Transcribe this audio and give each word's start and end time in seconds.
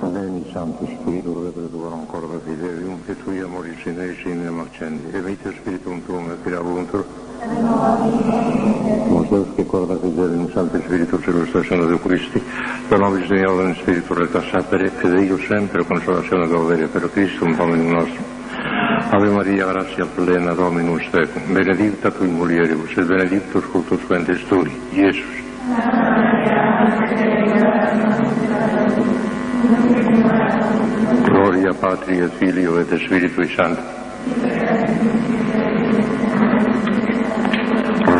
Δεν 0.00 0.30
ήσαν 0.46 0.74
τους 0.78 0.88
Κύριου 1.04 1.36
repertoire 1.44 1.94
ancora 2.00 2.26
da 2.32 2.38
fidelium, 2.46 2.98
et 3.08 3.16
tui 3.22 3.40
amoris 3.40 3.84
in 3.84 4.00
esse 4.00 4.28
in 4.28 4.42
nemo 4.42 4.62
accendi, 4.62 5.06
e 5.16 5.20
mite 5.20 5.52
spiritum 5.58 5.96
tuum 6.04 6.30
et 6.30 6.38
firavuntur. 6.44 7.04
Mos 9.12 9.28
Deus 9.28 9.48
que 9.56 9.64
corda 9.66 9.96
fidelium 9.96 10.50
Sancti 10.52 10.78
Spiritus 10.84 11.26
illustrazione 11.26 11.86
de 11.86 11.98
Christi, 12.04 12.40
per 12.88 12.98
nobis 12.98 13.26
Deo 13.28 13.60
in 13.62 13.74
Spiritu 13.74 14.14
recta 14.14 14.40
sapere, 14.50 14.92
ed 15.02 15.12
eio 15.22 15.36
sempre 15.38 15.84
consolazione 15.84 16.46
gaudere 16.46 16.86
per 16.86 17.10
Christum 17.10 17.56
Dominum 17.56 17.90
nostrum. 17.90 18.26
Ave 19.10 19.28
Maria, 19.30 19.66
gratia 19.66 20.06
plena 20.06 20.52
Dominus 20.52 21.08
tecum, 21.10 21.42
benedicta 21.52 22.10
tui 22.10 22.28
mulieribus, 22.28 22.96
et 22.96 23.06
benedictus 23.06 23.64
fructus 23.64 24.02
ventris 24.06 24.46
tui, 24.46 24.70
Iesus. 24.92 25.36
Amen. 27.20 28.37
Gloria 31.24 31.72
Patri 31.80 32.18
et 32.18 32.30
Filio 32.38 32.78
et 32.78 32.96
Spiritui 32.96 33.48
Santo. 33.48 33.82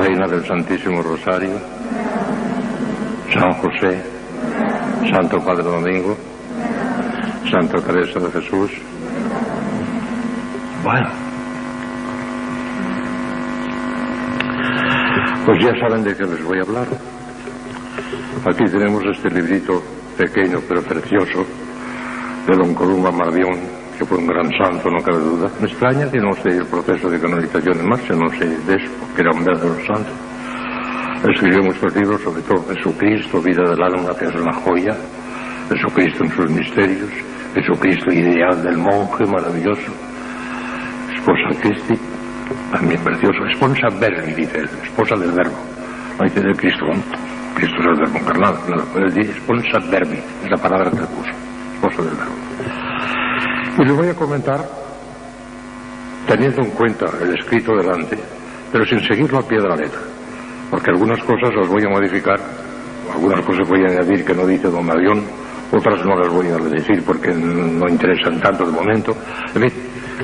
Reina 0.01 0.27
del 0.27 0.45
Santísimo 0.45 1.01
Rosario, 1.02 1.61
San 3.33 3.52
José, 3.55 4.02
Santo 5.12 5.38
Padre 5.38 5.62
Domingo, 5.62 6.16
Santa 7.50 7.80
Teresa 7.83 8.19
de 8.19 8.30
Jesús. 8.33 8.70
Bueno, 10.83 11.08
pues 15.47 15.58
ya 15.64 15.73
saben 15.80 16.02
de 16.02 16.17
qué 16.17 16.25
les 16.25 16.42
voy 16.42 16.58
a 16.58 16.62
hablar. 16.62 16.86
Aquí 18.45 18.64
tenemos 18.64 19.02
este 19.05 19.30
librito 19.30 19.98
pequeño 20.19 20.58
pero 20.69 20.83
precioso 20.83 21.47
de 22.47 22.56
don 22.56 22.74
Columba 22.74 23.12
Mardión, 23.12 23.55
que 23.97 24.05
fue 24.05 24.19
un 24.19 24.27
gran 24.27 24.50
santo, 24.58 24.91
no 24.91 24.98
cabe 25.05 25.19
duda. 25.19 25.48
Me 25.61 25.69
extraña 25.69 26.11
que 26.11 26.19
no 26.19 26.30
esté 26.30 26.50
el 26.56 26.66
proceso 26.66 27.08
de 27.08 27.20
canonización 27.20 27.78
en 27.78 27.88
marcha, 27.88 28.14
no 28.14 28.28
sé 28.30 28.46
de 28.46 28.74
eso, 28.74 28.91
que 29.14 29.22
era 29.22 29.30
un 29.33 29.44
verdadero 29.44 29.77
santo. 29.86 30.11
Escribió 31.30 31.62
muchos 31.62 31.94
libros, 31.94 32.20
sobre 32.22 32.42
todo 32.42 32.64
Jesucristo, 32.74 33.42
Vida 33.42 33.62
del 33.70 33.83
Alma, 33.83 34.16
que 34.19 34.24
es 34.24 34.34
una 34.34 34.52
joya, 34.55 34.96
Jesucristo 35.69 36.24
en 36.24 36.30
sus 36.30 36.50
misterios, 36.50 37.11
Jesucristo 37.55 38.12
ideal 38.12 38.62
del 38.62 38.78
monje, 38.78 39.24
maravilloso, 39.27 39.92
Esposa 41.14 41.61
Christi, 41.61 41.94
también 42.72 43.00
precioso, 43.02 43.44
Esposa 43.50 43.89
Verbi, 44.00 44.33
dice 44.33 44.58
él, 44.58 44.69
esposa 44.83 45.16
del 45.16 45.33
verbo, 45.33 45.58
no 46.19 46.24
dice 46.24 46.41
del 46.41 46.56
Cristo, 46.56 46.86
Cristo 47.59 47.77
es 47.81 47.87
el 47.87 48.05
verbo 48.05 48.19
encarnado, 48.19 48.61
claro, 48.67 48.84
pero 48.95 49.06
él 49.06 49.14
dice 49.14 49.33
Esposa 49.33 49.78
Verbi, 49.91 50.17
es 50.17 50.51
la 50.51 50.56
palabra 50.56 50.91
que 50.92 50.98
él 50.98 51.06
puso, 51.09 51.31
esposa 51.75 52.03
del 52.03 52.17
verbo. 52.17 52.33
Y 53.78 53.84
les 53.84 53.97
voy 53.97 54.09
a 54.09 54.14
comentar, 54.14 54.64
teniendo 56.29 56.62
en 56.62 56.70
cuenta 56.70 57.06
el 57.20 57.36
escrito 57.36 57.73
delante, 57.77 58.17
pero 58.70 58.84
sin 58.84 59.01
seguirlo 59.01 59.39
a 59.39 59.42
pie 59.42 59.59
de 59.59 59.69
la 59.69 59.75
letra, 59.75 59.98
porque 60.70 60.91
algunas 60.91 61.20
cosas 61.25 61.53
las 61.53 61.69
voy 61.69 61.83
a 61.84 61.89
modificar, 61.89 62.39
algunas 63.12 63.41
cosas 63.41 63.69
voy 63.69 63.83
a 63.83 63.92
añadir 63.92 64.25
que 64.25 64.34
no 64.34 64.47
dice 64.47 64.69
don 64.69 64.86
Marión, 64.86 65.25
otras 65.73 66.05
no 66.05 66.17
las 66.17 66.29
voy 66.29 66.47
a 66.47 66.56
decir 66.59 67.03
porque 67.05 67.33
no 67.34 67.89
interesan 67.89 68.41
tanto 68.41 68.64
de 68.64 68.73
momento. 68.73 69.14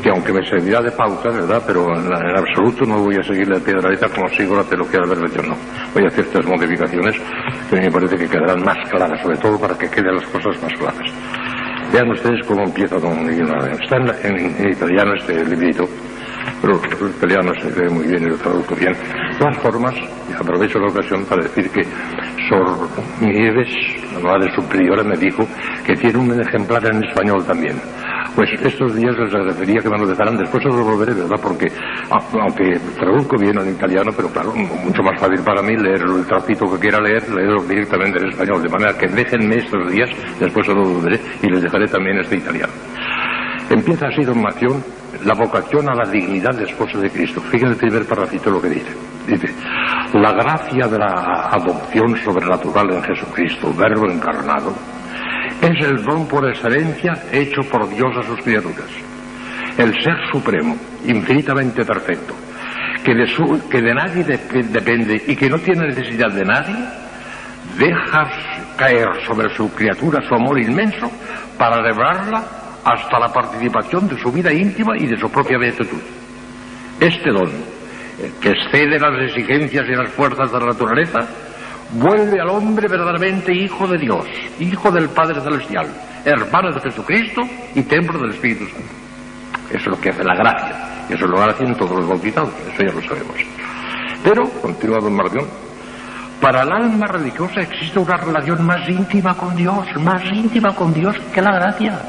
Que 0.02 0.10
aunque 0.10 0.32
me 0.32 0.44
servirá 0.46 0.80
de 0.80 0.90
pauta, 0.90 1.30
¿verdad? 1.30 1.62
Pero 1.66 1.86
en, 1.96 2.12
absoluto 2.12 2.84
no 2.84 3.02
voy 3.02 3.16
a 3.16 3.20
de 3.20 3.82
la 3.82 3.90
letra 3.90 4.08
como 4.08 4.28
sigo 4.28 4.56
la 4.56 4.64
teología 4.64 5.00
del 5.00 5.10
verbo 5.10 5.48
no. 5.48 5.56
Voy 5.92 6.05
a 6.05 6.08
hacer 6.08 6.24
estas 6.24 6.46
modificaciones 6.46 7.16
que 7.70 7.77
me 7.77 7.90
parece 7.90 8.16
que 8.16 8.28
quedarán 8.28 8.62
más 8.64 8.77
claras, 8.90 9.20
sobre 9.22 9.38
todo 9.38 9.58
para 9.58 9.77
que 9.77 9.88
queden 9.88 10.14
las 10.16 10.27
cosas 10.27 10.60
más 10.62 10.72
claras. 10.74 11.12
Vean 11.92 12.10
ustedes 12.10 12.44
cómo 12.46 12.64
empieza 12.64 12.98
Don 12.98 13.24
Mardión. 13.24 13.48
Está 13.80 13.96
en, 13.96 14.68
italiano 14.68 15.14
este 15.14 15.44
librito, 15.44 15.84
pero 16.60 16.80
el 16.83 17.10
italiano 17.10 17.52
se 17.60 17.70
lee 17.70 17.88
muy 17.88 18.06
bien 18.08 18.22
y 18.24 18.30
lo 18.30 18.36
traduzco 18.36 18.74
bien. 18.74 18.92
De 18.92 19.38
todas 19.38 19.56
formas, 19.58 19.94
aprovecho 20.36 20.78
la 20.80 20.88
ocasión 20.88 21.24
para 21.24 21.42
decir 21.42 21.70
que 21.70 21.83
Sor 22.48 22.88
Nieves, 23.20 23.68
la 24.12 24.20
madre 24.20 24.52
superiora, 24.56 25.04
me 25.04 25.16
dijo 25.16 25.46
que 25.86 25.94
tiene 25.94 26.18
un 26.18 26.40
ejemplar 26.40 26.84
en 26.86 27.04
español 27.04 27.44
también. 27.46 27.77
Pues 28.34 28.50
estos 28.61 28.96
días 28.96 29.17
les 29.17 29.33
agradecería 29.33 29.80
que 29.80 29.89
me 29.89 29.96
lo 29.96 30.06
dejaran, 30.06 30.36
después 30.36 30.64
os 30.67 30.74
lo 30.74 30.84
volveré, 30.84 31.14
¿verdad? 31.14 31.39
Porque, 31.40 31.70
aunque 32.11 32.80
traduzco 32.98 33.36
bien 33.39 33.56
en 33.58 33.70
italiano, 33.70 34.11
pero 34.17 34.28
claro, 34.28 34.52
mucho 34.52 35.02
más 35.02 35.20
fácil 35.20 35.40
para 35.45 35.62
mí 35.62 35.77
leer 35.77 36.02
el 36.02 36.27
tracito 36.27 36.67
que 36.72 36.80
quiera 36.80 37.00
leer, 37.00 37.28
leerlo 37.30 37.62
directamente 37.62 38.18
en 38.18 38.30
español, 38.30 38.61
de 38.61 38.68
manera 38.68 38.98
que 38.98 39.06
déjenme 39.06 39.56
estos 39.56 39.92
días, 39.92 40.11
después 40.40 40.68
os 40.68 40.74
lo 40.74 40.83
volveré 40.83 41.20
y 41.42 41.46
les 41.48 41.62
dejaré 41.62 41.86
también 41.86 42.18
este 42.18 42.36
italiano. 42.36 42.72
Empieza 43.70 44.08
así 44.08 44.22
Don 44.24 44.42
Mación, 44.42 44.83
la 45.24 45.34
vocación 45.34 45.89
a 45.89 45.95
la 45.95 46.11
dignidad 46.11 46.55
de 46.56 46.64
esposa 46.64 46.98
de 46.98 47.11
Cristo. 47.11 47.40
Fíjense 47.40 47.72
el 47.72 47.78
primer 47.78 48.05
parrafito 48.05 48.51
lo 48.51 48.61
que 48.61 48.68
dice. 48.68 48.92
Dice, 49.27 49.46
la 50.12 50.33
gracia 50.33 50.86
de 50.86 50.98
la 50.98 51.48
adopción 51.51 52.16
sobrenatural 52.16 52.92
en 52.92 53.02
Jesucristo, 53.02 53.72
verbo 53.74 54.11
encarnado, 54.11 54.74
es 55.64 55.80
el 55.85 56.05
don 56.05 56.27
por 56.29 56.47
excelencia 56.48 57.13
hecho 57.33 57.63
por 57.70 57.89
Dios 57.89 58.11
a 58.19 58.23
sus 58.23 58.41
criaturas. 58.42 58.89
El 59.79 59.92
ser 60.02 60.14
supremo, 60.30 60.77
infinitamente 61.07 61.85
perfecto, 61.85 62.35
que 63.02 63.14
de, 63.80 63.95
nadie 63.95 64.25
de, 64.25 64.39
depende 64.64 65.23
y 65.27 65.35
que 65.35 65.48
no 65.48 65.58
tiene 65.58 65.89
necesidad 65.89 66.30
de 66.30 66.45
nadie, 66.45 66.77
deja 67.79 68.30
caer 68.77 69.08
sobre 69.27 69.55
su 69.55 69.73
criatura 69.75 70.20
su 70.29 70.35
amor 70.35 70.61
inmenso 70.61 71.11
para 71.58 71.81
elevarla 71.81 72.45
hasta 72.85 73.19
la 73.19 73.33
participación 73.33 74.08
de 74.08 74.19
su 74.19 74.31
vida 74.31 74.52
íntima 74.52 74.96
y 74.98 75.07
de 75.07 75.17
su 75.19 75.31
propia 75.31 75.58
beatitud. 75.58 76.01
Este 77.01 77.31
don, 77.31 77.51
que 78.41 78.51
excede 78.51 78.98
las 78.98 79.31
exigencias 79.31 79.86
y 79.89 79.95
las 79.95 80.11
fuerzas 80.11 80.52
de 80.52 80.61
la 80.61 80.67
naturaleza, 80.67 81.20
vuelve 81.94 82.40
al 82.40 82.48
hombre 82.48 82.88
verdaderamente 82.88 83.52
hijo 83.52 83.86
de 83.86 83.98
Dios, 83.98 84.27
hijo 84.58 84.90
del 84.90 85.08
Padre 85.08 85.40
Celestial, 85.40 85.86
hermano 86.24 86.72
de 86.72 86.80
Jesucristo 86.80 87.42
y 87.74 87.82
templo 87.82 88.18
del 88.18 88.30
Espíritu 88.30 88.64
Santo. 88.66 88.94
Eso 89.70 89.78
es 89.78 89.86
lo 89.86 90.00
que 90.00 90.10
hace 90.10 90.24
la 90.24 90.34
gracia, 90.34 91.06
y 91.08 91.14
eso 91.14 91.24
es 91.24 91.30
lo 91.30 91.36
que 91.36 91.42
hacen 91.42 91.74
todos 91.74 91.96
los 91.96 92.08
bautizados, 92.08 92.50
eso 92.72 92.83
ya 92.84 92.92
lo 92.92 93.02
sabemos. 93.02 93.36
Pero, 94.22 94.42
continúa 94.60 94.98
don 95.00 95.14
Mardión, 95.14 95.46
para 96.40 96.62
el 96.62 96.72
alma 96.72 97.06
religiosa 97.06 97.60
existe 97.60 97.98
una 97.98 98.16
relación 98.16 98.64
más 98.66 98.88
íntima 98.88 99.34
con 99.34 99.54
Dios, 99.56 99.86
más 100.00 100.22
íntima 100.33 100.74
con 100.74 100.92
Dios 100.92 101.16
que 101.33 101.40
la 101.40 101.52
gracia, 101.52 102.00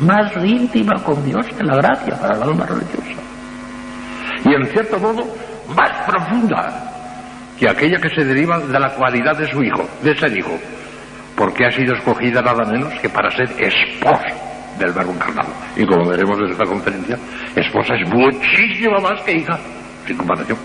más 0.00 0.32
íntima 0.44 0.94
con 1.02 1.24
Dios 1.24 1.46
que 1.56 1.64
la 1.64 1.76
gracia 1.76 2.18
para 2.20 2.36
el 2.36 2.42
alma 2.42 2.66
religiosa. 2.66 3.22
Y 4.44 4.54
en 4.54 4.66
cierto 4.66 4.98
modo, 4.98 5.24
más 5.74 5.90
profunda 6.06 6.95
que 7.58 7.68
aquella 7.68 7.98
que 7.98 8.10
se 8.10 8.24
deriva 8.24 8.58
de 8.58 8.78
la 8.78 8.90
cualidad 8.94 9.36
de 9.36 9.50
su 9.50 9.62
hijo, 9.62 9.88
de 10.02 10.16
ser 10.16 10.36
hijo, 10.36 10.58
porque 11.36 11.66
ha 11.66 11.70
sido 11.70 11.94
escogida 11.94 12.42
nada 12.42 12.64
menos 12.64 12.92
que 13.00 13.08
para 13.08 13.30
ser 13.30 13.50
esposa 13.58 14.26
del 14.78 14.92
verbo 14.92 15.12
encarnado. 15.12 15.48
Y 15.76 15.86
como 15.86 16.08
veremos 16.08 16.38
en 16.38 16.50
esta 16.50 16.64
conferencia, 16.64 17.16
esposa 17.54 17.94
es 17.94 18.08
muchísimo 18.10 18.98
más 19.00 19.22
que 19.22 19.32
hija, 19.32 19.58
sin 20.06 20.16
comparación. 20.16 20.58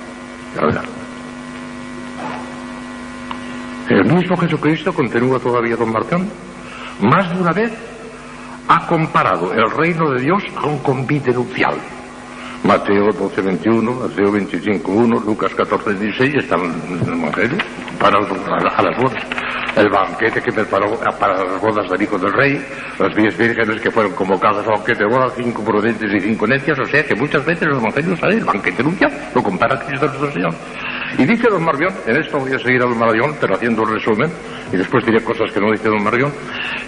El 3.89 4.05
mismo 4.05 4.37
Jesucristo, 4.37 4.93
continúa 4.93 5.39
todavía 5.39 5.75
don 5.75 5.91
Marción, 5.91 6.29
más 7.01 7.29
de 7.29 7.41
una 7.41 7.51
vez 7.51 7.71
ha 8.67 8.85
comparado 8.85 9.51
el 9.53 9.69
reino 9.71 10.09
de 10.11 10.21
Dios 10.21 10.43
a 10.55 10.65
un 10.65 10.79
convite 10.79 11.31
nupcial. 11.31 11.75
Mateo 12.63 13.09
12, 13.11 13.41
21, 13.41 13.91
Mateo 13.91 14.31
25, 14.31 14.91
1, 14.91 15.19
Lucas 15.25 15.51
14, 15.55 15.95
16, 15.95 16.35
están 16.35 16.61
en 16.61 17.09
el 17.09 17.57
para 17.99 18.19
a 18.19 18.81
las 18.83 18.97
bodas. 19.01 19.23
El 19.75 19.89
banquete 19.89 20.41
que 20.41 20.51
preparó 20.51 20.99
para 21.19 21.43
las 21.43 21.59
bodas 21.59 21.89
del 21.89 22.01
Hijo 22.03 22.19
del 22.19 22.31
Rey, 22.33 22.61
las 22.99 23.15
diez 23.15 23.35
vírgenes 23.35 23.81
que 23.81 23.89
fueron 23.89 24.13
convocadas 24.13 24.65
al 24.67 24.73
banquete 24.75 25.05
de 25.05 25.09
bodas, 25.09 25.33
cinco 25.35 25.63
prudentes 25.63 26.13
y 26.13 26.19
cinco 26.19 26.45
necias, 26.45 26.77
o 26.77 26.85
sea 26.85 27.03
que 27.03 27.15
muchas 27.15 27.43
veces 27.45 27.63
el 27.63 27.77
Evangelio 27.77 28.15
sale 28.17 28.35
el 28.35 28.45
banquete 28.45 28.83
nupcial, 28.83 29.11
lo 29.33 29.41
compara 29.41 29.79
Cristo 29.79 30.05
nuestro 30.05 30.31
Señor. 30.31 30.53
Y 31.17 31.25
dice 31.25 31.47
don 31.49 31.63
Marbión, 31.63 31.93
en 32.05 32.15
esto 32.17 32.37
voy 32.37 32.53
a 32.53 32.59
seguir 32.59 32.83
a 32.83 32.85
don 32.85 32.97
Marbión, 32.97 33.35
pero 33.41 33.55
haciendo 33.55 33.81
un 33.81 33.93
resumen, 33.95 34.29
y 34.71 34.77
después 34.77 35.03
diré 35.03 35.23
cosas 35.23 35.51
que 35.51 35.59
no 35.59 35.71
dice 35.71 35.89
don 35.89 36.03
Marbión, 36.03 36.31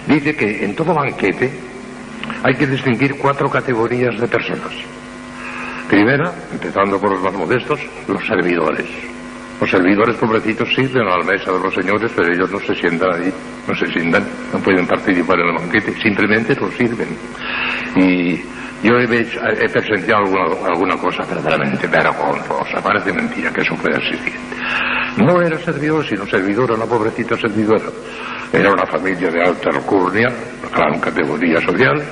dice 0.06 0.36
que 0.36 0.64
en 0.64 0.76
todo 0.76 0.94
banquete 0.94 1.50
hay 2.44 2.54
que 2.54 2.66
distinguir 2.66 3.16
cuatro 3.18 3.50
categorías 3.50 4.20
de 4.20 4.28
personas. 4.28 4.72
Primera, 5.88 6.32
empezando 6.52 6.98
por 6.98 7.12
los 7.12 7.22
más 7.22 7.34
modestos, 7.34 7.80
los 8.08 8.26
servidores. 8.26 8.86
Los 9.60 9.70
servidores 9.70 10.16
pobrecitos 10.16 10.68
sirven 10.74 11.06
a 11.06 11.18
la 11.18 11.24
mesa 11.24 11.52
de 11.52 11.60
los 11.60 11.74
señores, 11.74 12.10
pero 12.16 12.32
ellos 12.32 12.50
no 12.50 12.58
se 12.60 12.74
sientan 12.74 13.12
ahí, 13.12 13.32
no 13.68 13.74
se 13.74 13.86
sientan, 13.86 14.24
no 14.52 14.58
pueden 14.58 14.86
participar 14.86 15.38
en 15.40 15.48
el 15.48 15.54
banquete, 15.54 15.92
simplemente 16.00 16.54
los 16.56 16.74
sirven. 16.74 17.08
Y 17.96 18.36
yo 18.82 18.96
he, 18.98 19.04
he 19.04 19.68
presenciado 19.68 20.24
alguna, 20.24 20.66
alguna, 20.66 20.96
cosa 20.96 21.22
verdaderamente 21.24 21.86
vergonzosa, 21.86 22.82
parece 22.82 23.12
mentira 23.12 23.52
que 23.52 23.60
eso 23.60 23.74
pueda 23.76 23.96
existir. 23.98 24.34
No 25.18 25.40
era 25.40 25.56
servidor, 25.58 26.04
sino 26.04 26.26
servidora, 26.26 26.74
una 26.74 26.86
pobrecita 26.86 27.36
servidora, 27.36 27.86
Era 28.52 28.72
una 28.72 28.86
familia 28.86 29.30
de 29.30 29.40
alta 29.40 29.70
alcurnia, 29.70 30.28
gran 30.74 31.00
categoría 31.00 31.60
social, 31.60 32.02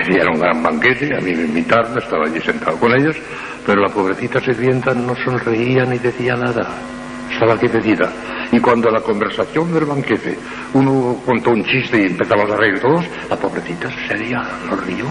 hicieron 0.00 0.34
un 0.34 0.40
gran 0.40 0.62
banquete, 0.62 1.14
a 1.16 1.20
mí 1.20 1.32
me 1.34 1.42
invitaron, 1.44 1.96
estaba 1.98 2.26
allí 2.26 2.40
sentado 2.40 2.76
con 2.78 2.92
ellos, 2.94 3.16
pero 3.66 3.80
la 3.82 3.88
pobrecita 3.88 4.40
sirvienta 4.40 4.94
no 4.94 5.14
sonreía 5.16 5.84
ni 5.84 5.98
decía 5.98 6.34
nada. 6.36 6.68
Estaba 7.32 7.58
quietecita. 7.58 8.08
Y 8.52 8.60
cuando 8.60 8.90
la 8.90 9.00
conversación 9.00 9.72
del 9.72 9.84
banquete, 9.86 10.38
uno 10.74 11.16
contó 11.24 11.50
un 11.50 11.64
chiste 11.64 12.02
y 12.02 12.06
empezamos 12.06 12.50
a 12.50 12.56
reír 12.56 12.78
todos, 12.80 13.04
la 13.28 13.36
pobrecita 13.36 13.88
sería, 14.06 14.42
no 14.68 14.76
rió. 14.76 15.06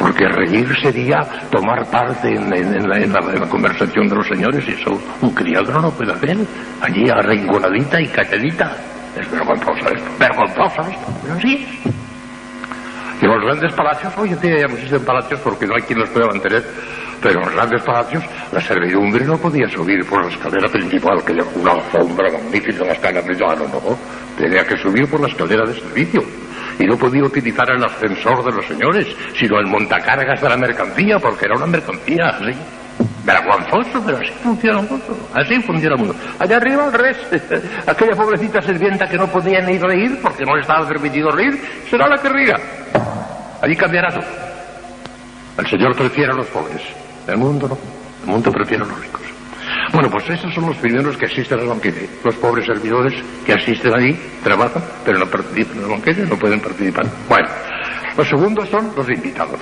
Porque 0.00 0.26
reír 0.26 0.66
sería 0.82 1.20
tomar 1.50 1.86
parte 1.90 2.28
en, 2.34 2.52
en- 2.52 2.74
en 2.74 2.88
la, 2.88 2.98
en 2.98 3.48
conversación 3.48 4.08
de 4.08 4.16
los 4.16 4.26
señores 4.26 4.64
y 4.66 4.72
eso 4.72 4.90
un 5.20 5.30
criado 5.30 5.70
no 5.72 5.82
lo 5.82 5.90
puede 5.92 6.12
hacer. 6.12 6.36
Allí 6.80 7.08
arrinconadita 7.08 8.00
y 8.00 8.08
calladita. 8.08 8.76
Es 9.20 9.30
vergonzosa 9.30 9.90
esto, 9.94 10.10
vergonzosa 10.18 10.82
esto, 10.90 11.12
pero 11.22 11.38
sí. 11.40 11.66
Y 13.22 13.24
los 13.24 13.40
grandes 13.40 13.72
palacios, 13.74 14.12
hoy 14.18 14.30
en 14.30 14.40
día 14.40 14.58
ya 14.62 14.66
no 14.66 14.74
existen 14.74 15.04
palacios 15.04 15.38
porque 15.44 15.64
no 15.64 15.76
hay 15.76 15.82
quien 15.82 16.00
los 16.00 16.08
pueda 16.08 16.26
mantener, 16.26 16.64
pero 17.22 17.38
en 17.38 17.46
los 17.46 17.54
grandes 17.54 17.82
palacios 17.82 18.24
la 18.50 18.60
servidumbre 18.60 19.24
no 19.24 19.38
podía 19.38 19.68
subir 19.68 20.04
por 20.06 20.24
la 20.24 20.32
escalera 20.32 20.68
principal, 20.68 21.24
que 21.24 21.34
era 21.34 21.44
una 21.54 21.70
alfombra 21.70 22.32
magnífica 22.32 22.84
la 22.84 22.94
escalera 22.94 23.24
principal, 23.24 23.58
no, 23.60 23.66
no, 23.68 23.98
tenía 24.36 24.66
que 24.66 24.76
subir 24.76 25.08
por 25.08 25.20
la 25.20 25.28
escalera 25.28 25.64
de 25.64 25.74
servicio. 25.74 26.20
Y 26.80 26.84
no 26.84 26.96
podía 26.96 27.22
utilizar 27.22 27.70
el 27.70 27.84
ascensor 27.84 28.44
de 28.44 28.56
los 28.56 28.66
señores, 28.66 29.06
sino 29.38 29.56
el 29.60 29.66
montacargas 29.68 30.40
de 30.40 30.48
la 30.48 30.56
mercancía, 30.56 31.20
porque 31.20 31.44
era 31.44 31.54
una 31.54 31.66
mercancía 31.66 32.24
así. 32.26 32.58
Vergonzoso, 33.24 34.02
pero 34.04 34.18
así 34.18 34.32
funciona 34.42 34.80
el 34.80 34.88
mundo. 34.88 35.16
Así 35.32 35.62
funciona 35.62 35.94
el 35.94 36.00
mundo. 36.00 36.16
Allá 36.38 36.56
arriba, 36.56 36.84
al 36.84 36.92
revés. 36.92 37.18
Aquella 37.86 38.16
pobrecita 38.16 38.60
sirvienta 38.62 39.06
que 39.06 39.16
no 39.16 39.28
podía 39.28 39.60
ni 39.60 39.78
reír 39.78 40.18
porque 40.20 40.44
no 40.44 40.56
le 40.56 40.62
estaba 40.62 40.86
permitido 40.88 41.30
reír, 41.30 41.60
será 41.88 42.08
la 42.08 42.18
que 42.18 42.28
ría. 42.28 42.56
Allí 43.62 43.76
cambiará 43.76 44.08
todo. 44.08 44.26
El 45.58 45.66
Señor 45.68 45.94
prefiere 45.96 46.32
a 46.32 46.36
los 46.36 46.46
pobres. 46.46 46.82
El 47.28 47.36
mundo 47.36 47.68
no. 47.68 47.78
El 48.24 48.30
mundo 48.30 48.50
prefiere 48.50 48.82
a 48.82 48.86
los 48.86 49.00
ricos. 49.00 49.22
Bueno, 49.92 50.08
pues 50.10 50.28
esos 50.30 50.52
son 50.54 50.66
los 50.66 50.76
primeros 50.78 51.16
que 51.16 51.26
asisten 51.26 51.60
al 51.60 51.68
banquete. 51.68 52.08
Los 52.24 52.34
pobres 52.36 52.66
servidores 52.66 53.14
que 53.44 53.52
asisten 53.52 53.94
allí, 53.94 54.18
trabajan, 54.42 54.82
pero 55.04 55.18
no 55.18 55.26
participan 55.26 55.76
en 55.76 55.82
el 55.82 55.90
banquete, 55.90 56.22
no 56.22 56.36
pueden 56.36 56.60
participar. 56.60 57.06
Bueno, 57.28 57.48
los 58.16 58.28
segundos 58.28 58.68
son 58.68 58.92
los 58.96 59.08
invitados. 59.08 59.60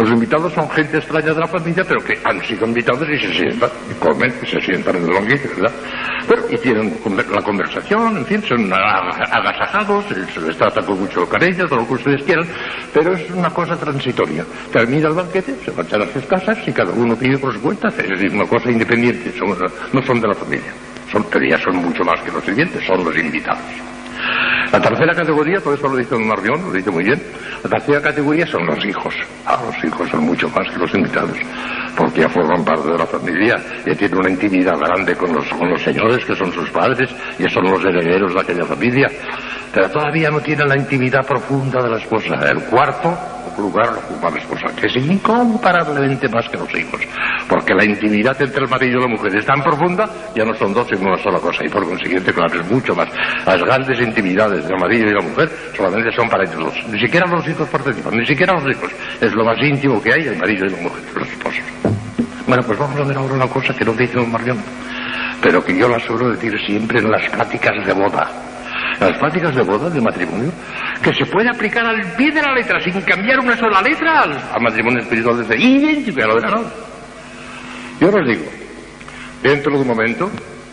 Los 0.00 0.08
invitados 0.08 0.50
son 0.54 0.68
gente 0.70 0.96
extraña 0.96 1.34
de 1.34 1.40
la 1.40 1.46
familia, 1.46 1.84
pero 1.86 2.02
que 2.02 2.18
han 2.24 2.40
sido 2.46 2.66
invitados 2.66 3.06
y 3.06 3.18
se 3.18 3.34
sientan, 3.34 3.68
y 3.90 3.94
comen, 4.02 4.32
y 4.42 4.46
se 4.46 4.58
sientan 4.62 4.96
en 4.96 5.04
el 5.04 5.12
banquete, 5.12 5.48
¿verdad? 5.48 5.72
Pero, 6.26 6.42
y 6.50 6.56
tienen 6.56 6.94
la 7.34 7.42
conversación, 7.42 8.16
en 8.16 8.24
fin, 8.24 8.42
son 8.48 8.72
aga- 8.72 9.28
agasajados, 9.30 10.06
se 10.32 10.40
les 10.40 10.56
trata 10.56 10.80
con 10.86 11.00
mucho 11.00 11.28
cariño, 11.28 11.66
todo 11.68 11.80
lo 11.80 11.86
que 11.86 11.92
ustedes 11.94 12.22
quieran, 12.24 12.46
pero 12.94 13.12
es 13.12 13.30
una 13.30 13.50
cosa 13.50 13.76
transitoria. 13.76 14.42
Termina 14.72 15.08
el 15.08 15.14
banquete, 15.14 15.54
se 15.62 15.70
marchan 15.72 16.00
a 16.00 16.06
sus 16.06 16.24
casas 16.24 16.56
y 16.66 16.72
cada 16.72 16.92
uno 16.92 17.14
vive 17.16 17.36
por 17.36 17.52
su 17.52 17.60
cuenta, 17.60 17.88
es 17.88 17.96
decir, 18.08 18.32
una 18.32 18.46
cosa 18.46 18.70
independiente, 18.70 19.30
son- 19.38 19.54
no 19.92 20.02
son 20.02 20.18
de 20.18 20.28
la 20.28 20.34
familia. 20.34 20.72
Son, 21.12 21.26
ya 21.46 21.58
son 21.58 21.76
mucho 21.76 22.04
más 22.04 22.20
que 22.22 22.30
los 22.32 22.42
sirvientes, 22.42 22.82
son 22.86 23.04
los 23.04 23.14
invitados. 23.18 23.60
La 24.72 24.80
tercera 24.80 25.14
categoría, 25.14 25.58
todo 25.60 25.74
eso 25.74 25.88
lo 25.88 25.96
dice 25.96 26.14
Don 26.14 26.28
Marrión, 26.28 26.62
lo 26.62 26.72
dice 26.72 26.90
muy 26.90 27.04
bien, 27.04 27.20
la 27.64 27.70
tercera 27.70 28.00
categoría 28.00 28.46
son 28.46 28.64
los 28.66 28.84
hijos. 28.84 29.14
Ah, 29.44 29.58
los 29.66 29.84
hijos 29.84 30.08
son 30.08 30.24
mucho 30.24 30.48
más 30.50 30.70
que 30.70 30.78
los 30.78 30.94
invitados, 30.94 31.36
porque 31.96 32.20
ya 32.20 32.28
forman 32.28 32.64
parte 32.64 32.88
de 32.88 32.98
la 32.98 33.06
familia, 33.06 33.56
ya 33.84 33.94
tienen 33.94 34.18
una 34.18 34.30
intimidad 34.30 34.78
grande 34.78 35.16
con 35.16 35.34
los, 35.34 35.48
con 35.48 35.68
los 35.68 35.82
señores 35.82 36.24
que 36.24 36.36
son 36.36 36.52
sus 36.52 36.70
padres, 36.70 37.10
ya 37.38 37.48
son 37.48 37.64
los 37.64 37.84
herederos 37.84 38.32
de 38.32 38.40
aquella 38.40 38.64
familia, 38.64 39.08
pero 39.74 39.90
todavía 39.90 40.30
no 40.30 40.40
tienen 40.40 40.68
la 40.68 40.76
intimidad 40.76 41.26
profunda 41.26 41.82
de 41.82 41.90
la 41.90 41.98
esposa. 41.98 42.34
El 42.48 42.62
cuarto 42.64 43.39
lugar 43.60 43.92
lo 43.92 43.98
ocupa 44.00 44.30
la 44.30 44.38
esposa, 44.38 44.66
que 44.76 44.86
es 44.86 44.96
incomparablemente 44.96 46.28
más 46.28 46.48
que 46.48 46.56
los 46.56 46.74
hijos, 46.74 47.00
porque 47.48 47.74
la 47.74 47.84
intimidad 47.84 48.40
entre 48.40 48.64
el 48.64 48.68
marido 48.68 48.98
y 48.98 49.02
la 49.02 49.08
mujer 49.08 49.36
es 49.36 49.46
tan 49.46 49.62
profunda, 49.62 50.08
ya 50.34 50.44
no 50.44 50.54
son 50.54 50.74
dos 50.74 50.88
sino 50.88 51.08
una 51.08 51.22
sola 51.22 51.38
cosa, 51.38 51.64
y 51.64 51.68
por 51.68 51.86
consiguiente, 51.86 52.32
claro, 52.32 52.60
es 52.60 52.70
mucho 52.70 52.94
más. 52.94 53.08
Las 53.46 53.62
grandes 53.62 54.00
intimidades 54.00 54.66
del 54.66 54.78
marido 54.78 55.10
y 55.10 55.14
la 55.14 55.22
mujer 55.22 55.50
solamente 55.76 56.10
son 56.12 56.28
para 56.28 56.44
ellos 56.44 56.58
dos. 56.58 56.74
Ni 56.88 57.00
siquiera 57.00 57.26
los 57.26 57.46
hijos 57.46 57.68
participan, 57.68 58.16
ni 58.16 58.26
siquiera 58.26 58.54
los 58.54 58.64
hijos. 58.74 58.90
Es 59.20 59.32
lo 59.32 59.44
más 59.44 59.58
íntimo 59.62 60.02
que 60.02 60.12
hay, 60.12 60.22
el 60.22 60.36
marido 60.38 60.66
y 60.66 60.70
la 60.70 60.82
mujer, 60.82 61.02
los 61.14 61.28
esposos. 61.28 61.64
Bueno, 62.46 62.62
pues 62.66 62.78
vamos 62.78 62.98
a 62.98 63.04
ver 63.04 63.16
ahora 63.16 63.34
una 63.34 63.46
cosa 63.46 63.74
que 63.74 63.84
no 63.84 63.92
dice 63.92 64.14
don 64.14 64.30
Marión, 64.32 64.58
pero 65.40 65.64
que 65.64 65.76
yo 65.76 65.88
la 65.88 66.00
suelo 66.00 66.30
decir 66.30 66.52
siempre 66.66 66.98
en 66.98 67.10
las 67.10 67.30
pláticas 67.30 67.86
de 67.86 67.92
boda. 67.92 68.49
Las 69.00 69.16
pláticas 69.16 69.54
de 69.54 69.62
boda, 69.62 69.88
de 69.88 69.98
matrimonio, 69.98 70.52
que 71.02 71.14
se 71.14 71.24
puede 71.24 71.48
aplicar 71.48 71.86
al 71.86 72.02
pie 72.18 72.30
de 72.32 72.42
la 72.42 72.52
letra, 72.52 72.78
sin 72.80 73.00
cambiar 73.00 73.40
una 73.40 73.56
sola 73.56 73.80
letra, 73.80 74.20
al, 74.20 74.32
al 74.32 74.60
matrimonio 74.60 75.00
espiritual 75.00 75.38
desde 75.38 75.56
idéntico 75.56 76.22
a 76.22 76.26
lo 76.26 76.34
de 76.34 76.40
la. 76.42 76.60
Yo 77.98 78.10
les 78.10 78.28
digo, 78.28 78.50
dentro 79.42 79.72
de 79.72 79.80
un 79.80 79.88
momento, 79.88 80.30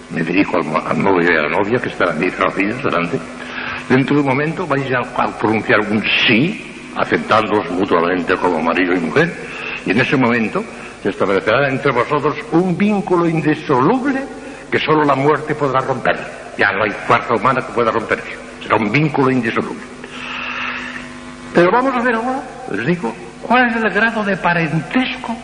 me 0.10 0.24
dirijo 0.24 0.58
al, 0.58 1.02
novio 1.02 1.30
y 1.32 1.38
a 1.38 1.44
la 1.44 1.50
novia, 1.50 1.80
que 1.82 1.88
están 1.88 2.22
ahí 2.22 2.30
rodillas 2.30 2.84
delante, 2.84 3.18
dentro 3.88 4.16
de 4.16 4.22
un 4.22 4.28
momento 4.28 4.68
vais 4.68 4.92
a, 4.92 5.00
a 5.00 5.40
pronunciar 5.40 5.80
un 5.80 6.04
sí, 6.28 6.92
aceptándoos 6.98 7.72
mutuamente 7.72 8.36
como 8.36 8.62
marido 8.62 8.94
y 8.94 9.00
mujer, 9.00 9.34
y 9.86 9.92
en 9.92 10.02
ese 10.02 10.18
momento 10.18 10.62
se 11.02 11.10
establecerá 11.10 11.70
entre 11.70 11.94
vosotros 11.94 12.36
un 12.52 12.78
vínculo 12.78 13.26
indisoluble 13.26 14.20
que 14.70 14.80
solo 14.80 15.06
la 15.06 15.16
muerte 15.16 15.56
podrá 15.56 15.80
romper. 15.80 16.47
Ya 16.58 16.72
no 16.72 16.84
hay 16.84 16.92
fuerza 16.92 17.34
humana 17.36 17.62
que 17.66 17.74
pueda 17.74 17.92
romper 17.92 18.20
eso. 18.20 18.40
Será 18.64 18.76
un 18.78 18.92
vínculo 18.92 19.30
indisoluble. 19.30 19.84
Pero 21.54 21.72
vamos 21.72 21.96
a 21.96 22.02
ver 22.02 22.16
ahora, 22.16 22.42
les 22.72 22.86
digo, 22.86 23.16
cuál 23.42 23.70
es 23.70 23.76
el 23.76 23.90
grado 23.90 24.24
de 24.24 24.38
parentesco 24.38 25.36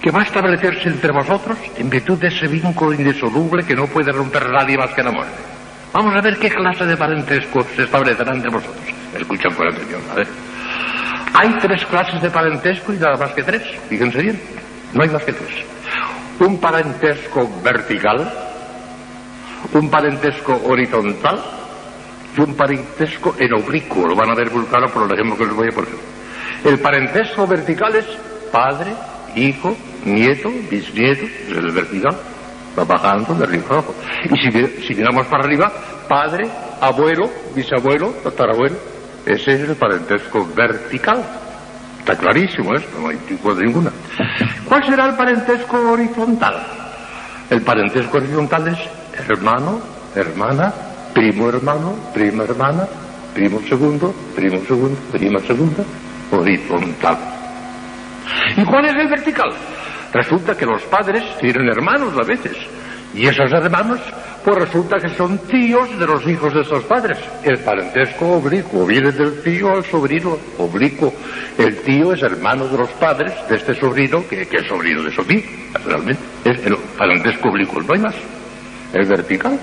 que 0.00 0.10
va 0.10 0.20
a 0.20 0.24
establecerse 0.24 0.88
entre 0.88 1.12
vosotros 1.12 1.58
en 1.76 1.88
virtud 1.88 2.18
de 2.18 2.28
ese 2.28 2.46
vínculo 2.46 2.92
indisoluble 2.92 3.64
que 3.64 3.74
no 3.74 3.86
puede 3.86 4.12
romper 4.12 4.50
nadie 4.50 4.76
más 4.76 4.90
que 4.90 5.02
la 5.02 5.10
muerte. 5.10 5.34
Vamos 5.92 6.14
a 6.14 6.20
ver 6.20 6.36
qué 6.36 6.50
clase 6.50 6.84
de 6.84 6.96
parentesco 6.96 7.64
se 7.74 7.84
establecerá 7.84 8.34
entre 8.34 8.50
vosotros. 8.50 8.84
Escuchan 9.18 9.54
con 9.54 9.66
atención, 9.66 10.02
a 10.10 10.14
ver. 10.14 10.28
Hay 11.34 11.54
tres 11.58 11.84
clases 11.86 12.20
de 12.20 12.30
parentesco 12.30 12.92
y 12.92 12.98
nada 12.98 13.16
más 13.16 13.32
que 13.32 13.42
tres. 13.42 13.62
Fíjense 13.88 14.20
bien, 14.20 14.40
no 14.92 15.02
hay 15.02 15.08
más 15.08 15.22
que 15.22 15.32
tres. 15.32 15.64
Un 16.38 16.60
parentesco 16.60 17.50
vertical, 17.62 18.30
un 19.72 19.90
parentesco 19.90 20.60
horizontal 20.64 21.40
y 22.36 22.40
un 22.40 22.54
parentesco 22.54 23.34
en 23.38 23.52
oblicuo. 23.54 24.06
Lo 24.06 24.14
van 24.14 24.30
a 24.30 24.34
ver 24.34 24.50
vulcano 24.50 24.86
por 24.88 25.04
el 25.04 25.12
ejemplo 25.12 25.36
que 25.36 25.44
les 25.44 25.54
voy 25.54 25.68
a 25.68 25.74
poner. 25.74 25.90
El 26.64 26.78
parentesco 26.78 27.46
vertical 27.46 27.94
es 27.96 28.06
padre, 28.50 28.92
hijo, 29.34 29.76
nieto, 30.04 30.50
bisnieto, 30.70 31.24
es 31.24 31.56
el 31.56 31.70
vertical. 31.72 32.16
Va 32.78 32.84
bajando 32.84 33.34
de 33.34 33.44
arriba 33.44 33.64
abajo. 33.70 33.94
Y 34.24 34.36
si, 34.36 34.86
si 34.86 34.94
miramos 34.94 35.26
para 35.26 35.44
arriba, 35.44 35.72
padre, 36.08 36.46
abuelo, 36.80 37.30
bisabuelo, 37.54 38.10
tatarabuelo. 38.22 38.76
Ese 39.24 39.52
es 39.52 39.68
el 39.68 39.76
parentesco 39.76 40.46
vertical. 40.54 41.24
Está 41.98 42.16
clarísimo 42.16 42.72
esto, 42.74 43.00
no 43.00 43.08
hay 43.08 43.16
tipo 43.16 43.52
de 43.54 43.64
ninguna. 43.64 43.90
¿Cuál 44.64 44.84
será 44.84 45.06
el 45.06 45.16
parentesco 45.16 45.76
horizontal? 45.90 46.64
El 47.50 47.62
parentesco 47.62 48.18
horizontal 48.18 48.68
es 48.68 48.78
hermano, 49.28 49.80
hermana, 50.14 50.72
primo 51.14 51.48
hermano, 51.48 51.94
prima 52.12 52.44
hermana, 52.44 52.86
primo 53.34 53.60
segundo, 53.68 54.14
primo 54.34 54.58
segundo, 54.66 54.98
prima 55.12 55.40
segunda, 55.40 55.84
horizontal. 56.30 57.18
¿Y 58.56 58.64
cuál 58.64 58.84
es 58.86 58.94
el 58.96 59.08
vertical? 59.08 59.50
Resulta 60.12 60.56
que 60.56 60.66
los 60.66 60.82
padres 60.84 61.22
tienen 61.38 61.68
hermanos 61.68 62.14
a 62.16 62.26
veces. 62.26 62.56
Y 63.14 63.26
esos 63.26 63.50
hermanos, 63.52 64.00
pues 64.44 64.58
resulta 64.58 64.98
que 64.98 65.08
son 65.10 65.38
tíos 65.38 65.98
de 65.98 66.06
los 66.06 66.26
hijos 66.26 66.52
de 66.52 66.60
esos 66.60 66.84
padres. 66.84 67.18
El 67.42 67.58
parentesco 67.58 68.32
oblicuo 68.34 68.86
viene 68.86 69.10
del 69.12 69.42
tío 69.42 69.72
al 69.72 69.84
sobrino 69.84 70.36
oblicuo. 70.58 71.12
El 71.58 71.78
tío 71.78 72.12
es 72.12 72.22
hermano 72.22 72.68
de 72.68 72.78
los 72.78 72.90
padres 72.90 73.32
de 73.48 73.56
este 73.56 73.74
sobrino, 73.74 74.22
que, 74.28 74.42
es 74.42 74.68
sobrino 74.68 75.02
de 75.02 75.10
su 75.10 75.24
tío, 75.24 75.40
naturalmente. 75.72 76.22
Es 76.44 76.66
el 76.66 76.76
parentesco 76.98 77.48
oblicuo, 77.48 77.82
no 77.82 77.94
hay 77.94 78.00
más. 78.00 78.14
El 78.92 79.06
vertical, 79.06 79.58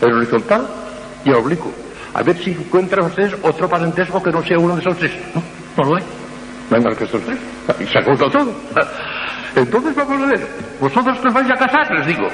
el 0.00 0.12
horizontal 0.12 0.66
y 1.24 1.28
el 1.30 1.34
oblicuo. 1.36 1.72
A 2.14 2.22
ver 2.22 2.36
si 2.38 2.50
encuentran 2.52 3.06
ustedes 3.06 3.34
otro 3.42 3.68
parentesco 3.68 4.22
que 4.22 4.30
no 4.30 4.42
sea 4.42 4.58
uno 4.58 4.74
de 4.74 4.80
esos 4.80 4.96
tres. 4.98 5.12
No, 5.34 5.42
no 5.76 5.90
lo 5.90 5.96
hay. 5.96 6.02
No 6.70 6.76
hay 6.76 6.82
más 6.82 6.96
que 6.96 7.04
estos 7.04 7.22
tres. 7.22 7.38
Y 7.80 7.84
se 7.86 7.98
ha 7.98 8.02
cortado 8.04 8.30
todo. 8.30 8.54
Entonces 9.56 9.94
vamos 9.94 10.22
a 10.22 10.26
ver. 10.26 10.46
Vosotros 10.80 11.18
que 11.18 11.28
os 11.28 11.34
vais 11.34 11.50
a 11.50 11.54
casar, 11.56 11.90
les 11.98 12.06
digo. 12.06 12.28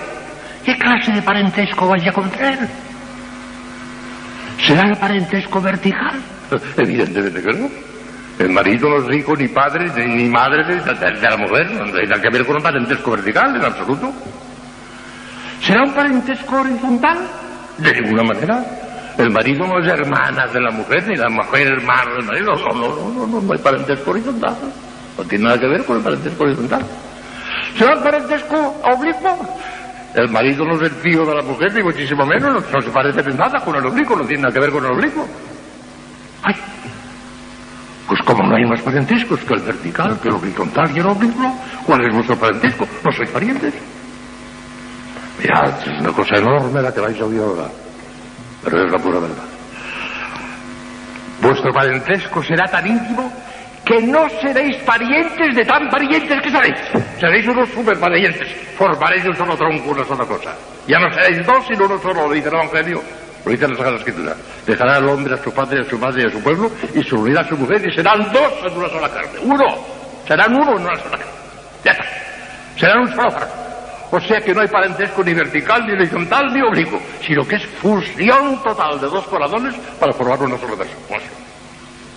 ¿Qué 0.64 0.76
clase 0.78 1.12
de 1.12 1.22
parentesco 1.22 1.88
vais 1.88 2.06
a 2.06 2.12
contraer? 2.12 2.58
¿Será 4.66 4.88
el 4.88 4.96
parentesco 4.96 5.60
vertical? 5.60 6.14
Evidentemente 6.76 7.42
que 7.42 7.52
no. 7.52 7.68
El 8.38 8.50
marido 8.50 8.88
no 8.90 9.10
es 9.10 9.16
hijo 9.18 9.34
ni 9.36 9.48
padre, 9.48 9.90
ni, 9.96 10.14
ni 10.24 10.28
madre 10.28 10.64
de, 10.64 10.74
de- 10.76 11.20
de 11.20 11.30
la 11.30 11.36
mujer. 11.36 11.70
No 11.72 11.84
tiene 11.84 12.06
nada 12.08 12.20
que 12.20 12.30
ver 12.30 12.44
con 12.46 12.56
un 12.56 12.62
parentesco 12.62 13.10
vertical, 13.12 13.56
en 13.56 13.64
absoluto. 13.64 14.12
¿Será 15.60 15.82
un 15.82 15.92
parentesco 15.94 16.56
horizontal? 16.56 17.18
De 17.78 18.00
ninguna 18.00 18.22
manera. 18.22 18.64
El 19.18 19.30
marido 19.30 19.66
no 19.66 19.78
es 19.80 19.88
hermana 19.88 20.46
de 20.46 20.60
la 20.60 20.70
mujer, 20.70 21.06
ni 21.08 21.16
la 21.16 21.28
mujer 21.30 21.68
hermana 21.68 22.12
del 22.16 22.24
marido. 22.24 22.52
No, 22.54 22.74
no, 22.74 23.10
no, 23.12 23.26
no, 23.26 23.40
no, 23.40 23.52
hay 23.52 23.58
parentesco 23.58 24.10
horizontal. 24.10 24.56
No 25.16 25.24
tiene 25.24 25.44
nada 25.44 25.58
que 25.58 25.66
ver 25.66 25.84
con 25.84 25.96
el 25.96 26.02
parentesco 26.02 26.44
horizontal. 26.44 26.82
¿Será 27.78 27.94
el 27.94 28.00
parentesco 28.00 28.56
oblicuo? 28.84 29.56
El 30.14 30.30
marido 30.30 30.64
no 30.64 30.76
es 30.76 30.82
el 30.82 31.00
tío 31.02 31.24
de 31.24 31.34
la 31.34 31.42
mujer, 31.42 31.74
ni 31.74 31.82
muchísimo 31.82 32.24
menos, 32.26 32.52
no, 32.52 32.60
no 32.60 32.80
se 32.80 32.90
parece 32.90 33.20
en 33.20 33.36
nada 33.36 33.58
con 33.64 33.76
el 33.76 33.86
oblicuo, 33.86 34.16
no 34.16 34.24
tiene 34.24 34.42
nada 34.42 34.54
que 34.54 34.60
ver 34.60 34.70
con 34.70 34.84
el 34.84 34.92
oblicuo. 34.92 35.26
Ay, 36.42 36.54
pues 38.06 38.20
como 38.22 38.44
no 38.44 38.56
hay 38.56 38.64
más 38.64 38.80
parentescos 38.82 39.40
que 39.40 39.54
el 39.54 39.60
vertical, 39.62 40.18
que 40.20 40.28
el 40.28 40.34
horizontal 40.34 40.90
y 40.94 41.00
el 41.00 41.06
oblicuo, 41.06 41.58
¿cuál 41.84 42.06
es 42.06 42.14
vuestro 42.14 42.36
parentesco? 42.36 42.86
No 43.04 43.12
sois 43.12 43.30
parientes. 43.30 43.74
Mirad, 45.38 45.80
es 45.80 46.00
una 46.00 46.12
cosa 46.12 46.36
enorme 46.36 46.82
la 46.82 46.92
que 46.92 47.00
vais 47.00 47.20
a 47.20 47.24
oír 47.24 47.40
ahora, 47.40 47.68
pero 48.64 48.84
es 48.84 48.92
la 48.92 48.98
pura 48.98 49.20
verdad. 49.20 49.44
Vuestro 51.40 51.72
parentesco 51.72 52.42
será 52.42 52.64
tan 52.66 52.86
íntimo 52.86 53.30
que 53.84 54.02
no 54.02 54.28
seréis 54.40 54.76
parientes 54.78 55.54
de 55.54 55.64
tan 55.64 55.88
parientes 55.88 56.42
que 56.42 56.50
seréis. 56.50 56.74
Seréis 57.20 57.46
unos 57.46 57.68
superparientes. 57.68 58.48
Formaréis 58.76 59.24
un 59.26 59.36
solo 59.36 59.56
tronco, 59.56 59.90
una 59.90 60.04
sola 60.04 60.24
cosa. 60.24 60.54
Ya 60.88 60.98
no 60.98 61.12
seréis 61.12 61.46
dos, 61.46 61.64
sino 61.68 61.84
uno 61.84 61.98
solo, 61.98 62.26
lo 62.26 62.34
dice 62.34 62.48
el 62.48 62.54
Evangelio. 62.54 63.00
Lo 63.44 63.52
dice 63.52 63.68
la 63.68 63.76
Sagrada 63.76 63.96
Escritura. 63.98 64.34
Dejará 64.66 64.96
al 64.96 65.08
hombre 65.08 65.34
a 65.34 65.36
su 65.36 65.52
padre, 65.52 65.82
a 65.82 65.84
su 65.84 65.96
madre 65.98 66.22
y 66.24 66.26
a 66.26 66.30
su 66.30 66.42
pueblo 66.42 66.68
y 66.94 67.04
se 67.04 67.14
unirá 67.14 67.42
a 67.42 67.48
su 67.48 67.56
mujer 67.56 67.80
y 67.86 67.94
serán 67.94 68.18
dos 68.32 68.52
en 68.64 68.76
una 68.76 68.88
sola 68.88 69.08
carne. 69.08 69.38
Uno. 69.42 69.64
Serán 70.26 70.52
uno 70.52 70.76
en 70.76 70.82
una 70.84 70.96
sola 70.96 71.10
carne. 71.18 71.32
Ya 71.84 71.92
está. 71.92 72.04
Serán 72.76 72.98
un 73.02 73.08
solo. 73.14 73.65
O 74.16 74.20
sea 74.20 74.40
que 74.40 74.54
no 74.54 74.62
hay 74.62 74.68
parentesco 74.68 75.22
ni 75.22 75.34
vertical, 75.34 75.86
ni 75.86 75.92
horizontal, 75.92 76.50
ni 76.50 76.62
oblicuo, 76.62 76.98
sino 77.20 77.46
que 77.46 77.56
es 77.56 77.66
fusión 77.66 78.62
total 78.62 78.98
de 78.98 79.08
dos 79.08 79.26
corazones 79.26 79.74
para 80.00 80.10
formar 80.14 80.40
una 80.40 80.56
sola 80.56 80.74
persona. 80.74 81.20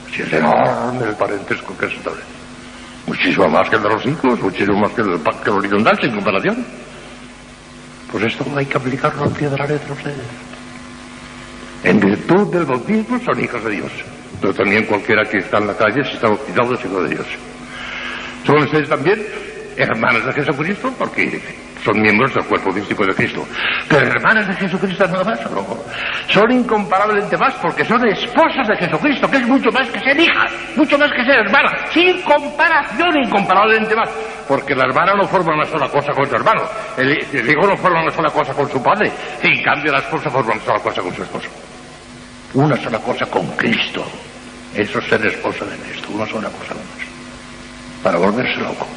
Si 0.10 0.22
es 0.22 0.32
enorme 0.32 1.08
el 1.08 1.16
parentesco 1.16 1.78
que 1.78 1.90
se 1.90 1.96
establece. 1.96 2.26
Muchísimo 3.06 3.50
más 3.50 3.70
que 3.70 3.76
el 3.76 3.84
de 3.84 3.90
los 3.90 4.06
hijos, 4.06 4.40
muchísimo 4.40 4.80
más 4.80 4.92
que 4.94 5.02
el, 5.02 5.10
el 5.10 5.50
horizontal, 5.50 6.00
sin 6.00 6.12
comparación. 6.16 6.66
Pues 8.14 8.24
esto 8.24 8.46
hay 8.56 8.66
que 8.66 8.78
aplicarlo 8.78 9.24
al 9.24 9.32
pie 9.32 9.50
de 9.50 9.58
la 9.58 9.68
letra 9.68 9.94
ustedes. 9.94 10.16
En 11.84 12.00
virtud 12.00 12.48
del 12.54 12.64
bautismo 12.64 13.20
son 13.20 13.44
hijos 13.44 13.62
de 13.66 13.72
Dios. 13.72 13.92
Pero 14.40 14.54
también 14.54 14.86
cualquiera 14.86 15.26
que 15.26 15.40
está 15.40 15.58
en 15.58 15.68
la 15.68 15.76
calle, 15.76 16.02
si 16.06 16.14
está 16.14 16.30
bautizado, 16.30 16.76
es 16.76 16.86
hijo 16.86 17.04
de 17.04 17.10
Dios. 17.10 17.28
Son 18.46 18.58
ustedes 18.64 18.88
también 18.88 19.22
hermanas 19.76 20.26
de 20.26 20.34
Jesucristo, 20.34 20.94
porque 20.98 21.42
son 21.84 22.02
miembros 22.02 22.34
del 22.34 22.44
cuerpo 22.46 22.72
místico 22.72 23.06
de 23.06 23.14
Cristo. 23.14 23.46
Pero 23.88 24.08
hermanas 24.08 24.48
de 24.48 24.54
Jesucristo 24.56 25.08
nada 25.08 25.24
más, 25.24 25.52
no. 25.52 25.66
Son 26.28 26.52
incomparablemente 26.52 27.38
más 27.38 27.54
porque 27.56 27.86
son 27.86 28.06
esposas 28.08 28.68
de 28.68 28.76
Jesucristo, 28.78 29.30
que 29.30 29.38
es 29.38 29.48
mucho 29.48 29.72
más 29.72 29.90
que 29.90 30.00
ser 30.00 30.20
hijas, 30.20 30.52
mucho 30.76 30.98
más 30.98 31.12
que 31.12 31.24
ser 31.24 31.40
hermanas, 31.40 31.74
sin 31.92 32.22
comparación, 32.22 33.18
incomparablemente 33.24 33.96
más. 33.96 34.10
Porque 34.48 34.76
la 34.76 34.86
hermana 34.86 35.14
no 35.16 35.28
forma 35.28 35.54
una 35.54 35.66
sola 35.66 35.88
cosa 35.88 36.12
con 36.12 36.28
su 36.28 36.36
hermano, 36.36 36.64
el, 36.98 37.12
hijo 37.12 37.68
no 37.68 37.78
forma 37.78 38.02
una 38.02 38.12
sola 38.12 38.30
cosa 38.30 38.54
con 38.54 38.70
su 38.70 38.82
padre, 38.82 39.12
y 39.44 39.48
en 39.58 39.64
cambio 39.64 39.92
la 39.92 40.00
esposa 40.00 40.30
forma 40.30 40.54
una 40.54 40.62
sola 40.62 40.80
cosa 40.80 41.02
con 41.02 41.14
su 41.14 41.24
esposo. 41.24 41.50
Una 42.54 42.76
sola 42.78 43.00
cosa 43.00 43.26
con 43.28 43.46
Cristo. 43.52 44.04
Eso 44.76 45.00
es 45.00 45.06
ser 45.06 45.26
esposa 45.26 45.66
de 45.66 45.76
Cristo, 45.78 46.10
una 46.12 46.26
sola 46.26 46.50
cosa 46.50 46.74
con. 46.74 47.00
Para 48.04 48.18
volverse 48.18 48.60
loco. 48.62 48.88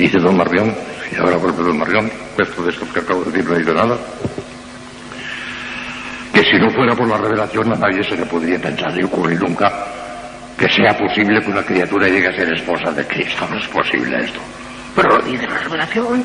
Dice 0.00 0.18
don 0.18 0.34
Marrión, 0.34 0.74
y 1.12 1.16
ahora 1.20 1.36
vuelve 1.36 1.62
don 1.62 1.76
Marrión, 1.76 2.10
esto 2.38 2.62
de 2.62 2.70
esto 2.70 2.86
que 2.90 3.00
acabo 3.00 3.22
de 3.22 3.32
decir 3.32 3.50
no 3.50 3.58
dice 3.58 3.74
nada, 3.74 3.98
que 6.32 6.42
si 6.42 6.58
no 6.58 6.70
fuera 6.70 6.94
por 6.94 7.06
la 7.06 7.18
revelación 7.18 7.70
a 7.70 7.76
nadie 7.76 8.02
se 8.02 8.16
le 8.16 8.24
podría 8.24 8.58
pensar 8.58 8.94
ni 8.94 9.04
ocurrir 9.04 9.38
nunca 9.38 9.70
que 10.56 10.66
sea 10.70 10.96
posible 10.96 11.42
que 11.42 11.50
una 11.50 11.62
criatura 11.62 12.08
llegue 12.08 12.28
a 12.28 12.32
ser 12.32 12.50
esposa 12.50 12.90
de 12.92 13.06
Cristo. 13.06 13.46
No 13.50 13.58
es 13.58 13.68
posible 13.68 14.24
esto. 14.24 14.40
Pero 14.96 15.18
lo 15.18 15.22
dice 15.22 15.46
la 15.46 15.58
revelación, 15.58 16.24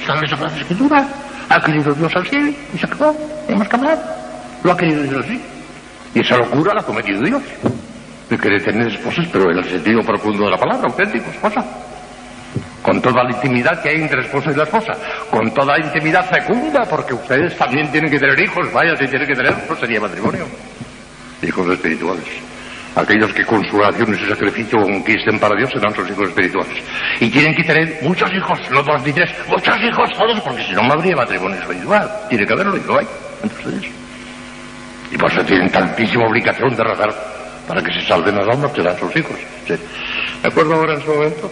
está 0.00 0.14
en 0.16 0.20
la 0.20 0.28
Sagrada 0.28 0.56
Escritura, 0.58 1.08
ha 1.48 1.60
querido 1.62 1.94
Dios 1.94 2.12
cielo 2.28 2.52
y 2.74 2.78
se 2.78 2.84
acabó, 2.84 3.16
no 3.48 3.56
más 3.56 3.68
que 3.70 3.76
hablar. 3.76 3.98
Lo 4.62 4.72
ha 4.72 4.76
querido 4.76 5.02
Dios 5.02 5.24
así. 5.24 5.40
Y 6.14 6.20
esa 6.20 6.36
locura 6.36 6.74
la 6.74 6.82
ha 6.82 6.84
cometido 6.84 7.22
Dios. 7.22 7.42
De 8.28 8.36
querer 8.36 8.62
tener 8.62 8.86
esposas, 8.88 9.26
pero 9.32 9.50
en 9.50 9.58
el 9.60 9.64
sentido 9.64 10.02
profundo 10.02 10.44
de 10.44 10.50
la 10.50 10.58
palabra, 10.58 10.88
auténtico, 10.88 11.30
esposa 11.30 11.64
con 12.84 13.00
toda 13.00 13.24
la 13.24 13.30
intimidad 13.30 13.80
que 13.82 13.88
hay 13.88 14.02
entre 14.02 14.18
el 14.18 14.26
esposo 14.26 14.50
y 14.50 14.54
la 14.54 14.64
esposa, 14.64 14.92
con 15.30 15.50
toda 15.54 15.78
la 15.78 15.86
intimidad 15.86 16.22
fecunda, 16.28 16.84
porque 16.84 17.14
ustedes 17.14 17.56
también 17.56 17.90
tienen 17.90 18.10
que 18.10 18.18
tener 18.18 18.38
hijos, 18.38 18.70
vaya, 18.74 18.94
si 18.94 19.06
tienen 19.06 19.26
que 19.26 19.34
tener, 19.34 19.54
no 19.66 19.74
sería 19.74 19.98
matrimonio. 19.98 20.46
Hijos 21.40 21.66
espirituales. 21.72 22.24
Aquellos 22.94 23.32
que 23.32 23.42
con 23.46 23.64
su 23.64 23.78
oración 23.78 24.12
y 24.12 24.18
su 24.18 24.26
sacrificio 24.26 24.82
conquisten 24.82 25.38
para 25.38 25.56
Dios 25.56 25.70
serán 25.70 25.94
sus 25.94 26.10
hijos 26.10 26.28
espirituales. 26.28 26.76
Y 27.20 27.30
tienen 27.30 27.54
que 27.54 27.64
tener 27.64 28.00
muchos 28.02 28.30
hijos, 28.30 28.60
no 28.70 28.82
dos 28.82 29.02
ni 29.02 29.14
tres, 29.14 29.30
muchos 29.48 29.78
hijos 29.80 30.10
todos, 30.18 30.38
porque 30.42 30.62
si 30.64 30.72
no, 30.72 30.82
no 30.82 30.92
habría 30.92 31.16
matrimonio 31.16 31.58
espiritual. 31.58 32.10
Tiene 32.28 32.46
que 32.46 32.52
haberlo 32.52 32.76
y 32.76 32.80
lo 32.80 32.98
hay 32.98 33.06
ustedes. 33.44 33.90
Y 35.10 35.16
por 35.16 35.32
eso 35.32 35.42
tienen 35.42 35.70
tantísima 35.70 36.26
obligación 36.26 36.76
de 36.76 36.84
rezar 36.84 37.14
para 37.66 37.82
que 37.82 37.94
se 37.94 38.06
salven 38.06 38.36
las 38.36 38.46
almas 38.46 38.72
que 38.72 38.82
dan 38.82 38.98
sus 38.98 39.16
hijos. 39.16 39.36
Sí. 39.66 39.74
Acuerdo 40.42 40.74
ahora 40.74 40.94
en 40.94 41.00
su 41.00 41.14
momento 41.14 41.50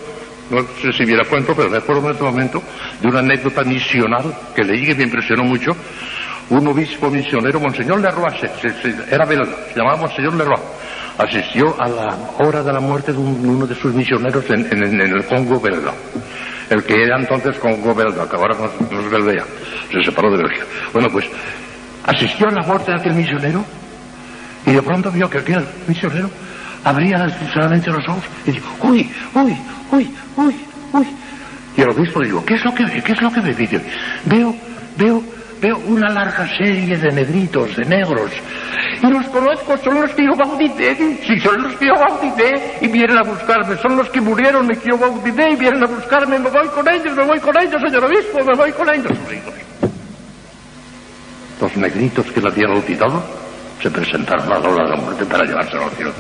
no 0.50 0.62
sé 0.80 0.92
si 0.92 1.04
viera 1.04 1.25
cuento, 1.25 1.54
pero 1.54 1.70
me 1.70 1.78
acuerdo 1.78 2.06
en 2.06 2.12
este 2.12 2.25
momento 2.25 2.62
de 3.00 3.08
una 3.08 3.20
anécdota 3.20 3.64
misional 3.64 4.34
que 4.54 4.62
leí 4.64 4.87
que 4.87 4.94
me 4.94 5.04
impresionó 5.04 5.44
mucho. 5.44 5.72
Un 6.50 6.66
obispo 6.66 7.11
misionero, 7.11 7.61
Monseñor 7.61 8.00
Leroy, 8.00 8.32
se, 8.38 9.14
era 9.14 9.25
belga, 9.25 9.46
se 9.72 9.78
llamaba 9.78 9.96
Monseñor 9.96 10.34
Leroy, 10.34 10.61
asistió 11.16 11.75
a 11.80 11.88
la 11.88 12.18
hora 12.38 12.62
de 12.62 12.72
la 12.72 12.80
muerte 12.80 13.12
de 13.12 13.18
un, 13.18 13.49
uno 13.49 13.66
de 13.66 13.75
sus 13.75 13.94
misioneros 13.94 14.44
en, 14.50 14.66
en, 14.70 15.00
el 15.00 15.25
Congo 15.25 15.61
belga. 15.61 15.92
El 16.68 16.82
que 16.84 17.02
era 17.02 17.18
entonces 17.18 17.58
Congo 17.58 17.94
belga, 17.94 18.28
que 18.28 18.37
ahora 18.37 18.56
no 18.58 18.66
es 18.66 19.11
belga, 19.11 19.44
se 19.90 20.02
separó 20.04 20.30
de 20.30 20.42
Bélgica. 20.42 20.66
Bueno, 20.92 21.08
pues 21.11 21.26
asistió 22.04 22.49
a 22.49 22.50
la 22.50 22.62
muerte 22.62 22.90
de 22.92 22.99
aquel 22.99 23.14
misionero 23.14 23.64
y 24.66 24.72
de 24.72 24.82
pronto 24.82 25.11
vio 25.11 25.30
que 25.30 25.38
aquel 25.38 25.64
misionero 25.87 26.28
abría 26.84 27.28
solamente 27.52 27.90
los 27.90 28.06
ojos 28.08 28.25
y 28.46 28.52
dijo, 28.52 28.68
uy, 28.82 29.11
uy, 29.34 29.56
uy, 29.92 30.11
uy, 30.37 30.54
uy. 30.92 31.06
Y 31.76 31.80
el 31.80 31.90
obispo 31.90 32.20
le 32.20 32.26
dijo, 32.26 32.44
¿qué 32.44 32.54
es 32.54 32.64
lo 32.64 32.75
que 32.75 32.84
ve? 32.84 33.02
¿Qué 33.02 33.12
es 33.12 33.22
lo 33.22 33.32
que 33.32 33.40
ve? 33.40 33.54
Dice, 33.54 33.80
veo, 34.26 34.54
veo, 34.96 35.22
veo 35.61 35.78
una 35.87 36.08
larga 36.12 36.46
serie 36.56 36.96
de 36.96 37.11
negritos, 37.12 37.76
de 37.76 37.84
negros. 37.84 38.30
Y 39.02 39.06
los 39.06 39.26
conozco, 39.28 39.76
son 39.78 40.02
los 40.02 40.11
que 40.12 40.25
yo 40.25 40.32
bauticé. 40.37 40.94
Sí, 41.26 41.38
son 41.40 41.62
los 41.62 41.75
que 41.75 41.87
yo 41.87 41.94
bauticé 41.94 42.78
y 42.82 42.88
vienen 42.88 43.18
a 43.18 43.22
buscarme. 43.22 43.76
Son 43.76 43.96
los 43.96 44.08
que 44.11 44.20
murieron 44.20 44.66
y 44.66 44.76
que 44.76 44.90
yo 44.90 44.99
bauticé 44.99 45.50
y 45.50 45.56
vienen 45.56 45.82
a 45.82 45.87
buscarme. 45.87 46.38
Me 46.38 46.50
voy 46.50 46.68
con 46.68 46.88
ellos, 46.88 47.16
me 47.16 47.25
voy 47.25 47.40
con 47.40 47.56
ellos, 47.58 47.80
señor 47.80 48.04
obispo, 48.04 48.38
me 48.44 48.56
voy 48.56 48.72
con 48.72 48.88
ellos. 48.94 49.12
Los 51.61 51.76
negritos 51.76 52.26
que 52.26 52.40
la 52.40 52.50
habían 52.50 52.72
bautizado 52.72 53.22
se 53.80 53.90
presentaron 53.90 54.52
a 54.52 54.58
la 54.58 54.68
hora 54.68 54.84
de 54.84 54.90
la 54.90 54.96
muerte 54.96 55.25
para 55.25 55.44
llevárselo 55.44 55.84
al 55.84 55.90
cielo 55.92 56.12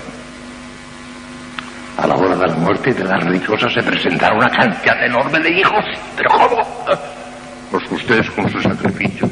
a 1.96 2.06
la 2.06 2.14
hora 2.14 2.36
de 2.36 2.46
la 2.46 2.54
muerte 2.54 2.92
de 2.94 3.04
las 3.04 3.22
religiosas 3.22 3.72
se 3.72 3.82
presentaron 3.82 4.38
una 4.38 4.50
cantidad 4.50 5.04
enorme 5.04 5.38
de 5.40 5.50
hijos. 5.50 5.84
¿Pero 6.16 6.30
cómo? 6.30 6.62
Pues 7.70 7.90
ustedes 7.90 8.30
con 8.30 8.48
sus 8.50 8.62
sacrificios. 8.62 9.30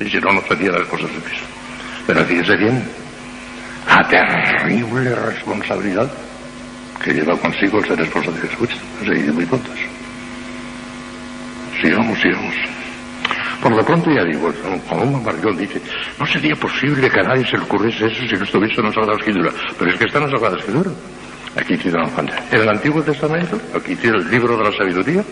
Y 0.00 0.08
si 0.08 0.18
no, 0.18 0.32
no 0.32 0.40
serían 0.42 0.74
las 0.74 0.86
cosas 0.86 1.10
de 1.10 1.18
eso. 1.18 1.44
Pero 2.06 2.24
fíjese 2.24 2.56
bien, 2.56 2.82
la 3.88 4.08
terrible 4.08 5.14
responsabilidad 5.14 6.10
que 7.02 7.12
lleva 7.12 7.36
consigo 7.36 7.78
el 7.78 7.86
ser 7.86 8.00
esposo 8.00 8.30
de 8.32 8.40
Jesucristo. 8.40 8.80
Se 9.04 9.10
dice 9.12 9.32
muy 9.32 9.44
pronto 9.46 9.70
eso. 9.72 9.88
Sigamos, 11.82 12.18
sigamos. 12.20 12.54
Por 13.62 13.74
lo 13.74 13.84
pronto 13.84 14.10
ya 14.10 14.24
digo, 14.24 14.52
como 14.88 15.02
un 15.02 15.24
Margón 15.24 15.56
dice, 15.56 15.80
no 16.18 16.26
sería 16.26 16.54
posible 16.54 17.10
que 17.10 17.20
a 17.20 17.24
nadie 17.24 17.44
se 17.44 17.56
le 17.56 17.64
ocurriese 17.64 18.06
eso 18.06 18.22
si 18.28 18.34
no 18.34 18.44
estuviese 18.44 18.80
en 18.80 18.86
la 18.86 18.92
Sagrada 18.92 19.18
Escritura. 19.18 19.50
Pero 19.78 19.90
es 19.90 19.98
que 19.98 20.04
está 20.04 20.18
en 20.18 20.24
la 20.24 20.30
Sagrada 20.30 20.58
Escritura. 20.58 20.90
Aquí 21.56 21.76
pantalla. 22.14 22.44
En 22.50 22.60
el 22.60 22.68
Antiguo 22.68 23.02
Testamento, 23.02 23.58
aquí 23.74 23.96
tiene 23.96 24.18
el 24.18 24.30
libro 24.30 24.56
de 24.56 24.64
la 24.64 24.72
sabiduría, 24.72 25.24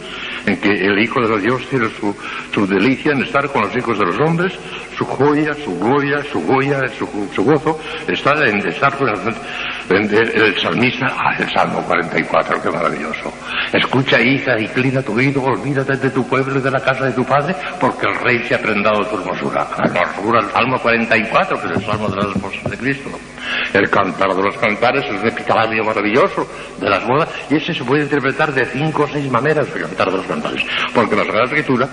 en 0.46 0.56
que 0.58 0.70
el 0.70 0.98
Hijo 0.98 1.20
de 1.20 1.28
Dios 1.40 1.62
tiene 1.68 1.88
su, 2.00 2.14
su 2.52 2.66
delicia 2.66 3.12
en 3.12 3.22
estar 3.22 3.50
con 3.52 3.62
los 3.62 3.76
hijos 3.76 3.98
de 3.98 4.06
los 4.06 4.18
hombres, 4.20 4.52
su 4.96 5.04
joya, 5.04 5.54
su 5.54 5.78
gloria, 5.78 6.22
su 6.32 6.40
goya, 6.40 6.80
su, 6.88 7.44
gozo, 7.44 7.78
está 8.08 8.32
en 8.46 8.66
estar 8.66 8.94
el, 9.00 9.96
en 9.96 10.14
el, 10.14 10.58
salmista, 10.58 11.06
ah, 11.10 11.36
el 11.38 11.50
Salmo 11.50 11.82
44, 11.82 12.62
qué 12.62 12.70
maravilloso. 12.70 13.32
Escucha, 13.72 14.20
hija, 14.20 14.58
inclina 14.58 15.02
tu 15.02 15.12
oído, 15.12 15.42
olvídate 15.42 15.96
de 15.96 16.10
tu 16.10 16.26
pueblo 16.26 16.58
y 16.58 16.62
de 16.62 16.70
la 16.70 16.80
casa 16.80 17.04
de 17.04 17.12
tu 17.12 17.24
padre, 17.24 17.54
porque 17.78 18.06
el 18.06 18.14
rey 18.20 18.42
se 18.44 18.54
ha 18.54 18.62
prendado 18.62 19.04
tu 19.06 19.18
hermosura. 19.18 19.66
La 19.78 20.00
hermosura, 20.00 20.40
el 20.40 20.50
Salmo 20.50 20.78
44, 20.80 21.60
que 21.60 21.66
es 21.66 21.72
el 21.72 21.84
Salmo 21.84 22.08
de 22.08 22.16
las 22.16 22.36
esposas 22.36 22.70
de 22.70 22.76
Cristo. 22.78 23.10
El 23.74 23.90
cantar 23.90 24.34
de 24.34 24.42
los 24.42 24.56
cantares 24.56 25.04
es 25.04 25.20
un 25.20 25.28
epitalamio 25.28 25.84
maravilloso 25.84 26.48
de 26.80 26.88
las 26.88 27.06
bodas, 27.06 27.28
y 27.50 27.56
ese 27.56 27.74
se 27.74 27.84
puede 27.84 28.04
interpretar 28.04 28.52
de 28.52 28.64
cinco 28.64 29.02
o 29.02 29.08
seis 29.08 29.30
maneras, 29.30 29.68
el 29.74 29.82
cantar 29.82 30.10
de 30.10 30.16
los 30.16 30.26
cantares, 30.26 30.64
porque 30.94 31.14
la 31.14 31.24
Sagrada 31.24 31.44
Escritura 31.44 31.88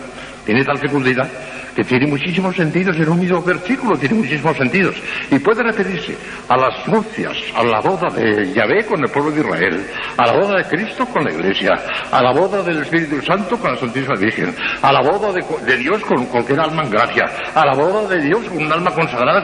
tiene 0.46 0.64
tal 0.64 0.78
fecundidad 0.78 1.30
que 1.76 1.84
tiene 1.84 2.08
muchísimos 2.08 2.56
sentidos 2.56 2.96
en 2.98 3.10
un 3.10 3.20
mismo 3.20 3.42
versículo, 3.42 3.98
tiene 3.98 4.16
muchísimos 4.16 4.56
sentidos. 4.58 4.96
Y 5.32 5.40
puede 5.40 5.64
referirse 5.64 6.16
a 6.48 6.58
las 6.58 6.88
nupcias, 6.88 7.38
a 7.56 7.64
la 7.64 7.80
boda 7.80 8.08
de 8.16 8.54
Yahvé 8.54 8.86
con 8.86 9.00
el 9.00 9.12
pueblo 9.12 9.32
de 9.32 9.42
Israel, 9.42 9.86
a 10.18 10.28
la 10.28 10.34
boda 10.34 10.58
de 10.58 10.64
Cristo 10.66 11.06
con 11.06 11.24
la 11.24 11.32
iglesia, 11.32 11.72
a 12.12 12.22
la 12.22 12.32
boda 12.32 12.62
del 12.64 12.82
Espíritu 12.82 13.22
Santo 13.22 13.58
con 13.58 13.72
la 13.72 13.78
Santísima 13.78 14.16
Virgen, 14.16 14.56
a 14.82 14.92
la 14.92 15.02
boda 15.02 15.32
de, 15.32 15.78
Dios 15.78 16.02
con 16.04 16.26
cualquier 16.26 16.60
alma 16.60 16.84
en 16.84 16.92
gracia, 16.92 17.26
a 17.54 17.66
la 17.66 17.74
boda 17.74 18.08
de 18.08 18.22
Dios 18.22 18.44
con 18.48 18.64
un 18.64 18.72
alma 18.72 18.92
consagrada. 18.92 19.42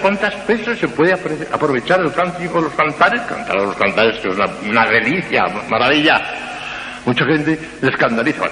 ¿Cuántas 0.00 0.46
veces 0.46 0.78
se 0.78 0.88
puede 0.88 1.12
aprovechar 1.12 2.00
el 2.00 2.12
cántico 2.12 2.58
de 2.58 2.62
los 2.62 2.74
cantares? 2.74 3.20
Cantar 3.22 3.58
a 3.58 3.64
los 3.64 3.76
cantares, 3.76 4.18
que 4.20 4.28
es 4.28 4.36
una 4.68 4.86
delicia, 4.86 5.44
maravilla 5.68 6.51
Mucha 7.04 7.24
gente 7.24 7.58
le 7.80 7.88
escandaliza. 7.88 8.44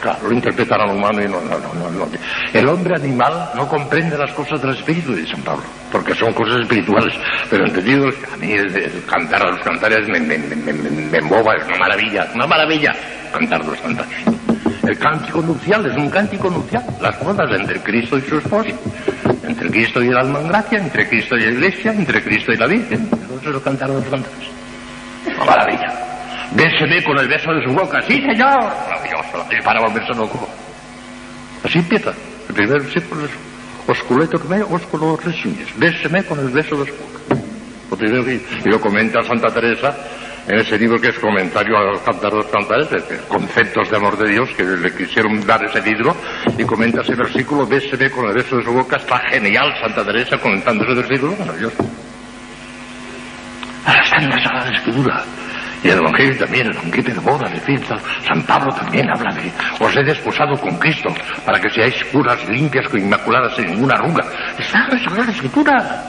Claro, 0.00 0.28
lo 0.28 0.34
interpretan 0.34 0.80
a 0.80 0.86
lo 0.86 0.94
humano 0.94 1.22
y 1.22 1.28
no, 1.28 1.40
no, 1.42 1.58
no, 1.58 1.90
no, 1.90 2.08
El 2.52 2.68
hombre 2.68 2.96
animal 2.96 3.50
no 3.54 3.68
comprende 3.68 4.18
las 4.18 4.32
cosas 4.32 4.60
del 4.60 4.74
espíritu 4.76 5.14
de 5.14 5.26
San 5.26 5.40
Pablo, 5.42 5.62
porque 5.90 6.14
son 6.14 6.32
cosas 6.32 6.60
espirituales. 6.60 7.14
Pero 7.48 7.64
entendido, 7.64 8.08
a 8.32 8.36
mí 8.36 8.52
el, 8.52 9.04
cantar 9.06 9.42
a 9.46 9.50
los 9.52 9.60
cantares 9.60 10.08
me, 10.08 10.18
me, 10.18 10.36
me, 10.38 10.72
me, 10.72 11.18
emboba, 11.18 11.54
es 11.54 11.66
una 11.66 11.78
maravilla, 11.78 12.28
una 12.34 12.46
maravilla 12.46 12.92
cantar 13.32 13.64
los 13.64 13.80
cantares. 13.80 14.12
El 14.82 14.98
cántico 14.98 15.40
nupcial 15.40 15.86
es 15.86 15.96
un 15.96 16.10
cántico 16.10 16.50
nupcial, 16.50 16.84
las 17.00 17.18
bodas 17.20 17.48
entre 17.52 17.80
Cristo 17.80 18.18
y 18.18 18.22
su 18.22 18.38
esposo, 18.38 18.70
entre 19.44 19.70
Cristo 19.70 20.02
y 20.02 20.08
el 20.08 20.16
alma 20.16 20.40
en 20.40 20.48
gracia, 20.48 20.78
entre 20.78 21.08
Cristo 21.08 21.36
y 21.36 21.40
la 21.40 21.50
iglesia, 21.52 21.92
entre 21.92 22.20
Cristo 22.22 22.52
y 22.52 22.56
la 22.56 22.66
Virgen. 22.66 23.08
Entonces 23.12 23.48
lo 23.48 23.62
cantar 23.62 23.90
los 23.90 24.04
cantares. 24.04 24.48
Una 25.36 25.44
maravilla. 25.44 26.01
Béseme 26.54 27.02
con 27.02 27.18
el 27.18 27.28
beso 27.28 27.52
de 27.52 27.64
su 27.64 27.72
boca. 27.72 28.00
Sí, 28.02 28.14
señor. 28.14 28.60
Maravilloso. 28.88 29.46
Y 29.50 29.62
para 29.62 29.80
volverse 29.80 30.12
loco. 30.14 30.48
Así 31.64 31.78
empieza. 31.78 32.12
El 32.48 32.54
primer 32.54 32.82
versículo 32.82 33.24
es 33.24 33.30
osculeto 33.86 34.38
que 34.38 34.48
me 34.48 34.62
osculo 34.62 35.16
resumes. 35.16 35.78
Béseme 35.78 36.24
con 36.24 36.38
el 36.38 36.48
beso 36.48 36.76
de 36.84 36.90
su 36.90 36.96
boca. 36.96 37.42
Lo 37.90 37.96
primero 37.96 38.24
que, 38.24 38.34
y 38.64 38.68
lo 38.68 38.80
comenta 38.80 39.22
Santa 39.22 39.48
Teresa 39.48 39.94
en 40.48 40.58
ese 40.58 40.78
libro 40.78 41.00
que 41.00 41.08
es 41.08 41.18
comentario 41.18 41.76
a 41.76 41.84
los 41.84 42.00
cantaros 42.00 42.46
cantares, 42.46 42.88
conceptos 43.28 43.88
de 43.90 43.96
amor 43.96 44.16
de 44.18 44.30
Dios 44.30 44.48
que 44.56 44.64
le 44.64 44.92
quisieron 44.94 45.44
dar 45.46 45.64
ese 45.64 45.80
libro, 45.82 46.16
y 46.58 46.64
comenta 46.64 47.02
ese 47.02 47.14
versículo, 47.14 47.66
béseme 47.66 48.10
con 48.10 48.26
el 48.26 48.34
beso 48.34 48.56
de 48.56 48.64
su 48.64 48.72
boca, 48.72 48.96
está 48.96 49.18
genial 49.30 49.72
Santa 49.80 50.04
Teresa 50.04 50.36
comentando 50.38 50.84
ese 50.84 50.94
versículo, 50.94 51.36
maravilloso. 51.38 51.76
Ahora 53.86 54.02
está 54.02 54.16
en 54.16 54.30
la 54.30 54.42
Sagrada 54.42 54.76
Escritura. 54.76 55.24
Y 55.82 55.88
el 55.88 55.98
Evangelio 55.98 56.38
también, 56.38 56.66
el 56.68 56.74
banquete 56.74 57.12
de 57.12 57.18
boda, 57.18 57.48
de 57.48 57.58
fiesta. 57.60 57.98
San 58.26 58.42
Pablo 58.42 58.72
también 58.72 59.08
habla 59.10 59.34
de 59.34 59.50
os 59.80 59.96
he 59.96 60.04
desposado 60.04 60.56
con 60.60 60.78
Cristo 60.78 61.12
para 61.44 61.60
que 61.60 61.68
seáis 61.70 62.04
puras, 62.12 62.48
limpias, 62.48 62.86
inmaculadas, 62.94 63.56
sin 63.56 63.66
ninguna 63.66 63.94
arruga. 63.94 64.24
Está 64.58 64.86
en 64.90 65.26
la 65.26 65.32
Escritura. 65.32 66.04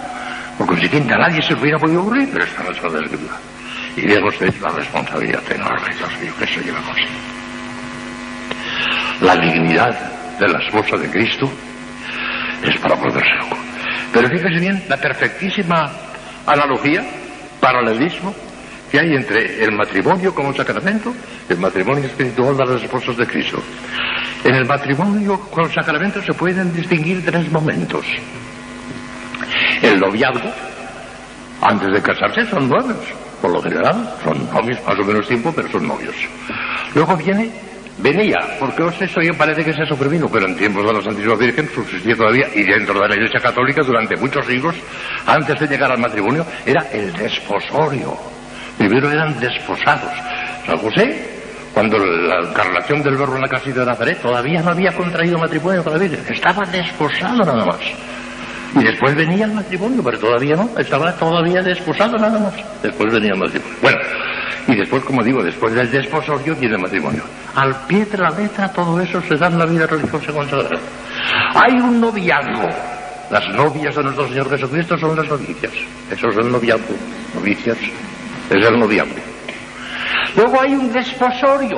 Por 0.58 0.68
consiguiente, 0.68 1.14
a 1.14 1.18
nadie 1.18 1.42
se 1.42 1.56
hubiera 1.56 1.80
podido 1.80 2.02
ocurrir, 2.02 2.30
pero 2.32 2.46
está 2.46 2.62
en 2.62 2.68
la 2.68 3.00
Escritura. 3.00 3.34
Y 3.98 4.08
vean 4.08 4.24
ustedes 4.26 4.62
la 4.62 4.70
responsabilidad 4.70 5.42
enorme, 5.52 5.90
que 6.40 6.48
se 6.48 6.62
llevamos. 6.62 6.98
La 9.22 9.36
dignidad 9.38 9.98
de 10.40 10.48
la 10.50 10.60
esposa 10.60 10.98
de 10.98 11.10
Cristo 11.10 11.52
es 12.64 12.78
para 12.78 12.96
volverse 12.96 13.34
loco. 13.40 13.58
Pero 14.12 14.30
fíjese 14.30 14.60
bien 14.60 14.84
la 14.88 14.98
perfectísima 14.98 15.92
analogía, 16.46 17.04
paralelismo 17.60 18.36
que 18.94 19.00
hay 19.00 19.16
entre 19.16 19.64
el 19.64 19.72
matrimonio 19.72 20.36
como 20.36 20.54
sacramento 20.54 21.12
y 21.50 21.54
el 21.54 21.58
matrimonio 21.58 22.06
espiritual 22.06 22.56
de 22.56 22.64
las 22.64 22.84
esposas 22.84 23.18
de 23.18 23.26
Cristo. 23.26 23.58
En 24.44 24.54
el 24.54 24.68
matrimonio 24.68 25.40
con 25.50 25.68
sacramento 25.72 26.22
se 26.22 26.32
pueden 26.36 26.72
distinguir 26.72 27.26
tres 27.26 27.52
momentos. 27.52 28.06
El 29.82 30.00
noviazgo, 30.00 30.48
antes 31.60 31.92
de 31.92 32.02
casarse, 32.04 32.46
son 32.46 32.70
novios. 32.70 33.00
Por 33.42 33.50
lo 33.50 33.64
general, 33.64 34.14
son 34.24 34.46
novios 34.54 34.80
más 34.86 35.00
o 35.00 35.04
menos 35.04 35.28
tiempo, 35.28 35.52
pero 35.56 35.68
son 35.72 35.88
novios. 35.88 36.16
Luego 36.94 37.18
viene 37.18 37.50
venía, 37.98 38.38
porque 38.60 38.86
eso 39.02 39.22
ya 39.22 39.34
parece 39.34 39.66
que 39.66 39.74
se 39.74 39.88
sobrevino, 39.88 40.30
pero 40.32 40.46
en 40.46 40.56
tiempos 40.56 40.86
de 40.86 40.94
la 40.94 41.02
Santísima 41.02 41.34
Virgen 41.34 41.68
subsistía 41.74 42.16
todavía, 42.16 42.46
y 42.54 42.62
dentro 42.62 43.02
de 43.02 43.08
la 43.08 43.16
Iglesia 43.16 43.40
Católica 43.40 43.82
durante 43.82 44.16
muchos 44.18 44.46
siglos, 44.46 44.76
antes 45.26 45.60
de 45.60 45.68
llegar 45.68 45.92
al 45.92 45.98
matrimonio, 45.98 46.46
era 46.64 46.86
el 46.92 47.12
desposorio. 47.14 48.33
Primero 48.78 49.12
eran 49.12 49.40
desposados. 49.40 50.12
San 50.66 50.78
José, 50.78 51.34
cuando 51.74 51.98
la 51.98 52.50
encarnación 52.50 53.02
del 53.02 53.18
verbo 53.18 53.36
en 53.36 53.42
la 53.42 53.48
casita 53.48 53.82
de 53.82 53.86
Nazaret, 53.88 54.22
todavía 54.22 54.62
no 54.62 54.72
había 54.72 54.92
contraído 54.92 55.38
matrimonio 55.38 55.84
con 55.84 55.94
la 55.94 56.00
Virgen. 56.00 56.24
Estaba 56.30 56.62
desposado 56.72 57.38
nada 57.38 57.66
más. 57.66 57.80
Y 58.76 58.84
después 58.84 59.16
venía 59.16 59.46
el 59.46 59.54
matrimonio, 59.54 60.02
pero 60.04 60.20
todavía 60.20 60.56
no. 60.56 60.70
Estaba 60.78 61.12
todavía 61.14 61.62
desposado 61.62 62.18
nada 62.18 62.40
más. 62.40 62.54
Después 62.82 63.14
venía 63.14 63.32
el 63.34 63.40
matrimonio. 63.40 63.78
Bueno, 63.82 63.98
y 64.68 64.76
después, 64.76 65.04
como 65.04 65.24
digo, 65.24 65.44
después 65.44 65.74
del 65.74 65.92
desposorio 65.92 66.56
viene 66.56 66.76
el 66.76 66.82
matrimonio. 66.82 67.24
Al 67.56 67.76
pie 67.88 68.06
de 68.06 68.18
la 68.18 68.30
letra 68.30 68.72
todo 68.72 69.00
eso 69.02 69.22
se 69.22 69.36
da 69.36 69.48
en 69.48 69.60
la 69.60 69.66
vida 69.66 69.86
religiosa 69.86 70.32
consagrada. 70.32 70.80
Hay 71.56 71.74
un 71.74 72.00
noviazgo. 72.00 72.70
Las 73.30 73.48
novias 73.50 73.96
de 73.96 74.04
nuestro 74.04 74.28
Señor 74.28 74.50
Jesucristo 74.50 74.98
son 74.98 75.16
las 75.16 75.28
novicias. 75.28 75.74
Eso 76.12 76.28
es 76.30 76.38
el 76.38 76.52
noviazgo. 76.52 76.96
Novicias 77.36 77.78
es 78.58 78.66
el 78.66 78.80
noviazgo. 78.80 79.16
Luego 80.36 80.62
hay 80.62 80.74
un 80.74 80.92
desposorio, 80.92 81.78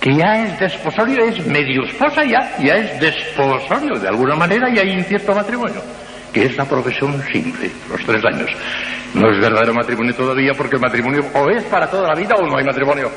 que 0.00 0.14
ya 0.14 0.44
es 0.44 0.58
desposorio, 0.58 1.24
es 1.24 1.46
medio 1.46 1.84
esposa 1.84 2.24
ya, 2.24 2.56
ya 2.58 2.76
es 2.76 3.00
desposorio, 3.00 3.98
de 4.00 4.08
alguna 4.08 4.34
manera 4.34 4.70
y 4.70 4.78
hay 4.78 4.96
un 4.96 5.04
cierto 5.04 5.34
matrimonio, 5.34 5.82
que 6.32 6.46
es 6.46 6.56
la 6.56 6.64
profesión 6.64 7.22
simple, 7.32 7.70
los 7.90 8.00
tres 8.04 8.24
años. 8.24 8.50
No 9.14 9.30
es 9.30 9.40
verdadero 9.40 9.74
matrimonio 9.74 10.14
todavía 10.14 10.52
porque 10.56 10.76
el 10.76 10.82
matrimonio 10.82 11.24
o 11.34 11.50
es 11.50 11.64
para 11.64 11.88
toda 11.88 12.08
la 12.08 12.14
vida 12.14 12.34
o 12.36 12.46
no 12.46 12.56
hay 12.56 12.64
matrimonio. 12.64 13.10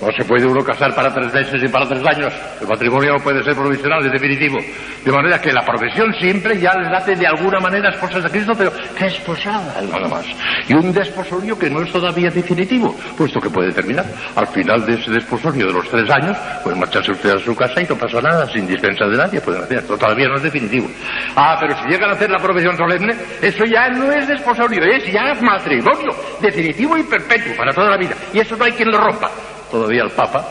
No 0.00 0.12
se 0.12 0.24
puede 0.24 0.46
uno 0.46 0.62
casar 0.62 0.94
para 0.94 1.12
tres 1.12 1.32
meses 1.34 1.60
y 1.60 1.68
para 1.68 1.88
tres 1.88 2.04
años. 2.06 2.32
El 2.60 2.68
matrimonio 2.68 3.14
no 3.14 3.18
puede 3.18 3.42
ser 3.42 3.54
provisional, 3.54 4.04
es 4.06 4.12
definitivo. 4.12 4.58
De 5.04 5.10
manera 5.10 5.40
que 5.40 5.52
la 5.52 5.62
profesión 5.64 6.12
siempre 6.20 6.58
ya 6.60 6.72
les 6.74 6.88
hace 6.92 7.16
de 7.16 7.26
alguna 7.26 7.58
manera 7.58 7.90
esposas 7.90 8.22
de 8.22 8.30
Cristo, 8.30 8.52
pero 8.56 8.72
desposada, 8.98 9.80
nada 9.82 10.08
más. 10.08 10.24
Y 10.68 10.74
un 10.74 10.92
desposorio 10.92 11.58
que 11.58 11.68
no 11.68 11.82
es 11.82 11.90
todavía 11.90 12.30
definitivo, 12.30 12.94
puesto 13.16 13.40
que 13.40 13.50
puede 13.50 13.72
terminar. 13.72 14.04
Al 14.36 14.46
final 14.46 14.86
de 14.86 14.94
ese 14.94 15.10
desposorio 15.10 15.66
de 15.66 15.72
los 15.72 15.88
tres 15.88 16.08
años, 16.10 16.36
pues 16.62 16.76
marcharse 16.76 17.10
usted 17.10 17.30
a 17.30 17.38
su 17.40 17.56
casa 17.56 17.82
y 17.82 17.86
no 17.86 17.96
pasa 17.96 18.20
nada, 18.20 18.46
sin 18.52 18.68
dispensa 18.68 19.04
de 19.06 19.16
nadie, 19.16 19.40
pueden 19.40 19.62
hacer. 19.62 19.82
todavía 19.82 20.28
no 20.28 20.36
es 20.36 20.42
definitivo. 20.44 20.88
Ah, 21.34 21.56
pero 21.60 21.76
si 21.82 21.88
llegan 21.88 22.10
a 22.10 22.12
hacer 22.12 22.30
la 22.30 22.38
profesión 22.38 22.76
solemne, 22.76 23.16
eso 23.42 23.64
ya 23.64 23.88
no 23.88 24.12
es 24.12 24.28
desposorio, 24.28 24.80
es 24.84 25.12
ya 25.12 25.34
matrimonio, 25.40 26.14
definitivo 26.40 26.96
y 26.96 27.02
perpetuo, 27.02 27.56
para 27.56 27.72
toda 27.72 27.90
la 27.90 27.96
vida. 27.96 28.14
Y 28.32 28.38
eso 28.38 28.56
no 28.56 28.64
hay 28.64 28.72
quien 28.72 28.90
lo 28.92 28.98
rompa 28.98 29.28
todavía 29.70 30.02
el 30.02 30.10
Papa, 30.10 30.44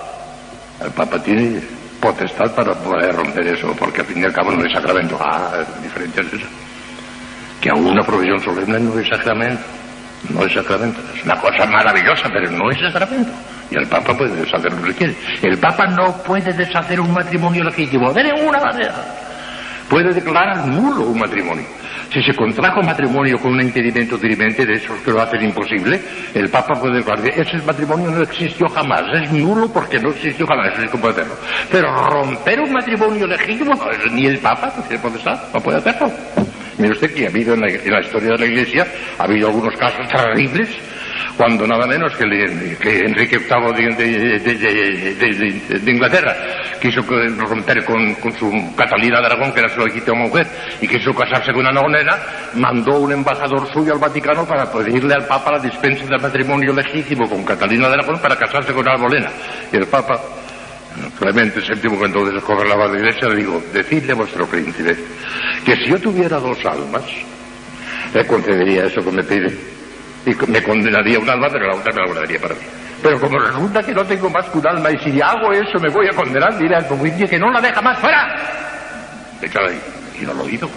el 0.84 0.92
Papa 0.92 1.22
tiene 1.22 1.62
potestad 2.00 2.54
para 2.54 2.74
poder 2.74 3.16
romper 3.16 3.48
eso, 3.48 3.74
porque 3.78 4.02
al 4.02 4.08
fin 4.08 4.22
y 4.22 4.26
al 4.26 4.34
cabo 4.34 4.52
no 4.52 4.64
es 4.64 4.74
sacramento. 4.74 5.18
Ah, 5.20 5.64
diferente 5.82 6.22
es 6.22 6.34
eso. 6.34 6.48
Que 7.60 7.70
aún 7.70 7.88
una 7.88 8.04
provisión 8.04 8.40
solemne 8.40 8.80
no 8.80 9.00
es 9.00 9.08
sacramento. 9.08 9.64
No 10.30 10.44
es 10.44 10.54
sacramento. 10.54 11.00
Es 11.16 11.24
una 11.24 11.36
cosa 11.36 11.66
maravillosa, 11.66 12.30
pero 12.32 12.52
no 12.52 12.70
es 12.72 12.78
sacramento. 12.80 13.32
Y 13.70 13.78
el 13.78 13.88
Papa 13.88 14.14
puede 14.16 14.36
deshacer 14.36 14.72
lo 14.74 14.84
que 14.88 14.94
quiere. 14.94 15.16
El 15.42 15.58
Papa 15.58 15.86
no 15.88 16.14
puede 16.24 16.54
deshacer 16.54 17.00
un 17.00 17.12
matrimonio 17.12 17.64
legítimo 17.64 18.14
de 18.14 18.24
ninguna 18.24 18.60
manera. 18.60 18.94
Puede 19.90 20.14
declarar 20.14 20.66
nulo 20.68 21.08
un 21.08 21.20
matrimonio. 21.20 21.66
Si 22.12 22.22
se 22.24 22.34
contrajo 22.34 22.82
matrimonio 22.82 23.38
con 23.38 23.54
un 23.54 23.62
impedimento 23.62 24.18
dirimente 24.18 24.66
de 24.66 24.74
esos 24.74 25.00
que 25.02 25.12
lo 25.12 25.22
hacen 25.22 25.44
imposible, 25.44 26.00
el 26.34 26.50
Papa 26.50 26.74
puede 26.80 26.98
declarar, 26.98 27.28
ese 27.28 27.58
matrimonio 27.66 28.10
no 28.12 28.22
existió 28.22 28.68
jamás, 28.70 29.02
es 29.14 29.32
nulo 29.32 29.72
porque 29.72 30.00
no 30.00 30.10
existió 30.10 30.48
jamás, 30.48 30.80
es 30.80 30.90
como 30.90 31.08
hacerlo. 31.10 31.36
Pero 31.70 31.94
romper 32.10 32.62
un 32.62 32.72
matrimonio 32.72 33.28
legítimo, 33.28 33.74
ni 34.12 34.26
el 34.26 34.40
Papa 34.40 34.74
no 34.76 34.84
tiene 34.84 35.02
potestad, 35.02 35.38
no 35.54 35.60
puede 35.60 35.78
hacerlo. 35.80 36.12
Mire 36.78 36.94
usted 36.94 37.14
que 37.14 37.26
ha 37.26 37.30
habido 37.30 37.56
en 37.56 37.62
la 37.62 38.00
historia 38.02 38.32
de 38.32 38.38
la 38.38 38.46
Iglesia, 38.46 38.88
ha 39.18 39.24
habido 39.24 39.48
algunos 39.48 39.76
casos 39.76 40.08
terribles 40.08 40.70
cuando 41.38 41.68
nada 41.68 41.86
menos 41.86 42.16
que, 42.16 42.24
Enrique 42.24 43.38
VIII 43.38 43.96
de, 43.96 45.92
Inglaterra 45.92 46.36
quiso 46.82 47.02
romper 47.02 47.86
con, 47.86 48.16
su 48.34 48.52
Catalina 48.76 49.20
de 49.20 49.28
Aragón, 49.28 49.54
que 49.54 49.60
era 49.60 49.70
su 49.70 49.80
legítima 49.82 50.18
mujer, 50.18 50.48
y 50.82 50.88
quiso 50.88 51.14
casarse 51.14 51.52
con 51.52 51.62
una 51.62 51.72
nonera, 51.72 52.50
mandó 52.56 53.00
un 53.00 53.12
embajador 53.12 53.72
suyo 53.72 53.94
al 53.94 54.00
Vaticano 54.00 54.46
para 54.46 54.72
pedirle 54.72 55.14
al 55.14 55.28
Papa 55.28 55.52
la 55.52 55.60
dispensa 55.60 56.06
del 56.06 56.20
matrimonio 56.20 56.74
legítimo 56.74 57.30
con 57.30 57.46
Catalina 57.46 57.88
de 57.88 57.94
Aragón 57.94 58.20
para 58.20 58.36
casarse 58.36 58.74
con 58.74 58.88
Albolena. 58.88 59.30
Y 59.72 59.78
el 59.78 59.86
Papa, 59.86 60.20
Clemente 61.20 61.60
VII, 61.60 62.00
que 62.00 62.06
entonces 62.06 62.44
gobernaba 62.44 62.88
la 62.88 62.98
iglesia, 62.98 63.30
le 63.30 63.36
dijo, 63.36 63.62
decidle 63.72 64.14
a 64.14 64.16
vuestro 64.16 64.48
príncipe 64.48 64.98
que 65.64 65.76
si 65.76 65.86
yo 65.90 66.00
tuviera 66.00 66.40
dos 66.40 66.58
almas, 66.66 67.04
le 68.14 68.26
concedería 68.26 68.86
eso 68.86 69.04
que 69.04 69.12
me 69.12 69.24
pide 69.24 69.77
y 70.28 70.52
me 70.52 70.62
condenaría 70.62 71.20
un 71.20 71.30
alma, 71.30 71.48
pero 71.50 71.68
la 71.68 71.76
otra 71.76 71.94
me 71.94 72.02
la 72.02 72.08
guardaría 72.08 72.40
para 72.40 72.54
mí. 72.56 72.62
Pero 73.02 73.20
como 73.20 73.40
resulta 73.40 73.82
que 73.82 73.94
no 73.94 74.04
tengo 74.04 74.30
más 74.30 74.46
que 74.50 74.58
un 74.58 74.68
alma 74.68 74.92
y 74.92 74.98
si 75.00 75.22
hago 75.22 75.54
eso 75.54 75.80
me 75.80 75.90
voy 75.90 76.08
a 76.08 76.16
condenar, 76.16 76.52
al 76.52 76.84
juicio 76.84 77.28
que 77.28 77.40
no 77.40 77.50
la 77.50 77.62
deja 77.62 77.82
más 77.82 77.98
fuera. 78.00 78.36
Échale 79.42 79.70
ahí. 79.72 79.82
Y 80.22 80.26
no 80.26 80.34
lo 80.34 80.50
hizo. 80.50 80.70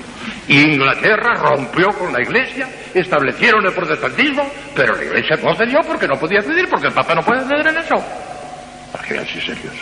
Inglaterra 0.47 1.35
rompió 1.35 1.89
con 1.89 2.13
la 2.13 2.21
Iglesia, 2.21 2.69
establecieron 2.95 3.65
el 3.65 3.73
protestantismo, 3.73 4.49
pero 4.77 4.95
la 4.95 5.05
Iglesia 5.05 5.37
no 5.43 5.55
cedió 5.57 5.81
porque 5.87 6.07
no 6.07 6.15
podía 6.15 6.43
ceder, 6.43 6.69
porque 6.69 6.89
el 6.89 6.93
Papa 6.93 7.15
no 7.15 7.23
puede 7.23 7.43
ceder 7.45 7.67
en 7.69 7.79
eso. 7.79 7.95
Para 8.93 9.05
que 9.05 9.15
vean 9.15 9.27
si 9.27 9.41
serios. 9.41 9.75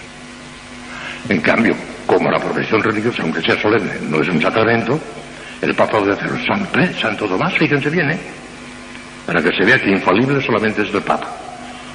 En 1.28 1.40
cambio, 1.40 1.74
como 2.06 2.30
la 2.30 2.38
profesión 2.38 2.82
religiosa, 2.82 3.22
aunque 3.22 3.42
sea 3.42 3.60
solemne, 3.60 3.94
no 4.08 4.22
es 4.22 4.28
un 4.28 4.40
sacramento, 4.40 4.98
el 5.60 5.74
Papa 5.74 5.98
debe 6.00 6.12
hacerlo. 6.12 6.38
San 6.46 6.94
Santo 6.94 7.26
Tomás, 7.26 7.52
fíjense 7.58 7.90
bien, 7.90 8.10
¿eh? 8.10 8.18
Para 9.28 9.42
que 9.42 9.52
se 9.52 9.62
vea 9.62 9.78
que 9.78 9.90
infalible 9.90 10.40
solamente 10.40 10.80
es 10.80 10.94
el 10.94 11.02
Papa. 11.02 11.28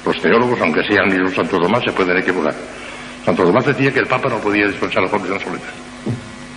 Los 0.06 0.22
teólogos, 0.22 0.60
aunque 0.60 0.84
sean 0.84 1.08
ni 1.08 1.16
los 1.16 1.34
Santo 1.34 1.58
Tomás, 1.58 1.82
se 1.82 1.90
pueden 1.90 2.16
equivocar. 2.16 2.54
Santo 3.24 3.42
Tomás 3.42 3.66
decía 3.66 3.90
que 3.90 3.98
el 3.98 4.06
Papa 4.06 4.28
no 4.28 4.38
podía 4.38 4.68
dispensar 4.68 5.02
la 5.02 5.10
profesión 5.10 5.40
solemne. 5.40 5.66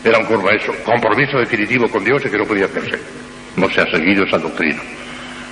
Era 0.03 0.19
un 0.19 0.25
compromiso 0.25 1.39
definitivo 1.39 1.87
con 1.89 2.05
Dios 2.05 2.23
y 2.23 2.29
que 2.29 2.37
no 2.37 2.45
podía 2.45 2.65
hacerse. 2.65 2.99
No 3.55 3.67
se 3.71 3.81
ha 3.81 3.89
seguido 3.89 4.23
esa 4.23 4.37
doctrina. 4.37 4.79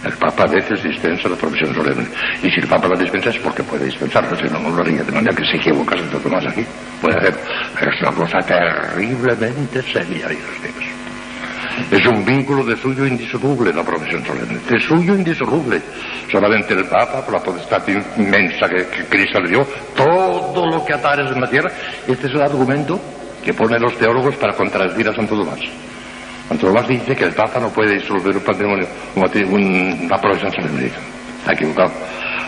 El 0.04 0.14
Papa 0.14 0.44
a 0.44 0.48
veces 0.48 0.84
dispensa 0.84 1.28
la 1.28 1.38
profesión 1.38 1.74
solemne. 1.74 2.06
Y 2.44 2.52
si 2.52 2.60
el 2.60 2.68
Papa 2.68 2.88
la 2.88 3.00
dispensa 3.00 3.32
es 3.32 3.40
porque 3.40 3.64
puede 3.64 3.86
dispensarla, 3.86 4.38
si 4.38 4.44
no, 4.54 4.60
no 4.60 4.70
lo 4.76 4.84
haría. 4.84 5.02
De 5.02 5.12
manera 5.12 5.36
que 5.36 5.44
se 5.44 5.58
equivoca 5.58 5.98
Santo 5.98 6.20
Tomás 6.20 6.46
aquí. 6.46 6.64
Puede 7.02 7.18
hacer. 7.18 7.34
Pero 7.80 7.92
es 7.92 8.02
una 8.04 8.12
cosa 8.12 8.38
terriblemente 8.46 9.82
seria, 9.92 10.28
Dios 10.28 10.95
es 11.92 12.06
un 12.06 12.24
vínculo 12.26 12.64
de 12.64 12.76
suyo 12.78 13.06
indisoluble 13.06 13.74
la 13.74 13.84
profesión 13.84 14.24
solemne, 14.26 14.60
de 14.70 14.80
suyo 14.80 15.16
indisoluble. 15.16 15.82
Solamente 16.32 16.74
el 16.74 16.86
Papa, 16.86 17.24
por 17.24 17.34
la 17.34 17.40
potestad 17.40 17.84
inmensa 18.18 18.68
que, 18.68 19.06
Cristo 19.10 19.40
le 19.40 19.50
dio, 19.50 19.68
todo 19.96 20.66
lo 20.68 20.84
que 20.86 20.94
atares 20.94 21.32
en 21.32 21.42
la 21.42 21.50
tierra, 21.50 21.72
este 22.08 22.28
es 22.28 22.34
el 22.34 22.42
argumento 22.42 23.00
que 23.44 23.54
ponen 23.54 23.82
los 23.82 23.98
teólogos 23.98 24.36
para 24.36 24.54
contradecir 24.54 25.08
a 25.08 25.14
Santo 25.14 25.38
Tomás. 25.38 25.60
Santo 26.48 26.68
Tomás 26.68 26.88
dice 26.88 27.16
que 27.16 27.26
el 27.26 27.34
Papa 27.34 27.60
no 27.60 27.70
puede 27.70 27.96
disolver 27.96 28.36
un 28.36 28.44
patrimonio, 28.44 28.88
una 29.16 30.18
profesión 30.18 30.52
solemne. 30.52 30.92
Está 31.40 31.54
equivocado 31.54 31.92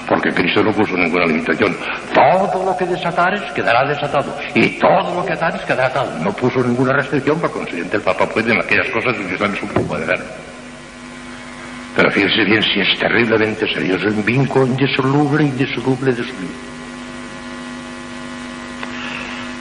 porque 0.08 0.32
Cristo 0.32 0.64
no 0.64 0.72
puso 0.72 0.96
ninguna 0.96 1.26
limitación. 1.26 1.76
Todo 2.14 2.64
lo 2.66 2.78
que 2.78 2.86
desatares 2.86 3.42
quedará 3.52 3.88
desatado 3.88 4.36
y 4.56 4.80
todo 4.80 5.14
lo 5.14 5.26
que 5.26 5.34
atares 5.34 5.62
quedará 5.62 5.88
atado. 5.88 6.18
No 6.24 6.32
puso 6.32 6.64
ninguna 6.64 6.94
restricción, 6.94 7.40
por 7.40 7.52
consiguiente 7.52 7.98
el 7.98 8.04
Papa 8.04 8.26
puede 8.26 8.54
en 8.54 8.60
aquellas 8.62 8.90
cosas 8.90 9.16
que 9.18 9.34
están 9.34 9.52
en 9.52 9.58
su 9.58 9.68
puede 9.68 10.06
ver. 10.06 10.20
Pero 11.96 12.12
fíjense 12.12 12.44
bien 12.46 12.62
si 12.62 12.80
es 12.80 13.00
terriblemente 13.00 13.66
serio, 13.74 13.96
es 13.96 14.04
un 14.04 14.24
vínculo 14.24 14.68
indisoluble, 14.68 15.44
indisoluble 15.44 16.12
vida. 16.12 16.26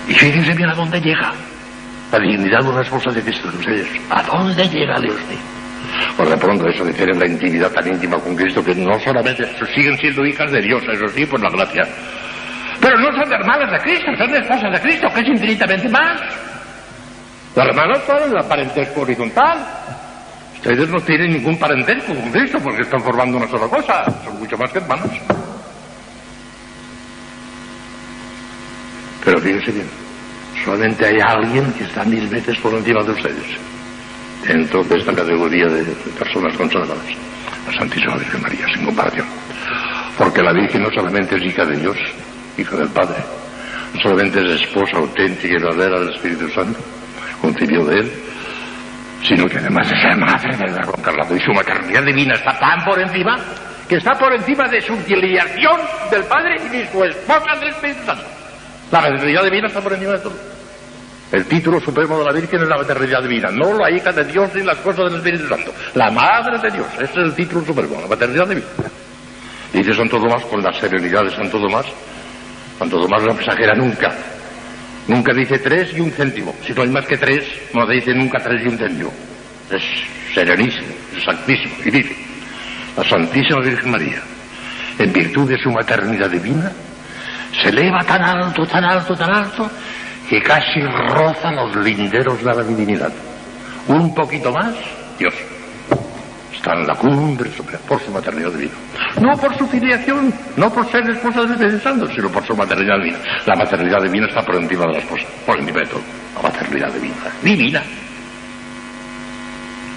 Y 0.09 0.15
fíjense 0.15 0.53
bien 0.55 0.71
a 0.71 0.75
dónde 0.75 1.01
llega 1.01 1.33
la 2.13 2.19
dignidad 2.21 2.61
de 2.61 2.69
una 2.69 2.83
esposa 2.83 3.11
de 3.11 3.23
Cristo 3.23 3.51
de 3.51 3.59
ustedes. 3.59 3.89
¿A 4.11 4.23
dónde 4.23 4.69
llega 4.69 5.01
Dios 5.01 5.17
mío? 5.29 5.56
Por 6.17 6.29
de 6.29 6.37
pronto 6.37 6.67
eso 6.69 6.85
de 6.85 6.93
tener 6.93 7.17
la 7.17 7.27
intimidad 7.27 7.71
tan 7.71 7.87
íntima 7.89 8.19
con 8.19 8.35
Cristo 8.35 8.65
que 8.65 8.75
no 8.75 8.99
solamente 9.01 9.45
siguen 9.75 9.97
siendo 9.99 10.25
hijas 10.25 10.51
de 10.51 10.63
Dios, 10.63 10.83
eso 10.91 11.09
sí, 11.09 11.27
por 11.27 11.41
la 11.43 11.51
gracia. 11.51 11.83
Pero 12.81 12.99
no 12.99 13.13
son 13.13 13.33
hermanas 13.33 13.71
de 13.71 13.79
Cristo, 13.79 14.07
son 14.17 14.35
esposas 14.35 14.73
de 14.73 14.81
Cristo, 14.81 15.09
que 15.15 15.21
es 15.21 15.29
infinitamente 15.29 15.89
más. 15.89 16.21
Las 17.55 17.69
hermanas 17.69 18.03
son 18.07 18.35
la 18.35 18.43
parentesco 18.43 19.01
horizontal. 19.03 19.59
Ustedes 20.57 20.89
no 20.89 21.01
tienen 21.01 21.33
ningún 21.33 21.59
parentesco 21.59 22.15
con 22.15 22.31
Cristo 22.31 22.59
porque 22.63 22.83
están 22.83 23.01
formando 23.01 23.39
una 23.39 23.49
sola 23.49 23.67
cosa. 23.69 24.05
Son 24.25 24.39
mucho 24.39 24.57
más 24.57 24.71
que 24.73 24.79
hermanos. 24.79 25.11
Pero 29.25 29.39
fíjense 29.41 29.73
bien, 29.73 29.89
solamente 30.65 31.07
hay 31.07 31.19
alguien 31.21 31.73
que 31.73 31.85
está 31.85 32.05
mil 32.05 32.29
veces 32.29 32.59
por 32.61 32.73
encima 32.75 33.03
de 33.03 33.11
ustedes 33.11 33.76
dentro 34.47 34.83
de 34.85 34.97
esta 34.97 35.15
categoría 35.15 35.67
de 35.67 35.85
personas 36.19 36.57
consagradas, 36.57 36.99
la 37.67 37.79
Santísima 37.79 38.17
Virgen 38.17 38.43
María, 38.43 38.67
sin 38.75 38.85
comparación. 38.85 39.27
Porque 40.17 40.43
la 40.43 40.53
Virgen 40.53 40.83
no 40.83 40.91
solamente 40.91 41.37
es 41.37 41.43
hija 41.43 41.65
de 41.65 41.77
Dios, 41.77 41.97
hija 42.57 42.77
del 42.77 42.89
Padre, 42.89 43.17
no 43.95 44.01
solamente 44.01 44.41
es 44.41 44.63
esposa 44.63 44.97
auténtica 44.99 45.49
y 45.49 45.63
verdadera 45.63 46.01
del 46.01 46.15
Espíritu 46.15 46.49
Santo, 46.51 46.79
concibió 47.41 47.85
de 47.85 48.01
él, 48.01 48.13
sino 49.23 49.47
que 49.47 49.59
además 49.59 49.91
es 49.93 50.05
la 50.05 50.17
madre 50.17 50.57
del 50.57 50.73
verbo 50.75 50.95
encarnado 50.97 51.37
y 51.37 51.41
su 51.41 51.53
maternidad 51.53 52.05
divina 52.05 52.35
está 52.35 52.59
tan 52.59 52.85
por 52.85 53.01
encima 53.01 53.37
que 53.89 53.97
está 53.97 54.13
por 54.15 54.33
encima 54.33 54.69
de 54.69 54.81
su 54.81 54.97
filiación 54.97 55.81
del 56.11 56.25
Padre 56.25 56.57
y 56.67 56.69
de 56.69 56.91
su 56.91 57.05
esposa 57.05 57.59
del 57.61 57.69
Espíritu 57.69 58.05
Santo. 58.05 58.25
La 58.91 59.01
maternidad 59.01 59.45
divina 59.45 59.67
está 59.69 59.81
por 59.81 59.93
encima 59.93 60.13
de 60.13 60.19
todo. 60.19 60.56
El 61.33 61.45
título 61.47 61.81
supremo 61.81 62.19
de 62.19 62.25
la 62.25 62.33
Virgen 62.33 62.63
es 62.63 62.69
la 62.69 62.77
maternidad 62.77 63.23
divina, 63.23 63.51
no 63.51 63.77
la 63.77 63.91
hija 63.91 64.13
de 64.13 64.25
Dios 64.25 64.49
ni 64.55 64.63
las 64.63 64.77
cosas 64.79 65.11
del 65.11 65.17
Espíritu 65.17 65.49
Santo, 65.49 65.75
la 65.95 66.11
madre 66.11 66.59
de 66.59 66.71
Dios, 66.71 66.87
ese 66.95 67.05
es 67.05 67.17
el 67.17 67.35
título 67.35 67.65
supremo, 67.65 68.01
la 68.01 68.07
maternidad 68.07 68.47
divina. 68.47 68.67
Dice 69.73 69.93
Santo 69.93 70.21
Tomás 70.21 70.45
con 70.45 70.63
la 70.63 70.73
serenidad 70.73 71.25
de 71.25 71.31
Santo 71.31 71.59
Tomás, 71.59 71.87
Santo 72.79 73.01
Tomás 73.01 73.23
no 73.25 73.33
exagera 73.33 73.75
nunca, 73.75 74.15
nunca 75.09 75.33
dice 75.35 75.59
tres 75.59 75.93
y 75.97 76.01
un 76.01 76.13
céntimo, 76.13 76.55
si 76.65 76.73
no 76.73 76.83
hay 76.83 76.91
más 76.91 77.05
que 77.07 77.17
tres, 77.17 77.45
no 77.75 77.85
dice 77.89 78.15
nunca 78.15 78.39
tres 78.39 78.63
y 78.65 78.69
un 78.69 78.79
céntimo, 78.79 79.13
es 79.71 79.83
serenísimo, 80.33 80.95
santísimo, 81.25 81.75
y 81.85 81.91
dice, 81.91 82.17
la 82.97 83.05
Santísima 83.05 83.61
Virgen 83.61 83.91
María, 83.91 84.23
en 84.99 85.13
virtud 85.13 85.51
de 85.51 85.59
su 85.59 85.71
maternidad 85.71 86.31
divina, 86.31 86.71
se 87.61 87.69
eleva 87.69 88.05
tan 88.05 88.23
alto, 88.23 88.65
tan 88.65 88.85
alto, 88.85 89.15
tan 89.15 89.31
alto, 89.31 89.71
que 90.29 90.43
casi 90.43 90.81
roza 90.81 91.53
los 91.53 91.77
linderos 91.77 92.43
de 92.43 92.55
la 92.55 92.63
divinidad. 92.63 93.13
Un 93.89 94.15
poquito 94.15 94.53
más, 94.53 94.75
Dios. 95.19 95.35
Está 96.53 96.73
en 96.73 96.87
la 96.87 96.95
cumbre 96.95 97.49
por 97.87 98.01
su 98.01 98.11
maternidad 98.11 98.51
divina. 98.51 98.75
No 99.21 99.39
por 99.39 99.57
su 99.57 99.67
filiación, 99.69 100.33
no 100.57 100.73
por 100.73 100.91
ser 100.91 101.09
esposa 101.11 101.45
de 101.45 101.81
Santo, 101.81 102.09
sino 102.09 102.29
por 102.29 102.45
su 102.45 102.57
maternidad 102.57 102.99
divina. 102.99 103.19
La 103.47 103.55
maternidad 103.55 104.03
divina 104.03 104.27
está 104.27 104.43
por 104.43 104.57
encima 104.57 104.87
de 104.87 104.93
la 104.95 104.99
esposa, 104.99 105.25
por 105.45 105.59
encima 105.59 105.81
de 105.81 105.87
todo. 105.87 106.03
La 106.35 106.43
maternidad 106.43 106.93
divina. 106.93 107.15
Divina. 107.43 107.83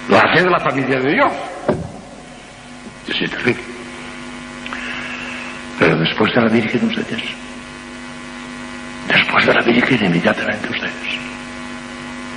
La 0.08 0.20
hace 0.20 0.44
de 0.44 0.50
la 0.50 0.60
familia 0.60 1.00
de 1.00 1.12
Dios. 1.12 1.32
Es 3.08 3.30
terrible. 3.30 3.62
Pero 5.78 5.98
después 5.98 6.32
de 6.34 6.40
la 6.40 6.48
Virgen 6.48 6.86
ustedes 6.86 7.22
después 9.12 9.46
de 9.46 9.54
la 9.54 9.62
Virgen 9.62 10.04
inmediatamente 10.06 10.68
ustedes. 10.70 11.18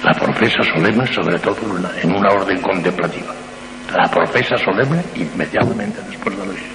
La 0.04 0.14
profesa 0.14 0.62
solemne, 0.64 1.06
sobre 1.08 1.40
todo 1.40 1.58
en 2.02 2.16
una 2.16 2.30
orden 2.30 2.62
contemplativa. 2.62 3.34
La 3.96 4.10
profesa 4.10 4.58
solemne 4.58 5.04
inmediatamente 5.16 6.00
después 6.10 6.38
de 6.38 6.46
la 6.46 6.52
Virgen. 6.52 6.74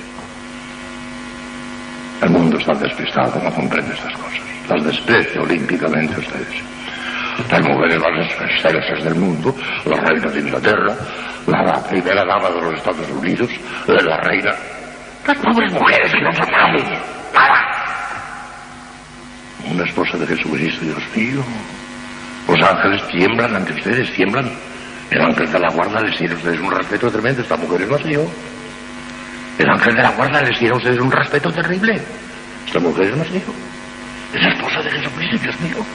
El 2.23 2.31
mundo 2.31 2.59
está 2.59 2.73
despistado, 2.75 3.41
no 3.43 3.51
comprende 3.53 3.95
estas 3.95 4.13
cosas. 4.15 4.41
Las 4.69 4.85
desprecia 4.85 5.41
olímpicamente 5.41 6.19
ustedes. 6.19 6.63
Las 7.51 7.63
mujeres 7.63 7.99
más 7.99 8.33
excelsas 8.41 9.05
del 9.05 9.15
mundo, 9.15 9.55
la 9.85 9.97
reina 10.01 10.31
de 10.31 10.41
Inglaterra, 10.41 10.95
la, 11.47 11.89
primera 11.89 12.25
dama 12.25 12.51
de 12.51 12.61
los 12.61 12.75
Estados 12.75 13.09
Unidos, 13.11 13.49
la 13.87 14.17
reina. 14.23 14.53
Las 15.27 15.39
pobres 15.39 15.73
mujeres 15.73 16.13
que 16.13 16.21
no 16.21 16.31
nadie. 16.31 17.18
Una 19.79 19.87
esposa 19.87 20.19
de 20.19 20.27
Jesucristo, 20.27 20.85
Dios 20.85 21.03
mío. 21.15 21.41
Los 22.49 22.69
ángeles 22.69 23.01
tiemblan 23.07 23.55
ante 23.55 23.73
ustedes, 23.75 24.13
tiemblan. 24.13 24.51
El 25.09 25.23
ángel 25.23 25.53
de 25.53 25.57
la 25.61 25.69
guarda 25.71 26.01
les 26.01 26.19
tiene 26.19 26.35
a 26.35 26.37
ustedes 26.37 26.59
un 26.59 26.73
respeto 26.73 27.09
tremendo. 27.13 27.43
Esta 27.43 27.57
mujer 27.57 27.83
es 27.83 28.05
yo. 28.07 28.27
El 29.57 29.71
ángel 29.71 29.95
de 29.95 30.03
la 30.03 30.11
guarda 30.11 30.43
les 30.43 30.59
tiene 30.59 30.75
a 30.75 30.79
ustedes 30.79 30.99
un 30.99 31.13
respeto 31.13 31.53
terrible. 31.53 32.03
Esta 32.67 32.81
mujer 32.81 33.05
es 33.05 33.31
yo. 33.31 33.55
Es 34.35 34.43
la 34.43 34.53
esposa 34.53 34.83
de 34.83 34.91
Jesucristo, 34.91 35.39
Dios 35.45 35.61
mío. 35.61 35.87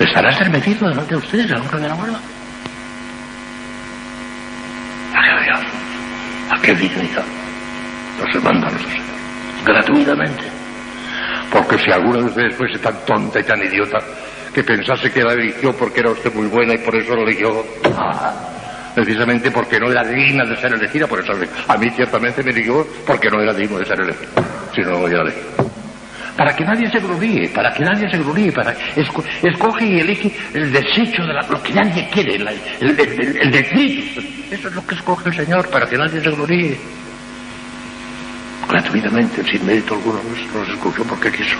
Estará 0.00 0.30
estremecido 0.32 0.88
delante 0.88 1.14
de 1.14 1.20
ustedes 1.20 1.46
el 1.46 1.54
ángel 1.58 1.82
de 1.82 1.88
la 1.88 1.94
guarda. 1.94 2.20
¿A 5.14 5.22
qué 5.22 5.44
Dios? 5.44 5.60
¿A 6.50 6.60
qué 6.60 6.74
dignidad? 6.74 7.24
Los 8.18 8.42
manda 8.42 8.68
nuestro 8.68 8.90
Señor. 8.90 9.06
Gratuitamente. 9.64 10.59
Porque 11.50 11.78
si 11.78 11.90
alguna 11.90 12.18
de 12.18 12.24
ustedes 12.26 12.54
fuese 12.54 12.78
tan 12.78 12.94
tonta 13.04 13.40
y 13.40 13.44
tan 13.44 13.60
idiota 13.62 13.98
que 14.54 14.62
pensase 14.62 15.10
que 15.10 15.22
la 15.22 15.32
eligió 15.32 15.72
porque 15.72 16.00
era 16.00 16.10
usted 16.10 16.32
muy 16.34 16.46
buena 16.46 16.74
y 16.74 16.78
por 16.78 16.94
eso 16.96 17.14
la 17.14 17.22
eligió, 17.22 17.64
ah, 17.96 18.32
precisamente 18.94 19.50
porque 19.50 19.78
no 19.78 19.90
era 19.90 20.04
digna 20.04 20.44
de 20.44 20.56
ser 20.56 20.72
elegida, 20.72 21.06
por 21.06 21.20
eso 21.20 21.32
a 21.68 21.76
mí 21.76 21.90
ciertamente 21.90 22.42
me 22.42 22.50
eligió 22.50 22.86
porque 23.06 23.28
no 23.28 23.40
era 23.40 23.52
digno 23.52 23.78
de 23.78 23.84
ser 23.84 24.00
elegido, 24.00 24.30
si 24.74 24.80
no, 24.82 24.92
no 24.92 25.04
hubiera 25.04 25.22
elegido. 25.22 25.70
Para 26.36 26.56
que 26.56 26.64
nadie 26.64 26.90
se 26.90 26.98
gloríe, 27.00 27.48
para 27.48 27.70
que 27.72 27.84
nadie 27.84 28.10
se 28.10 28.16
gloríe, 28.18 28.52
para 28.52 28.74
escoge 28.96 29.84
y 29.84 30.00
elige 30.00 30.32
el 30.54 30.72
desecho 30.72 31.22
de 31.22 31.34
la, 31.34 31.42
lo 31.48 31.62
que 31.62 31.72
nadie 31.72 32.08
quiere, 32.10 32.36
el, 32.36 32.48
el, 32.80 33.00
el, 33.00 33.54
Eso 34.50 34.68
es 34.68 34.74
lo 34.74 34.86
que 34.86 34.94
escoge 34.94 35.28
el 35.28 35.34
Señor, 35.34 35.68
para 35.68 35.86
que 35.86 35.98
nadie 35.98 36.20
se 36.20 36.30
gloríe 36.30 36.78
gratuitamente, 38.68 39.42
sin 39.44 39.66
mérito 39.66 39.94
alguno, 39.94 40.20
nos 40.54 40.68
escogió 40.68 41.04
porque 41.04 41.30
quiso. 41.30 41.56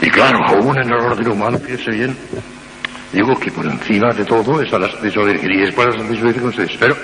Y 0.00 0.10
claro, 0.10 0.38
aún 0.46 0.78
en 0.78 0.88
el 0.88 1.00
orden 1.00 1.28
humano, 1.28 1.58
fíjese 1.58 1.90
bien, 1.90 2.16
Digo 3.12 3.34
que 3.38 3.50
por 3.50 3.64
encima 3.64 4.12
de 4.12 4.24
todo 4.24 4.60
está 4.60 4.78
la 4.78 4.90
Santísima 4.90 5.24
Virgen 5.24 5.50
y 5.50 5.60
después 5.62 5.88
la 5.88 5.98
Santísima 5.98 6.26
Virgen 6.26 6.48
ustedes. 6.48 6.76
Pero 6.78 6.96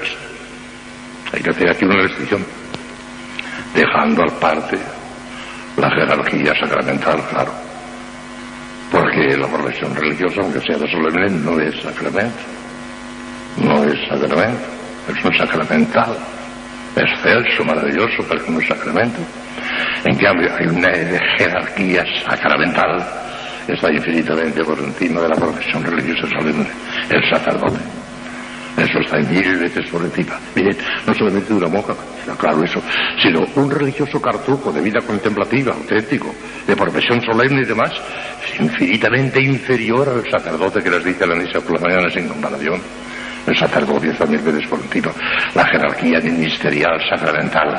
hay 1.32 1.42
que 1.42 1.50
hacer 1.50 1.70
aquí 1.70 1.84
una 1.84 2.02
restricción, 2.02 2.44
dejando 3.74 4.22
al 4.22 4.32
parte 4.32 4.78
la 5.78 5.90
jerarquía 5.90 6.52
sacramental, 6.60 7.20
claro. 7.30 7.52
Porque 8.90 9.36
la 9.36 9.48
profesión 9.48 9.94
religiosa, 9.94 10.42
aunque 10.42 10.60
sea 10.60 10.76
de 10.76 10.90
solemne, 10.90 11.30
no 11.30 11.58
es 11.58 11.74
sacramento. 11.82 12.42
No 13.56 13.82
es 13.84 13.98
sacramento, 14.08 14.64
es 15.08 15.24
un 15.24 15.34
sacramental. 15.36 16.16
Excelso, 16.96 17.64
maravilloso, 17.64 18.24
pero 18.28 18.42
no 18.48 18.60
es 18.60 18.68
sacramento. 18.68 19.18
En 20.04 20.16
cambio, 20.16 20.48
hay 20.54 20.66
una 20.66 20.90
jerarquía 21.38 22.04
sacramental 22.28 23.04
está 23.72 23.90
infinitamente 23.90 24.62
por 24.62 24.78
encima 24.78 25.22
de 25.22 25.28
la 25.28 25.36
profesión 25.36 25.82
religiosa 25.84 26.26
solemne, 26.28 26.66
el 27.08 27.30
sacerdote. 27.30 27.78
Eso 28.76 28.98
está 28.98 29.18
mil 29.18 29.56
veces 29.56 29.88
por 29.88 30.02
encima. 30.02 30.36
Miren, 30.54 30.76
no 31.06 31.14
solamente 31.14 31.48
de 31.50 31.54
una 31.54 31.68
monja, 31.68 31.94
claro 32.36 32.64
eso, 32.64 32.82
sino 33.22 33.40
un 33.54 33.70
religioso 33.70 34.20
cartujo 34.20 34.72
de 34.72 34.80
vida 34.80 35.00
contemplativa, 35.00 35.72
auténtico, 35.72 36.34
de 36.66 36.74
profesión 36.74 37.20
solemne 37.22 37.62
y 37.62 37.66
demás, 37.66 37.92
infinitamente 38.58 39.40
inferior 39.40 40.08
al 40.08 40.28
sacerdote 40.28 40.82
que 40.82 40.90
les 40.90 41.04
dice 41.04 41.26
la 41.26 41.36
misa 41.36 41.60
por 41.60 41.80
la 41.80 41.88
mañana 41.88 42.10
sin 42.10 42.28
comparación. 42.28 42.80
El 43.46 44.28
mil 44.28 44.40
veces 44.40 44.66
por 44.68 44.80
encima. 44.80 45.12
La 45.54 45.66
jerarquía 45.66 46.18
ministerial, 46.20 46.98
sacramental, 47.10 47.74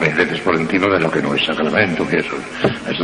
veces 0.00 0.40
por 0.40 0.54
encima 0.54 0.86
de 0.86 1.00
lo 1.00 1.10
que 1.10 1.20
no 1.20 1.34
es 1.34 1.44
sacramento. 1.44 2.06
Y 2.12 2.16
eso, 2.16 2.36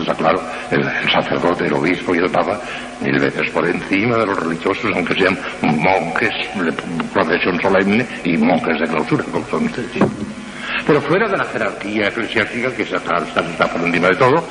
está 0.00 0.14
claro. 0.14 0.40
El, 0.70 0.84
sacerdote, 1.10 1.66
el 1.66 1.72
obispo 1.72 2.14
y 2.14 2.18
el 2.18 2.30
papa, 2.30 2.60
mil 3.00 3.18
veces 3.18 3.50
por 3.50 3.66
encima 3.66 4.18
de 4.18 4.26
los 4.26 4.38
religiosos, 4.38 4.92
aunque 4.94 5.14
sean 5.14 5.36
monjes 5.62 6.30
de 6.54 6.72
profesión 7.12 7.60
solemne 7.60 8.06
y 8.22 8.36
monjes 8.36 8.78
de 8.78 8.86
clausura, 8.86 9.24
como 9.24 9.46
son 9.46 9.64
ustedes. 9.66 10.02
Pero 10.86 11.00
fuera 11.00 11.28
de 11.28 11.36
la 11.36 11.44
jerarquía 11.46 12.08
eclesiástica, 12.08 12.72
que 12.72 12.82
está, 12.82 12.96
está, 12.96 13.40
está 13.40 13.66
por 13.66 13.80
encima 13.80 14.08
de 14.08 14.16
todo, 14.16 14.44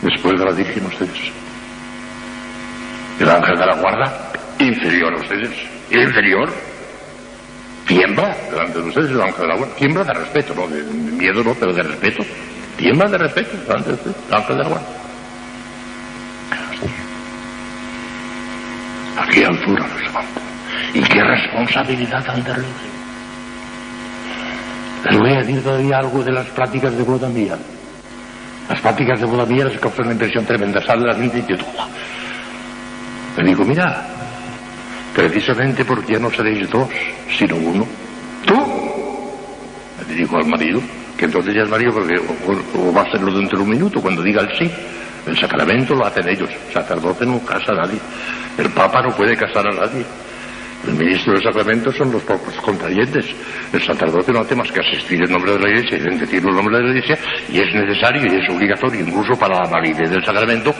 después 0.00 0.38
de 0.38 0.44
la 0.44 0.52
Virgen 0.52 0.86
ustedes. 0.86 1.32
El 3.20 3.28
ángel 3.28 3.58
de 3.58 3.66
la 3.66 3.76
guarda, 3.76 4.32
inferior 4.58 5.12
a 5.12 5.20
ustedes 5.20 5.73
inferior 5.90 6.52
tiembla 7.86 8.36
delante 8.50 8.80
de 8.80 8.88
ustedes 8.88 9.10
el 9.10 9.20
ángel 9.20 9.40
de 9.42 9.46
la 9.48 9.56
guarda. 9.56 9.74
Tiembla 9.74 10.04
de 10.04 10.14
respeto, 10.14 10.54
no 10.54 10.66
de 10.68 10.82
miedo, 10.82 11.44
no, 11.44 11.54
pero 11.54 11.72
de 11.72 11.82
respeto. 11.82 12.24
Tiembla 12.76 13.08
de 13.08 13.18
respeto 13.18 13.56
delante 13.56 13.88
de 13.88 13.94
ustedes 13.94 14.16
el 14.28 14.34
ángel 14.34 14.56
de 14.56 14.62
la 14.62 14.68
guarda. 14.68 14.86
¿A 19.16 19.26
qué 19.28 19.44
altura 19.44 19.86
los 19.86 20.02
levanta? 20.02 20.40
¿Y 20.92 21.00
qué 21.02 21.22
responsabilidad 21.22 22.24
tan 22.24 22.42
terrible? 22.42 22.94
Les 25.04 25.18
voy 25.18 25.32
a 25.32 25.38
decir 25.38 25.62
todavía 25.62 25.98
algo 25.98 26.22
de 26.24 26.32
las 26.32 26.46
prácticas 26.46 26.96
de 26.96 27.02
boda 27.02 27.28
mía. 27.28 27.56
Las 28.68 28.80
prácticas 28.80 29.20
de 29.20 29.26
boda 29.26 29.44
mía 29.44 29.66
les 29.66 29.78
causan 29.78 30.06
una 30.06 30.14
impresión 30.14 30.46
tremenda. 30.46 30.80
Sale 30.80 31.06
la 31.06 31.14
gente 31.14 31.44
y. 31.46 31.52
Le 33.36 33.48
digo, 33.48 33.64
mira, 33.64 34.13
Precisamente 35.14 35.84
porque 35.84 36.14
ya 36.14 36.18
no 36.18 36.30
seréis 36.30 36.68
dos, 36.68 36.88
sino 37.38 37.56
uno. 37.56 37.86
Tú, 38.44 38.54
le 40.08 40.14
digo 40.14 40.36
al 40.36 40.46
marido, 40.46 40.80
que 41.16 41.26
entonces 41.26 41.54
ya 41.54 41.62
es 41.62 41.70
marido 41.70 41.92
porque 41.92 42.14
o, 42.18 42.92
va 42.92 43.02
a 43.02 43.10
serlo 43.12 43.32
dentro 43.32 43.58
de 43.58 43.64
un 43.64 43.70
minuto 43.70 44.00
cuando 44.00 44.22
diga 44.22 44.42
el 44.42 44.48
sí. 44.58 44.70
El 45.26 45.38
sacramento 45.38 45.94
lo 45.94 46.04
hacen 46.04 46.28
ellos. 46.28 46.50
El 46.50 46.72
sacerdote 46.72 47.24
no 47.24 47.38
casa 47.40 47.72
a 47.72 47.86
nadie. 47.86 47.98
El 48.58 48.70
papa 48.70 49.00
no 49.02 49.14
puede 49.16 49.36
casar 49.36 49.66
a 49.66 49.86
nadie. 49.86 50.04
El 50.86 50.94
ministro 50.94 51.32
del 51.32 51.42
sacramento 51.42 51.90
son 51.92 52.12
los 52.12 52.22
pocos 52.22 52.54
contrayentes. 52.56 53.26
El 53.72 53.82
sacerdote 53.82 54.32
no 54.32 54.40
hace 54.40 54.54
más 54.54 54.70
que 54.70 54.80
asistir 54.80 55.22
en 55.22 55.32
nombre 55.32 55.52
de 55.52 55.60
la 55.60 55.68
iglesia 55.70 55.96
y 55.96 56.18
decir 56.18 56.44
el 56.44 56.54
nombre 56.54 56.76
de 56.76 56.82
la 56.82 56.90
iglesia 56.90 57.18
y 57.50 57.58
es 57.60 57.74
necesario 57.74 58.22
y 58.22 58.42
es 58.42 58.50
obligatorio 58.50 59.00
incluso 59.00 59.32
para 59.38 59.62
la 59.62 59.70
validez 59.70 60.10
del 60.10 60.24
sacramento 60.24 60.74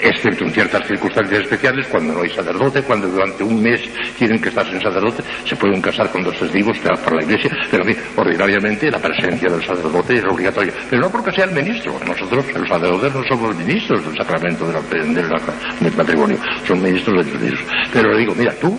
excepto 0.00 0.44
en 0.44 0.52
ciertas 0.52 0.86
circunstancias 0.86 1.42
especiales, 1.42 1.86
cuando 1.88 2.14
no 2.14 2.22
hay 2.22 2.30
sacerdote, 2.30 2.82
cuando 2.82 3.08
durante 3.08 3.42
un 3.42 3.62
mes 3.62 3.80
tienen 4.18 4.40
que 4.40 4.48
estar 4.48 4.66
sin 4.66 4.80
sacerdote, 4.80 5.22
se 5.44 5.56
pueden 5.56 5.80
casar 5.80 6.10
con 6.10 6.22
dos 6.22 6.38
testigos 6.38 6.78
para 6.78 7.16
la 7.16 7.22
iglesia, 7.22 7.50
pero 7.70 7.84
ordinariamente 8.16 8.90
la 8.90 8.98
presencia 8.98 9.48
del 9.50 9.64
sacerdote 9.64 10.16
es 10.16 10.24
obligatoria. 10.24 10.72
Pero 10.90 11.02
no 11.02 11.10
porque 11.10 11.32
sea 11.32 11.44
el 11.44 11.52
ministro, 11.52 11.98
nosotros, 12.06 12.44
los 12.54 12.68
sacerdotes, 12.68 13.14
no 13.14 13.22
somos 13.24 13.56
ministros 13.56 14.04
del 14.04 14.16
sacramento 14.16 14.66
del, 14.66 15.96
matrimonio, 15.96 16.38
son 16.66 16.82
ministros 16.82 17.24
de 17.26 17.48
Dios. 17.48 17.60
Pero 17.92 18.12
le 18.12 18.18
digo, 18.18 18.34
mira, 18.34 18.52
tú, 18.60 18.78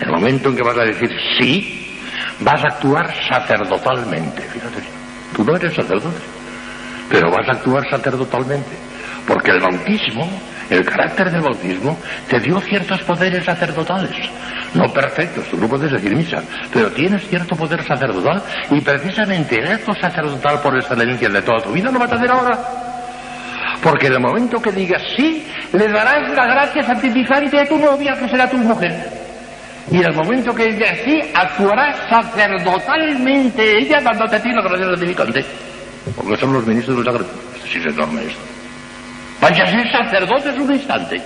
en 0.00 0.06
el 0.06 0.14
momento 0.14 0.48
en 0.48 0.56
que 0.56 0.62
vas 0.62 0.78
a 0.78 0.84
decir 0.84 1.10
sí, 1.38 1.98
vas 2.40 2.62
a 2.62 2.74
actuar 2.74 3.12
sacerdotalmente, 3.28 4.42
fíjate, 4.42 4.82
tú 5.36 5.44
no 5.44 5.56
eres 5.56 5.74
sacerdote, 5.74 6.20
pero 7.10 7.30
vas 7.30 7.48
a 7.48 7.52
actuar 7.52 7.88
sacerdotalmente 7.90 8.87
porque 9.28 9.50
el 9.50 9.60
bautismo, 9.60 10.26
el 10.70 10.84
carácter 10.86 11.30
del 11.30 11.42
bautismo, 11.42 11.98
te 12.28 12.40
dio 12.40 12.58
ciertos 12.62 13.02
poderes 13.02 13.44
sacerdotales. 13.44 14.10
No 14.72 14.90
perfectos, 14.90 15.44
tú 15.50 15.58
no 15.58 15.68
puedes 15.68 15.92
decir 15.92 16.16
misa, 16.16 16.42
pero 16.72 16.90
tienes 16.90 17.28
cierto 17.28 17.54
poder 17.54 17.84
sacerdotal 17.84 18.42
y 18.70 18.80
precisamente 18.80 19.56
el 19.60 19.70
acto 19.70 19.92
sacerdotal 20.00 20.60
por 20.62 20.76
excelencia 20.76 21.28
de 21.28 21.42
toda 21.42 21.58
tu 21.58 21.72
vida 21.72 21.90
lo 21.90 21.98
vas 21.98 22.10
a 22.10 22.14
hacer 22.16 22.30
ahora. 22.30 22.58
Porque 23.82 24.06
en 24.06 24.14
el 24.14 24.20
momento 24.20 24.60
que 24.60 24.72
digas 24.72 25.02
sí, 25.14 25.46
le 25.72 25.88
darás 25.88 26.34
la 26.34 26.46
gracia 26.46 26.82
santificante 26.82 27.60
a 27.60 27.66
tu 27.66 27.78
novia, 27.78 28.14
que 28.14 28.28
será 28.28 28.48
tu 28.48 28.56
mujer. 28.56 28.92
Y 29.90 29.98
en 29.98 30.04
el 30.04 30.14
momento 30.14 30.54
que 30.54 30.72
digas 30.72 30.98
sí, 31.04 31.20
actuarás 31.34 31.96
sacerdotalmente 32.08 33.78
ella 33.78 34.00
dándote 34.00 34.36
a 34.36 34.42
ti 34.42 34.50
la 34.50 34.62
gracia 34.62 34.86
santificante. 34.86 35.44
Porque 36.16 36.36
son 36.38 36.54
los 36.54 36.66
ministros 36.66 36.96
del 36.96 37.04
sacramento. 37.04 37.40
Sí, 37.70 37.78
es 37.78 37.86
enorme 37.86 38.22
esto. 38.22 38.57
Vaya 39.40 39.62
a 39.62 39.66
ser 39.66 39.90
sacerdotes 39.90 40.58
un 40.58 40.72
instante. 40.72 41.20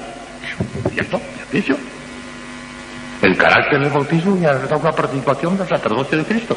¿Cierto? 0.92 1.20
¿Dicho? 1.50 1.74
El 3.22 3.36
carácter 3.36 3.80
del 3.80 3.90
bautismo 3.90 4.36
ya 4.38 4.54
da 4.54 4.76
una 4.76 4.92
participación 4.92 5.56
del 5.56 5.68
sacerdocio 5.68 6.18
de 6.18 6.24
Cristo. 6.24 6.56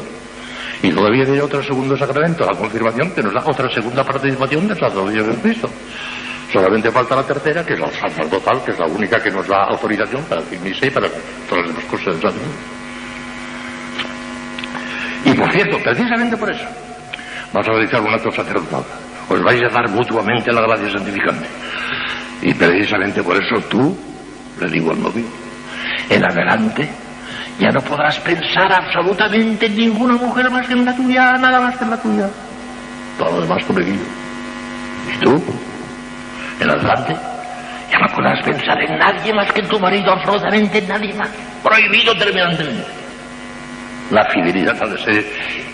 Y 0.82 0.90
luego 0.90 1.10
viene 1.10 1.40
otro 1.40 1.62
segundo 1.62 1.96
sacramento, 1.96 2.44
la 2.44 2.58
confirmación, 2.58 3.10
que 3.12 3.22
nos 3.22 3.32
da 3.32 3.42
otra 3.44 3.70
segunda 3.70 4.04
participación 4.04 4.68
del 4.68 4.78
sacerdocio 4.78 5.24
de 5.24 5.34
Cristo. 5.36 5.70
Solamente 6.52 6.90
falta 6.90 7.16
la 7.16 7.22
tercera, 7.22 7.64
que 7.64 7.72
es 7.72 7.80
la 7.80 7.90
sacerdotal, 7.90 8.62
que 8.64 8.72
es 8.72 8.78
la 8.78 8.86
única 8.86 9.22
que 9.22 9.30
nos 9.30 9.46
da 9.48 9.64
autorización 9.64 10.22
para 10.24 10.42
decir 10.42 10.60
misa 10.60 10.86
y 10.86 10.90
para 10.90 11.08
todas 11.48 11.66
las 11.74 11.84
cosas 11.84 12.06
del 12.06 12.22
sacerdocio. 12.22 12.76
Y 15.24 15.32
por 15.32 15.52
cierto, 15.52 15.78
precisamente 15.82 16.36
por 16.36 16.50
eso, 16.50 16.64
vamos 17.52 17.68
a 17.68 17.72
realizar 17.72 18.00
un 18.00 18.14
acto 18.14 18.30
sacerdotal 18.30 18.84
os 19.28 19.42
vais 19.42 19.62
a 19.62 19.68
dar 19.68 19.88
mutuamente 19.90 20.52
la 20.52 20.60
gracia 20.62 20.90
santificante. 20.90 21.46
Y 22.42 22.54
precisamente 22.54 23.22
por 23.22 23.36
eso 23.36 23.60
tú, 23.68 23.96
le 24.60 24.68
digo 24.68 24.92
al 24.92 25.02
novio, 25.02 25.24
en 26.10 26.24
adelante 26.24 26.88
ya 27.58 27.70
no 27.70 27.80
podrás 27.80 28.18
pensar 28.20 28.72
absolutamente 28.72 29.66
en 29.66 29.76
ninguna 29.76 30.14
mujer 30.14 30.50
más 30.50 30.66
que 30.66 30.74
en 30.74 30.84
la 30.84 30.94
tuya, 30.94 31.32
nada 31.32 31.60
más 31.60 31.76
que 31.76 31.84
en 31.84 31.90
la 31.90 31.96
tuya. 31.96 32.28
Todo 33.18 33.30
lo 33.32 33.40
demás 33.42 33.64
prohibido. 33.64 34.04
Y 35.12 35.18
tú, 35.18 35.42
en 36.60 36.70
adelante, 36.70 37.16
ya 37.90 37.98
no 37.98 38.14
podrás 38.14 38.44
pensar 38.44 38.78
en 38.82 38.98
nadie 38.98 39.32
más 39.32 39.50
que 39.52 39.60
en 39.60 39.68
tu 39.68 39.80
marido, 39.80 40.12
absolutamente 40.12 40.78
en 40.78 40.88
nadie 40.88 41.14
más. 41.14 41.30
Prohibido 41.62 42.14
terminantemente. 42.16 43.05
La 44.10 44.24
fidelidad 44.30 44.80
ha 44.80 44.86
de 44.86 44.98
ser 44.98 45.24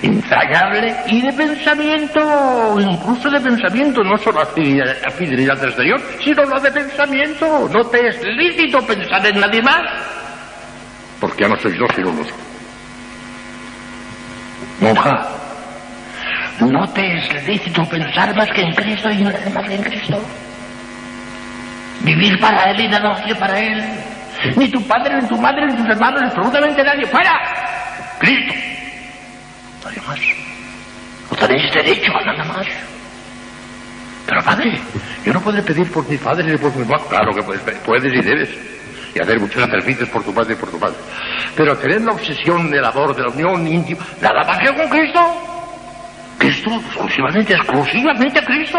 entrañable 0.02 0.94
y 1.06 1.20
de 1.20 1.32
pensamiento, 1.34 2.80
incluso 2.80 3.28
de 3.28 3.40
pensamiento, 3.40 4.02
no 4.02 4.16
solo 4.16 4.40
la 4.40 5.10
fidelidad, 5.10 5.62
exterior, 5.62 6.00
sino 6.24 6.42
la 6.44 6.58
de 6.58 6.72
pensamiento. 6.72 7.68
No 7.68 7.84
te 7.90 8.08
es 8.08 8.22
lícito 8.22 8.78
pensar 8.86 9.26
en 9.26 9.38
nadie 9.38 9.60
más, 9.60 9.82
porque 11.20 11.42
ya 11.42 11.48
no 11.48 11.56
sois 11.58 11.78
dos 11.78 11.90
sino 11.94 12.10
uno 12.10 12.22
Monja, 14.80 15.28
no 16.60 16.88
te 16.88 17.18
es 17.18 17.46
lícito 17.46 17.84
pensar 17.84 18.34
más 18.34 18.48
que 18.50 18.62
en 18.62 18.72
Cristo 18.72 19.10
y 19.10 19.24
nada 19.24 19.38
más 19.54 19.68
que 19.68 19.74
en 19.74 19.82
Cristo. 19.82 20.18
Vivir 22.00 22.40
para 22.40 22.70
Él 22.70 22.80
y 22.80 22.88
nada 22.88 23.10
más 23.10 23.22
que 23.22 23.34
para 23.34 23.60
Él. 23.60 23.84
Ni 24.56 24.68
tu 24.68 24.82
padre, 24.86 25.20
ni 25.20 25.28
tu 25.28 25.36
madre, 25.36 25.66
ni 25.66 25.76
tus 25.76 25.86
hermanos, 25.86 26.22
absolutamente 26.24 26.82
nadie. 26.82 27.06
¡Fuera! 27.06 27.81
Cristo. 28.22 28.54
Nadie 29.84 30.00
más. 30.06 30.20
No 31.30 31.36
tenéis 31.36 31.72
derecho 31.74 32.12
a 32.16 32.24
nada 32.24 32.44
más. 32.44 32.66
Pero 34.26 34.42
padre, 34.44 34.78
yo 35.24 35.32
no 35.32 35.40
puedo 35.40 35.62
pedir 35.64 35.90
por 35.90 36.08
mi 36.08 36.16
padre 36.16 36.52
ni 36.52 36.56
por 36.56 36.74
mi 36.76 36.84
madre. 36.84 37.04
Claro 37.08 37.34
que 37.34 37.42
puedes, 37.42 37.62
puedes 37.84 38.14
y 38.14 38.22
debes. 38.22 38.50
Y 39.14 39.20
hacer 39.20 39.40
muchos 39.40 39.60
sacrificios 39.60 40.08
por 40.08 40.22
tu 40.22 40.32
padre 40.32 40.54
y 40.54 40.56
por 40.56 40.70
tu 40.70 40.78
padre. 40.78 40.94
Pero 41.56 41.76
tener 41.76 42.00
la 42.02 42.12
obsesión 42.12 42.70
del 42.70 42.84
amor, 42.84 43.14
de 43.14 43.22
la 43.22 43.28
unión 43.28 43.66
íntima, 43.66 44.06
nada 44.20 44.42
más 44.44 44.58
que 44.58 44.74
con 44.74 44.88
Cristo. 44.88 45.20
Cristo, 46.38 46.70
exclusivamente, 46.70 47.54
exclusivamente 47.54 48.44
Cristo. 48.44 48.78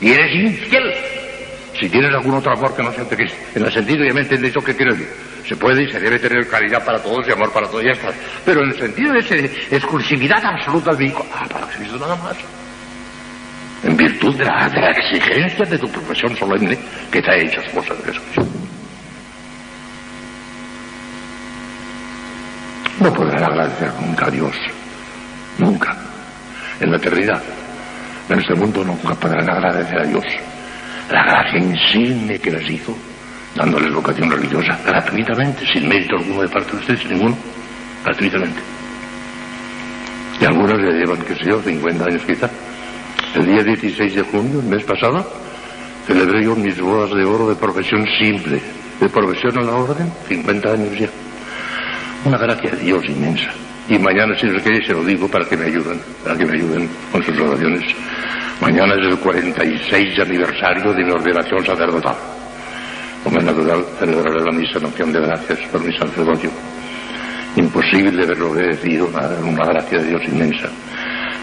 Y 0.00 0.12
eres 0.12 0.34
infiel. 0.34 0.94
Si 1.80 1.88
tienes 1.88 2.10
algún 2.12 2.34
otro 2.34 2.52
amor 2.52 2.76
que 2.76 2.82
no 2.82 2.92
sea 2.92 3.02
ante 3.02 3.16
Cristo, 3.16 3.36
en 3.54 3.64
el 3.64 3.72
sentido, 3.72 4.04
ya 4.04 4.12
me 4.12 4.20
entendéis 4.20 4.54
lo 4.54 4.62
que 4.62 4.76
quiero 4.76 4.92
decir. 4.92 5.08
Se 5.46 5.56
puede 5.56 5.84
y 5.84 5.90
se 5.90 6.00
debe 6.00 6.18
tener 6.18 6.46
caridad 6.48 6.84
para 6.84 7.02
todos 7.02 7.26
y 7.28 7.32
amor 7.32 7.52
para 7.52 7.68
todos, 7.68 7.84
ya 7.84 7.92
está. 7.92 8.08
Pero 8.44 8.62
en 8.62 8.70
el 8.70 8.78
sentido 8.78 9.12
de 9.12 9.18
esa 9.20 9.34
exclusividad 9.76 10.42
absoluta 10.44 10.90
del 10.90 11.06
vínculo, 11.06 11.28
ah, 11.34 11.46
para 11.50 11.66
Cristo 11.66 11.98
nada 11.98 12.16
más. 12.16 12.36
En 13.82 13.96
virtud 13.96 14.34
de 14.36 14.44
la, 14.44 14.68
de 14.68 14.80
exigencia 14.90 15.66
de 15.66 15.78
tu 15.78 15.88
profesión 15.90 16.34
solemne 16.36 16.78
que 17.10 17.20
te 17.20 17.30
ha 17.30 17.36
hecho 17.36 17.60
esposa 17.60 17.94
de 17.94 18.02
Jesucristo. 18.04 18.46
No 23.00 23.12
podrán 23.12 23.44
agradecer 23.44 23.92
nunca 24.00 24.26
a 24.26 24.30
Dios. 24.30 24.56
Nunca. 25.58 25.96
En 26.80 26.90
la 26.90 26.96
eternidad. 26.96 27.42
En 28.30 28.38
este 28.40 28.54
mundo 28.54 28.82
nunca 28.82 29.14
podrán 29.14 29.50
agradecer 29.50 29.98
a 30.00 30.04
Dios 30.04 30.24
la 31.10 31.22
gracia 31.24 31.58
insigne 31.58 32.38
que 32.38 32.50
les 32.50 32.70
hizo, 32.70 32.96
dándoles 33.54 33.92
vocación 33.92 34.30
religiosa 34.30 34.78
gratuitamente, 34.84 35.64
sin 35.72 35.88
mérito 35.88 36.16
alguno 36.16 36.42
de 36.42 36.48
parte 36.48 36.72
de 36.72 36.76
ustedes, 36.78 37.06
ninguno, 37.10 37.36
gratuitamente. 38.04 38.60
Y 40.40 40.44
algunos 40.44 40.78
le 40.80 40.92
llevan, 40.92 41.18
qué 41.22 41.34
sé 41.36 41.44
yo, 41.46 41.62
50 41.62 42.04
años 42.04 42.22
quizá. 42.26 42.50
El 43.34 43.46
día 43.46 43.62
16 43.62 44.14
de 44.14 44.22
junio, 44.22 44.60
el 44.60 44.66
mes 44.66 44.84
pasado, 44.84 45.24
celebré 46.06 46.44
yo 46.44 46.56
mis 46.56 46.80
bodas 46.80 47.10
de 47.10 47.24
oro 47.24 47.48
de 47.48 47.54
profesión 47.54 48.04
simple, 48.18 48.60
de 49.00 49.08
profesión 49.08 49.58
a 49.58 49.62
la 49.62 49.72
orden, 49.72 50.12
50 50.28 50.72
años 50.72 50.98
ya. 50.98 51.08
Una 52.24 52.38
gracia 52.38 52.70
de 52.70 52.78
Dios 52.78 53.04
inmensa. 53.08 53.50
Y 53.88 53.98
mañana, 53.98 54.34
si 54.38 54.48
quiere, 54.62 54.84
se 54.86 54.92
lo 54.92 55.04
digo 55.04 55.28
para 55.28 55.44
que 55.44 55.56
me 55.56 55.66
ayuden, 55.66 56.00
para 56.22 56.36
que 56.36 56.46
me 56.46 56.54
ayuden 56.54 56.88
con 57.12 57.22
sus 57.22 57.38
oraciones. 57.38 57.82
Mañana 58.60 58.94
es 58.94 59.06
el 59.08 59.18
46 59.18 60.18
aniversario 60.20 60.92
de 60.94 61.04
mi 61.04 61.10
ordenación 61.10 61.64
sacerdotal. 61.64 62.33
Como 63.24 63.38
es 63.38 63.44
natural, 63.44 63.84
celebraré 63.98 64.44
la 64.44 64.52
misa 64.52 64.78
en 64.78 64.86
acción 64.86 65.12
de 65.12 65.20
gracias 65.20 65.58
por 65.72 65.82
mi 65.82 65.96
sacerdocio. 65.96 66.50
Imposible 67.56 68.26
verlo 68.26 68.50
obedecido, 68.50 69.06
una, 69.06 69.28
una 69.42 69.64
gracia 69.64 69.98
de 69.98 70.08
Dios 70.08 70.22
inmensa. 70.26 70.68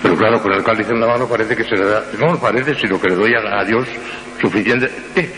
Pero 0.04 0.16
claro, 0.16 0.42
con 0.42 0.54
el 0.54 0.64
cáliz 0.64 0.88
en 0.90 1.00
la 1.00 1.08
mano 1.08 1.28
parece 1.28 1.56
que 1.56 1.64
se 1.64 1.76
le 1.76 1.86
da, 1.86 2.04
no 2.20 2.38
parece, 2.38 2.76
sino 2.76 3.00
que 3.02 3.10
le 3.10 3.16
doy 3.16 3.34
a, 3.34 3.64
Dios 3.64 3.88
suficiente. 4.40 4.90
Eh, 5.16 5.30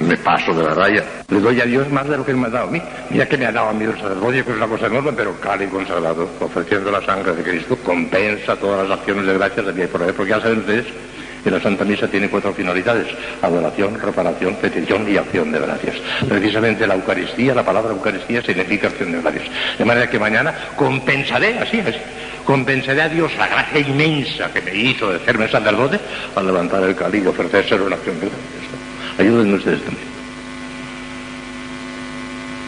me 0.00 0.16
paso 0.16 0.54
de 0.54 0.64
la 0.64 0.74
raya. 0.74 1.04
Le 1.28 1.40
doy 1.40 1.60
a 1.60 1.66
Dios 1.66 1.90
más 1.90 2.08
de 2.08 2.16
lo 2.16 2.24
que 2.24 2.32
me 2.32 2.46
ha 2.46 2.50
dado 2.50 2.68
a 2.68 2.70
mí. 2.70 2.80
Mira 3.10 3.26
que 3.26 3.36
me 3.36 3.44
ha 3.44 3.52
dado 3.52 3.68
a 3.68 3.72
mí 3.74 3.84
el 3.84 3.92
sacerdocio, 3.92 4.44
que 4.44 4.50
es 4.52 4.56
una 4.56 4.66
cosa 4.66 4.86
enorme, 4.86 5.12
pero 5.14 5.38
cáliz 5.38 5.68
consagrado, 5.68 6.30
ofreciendo 6.40 6.90
la 6.90 7.02
sangre 7.02 7.34
de 7.34 7.42
Cristo, 7.42 7.76
compensa 7.84 8.56
todas 8.56 8.88
las 8.88 8.98
acciones 8.98 9.26
de 9.26 9.34
gracias 9.34 9.66
de 9.66 9.72
mi 9.74 9.86
por 9.86 10.14
porque 10.14 10.30
ya 10.30 10.40
saben 10.40 10.60
ustedes 10.60 10.86
que 11.42 11.50
la 11.50 11.60
Santa 11.60 11.84
Misa 11.84 12.08
tiene 12.08 12.28
cuatro 12.28 12.52
finalidades, 12.52 13.06
adoración, 13.42 13.98
reparación, 14.00 14.56
petición 14.56 15.10
y 15.10 15.16
acción 15.16 15.52
de 15.52 15.60
gracias. 15.60 15.96
Precisamente 16.28 16.86
la 16.86 16.94
Eucaristía, 16.94 17.54
la 17.54 17.64
palabra 17.64 17.92
Eucaristía 17.92 18.42
significa 18.42 18.88
acción 18.88 19.12
de 19.12 19.20
gracias. 19.20 19.44
De 19.78 19.84
manera 19.84 20.08
que 20.08 20.18
mañana 20.18 20.54
compensaré, 20.76 21.58
así 21.58 21.78
es, 21.78 21.96
compensaré 22.44 23.02
a 23.02 23.08
Dios 23.08 23.32
la 23.38 23.48
gracia 23.48 23.80
inmensa 23.80 24.52
que 24.52 24.60
me 24.60 24.74
hizo 24.74 25.10
de 25.10 25.16
hacerme 25.16 25.48
sacerdote 25.48 25.98
al 26.34 26.46
levantar 26.46 26.82
el 26.82 26.94
cáliz 26.94 27.24
y 27.24 27.26
ofrecérselo 27.26 27.86
en 27.86 27.92
acción 27.92 28.20
de 28.20 28.26
gracias. 28.26 29.18
Ayúdenme 29.18 29.54
ustedes 29.54 29.82
también. 29.82 30.10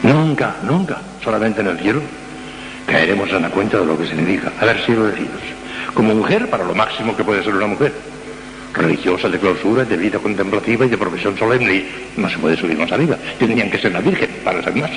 Nunca, 0.03 0.57
nunca, 0.65 0.99
solamente 1.23 1.61
en 1.61 1.69
el 1.69 1.79
cielo, 1.79 2.03
caeremos 2.87 3.31
en 3.31 3.43
la 3.43 3.51
cuenta 3.51 3.79
de 3.79 3.87
lo 3.87 3.97
que 3.97 4.07
significa 4.07 4.53
haber 4.61 4.85
sido 4.85 5.09
elegidos. 5.09 5.41
Como 5.95 6.15
mujer, 6.15 6.51
para 6.51 6.65
lo 6.65 6.75
máximo 6.75 7.17
que 7.17 7.23
puede 7.23 7.45
ser 7.45 7.55
una 7.55 7.67
mujer. 7.67 7.93
Religiosa 8.75 9.29
de 9.29 9.39
clausura, 9.39 9.85
de 9.85 9.97
vida 9.97 10.19
contemplativa 10.19 10.87
y 10.87 10.89
de 10.89 10.99
profesión 10.99 11.37
solemne. 11.37 11.75
Y 11.75 11.89
no 12.17 12.29
se 12.29 12.39
puede 12.39 12.57
subir 12.57 12.79
más 12.79 12.91
arriba. 12.91 13.17
Tendrían 13.39 13.71
que 13.71 13.79
ser 13.79 13.93
la 13.93 14.01
Virgen 14.01 14.31
para 14.45 14.63
ser 14.63 14.75
más. 14.77 14.91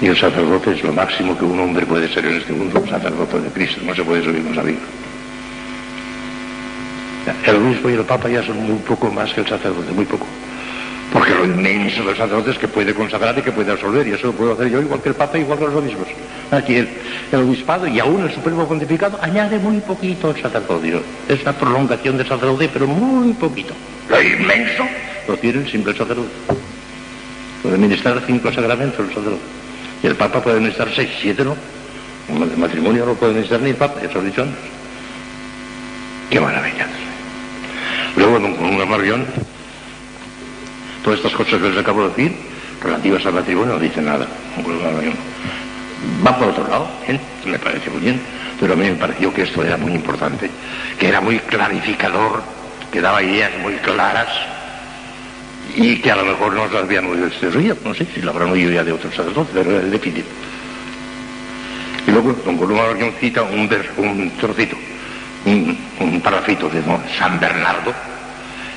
Y 0.00 0.06
el 0.06 0.16
sacerdote 0.16 0.72
es 0.72 0.82
lo 0.82 0.92
máximo 0.92 1.38
que 1.38 1.44
un 1.44 1.60
hombre 1.60 1.86
puede 1.86 2.12
ser 2.12 2.26
en 2.26 2.38
este 2.38 2.52
mundo, 2.52 2.84
sacerdote 2.88 3.40
de 3.40 3.48
Cristo. 3.50 3.80
No 3.84 3.94
se 3.94 4.02
puede 4.02 4.24
subir 4.24 4.42
más 4.42 4.58
arriba. 4.58 4.80
El 7.46 7.56
obispo 7.56 7.88
y 7.88 7.94
el 7.94 8.04
papa 8.04 8.28
ya 8.28 8.42
son 8.42 8.56
muy 8.66 8.78
poco 8.78 9.10
más 9.12 9.32
que 9.32 9.42
el 9.42 9.46
sacerdote, 9.46 9.92
muy 9.92 10.04
poco. 10.04 10.26
Porque 11.12 11.34
lo 11.34 11.44
inmenso 11.44 12.02
del 12.04 12.16
sacerdote 12.16 12.52
es 12.52 12.58
que 12.58 12.68
puede 12.68 12.94
consagrar 12.94 13.38
y 13.38 13.42
que 13.42 13.52
puede 13.52 13.70
absolver, 13.70 14.06
y 14.08 14.12
eso 14.12 14.28
lo 14.28 14.32
puedo 14.32 14.54
hacer 14.54 14.70
yo 14.70 14.80
igual 14.80 15.02
que 15.02 15.10
el 15.10 15.14
papa, 15.14 15.36
igual 15.38 15.58
que 15.58 15.66
los 15.66 15.74
obispos. 15.74 16.08
Aquí 16.50 16.76
el, 16.76 16.88
obispado 17.32 17.86
y 17.86 18.00
aún 18.00 18.22
el 18.22 18.32
supremo 18.32 18.66
pontificado 18.66 19.18
añade 19.20 19.58
muy 19.58 19.78
poquito 19.80 20.30
al 20.30 20.40
sacerdocio. 20.40 21.02
Es 21.28 21.42
una 21.42 21.52
prolongación 21.52 22.16
del 22.16 22.26
sacerdote, 22.26 22.70
pero 22.72 22.86
muy 22.86 23.34
poquito. 23.34 23.74
Lo 24.08 24.22
inmenso 24.22 24.86
lo 25.28 25.36
tiene 25.36 25.60
el 25.60 25.70
simple 25.70 25.92
sacerdote. 25.92 26.30
Puede 27.62 27.76
ministrar 27.76 28.22
cinco 28.26 28.50
sacramentos 28.50 29.00
el 29.00 29.14
sacerdote. 29.14 29.42
Y 30.02 30.06
el 30.06 30.16
papa 30.16 30.42
puede 30.42 30.60
ministrar 30.60 30.88
seis, 30.96 31.10
siete 31.20 31.44
no. 31.44 31.54
El 32.28 32.56
matrimonio 32.56 33.04
no 33.04 33.14
puede 33.14 33.34
ministrar 33.34 33.60
ni 33.60 33.70
el 33.70 33.76
papa, 33.76 34.00
eso 34.02 34.14
lo 34.14 34.22
he 34.22 34.26
dicho 34.26 34.42
antes. 34.42 34.58
Qué 36.30 36.40
maravilla. 36.40 36.86
Luego, 38.16 38.34
con 38.34 38.64
un 38.64 38.80
amarrión, 38.80 39.26
todas 41.02 41.18
estas 41.18 41.32
cosas 41.32 41.60
que 41.60 41.68
les 41.68 41.78
acabo 41.78 42.02
de 42.02 42.08
decir, 42.08 42.32
relativas 42.82 43.24
al 43.26 43.34
matrimonio, 43.34 43.74
no 43.74 43.80
dicen 43.80 44.04
nada. 44.04 44.26
Va 46.26 46.38
por 46.38 46.48
otro 46.48 46.66
lado, 46.68 46.88
bien, 47.06 47.20
me 47.46 47.58
parece 47.58 47.90
muy 47.90 48.00
bien, 48.00 48.20
pero 48.60 48.72
a 48.72 48.76
mí 48.76 48.88
me 48.88 48.96
pareció 48.96 49.32
que 49.32 49.42
esto 49.42 49.62
era 49.62 49.76
muy 49.76 49.92
importante, 49.92 50.50
que 50.98 51.08
era 51.08 51.20
muy 51.20 51.38
clarificador, 51.38 52.42
que 52.90 53.00
daba 53.00 53.22
ideas 53.22 53.52
muy 53.62 53.74
claras 53.74 54.28
y 55.74 55.96
que 55.96 56.10
a 56.10 56.16
lo 56.16 56.24
mejor 56.24 56.52
no 56.52 56.66
las 56.66 56.84
habían 56.84 57.06
oído 57.06 57.26
este 57.26 57.50
río, 57.50 57.76
no 57.84 57.94
sé 57.94 58.06
si 58.12 58.20
lo 58.20 58.30
habrán 58.30 58.50
oído 58.50 58.70
ya 58.70 58.84
de 58.84 58.92
otros 58.92 59.14
sacerdotes, 59.14 59.52
pero 59.54 59.70
era 59.70 59.80
el 59.80 59.90
definitivo. 59.90 60.26
Y 62.06 62.10
luego 62.10 62.32
don 62.44 62.58
Columba 62.58 62.84
cita 63.20 63.42
un, 63.42 63.68
un 63.98 64.30
trocito 64.38 64.76
un, 65.44 65.76
un 66.00 66.22
de 66.22 66.82
San 67.18 67.40
Bernardo, 67.40 67.92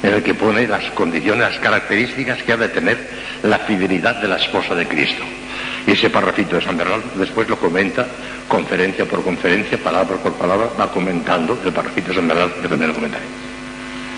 en 0.03 0.13
el 0.13 0.23
que 0.23 0.33
pone 0.33 0.67
las 0.67 0.85
condiciones, 0.91 1.51
las 1.51 1.59
características 1.59 2.43
que 2.43 2.53
ha 2.53 2.57
de 2.57 2.69
tener 2.69 2.97
la 3.43 3.59
fidelidad 3.59 4.21
de 4.21 4.27
la 4.27 4.37
esposa 4.37 4.75
de 4.75 4.87
Cristo. 4.87 5.23
Y 5.87 5.91
ese 5.91 6.09
parrafito 6.09 6.55
de 6.55 6.61
San 6.61 6.77
Bernardo 6.77 7.03
después 7.15 7.47
lo 7.47 7.57
comenta 7.57 8.05
conferencia 8.47 9.05
por 9.05 9.23
conferencia, 9.23 9.77
palabra 9.77 10.17
por 10.17 10.33
palabra, 10.33 10.69
va 10.79 10.91
comentando 10.91 11.59
el 11.63 11.71
parrafito 11.71 12.09
de 12.09 12.15
San 12.15 12.27
Bernardo, 12.27 12.53
también 12.67 12.87
lo 12.87 12.95
comentaré. 12.95 13.25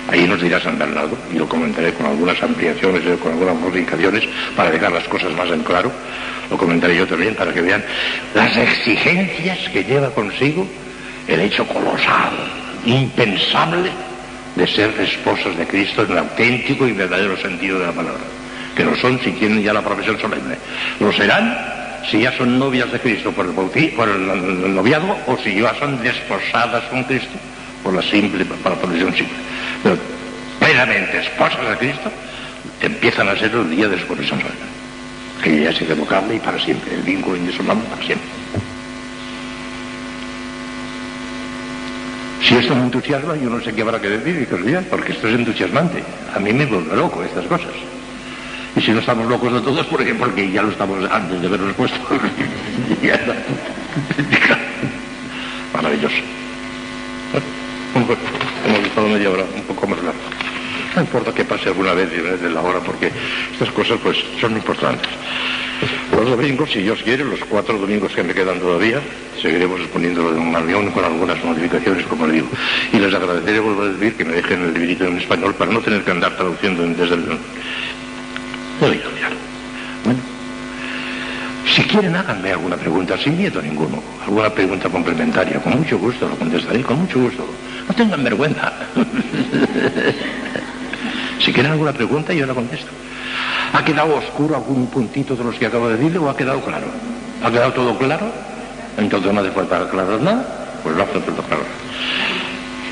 Ahí 0.10 0.26
nos 0.26 0.42
dirá 0.42 0.62
San 0.62 0.80
Bernardo, 0.80 1.18
y 1.34 1.36
lo 1.36 1.50
comentaré 1.50 1.94
con 1.94 2.06
algunas 2.06 2.42
ampliaciones, 2.42 3.06
eh, 3.06 3.18
con 3.22 3.34
algunas 3.34 3.56
modificaciones, 3.56 4.24
para 4.56 4.72
dejar 4.72 4.92
las 4.94 5.04
cosas 5.08 5.34
más 5.34 5.50
en 5.50 5.63
claro. 5.63 5.92
Lo 6.50 6.58
comentaré 6.58 6.96
yo 6.96 7.06
también 7.06 7.36
para 7.36 7.54
que 7.54 7.62
vean 7.62 7.84
las 8.34 8.56
exigencias 8.56 9.68
que 9.70 9.84
lleva 9.84 10.10
consigo 10.12 10.66
el 11.28 11.42
hecho 11.42 11.68
colosal, 11.68 12.32
impensable, 12.86 13.92
de 14.58 14.67
ser 14.67 14.89
esposas 15.00 15.56
de 15.56 15.67
Cristo 15.67 16.04
en 16.04 16.12
el 16.12 16.17
auténtico 16.17 16.88
y 16.88 16.91
verdadero 16.91 17.38
sentido 17.38 17.80
de 17.80 17.86
la 17.86 17.91
palabra. 17.91 18.24
Que 18.76 18.84
lo 18.84 18.96
son 18.96 19.20
si 19.24 19.32
tienen 19.32 19.62
ya 19.62 19.72
la 19.72 19.84
profesión 19.84 20.20
solemne. 20.20 20.58
Lo 21.00 21.13
serán 21.13 21.56
si 22.10 22.22
ya 22.22 22.36
son 22.38 22.58
novias 22.58 22.91
de 22.91 23.00
Cristo 23.00 23.32
por 23.32 23.46
el, 23.46 23.52
por 23.91 24.10
el, 24.10 24.76
noviazgo 24.76 25.17
o 25.28 25.38
si 25.38 25.60
ya 25.60 25.76
son 25.76 26.02
desposadas 26.02 26.84
con 26.86 27.04
Cristo 27.04 27.38
por 27.84 27.93
la 27.93 28.02
simple, 28.02 28.46
por 28.46 28.76
profesión 28.76 29.13
simple. 29.15 29.38
Pero 29.84 29.98
plenamente 30.60 31.20
esposas 31.20 31.70
de 31.70 31.78
Cristo 31.78 32.12
empiezan 32.82 33.30
a 33.30 33.38
ser 33.38 33.52
el 33.54 33.70
día 33.70 33.88
de 33.88 34.00
su 34.00 34.08
profesión 34.08 34.39
solemne. 34.39 34.78
Que 35.44 35.62
ya 35.63 35.69
es 35.69 35.81
irrevocable 35.81 36.36
y 36.36 36.40
para 36.40 36.60
siempre, 36.60 36.96
el 36.96 37.04
vínculo 37.04 37.38
indisoluble 37.38 37.84
para 37.90 38.04
siempre. 38.04 38.27
Si 42.42 42.56
esto 42.56 42.75
me 42.75 42.83
entusiasma, 42.83 43.35
yo 43.35 43.50
no 43.50 43.62
sé 43.62 43.73
qué 43.73 43.81
habrá 43.81 44.00
que 44.00 44.10
decir 44.10 44.48
porque 44.90 45.12
esto 45.12 45.27
es 45.27 45.35
entusiasmante. 45.35 46.04
A 46.35 46.40
mí 46.40 46.54
me 46.54 46.65
vuelve 46.65 46.96
loco 46.96 47.23
estas 47.23 47.46
cosas. 47.46 47.73
Y 48.75 48.81
si 48.81 48.92
no 48.92 49.00
estamos 49.00 49.27
locos 49.27 49.54
de 49.54 49.62
todos, 49.62 49.85
por 49.88 50.02
ejemplo, 50.02 50.27
porque 50.27 50.52
ya 50.52 50.62
lo 50.62 50.69
estamos 50.69 51.10
antes 51.12 51.42
de 51.42 51.48
verlos 51.48 51.73
puesto. 51.73 51.98
Maravilloso. 55.73 56.15
Hemos 57.96 58.79
estado 58.85 59.08
media 59.08 59.31
hora, 59.31 59.44
un 59.56 59.63
poco 59.63 59.88
más 59.88 59.98
largo. 60.04 60.19
No 60.96 61.02
importa 61.02 61.33
que 61.33 61.44
pase 61.44 61.69
alguna 61.69 61.94
vez 61.94 62.12
de 62.42 62.50
la 62.50 62.62
hora, 62.62 62.79
porque 62.79 63.12
estas 63.52 63.71
cosas 63.71 64.00
pues 64.02 64.17
son 64.40 64.54
importantes. 64.54 65.10
Los 66.12 66.30
domingos, 66.30 66.71
si 66.71 66.82
Dios 66.82 67.02
quiere, 67.04 67.23
los 67.23 67.40
cuatro 67.46 67.78
domingos 67.78 68.12
que 68.13 68.23
me 68.23 68.34
quedan 68.34 68.60
todavía, 68.60 69.00
seguiremos 69.42 69.80
exponiéndolo 69.82 70.34
de 70.34 70.40
un 70.40 70.56
avión 70.56 70.92
con 70.92 71.06
algunas 71.06 71.44
modificaciones, 71.44 72.06
como 72.08 72.25
le 72.28 72.34
digo. 72.34 72.48
Y 72.92 72.98
les 72.98 73.13
agradeceré, 73.13 73.60
vuelvo 73.60 73.84
a 73.84 73.90
decir, 73.90 74.15
que 74.15 74.25
me 74.25 74.34
dejen 74.34 74.63
el 74.63 74.73
librito 74.73 75.06
en 75.06 75.17
español 75.17 75.54
para 75.56 75.71
no 75.71 75.80
tener 75.82 76.04
que 76.04 76.12
andar 76.12 76.36
traduciendo 76.36 76.84
desde 76.84 77.15
el... 77.15 77.25
Bueno, 80.04 80.19
si 81.75 81.84
quieren, 81.84 82.15
háganme 82.15 82.52
alguna 82.52 82.75
pregunta, 82.75 83.17
sin 83.17 83.38
miedo 83.38 83.62
ninguno. 83.62 84.02
Alguna 84.23 84.50
pregunta 84.50 84.90
complementaria, 84.90 85.60
con 85.62 85.78
mucho 85.78 86.00
gusto 86.00 86.28
lo 86.28 86.36
contestaré, 86.36 86.82
con 86.82 87.00
mucho 87.02 87.19
gusto. 87.19 87.48
No 87.88 87.94
tengan 87.94 88.23
vergüenza. 88.23 88.73
Si 91.40 91.54
quieren 91.54 91.71
alguna 91.71 91.94
pregunta, 91.94 92.34
yo 92.34 92.46
la 92.46 92.54
contesto. 92.54 92.92
¿Ha 93.73 93.83
quedado 93.83 94.15
oscuro 94.15 94.56
algún 94.56 94.87
puntito 94.87 95.35
de 95.35 95.43
los 95.43 95.56
que 95.56 95.65
acabo 95.65 95.89
de 95.89 95.98
decirle 95.98 96.19
o 96.19 96.29
ha 96.29 96.35
quedado 96.35 96.62
claro? 96.62 96.87
¿Ha 97.43 97.52
quedado 97.52 97.73
todo 97.73 97.98
claro? 97.98 98.31
Entonces 98.98 99.31
no 99.31 99.41
hace 99.41 99.52
falta 99.52 99.81
aclarar 99.81 100.19
nada, 100.21 100.79
pues 100.83 100.95
lo 100.95 101.04
hace 101.04 101.19
todo 101.19 101.43
claro. 101.43 101.63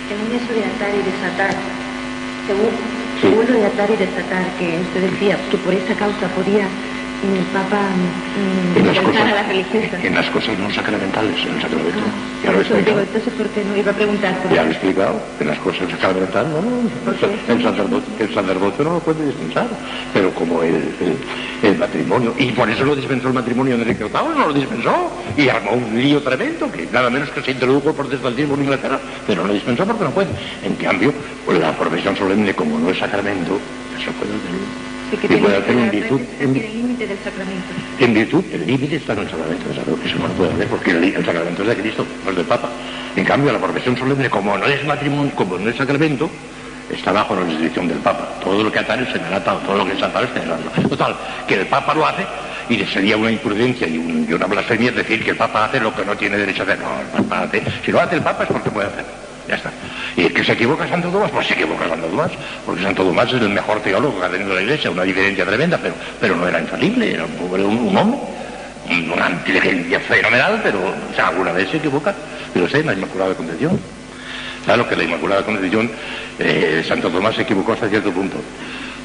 Según 0.08 0.32
eso 0.32 0.54
de 0.54 0.66
atar 0.66 0.94
y 0.96 1.02
desatar, 1.02 1.56
según, 2.46 2.72
según 3.20 3.48
lo 3.48 3.54
de 3.54 3.66
atar 3.66 3.90
y 3.90 3.96
desatar, 3.96 4.56
que 4.58 4.82
usted 4.82 5.10
decía 5.10 5.50
que 5.50 5.58
por 5.58 5.74
esa 5.74 5.96
causa 5.96 6.28
podía 6.36 6.70
el 7.34 7.44
Papa 7.46 7.82
En 8.76 8.86
las, 8.88 9.00
cosas, 9.00 9.22
a 9.22 9.36
las 9.36 9.48
religiosas. 9.48 10.04
en 10.04 10.16
las 10.16 10.30
cosas 10.30 10.60
no 10.60 10.70
sacramentales, 10.74 11.36
en 11.46 11.56
el 11.56 11.62
sacramento. 11.62 12.00
Ah, 12.00 12.44
Ya 12.44 12.52
lo 12.52 12.58
he 12.58 12.62
explicado. 12.62 13.00
entonces, 13.02 13.34
¿por 13.34 13.48
qué 13.50 13.64
no 13.66 13.78
iba 13.78 13.92
a 13.92 13.96
preguntar? 13.96 14.38
por 14.42 14.54
Ya 14.54 14.62
lo 14.64 14.68
he 14.70 14.72
explicado, 14.72 15.22
en 15.40 15.48
las 15.48 15.60
cosas 15.60 15.90
sacramentales, 15.90 16.52
no, 16.52 16.62
no, 16.62 17.54
el 17.54 17.64
sacerdote, 17.64 18.24
el 18.24 18.34
sacerdote 18.34 18.84
no 18.84 18.94
lo 18.94 19.00
puede 19.00 19.26
dispensar, 19.26 19.68
pero 20.14 20.32
como 20.34 20.62
el, 20.64 20.76
el, 20.76 21.18
el 21.70 21.78
matrimonio, 21.78 22.34
y 22.38 22.52
por 22.52 22.70
eso 22.70 22.84
lo 22.86 22.96
dispensó 22.96 23.28
el 23.30 23.34
matrimonio 23.34 23.76
de 23.78 23.82
Enrique 23.84 24.04
VIII, 24.04 24.36
no 24.38 24.48
lo 24.48 24.54
dispensó, 24.54 25.12
y 25.38 25.50
armó 25.50 25.72
un 25.72 25.96
lío 26.02 26.22
tremendo, 26.22 26.72
que 26.72 26.88
nada 26.92 27.10
menos 27.10 27.30
que 27.30 27.42
se 27.42 27.52
introdujo 27.52 27.90
el 27.90 27.96
protestantismo 27.96 28.56
en 28.56 28.62
Inglaterra, 28.64 29.00
pero 29.26 29.42
no 29.42 29.48
lo 29.48 29.54
dispensó 29.54 29.86
porque 29.86 30.04
no 30.04 30.12
puede. 30.12 30.30
En 30.64 30.76
cambio, 30.76 31.14
la 31.60 31.72
profesión 31.74 32.16
solemne, 32.16 32.54
como 32.54 32.78
no 32.78 32.90
es 32.90 32.98
sacramento, 33.00 33.60
eso 34.00 34.12
puede 34.14 34.32
hacer. 34.36 34.85
Que 35.12 35.38
puede 35.38 35.58
hacer 35.58 35.78
en 35.78 35.92
virtud, 35.92 36.22
en, 36.40 36.56
el 36.56 36.74
límite 36.74 37.08
del 37.08 37.18
sacramento. 37.20 37.74
en 38.00 38.14
virtud, 38.14 38.44
el 38.52 38.66
límite 38.68 38.96
está 38.98 39.14
en 39.14 39.20
el 39.20 39.30
sacramento 39.30 39.70
de 39.70 39.76
salud, 39.76 40.00
eso 40.04 40.16
no 40.18 40.28
lo 40.28 40.34
puede 40.34 40.54
hacer, 40.54 40.68
porque 40.68 40.92
el, 40.92 41.04
el 41.04 41.26
sacramento 41.26 41.62
es 41.62 41.68
de 41.70 41.76
Cristo, 41.78 42.06
no 42.24 42.30
es 42.32 42.36
del 42.38 42.46
Papa. 42.46 42.70
En 43.16 43.24
cambio, 43.24 43.52
la 43.54 43.60
profesión 43.60 43.96
solemne, 43.98 44.30
como 44.30 44.58
no 44.58 44.66
es 44.66 44.84
matrimonio, 44.86 45.32
como 45.36 45.58
no 45.58 45.70
es 45.70 45.76
sacramento, 45.78 46.30
está 46.90 47.12
bajo 47.12 47.36
la 47.36 47.42
jurisdicción 47.44 47.88
del 47.88 48.00
Papa. 48.00 48.40
Todo 48.44 48.64
lo 48.64 48.72
que 48.72 48.80
atar 48.80 49.02
es 49.02 49.10
señalado, 49.10 49.58
todo 49.60 49.78
lo 49.78 49.86
que 49.86 49.94
es 49.94 50.04
atar 50.04 50.24
es 50.26 50.30
señalado. 50.32 50.64
Total, 50.90 51.16
que 51.48 51.56
el 51.56 51.68
Papa 51.68 51.94
lo 51.94 52.06
hace 52.06 52.26
y 52.70 52.84
sería 52.86 53.16
una 53.16 53.32
imprudencia 53.32 53.88
y, 53.88 53.98
un- 53.98 54.26
y 54.30 54.34
una 54.34 54.48
blasfemia 54.48 54.92
decir 54.92 55.24
que 55.24 55.32
el 55.32 55.38
Papa 55.38 55.66
hace 55.66 55.80
lo 55.80 55.94
que 55.96 56.04
no 56.04 56.16
tiene 56.18 56.38
derecho 56.38 56.64
a 56.64 56.66
hacer. 56.66 56.80
No, 56.80 57.00
el 57.00 57.24
Papa 57.24 57.44
hace, 57.44 57.64
si 57.86 57.92
lo 57.92 58.02
hace 58.02 58.16
el 58.16 58.22
Papa 58.22 58.44
es 58.44 58.50
porque 58.50 58.70
puede 58.72 58.88
hacerlo. 58.88 59.25
Ya 59.48 59.56
está. 59.56 59.72
Y 60.18 60.24
el 60.26 60.34
que 60.34 60.44
se 60.44 60.54
equivoca 60.54 60.88
Santo 60.88 61.10
Tomás, 61.10 61.30
pues 61.32 61.46
se 61.48 61.54
equivoca 61.54 61.88
Santo 61.88 62.08
Tomás, 62.08 62.32
porque 62.66 62.82
Santo 62.82 63.04
Tomás 63.04 63.28
es 63.32 63.42
el 63.42 63.50
mejor 63.50 63.80
teólogo 63.82 64.20
que 64.20 64.26
ha 64.26 64.30
tenido 64.30 64.54
la 64.56 64.62
Iglesia, 64.62 64.90
una 64.92 65.04
diferencia 65.04 65.46
tremenda, 65.46 65.78
pero, 65.78 65.94
pero 66.20 66.36
no 66.36 66.48
era 66.48 66.60
infalible, 66.60 67.14
era 67.14 67.26
un, 67.26 67.62
un- 67.62 67.78
un 67.90 67.98
hombre, 67.98 68.20
un- 68.90 69.12
una 69.12 69.30
inteligencia 69.30 70.00
fenomenal, 70.00 70.60
pero 70.64 70.80
o 70.80 71.16
sea, 71.16 71.28
alguna 71.28 71.52
vez 71.52 71.70
se 71.70 71.78
equivoca. 71.78 72.16
Pero 72.54 72.68
sé, 72.70 72.84
la 72.84 72.94
Inmaculada 72.94 73.36
Concepción. 73.36 73.80
Claro 74.66 74.88
que 74.90 74.96
la 74.96 75.04
Inmaculada 75.04 75.44
Concepción, 75.44 75.92
eh, 76.40 76.84
Santo 76.88 77.10
Tomás 77.12 77.36
se 77.36 77.44
equivocó 77.44 77.74
hasta 77.74 77.88
cierto 77.88 78.12
punto. 78.12 78.38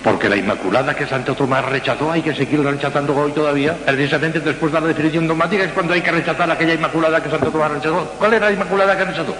Porque 0.02 0.30
la 0.30 0.36
Inmaculada 0.36 0.94
que 0.94 1.06
Santo 1.06 1.34
Tomás 1.34 1.64
rechazó 1.66 2.10
hay 2.10 2.22
que 2.22 2.34
seguirla 2.34 2.70
rechazando 2.70 3.14
hoy 3.14 3.32
todavía. 3.32 3.76
Precisamente 3.84 4.40
después 4.40 4.72
de 4.72 4.80
la 4.80 4.86
definición 4.86 5.28
dogmática 5.28 5.64
es 5.64 5.72
cuando 5.72 5.92
hay 5.92 6.00
que 6.00 6.10
rechazar 6.10 6.50
aquella 6.50 6.74
Inmaculada 6.74 7.22
que 7.22 7.28
Santo 7.28 7.50
Tomás 7.50 7.70
rechazó. 7.72 8.14
¿Cuál 8.18 8.34
era 8.34 8.46
la 8.46 8.52
Inmaculada 8.52 8.96
que 8.96 9.04
rechazó? 9.04 9.36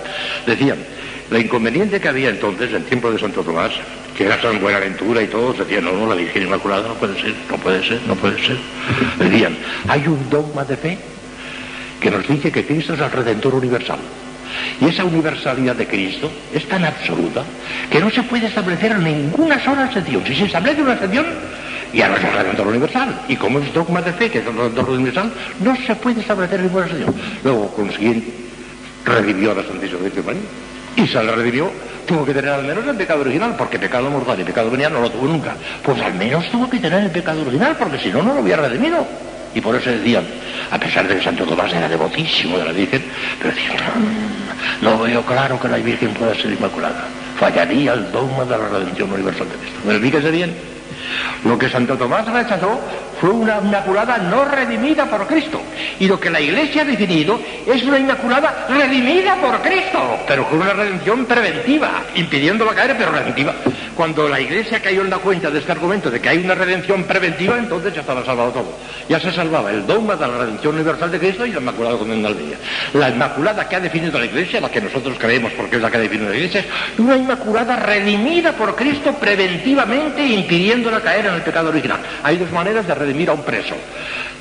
Decían, 0.46 0.78
la 1.30 1.38
inconveniente 1.38 1.98
que 2.00 2.08
había 2.08 2.28
entonces, 2.28 2.72
en 2.74 2.84
tiempo 2.84 3.11
de 3.11 3.18
Santo 3.18 3.42
Tomás, 3.42 3.72
que 4.16 4.26
era 4.26 4.40
San 4.42 4.61
Buenaventura 4.61 5.22
y 5.22 5.28
todos, 5.28 5.58
decían, 5.58 5.84
no, 5.84 5.92
no, 5.92 6.06
la 6.06 6.14
Virgen 6.14 6.42
Inmaculada 6.42 6.88
no 6.88 6.94
puede 6.94 7.18
ser, 7.20 7.34
no 7.48 7.56
puede 7.56 7.82
ser, 7.86 8.00
no 8.06 8.14
puede 8.16 8.44
ser. 8.44 8.58
Decían, 9.18 9.56
hay 9.88 10.06
un 10.08 10.28
dogma 10.28 10.64
de 10.64 10.76
fe 10.76 10.98
que 12.00 12.11
nos 12.11 12.26
dice 12.28 12.52
que 12.52 12.66
Cristo 12.66 12.94
es 12.94 13.00
el 13.00 13.11
Redentor 13.11 13.54
universal. 13.54 13.98
Y 14.80 14.86
esa 14.86 15.04
universalidad 15.04 15.76
de 15.76 15.86
Cristo 15.86 16.30
es 16.52 16.66
tan 16.68 16.84
absoluta 16.84 17.44
que 17.90 18.00
no 18.00 18.11
se 18.11 18.22
puede 18.22 18.46
establecer 18.46 18.98
ninguna 18.98 19.62
sola 19.62 19.86
excepción. 19.86 20.24
Si 20.26 20.34
se 20.34 20.44
establece 20.44 20.82
una 20.82 20.94
excepción, 20.94 21.26
ya 21.92 22.08
no 22.08 22.16
es 22.16 22.22
Redentor 22.22 22.66
universal. 22.68 23.20
Y 23.28 23.36
como 23.36 23.58
es 23.58 23.72
dogma 23.72 24.02
de 24.02 24.12
fe, 24.12 24.30
que 24.30 24.38
es 24.38 24.44
universal, 24.46 25.32
no 25.61 25.76
se 25.76 25.94
puede 25.96 26.20
establecer 26.20 26.61
ninguna 26.61 26.86
excepción. 26.86 27.14
Luego, 27.44 27.68
consiguiente, 27.74 28.32
redimió 29.04 29.52
a 29.52 29.54
la 29.54 29.64
Santísima 29.64 30.00
Virgen 30.02 30.26
María. 30.26 30.42
Y 30.96 31.06
se 31.06 31.22
la 31.22 31.32
redimió, 31.32 31.70
tuvo 32.06 32.24
que 32.24 32.34
tener 32.34 32.50
al 32.50 32.64
menos 32.64 32.86
el 32.86 32.96
pecado 32.96 33.20
original, 33.20 33.54
porque 33.56 33.78
pecado 33.78 34.11
mortal 34.11 34.40
y 34.40 34.44
pecado 34.44 34.70
venial 34.70 34.92
no 34.92 35.00
lo 35.00 35.11
tuvo 35.11 35.26
nunca. 35.26 35.54
Pues 35.82 36.00
al 36.00 36.14
menos 36.14 36.50
tuvo 36.50 36.68
que 36.68 36.78
tener 36.78 37.04
el 37.04 37.11
pecado 37.11 37.42
original, 37.42 37.76
porque 37.78 37.98
si 37.98 38.08
no, 38.08 38.22
no 38.22 38.34
lo 38.34 38.40
hubiera 38.40 38.62
redimido. 38.62 39.06
Y 39.55 39.61
por 39.61 39.74
eso 39.74 39.90
decían, 39.90 40.24
a 40.70 40.78
pesar 40.78 41.09
de 41.09 41.16
que 41.16 41.22
Santo 41.22 41.44
Tomás 41.44 41.72
era 41.72 41.88
devotísimo 41.88 42.59
de 42.59 42.64
la 42.64 42.72
Virgen, 42.72 43.05
pero 43.38 43.55
decían, 43.55 43.76
no, 44.80 44.90
no 44.90 45.03
veo 45.03 45.22
claro 45.22 45.59
que 45.61 45.68
la 45.68 45.78
Virgen 45.78 46.14
pueda 46.14 46.34
ser 46.34 46.53
inmaculada. 46.53 47.09
Fallaría 47.38 47.94
el 47.94 48.12
dogma 48.12 48.44
de 48.44 48.51
la 48.51 48.68
redención 48.68 49.12
universal 49.12 49.48
de 49.48 49.57
Cristo. 49.57 49.80
Pero 49.84 49.98
fíjese 49.98 50.30
bien, 50.30 50.55
lo 51.44 51.59
que 51.59 51.68
Santo 51.68 51.96
Tomás 51.96 52.26
rechazó 52.26 52.80
fue 53.20 53.30
una 53.30 53.58
inmaculada 53.58 54.18
no 54.18 54.44
redimida 54.44 55.04
por 55.06 55.26
Cristo. 55.26 55.60
Y 55.98 56.06
lo 56.06 56.18
que 56.18 56.30
la 56.30 56.40
Iglesia 56.40 56.82
ha 56.82 56.84
definido 56.84 57.38
es 57.66 57.82
una 57.82 57.98
inmaculada 57.98 58.66
redimida 58.68 59.36
por 59.36 59.60
Cristo, 59.60 60.18
pero 60.26 60.48
con 60.48 60.60
una 60.60 60.72
redención 60.72 61.26
preventiva, 61.26 62.02
impidiéndola 62.14 62.74
caer, 62.74 62.96
pero 62.96 63.12
redentiva. 63.12 63.54
Cuando 63.94 64.28
la 64.28 64.40
Iglesia 64.40 64.80
cayó 64.80 65.02
en 65.02 65.10
la 65.10 65.18
cuenta 65.18 65.50
de 65.50 65.58
este 65.58 65.72
argumento 65.72 66.10
de 66.10 66.20
que 66.20 66.30
hay 66.30 66.38
una 66.38 66.54
redención 66.54 67.04
preventiva, 67.04 67.58
entonces 67.58 67.92
ya 67.92 68.00
estaba 68.00 68.24
salvado 68.24 68.50
todo. 68.52 68.78
Ya 69.08 69.20
se 69.20 69.30
salvaba 69.32 69.70
el 69.70 69.86
dogma 69.86 70.16
de 70.16 70.26
la 70.26 70.38
redención 70.38 70.74
universal 70.74 71.10
de 71.10 71.18
Cristo 71.18 71.44
y 71.44 71.52
la 71.52 71.60
inmaculada 71.60 71.98
condena 71.98 72.28
al 72.28 72.38
día. 72.38 72.56
La 72.94 73.10
inmaculada 73.10 73.68
que 73.68 73.76
ha 73.76 73.80
definido 73.80 74.18
la 74.18 74.24
Iglesia, 74.24 74.60
la 74.60 74.70
que 74.70 74.80
nosotros 74.80 75.18
creemos 75.18 75.52
porque 75.52 75.76
es 75.76 75.82
la 75.82 75.90
que 75.90 75.98
ha 75.98 76.00
definido 76.00 76.30
la 76.30 76.36
Iglesia, 76.36 76.60
es 76.60 76.98
una 76.98 77.16
inmaculada 77.16 77.76
redimida 77.76 78.52
por 78.52 78.74
Cristo 78.74 79.12
preventivamente, 79.20 80.24
impidiéndola 80.24 81.00
caer 81.00 81.26
en 81.26 81.34
el 81.34 81.42
pecado 81.42 81.68
original. 81.68 82.00
Hay 82.22 82.38
dos 82.38 82.50
maneras 82.52 82.86
de 82.86 82.94
redimir 83.11 83.28
a 83.30 83.32
un 83.32 83.42
preso. 83.42 83.74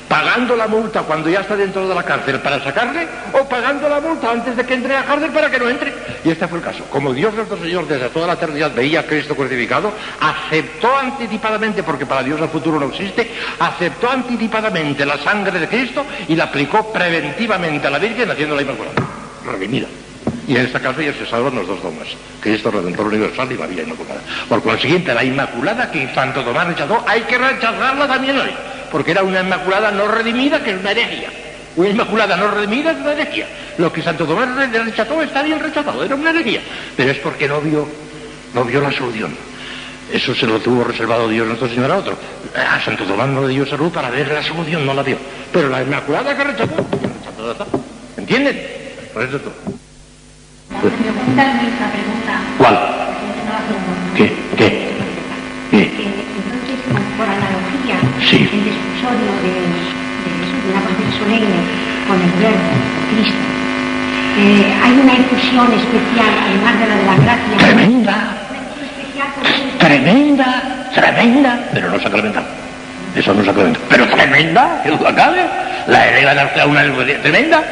Pagando 0.08 0.56
la 0.56 0.66
multa 0.66 1.02
cuando 1.02 1.30
ya 1.30 1.40
está 1.40 1.54
dentro 1.54 1.88
de 1.88 1.94
la 1.94 2.02
cárcel 2.02 2.40
para 2.40 2.62
sacarle, 2.62 3.06
o 3.32 3.48
pagando 3.48 3.88
la 3.88 4.00
multa 4.00 4.32
antes 4.32 4.56
de 4.56 4.64
que 4.64 4.74
entre 4.74 4.96
a 4.96 5.00
la 5.00 5.06
cárcel 5.06 5.30
para 5.30 5.48
que 5.48 5.58
no 5.58 5.68
entre. 5.68 5.94
Y 6.24 6.30
este 6.30 6.48
fue 6.48 6.58
el 6.58 6.64
caso. 6.64 6.84
Como 6.90 7.12
Dios 7.12 7.32
nuestro 7.32 7.56
Señor 7.58 7.86
desde 7.86 8.08
toda 8.08 8.26
la 8.26 8.32
eternidad 8.32 8.74
veía 8.74 9.00
a 9.00 9.02
Cristo 9.04 9.36
crucificado, 9.36 9.92
aceptó 10.20 10.96
anticipadamente, 10.96 11.84
porque 11.84 12.06
para 12.06 12.24
Dios 12.24 12.40
el 12.40 12.48
futuro 12.48 12.80
no 12.80 12.86
existe, 12.86 13.30
aceptó 13.60 14.10
anticipadamente 14.10 15.06
la 15.06 15.16
sangre 15.18 15.60
de 15.60 15.68
Cristo 15.68 16.04
y 16.26 16.34
la 16.34 16.44
aplicó 16.44 16.92
preventivamente 16.92 17.86
a 17.86 17.90
la 17.90 17.98
Virgen 18.00 18.30
haciéndola 18.30 18.62
inmaculada. 18.62 18.96
Redimida. 19.46 19.86
Y 20.50 20.56
en 20.56 20.66
este 20.66 20.80
caso 20.80 21.00
ya 21.00 21.12
se 21.12 21.24
salvan 21.26 21.54
los 21.54 21.64
dos 21.64 21.80
dogmas, 21.80 22.08
Cristo 22.40 22.72
Redentor 22.72 23.06
Universal 23.06 23.52
y 23.52 23.54
María 23.54 23.84
Inmaculada. 23.84 24.20
Por 24.48 24.60
consiguiente, 24.64 25.14
la 25.14 25.22
Inmaculada 25.22 25.92
que 25.92 26.12
Santo 26.12 26.42
Tomás 26.42 26.66
rechazó, 26.66 27.04
hay 27.06 27.20
que 27.20 27.38
rechazarla 27.38 28.08
también 28.08 28.36
hoy, 28.36 28.50
porque 28.90 29.12
era 29.12 29.22
una 29.22 29.42
Inmaculada 29.42 29.92
no 29.92 30.08
redimida 30.08 30.60
que 30.60 30.72
es 30.72 30.80
una 30.80 30.90
herejía. 30.90 31.28
Una 31.76 31.90
Inmaculada 31.90 32.36
no 32.36 32.50
redimida 32.50 32.90
es 32.90 32.96
una 32.98 33.12
herejía. 33.12 33.46
Lo 33.78 33.92
que 33.92 34.02
Santo 34.02 34.24
Tomás 34.26 34.52
re- 34.56 34.82
rechazó 34.82 35.22
está 35.22 35.44
bien 35.44 35.60
rechazado, 35.60 36.02
era 36.02 36.16
una 36.16 36.30
herejía, 36.30 36.60
pero 36.96 37.12
es 37.12 37.18
porque 37.18 37.46
no 37.46 37.60
vio, 37.60 37.88
no 38.52 38.64
vio 38.64 38.80
la 38.80 38.90
solución. 38.90 39.32
Eso 40.12 40.34
se 40.34 40.48
lo 40.48 40.58
tuvo 40.58 40.82
reservado 40.82 41.28
Dios 41.28 41.46
nuestro 41.46 41.68
Señor 41.68 41.92
a 41.92 41.98
otro. 41.98 42.18
A 42.56 42.80
Santo 42.84 43.04
Tomás 43.04 43.28
no 43.28 43.46
le 43.46 43.54
dio 43.54 43.64
salud 43.66 43.92
para 43.92 44.10
ver 44.10 44.26
la 44.26 44.42
solución, 44.42 44.84
no 44.84 44.94
la 44.94 45.04
dio. 45.04 45.16
Pero 45.52 45.68
la 45.68 45.80
Inmaculada 45.80 46.36
que 46.36 46.42
rechazó, 46.42 46.74
rechazó. 47.38 47.84
¿Entienden? 48.16 48.60
Por 49.14 49.22
eso 49.22 49.36
es 49.36 49.42
todo. 49.44 49.52
Pregunta. 50.78 52.34
¿Cuál? 52.58 52.78
¿Qué? 54.16 54.26
¿Qué? 54.56 54.90
¿Qué? 55.70 55.82
entonces, 55.82 56.78
por 57.18 57.26
analogía, 57.26 57.96
Sí. 58.20 58.36
el 58.52 58.64
desposorio 58.64 59.30
de, 59.42 59.50
de 59.50 60.70
una 60.70 60.80
profesión 60.82 61.12
solemne 61.18 61.60
con 62.06 62.16
el 62.22 62.30
verbo 62.38 62.70
Cristo, 63.10 63.44
eh, 64.38 64.74
hay 64.82 64.92
una 64.92 65.14
infusión 65.14 65.66
especial, 65.72 66.32
además 66.46 66.74
de 66.80 66.86
la 66.86 66.94
de 66.96 67.04
la 67.04 67.16
gracia, 67.16 67.56
Tremenda, 67.58 68.16
tremenda, 69.78 70.62
tremenda, 70.94 71.58
pero 71.72 71.90
no 71.90 71.98
sacramental. 72.00 72.44
Eso 73.16 73.34
no 73.34 73.40
es 73.40 73.46
sacramental. 73.46 73.82
Pero 73.88 74.06
tremenda, 74.08 74.80
que 74.84 74.90
duda 74.90 75.14
cabe. 75.14 75.40
La 75.88 76.06
hereda 76.06 76.34
de 76.34 76.64
una 76.66 76.82
tremenda 77.22 77.62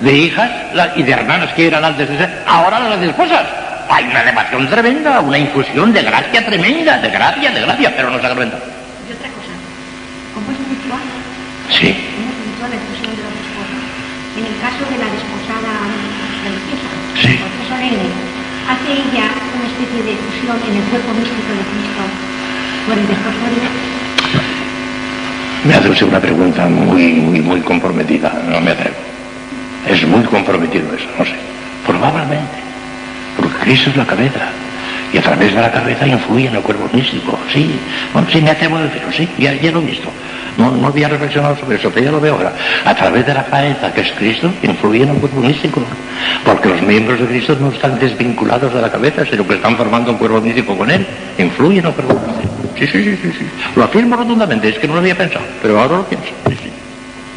de 0.00 0.12
hijas 0.12 0.50
y 0.96 1.02
de 1.02 1.12
hermanas 1.12 1.52
que 1.54 1.66
eran 1.66 1.84
antes 1.84 2.08
de 2.08 2.16
ser, 2.16 2.42
ahora 2.46 2.80
las 2.80 3.02
esposas. 3.02 3.44
Hay 3.88 4.04
una 4.04 4.22
elevación 4.22 4.68
tremenda, 4.68 5.20
una 5.20 5.38
infusión 5.38 5.92
de 5.92 6.02
gracia 6.02 6.46
tremenda, 6.46 6.98
de 6.98 7.10
gracia, 7.10 7.50
de 7.50 7.60
gracia, 7.60 7.92
pero 7.96 8.10
no 8.10 8.20
sacramental. 8.22 8.60
y 8.62 9.12
otra 9.12 9.28
cosa, 9.34 9.52
como 10.34 10.46
es 10.52 10.58
mutual, 10.62 11.02
Sí, 11.70 11.88
es 11.90 12.36
mutual 12.46 12.70
la 12.70 12.76
infusión 12.78 13.10
de 13.18 13.22
los 13.26 13.34
esposos, 13.34 13.82
en 14.38 14.44
el 14.46 14.56
caso 14.62 14.82
de 14.86 14.96
la 14.98 15.08
desposada 15.10 15.72
religiosa, 16.46 16.90
Sí. 17.18 17.34
porque 17.42 17.62
solemne, 17.66 18.06
hace 18.70 18.90
ella 18.94 19.26
una 19.58 19.66
especie 19.66 20.00
de 20.06 20.12
fusión 20.22 20.56
en 20.70 20.74
el 20.78 20.84
cuerpo 20.86 21.10
místico 21.18 21.50
de 21.50 21.64
Cristo 21.66 22.02
por 22.86 22.94
el 22.96 23.06
desposorio 23.10 23.68
me 25.64 25.74
hace 25.74 25.90
usted 25.90 26.06
una 26.06 26.20
pregunta 26.20 26.66
muy, 26.68 27.12
muy, 27.12 27.40
muy 27.42 27.60
comprometida, 27.60 28.32
no 28.48 28.60
me 28.62 28.70
atrevo. 28.70 28.96
Es 29.90 30.06
muy 30.06 30.22
comprometido 30.22 30.86
eso, 30.94 31.08
no 31.18 31.24
sé. 31.24 31.32
Probablemente. 31.84 32.58
Porque 33.36 33.56
Cristo 33.58 33.90
es 33.90 33.96
la 33.96 34.06
cabeza. 34.06 34.52
y 35.12 35.18
a 35.18 35.22
través 35.22 35.52
de 35.52 35.60
la 35.60 35.72
cabeza 35.72 36.06
influye 36.06 36.46
en 36.46 36.54
el 36.54 36.62
cuerpo 36.62 36.88
místico. 36.92 37.36
Sí, 37.52 37.80
bueno, 38.12 38.28
sí 38.30 38.40
me 38.40 38.50
atrevo 38.50 38.76
a 38.76 38.82
decirlo, 38.82 39.10
sí, 39.10 39.28
ya, 39.38 39.52
lo 39.72 39.80
he 39.80 39.84
visto. 39.84 40.08
No, 40.56 40.70
no 40.70 40.86
había 40.86 41.08
reflexionado 41.08 41.56
sobre 41.56 41.76
eso, 41.76 41.90
pero 41.90 42.06
ya 42.06 42.12
lo 42.12 42.20
veo 42.20 42.34
ahora. 42.34 42.52
A 42.84 42.94
través 42.94 43.26
de 43.26 43.34
la 43.34 43.44
cabeza, 43.44 43.92
que 43.92 44.02
es 44.02 44.12
Cristo, 44.12 44.52
influye 44.62 45.02
en 45.02 45.08
el 45.08 45.16
cuerpo 45.16 45.40
místico. 45.40 45.82
Porque 46.44 46.68
los 46.68 46.82
miembros 46.82 47.18
de 47.18 47.26
Cristo 47.26 47.56
no 47.60 47.70
están 47.70 47.98
desvinculados 47.98 48.72
de 48.72 48.80
la 48.80 48.90
cabeza, 48.92 49.24
sino 49.26 49.44
que 49.46 49.54
están 49.54 49.76
formando 49.76 50.12
un 50.12 50.18
cuerpo 50.18 50.40
místico 50.40 50.76
con 50.76 50.88
él. 50.88 51.04
Influye 51.38 51.80
en 51.80 51.86
el 51.86 51.92
cuerpo 51.92 52.14
místico. 52.14 52.54
Sí, 52.78 52.86
sí, 52.86 53.02
sí, 53.02 53.18
sí, 53.22 53.32
sí. 53.38 53.46
Lo 53.74 53.84
afirmo 53.84 54.14
rotundamente, 54.14 54.68
es 54.68 54.78
que 54.78 54.86
no 54.86 54.94
lo 54.94 55.00
había 55.00 55.16
pensado, 55.16 55.44
pero 55.60 55.80
ahora 55.80 55.96
lo 55.96 56.04
pienso. 56.04 56.28
Sí, 56.48 56.54
sí. 56.62 56.70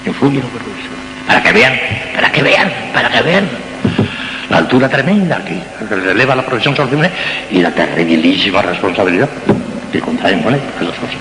Influye 0.05 0.37
en 0.37 0.43
el 0.43 0.49
cuerpo 0.49 0.69
místico. 0.69 0.92
Para 1.27 1.41
que 1.41 1.51
vean, 1.51 1.73
para 2.15 2.31
que 2.31 2.43
vean, 2.43 2.71
para 2.93 3.09
que 3.09 3.21
vean 3.21 3.49
la 4.49 4.57
altura 4.57 4.89
tremenda 4.89 5.41
que 5.43 5.61
eleva 6.11 6.35
la 6.35 6.45
profesión 6.45 6.75
sacerdotal 6.75 7.11
y 7.49 7.59
la 7.59 7.71
terribilísima 7.71 8.61
responsabilidad 8.61 9.29
que 9.91 9.99
contraen 9.99 10.41
con 10.41 10.53
él, 10.53 10.61
las 10.79 10.95
cosas. 10.99 11.15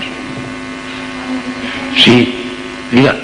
Sí, 1.97 2.51
diga. 2.91 3.15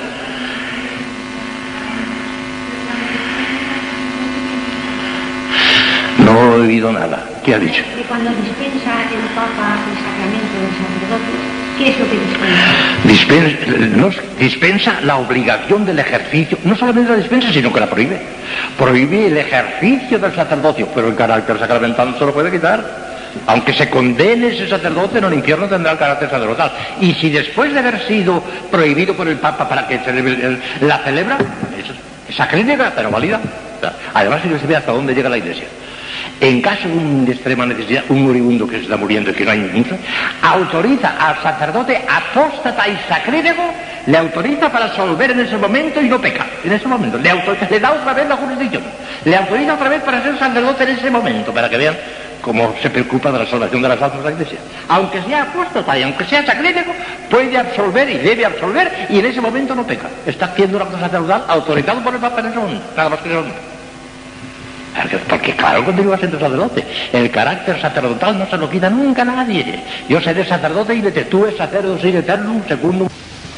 No 6.20 6.56
he 6.56 6.60
oído 6.62 6.92
nada. 6.92 7.24
¿Qué 7.44 7.56
ha 7.56 7.60
dicho? 7.60 7.84
Que 7.96 8.04
cuando 8.04 8.30
dispensa 8.32 9.02
el 9.10 9.26
Papa 9.34 9.78
el 9.90 9.98
sacramento 9.98 10.56
del 10.60 10.74
sacerdote, 10.78 11.59
¿qué 11.80 11.90
es 11.90 12.00
lo 12.00 12.06
que 12.10 12.20
dispensa? 12.20 13.60
Dispensa, 14.40 15.02
la 15.02 15.18
obligación 15.18 15.86
del 15.86 15.98
ejercicio, 16.00 16.58
no 16.64 16.76
solamente 16.76 17.10
la 17.10 17.18
dispensa, 17.18 17.52
sino 17.52 17.74
que 17.74 17.80
la 17.80 17.88
prohíbe. 17.88 18.20
Prohíbe 18.78 19.28
el 19.28 19.38
ejercicio 19.38 20.20
del 20.20 20.34
sacerdocio, 20.36 20.88
pero 20.94 21.08
el 21.08 21.16
carácter 21.16 21.58
sacramental 21.58 22.12
no 22.12 22.20
se 22.20 22.26
lo 22.26 22.34
puede 22.34 22.52
quitar. 22.52 23.10
Aunque 23.48 23.74
se 23.74 23.90
condene 23.90 24.48
ese 24.48 24.68
sacerdote 24.68 25.20
en 25.20 25.24
el 25.26 25.34
infierno 25.36 25.68
tendrá 25.68 25.92
el 25.92 25.98
carácter 26.00 26.30
sacerdotal. 26.30 26.72
Y 27.00 27.14
si 27.14 27.30
después 27.30 27.72
de 27.74 27.80
haber 27.80 28.00
sido 28.08 28.44
prohibido 28.72 29.14
por 29.16 29.28
el 29.28 29.38
Papa 29.38 29.68
para 29.70 29.88
que 29.88 30.00
celebre- 30.00 30.58
la 30.82 30.98
celebra, 31.00 31.38
es 32.28 32.36
sacrílega, 32.36 32.92
pero 32.96 33.12
válida. 33.12 33.40
Además, 34.14 34.42
si 34.44 34.50
se 34.60 34.68
ve 34.68 34.76
hasta 34.76 34.92
dónde 34.92 35.14
llega 35.14 35.30
la 35.30 35.38
iglesia. 35.38 35.66
En 36.42 36.62
caso 36.62 36.88
de 36.88 36.96
una 36.96 37.32
extrema 37.32 37.66
necesidad, 37.66 38.04
un 38.08 38.24
moribundo 38.24 38.66
que 38.66 38.78
se 38.78 38.84
está 38.84 38.96
muriendo 38.96 39.32
y 39.32 39.34
que 39.34 39.44
no 39.44 39.52
hay 39.52 39.60
ningún 39.60 39.86
autoriza 40.42 41.16
al 41.20 41.42
sacerdote 41.44 42.02
apóstata 42.08 42.88
y 42.88 42.98
sacrílego, 43.10 43.64
le 44.06 44.18
autoriza 44.18 44.72
para 44.72 44.86
absolver 44.86 45.32
en 45.32 45.42
ese 45.42 45.58
momento 45.58 46.02
y 46.02 46.08
no 46.08 46.20
peca. 46.20 46.46
En 46.64 46.72
ese 46.72 46.88
momento, 46.88 47.18
le, 47.18 47.30
autoriza, 47.30 47.68
le 47.70 47.80
da 47.80 47.92
otra 47.92 48.14
vez 48.14 48.28
la 48.28 48.38
jurisdicción. 48.38 48.84
Le 49.26 49.36
autoriza 49.36 49.74
otra 49.74 49.90
vez 49.90 50.02
para 50.02 50.24
ser 50.24 50.40
sacerdote 50.40 50.84
en 50.84 50.90
ese 50.90 51.12
momento, 51.12 51.54
para 51.54 51.70
que 51.70 51.78
vean 51.78 51.98
cómo 52.42 52.74
se 52.82 52.90
preocupa 52.90 53.32
de 53.32 53.40
la 53.40 53.46
salvación 53.46 53.82
de 53.82 53.90
las 53.90 54.02
almas 54.02 54.20
de 54.20 54.24
la 54.24 54.32
iglesia. 54.32 54.60
Aunque 54.88 55.22
sea 55.24 55.44
apóstata 55.44 55.98
y 56.00 56.04
aunque 56.04 56.24
sea 56.24 56.46
sacrílego, 56.46 56.94
puede 57.30 57.58
absolver 57.58 58.10
y 58.10 58.18
debe 58.18 58.46
absolver 58.46 59.08
y 59.10 59.20
en 59.20 59.26
ese 59.26 59.42
momento 59.42 59.76
no 59.76 59.86
peca. 59.86 60.08
Está 60.26 60.46
haciendo 60.46 60.80
la 60.80 60.86
cosa 60.86 61.02
sacerdotal 61.02 61.44
autorizado 61.50 62.02
por 62.02 62.14
el 62.14 62.22
Papa 62.22 62.40
en 62.40 62.46
ese 62.48 62.60
momento. 62.60 62.86
Nada 62.96 63.10
más 63.10 63.20
que 63.20 63.26
en 63.26 63.32
ese 63.32 63.42
momento. 63.42 63.79
Porque, 65.30 65.56
claro, 65.56 65.86
continúa 65.86 66.18
siendo 66.18 66.40
sacerdote. 66.40 66.84
El 67.14 67.30
carácter 67.32 67.80
sacerdotal 67.80 68.38
no 68.38 68.48
se 68.50 68.58
lo 68.58 68.70
quita 68.70 68.90
nunca 68.90 69.22
a 69.22 69.26
nadie. 69.26 69.84
Yo 70.08 70.20
seré 70.20 70.46
sacerdote 70.46 70.96
y 70.96 71.02
de 71.02 71.12
tú 71.26 71.46
es 71.46 71.56
sacerdote 71.56 72.18
eterno, 72.18 72.62
segundo. 72.68 73.08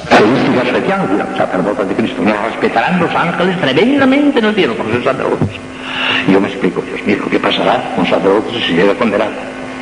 Carística 0.10 0.64
especial, 0.64 1.28
sacerdote 1.38 1.86
de 1.86 1.96
Cristo. 1.96 2.22
Nos 2.22 2.42
respetarán 2.44 3.00
los 3.00 3.14
ángeles 3.14 3.60
tremendamente 3.62 4.40
en 4.40 4.46
el 4.46 4.56
cielo 4.56 4.76
por 4.76 4.92
ser 4.92 5.04
sacerdotes. 5.04 5.50
Y 6.28 6.34
yo 6.34 6.42
me 6.42 6.48
explico, 6.48 6.82
Dios 6.82 7.02
mío, 7.06 7.18
¿qué 7.30 7.40
pasará 7.40 7.82
con 7.96 8.06
sacerdotes 8.06 8.64
si 8.66 8.74
llega 8.74 8.94
condenado? 8.96 9.32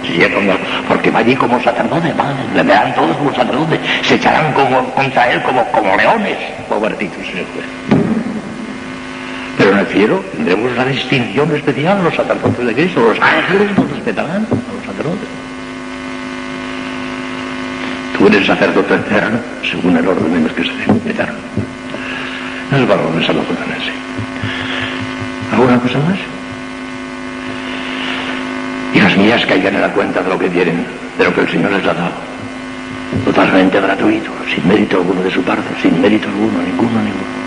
Si 0.04 0.14
llega 0.14 0.34
condenado. 0.34 0.60
Porque 0.88 1.12
va 1.12 1.20
allí 1.20 1.36
como 1.36 1.62
sacerdote, 1.62 2.14
va, 2.14 2.34
le 2.54 2.64
verán 2.64 2.93
todos 2.95 3.16
como 3.18 3.34
sacerdote, 3.34 3.80
se 4.04 4.16
echarán 4.16 4.54
como, 4.54 4.84
contra 4.93 5.32
él 5.32 5.41
como, 5.41 5.64
como 5.72 5.95
leones. 5.95 6.38
Pobrecitos, 6.68 7.26
señor 7.26 7.45
juez. 7.54 7.78
Pero 9.70 9.82
en 9.82 9.88
el 9.88 9.93
cielo 9.93 10.24
tendremos 10.36 10.76
la 10.76 10.86
distinción 10.86 11.55
especial, 11.55 12.03
los 12.03 12.15
sacerdotes 12.15 12.65
de 12.65 12.74
Cristo, 12.74 13.01
los 13.01 13.22
ángeles 13.22 13.78
nos 13.78 13.91
respetarán 13.91 14.47
a 14.47 14.74
los 14.74 14.84
sacerdotes. 14.84 15.30
Tú 18.17 18.26
eres 18.26 18.47
sacerdote 18.47 18.95
eterno, 18.95 19.38
según 19.61 19.95
el 19.95 20.07
orden 20.07 20.34
de 20.34 20.39
Melquisedec, 20.39 21.05
eterno. 21.05 21.38
El 22.72 22.86
valor 22.88 23.13
de 23.13 23.24
Salvador 23.28 23.55
sí. 23.80 23.91
¿Alguna 25.51 25.80
cosa 25.80 25.99
más? 25.99 26.17
Hijas 28.95 29.17
mías, 29.17 29.45
caigan 29.45 29.76
en 29.76 29.82
la 29.82 29.89
cuenta 29.89 30.24
de 30.24 30.30
lo 30.30 30.39
que 30.39 30.47
quieren, 30.47 30.84
de 31.15 31.26
lo 31.26 31.32
que 31.32 31.41
el 31.41 31.49
Señor 31.49 31.74
les 31.74 31.86
ha 31.86 31.93
dado. 31.93 32.17
Totalmente 33.24 33.80
gratuito, 33.80 34.32
sin 34.51 34.67
mérito 34.67 34.97
alguno 34.97 35.22
de 35.22 35.30
su 35.30 35.43
parte, 35.43 35.80
sin 35.80 36.01
mérito 36.01 36.28
alguno, 36.28 36.57
ninguno, 36.63 37.03
ninguno. 37.03 37.38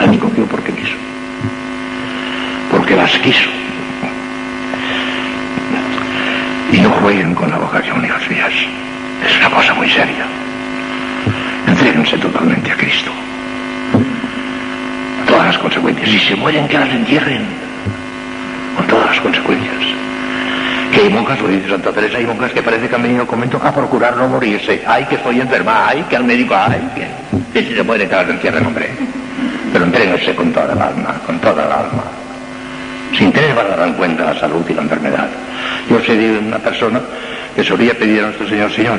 Las 0.00 0.16
cogió 0.18 0.46
porque 0.46 0.72
quiso. 0.72 0.94
Porque 2.70 2.96
las 2.96 3.12
quiso. 3.18 3.50
Y 6.72 6.80
no 6.80 6.90
jueguen 6.90 7.34
con 7.34 7.50
la 7.50 7.58
vocación, 7.58 8.04
hijas 8.04 8.28
mías. 8.30 8.52
Es 9.26 9.38
una 9.38 9.50
cosa 9.50 9.74
muy 9.74 9.88
seria. 9.88 10.26
Entréguense 11.66 12.16
totalmente 12.18 12.70
a 12.70 12.76
Cristo. 12.76 13.10
Con 13.92 15.26
todas 15.26 15.46
las 15.46 15.58
consecuencias. 15.58 16.08
Si 16.08 16.18
se 16.18 16.36
mueren, 16.36 16.66
que 16.66 16.78
las 16.78 16.88
entierren. 16.88 17.44
Con 18.76 18.86
todas 18.86 19.06
las 19.06 19.20
consecuencias. 19.20 19.76
Que 20.92 21.00
hay 21.02 21.10
monjas, 21.10 21.40
lo 21.40 21.48
dice 21.48 21.68
Santa 21.68 21.92
Teresa, 21.92 22.18
hay 22.18 22.26
monjas 22.26 22.52
que 22.52 22.62
parece 22.62 22.88
que 22.88 22.94
han 22.94 23.02
venido 23.02 23.22
al 23.22 23.26
convento 23.26 23.60
a 23.62 23.72
procurar 23.72 24.16
no 24.16 24.28
morirse. 24.28 24.82
Ay, 24.86 25.04
que 25.06 25.14
estoy 25.16 25.40
enferma, 25.40 25.88
ay, 25.88 26.04
que 26.08 26.16
al 26.16 26.24
médico, 26.24 26.54
ay, 26.54 26.90
que... 26.94 27.60
Y 27.60 27.64
si 27.64 27.74
se 27.74 27.82
mueren, 27.82 28.08
que 28.08 28.14
las 28.14 28.28
entierren, 28.28 28.66
hombre. 28.66 28.90
Pero 29.72 29.84
entréguense 29.84 30.34
con 30.34 30.52
toda 30.52 30.72
el 30.72 30.80
alma, 30.80 31.14
con 31.26 31.38
toda 31.38 31.64
el 31.64 31.72
alma. 31.72 32.04
Sin 33.16 33.32
tener 33.32 33.54
valor 33.54 33.78
en 33.86 33.94
cuenta 33.94 34.24
la 34.24 34.38
salud 34.38 34.64
y 34.68 34.74
la 34.74 34.82
enfermedad. 34.82 35.28
Yo 35.88 36.00
sé 36.00 36.16
de 36.16 36.38
una 36.38 36.58
persona 36.58 37.00
que 37.54 37.64
solía 37.64 37.94
pedir 37.94 38.20
a 38.20 38.26
nuestro 38.26 38.48
Señor, 38.48 38.72
Señor, 38.72 38.98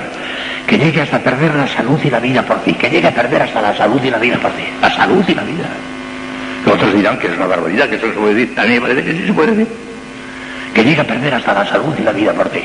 que 0.67 0.77
llegue 0.77 1.01
hasta 1.01 1.19
perder 1.19 1.55
la 1.55 1.67
salud 1.67 1.99
y 2.03 2.09
la 2.09 2.19
vida 2.19 2.43
por 2.43 2.59
ti, 2.61 2.73
que 2.73 2.89
llegue 2.89 3.07
a 3.07 3.13
perder 3.13 3.41
hasta 3.41 3.61
la 3.61 3.75
salud 3.75 4.01
y 4.03 4.09
la 4.09 4.17
vida 4.17 4.37
por 4.37 4.51
ti. 4.51 4.63
La 4.81 4.89
salud 4.89 5.23
y 5.27 5.35
la 5.35 5.43
vida. 5.43 5.69
Otros 6.65 6.93
dirán 6.93 7.17
que 7.17 7.27
es 7.27 7.35
una 7.35 7.47
barbaridad, 7.47 7.89
que 7.89 7.95
eso 7.95 8.07
se 8.07 8.13
puede 8.13 8.35
decir. 8.35 8.55
También 8.55 8.81
parece 8.81 9.03
que 9.03 9.11
sí 9.13 9.27
se 9.27 9.33
puede 9.33 9.51
decir. 9.51 9.67
Que 10.73 10.83
llegue 10.83 11.01
a 11.01 11.07
perder 11.07 11.33
hasta 11.33 11.53
la 11.53 11.65
salud 11.67 11.93
y 11.99 12.03
la 12.03 12.11
vida 12.11 12.33
por 12.33 12.49
ti. 12.49 12.63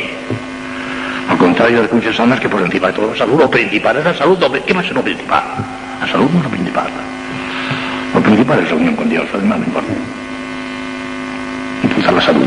Al 1.28 1.36
contrario 1.36 1.82
de 1.82 1.88
muchas 1.92 2.18
almas 2.20 2.40
que 2.40 2.48
por 2.48 2.62
encima 2.62 2.88
de 2.88 2.92
todo 2.94 3.10
la 3.10 3.18
salud, 3.18 3.38
lo 3.38 3.50
principal 3.50 3.96
es 3.98 4.04
la 4.04 4.14
salud. 4.14 4.38
¿Qué 4.66 4.72
más 4.72 4.86
es 4.86 4.92
lo 4.92 5.02
principal? 5.02 5.42
La 6.00 6.06
salud 6.06 6.30
no 6.30 6.38
es 6.38 6.44
lo 6.44 6.50
principal. 6.50 6.86
Lo 8.28 8.34
principal 8.34 8.62
es 8.62 8.68
la 8.68 8.76
unión 8.76 8.94
con 8.94 9.08
Dios, 9.08 9.24
además 9.32 9.58
no 9.58 9.64
importa. 9.64 9.92
Impulsar 11.82 12.12
la 12.12 12.20
salud. 12.20 12.46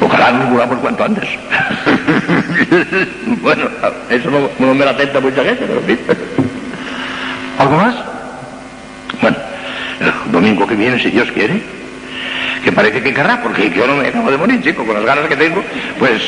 Ojalá 0.00 0.30
nos 0.30 0.48
muramos 0.48 0.78
cuanto 0.78 1.04
antes. 1.04 1.24
bueno, 3.42 3.64
eso 4.08 4.30
no, 4.60 4.74
me 4.74 4.84
la 4.84 4.92
atenta 4.92 5.18
mucha 5.18 5.42
gente, 5.42 5.64
pero 5.66 5.84
en. 5.84 6.16
¿Algo 7.58 7.76
más? 7.78 7.96
Bueno, 9.20 9.36
el 9.98 10.30
domingo 10.30 10.64
que 10.68 10.76
viene, 10.76 11.02
si 11.02 11.10
Dios 11.10 11.32
quiere, 11.32 11.60
que 12.62 12.70
parece 12.70 13.02
que 13.02 13.12
querrá, 13.12 13.42
porque 13.42 13.70
yo 13.70 13.88
no 13.88 13.96
me 13.96 14.06
acabo 14.06 14.30
de 14.30 14.38
morir, 14.38 14.62
chico, 14.62 14.86
con 14.86 14.94
las 14.94 15.04
ganas 15.04 15.26
que 15.26 15.36
tengo, 15.36 15.64
pues 15.98 16.22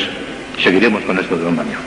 seguiremos 0.61 1.01
con 1.03 1.17
esto 1.17 1.37
de 1.37 1.45
un 1.45 1.57
año. 1.57 1.77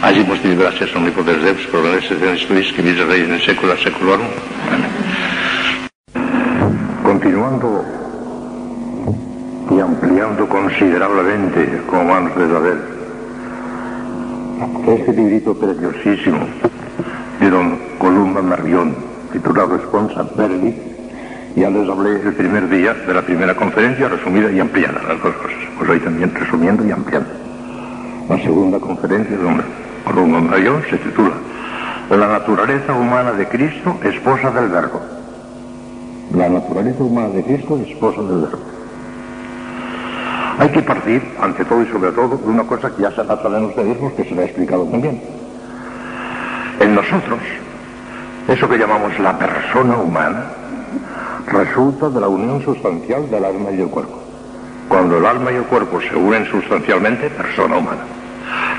Allí 0.00 0.20
hemos 0.20 0.40
tenido 0.40 0.62
gracias 0.62 0.88
a 0.94 0.98
omnipotens 0.98 1.42
Deus, 1.42 1.66
por 1.66 1.84
la 1.84 1.98
excepción 1.98 2.34
estuis, 2.34 2.72
que 2.72 2.80
vive 2.80 3.04
rey 3.04 3.20
en 3.20 3.38
século 3.42 3.76
seculorum. 3.76 4.28
Continuando 7.24 7.82
y 9.70 9.80
ampliando 9.80 10.46
considerablemente, 10.46 11.80
como 11.88 12.12
vamos 12.12 12.36
de 12.36 12.48
saber, 12.48 12.78
este 14.86 15.12
librito 15.14 15.54
preciosísimo 15.54 16.40
de 17.40 17.48
don 17.48 17.78
Columba 17.98 18.42
Marrión, 18.42 18.94
titulado 19.32 19.78
Responsa 19.78 20.26
Verdi, 20.36 20.76
ya 21.56 21.70
les 21.70 21.88
hablé 21.88 22.20
el 22.20 22.34
primer 22.34 22.68
día 22.68 22.92
de 22.92 23.14
la 23.14 23.22
primera 23.22 23.56
conferencia, 23.56 24.06
resumida 24.06 24.52
y 24.52 24.60
ampliada, 24.60 25.00
las 25.08 25.22
dos 25.22 25.34
cosas. 25.36 25.56
Pues 25.78 25.88
hoy 25.88 26.00
también 26.00 26.30
resumiendo 26.34 26.84
y 26.86 26.90
ampliando. 26.90 27.30
La 28.28 28.36
segunda 28.36 28.78
conferencia 28.78 29.34
de 29.34 29.42
don 29.42 29.62
Columba 30.04 30.42
Marrión 30.42 30.82
se 30.90 30.98
titula 30.98 31.32
La 32.10 32.28
naturaleza 32.28 32.92
humana 32.92 33.32
de 33.32 33.48
Cristo, 33.48 33.96
esposa 34.02 34.50
del 34.50 34.68
Verbo. 34.68 35.23
La 36.32 36.48
naturaleza 36.48 37.02
humana 37.02 37.28
de 37.28 37.44
Cristo, 37.44 37.78
esposa 37.86 38.22
del 38.22 38.40
Verbo. 38.40 38.58
Hay 40.58 40.68
que 40.68 40.82
partir, 40.82 41.22
ante 41.40 41.64
todo 41.64 41.82
y 41.82 41.86
sobre 41.86 42.12
todo, 42.12 42.36
de 42.36 42.48
una 42.48 42.64
cosa 42.64 42.90
que 42.90 43.02
ya 43.02 43.10
se 43.10 43.22
trata 43.24 43.48
de 43.48 43.66
ustedes, 43.66 43.96
porque 43.98 44.24
se 44.24 44.34
lo 44.34 44.42
he 44.42 44.44
explicado 44.44 44.84
también. 44.84 45.20
En 46.80 46.94
nosotros, 46.94 47.40
eso 48.48 48.68
que 48.68 48.78
llamamos 48.78 49.18
la 49.18 49.36
persona 49.38 49.96
humana, 49.96 50.44
resulta 51.46 52.08
de 52.08 52.20
la 52.20 52.28
unión 52.28 52.62
sustancial 52.62 53.28
del 53.30 53.44
alma 53.44 53.70
y 53.72 53.76
del 53.76 53.88
cuerpo. 53.88 54.18
Cuando 54.88 55.18
el 55.18 55.26
alma 55.26 55.50
y 55.52 55.56
el 55.56 55.64
cuerpo 55.64 56.00
se 56.00 56.16
unen 56.16 56.46
sustancialmente, 56.46 57.30
persona 57.30 57.78
humana. 57.78 58.02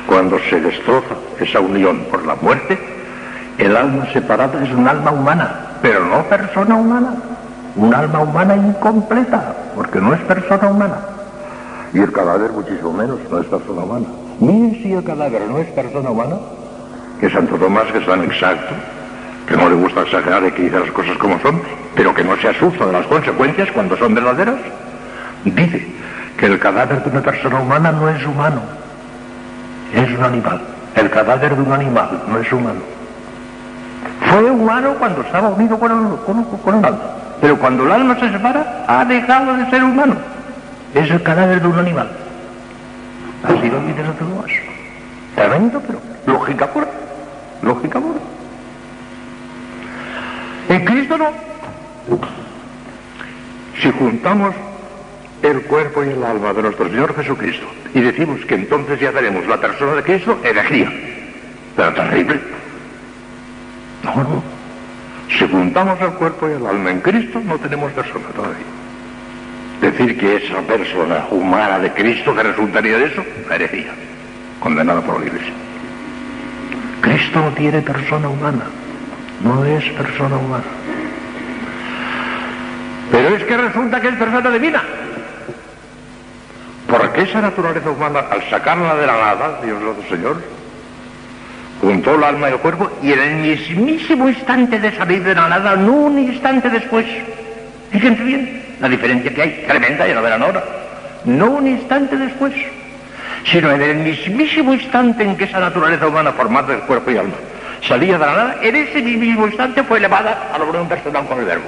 Cuando 0.08 0.38
se 0.50 0.62
destroza 0.62 1.16
esa 1.40 1.60
unión 1.60 2.06
por 2.10 2.26
la 2.26 2.36
muerte, 2.36 2.78
el 3.58 3.76
alma 3.76 4.06
separada 4.14 4.64
es 4.64 4.72
un 4.72 4.88
alma 4.88 5.12
humana, 5.12 5.78
pero 5.82 6.06
no 6.06 6.24
persona 6.24 6.76
humana. 6.76 7.14
Un 7.76 7.94
alma 7.94 8.20
humana 8.20 8.56
incompleta, 8.56 9.54
porque 9.76 10.00
no 10.00 10.14
es 10.14 10.22
persona 10.22 10.68
humana. 10.70 10.98
Y 11.94 12.00
el 12.00 12.12
cadáver 12.12 12.52
muchísimo 12.52 12.94
menos, 12.94 13.20
no 13.30 13.40
es 13.40 13.48
persona 13.48 13.84
humana. 13.84 14.06
Miren 14.40 14.72
si 14.82 14.94
el 14.94 15.04
cadáver 15.04 15.42
no 15.48 15.58
es 15.60 15.68
persona 15.68 16.10
humana, 16.10 16.36
que 17.20 17.30
Santo 17.30 17.56
Tomás, 17.56 17.86
que 17.92 18.00
es 18.00 18.06
tan 18.06 18.24
exacto, 18.24 18.74
que 19.48 19.56
no 19.56 19.70
le 19.70 19.76
gusta 19.76 20.02
exagerar 20.02 20.44
y 20.46 20.52
que 20.52 20.64
dice 20.64 20.80
las 20.80 20.92
cosas 20.92 21.18
como 21.18 21.40
son, 21.40 21.62
pero 21.96 22.14
que 22.14 22.24
no 22.24 22.36
se 22.38 22.50
asusta 22.50 22.86
de 22.86 22.94
las 22.94 23.06
consecuencias 23.08 23.70
cuando 23.72 23.96
son 23.98 24.16
verdaderas, 24.16 24.56
dice 25.44 25.88
que 26.38 26.46
el 26.48 26.60
cadáver 26.60 27.04
de 27.04 27.10
una 27.10 27.22
persona 27.22 27.60
humana 27.60 27.92
no 27.92 28.10
es 28.10 28.26
humano, 28.26 28.62
es 29.94 30.18
un 30.18 30.24
animal. 30.24 30.62
El 30.96 31.10
cadáver 31.10 31.56
de 31.56 31.62
un 31.62 31.72
animal 31.72 32.24
no 32.28 32.40
es 32.40 32.52
humano. 32.52 32.80
Fue 34.30 34.50
humano 34.50 34.96
cuando 34.98 35.22
estaba 35.22 35.50
unido 35.50 35.78
con 35.78 35.92
el, 35.92 36.18
con, 36.26 36.44
con 36.44 36.76
el 36.80 36.86
alma, 36.86 37.00
pero 37.42 37.58
cuando 37.58 37.86
el 37.86 37.92
alma 37.92 38.20
se 38.20 38.32
separa, 38.32 38.86
ha 38.88 39.06
dejado 39.06 39.56
de 39.58 39.70
ser 39.70 39.84
humano. 39.84 40.16
Es 40.94 41.10
el 41.12 41.22
cadáver 41.22 41.62
de 41.62 41.68
un 41.68 41.80
animal. 41.80 42.10
Así 43.44 43.70
lo 43.70 43.80
dice 43.82 44.04
Santo 44.04 44.26
Tomás. 44.26 44.52
Tremendo, 45.36 45.82
pero 45.86 46.00
lógica 46.26 46.68
pura. 46.68 46.88
Lógica 47.62 48.00
pura. 48.00 48.20
En 50.70 50.86
Cristo 50.86 51.18
no. 51.18 51.30
Si 53.82 53.92
juntamos 53.92 54.56
el 55.44 55.62
cuerpo 55.64 56.04
y 56.04 56.10
el 56.10 56.24
alma 56.24 56.54
de 56.54 56.62
nuestro 56.64 56.88
Señor 56.88 57.16
Jesucristo 57.16 57.68
y 57.94 58.02
decimos 58.02 58.40
que 58.46 58.56
entonces 58.56 59.00
ya 59.00 59.12
tenemos 59.12 59.46
la 59.48 59.58
persona 59.58 59.94
de 59.94 60.04
Cristo, 60.04 60.40
herejía. 60.44 60.92
Pero 61.76 61.94
terrible. 61.94 62.40
No, 64.04 64.16
no. 64.16 64.55
Si 65.30 65.48
juntamos 65.48 66.00
el 66.02 66.12
cuerpo 66.12 66.50
y 66.50 66.54
el 66.54 66.66
alma 66.66 66.92
en 66.92 67.02
Cristo, 67.02 67.42
no 67.44 67.58
tenemos 67.58 67.92
persona 67.94 68.26
todavía. 68.36 68.66
Decir 69.82 70.18
que 70.18 70.38
esa 70.38 70.62
persona 70.62 71.26
humana 71.32 71.80
de 71.80 71.92
Cristo 71.92 72.36
que 72.36 72.44
resultaría 72.44 72.98
de 72.98 73.06
eso, 73.06 73.24
herejía. 73.50 73.92
Condenada 74.60 75.02
por 75.02 75.20
la 75.20 75.26
Iglesia. 75.26 75.54
Cristo 77.02 77.40
no 77.40 77.52
tiene 77.52 77.82
persona 77.82 78.30
humana. 78.30 78.66
No 79.44 79.66
es 79.66 79.84
persona 79.92 80.38
humana. 80.38 80.64
Pero 83.12 83.36
es 83.36 83.44
que 83.44 83.58
resulta 83.58 84.02
que 84.02 84.08
es 84.08 84.16
persona 84.16 84.50
divina. 84.50 84.82
Porque 86.88 87.24
esa 87.24 87.42
naturaleza 87.42 87.90
humana, 87.90 88.24
al 88.32 88.50
sacarla 88.50 88.96
de 88.96 89.08
la 89.08 89.14
nada, 89.14 89.60
Dios 89.64 89.82
nuestro 89.82 90.16
Señor, 90.16 90.42
juntó 91.86 92.16
el 92.16 92.24
alma 92.24 92.50
y 92.50 92.54
el 92.54 92.60
cuerpo 92.60 92.90
y 93.04 93.12
en 93.12 93.20
el 93.20 93.36
mismísimo 93.36 94.28
instante 94.28 94.80
de 94.80 94.92
salir 94.94 95.24
de 95.24 95.36
la 95.36 95.48
nada, 95.48 95.76
no 95.76 95.92
un 95.92 96.18
instante 96.18 96.68
después, 96.68 97.06
fíjense 97.92 98.24
bien 98.24 98.64
la 98.82 98.90
diferencia 98.90 99.32
que 99.32 99.42
hay, 99.42 99.66
tremenda, 99.68 100.08
ya 100.08 100.16
lo 100.16 100.24
verán 100.24 100.42
ahora, 100.42 100.64
no 101.26 101.52
un 101.52 101.68
instante 101.68 102.18
después, 102.18 102.54
sino 103.52 103.72
en 103.72 103.84
el 103.84 103.98
mismísimo 103.98 104.74
instante 104.74 105.24
en 105.24 105.38
que 105.38 105.44
esa 105.44 105.60
naturaleza 105.60 106.08
humana 106.08 106.32
formada 106.32 106.70
del 106.70 106.82
cuerpo 106.82 107.12
y 107.12 107.18
alma 107.18 107.36
salía 107.88 108.18
de 108.18 108.26
la 108.26 108.36
nada, 108.36 108.56
en 108.64 108.76
ese 108.76 109.04
mismo 109.04 109.46
instante 109.46 109.84
fue 109.84 110.00
elevada 110.00 110.50
a 110.56 110.58
la 110.58 110.66
unión 110.66 110.88
personal 110.88 111.28
con 111.28 111.38
el 111.38 111.46
verbo. 111.46 111.66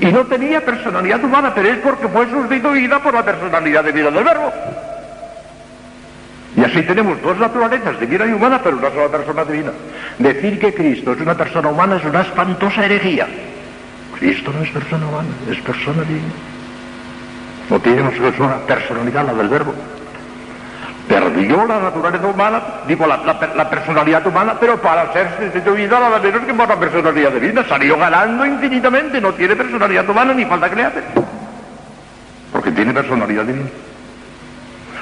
Y 0.00 0.06
no 0.06 0.24
tenía 0.24 0.62
personalidad 0.62 1.22
humana, 1.22 1.52
pero 1.54 1.68
es 1.68 1.78
porque 1.78 2.08
fue 2.08 2.26
sustituida 2.30 3.02
por 3.02 3.12
la 3.12 3.22
personalidad 3.22 3.84
divina 3.84 4.10
del 4.10 4.24
verbo. 4.24 4.50
Y 6.56 6.64
así 6.64 6.82
tenemos 6.82 7.20
dos 7.20 7.38
naturalezas, 7.38 8.00
divina 8.00 8.24
y 8.26 8.32
humana, 8.32 8.58
pero 8.64 8.78
una 8.78 8.90
sola 8.90 9.08
persona 9.08 9.44
divina. 9.44 9.72
Decir 10.18 10.58
que 10.58 10.72
Cristo 10.72 11.12
es 11.12 11.20
una 11.20 11.34
persona 11.34 11.68
humana 11.68 11.96
es 11.96 12.04
una 12.04 12.22
espantosa 12.22 12.86
herejía. 12.86 13.26
Cristo 14.18 14.50
no 14.56 14.64
es 14.64 14.70
persona 14.70 15.06
humana, 15.06 15.28
es 15.50 15.60
persona 15.60 16.02
divina. 16.02 16.32
No 17.68 17.78
tiene 17.80 18.00
una 18.00 18.56
personalidad 18.66 19.26
la 19.26 19.34
del 19.34 19.48
verbo. 19.48 19.74
Perdió 21.06 21.66
la 21.66 21.78
naturaleza 21.78 22.26
humana, 22.26 22.62
digo, 22.88 23.06
la, 23.06 23.70
personalidad 23.70 24.26
humana, 24.26 24.56
pero 24.58 24.80
para 24.80 25.12
ser 25.12 25.28
sustituida 25.38 26.00
nada 26.00 26.18
menos 26.18 26.40
que 26.40 26.54
por 26.54 26.68
la 26.68 26.80
personalidad 26.80 27.32
divina. 27.32 27.64
Salió 27.68 27.98
ganando 27.98 28.46
infinitamente, 28.46 29.20
no 29.20 29.34
tiene 29.34 29.56
personalidad 29.56 30.08
humana 30.08 30.32
ni 30.32 30.46
falta 30.46 30.70
que 30.70 30.76
le 30.76 30.84
hace. 30.84 31.02
Porque 32.50 32.70
tiene 32.72 32.94
personalidad 32.94 33.44
divina. 33.44 33.68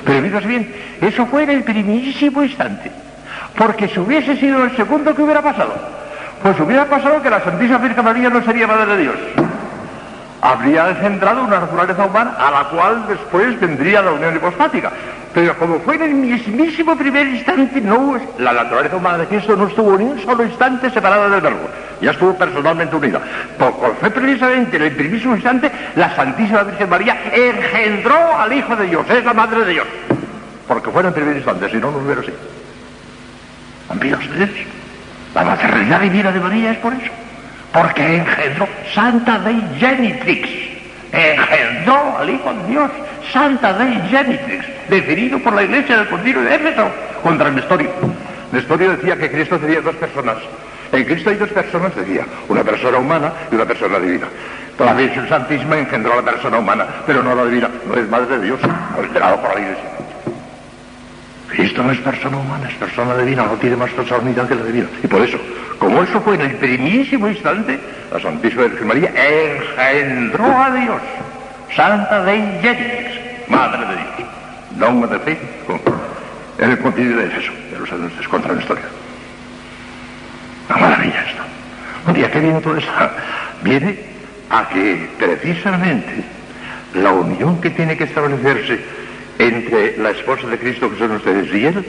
Pero 0.04 0.20
miras 0.20 0.44
bien, 0.44 0.70
eso 1.00 1.26
fue 1.26 1.44
en 1.44 1.50
el 1.50 1.62
primísimo 1.62 2.42
instante. 2.42 2.90
Porque 3.56 3.88
si 3.88 4.00
hubiese 4.00 4.36
sido 4.36 4.64
el 4.64 4.76
segundo, 4.76 5.14
¿qué 5.14 5.22
hubiera 5.22 5.42
pasado? 5.42 5.74
Pues 6.42 6.58
hubiera 6.60 6.84
pasado 6.84 7.22
que 7.22 7.30
la 7.30 7.40
Santísima 7.40 7.78
Virgen 7.78 8.04
María 8.04 8.28
no 8.28 8.42
sería 8.44 8.66
Madre 8.66 8.96
de 8.96 9.02
Dios. 9.02 9.16
Habría 10.44 10.90
engendrado 10.90 11.42
una 11.42 11.60
naturaleza 11.60 12.04
humana 12.04 12.34
a 12.38 12.50
la 12.50 12.64
cual 12.68 13.06
después 13.08 13.58
vendría 13.58 14.02
la 14.02 14.12
unión 14.12 14.36
hipostática. 14.36 14.92
Pero 15.32 15.56
como 15.56 15.80
fue 15.80 15.94
en 15.94 16.02
el 16.02 16.14
mismísimo 16.16 16.94
primer 16.98 17.28
instante, 17.28 17.80
no, 17.80 18.20
la 18.38 18.52
naturaleza 18.52 18.96
humana 18.96 19.16
de 19.16 19.26
Cristo 19.26 19.56
no 19.56 19.68
estuvo 19.68 19.96
ni 19.96 20.04
un 20.04 20.20
solo 20.20 20.44
instante 20.44 20.90
separada 20.90 21.30
del 21.30 21.40
verbo. 21.40 21.66
Ya 22.02 22.10
estuvo 22.10 22.34
personalmente 22.34 22.94
unida. 22.94 23.22
Porque 23.58 23.96
fue 23.98 24.10
precisamente 24.10 24.76
en 24.76 24.82
el 24.82 24.92
primerísimo 24.92 25.34
instante 25.34 25.72
la 25.96 26.14
Santísima 26.14 26.62
Virgen 26.62 26.90
María 26.90 27.16
engendró 27.32 28.38
al 28.38 28.52
Hijo 28.52 28.76
de 28.76 28.86
Dios, 28.86 29.08
es 29.08 29.24
la 29.24 29.32
Madre 29.32 29.64
de 29.64 29.72
Dios. 29.72 29.86
Porque 30.68 30.90
fue 30.90 31.00
en 31.00 31.06
el 31.06 31.14
primer 31.14 31.36
instante, 31.36 31.70
si 31.70 31.78
no, 31.78 31.90
no 31.90 31.96
hubiera 31.96 32.20
sido. 32.20 32.36
¿Han 33.88 33.98
visto 33.98 34.18
ustedes? 34.18 34.50
La 35.34 35.42
maternidad 35.42 36.00
divina 36.00 36.30
de 36.30 36.40
María 36.40 36.72
es 36.72 36.78
por 36.80 36.92
eso. 36.92 37.23
Porque 37.74 38.18
engendró 38.18 38.68
Santa 38.94 39.40
Dei 39.40 39.60
Genitrix. 39.78 40.48
Engendró 41.12 42.16
al 42.18 42.30
Hijo 42.30 42.54
de 42.54 42.68
Dios. 42.68 42.90
Santa 43.32 43.72
Dei 43.72 44.00
Genitrix. 44.08 44.64
Definido 44.88 45.40
por 45.40 45.54
la 45.54 45.64
Iglesia 45.64 45.98
del 45.98 46.08
Concilio 46.08 46.42
de 46.42 46.54
Éfeso 46.54 46.88
contra 47.22 47.50
Nestorio. 47.50 47.90
Nestorio 48.52 48.92
decía 48.92 49.16
que 49.16 49.28
Cristo 49.28 49.58
tenía 49.58 49.80
dos 49.80 49.96
personas. 49.96 50.36
En 50.92 51.04
Cristo 51.04 51.30
hay 51.30 51.36
dos 51.36 51.50
personas, 51.50 51.96
decía. 51.96 52.24
Una 52.48 52.62
persona 52.62 52.98
humana 52.98 53.32
y 53.50 53.56
una 53.56 53.64
persona 53.64 53.98
divina. 53.98 54.28
La 54.78 54.94
Virgen 54.94 55.28
Santísima 55.28 55.76
engendró 55.76 56.12
a 56.12 56.16
la 56.16 56.22
persona 56.22 56.58
humana, 56.58 56.86
pero 57.04 57.24
no 57.24 57.32
a 57.32 57.34
la 57.34 57.44
divina. 57.46 57.68
No 57.88 57.94
es 57.94 58.08
madre 58.08 58.38
de 58.38 58.44
Dios, 58.46 58.60
alterado 58.96 59.40
por 59.40 59.52
la 59.52 59.60
Iglesia. 59.60 60.03
Cristo 61.48 61.82
no 61.82 61.92
es 61.92 61.98
persona 61.98 62.36
humana, 62.36 62.68
es 62.68 62.74
persona 62.74 63.16
divina, 63.18 63.44
no 63.44 63.52
tiene 63.54 63.76
más 63.76 63.90
personalidad 63.90 64.48
que 64.48 64.54
la 64.54 64.64
divina. 64.64 64.86
Y 65.02 65.06
por 65.06 65.22
eso, 65.22 65.38
como 65.78 66.02
eso 66.02 66.20
fue 66.20 66.34
en 66.34 66.42
el 66.42 66.56
primísimo 66.56 67.28
instante, 67.28 67.78
la 68.12 68.20
Santísima 68.20 68.64
Virgen 68.64 68.86
María 68.86 69.12
engendró 69.14 70.44
a 70.44 70.70
Dios, 70.70 71.02
Santa 71.74 72.24
Dei 72.24 72.60
Genix, 72.60 73.48
Madre 73.48 73.86
de 73.86 73.94
Dios. 73.94 74.04
Dogma 74.76 75.06
de 75.06 75.18
fe, 75.20 75.38
en 76.58 76.70
el 76.70 76.78
concilio 76.78 77.16
de 77.16 77.26
Efeso, 77.26 77.52
de 77.70 77.78
los 77.78 77.92
anuncios 77.92 78.26
contra 78.26 78.52
la 78.52 78.60
historia. 78.60 78.84
Una 80.68 80.78
maravilla 80.78 81.24
esto. 81.28 81.42
Un 82.06 82.14
día 82.14 82.30
que 82.30 82.40
viene 82.40 82.60
todo 82.60 82.76
esto, 82.76 82.90
viene 83.62 83.98
a 84.50 84.68
que 84.68 85.08
precisamente 85.18 86.24
la 86.94 87.12
unión 87.12 87.60
que 87.60 87.70
tiene 87.70 87.96
que 87.96 88.04
establecerse 88.04 88.80
entre 89.38 89.96
la 89.98 90.10
esposa 90.10 90.46
de 90.46 90.58
Cristo 90.58 90.90
que 90.90 90.98
son 90.98 91.12
ustedes 91.12 91.52
y 91.52 91.66
él, 91.66 91.84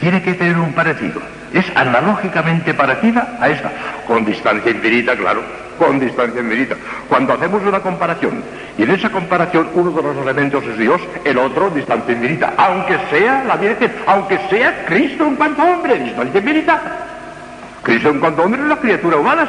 tiene 0.00 0.22
que 0.22 0.34
tener 0.34 0.56
un 0.58 0.72
parecido. 0.72 1.20
Es 1.52 1.64
analógicamente 1.74 2.74
parecida 2.74 3.38
a 3.40 3.48
esta, 3.48 3.72
con 4.06 4.24
distancia 4.24 4.70
infinita, 4.70 5.16
claro, 5.16 5.42
con 5.78 5.98
distancia 5.98 6.40
infinita. 6.40 6.76
Cuando 7.08 7.34
hacemos 7.34 7.62
una 7.62 7.80
comparación, 7.80 8.42
y 8.76 8.82
en 8.82 8.90
esa 8.90 9.10
comparación 9.10 9.68
uno 9.74 9.90
de 9.90 10.02
los 10.02 10.16
elementos 10.18 10.64
es 10.64 10.78
Dios, 10.78 11.00
el 11.24 11.38
otro 11.38 11.70
distancia 11.70 12.14
infinita, 12.14 12.52
aunque 12.56 12.98
sea 13.10 13.44
la 13.44 13.56
Virgen, 13.56 13.92
aunque 14.06 14.38
sea 14.50 14.84
Cristo 14.86 15.26
en 15.26 15.36
cuanto 15.36 15.62
hombre, 15.62 15.98
distancia 15.98 16.40
infinita. 16.40 16.80
Cristo 17.82 18.10
en 18.10 18.20
cuanto 18.20 18.42
hombre 18.42 18.60
es 18.60 18.68
la 18.68 18.76
criatura 18.76 19.16
humana, 19.16 19.48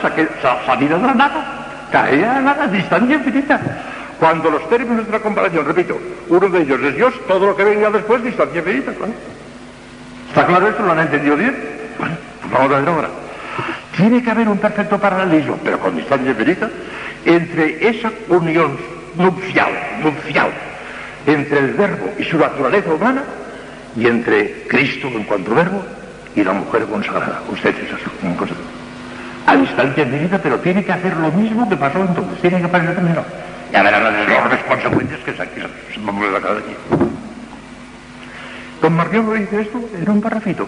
salida 0.65 0.97
de 0.97 1.07
la 1.07 1.13
nada, 1.13 1.67
caía 1.91 2.37
a 2.37 2.41
la 2.41 2.67
distancia 2.67 3.15
infinita. 3.15 3.59
Cuando 4.19 4.49
los 4.49 4.67
términos 4.69 5.05
de 5.05 5.11
la 5.11 5.19
comparación, 5.19 5.65
repito, 5.65 5.99
uno 6.29 6.49
de 6.49 6.61
ellos 6.61 6.81
es 6.81 6.95
Dios, 6.95 7.13
todo 7.27 7.47
lo 7.47 7.55
que 7.55 7.63
venga 7.63 7.89
después, 7.91 8.23
distancia 8.23 8.59
infinita, 8.59 8.91
claro. 8.93 9.13
¿Está 10.29 10.45
claro 10.45 10.67
esto? 10.67 10.83
¿Lo 10.83 10.91
han 10.91 10.99
entendido 10.99 11.35
bien? 11.35 11.55
Bueno, 11.99 12.15
pues 12.41 12.51
vamos 12.51 12.71
a 12.71 12.79
ver 12.79 12.89
ahora. 12.89 13.09
Tiene 13.95 14.23
que 14.23 14.31
haber 14.31 14.49
un 14.49 14.57
perfecto 14.57 14.97
paralelismo, 14.97 15.59
pero 15.63 15.79
con 15.79 15.95
distancia 15.95 16.31
infinita, 16.31 16.69
entre 17.25 17.87
esa 17.87 18.11
unión 18.29 18.77
nupcial, 19.15 19.71
nupcial, 20.03 20.49
entre 21.25 21.59
el 21.59 21.73
verbo 21.73 22.13
y 22.17 22.23
su 22.23 22.37
naturaleza 22.37 22.91
humana, 22.91 23.23
y 23.95 24.07
entre 24.07 24.63
Cristo 24.67 25.07
en 25.07 25.23
cuanto 25.23 25.53
verbo 25.53 25.83
y 26.35 26.43
la 26.43 26.53
mujer 26.53 26.85
consagrada. 26.85 27.41
Usted 27.51 27.69
es 27.69 27.93
así. 27.93 28.03
A 29.45 29.55
distancia 29.55 30.03
infinita, 30.03 30.39
pero 30.39 30.59
tiene 30.59 30.83
que 30.83 30.91
hacer 30.91 31.15
lo 31.17 31.31
mismo 31.31 31.69
que 31.69 31.77
pasó 31.77 31.99
entonces, 31.99 32.41
tiene 32.41 32.61
que 32.61 32.67
pasar 32.67 32.95
primero 32.95 33.23
Ya 33.71 33.83
verán 33.83 34.03
las 34.03 34.27
enormes 34.27 34.59
consecuencias 34.63 35.19
que 35.21 35.33
que 35.33 35.37
se 35.37 35.99
vamos 35.99 36.27
a 36.27 36.33
sacar 36.33 36.53
de 36.53 36.59
aquí. 36.59 36.75
Don 38.81 38.95
Marquión 38.95 39.25
lo 39.25 39.33
dice 39.33 39.61
esto 39.61 39.89
en 39.99 40.09
un 40.09 40.21
parrafito. 40.21 40.67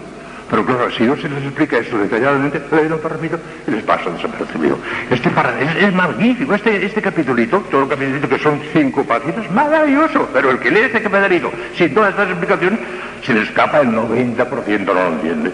Pero 0.50 0.66
claro, 0.66 0.90
si 0.92 1.06
yo 1.06 1.16
se 1.16 1.30
les 1.30 1.44
explica 1.44 1.78
esto 1.78 2.00
detalladamente, 2.00 2.60
le 2.72 2.94
un 2.94 3.00
parrafito 3.00 3.40
y 3.68 3.72
les 3.72 3.84
paso 3.84 4.10
desapercibido. 4.12 4.80
Este 5.12 5.30
es, 5.30 5.84
es 5.84 5.94
magnífico, 5.94 6.56
este, 6.56 6.84
este 6.84 7.02
capitulito, 7.04 7.60
todo 7.70 7.84
el 7.84 7.90
capitulito 7.90 8.28
que 8.28 8.40
son 8.40 8.60
cinco 8.74 9.04
páginas, 9.04 9.50
maravilloso. 9.52 10.28
Pero 10.34 10.50
el 10.50 10.58
que 10.58 10.72
lee 10.72 10.80
este 10.80 11.04
capitulito 11.04 11.52
sin 11.78 11.94
todas 11.94 12.12
estas 12.12 12.30
explicaciones, 12.30 12.80
se 13.24 13.34
le 13.34 13.44
escapa 13.44 13.82
el 13.82 13.90
90%, 13.90 14.86
no 14.86 14.94
lo 14.94 15.08
entiende. 15.08 15.52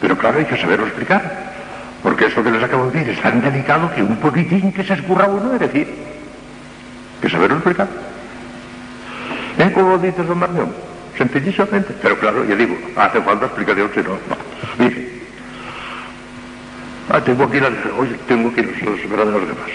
Pero 0.00 0.16
claro, 0.16 0.38
hay 0.38 0.46
que 0.46 0.56
saberlo 0.56 0.86
explicar. 0.86 1.53
Porque 2.04 2.26
eso 2.26 2.44
que 2.44 2.50
les 2.50 2.62
acabo 2.62 2.90
de 2.90 2.98
decir 2.98 3.14
es 3.14 3.22
tan 3.22 3.40
delicado 3.40 3.90
que 3.94 4.02
un 4.02 4.16
poquitín 4.16 4.70
que 4.72 4.84
se 4.84 4.92
escurra 4.92 5.26
uno 5.26 5.48
de 5.52 5.58
decir. 5.58 5.88
Que 7.22 7.30
saberlo 7.30 7.56
explicar. 7.56 7.88
¿Eh? 9.58 9.70
¿Cómo 9.72 9.92
lo 9.92 9.98
dices, 9.98 10.26
don 10.26 10.38
Marmión? 10.38 10.70
Sencillísimamente. 11.16 11.94
Pero 12.02 12.18
claro, 12.18 12.44
ya 12.44 12.56
digo, 12.56 12.76
hace 12.96 13.22
falta 13.22 13.46
explicación, 13.46 13.90
si 13.94 14.00
no, 14.00 14.10
no. 14.10 14.84
Dice. 14.84 15.08
Ah, 17.08 17.20
tengo 17.22 17.44
aquí, 17.44 17.58
la, 17.58 17.68
oye, 17.98 18.16
tengo 18.28 18.50
aquí 18.50 18.60
los, 18.60 18.82
los 18.82 19.08
verdaderos 19.08 19.48
demás. 19.48 19.70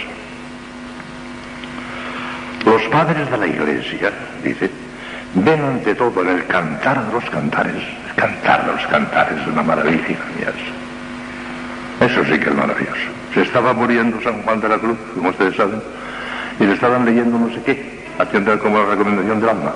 Los 2.63 2.83
padres 2.91 3.31
de 3.31 3.37
la 3.37 3.47
iglesia, 3.47 4.11
dice, 4.43 4.69
ven 5.33 5.61
ante 5.63 5.95
todo 5.95 6.21
en 6.21 6.29
el 6.29 6.45
cantar 6.45 7.07
de 7.07 7.11
los 7.11 7.27
cantares, 7.31 7.73
el 7.75 8.15
cantar 8.15 8.67
de 8.67 8.71
los 8.73 8.85
cantares, 8.85 9.47
una 9.47 9.63
maravilla, 9.63 10.17
mías. 10.37 10.78
Eso 12.09 12.23
sí 12.25 12.39
que 12.39 12.49
es 12.49 12.55
maravilloso. 12.55 13.09
Se 13.33 13.41
estaba 13.41 13.73
muriendo 13.73 14.19
San 14.21 14.41
Juan 14.41 14.59
de 14.59 14.69
la 14.69 14.77
Cruz, 14.77 14.97
como 15.13 15.29
ustedes 15.29 15.55
saben, 15.55 15.81
y 16.59 16.63
le 16.63 16.73
estaban 16.73 17.05
leyendo 17.05 17.37
no 17.37 17.49
sé 17.53 17.61
qué, 17.63 18.05
haciendo 18.17 18.57
como 18.59 18.79
la 18.79 18.85
recomendación 18.85 19.39
del 19.39 19.49
alma. 19.49 19.73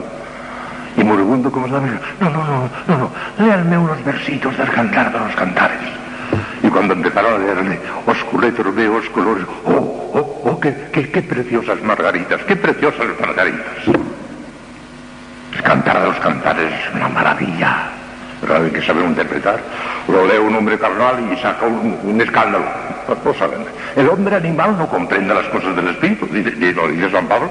Y 0.98 1.04
moribundo 1.04 1.52
como 1.52 1.68
sabe, 1.70 1.90
no, 2.20 2.30
no, 2.30 2.44
no, 2.44 2.70
no, 2.88 2.98
no, 2.98 3.12
léanme 3.38 3.78
unos 3.78 4.04
versitos 4.04 4.58
del 4.58 4.70
cantar 4.70 5.12
de 5.12 5.20
los 5.20 5.36
cantares. 5.36 5.80
Y 6.64 6.68
cuando 6.68 6.94
empezaron 6.94 7.34
a 7.34 7.38
leerle, 7.38 7.80
osculetos 8.06 8.76
de 8.76 8.90
colores, 9.14 9.46
oh, 9.66 10.12
oh, 10.14 10.42
oh, 10.46 10.60
qué, 10.60 10.76
qué, 10.92 11.10
qué 11.10 11.22
preciosas 11.22 11.82
margaritas, 11.84 12.42
qué 12.44 12.56
preciosas 12.56 13.08
margaritas. 13.20 13.88
El 15.54 15.62
cantar 15.62 16.02
de 16.02 16.08
los 16.08 16.18
cantares 16.18 16.74
es 16.74 16.96
una 16.96 17.10
maravilla. 17.10 18.03
Que 18.44 18.82
saber 18.82 19.06
interpretar. 19.06 19.60
Lo 20.08 20.28
lee 20.28 20.38
un 20.38 20.56
hombre 20.56 20.78
carnal 20.78 21.16
y 21.32 21.38
saca 21.38 21.66
un, 21.66 22.20
escándalo. 22.20 22.66
Saben. 23.40 23.66
El 23.96 24.10
hombre 24.10 24.36
animal 24.36 24.78
no 24.78 24.88
comprende 24.88 25.34
las 25.34 25.46
cosas 25.48 25.76
del 25.76 25.88
espíritu, 25.88 26.28
dice, 26.28 26.74
lo 26.74 26.88
dice 26.88 27.10
San 27.10 27.28
Pablo. 27.28 27.50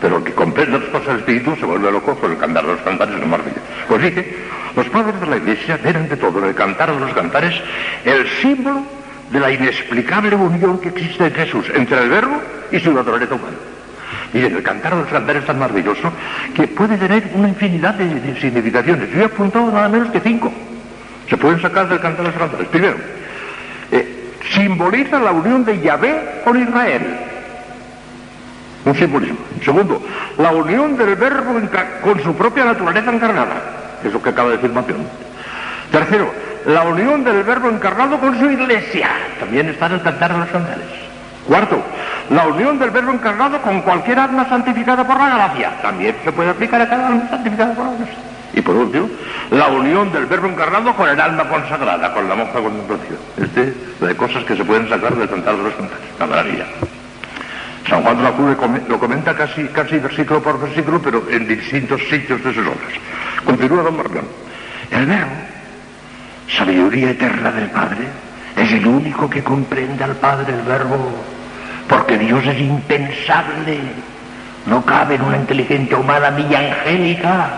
Pero 0.00 0.18
el 0.18 0.24
que 0.24 0.32
comprende 0.32 0.78
las 0.78 0.88
cosas 0.90 1.06
del 1.08 1.16
espíritu 1.18 1.56
se 1.56 1.64
vuelve 1.64 1.90
loco 1.90 2.14
por 2.14 2.30
el 2.30 2.36
cantar 2.36 2.66
de 2.66 2.72
los 2.72 2.82
cantares 2.82 3.14
es 3.14 3.20
una 3.20 3.30
maravilla. 3.30 3.56
Pues 3.88 4.02
dice, 4.02 4.36
los 4.76 4.86
padres 4.90 5.18
de 5.20 5.26
la 5.26 5.36
iglesia 5.38 5.78
ven 5.82 5.96
ante 5.96 6.16
todo 6.16 6.44
el 6.44 6.54
cantar 6.54 6.92
de 6.92 7.00
los 7.00 7.12
cantares 7.14 7.54
el 8.04 8.28
símbolo 8.42 8.82
de 9.30 9.40
la 9.40 9.50
inexplicable 9.50 10.36
unión 10.36 10.78
que 10.78 10.90
existe 10.90 11.26
en 11.26 11.34
Jesús 11.34 11.66
entre 11.74 12.02
el 12.02 12.10
verbo 12.10 12.40
y 12.70 12.78
su 12.80 12.92
naturaleza 12.92 13.34
humana. 13.34 13.75
Miren, 14.32 14.56
el 14.56 14.62
cantar 14.62 14.94
de 14.94 15.02
los 15.02 15.10
cantares 15.10 15.42
es 15.42 15.46
tan 15.46 15.58
maravilloso 15.58 16.12
que 16.54 16.66
puede 16.68 16.96
tener 16.96 17.30
una 17.34 17.48
infinidad 17.48 17.94
de, 17.94 18.38
significaciones. 18.40 19.10
Yo 19.10 19.22
he 19.22 19.24
apuntado 19.24 19.70
nada 19.70 19.88
menos 19.88 20.10
que 20.10 20.20
cinco. 20.20 20.52
Se 21.28 21.36
pueden 21.36 21.60
sacar 21.60 21.88
del 21.88 22.00
cantar 22.00 22.26
de 22.26 22.32
los 22.32 22.40
cantares. 22.40 22.68
Primero, 22.68 22.96
eh, 23.90 24.32
simboliza 24.50 25.18
la 25.18 25.32
unión 25.32 25.64
de 25.64 25.80
Yahvé 25.80 26.42
con 26.44 26.60
Israel. 26.60 27.02
Un 28.84 28.94
simbolismo. 28.94 29.38
Segundo, 29.64 30.00
la 30.38 30.52
unión 30.52 30.96
del 30.96 31.16
verbo 31.16 31.54
con 32.02 32.22
su 32.22 32.34
propia 32.34 32.64
naturaleza 32.64 33.12
encarnada. 33.12 33.62
Es 34.04 34.12
lo 34.12 34.22
que 34.22 34.30
acaba 34.30 34.50
de 34.50 34.56
decir 34.56 34.70
Mación. 34.70 34.98
Tercero, 35.90 36.32
la 36.66 36.82
unión 36.82 37.24
del 37.24 37.42
verbo 37.42 37.68
encarnado 37.68 38.18
con 38.18 38.38
su 38.38 38.50
iglesia. 38.50 39.08
También 39.40 39.68
está 39.68 39.86
en 39.86 39.92
el 39.92 40.02
cantar 40.02 40.32
de 40.32 40.38
los 40.38 40.48
cantares. 40.48 41.05
Cuarto, 41.46 41.80
la 42.30 42.46
unión 42.48 42.78
del 42.78 42.90
verbo 42.90 43.12
encarnado 43.12 43.60
con 43.62 43.80
cualquier 43.82 44.18
alma 44.18 44.48
santificada 44.48 45.06
por 45.06 45.16
la 45.16 45.30
gracia. 45.30 45.80
También 45.80 46.16
se 46.24 46.32
puede 46.32 46.50
aplicar 46.50 46.80
a 46.80 46.88
cada 46.88 47.08
alma 47.08 47.28
santificada 47.30 47.72
por 47.74 47.84
la 47.84 47.92
gracia. 47.92 48.14
Y 48.52 48.62
por 48.62 48.74
último, 48.74 49.08
la 49.50 49.68
unión 49.68 50.12
del 50.12 50.26
verbo 50.26 50.48
encarnado 50.48 50.94
con 50.94 51.08
el 51.08 51.20
alma 51.20 51.48
consagrada, 51.48 52.12
con 52.12 52.28
la 52.28 52.34
monja 52.34 52.60
contemplativa. 52.60 53.16
Este 53.36 53.74
de 54.00 54.16
cosas 54.16 54.44
que 54.44 54.56
se 54.56 54.64
pueden 54.64 54.88
sacar 54.88 55.14
del 55.14 55.28
cantar 55.28 55.56
de 55.56 55.62
los 55.62 55.74
cantares. 55.74 56.04
Una 56.16 56.26
maravilla. 56.26 56.66
San 57.88 58.02
Juan 58.02 58.16
de 58.16 58.22
la 58.24 58.32
Cruz 58.32 58.56
lo 58.88 58.98
comenta 58.98 59.34
casi, 59.34 59.64
casi 59.68 59.98
versículo 59.98 60.42
por 60.42 60.60
versículo, 60.60 61.00
pero 61.00 61.22
en 61.30 61.46
distintos 61.46 62.00
sitios 62.10 62.42
de 62.42 62.52
sus 62.52 62.66
obras. 62.66 62.92
Continúa 63.44 63.82
Don 63.82 63.96
Marcón. 63.96 64.26
El 64.90 65.06
verbo, 65.06 65.30
sabiduría 66.48 67.10
eterna 67.10 67.52
del 67.52 67.70
Padre, 67.70 68.06
es 68.56 68.72
el 68.72 68.86
único 68.86 69.28
que 69.30 69.42
comprende 69.42 70.02
al 70.02 70.16
Padre 70.16 70.54
el 70.54 70.62
verbo, 70.62 71.14
porque 71.88 72.18
Dios 72.18 72.44
es 72.46 72.58
impensable, 72.60 73.78
no 74.66 74.84
cabe 74.84 75.14
en 75.14 75.22
una 75.22 75.36
inteligencia 75.36 75.96
humana 75.96 76.30
ni 76.30 76.54
angélica. 76.54 77.48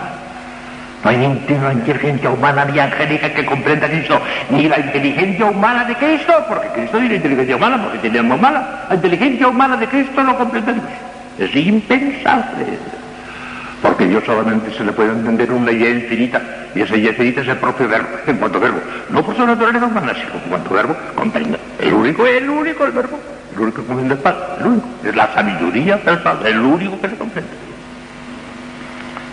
No 1.03 1.09
hay 1.09 1.17
ni 1.17 1.53
una 1.55 1.71
inteligencia 1.73 2.29
humana 2.29 2.65
ni 2.65 2.77
angélica 2.77 3.33
que 3.33 3.45
comprenda 3.45 3.87
Cristo, 3.87 4.19
ni 4.49 4.67
la 4.67 4.79
inteligencia 4.79 5.45
humana 5.45 5.85
de 5.85 5.95
Cristo, 5.95 6.33
porque 6.47 6.67
Cristo 6.69 6.97
tiene 6.97 7.15
inteligencia 7.15 7.55
humana, 7.55 7.81
porque 7.81 8.19
alma 8.19 8.35
humana. 8.35 8.67
La 8.89 8.95
inteligencia 8.95 9.47
humana 9.47 9.77
de 9.77 9.87
Cristo 9.87 10.21
no 10.21 10.37
comprende. 10.37 10.73
Es 11.39 11.55
impensable. 11.55 12.65
Porque 13.81 14.07
Dios 14.07 14.25
solamente 14.25 14.73
se 14.77 14.83
le 14.83 14.91
puede 14.91 15.11
entender 15.11 15.49
una 15.53 15.71
idea 15.71 15.89
infinita, 15.89 16.41
y 16.75 16.81
esa 16.81 16.97
idea 16.97 17.11
infinita 17.11 17.41
es 17.41 17.47
el 17.47 17.57
propio 17.57 17.87
verbo, 17.87 18.09
en 18.27 18.35
cuanto 18.35 18.59
verbo. 18.59 18.81
No 19.09 19.23
por 19.23 19.37
su 19.37 19.45
naturaleza 19.45 19.85
humana, 19.85 20.13
sino 20.13 20.33
en 20.33 20.49
cuanto 20.49 20.73
verbo 20.73 20.97
comprende. 21.15 21.57
El 21.79 21.93
único, 21.93 22.27
el 22.27 22.49
único, 22.49 22.85
el 22.85 22.91
verbo. 22.91 23.17
Único 23.59 23.81
que 23.81 23.87
comprende 23.87 24.13
el 24.13 24.19
Padre, 24.21 24.39
el. 24.63 25.09
Es 25.09 25.15
la 25.15 25.33
sabiduría 25.33 25.97
del 25.97 26.19
Padre, 26.19 26.51
el 26.51 26.59
único 26.59 26.99
que 27.01 27.09
se 27.09 27.17
comprende. 27.17 27.51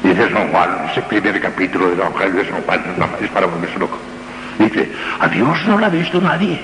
Dice 0.03 0.31
San 0.33 0.49
Juan, 0.49 0.69
ese 0.91 1.03
primer 1.03 1.41
capítulo 1.41 1.91
del 1.91 2.01
Evangelio 2.01 2.43
de 2.43 2.49
San 2.51 2.63
Juan, 2.63 2.81
es 3.21 3.31
para 3.31 3.47
volverse 3.47 3.79
loco. 3.79 3.99
Dice, 4.59 4.91
a 5.21 5.29
Dios 5.29 5.57
no 5.67 5.79
lo 5.79 5.87
ha 5.87 5.89
visto 5.89 6.21
nadie. 6.21 6.59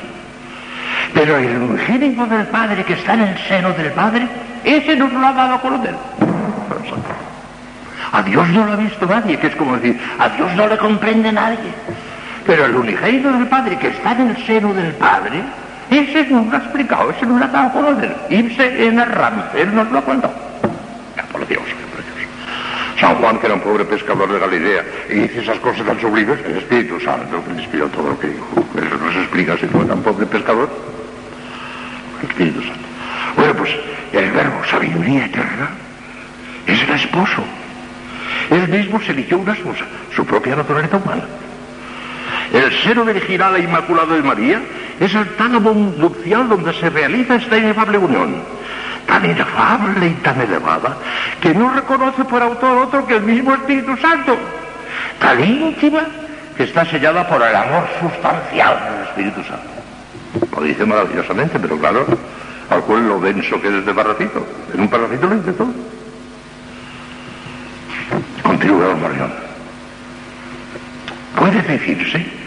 Pero 1.15 1.37
el 1.37 1.57
unigénito 1.57 2.27
del 2.27 2.47
Padre 2.47 2.85
que 2.85 2.95
está 2.95 3.15
en 3.15 3.21
el 3.21 3.39
seno 3.39 3.73
del 3.73 3.93
Padre, 3.93 4.27
ese 4.65 4.97
nos 4.97 5.13
lo 5.13 5.27
ha 5.27 5.33
dado 5.33 5.55
a 5.55 5.61
conocer. 5.61 5.95
A 8.13 8.23
Dios 8.23 8.49
no 8.49 8.67
lo 8.67 8.73
ha 8.73 8.77
visto 8.77 9.07
nadie, 9.07 9.39
que 9.39 9.47
es 9.47 9.57
como 9.57 9.77
decir, 9.77 10.01
a 10.19 10.29
Dios 10.31 10.53
no 10.55 10.67
le 10.67 10.77
comprende 10.79 11.31
nadie. 11.33 11.71
Pero 12.45 12.65
el 12.65 12.75
unigénito 12.75 13.33
del 13.33 13.47
Padre 13.47 13.79
que 13.79 13.89
está 13.89 14.13
en 14.13 14.31
el 14.31 14.47
seno 14.47 14.75
del 14.75 14.93
Padre, 14.95 15.43
ese 15.93 16.27
nos 16.31 16.47
lo 16.47 16.57
ha 16.57 16.59
explicado, 16.59 17.11
ese 17.11 17.27
nos 17.27 17.39
lo 17.39 17.45
ha 17.45 17.49
dado 17.49 17.73
conocer. 17.73 18.17
Ipse 18.31 18.87
en 18.87 18.99
el 18.99 19.09
él 19.57 19.75
nos 19.75 19.91
lo 19.91 19.99
ha 19.99 20.03
contado. 20.03 20.35
Ya, 21.17 21.23
por 21.25 21.47
Dios, 21.47 21.63
qué 21.67 21.85
precioso. 21.95 22.99
San 22.99 23.17
Juan, 23.17 23.39
que 23.39 23.47
era 23.47 23.55
un 23.55 23.61
pobre 23.61 23.85
pescador 23.85 24.33
de 24.33 24.39
Galilea, 24.39 24.85
y 25.11 25.15
dice 25.15 25.41
esas 25.41 25.59
cosas 25.59 25.85
tan 25.87 26.01
sublimes, 26.01 26.39
el 26.47 26.59
Espíritu 26.59 27.01
Santo 27.01 27.45
que 27.45 27.53
le 27.53 27.63
inspiró 27.63 27.89
todo 27.89 28.11
lo 28.11 28.19
que 28.19 28.29
dijo. 28.29 28.47
Eso 28.77 28.97
no 28.97 29.13
se 29.13 29.19
explica 29.19 29.57
si 29.59 29.67
fue 29.67 29.85
tan 29.85 30.01
pobre 30.03 30.27
pescador. 30.27 30.71
El 32.23 32.29
Espíritu 32.29 32.63
Santo. 32.63 32.89
Bueno, 33.37 33.55
pues 33.55 33.71
el 34.13 34.31
verbo 34.31 34.65
sabiduría 34.65 35.27
eterna 35.27 35.71
es 36.67 36.83
el 36.83 36.91
esposo. 36.91 37.43
Él 38.51 38.69
mismo 38.69 39.01
se 39.01 39.13
eligió 39.13 39.39
una 39.39 39.53
esposa, 39.53 39.85
su 40.15 40.25
propia 40.25 40.57
naturaleza 40.57 40.97
humana. 40.97 41.25
El 42.53 42.71
seno 42.83 43.05
virginal 43.05 43.57
e 43.57 43.61
inmaculado 43.61 44.15
de 44.15 44.23
María 44.23 44.61
es 45.01 45.15
el 45.15 45.27
tálamo 45.37 45.73
nupcial 45.73 46.49
donde 46.51 46.75
se 46.75 46.91
realiza 46.91 47.37
esta 47.37 47.57
inefable 47.57 47.97
unión. 47.97 48.35
Tan 49.07 49.25
inefable 49.25 50.07
y 50.07 50.15
tan 50.23 50.39
elevada 50.41 50.97
que 51.41 51.55
no 51.55 51.73
reconoce 51.73 52.25
por 52.25 52.43
autor 52.43 52.79
otro 52.79 53.07
que 53.07 53.17
el 53.17 53.23
mismo 53.23 53.55
Espíritu 53.55 53.97
Santo. 53.97 54.37
Tan 55.19 55.43
íntima 55.43 56.05
que 56.55 56.65
está 56.65 56.85
sellada 56.85 57.27
por 57.27 57.41
el 57.41 57.57
amor 57.57 57.89
sustancial 58.01 58.79
del 58.91 59.03
Espíritu 59.09 59.43
Santo. 59.45 60.53
Lo 60.55 60.63
dice 60.63 60.85
maravillosamente, 60.85 61.59
pero 61.59 61.79
claro, 61.79 62.07
al 62.69 62.83
cual 62.83 63.09
lo 63.09 63.19
denso 63.19 63.61
que 63.63 63.69
es 63.69 63.75
este 63.75 63.95
parrafito. 63.95 64.47
En 64.75 64.81
un 64.81 64.89
parrafito 64.89 65.27
lo 65.27 65.37
dice 65.37 65.53
todo. 65.53 65.73
Continúa 68.43 68.87
don. 68.89 69.33
Puede 71.35 71.63
decirse 71.63 72.42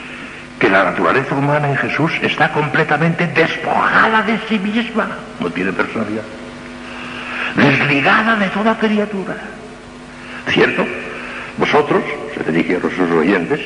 que 0.59 0.69
la 0.69 0.83
naturaleza 0.83 1.35
humana 1.35 1.69
en 1.69 1.77
Jesús 1.77 2.11
está 2.21 2.51
completamente 2.51 3.27
despojada 3.27 4.21
de 4.23 4.39
sí 4.47 4.57
misma, 4.59 5.07
no 5.39 5.49
tiene 5.49 5.73
personalidad, 5.73 6.23
desligada 7.55 8.35
de 8.35 8.47
toda 8.47 8.77
criatura. 8.77 9.35
¿Cierto? 10.47 10.85
Vosotros, 11.57 12.03
se 12.35 12.51
dirige 12.51 12.75
a 12.75 12.79
los 12.79 13.11
oyentes, 13.11 13.61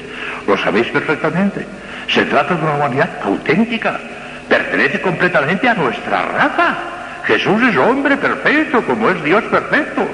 lo 0.48 0.58
sabéis 0.58 0.88
perfectamente. 0.88 1.66
Se 2.08 2.26
trata 2.26 2.56
de 2.56 2.64
una 2.64 2.76
humanidad 2.76 3.10
auténtica, 3.24 4.00
pertenece 4.48 5.02
completamente 5.02 5.68
a 5.68 5.74
nuestra 5.74 6.24
raza. 6.24 6.78
Jesús 7.26 7.62
es 7.64 7.78
hombre 7.78 8.18
perfecto, 8.18 8.84
como 8.84 9.10
es 9.10 9.24
Dios 9.24 9.44
perfecto. 9.46 10.08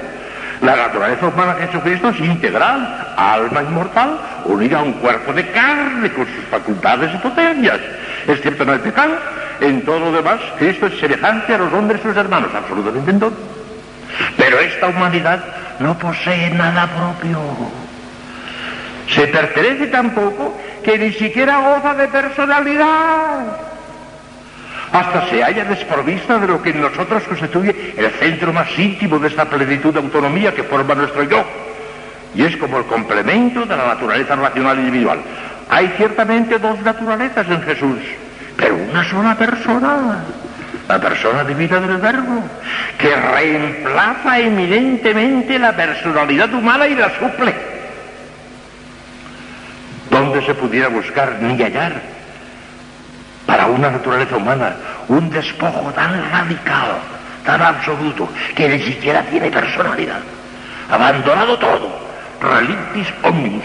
La 0.60 0.76
naturaleza 0.76 1.28
humana 1.28 1.54
de 1.54 1.66
Jesucristo 1.66 2.08
es 2.10 2.20
integral, 2.20 3.05
alma 3.16 3.62
inmortal, 3.62 4.20
unida 4.44 4.78
a 4.78 4.82
un 4.82 4.92
cuerpo 4.94 5.32
de 5.32 5.46
carne 5.50 6.12
con 6.12 6.26
sus 6.26 6.44
facultades 6.50 7.14
y 7.14 7.18
potencias. 7.18 7.80
Excepto 8.26 8.62
en 8.64 8.70
el 8.70 8.80
pecado, 8.80 9.14
en 9.60 9.84
todo 9.84 10.00
lo 10.00 10.12
demás, 10.12 10.40
Cristo 10.58 10.86
es 10.86 10.98
semejante 10.98 11.54
a 11.54 11.58
los 11.58 11.72
hombres 11.72 12.00
sus 12.02 12.16
hermanos, 12.16 12.50
absolutamente 12.54 13.10
en 13.10 13.20
todo. 13.20 13.32
Pero 14.36 14.58
esta 14.58 14.88
humanidad 14.88 15.42
no 15.78 15.98
posee 15.98 16.50
nada 16.50 16.86
propio. 16.86 17.40
Se 19.08 19.26
pertenece 19.28 19.86
tampoco 19.86 20.58
que 20.82 20.98
ni 20.98 21.12
siquiera 21.12 21.58
goza 21.58 21.94
de 21.94 22.08
personalidad 22.08 23.66
hasta 24.92 25.28
se 25.28 25.42
haya 25.42 25.64
desprovista 25.64 26.38
de 26.38 26.46
lo 26.46 26.62
que 26.62 26.70
en 26.70 26.80
nosotros 26.80 27.22
constituye 27.24 27.94
el 27.96 28.10
centro 28.12 28.52
más 28.52 28.68
íntimo 28.78 29.18
de 29.18 29.28
esta 29.28 29.44
plenitud 29.44 29.92
de 29.92 30.00
autonomía 30.00 30.54
que 30.54 30.62
forma 30.62 30.94
nuestro 30.94 31.22
yo. 31.24 31.44
Y 32.36 32.42
es 32.42 32.56
como 32.58 32.78
el 32.78 32.84
complemento 32.84 33.64
de 33.64 33.76
la 33.76 33.86
naturaleza 33.86 34.36
racional 34.36 34.78
individual. 34.78 35.20
Hay 35.70 35.88
ciertamente 35.96 36.58
dos 36.58 36.78
naturalezas 36.80 37.48
en 37.48 37.62
Jesús, 37.62 37.98
pero 38.56 38.76
una 38.76 39.08
sola 39.08 39.34
persona, 39.34 40.18
la 40.86 41.00
persona 41.00 41.44
divina 41.44 41.80
del 41.80 41.96
Verbo, 41.96 42.44
que 42.98 43.16
reemplaza 43.16 44.38
eminentemente 44.38 45.58
la 45.58 45.72
personalidad 45.72 46.52
humana 46.52 46.86
y 46.86 46.94
la 46.94 47.10
suple. 47.18 47.54
¿Dónde 50.10 50.44
se 50.44 50.54
pudiera 50.54 50.88
buscar 50.88 51.38
ni 51.40 51.60
hallar 51.60 51.94
para 53.46 53.66
una 53.66 53.90
naturaleza 53.90 54.36
humana 54.36 54.76
un 55.08 55.30
despojo 55.30 55.92
tan 55.92 56.30
radical, 56.30 56.98
tan 57.44 57.62
absoluto, 57.62 58.28
que 58.54 58.68
ni 58.68 58.80
siquiera 58.82 59.22
tiene 59.22 59.50
personalidad. 59.50 60.20
Abandonado 60.90 61.56
todo, 61.58 62.05
relictis 62.40 63.08
omnibus, 63.22 63.64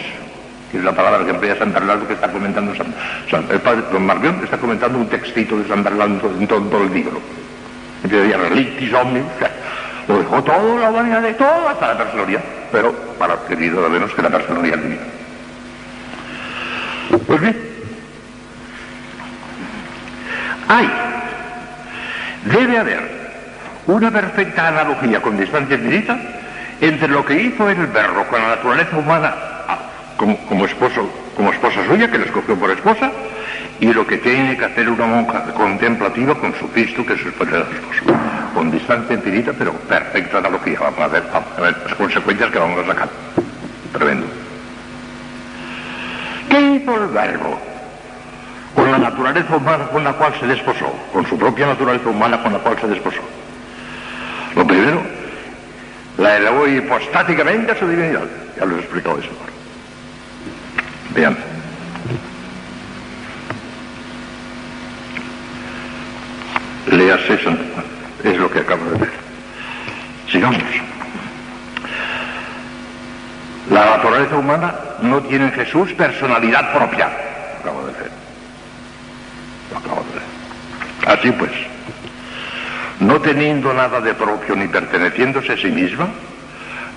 que 0.72 0.78
es 0.78 0.84
la 0.84 0.94
palabra 0.94 1.26
que 1.26 1.32
emplea 1.32 1.58
San 1.58 1.74
Bernardo 1.74 2.08
que 2.08 2.14
está 2.14 2.32
comentando 2.32 2.74
el 2.74 3.60
padre 3.62 3.84
don 3.92 4.06
Marmión 4.06 4.40
está 4.44 4.58
comentando 4.58 4.98
un 4.98 5.08
textito 5.08 5.58
de 5.58 5.68
San 5.68 5.84
Bernardo 5.84 6.32
en 6.40 6.48
todo, 6.48 6.84
el 6.84 6.94
libro. 6.94 7.20
Empieza 8.04 8.38
relictis 8.38 8.94
omnibus, 8.94 9.32
lo 10.08 10.20
dejó 10.20 10.44
todo, 10.44 10.80
la 10.80 10.90
humanidad 10.90 11.22
de 11.22 11.34
todo, 11.34 11.70
hasta 11.70 11.90
la 11.90 11.98
personalidad, 11.98 12.42
pero 12.72 12.94
para 13.20 13.36
querido 13.48 13.84
de 13.84 13.90
menos 13.90 14.14
que 14.14 14.22
la 14.22 14.30
personalidad 14.30 14.78
divina. 14.78 15.02
Pues 17.28 17.42
bien, 17.42 17.58
hay, 20.68 20.90
debe 22.46 22.78
haber 22.78 23.22
una 23.88 24.10
perfecta 24.10 24.70
analogía 24.70 25.22
con 25.22 25.38
distancia 25.38 25.76
infinita 25.76 26.18
entre 26.82 27.08
lo 27.08 27.24
que 27.24 27.42
hizo 27.42 27.70
el 27.70 27.88
verbo 27.88 28.26
con 28.26 28.42
la 28.42 28.50
naturaleza 28.50 28.98
humana 28.98 29.34
ah, 29.68 29.80
como, 30.18 30.66
esposa 30.66 31.86
suya, 31.88 32.12
que 32.12 32.18
le 32.18 32.26
escogió 32.26 32.56
por 32.56 32.72
esposa, 32.72 33.12
y 33.80 33.94
lo 33.94 34.06
que 34.06 34.18
tiene 34.18 34.58
que 34.58 34.66
hacer 34.66 34.90
una 34.90 35.06
monja 35.06 35.44
contemplativa 35.54 36.36
con 36.36 36.54
su 36.56 36.70
Cristo, 36.72 37.06
que 37.06 37.14
es 37.14 37.22
su 37.22 37.30
esposo. 37.30 37.52
Con 38.54 38.70
distancia 38.70 39.16
infinita, 39.16 39.54
pero 39.58 39.72
perfecta 39.74 40.40
analogía. 40.40 40.80
A 40.80 41.08
ver, 41.08 41.24
vamos 41.32 41.50
a 41.58 41.62
ver 41.62 41.78
las 41.86 41.96
consecuencias 41.96 42.52
que 42.52 42.60
vamos 42.60 42.84
a 42.84 42.88
sacar. 42.88 43.10
Tremendo. 43.94 44.28
¿Qué 46.50 46.60
hizo 46.60 46.96
el 46.96 47.08
verbo? 47.08 47.72
con 48.76 48.92
la 48.92 48.98
naturaleza 48.98 49.56
humana 49.56 49.86
con 49.92 50.04
la 50.04 50.14
cual 50.14 50.34
se 50.40 50.48
desposó, 50.48 50.92
con 51.12 51.26
su 51.28 51.38
propia 51.38 51.68
naturaleza 51.68 52.10
humana 52.10 52.42
con 52.42 52.54
la 52.54 52.60
cual 52.60 52.78
se 52.80 52.88
desposó. 52.88 53.22
Lo 54.56 54.66
primero, 54.66 55.02
la 56.18 56.38
elevó 56.38 56.68
hipostáticamente 56.68 57.72
a 57.72 57.80
su 57.80 57.88
divinidad. 57.88 58.24
Ya 58.58 58.66
lo 58.66 58.76
he 58.76 58.80
explicado 58.80 59.20
eso. 59.20 59.30
Vean. 61.16 61.38
Léase, 66.92 67.40
es 68.24 68.38
lo 68.38 68.52
que 68.52 68.60
acabo 68.60 68.86
de 68.92 68.98
ver. 69.00 69.12
Sigamos. 70.30 70.62
La 73.70 73.86
naturaleza 73.86 74.36
humana 74.36 74.76
no 75.02 75.22
tiene 75.22 75.46
en 75.46 75.52
Jesús 75.54 75.94
personalidad 75.94 76.74
propia. 76.74 77.10
Acabo 77.60 77.86
de 77.86 77.94
ver. 77.94 78.12
Así 81.08 81.32
pues, 81.32 81.52
no 83.02 83.20
teniendo 83.20 83.74
nada 83.74 84.00
de 84.00 84.14
propio 84.14 84.56
ni 84.56 84.68
perteneciéndose 84.68 85.54
a 85.54 85.58
sí 85.58 85.70
misma, 85.70 86.08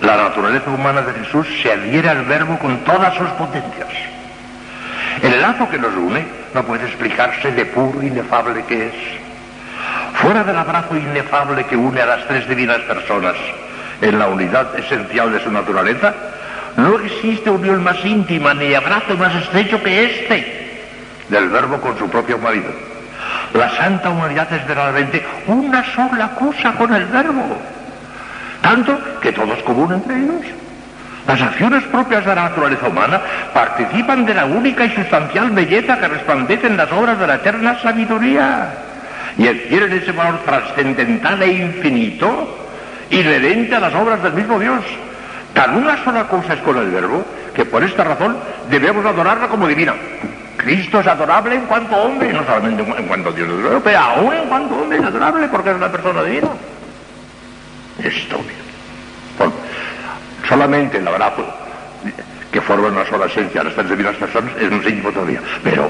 la 0.01 0.15
naturaleza 0.15 0.69
humana 0.69 1.01
de 1.01 1.13
Jesús 1.13 1.47
se 1.61 1.71
adhiere 1.71 2.07
al 2.09 2.23
verbo 2.25 2.59
con 2.59 2.77
todas 2.83 3.15
sus 3.15 3.29
potencias. 3.31 3.89
El 5.23 5.41
lazo 5.41 5.67
que 5.67 5.79
nos 5.79 5.95
une 5.95 6.23
no 6.53 6.63
puede 6.63 6.85
explicarse 6.85 7.51
de 7.51 7.65
puro 7.65 8.03
inefable 8.03 8.63
que 8.65 8.87
es. 8.87 8.93
Fuera 10.15 10.43
del 10.43 10.57
abrazo 10.57 10.95
inefable 10.95 11.65
que 11.65 11.75
une 11.75 12.01
a 12.01 12.05
las 12.05 12.27
tres 12.27 12.47
divinas 12.47 12.81
personas 12.81 13.35
en 14.01 14.19
la 14.19 14.27
unidad 14.27 14.77
esencial 14.77 15.31
de 15.31 15.43
su 15.43 15.51
naturaleza, 15.51 16.13
no 16.77 16.99
existe 16.99 17.49
unión 17.49 17.83
más 17.83 18.03
íntima 18.05 18.53
ni 18.53 18.75
abrazo 18.75 19.17
más 19.17 19.33
estrecho 19.35 19.81
que 19.81 20.05
este 20.05 20.81
del 21.29 21.49
verbo 21.49 21.81
con 21.81 21.97
su 21.97 22.07
propia 22.09 22.35
humanidad. 22.35 22.94
La 23.55 23.69
santa 23.69 24.09
humanidad 24.09 24.51
es 24.51 24.67
verdaderamente 24.67 25.25
una 25.47 25.81
sola 25.95 26.31
cosa 26.31 26.73
con 26.73 26.93
el 26.93 27.05
verbo. 27.05 27.57
Tanto 28.61 28.99
que 29.21 29.31
todo 29.31 29.53
es 29.53 29.63
común 29.63 29.93
entre 29.93 30.13
ellos. 30.13 30.45
Las 31.25 31.41
acciones 31.41 31.83
propias 31.85 32.25
de 32.25 32.35
la 32.35 32.49
naturaleza 32.49 32.89
humana 32.89 33.21
participan 33.53 34.25
de 34.25 34.33
la 34.33 34.45
única 34.45 34.83
y 34.83 34.89
sustancial 34.89 35.51
belleza 35.51 35.97
que 35.97 36.07
resplandece 36.09 36.67
en 36.67 36.75
las 36.75 36.91
obras 36.91 37.17
de 37.17 37.27
la 37.27 37.35
eterna 37.35 37.79
sabiduría 37.81 38.73
y 39.37 39.47
adquieren 39.47 39.93
ese 39.93 40.11
valor 40.11 40.39
trascendental 40.43 41.41
e 41.41 41.53
infinito 41.53 42.59
inherente 43.09 43.73
a 43.73 43.79
las 43.79 43.93
obras 43.95 44.21
del 44.21 44.33
mismo 44.33 44.59
Dios. 44.59 44.83
Tan 45.53 45.75
una 45.75 46.03
sola 46.03 46.25
cosa 46.25 46.55
es 46.55 46.59
con 46.59 46.77
el 46.77 46.91
verbo 46.91 47.23
que 47.55 47.63
por 47.63 47.81
esta 47.83 48.03
razón 48.03 48.35
debemos 48.69 49.05
adorarla 49.05 49.47
como 49.47 49.65
divina. 49.65 49.93
Cristo 50.57 50.99
es 50.99 51.07
adorable 51.07 51.55
en 51.55 51.65
cuanto 51.65 51.95
hombre, 51.95 52.31
no 52.33 52.43
solamente 52.45 52.83
en 52.83 53.07
cuanto 53.07 53.31
Dios 53.31 53.47
es 53.47 53.53
adorable, 53.55 53.81
pero 53.83 53.99
aún 53.99 54.33
en 54.33 54.47
cuanto 54.47 54.75
hombre 54.75 54.97
es 54.97 55.05
adorable 55.05 55.47
porque 55.47 55.69
es 55.69 55.75
una 55.75 55.91
persona 55.91 56.23
divina. 56.23 56.47
Esto, 58.03 58.37
bueno, 59.37 59.53
solamente 60.47 60.97
el 60.97 61.07
abrazo 61.07 61.45
que 62.51 62.61
forma 62.61 62.87
una 62.87 63.05
sola 63.05 63.25
esencia 63.25 63.61
a 63.61 63.63
las 63.65 63.73
tres 63.73 63.89
divinas 63.89 64.15
personas 64.15 64.51
es 64.59 64.71
un 64.71 64.83
signo 64.83 65.11
todavía, 65.11 65.41
pero, 65.63 65.89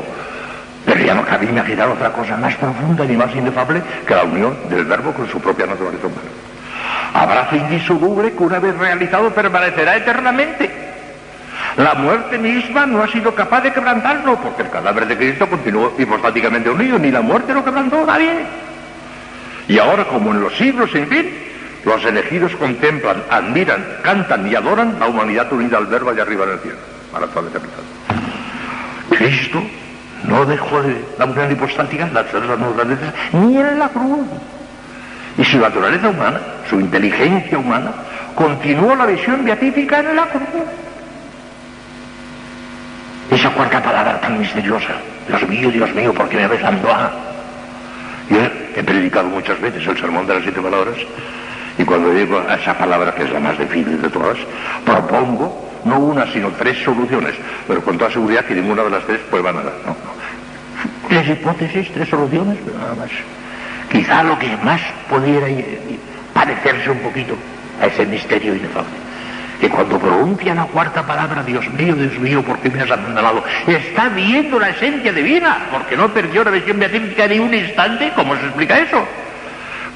pero 0.86 1.00
ya 1.00 1.14
no 1.14 1.26
cabe 1.26 1.46
imaginar 1.46 1.90
otra 1.90 2.12
cosa 2.12 2.38
más 2.38 2.56
profunda 2.56 3.06
ni 3.06 3.16
más 3.16 3.36
inefable 3.36 3.82
que 4.08 4.16
la 4.16 4.24
unión 4.24 4.58
del 4.70 4.86
verbo 4.86 5.14
con 5.14 5.30
su 5.30 5.40
propia 5.40 5.66
naturaleza 5.66 6.08
humana. 6.08 6.30
Abrazo 7.14 7.56
indisoluble 7.56 8.34
que 8.34 8.44
una 8.44 8.60
vez 8.60 8.78
realizado 8.78 9.30
permanecerá 9.30 9.96
eternamente 9.96 10.95
la 11.78 11.94
muerte 11.94 12.38
misma 12.38 12.86
no 12.86 13.04
ha 13.04 13.08
sido 13.08 13.36
capaz 13.36 13.62
de 13.62 13.74
quebrantarlo, 13.74 14.38
porque 14.38 14.62
el 14.62 14.70
cadáver 14.70 15.08
de 15.08 15.18
Cristo 15.18 15.50
continuó 15.50 15.94
hipostáticamente 15.98 16.70
unido, 16.70 16.98
ni 16.98 17.12
la 17.12 17.22
muerte 17.22 17.54
lo 17.54 17.66
quebrantó 17.66 18.06
nadie. 18.06 18.46
Y 19.68 19.78
ahora, 19.78 20.06
como 20.06 20.32
en 20.32 20.42
los 20.42 20.56
siglos 20.56 20.92
sin 20.92 21.08
fin, 21.08 21.30
los 21.84 22.04
elegidos 22.06 22.56
contemplan, 22.56 23.24
admiran, 23.30 23.84
cantan 24.04 24.48
y 24.48 24.56
adoran 24.56 24.98
la 25.00 25.08
humanidad 25.08 25.52
unida 25.52 25.78
al 25.78 25.88
verbo 25.88 26.12
allá 26.12 26.22
arriba 26.22 26.46
en 26.46 26.52
el 26.52 26.60
cielo, 26.60 26.78
para 27.12 27.28
toda 27.28 27.44
la 27.44 27.50
eternidad. 27.50 27.78
Cristo 29.10 29.62
no 30.24 30.46
dejó 30.46 30.82
de 30.82 30.96
la 31.20 31.26
unión 31.26 31.52
hipostática, 31.52 32.10
las 32.14 32.26
tres 32.28 32.44
naturalezas, 32.44 33.14
ni 33.34 33.58
en 33.58 33.80
la 33.80 33.90
cruz. 33.90 34.28
Y 35.38 35.44
su 35.44 35.60
naturaleza 35.60 36.08
humana, 36.08 36.40
su 36.70 36.80
inteligencia 36.80 37.58
humana, 37.58 37.92
continuó 38.34 38.96
la 38.96 39.06
visión 39.06 39.44
beatífica 39.44 40.00
en 40.00 40.16
la 40.16 40.26
cruz. 40.28 40.64
Esa 43.32 43.50
cuarta 43.52 43.82
palabra 43.82 44.20
tan 44.22 44.40
misteriosa. 44.40 44.96
Dios 45.28 45.48
mío, 45.48 45.72
Dios 45.72 45.94
mío, 45.94 46.14
¿por 46.14 46.30
qué 46.30 46.38
me 46.38 46.48
ves 46.48 46.62
dando 46.62 46.92
a? 46.92 47.12
Yo 48.30 48.38
he 48.76 48.84
predicado 48.84 49.28
muchas 49.28 49.60
veces 49.60 49.86
el 49.88 49.98
sermón 49.98 50.28
de 50.28 50.36
las 50.36 50.44
siete 50.44 50.62
palabras 50.62 50.96
y 51.78 51.84
cuando 51.84 52.14
llego 52.14 52.42
a 52.48 52.56
esa 52.56 52.78
palabra 52.78 53.14
que 53.14 53.24
es 53.24 53.32
la 53.32 53.40
más 53.40 53.58
difícil 53.58 54.02
de 54.02 54.10
todas, 54.10 54.38
propongo 54.86 55.72
no 55.84 56.00
una 56.00 56.32
sino 56.32 56.50
tres 56.52 56.84
soluciones, 56.84 57.36
pero 57.68 57.82
con 57.84 57.98
toda 57.98 58.12
seguridad 58.12 58.46
que 58.46 58.56
ninguna 58.56 58.84
de 58.84 58.90
las 58.90 59.04
tres 59.06 59.20
puede 59.30 59.44
nada. 59.44 59.74
No, 59.86 59.90
no. 59.90 61.08
Tres 61.08 61.30
hipótesis, 61.30 61.92
tres 61.94 62.10
soluciones, 62.10 62.58
pero 62.66 62.78
nada 62.78 62.96
más. 62.96 63.12
Quizá 63.92 64.24
lo 64.24 64.38
que 64.40 64.58
más 64.64 64.82
pudiera 65.10 65.48
parecerse 66.34 66.90
un 66.90 67.00
poquito 67.00 67.36
a 67.82 67.88
ese 67.88 68.06
misterio 68.06 68.56
inefable 68.56 69.05
que 69.60 69.70
cuando 69.70 70.00
pronuncia 70.00 70.54
la 70.54 70.66
cuarta 70.66 71.06
palabra, 71.06 71.44
Dios 71.44 71.68
mío, 71.74 71.96
Dios 71.96 72.18
mío, 72.20 72.44
¿por 72.44 72.60
qué 72.60 72.70
me 72.70 72.82
has 72.82 72.92
abandonado? 72.92 73.44
Está 73.68 74.10
viendo 74.10 74.60
la 74.60 74.70
esencia 74.70 75.12
divina, 75.12 75.68
porque 75.72 75.96
no 75.96 76.10
perdió 76.14 76.44
la 76.44 76.52
visión 76.52 76.80
beatífica 76.80 77.28
ni 77.28 77.40
un 77.40 77.54
instante. 77.54 78.12
¿Cómo 78.16 78.36
se 78.36 78.46
explica 78.46 78.80
eso? 78.80 79.06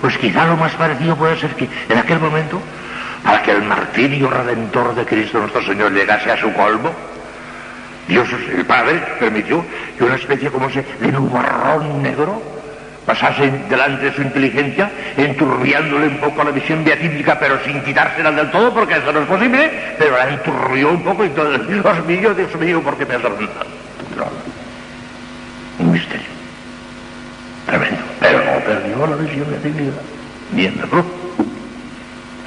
Pues 0.01 0.17
quizá 0.17 0.45
lo 0.45 0.55
más 0.55 0.73
parecido 0.73 1.15
puede 1.15 1.37
ser 1.37 1.55
que 1.55 1.67
en 1.89 1.97
aquel 1.97 2.19
momento, 2.19 2.61
para 3.23 3.43
que 3.43 3.51
el 3.51 3.63
martirio 3.63 4.29
redentor 4.29 4.95
de 4.95 5.05
Cristo 5.05 5.39
nuestro 5.39 5.61
Señor 5.63 5.91
llegase 5.91 6.31
a 6.31 6.37
su 6.37 6.53
colmo, 6.53 6.91
Dios, 8.07 8.27
el 8.55 8.65
Padre, 8.65 9.03
permitió 9.19 9.63
que 9.97 10.03
una 10.03 10.15
especie 10.15 10.49
como 10.49 10.67
ese 10.67 10.83
de 10.99 11.11
nubarrón 11.11 12.01
negro 12.01 12.58
pasase 13.09 13.49
delante 13.67 14.05
de 14.05 14.13
su 14.13 14.21
inteligencia, 14.21 14.91
enturbiándole 15.17 16.09
un 16.09 16.17
poco 16.17 16.43
la 16.43 16.51
visión 16.51 16.83
beatífica, 16.83 17.39
pero 17.39 17.57
sin 17.65 17.81
quitársela 17.81 18.31
del 18.31 18.51
todo, 18.51 18.71
porque 18.71 18.97
eso 18.97 19.11
no 19.11 19.21
es 19.21 19.25
posible, 19.25 19.95
pero 19.97 20.15
la 20.15 20.29
enturbió 20.29 20.91
un 20.91 21.03
poco 21.03 21.25
y 21.25 21.29
todo, 21.29 21.57
Dios 21.57 22.05
mío, 22.05 22.35
Dios 22.35 22.55
mío, 22.57 22.83
¿por 22.83 22.95
qué 22.97 23.07
me 23.07 23.15
has 23.15 23.23
dado 23.23 23.35
Un 25.79 25.91
misterio. 25.91 26.27
Tremendo. 27.65 27.97
Pero 28.19 28.45
no 28.45 28.59
perdió 28.59 29.07
la 29.07 29.15
visión 29.15 29.47
beatífica. 29.49 30.01
Bien, 30.51 30.75
¿no? 30.77 31.03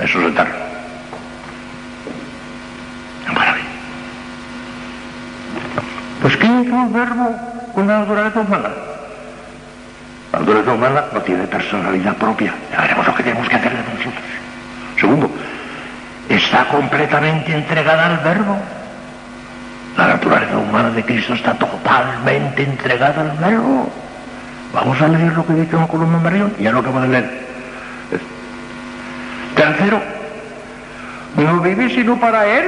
Eso 0.05 0.21
es 0.21 0.33
eterno. 0.33 0.55
Maravilla. 3.35 3.67
Pues 6.23 6.37
¿qué 6.37 6.47
hizo 6.47 6.83
el 6.85 6.93
verbo 6.93 7.37
con 7.75 7.89
la 7.89 7.99
naturaleza 7.99 8.41
humana? 8.41 8.92
La 10.33 10.39
naturaleza 10.39 10.73
humana 10.73 11.05
no 11.13 11.21
tiene 11.21 11.47
personalidad 11.47 12.17
propia. 12.17 12.55
Ya 12.73 12.81
veremos 12.81 13.07
lo 13.07 13.15
que 13.15 13.23
tenemos 13.23 13.49
que 13.49 13.57
hacer 13.57 13.73
de 13.73 13.79
nosotros. 13.79 14.25
Segundo, 14.99 15.31
está 16.29 16.69
completamente 16.69 17.53
entregada 17.53 18.07
al 18.07 18.19
verbo. 18.19 18.57
La 19.97 20.07
naturaleza 20.07 20.57
humana 20.57 20.91
de 20.91 21.05
Cristo 21.05 21.35
está 21.35 21.53
totalmente 21.55 22.63
entregada 22.63 23.21
al 23.21 23.37
verbo. 23.37 23.91
Vamos 24.73 25.01
a 25.03 25.09
leer 25.09 25.33
lo 25.35 25.47
que 25.47 25.53
dice 25.53 25.77
un 25.77 25.87
columna 25.87 26.19
Marión 26.19 26.55
ya 26.59 26.73
lo 26.73 26.79
acabo 26.79 27.01
de 27.03 27.09
leer. 27.09 27.43
Tercero, 29.55 30.01
no 31.37 31.61
vive 31.61 31.91
sino 31.91 32.19
para 32.19 32.47
Él, 32.47 32.65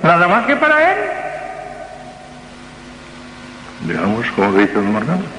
nada 0.00 0.28
más 0.28 0.46
que 0.46 0.54
para 0.54 0.92
Él. 0.92 0.98
Veamos 3.80 4.26
cómo 4.36 4.52
dice 4.52 4.78
el 4.78 4.84
Marcano. 4.84 5.37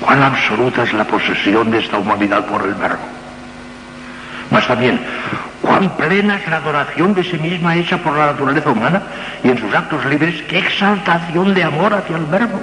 Cuán 0.00 0.22
absoluta 0.22 0.84
es 0.84 0.92
la 0.92 1.04
posesión 1.04 1.70
de 1.70 1.78
esta 1.78 1.98
humanidad 1.98 2.46
por 2.46 2.62
el 2.62 2.74
verbo. 2.74 3.02
Más 4.50 4.66
también, 4.66 5.00
cuán 5.60 5.90
plena 5.96 6.36
es 6.36 6.48
la 6.48 6.56
adoración 6.56 7.14
de 7.14 7.24
sí 7.24 7.36
misma 7.36 7.76
hecha 7.76 7.98
por 7.98 8.16
la 8.16 8.26
naturaleza 8.26 8.70
humana 8.70 9.02
y 9.44 9.48
en 9.48 9.58
sus 9.58 9.74
actos 9.74 10.04
libres, 10.06 10.42
qué 10.48 10.58
exaltación 10.58 11.52
de 11.52 11.64
amor 11.64 11.92
hacia 11.92 12.16
el 12.16 12.24
verbo. 12.24 12.60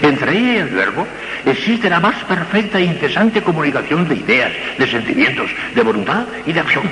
Entre 0.00 0.32
ella 0.32 0.52
y 0.52 0.56
el 0.58 0.68
verbo 0.68 1.06
existe 1.44 1.90
la 1.90 2.00
más 2.00 2.16
perfecta 2.24 2.78
e 2.78 2.84
incesante 2.84 3.42
comunicación 3.42 4.08
de 4.08 4.16
ideas, 4.16 4.52
de 4.78 4.86
sentimientos, 4.86 5.50
de 5.74 5.82
voluntad 5.82 6.24
y 6.46 6.52
de 6.52 6.60
acción. 6.60 6.84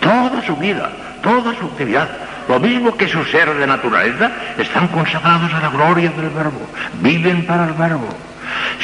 Toda 0.00 0.42
su 0.42 0.56
vida, 0.56 0.90
toda 1.22 1.54
su 1.54 1.66
actividad, 1.66 2.08
lo 2.48 2.58
mismo 2.60 2.96
que 2.96 3.08
su 3.08 3.24
ser 3.24 3.54
de 3.54 3.66
naturaleza, 3.66 4.30
están 4.58 4.88
consagrados 4.88 5.52
a 5.54 5.60
la 5.60 5.68
gloria 5.70 6.10
del 6.10 6.30
verbo, 6.30 6.68
viven 7.00 7.46
para 7.46 7.64
el 7.64 7.72
verbo. 7.74 8.08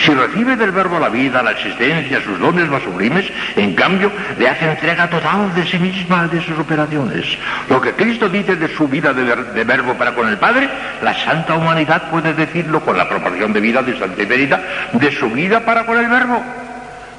Si 0.04 0.12
recibe 0.12 0.56
del 0.56 0.72
verbo 0.72 0.98
la 0.98 1.08
vida, 1.08 1.42
la 1.42 1.52
existencia, 1.52 2.20
sus 2.22 2.38
dones 2.38 2.68
más 2.68 2.82
sublimes, 2.82 3.26
en 3.56 3.74
cambio 3.74 4.12
le 4.38 4.48
hace 4.48 4.70
entrega 4.70 5.08
total 5.08 5.54
de 5.54 5.66
sí 5.66 5.78
misma, 5.78 6.28
de 6.28 6.40
sus 6.42 6.58
operaciones. 6.58 7.26
Lo 7.68 7.80
que 7.80 7.92
Cristo 7.92 8.28
dice 8.28 8.56
de 8.56 8.68
su 8.74 8.88
vida 8.88 9.12
de, 9.12 9.64
verbo 9.64 9.94
para 9.94 10.14
con 10.14 10.28
el 10.28 10.38
Padre, 10.38 10.68
la 11.02 11.14
santa 11.24 11.54
humanidad 11.54 12.10
puede 12.10 12.34
decirlo 12.34 12.80
con 12.80 12.96
la 12.96 13.08
proporción 13.08 13.52
de 13.52 13.60
vida 13.60 13.82
de 13.82 13.98
Santa 13.98 14.22
Iberita, 14.22 14.62
de 14.92 15.12
su 15.12 15.30
vida 15.30 15.60
para 15.60 15.84
con 15.84 15.98
el 15.98 16.08
verbo. 16.08 16.42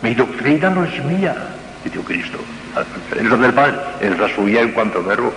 Mi 0.01 0.13
doctrina 0.13 0.69
no 0.69 0.83
es 0.83 1.03
mía, 1.03 1.35
dice 1.83 1.99
Cristo. 1.99 2.39
Es 3.17 3.23
la 3.23 3.37
del 3.37 3.53
Padre, 3.53 3.77
es 4.01 4.19
la 4.19 4.29
suya 4.29 4.61
en 4.61 4.71
cuanto 4.71 5.03
verbo. 5.03 5.33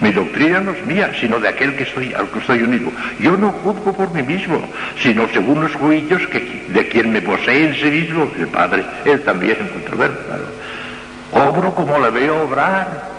Mi 0.00 0.12
doctrina 0.12 0.60
no 0.60 0.72
es 0.72 0.84
mía, 0.86 1.10
sino 1.20 1.38
de 1.38 1.48
aquel 1.48 1.76
que 1.76 1.82
estoy, 1.82 2.14
al 2.14 2.28
que 2.30 2.38
estoy 2.38 2.62
unido. 2.62 2.90
Yo 3.18 3.36
no 3.36 3.50
juzgo 3.50 3.92
por 3.92 4.12
mí 4.14 4.22
mismo, 4.22 4.62
sino 4.98 5.28
según 5.28 5.60
los 5.60 5.74
juicios 5.74 6.26
que, 6.28 6.64
de 6.68 6.88
quien 6.88 7.12
me 7.12 7.20
posee 7.20 7.68
en 7.68 7.74
sí 7.74 7.90
mismo, 7.90 8.30
el 8.38 8.48
Padre. 8.48 8.84
Él 9.04 9.20
también 9.22 9.58
encuentra 9.60 9.96
ver, 9.96 10.10
claro. 10.26 11.48
Obro 11.48 11.74
como 11.74 11.98
le 11.98 12.10
veo 12.10 12.44
obrar. 12.44 13.10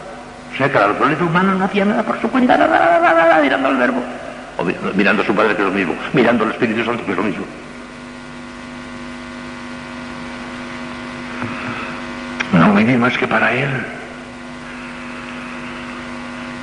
O 0.52 0.58
sea 0.58 0.72
que 0.72 0.80
la 0.80 0.88
naturaleza 0.88 1.24
humana 1.24 1.54
no 1.54 1.66
hacía 1.66 1.86
nada 1.86 2.04
por 2.04 2.20
su 2.20 2.28
cuenta, 2.30 2.58
mirando 3.42 3.68
al 3.68 3.78
verbo. 3.78 4.04
O 4.58 4.66
mirando 4.96 5.22
a 5.22 5.26
su 5.26 5.36
Padre 5.36 5.56
que 5.56 5.62
es 5.62 5.68
lo 5.68 5.74
mismo, 5.74 5.96
mirando 6.14 6.44
al 6.46 6.52
Espíritu 6.52 6.84
Santo 6.84 7.06
que 7.06 7.12
es 7.12 7.18
lo 7.18 7.24
mismo. 7.24 7.46
No 12.54 12.74
viví 12.74 12.98
más 12.98 13.16
que 13.18 13.28
para 13.28 13.54
Él 13.54 13.70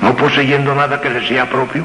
no 0.01 0.15
poseyendo 0.15 0.73
nada 0.75 1.01
que 1.01 1.09
le 1.09 1.27
sea 1.27 1.49
propio. 1.49 1.83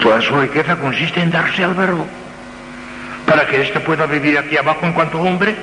Toda 0.00 0.20
su 0.20 0.40
riqueza 0.40 0.76
consiste 0.76 1.20
en 1.20 1.30
darse 1.30 1.62
al 1.62 1.74
verbo, 1.74 2.06
para 3.26 3.46
que 3.46 3.62
éste 3.62 3.80
pueda 3.80 4.06
vivir 4.06 4.38
aquí 4.38 4.56
abajo 4.56 4.86
en 4.86 4.92
cuanto 4.92 5.20
hombre, 5.20 5.54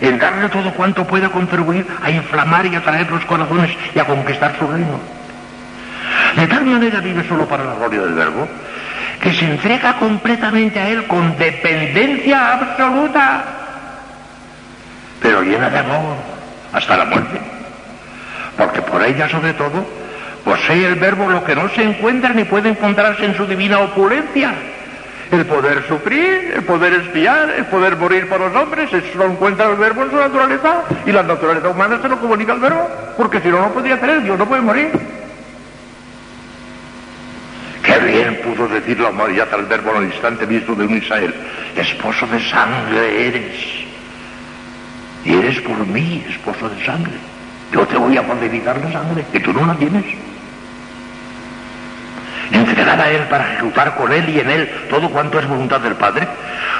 en 0.00 0.18
darle 0.18 0.48
todo 0.48 0.72
cuanto 0.72 1.06
pueda 1.06 1.28
contribuir 1.28 1.86
a 2.02 2.10
inflamar 2.10 2.66
y 2.66 2.74
atraer 2.74 3.10
los 3.10 3.24
corazones 3.24 3.70
y 3.94 3.98
a 3.98 4.04
conquistar 4.04 4.56
su 4.58 4.66
reino. 4.66 5.00
De 6.36 6.46
tal 6.46 6.64
manera 6.64 7.00
vive 7.00 7.26
solo 7.26 7.46
para 7.46 7.64
la 7.64 7.74
gloria 7.74 8.02
del 8.02 8.14
verbo, 8.14 8.48
que 9.20 9.34
se 9.34 9.44
entrega 9.44 9.96
completamente 9.96 10.78
a 10.78 10.88
él 10.88 11.06
con 11.06 11.36
dependencia 11.36 12.54
absoluta, 12.54 13.44
pero 15.20 15.42
llena 15.42 15.68
de 15.68 15.78
amor 15.78 16.16
hasta 16.72 16.96
la 16.96 17.04
muerte, 17.04 17.38
porque 18.56 18.80
por 18.82 19.04
ella 19.04 19.28
sobre 19.28 19.52
todo 19.52 19.99
Posee 20.44 20.86
el 20.86 20.94
verbo 20.94 21.28
lo 21.28 21.44
que 21.44 21.54
no 21.54 21.68
se 21.68 21.82
encuentra 21.82 22.30
ni 22.30 22.44
puede 22.44 22.70
encontrarse 22.70 23.24
en 23.24 23.36
su 23.36 23.46
divina 23.46 23.78
opulencia. 23.80 24.54
El 25.30 25.46
poder 25.46 25.86
sufrir, 25.86 26.54
el 26.56 26.64
poder 26.64 26.92
espiar, 26.94 27.50
el 27.50 27.66
poder 27.66 27.96
morir 27.96 28.28
por 28.28 28.40
los 28.40 28.54
hombres, 28.54 28.92
eso 28.92 29.16
lo 29.16 29.26
encuentra 29.26 29.70
el 29.70 29.76
verbo 29.76 30.02
en 30.02 30.10
su 30.10 30.16
naturaleza 30.16 30.82
y 31.06 31.12
la 31.12 31.22
naturaleza 31.22 31.68
humana 31.68 32.00
se 32.02 32.08
lo 32.08 32.18
comunica 32.18 32.52
al 32.52 32.58
verbo, 32.58 32.88
porque 33.16 33.40
si 33.40 33.48
no, 33.48 33.60
no 33.60 33.68
podría 33.72 33.94
hacer 33.94 34.22
Dios 34.22 34.36
no 34.36 34.46
puede 34.46 34.62
morir. 34.62 34.90
Qué 37.84 37.98
bien 38.00 38.40
pudo 38.42 38.66
decir 38.66 38.98
la 38.98 39.10
humanidad 39.10 39.54
al 39.54 39.66
verbo 39.66 39.90
en 39.92 39.96
el 39.98 40.04
instante 40.12 40.46
mismo 40.46 40.74
de 40.74 40.86
un 40.86 40.96
Israel, 40.96 41.32
esposo 41.76 42.26
de 42.26 42.40
sangre 42.50 43.28
eres, 43.28 43.54
y 45.24 45.34
eres 45.34 45.60
por 45.60 45.86
mí 45.86 46.24
esposo 46.28 46.68
de 46.70 46.84
sangre. 46.84 47.14
Yo 47.72 47.86
te 47.86 47.96
voy 47.96 48.16
a 48.16 48.22
modificar 48.22 48.80
la 48.80 48.90
sangre, 48.90 49.24
que 49.30 49.38
tú 49.38 49.52
no 49.52 49.64
la 49.64 49.76
tienes 49.76 50.04
entregada 52.52 53.04
a 53.04 53.10
Él 53.10 53.22
para 53.24 53.52
ejecutar 53.52 53.94
con 53.94 54.12
Él 54.12 54.28
y 54.28 54.40
en 54.40 54.50
Él 54.50 54.70
todo 54.88 55.10
cuanto 55.10 55.38
es 55.38 55.46
voluntad 55.46 55.80
del 55.80 55.94
Padre, 55.94 56.26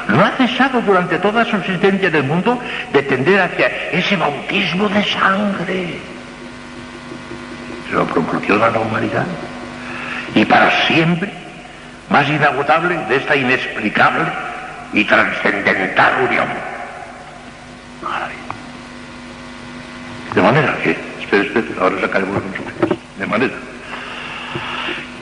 no 0.08 0.24
ha 0.24 0.30
cesado 0.30 0.80
durante 0.82 1.18
toda 1.18 1.44
su 1.44 1.56
existencia 1.56 2.10
del 2.10 2.24
mundo 2.24 2.58
de 2.92 3.02
tender 3.02 3.40
hacia 3.40 3.68
ese 3.92 4.16
bautismo 4.16 4.88
de 4.88 5.04
sangre. 5.04 5.98
Se 7.88 7.94
lo 7.94 8.06
proporciona 8.06 8.70
la 8.70 8.78
humanidad. 8.80 9.26
Y 10.34 10.44
para 10.44 10.70
siempre, 10.86 11.30
más 12.08 12.28
inagotable 12.28 12.96
de 13.08 13.16
esta 13.16 13.36
inexplicable 13.36 14.24
y 14.92 15.04
trascendental 15.04 16.24
unión. 16.28 16.46
De 20.34 20.42
manera 20.42 20.76
que, 20.82 20.96
espera, 21.20 21.62
ahora 21.80 22.00
sacaremos 22.00 22.36
los 22.36 23.18
De 23.18 23.26
manera 23.26 23.52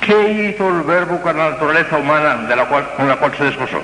¿Qué 0.09 0.31
hizo 0.33 0.67
el 0.71 0.85
verbo 0.85 1.21
con 1.21 1.37
la 1.37 1.51
naturaleza 1.51 1.99
humana 1.99 2.37
de 2.49 2.57
la 2.57 2.65
cual, 2.65 2.89
con 2.97 3.07
la 3.07 3.17
cual 3.17 3.31
se 3.37 3.45
desposó? 3.45 3.83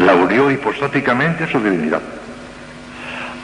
La 0.00 0.14
unió 0.14 0.50
hipostáticamente 0.50 1.44
a 1.44 1.50
su 1.50 1.58
divinidad. 1.58 2.02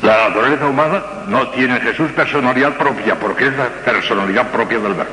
La 0.02 0.28
naturaleza 0.28 0.66
humana 0.66 1.02
no 1.26 1.48
tiene 1.48 1.76
en 1.76 1.80
Jesús 1.80 2.10
personalidad 2.12 2.74
propia, 2.74 3.18
porque 3.18 3.46
es 3.46 3.56
la 3.56 3.68
personalidad 3.82 4.48
propia 4.48 4.78
del 4.78 4.92
verbo. 4.92 5.12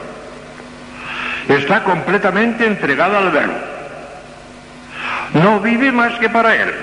Está 1.48 1.86
completamente 1.86 2.68
entregada 2.68 3.20
al 3.20 3.32
verbo. 3.32 3.60
No 5.36 5.62
vive 5.62 5.94
más 5.94 6.20
que 6.20 6.28
para 6.28 6.54
él. 6.54 6.74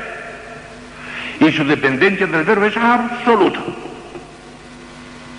Y 1.40 1.52
su 1.52 1.62
dependencia 1.62 2.26
del 2.26 2.44
verbo 2.44 2.64
es 2.64 2.76
absoluta. 2.78 3.60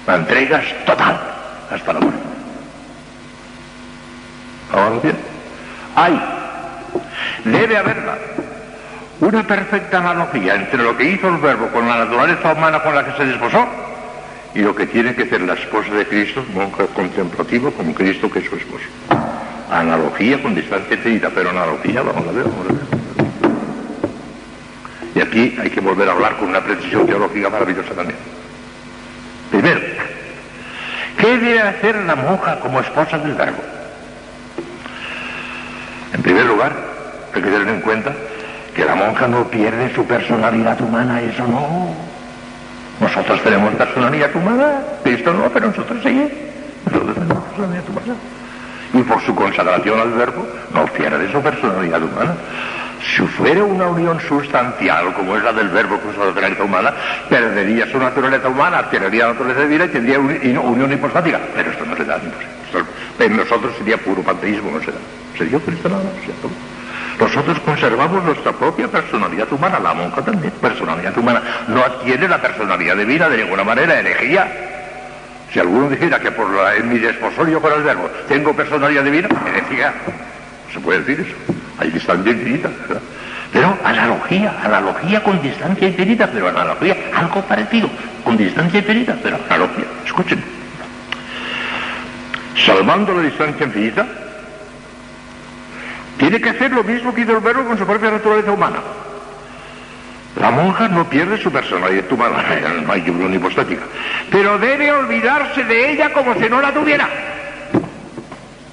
La 0.06 0.18
entrega 0.18 0.62
es 0.62 0.86
total 0.86 1.20
hasta 1.72 1.94
la 1.94 2.00
muerte. 2.00 2.29
Ahora 4.72 5.00
bien, 5.02 5.16
hay, 5.96 6.22
debe 7.44 7.78
haberla, 7.78 8.18
una 9.20 9.44
perfecta 9.44 9.98
analogía 9.98 10.56
entre 10.56 10.84
lo 10.84 10.96
que 10.96 11.12
hizo 11.12 11.28
el 11.28 11.38
verbo 11.38 11.68
con 11.70 11.88
la 11.88 12.06
naturaleza 12.06 12.54
humana 12.54 12.82
con 12.82 12.96
la 12.96 13.04
que 13.06 13.18
se 13.18 13.26
desposó 13.26 13.68
y 14.54 14.60
lo 14.60 14.76
que 14.76 14.86
tiene 14.88 15.14
que 15.16 15.24
hacer 15.24 15.42
la 15.42 15.54
esposa 15.54 15.94
de 15.94 16.06
Cristo, 16.06 16.44
monje 16.54 16.86
contemplativo, 16.96 17.72
como 17.72 17.94
Cristo 17.94 18.30
que 18.32 18.40
es 18.40 18.46
su 18.46 18.56
esposo. 18.56 18.86
Analogía 19.72 20.42
con 20.42 20.56
distancia 20.56 20.96
infinita, 20.96 21.30
pero 21.34 21.50
analogía 21.50 22.02
vamos 22.02 22.28
a 22.28 22.32
ver, 22.32 22.44
vamos 22.44 22.66
a 22.70 22.74
ver. 22.74 23.00
Y 25.16 25.22
aquí 25.22 25.58
hay 25.62 25.70
que 25.70 25.82
volver 25.82 26.08
a 26.10 26.14
hablar 26.14 26.38
con 26.38 26.50
una 26.50 26.62
precisión 26.62 27.06
teológica 27.06 27.50
maravillosa 27.50 27.94
también. 27.94 28.18
Primero, 29.52 29.80
¿qué 31.18 31.38
debe 31.38 31.62
hacer 31.62 31.96
la 31.96 32.16
monja 32.16 32.60
como 32.60 32.80
esposa 32.80 33.18
del 33.18 33.34
verbo? 33.34 33.79
En 36.14 36.22
primer 36.22 36.46
lugar, 36.46 36.74
hay 37.34 37.42
que 37.42 37.50
tener 37.50 37.68
en 37.68 37.82
cuenta 37.82 38.14
que 38.76 38.86
la 38.86 38.96
monja 38.96 39.28
no 39.28 39.46
pierde 39.46 39.94
su 39.94 40.06
personalidad 40.06 40.80
humana, 40.82 41.22
eso 41.22 41.46
no. 41.48 41.94
Nosotros 43.00 43.42
tenemos 43.44 43.74
personalidad 43.76 44.36
humana, 44.36 44.82
Cristo 45.04 45.34
no, 45.34 45.50
pero 45.50 45.68
nosotros 45.68 46.00
sí. 46.04 46.30
Nosotros 46.86 47.16
tenemos 47.16 47.44
personalidad 47.46 47.90
humana. 47.90 48.16
Y 48.94 49.02
por 49.04 49.22
su 49.22 49.36
consagración 49.36 50.00
al 50.00 50.12
verbo, 50.12 50.48
no 50.74 50.86
pierde 50.86 51.32
su 51.32 51.42
personalidad 51.42 52.02
humana. 52.02 52.34
Si 53.02 53.22
fuera 53.22 53.64
una 53.64 53.88
unión 53.88 54.20
sustancial, 54.20 55.14
como 55.14 55.38
es 55.38 55.44
la 55.44 55.54
del 55.54 55.70
verbo 55.70 55.98
con 56.00 56.14
su 56.14 56.20
naturaleza 56.20 56.64
humana, 56.64 56.94
perdería 57.30 57.90
su 57.90 57.98
naturaleza 57.98 58.50
humana, 58.50 58.90
perdería 58.90 59.28
la 59.28 59.32
naturaleza 59.32 59.62
divina 59.62 59.86
y 59.86 59.90
tendría 59.90 60.20
unión 60.20 60.92
hipostática. 60.92 61.40
Pero 61.56 61.72
esto 61.72 61.86
no 61.86 61.96
se 61.96 62.04
da. 62.04 62.20
En 63.20 63.38
nosotros 63.38 63.74
sería 63.78 63.98
puro 63.98 64.22
panteísmo, 64.22 64.72
no 64.72 64.80
se 64.80 64.92
da. 64.92 64.98
Sería 65.38 65.60
Cristo 65.60 65.88
nada, 65.88 66.04
¿cierto? 66.24 66.50
Nosotros 67.20 67.60
conservamos 67.62 68.24
nuestra 68.24 68.52
propia 68.52 68.88
personalidad 68.88 69.52
humana, 69.52 69.80
la 69.80 69.94
monja 69.94 70.22
también, 70.22 70.52
personalidad 70.62 71.18
humana. 71.18 71.42
No 71.68 71.84
adquiere 71.84 72.28
la 72.28 72.42
personalidad 72.42 72.98
divina 72.98 73.30
de 73.30 73.44
ninguna 73.44 73.64
manera, 73.64 74.00
herejía. 74.00 74.48
Si 75.52 75.60
alguno 75.60 75.90
dijera 75.90 76.20
que 76.20 76.32
por 76.32 76.50
la, 76.50 76.76
en 76.76 76.90
mi 76.90 77.00
desposorio 77.00 77.62
con 77.62 77.74
el 77.74 77.84
verbo 77.84 78.10
tengo 78.28 78.54
personalidad 78.54 79.04
divina, 79.04 79.30
herejía. 79.48 79.94
No 80.68 80.74
se 80.74 80.80
puede 80.80 81.00
decir 81.00 81.26
eso. 81.28 81.59
Hay 81.80 81.90
distancia 81.92 82.32
infinita, 82.32 82.70
¿verdad? 82.88 83.02
Pero 83.52 83.78
analogía, 83.84 84.56
analogía 84.64 85.24
con 85.24 85.42
distancia 85.42 85.88
infinita, 85.88 86.28
pero 86.32 86.50
analogía, 86.50 86.96
algo 87.16 87.42
parecido, 87.42 87.90
con 88.24 88.38
distancia 88.38 88.80
infinita, 88.80 89.16
pero 89.24 89.40
analogía. 89.50 89.86
Escuchen. 90.06 90.44
Salvando 92.66 93.14
la 93.14 93.22
distancia 93.24 93.66
infinita, 93.66 94.06
tiene 96.18 96.40
que 96.40 96.50
hacer 96.50 96.72
lo 96.72 96.84
mismo 96.84 97.14
que 97.14 97.22
hizo 97.22 97.38
el 97.38 97.40
verbo 97.40 97.64
con 97.64 97.78
su 97.78 97.86
propia 97.86 98.12
naturaleza 98.12 98.52
humana. 98.52 98.78
La 100.40 100.52
monja 100.52 100.88
no 100.88 101.10
pierde 101.10 101.42
su 101.42 101.52
personalidad 101.52 102.12
humana, 102.12 102.44
no 102.86 102.94
hay 102.94 103.10
unión 103.10 103.34
hipostática, 103.34 103.84
pero 104.30 104.60
debe 104.60 104.92
olvidarse 104.92 105.64
de 105.64 105.92
ella 105.92 106.14
como 106.14 106.36
si 106.36 106.48
no 106.50 106.62
la 106.62 106.72
tuviera. 106.72 107.10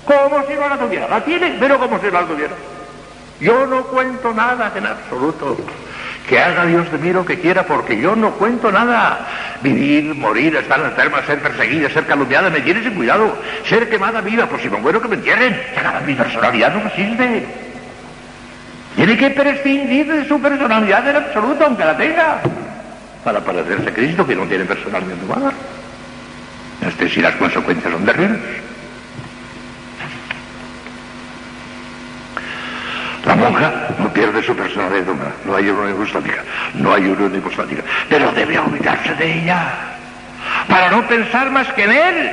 Como 0.05 0.47
si 0.47 0.55
no 0.55 0.69
la 0.69 0.77
tuviera. 0.77 1.09
La 1.09 1.25
tiene, 1.25 1.57
pero 1.59 1.79
como 1.79 1.99
si 1.99 2.07
no 2.07 2.13
la 2.13 2.27
tuviera. 2.27 2.55
Yo 3.41 3.67
no 3.67 3.85
cuento 3.85 4.33
nada 4.33 4.73
en 4.75 4.87
absoluto. 4.87 5.57
Que 6.29 6.41
haga 6.41 6.67
Dios 6.67 6.91
de 6.91 6.99
mí 6.99 7.13
lo 7.13 7.25
que 7.25 7.39
quiera, 7.39 7.65
porque 7.65 8.01
yo 8.01 8.17
no 8.17 8.33
cuento 8.33 8.73
nada. 8.73 9.27
Vivir, 9.63 10.15
morir, 10.15 10.57
estar 10.57 10.81
enferma, 10.81 11.23
ser 11.25 11.41
perseguida, 11.41 11.89
ser 11.91 12.05
calumniada, 12.07 12.51
me 12.51 12.61
tiene 12.61 12.83
sin 12.83 12.95
cuidado. 12.95 13.37
Ser 13.65 13.89
quemada 13.89 14.21
viva, 14.21 14.47
por 14.47 14.61
si 14.61 14.69
me 14.69 14.79
muero 14.79 15.01
que 15.01 15.09
me 15.09 15.17
entierren. 15.17 15.57
Mi 16.05 16.15
personalidad 16.15 16.75
no 16.75 16.89
existe. 16.89 17.47
Tiene 18.97 19.17
que 19.17 19.31
prescindir 19.31 20.11
de 20.11 20.27
su 20.27 20.41
personalidad 20.41 21.07
en 21.09 21.17
absoluto, 21.17 21.65
aunque 21.67 21.85
la 21.85 21.97
tenga, 21.97 22.41
para 23.23 23.41
parecerse 23.41 23.91
a 23.91 23.95
Cristo, 23.95 24.27
que 24.27 24.35
no 24.35 24.47
tiene 24.47 24.65
personalidad 24.65 25.23
humana. 25.23 25.53
Este 26.81 27.09
si 27.09 27.21
las 27.21 27.35
consecuencias 27.37 27.93
son 27.93 28.05
terribles. 28.05 28.41
La 33.27 33.35
monja 33.35 33.89
no 33.99 34.09
pierde 34.13 34.41
su 34.41 34.55
personalidad 34.55 35.09
humana, 35.09 35.33
no 35.45 35.57
hay 35.57 35.69
unión 35.69 35.91
hipostática, 35.91 36.45
no 36.75 36.95
hay 36.95 37.09
unión 37.09 37.35
hipostática, 37.35 37.83
pero 38.09 38.31
debe 38.31 38.57
olvidarse 38.57 39.15
de 39.17 39.41
ella 39.41 39.69
para 40.69 40.91
no 40.91 41.03
pensar 41.09 41.51
más 41.51 41.67
que 41.73 41.85
en 41.85 41.91
él. 41.91 42.31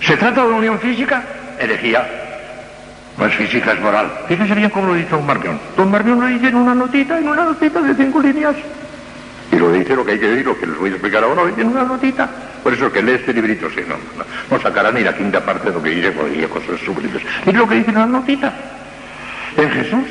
¿Se 0.00 0.16
trata 0.16 0.40
de 0.40 0.48
una 0.48 0.56
unión 0.56 0.80
física? 0.80 1.22
Herejía. 1.60 2.04
No 3.16 3.26
es 3.26 3.34
física, 3.36 3.72
es 3.72 3.80
moral. 3.80 4.10
Fíjense 4.26 4.54
bien 4.54 4.70
cómo 4.70 4.88
lo 4.88 4.94
dice 4.94 5.10
Don 5.10 5.26
Marmión. 5.26 5.60
Don 5.76 5.88
Marmión 5.88 6.20
lo 6.20 6.26
dice 6.26 6.48
en 6.48 6.56
una 6.56 6.74
notita, 6.74 7.18
en 7.18 7.28
una 7.28 7.44
notita 7.44 7.80
de 7.80 7.94
cinco 7.94 8.20
líneas. 8.20 8.56
Y 9.52 9.56
lo 9.56 9.72
dice 9.72 9.96
lo 9.96 10.04
que 10.04 10.12
hay 10.12 10.18
que 10.18 10.28
decir, 10.28 10.46
lo 10.46 10.58
que 10.58 10.66
les 10.66 10.78
voy 10.78 10.90
a 10.90 10.92
explicar 10.92 11.24
ahora, 11.24 11.42
en 11.56 11.66
una 11.66 11.82
notita. 11.82 12.28
Por 12.62 12.72
eso 12.72 12.92
que 12.92 13.02
lee 13.02 13.12
este 13.12 13.32
librito, 13.32 13.68
sí, 13.70 13.80
no, 13.88 13.96
no, 14.50 14.62
sacará 14.62 14.92
ni 14.92 15.02
la 15.02 15.16
quinta 15.16 15.40
parte 15.40 15.68
de 15.68 15.74
lo 15.74 15.82
que 15.82 15.90
dice, 15.90 16.12
porque 16.12 16.46
cosas 16.48 16.80
sublimes. 16.84 17.22
Mire 17.46 17.58
lo 17.58 17.68
que 17.68 17.76
dice 17.76 17.90
en 17.90 17.96
la 17.96 18.06
notita. 18.06 18.52
En 19.56 19.70
Jesús, 19.70 20.06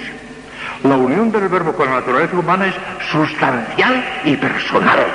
la 0.84 0.98
unión 0.98 1.32
del 1.32 1.48
verbo 1.48 1.74
con 1.74 1.88
la 1.88 2.00
naturaleza 2.00 2.38
humana 2.38 2.68
es 2.68 2.76
sustancial 3.12 4.04
y 4.26 4.36
personal. 4.36 5.06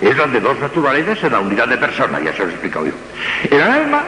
Es 0.00 0.16
la 0.16 0.26
de 0.26 0.40
dos 0.40 0.58
naturalezas 0.58 1.22
en 1.22 1.32
la 1.32 1.40
unidad 1.40 1.68
de 1.68 1.76
persona, 1.76 2.20
ya 2.20 2.32
se 2.32 2.38
lo 2.44 2.48
he 2.48 2.52
explicado 2.52 2.86
yo. 2.86 2.92
En 3.50 3.60
el 3.60 3.70
alma, 3.70 4.02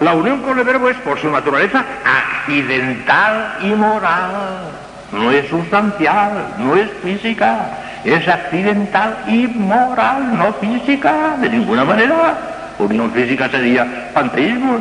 la 0.00 0.14
unión 0.14 0.42
con 0.42 0.58
el 0.58 0.64
verbo 0.64 0.88
es 0.88 0.96
por 0.98 1.18
su 1.20 1.30
naturaleza 1.30 1.84
accidental 2.04 3.58
y 3.62 3.68
moral. 3.68 4.70
No 5.12 5.30
es 5.30 5.48
sustancial, 5.48 6.54
no 6.58 6.76
es 6.76 6.90
física, 7.02 7.83
es 8.04 8.28
accidental 8.28 9.16
y 9.26 9.46
moral, 9.46 10.36
no 10.36 10.52
física, 10.54 11.36
de 11.40 11.48
ninguna 11.48 11.84
manera. 11.84 12.36
Unión 12.78 13.10
física 13.12 13.48
sería 13.48 14.10
panteísmo. 14.12 14.78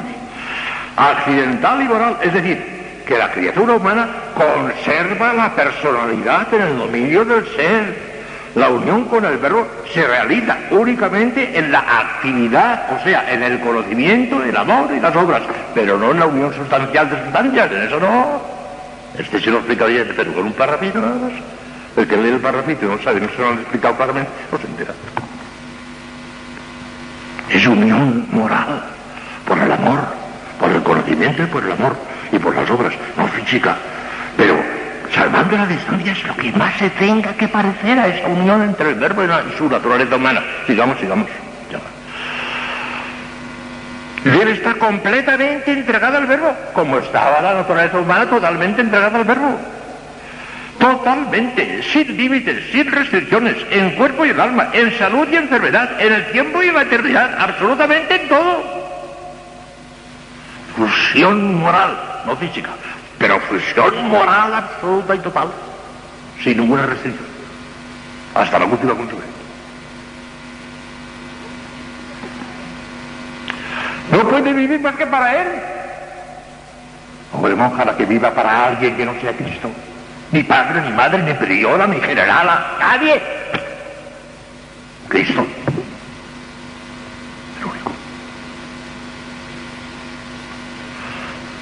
Accidental 0.95 1.82
y 1.82 1.86
moral, 1.86 2.17
es 2.21 2.34
decir, 2.34 3.01
que 3.07 3.17
la 3.17 3.32
criatura 3.32 3.74
humana 3.74 4.07
conserva 4.36 5.34
la 5.34 5.55
personalidad 5.55 6.53
en 6.53 6.61
el 6.61 6.78
dominio 6.78 7.26
del 7.26 7.47
ser. 7.55 8.13
La 8.55 8.69
unión 8.69 9.05
con 9.05 9.26
el 9.26 9.38
verbo 9.38 9.67
se 9.91 10.05
realiza 10.05 10.55
únicamente 10.69 11.57
en 11.57 11.71
la 11.71 11.80
actividad, 11.80 12.84
o 12.93 13.03
sea, 13.03 13.32
en 13.32 13.41
el 13.41 13.59
conocimiento, 13.61 14.43
el 14.43 14.55
amor 14.55 14.91
y 14.95 14.99
las 14.99 15.15
obras, 15.15 15.41
pero 15.74 15.97
no 15.97 16.11
en 16.11 16.19
la 16.19 16.28
unión 16.28 16.53
sustancial 16.53 17.09
de 17.09 17.24
sustancias, 17.24 17.71
en 17.71 17.82
eso 17.82 17.99
no. 17.99 18.41
Este 19.17 19.39
se 19.39 19.49
lo 19.49 19.57
explicaría, 19.57 20.05
pero 20.15 20.34
con 20.34 20.45
un 20.45 20.53
parrafito 20.53 20.99
nada 20.99 21.15
más. 21.15 21.62
El 21.95 22.07
que 22.07 22.17
lee 22.17 22.29
el 22.29 22.39
parrafito 22.39 22.86
y 22.86 22.89
no 22.89 22.97
sabe, 22.99 23.21
no 23.21 23.29
se 23.29 23.37
lo 23.37 23.49
han 23.49 23.59
explicado 23.59 23.95
claramente, 23.95 24.32
no 24.51 24.57
se 24.57 24.67
entera. 24.67 24.93
Es 27.49 27.67
unión 27.67 28.28
moral, 28.32 28.83
por 29.47 29.57
el 29.59 29.71
amor, 29.71 29.99
por 30.59 30.71
el 30.71 30.82
conocimiento 30.82 31.43
y 31.43 31.45
por 31.45 31.63
el 31.63 31.71
amor, 31.71 31.95
y 32.32 32.39
por 32.39 32.55
las 32.55 32.70
obras, 32.70 32.93
no 33.15 33.28
física. 33.28 33.75
Pero 34.36 34.55
salvando 35.13 35.55
la 35.55 35.67
distancia 35.67 36.13
es 36.13 36.24
lo 36.25 36.36
que 36.36 36.51
más 36.53 36.75
se 36.78 36.89
tenga 36.91 37.33
que 37.33 37.47
parecer 37.47 37.99
a 37.99 38.07
esa 38.07 38.28
unión 38.28 38.63
entre 38.63 38.89
el 38.89 38.95
verbo 38.95 39.24
y 39.24 39.57
su 39.57 39.70
naturaleza 39.70 40.15
humana. 40.15 40.41
Sigamos, 40.65 40.99
sigamos. 40.99 41.28
Debe 44.24 44.53
estar 44.53 44.78
completamente 44.78 45.74
entregada 45.74 46.17
al 46.17 46.25
verbo, 46.25 46.55
como 46.74 46.97
estaba 46.97 47.41
la 47.41 47.55
naturaleza 47.55 47.99
humana 47.99 48.25
totalmente 48.25 48.82
entregada 48.82 49.17
al 49.17 49.25
verbo. 49.25 49.59
Totalmente, 50.79 51.82
sin 51.91 52.17
límites, 52.17 52.71
sin 52.71 52.91
restricciones, 52.91 53.55
en 53.70 53.91
cuerpo 53.91 54.25
y 54.25 54.32
en 54.32 54.39
alma, 54.39 54.70
en 54.74 54.97
salud 54.97 55.28
y 55.32 55.36
enfermedad, 55.36 56.01
en 56.01 56.13
el 56.13 56.32
tiempo 56.32 56.62
y 56.62 56.67
en 56.67 56.75
la 56.75 56.82
eternidad, 56.82 57.36
absolutamente 57.39 58.16
en 58.21 58.28
todo. 58.28 58.83
Fusión 60.75 61.59
moral, 61.59 61.97
no 62.25 62.36
física, 62.36 62.71
pero 63.17 63.39
fusión 63.41 64.09
moral 64.09 64.54
absoluta 64.54 65.16
y 65.16 65.20
total, 65.20 65.47
sin 66.43 66.58
ninguna 66.58 66.86
restricción, 66.86 67.28
hasta 68.33 68.59
la 68.59 68.66
última 68.66 68.95
consecuencia. 68.95 69.33
No 74.12 74.20
puede 74.28 74.54
vivir 74.54 74.79
más 74.82 74.95
que 74.95 75.08
para 75.08 75.41
Él. 75.41 75.47
Hombre, 77.32 77.55
monja, 77.55 77.86
la 77.86 77.95
que 77.95 78.05
viva 78.05 78.32
para 78.32 78.67
alguien 78.67 78.95
que 78.95 79.05
no 79.05 79.13
sea 79.21 79.33
Cristo. 79.33 79.71
Ni 80.34 80.42
padre, 80.42 80.82
ni 80.82 80.92
madre, 80.92 81.22
ni 81.22 81.34
priora, 81.36 81.86
ni 81.86 82.01
generala, 82.01 82.76
nadie. 82.80 83.22
Cristo. 85.08 85.46
El 87.60 87.66
único. 87.66 87.92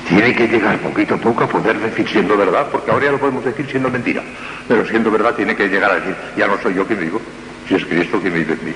Tiene 0.07 0.33
que 0.33 0.47
llegar 0.47 0.77
poquito 0.77 1.15
a 1.15 1.17
poco 1.17 1.43
a 1.43 1.47
poder 1.49 1.79
decir 1.79 2.07
siendo 2.07 2.37
verdad, 2.37 2.67
porque 2.71 2.91
ahora 2.91 3.07
ya 3.07 3.11
lo 3.11 3.19
podemos 3.19 3.43
decir 3.43 3.67
siendo 3.69 3.89
mentira. 3.89 4.23
Pero 4.69 4.85
siendo 4.85 5.11
verdad 5.11 5.35
tiene 5.35 5.53
que 5.53 5.67
llegar 5.67 5.91
a 5.91 5.95
decir, 5.95 6.15
ya 6.37 6.47
no 6.47 6.57
soy 6.61 6.75
yo 6.75 6.87
quien 6.87 7.01
vivo, 7.01 7.19
si 7.67 7.75
es 7.75 7.83
Cristo 7.83 8.21
quien 8.21 8.33
vive 8.33 8.53
en 8.53 8.65
mí. 8.65 8.73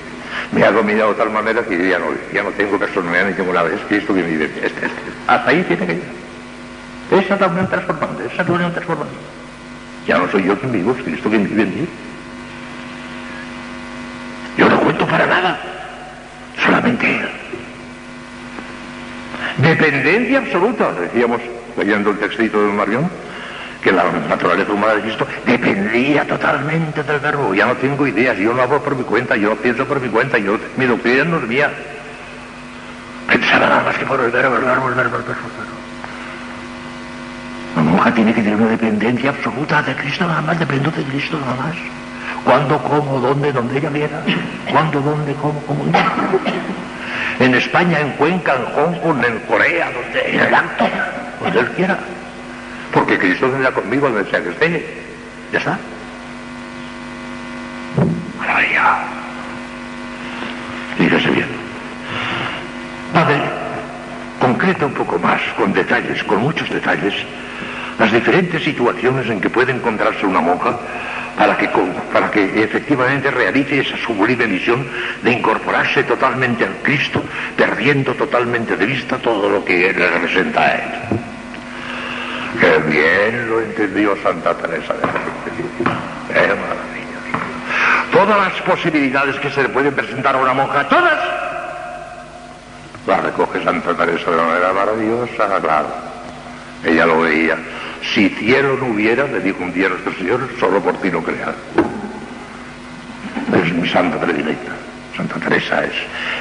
Me 0.52 0.62
ha 0.62 0.72
dominado 0.72 1.12
de 1.12 1.16
tal 1.16 1.30
manera 1.30 1.62
que 1.62 1.88
ya 1.88 1.98
no, 1.98 2.08
ya 2.34 2.42
no 2.42 2.50
tengo 2.50 2.78
personalidad 2.78 3.28
ni 3.28 3.32
tengo 3.32 3.50
nada, 3.50 3.70
es 3.74 3.80
Cristo 3.88 4.12
quien 4.12 4.26
vive 4.26 4.44
en 4.44 4.54
mí. 4.56 4.60
Este, 4.62 4.84
este. 4.84 4.98
Hasta 5.26 5.50
ahí 5.50 5.62
tiene 5.62 5.86
que 5.86 5.94
llegar. 5.94 7.24
Esa 7.24 7.34
es 7.34 7.40
la 7.40 7.46
unión 7.46 7.66
transformante, 7.66 8.26
esa 8.26 8.42
es 8.42 8.48
la 8.48 8.54
unión 8.54 8.72
transformante. 8.72 9.14
Ya 10.06 10.18
no 10.18 10.30
soy 10.30 10.44
yo 10.44 10.58
quien 10.58 10.72
vivo, 10.72 10.94
es 10.96 11.02
Cristo 11.02 11.28
quien 11.28 11.44
vive 11.44 11.62
en 11.62 11.80
mí. 11.80 11.88
Yo 14.56 14.68
no 14.68 14.80
cuento 14.80 15.06
para 15.06 15.26
nada, 15.26 15.58
solamente 16.64 17.10
Él. 17.10 17.28
Dependencia 19.58 20.38
absoluta, 20.38 20.92
decíamos, 20.92 21.40
leyendo 21.76 22.10
el 22.10 22.18
textito 22.18 22.62
de 22.62 22.72
Marión, 22.72 23.10
que 23.82 23.90
la 23.92 24.04
naturaleza 24.28 24.72
humana 24.72 24.94
de 24.94 25.02
Cristo 25.02 25.26
dependía 25.44 26.24
totalmente 26.26 27.02
del 27.02 27.20
verbo. 27.20 27.54
Ya 27.54 27.66
no 27.66 27.74
tengo 27.74 28.06
ideas, 28.06 28.38
yo 28.38 28.52
no 28.52 28.62
hablo 28.62 28.82
por 28.82 28.94
mi 28.94 29.02
cuenta, 29.02 29.36
yo 29.36 29.56
pienso 29.56 29.86
por 29.86 30.00
mi 30.00 30.08
cuenta, 30.08 30.38
yo, 30.38 30.58
mi 30.76 30.86
doctrina 30.86 31.24
no 31.24 31.38
es 31.38 31.44
mía. 31.44 31.70
Pensaba 33.26 33.66
nada 33.66 33.82
más 33.82 33.96
que 33.96 34.06
por 34.06 34.20
el 34.20 34.30
verbo, 34.30 34.56
el 34.56 34.64
verbo, 34.64 34.88
el 34.88 34.94
verbo, 34.94 35.16
el 35.16 35.22
verbo. 35.24 35.32
El 35.32 35.64
verbo. 35.64 35.75
La 37.76 37.82
monja 37.82 38.12
tiene 38.14 38.32
que 38.32 38.42
tener 38.42 38.56
una 38.56 38.70
dependencia 38.70 39.30
absoluta 39.30 39.82
de 39.82 39.94
Cristo, 39.94 40.26
nada 40.26 40.40
más, 40.40 40.58
dependo 40.58 40.90
de 40.90 41.04
Cristo, 41.04 41.38
nada 41.38 41.54
más. 41.56 41.76
¿Cuándo, 42.42 42.82
cómo, 42.82 43.20
dónde, 43.20 43.52
donde 43.52 43.78
ella 43.78 43.90
viera? 43.90 44.22
¿Cuándo, 44.70 45.00
dónde, 45.00 45.34
cómo, 45.34 45.60
cómo? 45.66 45.84
En 47.38 47.54
España, 47.54 48.00
en 48.00 48.12
Cuenca, 48.12 48.54
en 48.54 48.64
Hong 48.74 48.98
Kong, 49.00 49.24
en 49.24 49.38
Corea, 49.40 49.90
donde, 49.92 50.30
en 50.30 50.40
el 50.40 50.54
acto, 50.54 50.88
donde 51.42 51.60
él 51.60 51.68
quiera. 51.72 51.98
Porque 52.92 53.18
Cristo 53.18 53.50
vendrá 53.52 53.70
conmigo 53.72 54.08
donde 54.08 54.30
sea 54.30 54.42
que 54.42 54.48
esté. 54.48 55.04
Ya 55.52 55.58
está. 55.58 55.78
Maravilla. 58.38 58.98
Fíjese 60.96 61.30
bien. 61.30 61.48
Padre, 63.12 63.40
concreta 64.40 64.86
un 64.86 64.94
poco 64.94 65.18
más, 65.18 65.42
con 65.58 65.74
detalles, 65.74 66.24
con 66.24 66.40
muchos 66.40 66.70
detalles, 66.70 67.14
las 67.98 68.12
diferentes 68.12 68.62
situaciones 68.62 69.28
en 69.28 69.40
que 69.40 69.50
puede 69.50 69.72
encontrarse 69.72 70.26
una 70.26 70.40
monja 70.40 70.78
para 71.36 71.56
que, 71.56 71.68
para 72.12 72.30
que 72.30 72.62
efectivamente 72.62 73.30
realice 73.30 73.80
esa 73.80 73.96
sublime 73.98 74.46
misión 74.46 74.86
de 75.22 75.32
incorporarse 75.32 76.04
totalmente 76.04 76.64
al 76.64 76.76
Cristo, 76.82 77.22
perdiendo 77.56 78.14
totalmente 78.14 78.76
de 78.76 78.86
vista 78.86 79.18
todo 79.18 79.48
lo 79.48 79.64
que 79.64 79.92
le 79.92 80.10
representa 80.10 80.62
a 80.62 80.74
Él. 80.74 80.90
Qué 82.60 82.78
bien 82.90 83.50
lo 83.50 83.60
entendió 83.60 84.16
Santa 84.22 84.54
Teresa 84.54 84.94
de 84.94 85.00
Jesús. 85.00 85.86
Maravilloso. 86.30 86.96
Todas 88.12 88.38
las 88.38 88.62
posibilidades 88.62 89.36
que 89.36 89.50
se 89.50 89.62
le 89.62 89.68
pueden 89.68 89.94
presentar 89.94 90.34
a 90.34 90.38
una 90.38 90.54
monja, 90.54 90.88
todas, 90.88 91.18
las 93.06 93.22
recoge 93.22 93.62
Santa 93.62 93.94
Teresa 93.94 94.30
de 94.30 94.36
una 94.36 94.46
manera 94.46 94.72
maravillosa, 94.72 95.60
claro. 95.60 95.88
Ella 96.84 97.04
lo 97.04 97.20
veía. 97.20 97.56
Si 98.14 98.28
cielo 98.30 98.76
no 98.76 98.86
hubiera, 98.86 99.26
le 99.26 99.40
dijo 99.40 99.62
un 99.62 99.72
día 99.72 99.86
a 99.86 99.90
nuestro 99.90 100.12
Señor, 100.14 100.48
solo 100.58 100.80
por 100.80 100.96
ti 101.00 101.10
no 101.10 101.22
crear. 101.22 101.54
Es 103.64 103.72
mi 103.72 103.88
santa 103.88 104.18
predilecta. 104.18 104.72
Santa 105.16 105.36
Teresa 105.36 105.82
es, 105.82 105.92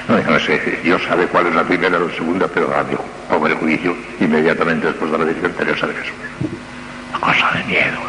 no, 0.10 0.18
no 0.32 0.40
sé, 0.40 0.80
Dios 0.84 1.02
sabe 1.08 1.28
cuál 1.28 1.48
es 1.48 1.56
la 1.56 1.64
primera 1.64 1.98
o 1.98 2.08
la 2.08 2.14
segunda, 2.14 2.46
pero 2.48 2.76
adiós, 2.76 3.00
hago 3.32 3.48
el 3.48 3.54
juicio 3.56 3.96
inmediatamente 4.20 4.88
después 4.88 5.12
de 5.12 5.18
la 5.18 5.24
Virgen 5.24 5.54
Teresa 5.54 5.88
de 5.88 5.94
Jesús. 5.94 6.14
Una 7.12 7.20
cosa 7.22 7.52
de 7.58 7.64
miedo. 7.64 8.00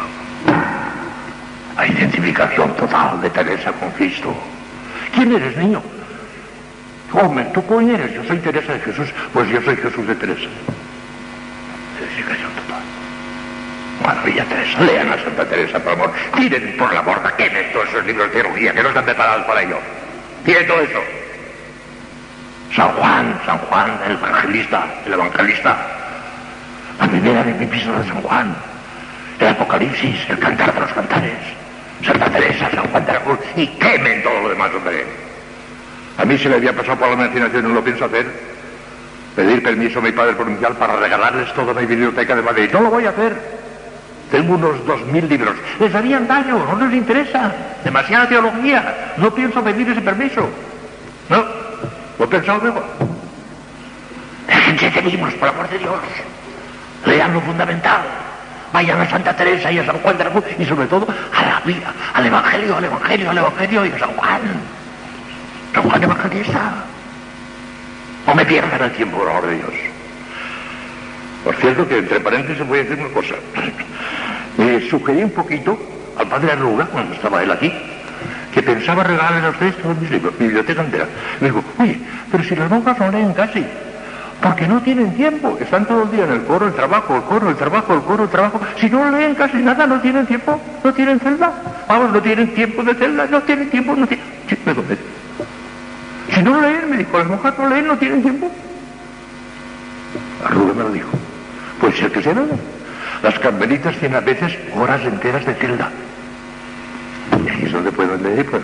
La 1.77 1.87
identificación 1.87 2.75
total 2.75 3.21
de 3.21 3.29
Teresa 3.29 3.71
con 3.71 3.91
Cristo. 3.91 4.35
¿Quién 5.13 5.33
eres, 5.33 5.55
niño? 5.55 5.81
Hombre, 7.13 7.45
¿tú 7.53 7.65
quién 7.65 7.91
eres? 7.91 8.13
Yo 8.13 8.23
soy 8.25 8.39
Teresa 8.39 8.73
de 8.73 8.79
Jesús. 8.79 9.07
Pues 9.31 9.49
yo 9.49 9.61
soy 9.61 9.77
Jesús 9.77 10.05
de 10.05 10.15
Teresa. 10.15 10.49
Total. 13.97 14.15
Maravilla 14.15 14.45
Teresa. 14.45 14.81
Lean 14.81 15.11
a 15.11 15.23
Santa 15.23 15.45
Teresa, 15.45 15.79
por 15.79 15.93
amor. 15.93 16.13
Tiren 16.35 16.75
por 16.77 16.93
la 16.93 17.01
borda, 17.01 17.35
quemen 17.35 17.71
todos 17.71 17.89
esos 17.89 18.05
libros 18.05 18.31
de 18.31 18.41
teología 18.41 18.73
que 18.73 18.83
no 18.83 18.89
están 18.89 19.05
preparados 19.05 19.45
para 19.45 19.61
ello. 19.63 19.77
Tienen 20.45 20.67
todo 20.67 20.81
eso. 20.81 20.99
San 22.75 22.89
Juan, 22.93 23.39
San 23.45 23.57
Juan, 23.57 23.99
el 24.05 24.11
evangelista, 24.13 24.85
el 25.05 25.13
evangelista. 25.13 25.77
La 26.99 27.07
primera 27.07 27.43
de 27.43 27.53
mi 27.53 27.65
piso 27.65 27.91
de 27.93 28.07
San 28.07 28.21
Juan. 28.21 28.55
El 29.39 29.47
Apocalipsis, 29.47 30.29
el 30.29 30.39
cantar 30.39 30.73
de 30.73 30.79
los 30.81 30.93
cantares. 30.93 31.37
Santa 32.05 32.29
Teresa, 32.29 32.69
San 32.71 32.87
Juan 32.89 33.05
de 33.05 33.13
la 33.13 33.19
Cruz. 33.19 33.39
Y 33.55 33.67
quemen 33.67 34.23
todo 34.23 34.41
lo 34.41 34.49
demás, 34.49 34.71
hombre. 34.75 35.05
A 36.17 36.25
mí 36.25 36.37
se 36.37 36.49
me 36.49 36.55
había 36.55 36.73
pasado 36.73 36.97
por 36.97 37.09
la 37.09 37.13
imaginación, 37.25 37.67
no 37.67 37.75
lo 37.75 37.83
pienso 37.83 38.05
hacer, 38.05 38.25
pedir 39.35 39.61
permiso 39.61 39.99
a 39.99 40.01
mi 40.01 40.11
padre 40.11 40.33
provincial 40.33 40.73
para 40.73 40.95
regalarles 40.95 41.53
toda 41.53 41.73
mi 41.73 41.85
biblioteca 41.85 42.35
de 42.35 42.41
Madrid. 42.41 42.69
No 42.73 42.81
lo 42.81 42.89
voy 42.89 43.05
a 43.05 43.09
hacer. 43.09 43.66
Tengo 44.31 44.55
unos 44.55 44.85
dos 44.85 45.05
mil 45.05 45.27
libros. 45.27 45.55
Les 45.79 45.93
harían 45.93 46.27
daño, 46.27 46.65
no 46.65 46.85
les 46.85 46.97
interesa. 46.97 47.51
Demasiada 47.83 48.27
teología. 48.27 49.13
No 49.17 49.33
pienso 49.33 49.63
pedir 49.63 49.89
ese 49.89 50.01
permiso. 50.01 50.49
No, 51.29 51.45
lo 52.19 52.25
he 52.25 52.27
pensado 52.27 52.59
luego. 52.59 52.83
Déjense 54.47 54.89
de 54.89 55.01
libros, 55.09 55.33
por 55.35 55.49
amor 55.49 55.69
de 55.69 55.77
Dios. 55.77 55.99
Lean 57.05 57.33
lo 57.33 57.41
fundamental. 57.41 58.01
Vayan 58.73 58.99
a 58.99 59.09
Santa 59.09 59.35
Teresa 59.35 59.71
y 59.71 59.79
a 59.79 59.85
San 59.85 59.97
Juan 59.99 60.17
de 60.17 60.23
la 60.25 60.29
Cruz 60.29 60.43
y 60.59 60.65
sobre 60.65 60.87
todo 60.87 61.07
a 61.07 61.41
la 61.41 61.59
vida, 61.61 61.93
al 62.13 62.25
Evangelio, 62.25 62.75
al 62.75 62.83
Evangelio, 62.83 63.29
al 63.29 63.37
Evangelio 63.37 63.85
y 63.85 63.91
a 63.91 63.99
San 63.99 64.09
Juan. 64.09 64.41
San 65.73 65.83
Juan 65.83 66.03
Evangelista. 66.03 66.59
No 68.25 68.35
me 68.35 68.45
pierdan 68.45 68.81
el 68.81 68.91
tiempo, 68.91 69.17
por 69.17 69.29
amor 69.29 69.47
de 69.47 69.55
Dios. 69.55 69.86
Por 71.47 71.55
cierto 71.55 71.87
que 71.87 71.99
entre 71.99 72.19
paréntesis 72.19 72.67
voy 72.67 72.79
a 72.79 72.83
decir 72.83 72.99
una 72.99 73.13
cosa. 73.13 73.35
Me 74.57 74.81
sugerí 74.89 75.23
un 75.23 75.29
poquito 75.29 75.79
al 76.17 76.27
padre 76.27 76.51
Arruga, 76.51 76.87
cuando 76.87 77.13
estaba 77.15 77.41
él 77.41 77.49
aquí, 77.49 77.71
que 78.53 78.61
pensaba 78.61 79.05
regalarle 79.05 79.47
a 79.47 79.51
ustedes 79.51 79.77
todos 79.77 79.97
mis 79.97 80.11
libros, 80.11 80.37
biblioteca 80.37 80.81
entera. 80.81 81.05
Me 81.39 81.47
dijo, 81.47 81.63
oye, 81.79 82.01
pero 82.29 82.43
si 82.43 82.53
las 82.53 82.69
monjas 82.69 82.99
no 82.99 83.09
leen 83.11 83.31
casi, 83.31 83.65
porque 84.41 84.67
no 84.67 84.81
tienen 84.81 85.15
tiempo, 85.15 85.57
están 85.61 85.85
todo 85.85 86.03
el 86.03 86.11
día 86.11 86.25
en 86.25 86.33
el 86.33 86.41
coro, 86.43 86.67
el 86.67 86.73
trabajo, 86.73 87.15
el 87.15 87.21
coro, 87.21 87.49
el 87.49 87.55
trabajo, 87.55 87.93
el 87.93 88.01
coro, 88.01 88.23
el 88.25 88.29
trabajo. 88.29 88.59
Si 88.77 88.89
no 88.89 89.09
leen 89.09 89.33
casi 89.33 89.55
nada, 89.59 89.87
no 89.87 90.01
tienen 90.01 90.25
tiempo, 90.25 90.59
no 90.83 90.93
tienen 90.93 91.17
celda. 91.21 91.53
Vamos, 91.87 92.11
no 92.11 92.21
tienen 92.21 92.53
tiempo 92.55 92.83
de 92.83 92.93
celda, 92.93 93.25
no 93.25 93.41
tienen 93.43 93.69
tiempo, 93.69 93.95
no 93.95 94.05
tienen... 94.05 94.25
Sí, 94.49 94.57
me. 94.65 96.35
Si 96.35 96.43
no 96.43 96.59
leen, 96.59 96.89
me 96.89 96.97
dijo, 96.97 97.17
las 97.17 97.27
monjas 97.27 97.57
no 97.57 97.69
leen, 97.69 97.87
no 97.87 97.97
tienen 97.97 98.21
tiempo. 98.21 98.51
Arruga 100.43 100.73
me 100.73 100.83
lo 100.83 100.89
dijo. 100.89 101.26
Puede 101.79 101.95
ser 101.95 102.11
que 102.11 102.21
sea 102.21 102.33
nada. 102.33 102.55
Las 103.23 103.37
carmelitas 103.39 103.95
tienen 103.97 104.17
a 104.17 104.21
veces 104.21 104.57
horas 104.75 105.01
enteras 105.03 105.45
de 105.45 105.53
celda. 105.55 105.89
Y 107.45 107.49
ahí 107.49 107.63
es 107.65 107.71
donde 107.71 107.91
pueden 107.91 108.21
leer. 108.23 108.45
Pues. 108.45 108.63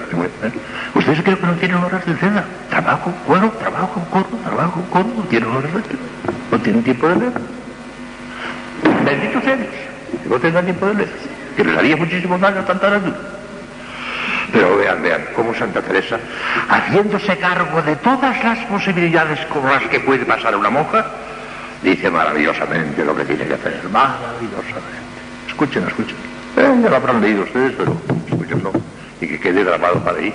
¿Ustedes 0.95 1.22
creen 1.22 1.38
que 1.38 1.45
no 1.45 1.53
tienen 1.53 1.77
horas 1.77 2.06
de 2.06 2.15
celda? 2.15 2.44
Trabajo, 2.69 3.14
coro, 3.27 3.52
trabajo, 3.52 4.06
coro, 4.10 4.27
trabajo, 4.44 4.81
coro. 4.90 5.07
No 5.18 5.23
tienen 5.23 5.49
horas 5.49 5.73
de 5.73 5.81
celda. 5.81 6.03
No 6.52 6.60
tienen 6.60 6.84
tiempo 6.84 7.07
de 7.10 7.15
leer. 7.15 7.34
Benditos 9.06 9.44
ellos. 9.44 9.68
Que 10.23 10.30
no 10.30 10.40
tengan 10.40 10.65
tiempo 10.65 10.85
de 10.88 10.94
leer. 10.95 11.10
Que 11.56 11.64
les 11.64 11.77
haría 11.77 11.95
muchísimo 11.95 12.38
daño 12.38 12.64
tanta 12.64 12.90
lectura. 12.90 13.15
Pero 14.53 14.77
vean, 14.77 15.02
vean, 15.02 15.26
cómo 15.35 15.56
Santa 15.56 15.81
Teresa, 15.81 16.19
haciéndose 16.69 17.35
cargo 17.38 17.81
de 17.81 17.95
todas 17.95 18.44
las 18.44 18.60
posibilidades 18.65 19.40
con 19.48 19.68
las 19.68 19.81
que 19.88 19.99
puede 19.99 20.26
pasar 20.26 20.56
una 20.56 20.69
monja, 20.69 21.07
dice 21.84 22.10
maravillosamente 22.10 23.04
lo 23.04 23.16
que 23.16 23.26
tiene 23.26 23.46
que 23.46 23.54
hacer. 23.54 23.82
Maravillosamente. 23.92 25.14
Escuchen, 25.48 25.88
escuchen. 25.88 26.16
Ya 26.56 26.90
lo 26.90 26.96
habrán 26.96 27.22
leído 27.22 27.44
ustedes, 27.44 27.74
pero 27.78 27.96
escúchenlo. 28.28 28.72
Y 29.20 29.28
que 29.28 29.40
quede 29.40 29.64
grabado 29.64 30.04
para 30.04 30.18
ahí. 30.18 30.34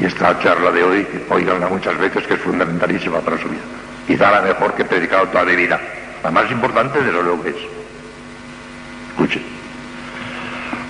Y 0.00 0.04
esta 0.04 0.38
charla 0.40 0.70
de 0.70 0.82
hoy, 0.82 1.06
oiganla 1.28 1.68
muchas 1.68 1.96
veces, 1.98 2.26
que 2.26 2.34
es 2.34 2.40
fundamentalísima 2.40 3.20
para 3.20 3.38
su 3.38 3.48
vida. 3.48 3.62
Quizá 4.06 4.30
la 4.30 4.42
mejor 4.42 4.74
que 4.74 4.82
he 4.82 4.84
predicado 4.84 5.28
toda 5.28 5.44
mi 5.44 5.56
vida. 5.56 5.80
La 6.22 6.30
más 6.30 6.50
importante 6.50 7.02
de 7.02 7.12
lo 7.12 7.42
que 7.42 7.50
es. 7.50 7.56
Escuchen. 9.10 9.42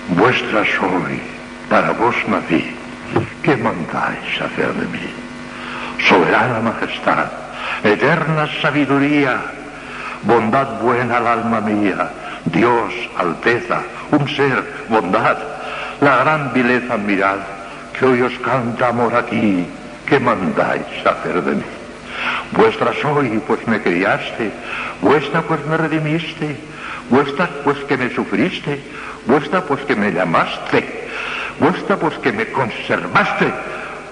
Vuestra 0.09 0.63
soy, 0.65 1.21
para 1.69 1.91
vos 1.91 2.15
nací. 2.27 2.75
¿Qué 3.41 3.57
mandáis 3.57 4.41
hacer 4.41 4.73
de 4.73 4.87
mí? 4.87 5.13
Soberana 6.07 6.59
majestad, 6.59 7.29
eterna 7.83 8.47
sabiduría, 8.61 9.41
bondad 10.23 10.79
buena 10.81 11.17
al 11.17 11.27
alma 11.27 11.61
mía, 11.61 12.09
Dios, 12.45 12.93
alteza, 13.17 13.81
un 14.11 14.27
ser, 14.29 14.63
bondad, 14.89 15.37
la 16.01 16.17
gran 16.17 16.53
vileza 16.53 16.97
mirad, 16.97 17.37
que 17.97 18.05
hoy 18.05 18.21
os 18.21 18.33
canta 18.39 18.89
amor 18.89 19.15
aquí, 19.15 19.65
¿qué 20.05 20.19
mandáis 20.19 20.85
hacer 21.05 21.41
de 21.41 21.55
mí? 21.55 21.63
Vuestra 22.51 22.93
soy, 23.01 23.41
pues 23.45 23.65
me 23.67 23.81
criaste, 23.81 24.51
vuestra, 25.01 25.41
pues 25.41 25.65
me 25.65 25.77
redimiste, 25.77 26.55
vuestra, 27.09 27.49
pues 27.63 27.79
que 27.85 27.97
me 27.97 28.09
sufriste, 28.13 28.79
vuestra, 29.25 29.61
pues 29.61 29.81
que 29.81 29.95
me 29.95 30.11
llamaste, 30.11 31.07
vuestra, 31.59 31.97
pues 31.97 32.17
que 32.19 32.31
me 32.31 32.47
conservaste, 32.51 33.51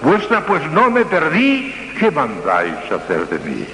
vuestra, 0.02 0.44
pues 0.46 0.62
no 0.70 0.90
me 0.90 1.04
perdí, 1.04 1.74
¿qué 1.98 2.10
mandáis 2.10 2.74
hacer 2.90 3.28
de 3.28 3.38
mí? 3.48 3.66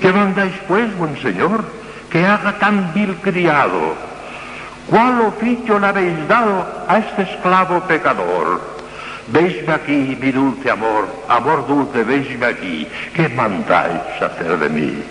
¿Qué 0.00 0.12
mandáis, 0.12 0.54
pues, 0.68 0.96
buen 0.98 1.20
señor, 1.22 1.64
que 2.10 2.24
haga 2.24 2.58
tan 2.58 2.92
vil 2.92 3.14
criado? 3.16 3.94
¿Cuál 4.88 5.20
oficio 5.22 5.78
le 5.78 5.86
habéis 5.86 6.28
dado 6.28 6.66
a 6.88 6.98
este 6.98 7.22
esclavo 7.22 7.80
pecador? 7.80 8.60
Veisme 9.28 9.72
aquí, 9.72 10.16
mi 10.20 10.30
dulce 10.30 10.70
amor, 10.70 11.08
amor 11.28 11.66
dulce, 11.66 12.04
veisme 12.04 12.46
aquí. 12.46 12.86
¿Qué 13.14 13.28
mandáis 13.30 14.22
hacer 14.22 14.56
de 14.58 14.68
mí? 14.68 15.02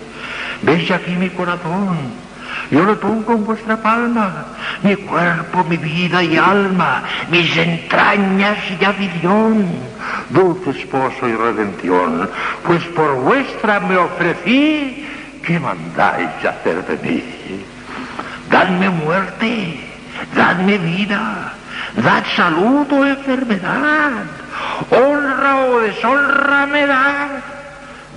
¿Veis 0.62 0.90
aquí 0.90 1.12
mi 1.12 1.30
corazón? 1.30 2.25
Yo 2.72 2.84
lo 2.84 3.00
pongo 3.00 3.34
en 3.34 3.46
vuestra 3.46 3.78
palma, 3.78 4.46
mi 4.82 4.96
cuerpo, 4.96 5.64
mi 5.66 5.78
vida 5.78 6.24
y 6.24 6.36
alma, 6.36 7.04
mis 7.30 7.56
entrañas 7.56 8.58
y 8.80 8.84
afición, 8.84 9.68
dulce 10.30 10.72
esposo 10.72 11.28
y 11.28 11.36
redención, 11.36 12.30
pues 12.66 12.84
por 12.96 13.16
vuestra 13.16 13.80
me 13.82 13.98
ofrecí, 13.98 15.08
¿qué 15.44 15.60
mandáis 15.60 16.30
hacer 16.44 16.86
de 16.88 16.98
mí? 17.08 17.24
Dadme 18.50 18.90
muerte, 18.90 19.80
dadme 20.36 20.78
vida, 20.80 21.54
dad 21.98 22.24
salud 22.36 22.92
o 22.92 23.06
enfermedad, 23.06 24.24
honra 24.90 25.58
o 25.68 25.80
deshonra 25.82 26.66
me 26.66 26.88
dad 26.88 27.56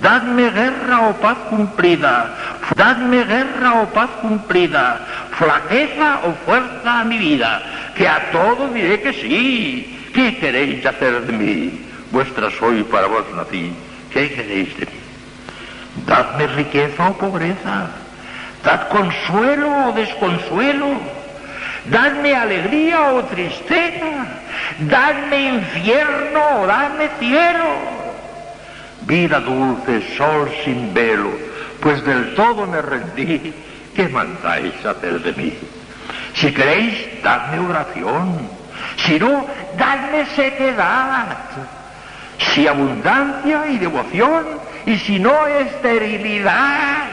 Dadme 0.01 0.49
guerra 0.49 1.09
o 1.09 1.13
paz 1.15 1.37
cumplida, 1.49 2.31
dadme 2.75 3.23
guerra 3.25 3.81
o 3.83 3.87
paz 3.87 4.09
cumplida, 4.21 4.97
flaqueza 5.31 6.21
o 6.23 6.31
fuerza 6.45 7.01
a 7.01 7.03
mi 7.03 7.17
vida, 7.17 7.61
que 7.95 8.07
a 8.07 8.31
todo 8.31 8.69
diré 8.69 9.01
que 9.01 9.11
sí. 9.11 10.09
¿Qué 10.13 10.37
queréis 10.37 10.85
hacer 10.85 11.21
de 11.21 11.33
mí? 11.33 11.85
Vuestra 12.11 12.49
soy 12.49 12.83
para 12.83 13.07
vos 13.07 13.25
nací. 13.35 13.73
¿Qué 14.11 14.29
queréis 14.29 14.77
de 14.79 14.85
mí? 14.85 14.99
Dadme 16.07 16.47
riqueza 16.47 17.09
o 17.09 17.13
pobreza, 17.15 17.89
dad 18.63 18.87
consuelo 18.87 19.89
o 19.89 19.91
desconsuelo, 19.91 20.95
dadme 21.85 22.33
alegría 22.33 23.11
o 23.11 23.23
tristeza, 23.23 24.27
dadme 24.79 25.59
infierno 25.59 26.61
o 26.61 26.67
dadme 26.67 27.09
cielo 27.19 28.08
vida 29.09 29.39
dulce, 29.39 30.15
sol 30.15 30.47
sin 30.63 30.93
velo, 30.93 31.31
pues 31.81 32.05
del 32.05 32.35
todo 32.35 32.67
me 32.67 32.79
rendí, 32.79 33.51
¿qué 33.95 34.07
mandáis 34.07 34.85
hacer 34.85 35.19
de 35.21 35.33
mí? 35.33 35.57
Si 36.35 36.53
queréis, 36.53 37.23
dadme 37.23 37.59
oración, 37.59 38.47
si 38.97 39.19
no, 39.19 39.47
dadme 39.77 40.27
sequedad, 40.27 41.37
si 42.53 42.67
abundancia 42.67 43.65
y 43.67 43.79
devoción, 43.79 44.45
y 44.85 44.95
si 44.97 45.17
no, 45.17 45.47
esterilidad. 45.47 47.07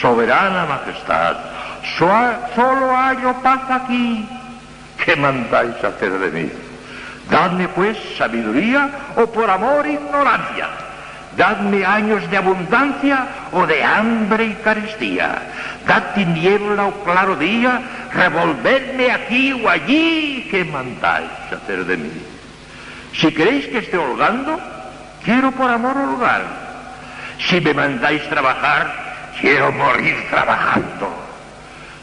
Soberana 0.00 0.64
majestad, 0.64 1.36
solo 1.98 2.96
hallo 2.96 3.34
paz 3.42 3.60
aquí, 3.70 4.26
¿qué 5.04 5.14
mandáis 5.16 5.76
hacer 5.84 6.18
de 6.18 6.30
mí? 6.30 6.50
Dadme 7.30 7.68
pues 7.68 7.98
sabiduría 8.16 8.90
o 9.16 9.26
por 9.26 9.48
amor 9.50 9.86
ignorancia. 9.86 10.83
Dadme 11.36 11.84
años 11.84 12.30
de 12.30 12.36
abundancia 12.36 13.26
o 13.52 13.66
de 13.66 13.82
hambre 13.82 14.46
y 14.46 14.54
carestía. 14.54 15.42
Dad 15.86 16.14
tiniebla 16.14 16.86
o 16.86 16.92
claro 17.04 17.36
día, 17.36 17.80
revolvedme 18.12 19.10
aquí 19.10 19.52
o 19.52 19.68
allí. 19.68 20.46
¿Qué 20.50 20.64
mandáis 20.64 21.30
hacer 21.50 21.84
de 21.84 21.96
mí? 21.96 22.12
Si 23.14 23.32
queréis 23.32 23.66
que 23.66 23.78
esté 23.78 23.96
holgando, 23.96 24.60
quiero 25.24 25.50
por 25.52 25.70
amor 25.70 25.96
holgar. 25.96 26.42
Si 27.38 27.60
me 27.60 27.74
mandáis 27.74 28.22
trabajar, 28.28 29.32
quiero 29.40 29.72
morir 29.72 30.16
trabajando. 30.30 31.24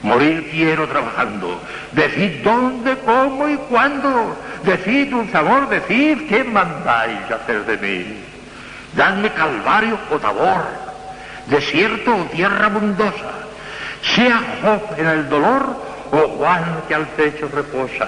Morir 0.03 0.49
quiero 0.51 0.87
trabajando. 0.87 1.61
Decid 1.91 2.43
dónde, 2.43 2.97
cómo 3.05 3.47
y 3.47 3.55
cuándo. 3.69 4.35
Decid 4.63 5.13
un 5.13 5.31
sabor, 5.31 5.69
decid 5.69 6.27
qué 6.27 6.43
mandáis 6.43 7.19
hacer 7.31 7.65
de 7.65 7.77
mí. 7.77 8.30
Dadme 8.93 9.29
calvario 9.31 9.97
o 10.09 10.19
tabor, 10.19 10.65
desierto 11.47 12.15
o 12.15 12.25
tierra 12.25 12.65
abundosa. 12.65 13.31
Sea 14.01 14.41
Job 14.61 14.99
en 14.99 15.07
el 15.07 15.29
dolor 15.29 15.75
o 16.11 16.17
Juan 16.37 16.83
que 16.87 16.95
al 16.95 17.07
pecho 17.07 17.49
reposa. 17.53 18.07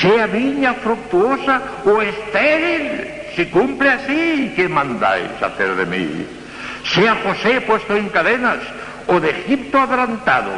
Sea 0.00 0.26
viña 0.26 0.74
fructuosa 0.74 1.60
o 1.84 2.02
estéril. 2.02 3.06
Si 3.36 3.46
cumple 3.46 3.90
así, 3.90 4.52
¿qué 4.56 4.68
mandáis 4.68 5.30
hacer 5.40 5.76
de 5.76 5.86
mí? 5.86 6.26
Sea 6.84 7.16
José 7.24 7.60
puesto 7.60 7.94
en 7.96 8.08
cadenas 8.08 8.58
o 9.06 9.20
de 9.20 9.30
Egipto 9.30 9.78
adelantado 9.78 10.50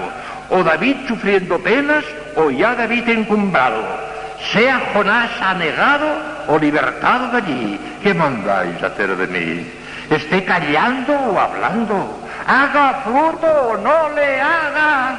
o 0.53 0.62
David 0.62 0.97
sufriendo 1.09 1.59
penas, 1.59 2.05
o 2.37 2.51
ya 2.51 2.74
David 2.74 3.09
encumbrado. 3.09 4.12
Sea 4.51 4.81
Jonás 4.93 5.31
anegado 5.40 6.09
o 6.48 6.59
libertado 6.59 7.28
de 7.31 7.36
allí. 7.39 7.81
¿Qué 8.02 8.12
mandáis 8.12 8.82
hacer 8.82 9.16
de 9.16 9.27
mí? 9.27 9.70
¿Esté 10.10 10.44
callando 10.44 11.12
o 11.14 11.39
hablando? 11.39 12.19
¿Haga 12.47 13.02
fruto 13.05 13.47
o 13.47 13.77
no 13.77 14.10
le 14.14 14.40
haga? 14.40 15.16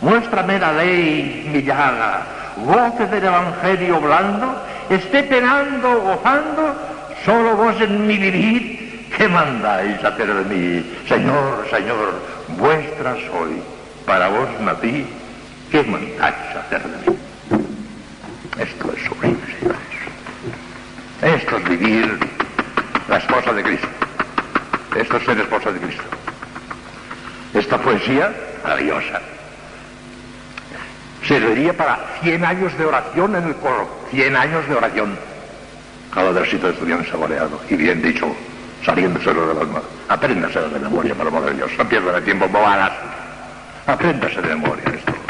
Muéstrame 0.00 0.58
la 0.58 0.72
ley, 0.72 1.48
mi 1.52 1.62
llaga. 1.62 2.22
Goce 2.56 3.06
del 3.06 3.24
evangelio 3.24 4.00
blando. 4.00 4.62
Esté 4.90 5.22
penando 5.22 5.90
o 5.90 6.00
gozando. 6.00 6.74
Solo 7.24 7.56
vos 7.56 7.80
en 7.80 8.06
mi 8.06 8.18
vivir. 8.18 9.10
¿Qué 9.16 9.28
mandáis 9.28 10.02
hacer 10.04 10.34
de 10.34 10.54
mí? 10.54 10.96
Señor, 11.08 11.66
Señor, 11.70 12.20
vuestra 12.58 13.14
soy 13.14 13.62
para 14.06 14.28
vos 14.28 14.48
nací, 14.60 15.06
¿qué 15.70 15.82
mandáis 15.82 16.34
hacer 16.56 16.82
de 16.82 17.10
mí? 17.10 17.18
Esto 18.58 18.92
es 18.92 19.04
sublime, 19.04 19.38
señores. 19.58 19.80
Esto 21.22 21.56
es 21.56 21.64
vivir 21.68 22.18
la 23.08 23.16
esposa 23.16 23.52
de 23.52 23.62
Cristo. 23.62 23.88
Esto 24.96 25.16
es 25.16 25.24
ser 25.24 25.40
esposa 25.40 25.72
de 25.72 25.80
Cristo. 25.80 26.04
Esta 27.52 27.78
poesía 27.78 28.32
maravillosa 28.62 29.20
serviría 31.26 31.76
para 31.76 31.98
100 32.22 32.44
años 32.44 32.78
de 32.78 32.84
oración 32.84 33.34
en 33.34 33.44
el 33.44 33.56
coro. 33.56 33.88
100 34.10 34.36
años 34.36 34.68
de 34.68 34.74
oración. 34.74 35.18
Cada 36.12 36.30
versito 36.30 36.68
estudiante 36.68 37.10
saboreado 37.10 37.60
y 37.68 37.74
bien 37.74 38.00
dicho, 38.00 38.34
saliéndoselo 38.84 39.48
del 39.48 39.58
alma. 39.58 39.82
Apréndaselo 40.08 40.68
de 40.68 40.78
memoria, 40.78 41.14
el 41.18 41.26
amor 41.26 41.44
de 41.46 41.54
Dios. 41.54 41.72
No 41.76 41.88
pierdan 41.88 42.14
el 42.16 42.24
tiempo 42.24 42.46
bobadas. 42.48 42.92
Apréndase 43.86 44.40
de 44.40 44.48
memoria 44.48 44.84
esto. 44.94 45.23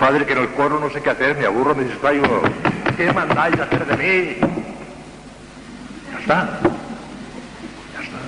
Padre, 0.00 0.24
que 0.24 0.32
en 0.32 0.38
el 0.38 0.48
coro 0.52 0.80
no 0.80 0.88
sé 0.88 1.02
qué 1.02 1.10
hacer, 1.10 1.36
me 1.36 1.44
aburro, 1.44 1.74
me 1.74 1.84
distraigo. 1.84 2.40
¿Qué 2.96 3.12
mandáis 3.12 3.60
hacer 3.60 3.84
de 3.84 3.96
mí? 3.98 4.36
Ya 6.10 6.18
está. 6.18 6.58
Ya 7.92 8.00
está. 8.00 8.18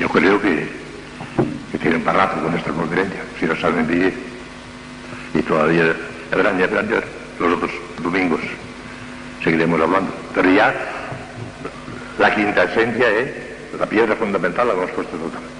Yo 0.00 0.08
creo 0.08 0.40
que, 0.40 0.66
que 1.72 1.78
tienen 1.78 2.02
para 2.02 2.26
rato 2.26 2.42
con 2.42 2.56
esta 2.56 2.70
conferencia, 2.70 3.20
si 3.38 3.44
no 3.44 3.54
saben 3.56 3.86
vivir. 3.86 4.14
Y 5.34 5.42
todavía 5.42 5.94
verán, 6.34 6.58
ya 6.58 6.68
verán, 6.68 6.88
los 7.38 7.52
otros 7.52 7.70
domingos 8.02 8.40
seguiremos 9.42 9.78
hablando. 9.78 10.10
Pero 10.34 10.50
ya 10.50 10.74
la 12.18 12.34
quinta 12.34 12.64
esencia 12.64 13.10
es 13.10 13.43
la 13.78 13.86
piedra 13.86 14.14
fundamental, 14.16 14.66
la 14.68 14.74
hemos 14.74 14.90
puesto 14.90 15.16
totalmente. 15.16 15.54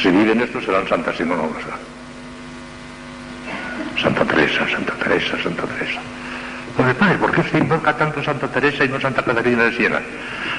Si 0.00 0.10
viven 0.10 0.40
esto 0.40 0.60
serán 0.60 0.86
santas, 0.88 1.16
si 1.16 1.22
no, 1.24 1.36
no 1.36 1.44
lo 1.44 1.54
serán. 1.54 1.78
Santa 4.00 4.24
Teresa, 4.24 4.68
Santa 4.68 4.92
Teresa, 4.94 5.42
Santa 5.42 5.62
Teresa. 5.64 6.00
Pues 6.76 6.92
padre, 6.96 7.18
¿por 7.18 7.30
qué 7.30 7.42
se 7.44 7.58
invoca 7.58 7.96
tanto 7.96 8.22
Santa 8.22 8.48
Teresa 8.48 8.84
y 8.84 8.88
no 8.88 9.00
Santa 9.00 9.22
Catarina 9.22 9.64
de 9.64 9.76
Siena? 9.76 10.00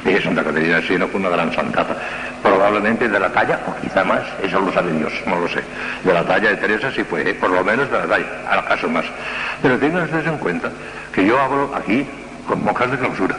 Dije, 0.06 0.22
Santa 0.22 0.44
Catarina 0.46 0.78
de 0.78 0.88
Siena 0.88 1.08
fue 1.08 1.20
una 1.20 1.30
gran 1.30 1.54
santata, 1.54 1.98
probablemente 2.42 3.10
de 3.10 3.20
la 3.20 3.30
talla, 3.30 3.60
o 3.68 3.76
quizá 3.82 4.06
más, 4.06 4.22
eso 4.42 4.62
lo 4.62 4.72
sabe 4.72 4.94
Dios, 4.94 5.12
no 5.28 5.40
lo 5.40 5.50
sé. 5.50 5.62
De 6.06 6.14
la 6.14 6.24
talla 6.24 6.52
de 6.52 6.56
Teresa 6.56 6.90
sí 6.94 7.04
fue, 7.04 7.34
por 7.34 7.50
lo 7.50 7.64
menos 7.66 7.92
de 7.92 7.98
la 7.98 8.06
talla, 8.08 8.26
al 8.50 8.66
caso 8.66 8.88
más. 8.88 9.04
Pero 9.62 9.78
tengan 9.78 10.04
ustedes 10.04 10.28
en 10.28 10.38
cuenta 10.38 10.72
que 11.12 11.26
yo 11.26 11.38
hablo 11.40 11.76
aquí 11.76 12.08
con 12.48 12.64
monjas 12.64 12.92
de 12.92 12.98
clausura. 12.98 13.36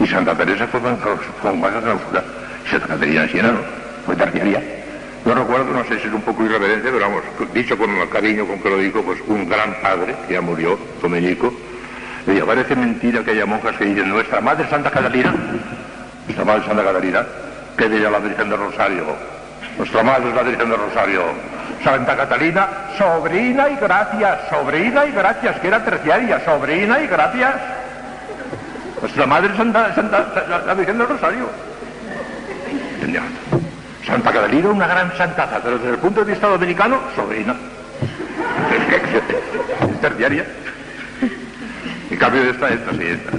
Y 0.00 0.06
Santa 0.06 0.34
Teresa 0.34 0.66
fue 0.66 0.80
con 0.80 1.60
más 1.60 1.72
clausura. 1.72 2.22
Y 2.64 2.68
Santa 2.70 2.86
Caterina 2.88 3.28
Siena 3.28 3.52
no, 3.52 3.58
fue 4.04 4.16
terciaria. 4.16 4.62
Yo 5.24 5.34
recuerdo, 5.34 5.72
no 5.72 5.82
sé 5.84 5.98
si 5.98 6.06
es 6.06 6.14
un 6.14 6.22
poco 6.22 6.44
irreverente, 6.44 6.88
pero 6.88 7.00
vamos, 7.00 7.22
dicho 7.52 7.76
con 7.76 7.90
el 7.90 8.08
cariño 8.08 8.46
con 8.46 8.60
que 8.60 8.70
lo 8.70 8.78
dijo, 8.78 9.02
pues 9.02 9.18
un 9.26 9.48
gran 9.48 9.74
padre, 9.82 10.14
que 10.28 10.34
ya 10.34 10.40
murió, 10.40 10.78
Domenico, 11.02 11.52
le 12.26 12.34
dijo, 12.34 12.46
parece 12.46 12.76
mentira 12.76 13.24
que 13.24 13.32
haya 13.32 13.44
monjas 13.44 13.76
que 13.76 13.86
dicen, 13.86 14.08
nuestra 14.08 14.40
madre 14.40 14.68
Santa 14.70 14.88
Catarina, 14.88 15.34
nuestra 16.26 16.44
madre 16.44 16.64
Santa 16.64 16.84
Catarina, 16.84 17.26
que 17.76 17.88
de 17.88 17.98
ella 17.98 18.10
la 18.10 18.18
Virgen 18.20 18.50
del 18.50 18.58
Rosario, 18.58 19.04
nuestra 19.76 20.02
madre 20.04 20.28
es 20.28 20.34
la 20.36 20.42
Virgen 20.42 20.70
del 20.70 20.78
Rosario, 20.78 21.22
Santa 21.82 22.16
Catalina, 22.16 22.68
sobrina 22.96 23.68
y 23.68 23.76
gracias, 23.76 24.48
sobrina 24.48 25.06
y 25.06 25.12
gracias, 25.12 25.60
que 25.60 25.68
era 25.68 25.84
terciaria, 25.84 26.44
sobrina 26.44 27.00
y 27.00 27.06
gracias. 27.06 27.54
Nuestra 29.00 29.26
madre 29.26 29.56
Santa, 29.56 29.94
Santa, 29.94 30.62
la, 30.66 30.74
Virgen 30.74 30.98
del 30.98 31.08
Rosario. 31.08 31.48
Santa 34.04 34.32
Catalina, 34.32 34.68
una 34.68 34.86
gran 34.86 35.16
santaza, 35.16 35.60
pero 35.62 35.78
desde 35.78 35.90
el 35.90 35.98
punto 35.98 36.24
de 36.24 36.30
vista 36.30 36.46
dominicano, 36.46 37.00
sobrina. 37.14 37.54
Terciaria. 40.00 40.46
En 42.10 42.18
cambio 42.18 42.42
de 42.42 42.50
esta, 42.50 42.68
esta 42.68 42.92
sí, 42.92 43.02
esta. 43.02 43.30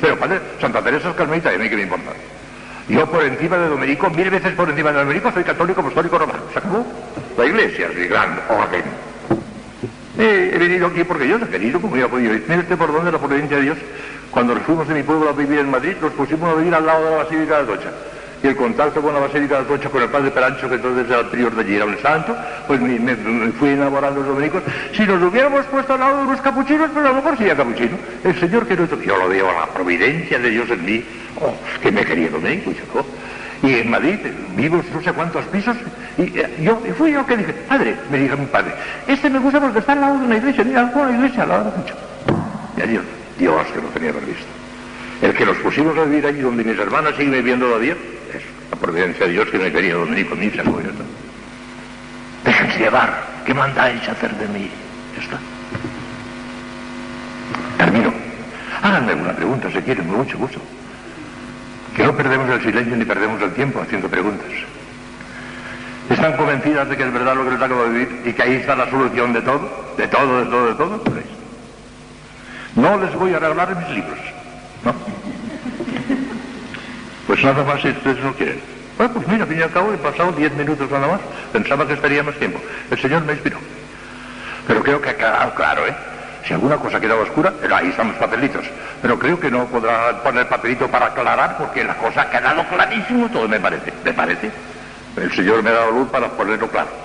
Pero 0.00 0.18
padre, 0.18 0.40
Santa 0.60 0.82
Teresa 0.82 1.10
es 1.10 1.16
carmelita 1.16 1.52
y 1.52 1.56
a 1.56 1.58
mí 1.58 1.68
que 1.68 1.76
me 1.76 1.82
importa. 1.82 2.12
Yo 2.88 3.10
por 3.10 3.24
encima 3.24 3.56
de 3.56 3.68
Domenico, 3.68 4.10
mil 4.10 4.28
veces 4.28 4.52
por 4.54 4.68
encima 4.68 4.92
de 4.92 4.98
Domenico, 4.98 5.32
soy 5.32 5.44
católico 5.44 5.80
apostólico 5.80 6.18
romano. 6.18 6.40
¿Se 6.52 6.58
acabó? 6.58 6.84
La 7.38 7.46
iglesia 7.46 7.86
es 7.86 7.96
mi 7.96 8.06
gran 8.06 8.38
orden. 8.48 8.82
Eh, 10.18 10.52
he 10.54 10.58
venido 10.58 10.86
aquí 10.86 11.02
porque 11.02 11.26
yo 11.26 11.36
he 11.36 11.48
querido, 11.48 11.80
como 11.80 11.96
ya 11.96 12.08
podido 12.08 12.34
ir. 12.34 12.44
Mire 12.46 12.60
usted 12.60 12.76
por 12.76 12.92
dónde 12.92 13.10
la 13.10 13.18
providencia 13.18 13.56
de 13.56 13.62
Dios. 13.62 13.78
Cuando 14.30 14.54
fuimos 14.56 14.86
de 14.88 14.94
mi 14.94 15.02
pueblo 15.02 15.28
a 15.28 15.32
vivir 15.32 15.58
en 15.58 15.70
Madrid, 15.70 15.94
nos 16.00 16.12
pusimos 16.12 16.52
a 16.52 16.58
vivir 16.58 16.74
al 16.74 16.86
lado 16.86 17.04
de 17.04 17.10
la 17.10 17.16
Basílica 17.18 17.62
de 17.62 17.72
Atocha. 17.72 17.90
Y 18.42 18.46
el 18.46 18.56
contacto 18.56 19.00
con 19.00 19.14
la 19.14 19.20
Basílica 19.20 19.56
de 19.56 19.62
Atocha, 19.62 19.88
con 19.88 20.02
el 20.02 20.08
padre 20.08 20.30
Perancho, 20.30 20.68
que 20.68 20.74
entonces 20.76 21.06
era 21.08 21.20
el 21.20 21.26
prior 21.26 21.54
de 21.54 21.60
allí, 21.62 21.76
era 21.76 21.86
un 21.86 21.98
santo, 21.98 22.36
pues 22.66 22.80
me, 22.80 23.16
fui 23.52 23.70
enamorando 23.70 24.20
los 24.20 24.28
dominicos. 24.28 24.62
Si 24.92 25.04
nos 25.06 25.22
hubiéramos 25.22 25.64
puesto 25.66 25.94
al 25.94 26.00
lado 26.00 26.18
de 26.18 26.22
unos 26.24 26.40
capuchinos, 26.40 26.90
pues 26.92 27.06
a 27.06 27.08
lo 27.08 27.14
mejor 27.14 27.36
sería 27.38 27.56
capuchino. 27.56 27.96
El 28.22 28.38
Señor 28.38 28.66
que 28.66 28.76
no 28.76 28.86
yo 28.86 29.16
lo 29.16 29.28
veo, 29.28 29.46
la 29.52 29.66
providencia 29.66 30.38
de 30.38 30.50
Dios 30.50 30.70
en 30.70 30.84
mí, 30.84 31.04
oh, 31.40 31.54
que 31.80 31.90
me 31.90 32.04
quería 32.04 32.28
dominico, 32.28 32.70
y 32.70 32.74
se 32.74 32.82
acabó. 32.82 33.06
Y 33.62 33.74
en 33.74 33.90
Madrid 33.90 34.18
vimos 34.56 34.84
no 34.92 35.02
sé 35.02 35.12
cuántos 35.12 35.44
pisos 35.46 35.76
y 36.18 36.22
eh, 36.38 36.56
yo 36.60 36.80
fui 36.96 37.12
yo 37.12 37.24
que 37.24 37.36
dije, 37.36 37.52
padre, 37.68 37.96
me 38.10 38.18
dijo 38.18 38.36
mi 38.36 38.46
padre, 38.46 38.74
este 39.06 39.30
me 39.30 39.38
gusta 39.38 39.60
porque 39.60 39.78
está 39.78 39.92
al 39.92 40.00
lado 40.00 40.18
de 40.18 40.24
una 40.26 40.36
iglesia, 40.36 40.64
mira, 40.64 40.90
una 40.94 41.10
iglesia 41.16 41.42
al 41.42 41.48
lado 41.48 41.70
de 41.70 41.78
mucho. 41.78 41.94
Y 42.76 42.82
adiós, 42.82 43.04
Dios 43.38 43.66
que 43.68 43.80
lo 43.80 43.88
tenía 43.88 44.12
previsto. 44.12 44.44
El 45.22 45.34
que 45.34 45.46
nos 45.46 45.56
pusimos 45.58 45.96
a 45.96 46.04
vivir 46.04 46.26
allí 46.26 46.40
donde 46.40 46.64
mis 46.64 46.78
hermanas 46.78 47.14
siguen 47.16 47.32
viviendo 47.32 47.66
todavía, 47.66 47.92
es 47.92 48.42
la 48.70 48.76
providencia 48.76 49.26
de 49.26 49.32
Dios 49.32 49.48
que 49.48 49.58
me 49.58 49.72
quería 49.72 49.94
Dominico, 49.94 50.34
mi 50.34 50.46
hija, 50.46 50.62
como 50.62 50.80
yo 50.80 50.90
está. 50.90 51.04
Déjense 52.44 52.78
llevar, 52.78 53.24
¿qué 53.46 53.54
mandáis 53.54 54.06
hacer 54.08 54.34
de 54.34 54.48
mí? 54.48 54.68
Ya 55.16 55.22
está. 55.22 55.38
Termino. 57.78 58.12
Háganme 58.82 59.14
una 59.14 59.32
pregunta 59.32 59.70
si 59.70 59.78
quieren, 59.78 60.06
con 60.06 60.18
mucho 60.18 60.36
gusto. 60.36 60.60
Que 61.94 62.02
no 62.02 62.16
perdemos 62.16 62.50
el 62.50 62.62
silencio 62.62 62.96
ni 62.96 63.04
perdemos 63.04 63.40
el 63.42 63.52
tiempo 63.52 63.80
haciendo 63.80 64.08
preguntas. 64.08 64.48
¿Están 66.10 66.36
convencidas 66.36 66.88
de 66.88 66.96
que 66.96 67.04
es 67.04 67.12
verdad 67.12 67.34
lo 67.34 67.44
que 67.44 67.52
les 67.52 67.62
acabo 67.62 67.84
de 67.84 67.90
vivir 67.90 68.22
y 68.24 68.32
que 68.32 68.42
ahí 68.42 68.54
está 68.54 68.76
la 68.76 68.90
solución 68.90 69.32
de 69.32 69.40
todo? 69.42 69.94
¿De 69.96 70.08
todo, 70.08 70.40
de 70.40 70.50
todo, 70.50 70.66
de 70.68 70.74
todo? 70.74 71.02
Ahí 71.14 71.22
está. 71.22 72.80
No 72.80 72.98
les 72.98 73.14
voy 73.14 73.32
a 73.32 73.38
regalar 73.38 73.76
mis 73.76 73.88
libros. 73.90 74.18
¿No? 74.84 74.94
Pues 77.26 77.42
nada 77.42 77.64
más 77.64 77.80
si 77.80 77.88
ustedes 77.88 78.22
no 78.22 78.34
quieren. 78.34 78.60
Bueno, 78.98 79.14
pues 79.14 79.26
mira, 79.26 79.44
al 79.44 79.48
fin 79.48 79.58
y 79.58 79.62
al 79.62 79.70
cabo 79.70 79.92
he 79.92 79.96
pasado 79.96 80.32
diez 80.32 80.52
minutos 80.54 80.90
nada 80.90 81.06
más. 81.06 81.20
Pensaba 81.52 81.86
que 81.86 81.94
estaría 81.94 82.22
más 82.22 82.34
tiempo. 82.34 82.60
El 82.90 82.98
Señor 82.98 83.24
me 83.24 83.32
inspiró. 83.32 83.58
Pero 84.66 84.82
creo 84.82 85.00
que 85.00 85.10
ha 85.10 85.16
quedado 85.16 85.54
claro, 85.54 85.86
¿eh? 85.86 85.94
Si 86.46 86.52
alguna 86.52 86.76
cosa 86.76 87.00
queda 87.00 87.14
oscura, 87.14 87.54
ahí 87.74 87.88
están 87.88 88.08
los 88.08 88.16
papelitos. 88.16 88.64
Pero 89.00 89.18
creo 89.18 89.40
que 89.40 89.50
no 89.50 89.64
podrá 89.66 90.22
poner 90.22 90.46
papelito 90.46 90.88
para 90.88 91.06
aclarar 91.06 91.56
porque 91.56 91.82
la 91.82 91.96
cosa 91.96 92.22
ha 92.22 92.30
quedado 92.30 92.64
clarísimo 92.68 93.28
todo, 93.30 93.48
me 93.48 93.58
parece. 93.58 93.92
¿Me 94.04 94.12
parece? 94.12 94.50
El 95.16 95.32
Señor 95.32 95.62
me 95.62 95.70
ha 95.70 95.74
dado 95.74 95.92
luz 95.92 96.08
para 96.10 96.28
ponerlo 96.28 96.68
claro. 96.68 97.04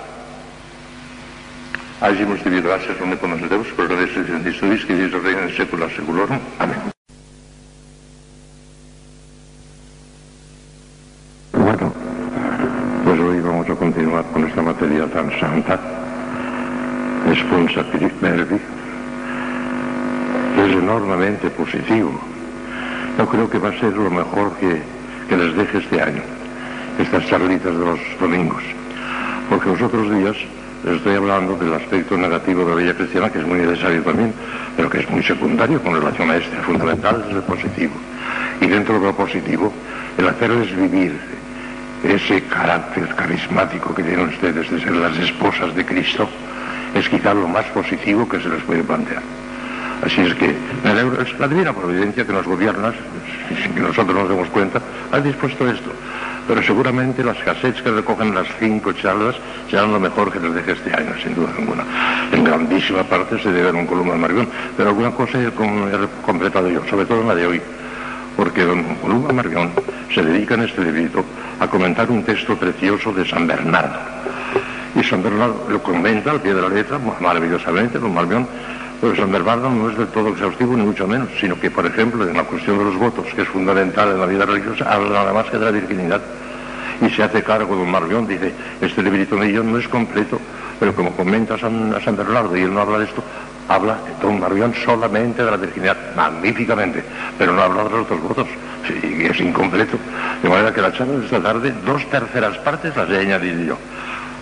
Hemos 2.02 2.42
dicho 2.42 2.62
gracias, 2.66 2.98
no 2.98 3.06
me 3.06 3.16
conocemos, 3.18 3.66
pero 3.76 3.88
lo 3.88 3.96
de 3.96 4.06
Jesucristo 4.08 4.86
que 4.86 4.94
Dios 4.94 5.22
reina 5.22 5.42
en 5.42 5.56
século 5.56 5.88
seculorum. 5.90 6.38
Amén. 6.58 6.76
Bueno, 11.52 11.92
pues 13.04 13.20
hoy 13.20 13.40
vamos 13.40 13.68
a 13.68 13.74
continuar 13.74 14.24
con 14.32 14.46
esta 14.46 14.62
materia 14.62 15.06
tan 15.08 15.30
santa, 15.38 15.78
Esponsa 17.30 17.84
Verbi, 18.20 18.60
es 20.56 20.72
enormemente 20.72 21.50
positivo. 21.50 22.12
Yo 23.18 23.26
creo 23.26 23.50
que 23.50 23.58
va 23.58 23.68
a 23.68 23.80
ser 23.80 23.92
lo 23.92 24.10
mejor 24.10 24.52
que, 24.56 24.80
que 25.28 25.36
les 25.36 25.56
deje 25.56 25.78
este 25.78 26.00
año, 26.00 26.22
estas 26.98 27.26
charlitas 27.26 27.76
de 27.76 27.84
los 27.84 28.00
domingos. 28.18 28.62
Porque 29.48 29.68
los 29.68 29.82
otros 29.82 30.10
días 30.10 30.36
les 30.84 30.96
estoy 30.96 31.16
hablando 31.16 31.56
del 31.56 31.74
aspecto 31.74 32.16
negativo 32.16 32.64
de 32.64 32.70
la 32.70 32.76
vida 32.76 32.94
cristiana, 32.94 33.30
que 33.30 33.40
es 33.40 33.46
muy 33.46 33.58
necesario 33.58 34.02
también, 34.02 34.32
pero 34.76 34.88
que 34.88 35.00
es 35.00 35.10
muy 35.10 35.22
secundario 35.22 35.82
con 35.82 35.94
relación 35.94 36.30
a 36.30 36.36
este. 36.36 36.56
El 36.56 36.62
fundamental 36.62 37.24
es 37.28 37.34
el 37.36 37.42
positivo. 37.42 37.92
Y 38.60 38.66
dentro 38.66 38.98
de 38.98 39.06
lo 39.06 39.14
positivo, 39.14 39.72
el 40.16 40.28
hacerles 40.28 40.74
vivir 40.74 41.18
ese 42.04 42.42
carácter 42.44 43.14
carismático 43.14 43.94
que 43.94 44.02
tienen 44.02 44.28
ustedes 44.28 44.70
de 44.70 44.80
ser 44.80 44.92
las 44.92 45.16
esposas 45.18 45.74
de 45.74 45.84
Cristo, 45.84 46.28
es 46.94 47.08
quizá 47.08 47.34
lo 47.34 47.46
más 47.46 47.66
positivo 47.66 48.28
que 48.28 48.40
se 48.40 48.48
les 48.48 48.62
puede 48.62 48.82
plantear. 48.82 49.39
Así 50.04 50.20
es 50.22 50.34
que 50.34 50.46
es 50.50 51.38
la 51.38 51.48
divina 51.48 51.72
providencia 51.72 52.26
que 52.26 52.32
nos 52.32 52.46
gobierna, 52.46 52.92
sin 53.62 53.74
que 53.74 53.80
nosotros 53.80 54.14
nos 54.16 54.28
demos 54.28 54.48
cuenta, 54.48 54.80
ha 55.12 55.20
dispuesto 55.20 55.68
esto. 55.68 55.90
Pero 56.48 56.62
seguramente 56.62 57.22
las 57.22 57.36
cassettes 57.38 57.82
que 57.82 57.90
recogen 57.90 58.34
las 58.34 58.46
cinco 58.58 58.92
charlas 58.92 59.36
serán 59.70 59.92
lo 59.92 60.00
mejor 60.00 60.32
que 60.32 60.40
les 60.40 60.54
deje 60.54 60.72
este 60.72 60.90
año, 60.96 61.12
sin 61.22 61.34
duda 61.34 61.50
ninguna. 61.56 61.84
En 62.32 62.42
grandísima 62.42 63.02
parte 63.04 63.38
se 63.40 63.52
debe 63.52 63.68
a 63.68 63.72
un 63.72 63.86
Columba 63.86 64.16
Margón, 64.16 64.48
pero 64.76 64.88
alguna 64.88 65.10
cosa 65.12 65.40
he, 65.40 65.50
com- 65.50 65.86
he 65.88 66.22
completado 66.24 66.68
yo, 66.68 66.82
sobre 66.88 67.04
todo 67.06 67.20
en 67.20 67.28
la 67.28 67.34
de 67.34 67.46
hoy 67.46 67.62
porque 68.36 68.62
don 68.64 68.82
Columba 69.02 69.32
Margón 69.34 69.70
se 70.14 70.22
dedica 70.22 70.54
en 70.54 70.62
este 70.62 70.82
librito 70.82 71.22
a 71.60 71.66
comentar 71.68 72.10
un 72.10 72.22
texto 72.24 72.56
precioso 72.56 73.12
de 73.12 73.28
San 73.28 73.46
Bernardo. 73.46 73.98
Y 74.98 75.04
San 75.04 75.22
Bernardo 75.22 75.66
lo 75.68 75.82
comenta 75.82 76.30
al 76.30 76.40
pie 76.40 76.54
de 76.54 76.62
la 76.62 76.68
letra, 76.70 76.98
maravillosamente, 77.20 77.98
don 77.98 78.14
Margón, 78.14 78.46
pero 79.00 79.16
San 79.16 79.32
Bernardo 79.32 79.70
no 79.70 79.88
es 79.88 79.96
del 79.96 80.08
todo 80.08 80.28
exhaustivo, 80.28 80.76
ni 80.76 80.84
mucho 80.84 81.06
menos, 81.08 81.28
sino 81.40 81.58
que, 81.58 81.70
por 81.70 81.86
ejemplo, 81.86 82.28
en 82.28 82.36
la 82.36 82.44
cuestión 82.44 82.76
de 82.78 82.84
los 82.84 82.96
votos, 82.96 83.26
que 83.34 83.42
es 83.42 83.48
fundamental 83.48 84.10
en 84.10 84.20
la 84.20 84.26
vida 84.26 84.44
religiosa, 84.44 84.92
habla 84.92 85.20
nada 85.20 85.32
más 85.32 85.46
que 85.46 85.58
de 85.58 85.64
la 85.64 85.70
virginidad. 85.70 86.20
Y 87.00 87.08
se 87.08 87.22
hace 87.22 87.42
cargo 87.42 87.74
don 87.76 87.90
Margón, 87.90 88.26
dice, 88.26 88.52
este 88.78 89.02
librito 89.02 89.36
mío 89.36 89.62
no 89.62 89.78
es 89.78 89.88
completo, 89.88 90.38
pero 90.78 90.94
como 90.94 91.12
comenta 91.12 91.56
San, 91.56 91.94
San 92.04 92.14
Bernardo 92.14 92.54
y 92.54 92.60
él 92.60 92.74
no 92.74 92.82
habla 92.82 92.98
de 92.98 93.06
esto, 93.06 93.24
habla 93.68 93.96
don 94.20 94.38
Margón 94.38 94.74
solamente 94.84 95.42
de 95.42 95.50
la 95.50 95.56
virginidad, 95.56 95.96
magníficamente, 96.14 97.02
pero 97.38 97.52
no 97.52 97.62
habla 97.62 97.84
de 97.84 97.90
los 97.90 98.00
otros 98.02 98.20
votos, 98.20 98.48
sí, 98.86 99.24
es 99.24 99.40
incompleto. 99.40 99.96
De 100.42 100.48
manera 100.50 100.74
que 100.74 100.82
la 100.82 100.92
charla 100.92 101.14
de 101.14 101.24
esta 101.24 101.40
tarde, 101.40 101.72
dos 101.86 102.04
terceras 102.10 102.58
partes 102.58 102.94
las 102.94 103.08
he 103.08 103.18
añadido 103.18 103.62
yo. 103.62 103.78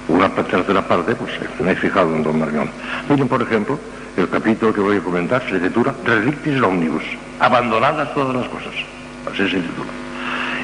Una 0.09 0.29
tercera 0.31 0.83
parte, 0.83 1.15
pues 1.15 1.31
me 1.61 1.73
he 1.73 1.77
fijado 1.77 2.17
en 2.17 2.25
don 2.25 2.41
Margón. 2.41 2.71
Miren, 3.09 3.29
por 3.29 3.43
ejemplo, 3.43 3.79
el 4.19 4.29
capítulo 4.29 4.75
que 4.75 4.81
voy 4.81 4.97
a 4.97 5.01
comentar 5.01 5.43
se 5.49 5.61
titula 5.61 5.95
Relictis 6.05 6.61
Omnibus, 6.61 7.05
abandonadas 7.39 8.13
todas 8.15 8.35
las 8.35 8.49
cosas. 8.49 8.75
Así 9.31 9.49
se 9.49 9.61
titula. 9.61 9.91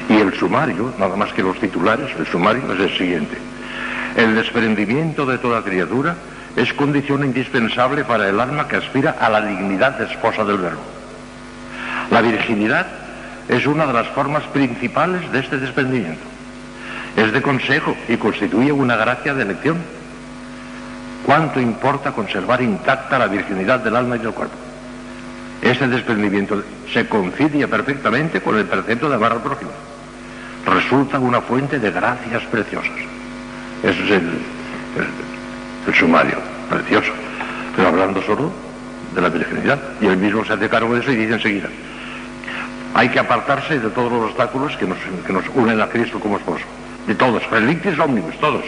Y 0.09 0.17
el 0.17 0.33
sumario, 0.33 0.93
nada 0.99 1.15
más 1.15 1.31
que 1.31 1.41
los 1.41 1.57
titulares, 1.59 2.09
el 2.19 2.27
sumario 2.27 2.61
es 2.73 2.79
el 2.79 2.97
siguiente. 2.97 3.37
El 4.17 4.35
desprendimiento 4.35 5.25
de 5.25 5.37
toda 5.37 5.61
criatura 5.61 6.15
es 6.57 6.73
condición 6.73 7.23
indispensable 7.23 8.03
para 8.03 8.29
el 8.29 8.39
alma 8.39 8.67
que 8.67 8.75
aspira 8.75 9.15
a 9.19 9.29
la 9.29 9.41
dignidad 9.41 9.97
de 9.97 10.05
esposa 10.05 10.43
del 10.43 10.57
verbo. 10.57 10.81
La 12.11 12.21
virginidad 12.21 12.87
es 13.47 13.65
una 13.65 13.85
de 13.87 13.93
las 13.93 14.07
formas 14.07 14.43
principales 14.47 15.31
de 15.31 15.39
este 15.39 15.57
desprendimiento. 15.57 16.23
Es 17.15 17.31
de 17.31 17.41
consejo 17.41 17.95
y 18.09 18.17
constituye 18.17 18.71
una 18.73 18.97
gracia 18.97 19.33
de 19.33 19.43
elección. 19.43 19.77
¿Cuánto 21.25 21.59
importa 21.59 22.11
conservar 22.11 22.61
intacta 22.61 23.17
la 23.17 23.27
virginidad 23.27 23.79
del 23.79 23.95
alma 23.95 24.15
y 24.15 24.19
del 24.19 24.31
cuerpo? 24.31 24.55
Este 25.61 25.87
desprendimiento 25.87 26.63
se 26.93 27.07
concilia 27.07 27.67
perfectamente 27.67 28.41
con 28.41 28.57
el 28.57 28.65
precepto 28.65 29.09
de 29.09 29.15
amar 29.15 29.31
al 29.31 29.41
prójimo. 29.41 29.71
Resulta 30.65 31.17
una 31.17 31.41
fuente 31.41 31.79
de 31.79 31.89
gracias 31.89 32.43
preciosas. 32.43 32.91
Ese 33.81 34.03
es 34.03 34.11
el 34.11 35.93
sumario, 35.95 36.37
precioso. 36.69 37.11
Pero 37.75 37.87
hablando 37.87 38.21
solo 38.21 38.51
de 39.15 39.21
la 39.21 39.29
virginidad. 39.29 39.79
Y 39.99 40.05
él 40.05 40.17
mismo 40.17 40.45
se 40.45 40.53
hace 40.53 40.69
cargo 40.69 40.93
de 40.93 41.01
eso 41.01 41.11
y 41.11 41.15
dice 41.15 41.33
enseguida, 41.33 41.69
hay 42.93 43.09
que 43.09 43.19
apartarse 43.19 43.79
de 43.79 43.89
todos 43.89 44.11
los 44.11 44.29
obstáculos 44.29 44.77
que 44.77 44.85
nos, 44.85 44.97
que 45.25 45.33
nos 45.33 45.43
unen 45.55 45.81
a 45.81 45.87
Cristo 45.87 46.19
como 46.19 46.37
esposo. 46.37 46.65
De 47.07 47.15
todos, 47.15 47.49
relictis 47.49 47.97
omnibus, 47.97 48.37
todos. 48.39 48.63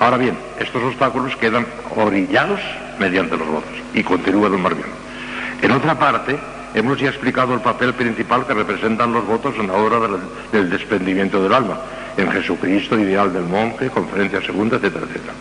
Ahora 0.00 0.16
bien, 0.16 0.34
estos 0.58 0.82
obstáculos 0.82 1.36
quedan 1.36 1.66
orillados 1.94 2.58
mediante 2.98 3.36
los 3.36 3.46
votos. 3.46 3.70
Y 3.92 4.02
continúa 4.02 4.48
don 4.48 4.62
Marbión. 4.62 4.88
En 5.60 5.72
otra 5.72 5.98
parte, 5.98 6.38
hemos 6.74 6.98
ya 6.98 7.10
explicado 7.10 7.52
el 7.52 7.60
papel 7.60 7.92
principal 7.92 8.46
que 8.46 8.54
representan 8.54 9.12
los 9.12 9.26
votos 9.26 9.54
en 9.60 9.66
la 9.66 9.74
hora 9.74 9.98
del, 10.52 10.70
desprendimiento 10.70 11.42
del 11.42 11.52
alma. 11.52 11.78
En 12.16 12.32
Jesucristo, 12.32 12.98
ideal 12.98 13.30
del 13.30 13.42
monje, 13.42 13.90
conferencia 13.90 14.40
segunda, 14.40 14.76
etcétera, 14.76 15.04
etcétera. 15.04 15.34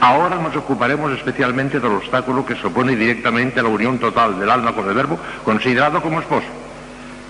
Ahora 0.00 0.36
nos 0.36 0.54
ocuparemos 0.54 1.12
especialmente 1.12 1.80
del 1.80 1.92
obstáculo 1.92 2.46
que 2.46 2.54
se 2.54 2.68
opone 2.68 2.94
directamente 2.94 3.58
a 3.58 3.64
la 3.64 3.68
unión 3.68 3.98
total 3.98 4.38
del 4.38 4.48
alma 4.48 4.72
con 4.72 4.88
el 4.88 4.94
verbo, 4.94 5.18
considerado 5.44 6.00
como 6.00 6.20
esposo. 6.20 6.46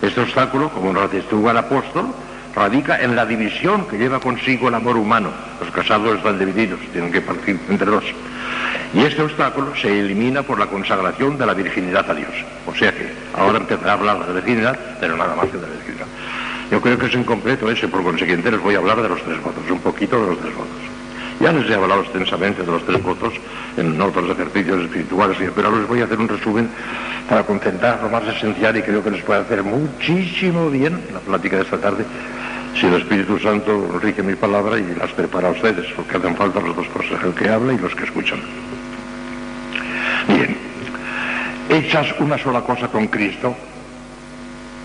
Este 0.03 0.21
obstáculo, 0.21 0.69
como 0.69 0.93
nos 0.93 1.05
atestúa 1.05 1.53
el 1.53 1.57
apóstol, 1.57 2.09
radica 2.55 3.01
en 3.01 3.17
la 3.17 3.27
división 3.27 3.87
que 3.87 3.99
lleva 3.99 4.21
consigo 4.21 4.69
el 4.69 4.75
amor 4.75 4.97
humano. 4.97 5.31
Los 5.61 5.71
casados 5.71 6.17
están 6.17 6.39
divididos, 6.39 6.81
tienen 6.93 7.13
que 7.13 7.21
partir 7.21 7.59
entre 7.69 7.91
dos. 7.91 8.05
Y 8.95 9.01
este 9.01 9.23
obstáculo 9.23 9.75
se 9.75 10.01
elimina 10.01 10.43
por 10.43 10.59
la 10.59 10.67
consagración 10.67 11.37
de 11.37 11.47
la 11.47 11.55
virginidad 11.55 12.09
a 12.09 12.15
Dios. 12.15 12.31
O 12.67 12.75
sea 12.75 12.93
que 12.93 13.13
ahora 13.37 13.59
empezará 13.59 13.93
a 13.93 13.95
hablar 13.95 14.21
de 14.21 14.27
la 14.27 14.33
virginidad, 14.35 14.79
pero 15.01 15.17
nada 15.17 15.35
más 15.35 15.47
que 15.47 15.57
de 15.57 15.63
la 15.63 15.69
virginidad. 15.75 16.07
Yo 16.71 16.81
creo 16.81 16.99
que 16.99 17.07
es 17.07 17.15
incompleto 17.15 17.71
ese, 17.71 17.89
por 17.89 18.03
consiguiente 18.03 18.51
les 18.51 18.61
voy 18.61 18.75
a 18.75 18.79
hablar 18.79 19.03
de 19.03 19.09
los 19.09 19.23
tres 19.23 19.43
votos, 19.43 19.63
un 19.69 19.81
poquito 19.81 20.21
de 20.21 20.27
los 20.29 20.41
tres 20.41 20.55
votos. 20.55 20.95
Ya 21.41 21.53
les 21.53 21.69
he 21.69 21.75
hablado 21.75 22.03
extensamente 22.03 22.63
de 22.63 22.71
los 22.71 22.85
tres 22.87 23.03
votos 23.03 23.35
en 23.77 24.01
otros 24.01 24.31
ejercicios 24.31 24.85
espirituales, 24.85 25.37
pero 25.55 25.69
ahora 25.69 25.81
les 25.81 25.89
voy 25.89 26.01
a 26.01 26.05
hacer 26.05 26.19
un 26.19 26.29
resumen 26.29 26.69
para 27.29 27.43
concentrar 27.43 28.01
lo 28.03 28.09
más 28.09 28.23
esencial 28.29 28.77
y 28.77 28.83
creo 28.83 29.03
que 29.03 29.11
les 29.11 29.23
puede 29.23 29.41
hacer 29.41 29.63
muchísimo 29.65 30.71
bien 30.71 31.01
la 31.13 31.19
plática 31.19 31.57
de 31.57 31.63
esta 31.63 31.79
tarde 31.79 32.05
si 32.79 32.87
el 32.87 32.95
Espíritu 32.95 33.39
Santo 33.39 33.99
rige 34.03 34.23
mi 34.23 34.35
palabra 34.35 34.79
y 34.79 34.95
las 34.95 35.11
prepara 35.13 35.49
a 35.49 35.53
ustedes, 35.53 35.87
porque 35.95 36.17
hacen 36.17 36.37
falta 36.37 36.61
las 36.61 36.75
dos 36.75 36.89
cosas, 36.89 37.23
el 37.23 37.35
que 37.35 37.49
habla 37.49 37.73
y 37.73 37.79
los 37.79 37.95
que 37.95 38.05
escuchan. 38.05 38.41
Bien, 40.29 40.57
hechas 41.69 42.15
una 42.19 42.37
sola 42.39 42.61
cosa 42.63 42.89
con 42.89 43.07
Cristo, 43.07 43.55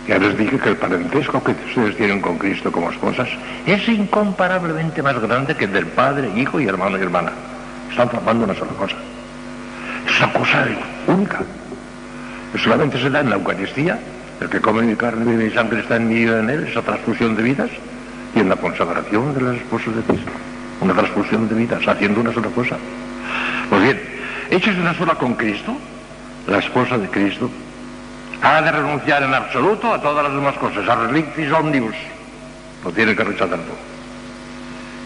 ya 0.07 0.18
les 0.18 0.38
dije 0.38 0.57
que 0.57 0.70
el 0.70 0.78
parentesco 0.78 1.44
que 1.44 1.52
ustedes 1.52 1.95
tienen 1.95 2.20
con 2.20 2.38
Cristo 2.40 2.72
como 2.72 2.90
esposas 2.90 3.30
es 3.68 3.88
incomparablemente 3.88 5.03
más 5.03 5.20
grande 5.20 5.56
que 5.56 5.66
el 5.66 5.72
del 5.72 5.86
padre, 5.86 6.32
hijo 6.36 6.60
y 6.60 6.66
hermano 6.66 6.98
y 6.98 7.02
hermana. 7.02 7.32
Están 7.91 8.10
formando 8.10 8.45
una 8.45 8.56
sola 8.56 8.72
cosa. 8.72 8.95
Es 10.07 10.18
una 10.18 10.34
cosa 10.34 10.66
única. 11.07 11.40
Solamente 12.64 12.99
se 12.99 13.10
da 13.10 13.20
en 13.20 13.30
la 13.30 13.36
Eucaristía. 13.36 13.99
El 14.41 14.49
que 14.49 14.61
come 14.61 14.84
mi 14.84 14.95
carne 14.95 15.34
y 15.34 15.36
mi 15.36 15.52
sangre 15.52 15.82
está 15.82 15.98
en 15.98 16.07
mí 16.07 16.22
y 16.22 16.24
en 16.24 16.49
él, 16.49 16.68
esa 16.68 16.82
transfusión 16.82 17.36
de 17.36 17.44
vidas. 17.44 17.70
Y 18.36 18.40
en 18.40 18.49
la 18.49 18.56
consagración 18.56 19.34
de 19.34 19.41
las 19.41 19.56
esposas 19.57 19.95
de 19.95 20.02
Cristo. 20.03 20.32
Una 20.82 20.94
transfusión 20.94 21.49
de 21.49 21.56
vidas, 21.56 21.86
haciendo 21.88 22.22
una 22.22 22.34
sola 22.34 22.48
cosa. 22.49 22.78
Pues 23.70 23.82
bien, 23.82 24.02
hechas 24.49 24.78
una 24.78 24.94
sola 24.94 25.16
con 25.16 25.34
Cristo, 25.34 25.76
la 26.48 26.60
esposa 26.60 26.98
de 26.98 27.07
Cristo 27.10 27.49
ha 28.41 28.61
de 28.61 28.72
renunciar 28.72 29.24
en 29.24 29.34
absoluto 29.34 29.94
a 29.94 30.02
todas 30.02 30.24
las 30.24 30.34
demás 30.34 30.56
cosas, 30.57 30.88
a 30.88 30.95
relictis 30.95 31.52
omnibus. 31.52 31.95
Lo 32.86 32.91
tiene 32.91 33.16
que 33.16 33.24
rechazar 33.24 33.60
todo. 33.60 33.78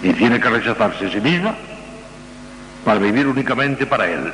Y 0.04 0.14
tiene 0.14 0.40
que 0.40 0.50
rechazarse 0.50 1.08
a 1.08 1.10
sí 1.10 1.20
misma 1.20 1.56
para 2.86 3.00
vivir 3.00 3.26
únicamente 3.26 3.86
para 3.86 4.08
él. 4.08 4.32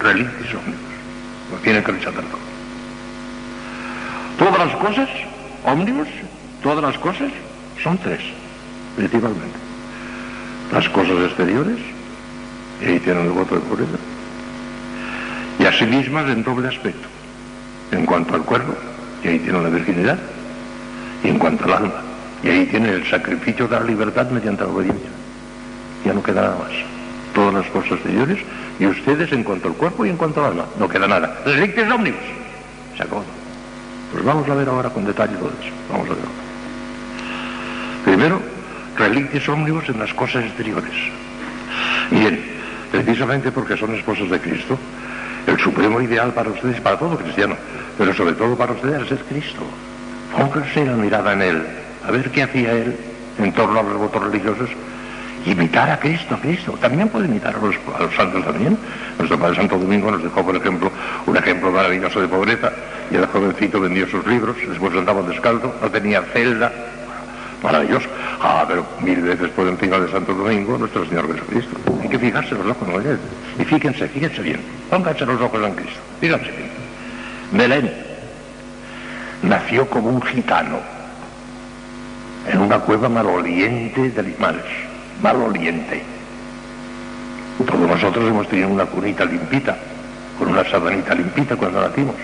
Relictis 0.00 0.54
omnibus. 0.54 0.94
Lo 1.52 1.58
tiene 1.58 1.82
que 1.84 1.92
rechazar 1.92 2.24
todo. 2.24 2.53
Todas 4.38 4.58
las 4.58 4.76
cosas, 4.76 5.08
ómnibus, 5.64 6.08
todas 6.62 6.82
las 6.82 6.98
cosas 6.98 7.30
son 7.82 7.98
tres, 7.98 8.20
principalmente. 8.96 9.58
Las 10.72 10.88
cosas 10.88 11.16
exteriores, 11.26 11.78
y 12.82 12.84
ahí 12.86 13.00
tienen 13.00 13.26
el 13.26 13.30
voto 13.30 13.54
de 13.54 13.60
pureza, 13.60 13.98
y 15.58 15.64
a 15.64 15.72
sí 15.72 15.84
mismas 15.84 16.28
en 16.30 16.42
doble 16.42 16.68
aspecto 16.68 17.08
en 17.92 18.06
cuanto 18.06 18.34
al 18.34 18.42
cuerpo, 18.42 18.74
y 19.22 19.28
ahí 19.28 19.38
tiene 19.38 19.62
la 19.62 19.68
virginidad, 19.68 20.18
y 21.22 21.28
en 21.28 21.38
cuanto 21.38 21.64
al 21.64 21.74
alma, 21.74 22.02
y 22.42 22.48
ahí 22.48 22.66
tiene 22.66 22.90
el 22.90 23.06
sacrificio 23.06 23.68
de 23.68 23.78
la 23.78 23.84
libertad 23.84 24.28
mediante 24.30 24.64
la 24.64 24.70
obediencia. 24.70 25.10
Ya 26.04 26.12
no 26.12 26.22
queda 26.22 26.42
nada 26.42 26.56
más. 26.56 26.72
Todas 27.34 27.54
las 27.54 27.66
cosas 27.66 27.92
exteriores, 27.92 28.38
y 28.80 28.86
ustedes 28.86 29.32
en 29.32 29.44
cuanto 29.44 29.68
al 29.68 29.74
cuerpo 29.74 30.04
y 30.04 30.10
en 30.10 30.16
cuanto 30.16 30.40
al 30.40 30.52
alma, 30.52 30.66
no 30.78 30.88
queda 30.88 31.06
nada. 31.06 31.38
Relictes 31.44 31.90
ómnibus. 31.90 32.20
Se 32.96 33.02
acabó. 33.04 33.24
Pues 34.14 34.24
vamos 34.24 34.48
a 34.48 34.54
ver 34.54 34.68
ahora 34.68 34.90
con 34.90 35.04
detalle 35.04 35.34
todo 35.34 35.50
eso. 35.60 35.72
Vamos 35.90 36.08
a 36.08 36.14
ver 36.14 36.24
Primero, 38.04 38.40
relictes 38.96 39.48
ómnibus 39.48 39.88
en 39.88 39.98
las 39.98 40.14
cosas 40.14 40.44
exteriores. 40.44 40.92
Bien, 42.12 42.40
precisamente 42.92 43.50
porque 43.50 43.76
son 43.76 43.92
esposos 43.92 44.30
de 44.30 44.38
Cristo, 44.38 44.78
el 45.48 45.58
supremo 45.58 46.00
ideal 46.00 46.32
para 46.32 46.50
ustedes, 46.50 46.80
para 46.80 46.96
todo 46.96 47.18
cristiano, 47.18 47.56
pero 47.98 48.14
sobre 48.14 48.34
todo 48.34 48.56
para 48.56 48.74
ustedes 48.74 49.10
es 49.10 49.20
Cristo. 49.28 49.62
Pónganse 50.30 50.84
la 50.86 50.92
mirada 50.92 51.32
en 51.32 51.42
Él, 51.42 51.62
a 52.06 52.12
ver 52.12 52.30
qué 52.30 52.44
hacía 52.44 52.70
Él 52.70 52.96
en 53.40 53.52
torno 53.52 53.80
a 53.80 53.82
los 53.82 53.98
votos 53.98 54.22
religiosos. 54.22 54.70
Imitar 55.46 55.90
a 55.90 55.98
Cristo, 55.98 56.34
a 56.34 56.38
Cristo. 56.38 56.72
También 56.80 57.08
puede 57.08 57.26
imitar 57.26 57.54
a 57.54 57.58
los, 57.58 58.14
santos 58.14 58.44
también. 58.44 58.78
Nuestro 59.18 59.38
Padre 59.38 59.56
Santo 59.56 59.78
Domingo 59.78 60.10
nos 60.10 60.22
dejó, 60.22 60.44
por 60.44 60.56
ejemplo, 60.56 60.90
un 61.26 61.36
ejemplo 61.36 61.70
maravilloso 61.70 62.20
de 62.20 62.28
pobreza. 62.28 62.72
Y 63.10 63.16
el 63.16 63.26
jovencito 63.26 63.80
vendió 63.80 64.08
sus 64.08 64.26
libros, 64.26 64.56
después 64.66 64.94
andaba 64.94 65.22
descalzo, 65.22 65.74
no 65.80 65.90
tenía 65.90 66.22
celda. 66.32 66.72
Maravilloso. 67.62 68.08
Ah, 68.40 68.64
pero 68.66 68.86
mil 69.00 69.20
veces 69.20 69.50
por 69.50 69.66
encima 69.68 69.98
de 69.98 70.10
Santo 70.10 70.34
Domingo, 70.34 70.78
nuestro 70.78 71.06
Señor 71.06 71.32
Jesucristo. 71.32 71.76
Hay 72.02 72.08
que 72.08 72.18
fijarse 72.18 72.54
los 72.54 72.66
ojos 72.66 72.88
en 72.88 73.10
Él. 73.10 73.18
Y 73.58 73.64
fíjense, 73.64 74.08
fíjense 74.08 74.42
bien. 74.42 74.60
Pónganse 74.90 75.26
los 75.26 75.40
ojos 75.40 75.62
en 75.62 75.74
Cristo. 75.74 76.00
Fíjense 76.20 76.50
bien. 76.50 76.70
Belén 77.52 77.92
nació 79.42 79.88
como 79.88 80.08
un 80.08 80.22
gitano 80.22 80.78
en 82.50 82.58
una 82.58 82.78
cueva 82.78 83.08
maloliente 83.08 84.10
de 84.10 84.20
animales. 84.20 84.93
Maloliente. 85.22 86.02
Todos 87.66 87.88
nosotros 87.88 88.28
hemos 88.28 88.48
tenido 88.48 88.68
una 88.68 88.84
cunita 88.84 89.24
limpita, 89.24 89.76
con 90.38 90.48
una 90.48 90.64
sabanita 90.64 91.14
limpita 91.14 91.56
cuando 91.56 91.80
nacimos. 91.80 92.14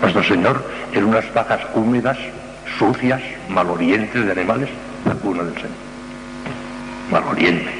Nuestro 0.00 0.22
Señor 0.24 0.64
en 0.92 1.04
unas 1.04 1.32
vacas 1.32 1.60
húmedas, 1.74 2.18
sucias, 2.78 3.20
malolientes 3.48 4.24
de 4.26 4.32
animales, 4.32 4.68
la 5.04 5.14
cuna 5.14 5.44
del 5.44 5.54
Señor. 5.54 5.70
Maloliente. 7.10 7.70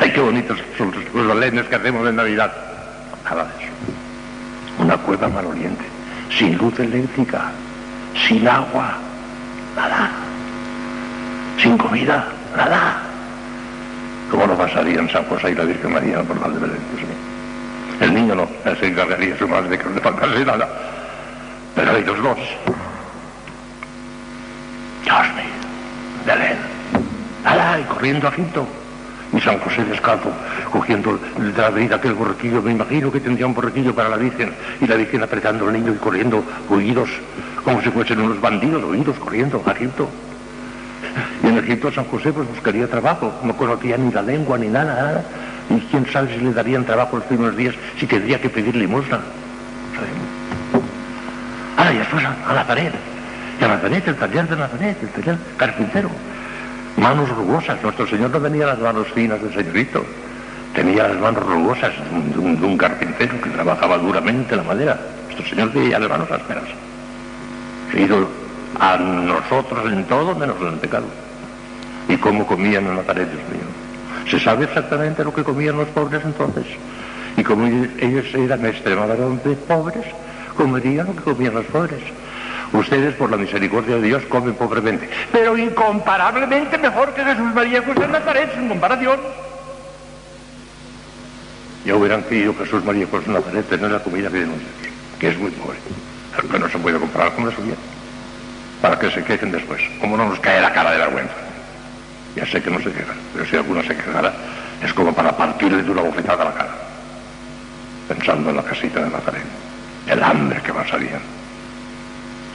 Ay, 0.00 0.10
qué 0.12 0.20
bonitos 0.20 0.58
son 0.76 0.92
los 1.14 1.26
belenes 1.26 1.66
que 1.66 1.74
hacemos 1.74 2.08
en 2.08 2.16
Navidad. 2.16 2.52
Nada 3.24 3.44
de 3.44 3.64
eso. 3.64 3.72
Una 4.78 4.96
cueva 4.98 5.28
maloliente, 5.28 5.84
sin 6.30 6.56
luz 6.56 6.78
eléctrica, 6.78 7.50
sin 8.26 8.46
agua, 8.46 8.96
nada. 9.74 10.10
Sin 11.58 11.78
comida, 11.78 12.28
nada. 12.56 13.02
¿Cómo 14.30 14.46
lo 14.46 14.56
pasaría 14.56 15.00
en 15.00 15.08
San 15.08 15.24
José 15.24 15.52
y 15.52 15.54
la 15.54 15.64
Virgen 15.64 15.92
María 15.92 16.22
por 16.22 16.40
la 16.40 16.48
de 16.48 16.58
Belén? 16.58 16.78
El 18.00 18.14
niño 18.14 18.34
no, 18.34 18.48
él 18.64 18.76
se 18.78 18.88
encargaría 18.88 19.38
su 19.38 19.48
madre 19.48 19.78
que 19.78 19.84
no 19.84 19.90
le 19.90 20.00
faltase 20.00 20.44
nada. 20.44 20.68
Pero 21.74 21.96
ellos 21.96 22.22
dos. 22.22 22.38
Dios 25.04 25.26
mío, 25.34 25.44
Belén. 26.26 26.58
Y 27.80 27.84
corriendo 27.84 28.26
a 28.26 28.30
Egipto. 28.30 28.66
Y 29.32 29.40
San 29.40 29.58
José 29.58 29.84
descalzo, 29.84 30.30
cogiendo 30.70 31.18
de 31.36 31.52
la 31.60 31.66
avenida 31.66 31.96
aquel 31.96 32.14
borrequillo, 32.14 32.62
me 32.62 32.72
imagino 32.72 33.10
que 33.10 33.20
tendría 33.20 33.46
un 33.46 33.54
borrequillo 33.54 33.94
para 33.94 34.08
la 34.08 34.16
Virgen, 34.16 34.52
y 34.80 34.86
la 34.86 34.94
Virgen 34.94 35.22
apretando 35.22 35.66
al 35.66 35.72
niño 35.72 35.92
y 35.92 35.96
corriendo, 35.96 36.44
huidos, 36.68 37.10
como 37.64 37.82
si 37.82 37.90
fuesen 37.90 38.20
unos 38.20 38.40
bandidos, 38.40 38.82
huidos, 38.84 39.18
corriendo 39.18 39.62
a 39.66 39.72
Egipto. 39.72 40.08
Y 41.42 41.46
en 41.46 41.58
Egipto 41.58 41.92
San 41.92 42.04
José 42.04 42.32
pues 42.32 42.48
buscaría 42.48 42.86
trabajo, 42.88 43.32
no 43.42 43.56
conocía 43.56 43.96
ni 43.96 44.12
la 44.12 44.22
lengua 44.22 44.58
ni 44.58 44.68
nada, 44.68 44.94
nada. 44.94 45.24
Y 45.68 45.80
quién 45.90 46.06
sabe 46.12 46.32
si 46.34 46.44
le 46.44 46.52
darían 46.52 46.84
trabajo 46.84 47.16
los 47.16 47.26
primeros 47.26 47.56
días, 47.56 47.74
si 47.98 48.06
tendría 48.06 48.40
que 48.40 48.48
pedir 48.48 48.74
limosna. 48.76 49.20
Ahora 51.76 51.92
ya 51.92 51.98
después 52.00 52.24
a, 52.24 52.34
a 52.48 52.54
Nazaret. 52.54 52.92
Y 53.60 53.64
a 53.64 53.68
Nazaret, 53.68 54.06
el 54.08 54.16
taller 54.16 54.48
de 54.48 54.56
Nazaret, 54.56 54.96
el 55.02 55.08
taller 55.08 55.38
carpintero. 55.56 56.10
Manos 56.96 57.28
rugosas. 57.28 57.82
Nuestro 57.82 58.06
Señor 58.06 58.30
no 58.30 58.40
tenía 58.40 58.66
las 58.66 58.78
manos 58.78 59.08
finas 59.14 59.42
del 59.42 59.52
señorito. 59.52 60.04
Tenía 60.74 61.08
las 61.08 61.18
manos 61.18 61.44
rugosas 61.44 61.92
de 62.32 62.38
un, 62.38 62.60
de 62.60 62.66
un 62.66 62.76
carpintero 62.76 63.40
que 63.40 63.50
trabajaba 63.50 63.98
duramente 63.98 64.56
la 64.56 64.62
madera. 64.62 64.98
Nuestro 65.26 65.46
Señor 65.48 65.72
tenía 65.72 65.98
las 65.98 66.08
manos 66.08 66.30
ásperas. 66.30 66.64
Se 67.92 68.02
hizo 68.02 68.28
a 68.78 68.96
nosotros 68.96 69.92
en 69.92 70.04
todo 70.04 70.34
menos 70.34 70.56
en 70.60 70.68
el 70.68 70.78
pecado. 70.78 71.06
¿Y 72.08 72.16
cómo 72.16 72.46
comían 72.46 72.86
en 72.86 72.96
Nazaret, 72.96 73.28
Dios 73.28 73.42
mío? 73.50 74.30
Se 74.30 74.40
sabe 74.40 74.64
exactamente 74.64 75.24
lo 75.24 75.32
que 75.32 75.44
comían 75.44 75.76
los 75.76 75.88
pobres 75.88 76.22
entonces. 76.24 76.66
Y 77.36 77.42
como 77.42 77.66
ellos 77.66 78.26
eran 78.34 78.64
extremadamente 78.64 79.50
pobres, 79.50 80.04
comerían 80.56 81.06
lo 81.06 81.16
que 81.16 81.22
comían 81.22 81.54
los 81.54 81.66
pobres. 81.66 82.00
Ustedes, 82.72 83.14
por 83.14 83.30
la 83.30 83.36
misericordia 83.36 83.96
de 83.96 84.02
Dios, 84.02 84.24
comen 84.28 84.54
pobremente, 84.54 85.08
pero 85.30 85.56
incomparablemente 85.56 86.76
mejor 86.78 87.14
que 87.14 87.24
Jesús 87.24 87.54
María 87.54 87.82
José 87.82 88.04
en 88.04 88.12
Nazaret, 88.12 88.54
sin 88.54 88.68
comparación. 88.68 89.20
Ya 91.84 91.94
hubieran 91.94 92.24
querido 92.24 92.54
Jesús 92.58 92.84
María 92.84 93.06
José 93.08 93.26
en 93.26 93.34
Nazaret 93.34 93.68
tener 93.68 93.90
la 93.92 94.00
comida 94.00 94.28
que 94.30 94.40
ustedes, 94.40 94.60
que 95.20 95.28
es 95.28 95.38
muy 95.38 95.50
pobre, 95.52 95.78
pero 96.34 96.48
que 96.48 96.58
no 96.58 96.68
se 96.68 96.78
puede 96.78 96.98
comparar 96.98 97.32
con 97.34 97.46
la 97.46 97.54
suya, 97.54 97.74
para 98.80 98.98
que 98.98 99.10
se 99.10 99.22
quejen 99.24 99.52
después. 99.52 99.80
¿Cómo 100.00 100.16
no 100.16 100.28
nos 100.28 100.40
cae 100.40 100.60
la 100.60 100.72
cara 100.72 100.92
de 100.92 100.98
vergüenza? 100.98 101.34
Ya 102.34 102.46
sé 102.46 102.62
que 102.62 102.70
no 102.70 102.78
se 102.78 102.92
quejan, 102.92 103.16
pero 103.32 103.46
si 103.46 103.56
alguno 103.56 103.82
se 103.82 103.96
quejara, 103.96 104.32
es 104.82 104.92
como 104.92 105.12
para 105.14 105.36
partirle 105.36 105.82
de 105.82 105.90
una 105.90 106.02
bofetada 106.02 106.42
a 106.42 106.46
la 106.46 106.54
cara, 106.54 106.74
pensando 108.08 108.50
en 108.50 108.56
la 108.56 108.62
casita 108.62 109.02
de 109.02 109.10
Nazaret, 109.10 109.42
el 110.06 110.22
hambre 110.22 110.60
que 110.62 110.72
pasarían. 110.72 111.20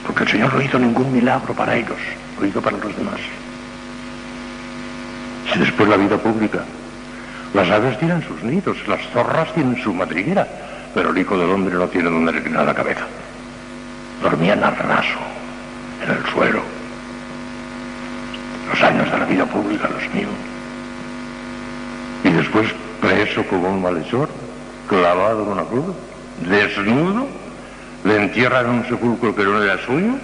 Porque 0.06 0.22
el 0.24 0.28
Señor 0.28 0.54
no 0.54 0.62
hizo 0.62 0.78
ningún 0.78 1.12
milagro 1.12 1.52
para 1.54 1.76
ellos, 1.76 1.98
lo 2.40 2.46
hizo 2.46 2.62
para 2.62 2.76
los 2.76 2.96
demás. 2.96 3.20
Si 5.52 5.58
después 5.58 5.88
la 5.88 5.96
vida 5.96 6.16
pública 6.16 6.64
Las 7.54 7.68
aves 7.70 7.98
tienen 7.98 8.22
sus 8.22 8.42
nidos, 8.42 8.78
las 8.88 9.00
zorras 9.12 9.52
tienen 9.52 9.76
su 9.82 9.92
madriguera, 9.92 10.48
pero 10.94 11.10
el 11.10 11.18
hijo 11.18 11.36
del 11.36 11.50
hombre 11.50 11.74
no 11.74 11.86
tiene 11.86 12.08
donde 12.08 12.32
reclinar 12.32 12.64
la 12.64 12.74
cabeza. 12.74 13.04
Dormían 14.22 14.64
al 14.64 14.74
raso, 14.74 15.18
en 16.04 16.10
el 16.10 16.24
suelo. 16.32 16.62
Los 18.70 18.82
años 18.82 19.10
de 19.10 19.18
la 19.18 19.24
vida 19.24 19.46
pública, 19.46 19.88
los 19.88 20.14
míos. 20.14 20.30
Y 22.24 22.30
después 22.30 22.68
preso 23.00 23.44
como 23.46 23.68
un 23.68 23.82
malhechor, 23.82 24.28
clavado 24.88 25.42
en 25.42 25.48
una 25.48 25.64
cruz, 25.64 25.94
desnudo, 26.48 27.26
le 28.04 28.16
entierran 28.16 28.66
en 28.66 28.70
un 28.72 28.88
sepulcro 28.88 29.34
que 29.34 29.44
no 29.44 29.62
era 29.62 29.78
suyo, 29.84 30.14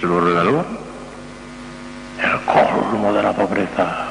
se 0.00 0.06
lo 0.06 0.20
regaló. 0.20 0.64
El 2.22 2.40
colmo 2.42 3.12
de 3.12 3.22
la 3.22 3.32
pobreza. 3.32 4.08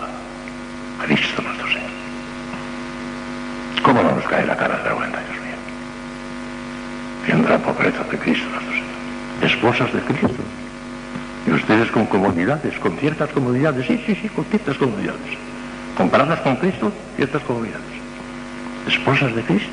Cristo 1.06 1.42
nuestro 1.42 1.68
Señor. 1.68 1.90
¿Cómo 3.82 4.04
no 4.04 4.12
nos 4.12 4.24
cae 4.26 4.46
la 4.46 4.56
cara 4.56 4.78
de 4.78 4.84
vergüenza, 4.84 5.18
Dios 5.20 5.44
mío? 5.44 5.56
Viendo 7.26 7.50
la 7.50 7.58
pobreza 7.58 8.04
de 8.10 8.18
Cristo 8.18 8.48
nuestro 8.50 8.72
Señor. 8.72 8.94
Esposas 9.42 9.94
de 9.94 10.00
Cristo. 10.02 10.44
Y 11.46 11.52
ustedes 11.52 11.92
con 11.92 12.06
comodidades, 12.06 12.78
con 12.80 12.98
ciertas 12.98 13.30
comodidades, 13.32 13.86
sí, 13.86 14.02
sí, 14.06 14.16
sí, 14.16 14.30
con 14.30 14.46
ciertas 14.46 14.78
comodidades. 14.78 15.38
Comparadas 15.98 16.40
con 16.40 16.56
Cristo, 16.56 16.92
ciertas 17.16 17.42
comodidades. 17.44 17.82
Esposas 18.88 19.36
de 19.36 19.42
Cristo. 19.44 19.72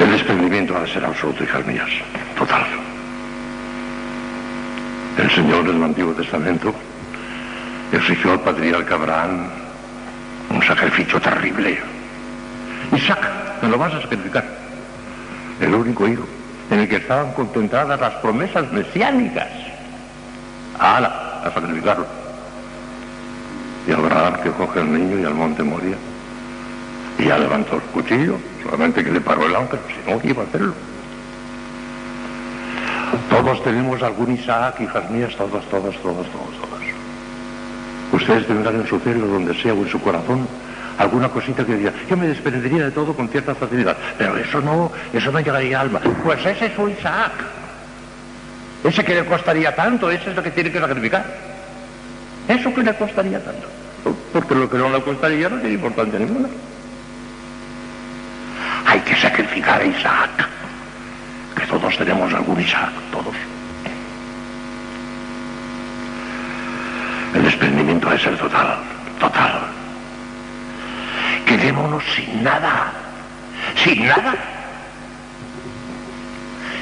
El 0.00 0.10
desprendimiento 0.12 0.76
ha 0.76 0.80
de 0.80 0.88
ser 0.88 1.04
absoluto, 1.04 1.44
hijas 1.44 1.66
mías, 1.66 1.88
total. 2.38 2.64
El 5.18 5.30
Señor 5.30 5.66
del 5.66 5.82
Antiguo 5.82 6.14
Testamento 6.14 6.74
exigió 7.92 8.32
al 8.32 8.40
patriarca 8.40 8.94
Abraham 8.94 9.48
un 10.48 10.62
sacrificio 10.62 11.20
terrible. 11.20 11.78
Isaac, 12.96 13.20
me 13.62 13.68
lo 13.68 13.78
vas 13.78 13.94
a 13.94 14.00
sacrificar. 14.00 14.69
El 15.60 15.74
único 15.74 16.08
hijo 16.08 16.24
en 16.70 16.80
el 16.80 16.88
que 16.88 16.96
estaban 16.96 17.32
concentradas 17.32 18.00
las 18.00 18.14
promesas 18.14 18.70
mesiánicas. 18.72 19.48
¡Hala! 20.78 21.42
A 21.44 21.50
sacrificarlo. 21.52 22.06
Y 23.86 23.92
Abraham 23.92 24.34
que 24.42 24.50
coge 24.50 24.80
al 24.80 24.92
niño 24.92 25.18
y 25.18 25.24
al 25.24 25.34
monte 25.34 25.62
Moria. 25.62 25.96
Y 27.18 27.24
ya 27.24 27.38
levantó 27.38 27.76
el 27.76 27.82
cuchillo, 27.82 28.36
solamente 28.62 29.04
que 29.04 29.10
le 29.10 29.20
paró 29.20 29.46
el 29.46 29.56
ángel, 29.56 29.78
si 29.88 30.10
no 30.10 30.20
iba 30.22 30.42
a 30.42 30.46
hacerlo. 30.46 30.74
Todos 33.28 33.62
tenemos 33.64 34.02
algún 34.02 34.32
Isaac, 34.32 34.80
hijas 34.80 35.10
mías, 35.10 35.34
todos, 35.36 35.64
todos, 35.66 35.96
todos, 35.96 36.26
todos, 36.30 36.56
todos. 36.60 36.80
Ustedes 38.12 38.46
tendrán 38.46 38.76
en 38.76 38.86
su 38.86 38.98
cielo, 39.00 39.26
donde 39.26 39.54
sea, 39.60 39.74
o 39.74 39.78
en 39.78 39.88
su 39.88 40.00
corazón, 40.00 40.46
alguna 41.00 41.30
cosita 41.30 41.64
que 41.64 41.76
diga, 41.76 41.92
yo 42.08 42.16
me 42.16 42.26
desprendería 42.26 42.84
de 42.84 42.90
todo 42.90 43.14
con 43.14 43.26
cierta 43.28 43.54
facilidad, 43.54 43.96
pero 44.18 44.36
eso 44.36 44.60
no, 44.60 44.92
eso 45.12 45.32
no 45.32 45.40
llegaría 45.40 45.80
al 45.80 45.86
alma. 45.86 46.00
Pues 46.22 46.44
ese 46.44 46.66
es 46.66 46.74
su 46.74 46.88
Isaac. 46.88 47.32
Ese 48.84 49.02
que 49.02 49.14
le 49.14 49.24
costaría 49.24 49.74
tanto, 49.74 50.10
ese 50.10 50.30
es 50.30 50.36
lo 50.36 50.42
que 50.42 50.50
tiene 50.50 50.70
que 50.70 50.78
sacrificar. 50.78 51.24
Eso 52.46 52.74
que 52.74 52.82
le 52.82 52.94
costaría 52.94 53.42
tanto. 53.42 53.66
Porque 54.32 54.54
lo 54.54 54.68
que 54.68 54.76
no 54.76 54.90
le 54.90 55.00
costaría 55.02 55.48
no 55.48 55.56
tiene 55.56 55.74
importancia 55.74 56.18
ninguna. 56.18 56.48
Hay 58.86 59.00
que 59.00 59.16
sacrificar 59.16 59.80
a 59.80 59.84
Isaac. 59.84 60.48
Que 61.56 61.66
todos 61.66 61.96
tenemos 61.96 62.32
algún 62.34 62.60
Isaac, 62.60 62.90
todos. 63.10 63.34
El 67.34 67.42
desprendimiento 67.42 68.10
de 68.10 68.18
ser 68.18 68.36
total, 68.36 68.78
total. 69.18 69.79
Quedémonos 71.46 72.02
sin 72.14 72.42
nada, 72.42 72.92
sin 73.76 74.06
nada. 74.06 74.34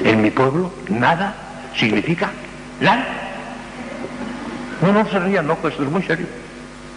En 0.03 0.21
mi 0.21 0.31
pueblo, 0.31 0.71
nada 0.89 1.35
significa 1.75 2.29
nada. 2.79 3.05
No, 4.81 4.93
no 4.93 5.09
se 5.09 5.19
rían, 5.19 5.47
no, 5.47 5.55
pues 5.55 5.73
esto 5.73 5.83
es 5.83 5.91
muy 5.91 6.03
serio. 6.03 6.27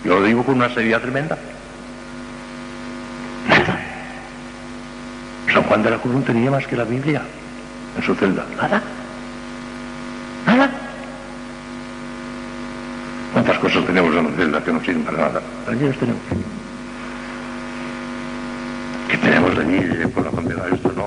Yo 0.04 0.20
lo 0.20 0.26
digo 0.26 0.44
con 0.44 0.56
una 0.56 0.68
seriedad 0.68 1.00
tremenda. 1.00 1.36
Nada. 3.48 3.78
San 5.52 5.62
Juan 5.64 5.82
de 5.82 5.90
la 5.90 5.98
Cruz 5.98 6.14
no 6.14 6.20
tenía 6.22 6.50
más 6.50 6.66
que 6.66 6.76
la 6.76 6.84
Biblia 6.84 7.22
en 7.96 8.02
su 8.02 8.14
celda. 8.14 8.44
Nada. 8.56 8.82
Nada. 10.46 10.70
¿Cuántas 13.32 13.58
cosas 13.58 13.84
tenemos 13.86 14.14
en 14.14 14.24
la 14.24 14.36
celda 14.36 14.64
que 14.64 14.72
no 14.72 14.80
sirven 14.80 15.04
para 15.04 15.18
nada? 15.18 15.42
Allí 15.68 15.86
las 15.86 15.96
tenemos. 15.96 16.20
Que 19.22 19.28
tenemos 19.28 19.56
allí 19.56 19.76
eh, 19.76 20.08
por 20.08 20.24
la 20.24 20.30
bandera, 20.30 20.64
esto 20.72 20.92
no. 20.96 21.06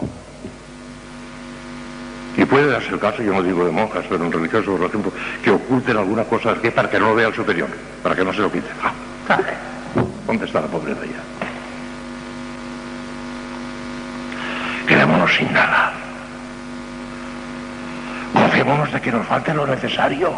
Y 2.37 2.45
puede 2.45 2.67
darse 2.67 2.89
el 2.89 2.99
caso, 2.99 3.21
yo 3.21 3.33
no 3.33 3.43
digo 3.43 3.65
de 3.65 3.71
monjas, 3.71 4.05
pero 4.09 4.25
en 4.25 4.31
religiosos, 4.31 4.77
por 4.77 4.87
ejemplo, 4.87 5.11
que 5.43 5.51
oculten 5.51 5.97
alguna 5.97 6.23
cosa 6.23 6.51
aquí 6.51 6.69
para 6.69 6.89
que 6.89 6.99
no 6.99 7.09
lo 7.09 7.15
vea 7.15 7.27
el 7.27 7.33
superior, 7.33 7.67
para 8.01 8.15
que 8.15 8.23
no 8.23 8.33
se 8.33 8.39
lo 8.39 8.51
quite. 8.51 8.67
Ah. 8.81 9.37
¿Dónde 10.27 10.45
está 10.45 10.61
la 10.61 10.67
pobreza 10.67 11.01
ya? 11.05 11.45
Quedémonos 14.87 15.33
sin 15.33 15.51
nada. 15.53 15.93
Gocémonos 18.33 18.91
de 18.91 19.01
que 19.01 19.11
nos 19.11 19.25
falte 19.25 19.53
lo 19.53 19.65
necesario. 19.65 20.31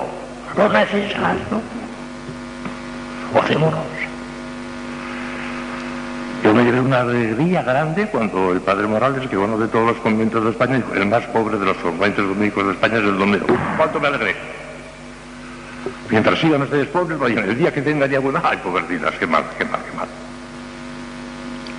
Lo 0.55 0.69
necesario. 0.69 1.61
Gocémonos. 3.33 4.16
Yo 6.43 6.53
me 6.53 6.63
llevé 6.63 6.79
una 6.79 7.01
alegría 7.01 7.63
grande 7.63 8.07
cuando 8.07 8.51
el 8.51 8.61
padre 8.61 8.87
Morales, 8.87 9.27
que 9.27 9.37
uno 9.37 9.57
de 9.57 9.67
todos 9.67 9.87
los 9.87 9.97
conventos 9.97 10.43
de 10.43 10.51
España, 10.51 10.75
dijo, 10.75 10.93
el 10.93 11.07
más 11.07 11.23
pobre 11.25 11.57
de 11.57 11.65
los 11.65 11.77
conventos 11.77 12.27
dominicos 12.27 12.65
de 12.65 12.71
España 12.73 12.97
es 12.97 13.03
el 13.03 13.17
domero. 13.17 13.45
¿Cuánto 13.75 13.99
me 13.99 14.07
alegré? 14.07 14.35
Mientras 16.09 16.39
sigan 16.39 16.61
ustedes 16.61 16.87
pobres, 16.87 17.19
vayan, 17.19 17.43
el 17.49 17.57
día 17.57 17.73
que 17.73 17.81
tengan 17.81 18.09
ya 18.09 18.19
buena, 18.19 18.41
ay, 18.43 18.57
pobrecitas, 18.57 19.13
qué 19.19 19.27
mal, 19.27 19.43
qué 19.57 19.65
mal, 19.65 19.81
qué 19.89 19.97
mal. 19.97 20.07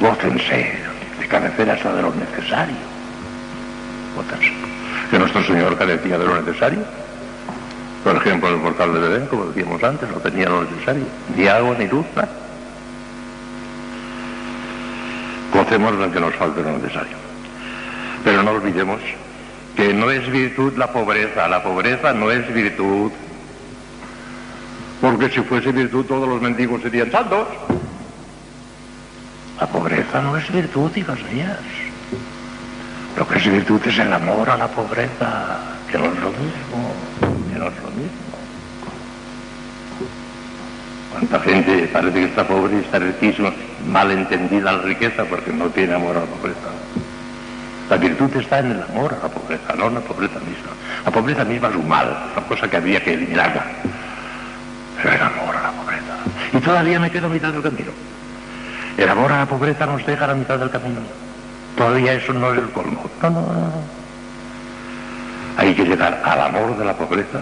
Gócense 0.01 0.76
de 1.18 1.26
carecer 1.28 1.70
hasta 1.70 1.94
de 1.94 2.02
lo 2.02 2.12
necesario. 2.14 2.76
Gócense. 4.16 4.52
Que 5.10 5.18
nuestro 5.18 5.43
Señor 5.44 5.78
carecía 5.78 6.18
de 6.18 6.26
lo 6.26 6.43
necesario. 6.43 6.80
Por 8.05 8.16
ejemplo, 8.16 8.48
el 8.48 8.60
portal 8.60 8.93
de 8.93 9.01
Belén, 9.01 9.26
como 9.28 9.47
decíamos 9.47 9.82
antes, 9.82 10.09
no 10.10 10.18
tenía 10.18 10.48
lo 10.48 10.62
necesario. 10.62 11.05
Ni 11.36 11.47
agua, 11.47 11.76
ni 11.78 11.86
luz, 11.86 12.05
nada. 12.14 12.28
Gocemos 15.52 15.98
de 15.98 16.10
que 16.10 16.20
nos 16.20 16.34
falte 16.34 16.62
lo 16.62 16.78
necesario. 16.78 17.16
Pero 18.24 18.42
no 18.42 18.50
olvidemos 18.50 19.00
que 19.76 19.94
no 19.94 20.10
es 20.10 20.28
virtud 20.30 20.76
la 20.76 20.92
pobreza, 20.92 21.48
la 21.48 21.62
pobreza 21.62 22.12
no 22.12 22.30
es 22.30 22.52
virtud. 22.52 23.12
Porque 25.00 25.30
si 25.30 25.40
fuese 25.40 25.72
virtud 25.72 26.04
todos 26.04 26.28
los 26.28 26.42
mendigos 26.42 26.82
serían 26.82 27.10
santos. 27.10 27.46
La 29.60 29.66
pobreza 29.66 30.20
no 30.20 30.36
es 30.36 30.52
virtud, 30.52 30.90
hijas 30.96 31.18
mías. 31.32 31.58
Lo 33.16 33.26
que 33.26 33.38
es 33.38 33.50
virtud 33.50 33.80
es 33.84 33.98
el 33.98 34.12
amor 34.12 34.48
a 34.48 34.56
la 34.56 34.68
pobreza, 34.68 35.58
que 35.90 35.98
no 35.98 36.04
es 36.04 36.18
lo 36.20 36.30
mismo, 36.30 36.94
que 37.52 37.58
no 37.58 37.66
es 37.66 37.82
lo 37.82 37.90
mismo. 37.90 38.28
Cuánta 41.12 41.40
gente 41.40 41.90
parece 41.92 42.14
que 42.14 42.24
está 42.26 42.46
pobre 42.46 42.76
y 42.76 42.80
está 42.80 43.00
riquísimo, 43.00 43.50
mal 43.89 44.10
entendida 44.10 44.73
la 44.73 44.82
riqueza 44.82 45.24
porque 45.24 45.52
no 45.52 45.66
tiene 45.66 45.94
amor 45.94 46.16
a 46.16 46.20
la 46.20 46.27
pobreza. 46.27 46.69
La 47.90 47.97
virtud 47.97 48.31
está 48.36 48.59
en 48.59 48.73
el 48.73 48.82
amor 48.82 49.15
a 49.15 49.23
la 49.23 49.28
pobreza, 49.28 49.74
no 49.77 49.86
en 49.86 49.94
la 49.94 50.01
pobreza 50.01 50.39
misma. 50.40 50.73
La 51.05 51.10
pobreza 51.10 51.44
misma 51.44 51.69
es 51.69 51.77
un 51.77 51.89
mal, 51.89 52.16
una 52.36 52.47
cosa 52.47 52.69
que 52.69 52.77
había 52.77 53.02
que 53.02 53.15
eliminarla. 53.15 53.65
Pero 55.02 55.15
el 55.15 55.23
amor 55.23 55.56
a 55.56 55.62
la 55.62 55.70
pobreza. 55.70 56.15
Y 56.52 56.59
todavía 56.59 57.01
me 57.01 57.10
quedo 57.10 57.27
a 57.27 57.31
mitad 57.31 57.52
del 57.52 57.62
camino. 57.62 57.93
El 58.97 59.09
amor 59.09 59.32
a 59.32 59.39
la 59.39 59.47
pobreza 59.47 59.86
nos 59.86 60.05
deja 60.05 60.24
a 60.24 60.28
la 60.28 60.35
mitad 60.35 60.59
del 60.59 60.70
camino. 60.70 61.01
Todavía 61.77 62.12
eso 62.12 62.32
no 62.32 62.52
es 62.52 62.59
el 62.59 62.70
colmo. 62.70 63.09
No, 63.23 63.31
no, 63.31 63.40
no. 63.40 63.73
Hay 65.56 65.74
que 65.74 65.85
llegar 65.85 66.20
al 66.24 66.40
amor 66.40 66.77
de 66.77 66.85
la 66.85 66.94
pobreza 66.94 67.40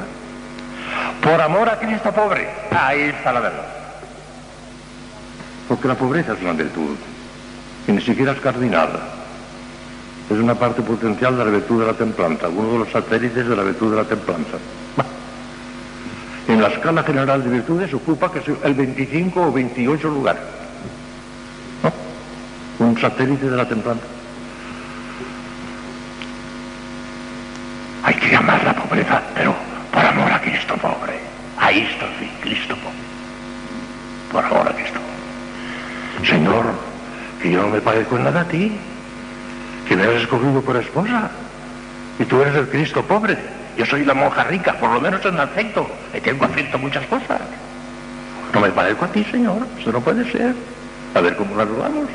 por 1.22 1.40
amor 1.40 1.68
a 1.68 1.78
Cristo 1.78 2.12
pobre. 2.12 2.48
Ahí 2.70 3.02
está 3.02 3.32
la 3.32 3.40
verdad. 3.40 3.75
Porque 5.68 5.88
la 5.88 5.94
pobreza 5.94 6.34
es 6.34 6.42
una 6.42 6.52
virtud. 6.52 6.96
Y 7.88 7.92
ni 7.92 8.00
siquiera 8.00 8.32
es 8.32 8.40
cardinal. 8.40 8.90
Es 10.30 10.38
una 10.38 10.54
parte 10.54 10.82
potencial 10.82 11.36
de 11.38 11.44
la 11.44 11.50
virtud 11.50 11.80
de 11.80 11.86
la 11.86 11.92
templanza, 11.92 12.48
uno 12.48 12.72
de 12.72 12.78
los 12.80 12.90
satélites 12.90 13.48
de 13.48 13.56
la 13.56 13.62
virtud 13.62 13.92
de 13.92 13.96
la 13.96 14.04
templanza. 14.04 14.58
En 16.48 16.62
la 16.62 16.68
escala 16.68 17.02
general 17.02 17.42
de 17.42 17.50
virtudes 17.50 17.92
ocupa 17.94 18.30
el 18.64 18.74
25 18.74 19.40
o 19.40 19.52
28 19.52 20.08
lugar. 20.08 20.36
¿No? 21.82 22.86
Un 22.86 22.98
satélite 23.00 23.50
de 23.50 23.56
la 23.56 23.68
templanza. 23.68 24.04
Hay 28.04 28.14
que 28.14 28.36
amar 28.36 28.62
la 28.64 28.74
pobreza, 28.74 29.22
pero 29.34 29.54
por 29.92 30.04
amor 30.04 30.32
a 30.32 30.40
Cristo 30.40 30.74
pobre. 30.76 31.20
Ahí 31.58 31.80
está 31.80 32.06
el 32.20 32.30
Cristo 32.40 32.76
que 37.40 37.50
yo 37.50 37.62
no 37.62 37.68
me 37.68 37.80
parezco 37.80 38.16
en 38.16 38.24
nada 38.24 38.40
a 38.40 38.48
ti, 38.48 38.72
que 39.88 39.96
me 39.96 40.02
has 40.04 40.22
escogido 40.22 40.60
por 40.62 40.76
esposa, 40.76 41.30
y 42.18 42.24
tú 42.24 42.40
eres 42.40 42.56
el 42.56 42.68
Cristo 42.68 43.02
pobre, 43.02 43.36
yo 43.76 43.86
soy 43.86 44.04
la 44.04 44.14
monja 44.14 44.44
rica, 44.44 44.74
por 44.74 44.90
lo 44.90 45.00
menos 45.00 45.24
en 45.24 45.38
afecto, 45.38 45.88
y 46.14 46.20
tengo 46.20 46.44
afecto 46.44 46.76
a 46.76 46.80
muchas 46.80 47.06
cosas. 47.06 47.40
No 48.52 48.60
me 48.60 48.70
parezco 48.70 49.04
a 49.04 49.08
ti, 49.08 49.24
Señor, 49.30 49.66
eso 49.78 49.92
no 49.92 50.00
puede 50.00 50.30
ser. 50.30 50.54
A 51.14 51.20
ver 51.20 51.36
cómo 51.36 51.54
lo 51.54 51.62
arreglamos. 51.62 52.08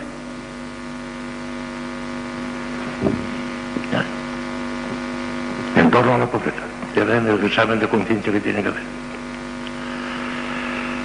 En 5.77 5.89
torno 5.89 6.15
a 6.15 6.17
la 6.17 6.25
pobreza, 6.25 6.57
ya 6.95 7.03
ven 7.03 7.27
el 7.27 7.43
examen 7.45 7.79
de 7.79 7.87
conciencia 7.87 8.31
que 8.31 8.39
tiene 8.41 8.61
que 8.61 8.69
hacer. 8.69 8.83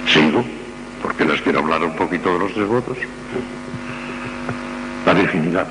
Sigo, 0.07 0.43
porque 1.17 1.31
les 1.33 1.41
quiero 1.41 1.59
hablar 1.59 1.83
un 1.83 1.95
poquito 1.95 2.31
de 2.33 2.39
los 2.39 2.55
devotos. 2.55 2.97
La 5.03 5.13
virginidad. 5.13 5.65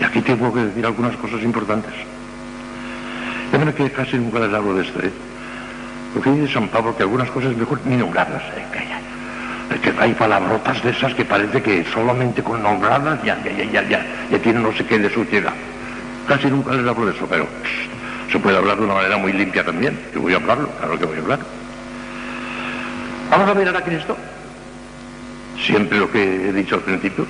Y 0.00 0.04
aquí 0.04 0.22
tengo 0.22 0.52
que 0.54 0.60
decir 0.60 0.86
algunas 0.86 1.14
cosas 1.16 1.42
importantes. 1.42 1.92
Ya 3.52 3.58
ven 3.58 3.72
que 3.74 3.90
casi 3.90 4.16
nunca 4.16 4.38
les 4.38 4.54
hablo 4.54 4.74
de 4.74 4.84
esto, 4.84 5.00
¿eh? 5.00 5.12
Porque 6.14 6.30
dice 6.30 6.54
San 6.54 6.68
Pablo 6.68 6.96
que 6.96 7.02
algunas 7.02 7.30
cosas 7.30 7.54
mejor 7.54 7.78
ni 7.84 7.96
nombrarlas, 7.96 8.42
¿eh? 8.56 8.64
Que, 9.70 9.80
que 9.80 10.00
hay 10.00 10.14
palabrotas 10.14 10.82
de 10.82 10.90
esas 10.90 11.12
que 11.12 11.26
parece 11.26 11.62
que 11.62 11.84
solamente 11.92 12.42
con 12.42 12.62
nombrarlas 12.62 13.22
ya, 13.22 13.38
ya, 13.44 13.52
ya, 13.52 13.64
ya, 13.64 13.82
ya, 13.82 14.06
ya 14.30 14.38
tienen 14.38 14.62
no 14.62 14.72
sé 14.72 14.86
qué 14.86 14.98
de 14.98 15.10
suciedad. 15.10 15.52
Casi 16.26 16.46
nunca 16.46 16.72
les 16.72 16.86
hablo 16.86 17.04
de 17.04 17.12
eso, 17.12 17.26
pero 17.28 17.46
se 18.32 18.38
puede 18.38 18.56
hablar 18.56 18.78
de 18.78 18.84
una 18.84 18.94
manera 18.94 19.18
muy 19.18 19.34
limpia 19.34 19.62
también. 19.62 19.98
Yo 20.14 20.22
voy 20.22 20.32
a 20.32 20.36
hablarlo, 20.36 20.68
claro 20.78 20.98
que 20.98 21.04
voy 21.04 21.18
a 21.18 21.20
hablar. 21.20 21.38
Vamos 23.30 23.50
a 23.50 23.54
mirar 23.54 23.76
a 23.76 23.82
Cristo. 23.82 24.16
Siempre 25.58 25.98
lo 25.98 26.10
que 26.10 26.48
he 26.48 26.52
dicho 26.52 26.76
al 26.76 26.82
principio. 26.82 27.26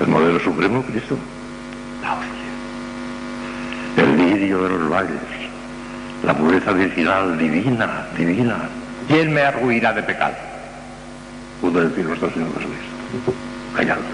El 0.00 0.08
modelo 0.08 0.38
supremo, 0.40 0.82
Cristo. 0.82 1.16
La 2.02 2.14
hostia. 2.14 4.04
El 4.04 4.16
lirio 4.16 4.62
de 4.62 4.68
los 4.68 4.88
valles. 4.90 5.20
La 6.24 6.36
pureza 6.36 6.72
virginal 6.72 7.36
divina, 7.38 8.06
divina. 8.16 8.56
¿Quién 9.08 9.32
me 9.32 9.42
arruirá 9.42 9.92
de 9.92 10.02
pecado? 10.02 10.34
Pudo 11.60 11.80
decir 11.80 12.04
nuestro 12.04 12.30
Señor 12.30 12.48
Jesucristo. 12.48 13.34
Callando. 13.76 14.04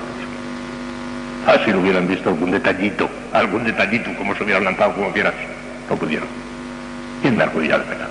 Ah, 1.46 1.56
si 1.64 1.72
lo 1.72 1.80
hubieran 1.80 2.06
visto 2.06 2.28
algún 2.28 2.50
detallito, 2.50 3.08
algún 3.32 3.64
detallito, 3.64 4.14
como 4.16 4.34
se 4.34 4.44
hubieran 4.44 4.64
lanzado 4.64 4.94
como 4.94 5.12
quieras, 5.12 5.32
no 5.88 5.96
pudieron. 5.96 6.28
¿Quién 7.22 7.36
me 7.36 7.44
arruirá 7.44 7.78
de 7.78 7.84
pecado? 7.84 8.10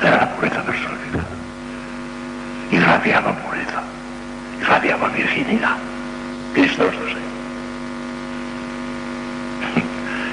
Era 0.00 0.16
la 0.16 0.30
pureza 0.34 0.62
personificada. 0.62 1.24
Irradiaba 2.70 3.34
pureza, 3.36 3.82
irradiaba 4.60 5.08
virginidad. 5.08 5.76
Cristo 6.54 6.84
nuestro 6.84 7.06
Señor. 7.06 7.20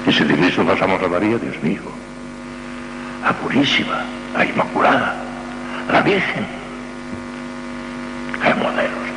Y 0.08 0.14
si 0.14 0.24
de 0.24 0.36
Cristo 0.36 0.66
pasamos 0.66 1.02
a 1.04 1.08
María, 1.08 1.38
Dios 1.38 1.62
mío, 1.62 1.82
la 3.24 3.34
purísima, 3.34 4.04
la 4.36 4.46
inmaculada, 4.46 5.16
la 5.92 6.02
Virgen. 6.02 6.46
¡Qué 8.42 8.54
modelos! 8.56 9.08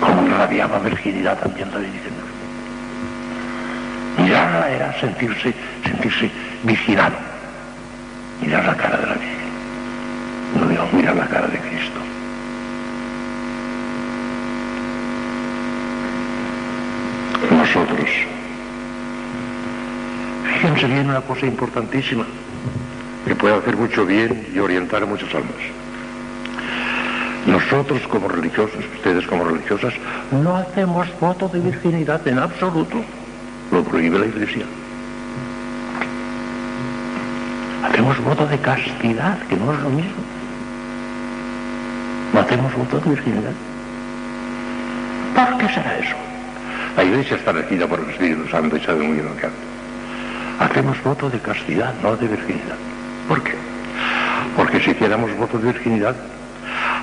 Cómo 0.00 0.26
irradiaba 0.26 0.78
virginidad 0.78 1.38
también 1.38 1.70
la 1.72 1.78
Virgen. 1.78 2.12
Mirarla 4.18 4.70
era 4.70 5.00
sentirse, 5.00 5.52
sentirse 5.84 6.30
vigilado. 6.62 7.16
Mirar 8.40 8.64
la 8.64 8.76
cara 8.76 8.96
de 8.98 9.06
la 9.06 9.14
Virgen. 9.14 9.52
No 10.60 10.68
digo, 10.68 10.88
mira 10.92 11.14
la 11.14 11.26
cara 11.26 11.48
de 11.48 11.58
Cristo. 11.58 12.00
Nosotros. 17.50 18.10
Fíjense 20.62 20.86
bien 20.86 21.10
una 21.10 21.20
cosa 21.22 21.44
importantísima, 21.44 22.24
que 23.26 23.34
puede 23.34 23.56
hacer 23.56 23.76
mucho 23.76 24.06
bien 24.06 24.46
y 24.54 24.60
orientar 24.60 25.02
a 25.02 25.06
muchas 25.06 25.34
almas. 25.34 25.56
Nosotros 27.48 28.00
como 28.06 28.28
religiosos, 28.28 28.84
ustedes 28.94 29.26
como 29.26 29.42
religiosas, 29.42 29.92
no 30.30 30.54
hacemos 30.54 31.08
voto 31.18 31.48
de 31.48 31.58
virginidad 31.58 32.24
en 32.28 32.38
absoluto. 32.38 32.98
Lo 33.72 33.82
prohíbe 33.82 34.20
la 34.20 34.26
Iglesia. 34.26 34.64
Hacemos 37.84 38.22
voto 38.22 38.46
de 38.46 38.58
castidad, 38.58 39.40
que 39.48 39.56
no 39.56 39.72
es 39.74 39.80
lo 39.80 39.90
mismo. 39.90 40.22
No 42.32 42.38
hacemos 42.38 42.72
voto 42.76 43.00
de 43.00 43.10
virginidad. 43.10 43.52
¿Por 45.34 45.58
qué 45.58 45.74
será 45.74 45.98
eso? 45.98 46.14
La 46.96 47.02
Iglesia 47.02 47.36
está 47.36 47.50
regida 47.50 47.88
por 47.88 47.98
el 47.98 48.10
Espíritu 48.10 48.46
Santo 48.46 48.76
y 48.76 48.80
sabe 48.80 49.02
muy 49.02 49.14
bien 49.14 49.26
lo 49.26 49.36
que 49.36 49.46
hace. 49.46 49.71
Hacemos 50.62 51.02
voto 51.02 51.28
de 51.28 51.40
castidad, 51.40 51.92
no 52.04 52.16
de 52.16 52.28
virginidad. 52.28 52.76
¿Por 53.26 53.42
qué? 53.42 53.54
Porque 54.56 54.78
si 54.78 54.92
hiciéramos 54.92 55.36
voto 55.36 55.58
de 55.58 55.72
virginidad, 55.72 56.14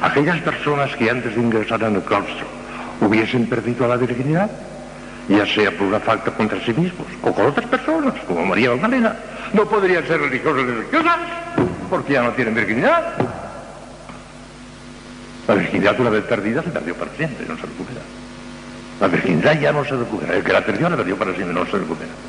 aquellas 0.02 0.40
personas 0.40 0.96
que 0.96 1.10
antes 1.10 1.36
de 1.36 1.42
ingresar 1.42 1.84
en 1.84 1.96
el 1.96 2.02
claustro 2.02 2.48
hubiesen 3.02 3.48
perdido 3.48 3.86
la 3.86 3.98
virginidad, 3.98 4.50
ya 5.28 5.46
sea 5.46 5.72
por 5.72 5.88
una 5.88 6.00
falta 6.00 6.32
contra 6.32 6.58
sí 6.62 6.74
mismos 6.74 7.06
o 7.22 7.34
con 7.34 7.48
otras 7.48 7.68
personas, 7.68 8.14
como 8.26 8.46
María 8.46 8.72
Magdalena, 8.72 9.18
no 9.52 9.66
podrían 9.66 10.08
ser 10.08 10.22
religiosos 10.22 10.64
ni 10.66 10.72
religiosas, 10.72 11.18
porque 11.90 12.14
ya 12.14 12.24
no 12.24 12.32
tienen 12.32 12.56
virginidad. 12.56 13.14
La 15.50 15.56
virginidad 15.56 16.00
una 16.00 16.12
vez 16.12 16.24
perdida 16.24 16.64
se 16.64 16.70
perdió 16.70 16.96
para 16.96 17.12
siempre, 17.12 17.46
no 17.46 17.58
se 17.58 17.64
recupera. 17.64 18.00
La 19.02 19.08
virginidad 19.10 19.60
ya 19.60 19.74
no 19.74 19.84
se 19.84 19.98
recupera. 19.98 20.34
El 20.36 20.44
que 20.46 20.54
la 20.54 20.62
perdió 20.62 20.90
la 20.90 20.96
perdió 20.96 21.18
para 21.18 21.34
siempre, 21.34 21.54
no 21.54 21.66
se 21.66 21.78
recupera. 21.78 22.29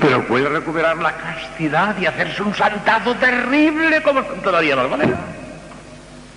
Pero 0.00 0.26
puede 0.26 0.48
recuperar 0.48 0.96
la 0.98 1.12
castidad 1.12 1.96
y 1.98 2.06
hacerse 2.06 2.42
un 2.42 2.54
santazo 2.54 3.14
terrible 3.14 4.02
como 4.02 4.22
Santa 4.22 4.52
María 4.52 4.76
Magdalena. 4.76 5.16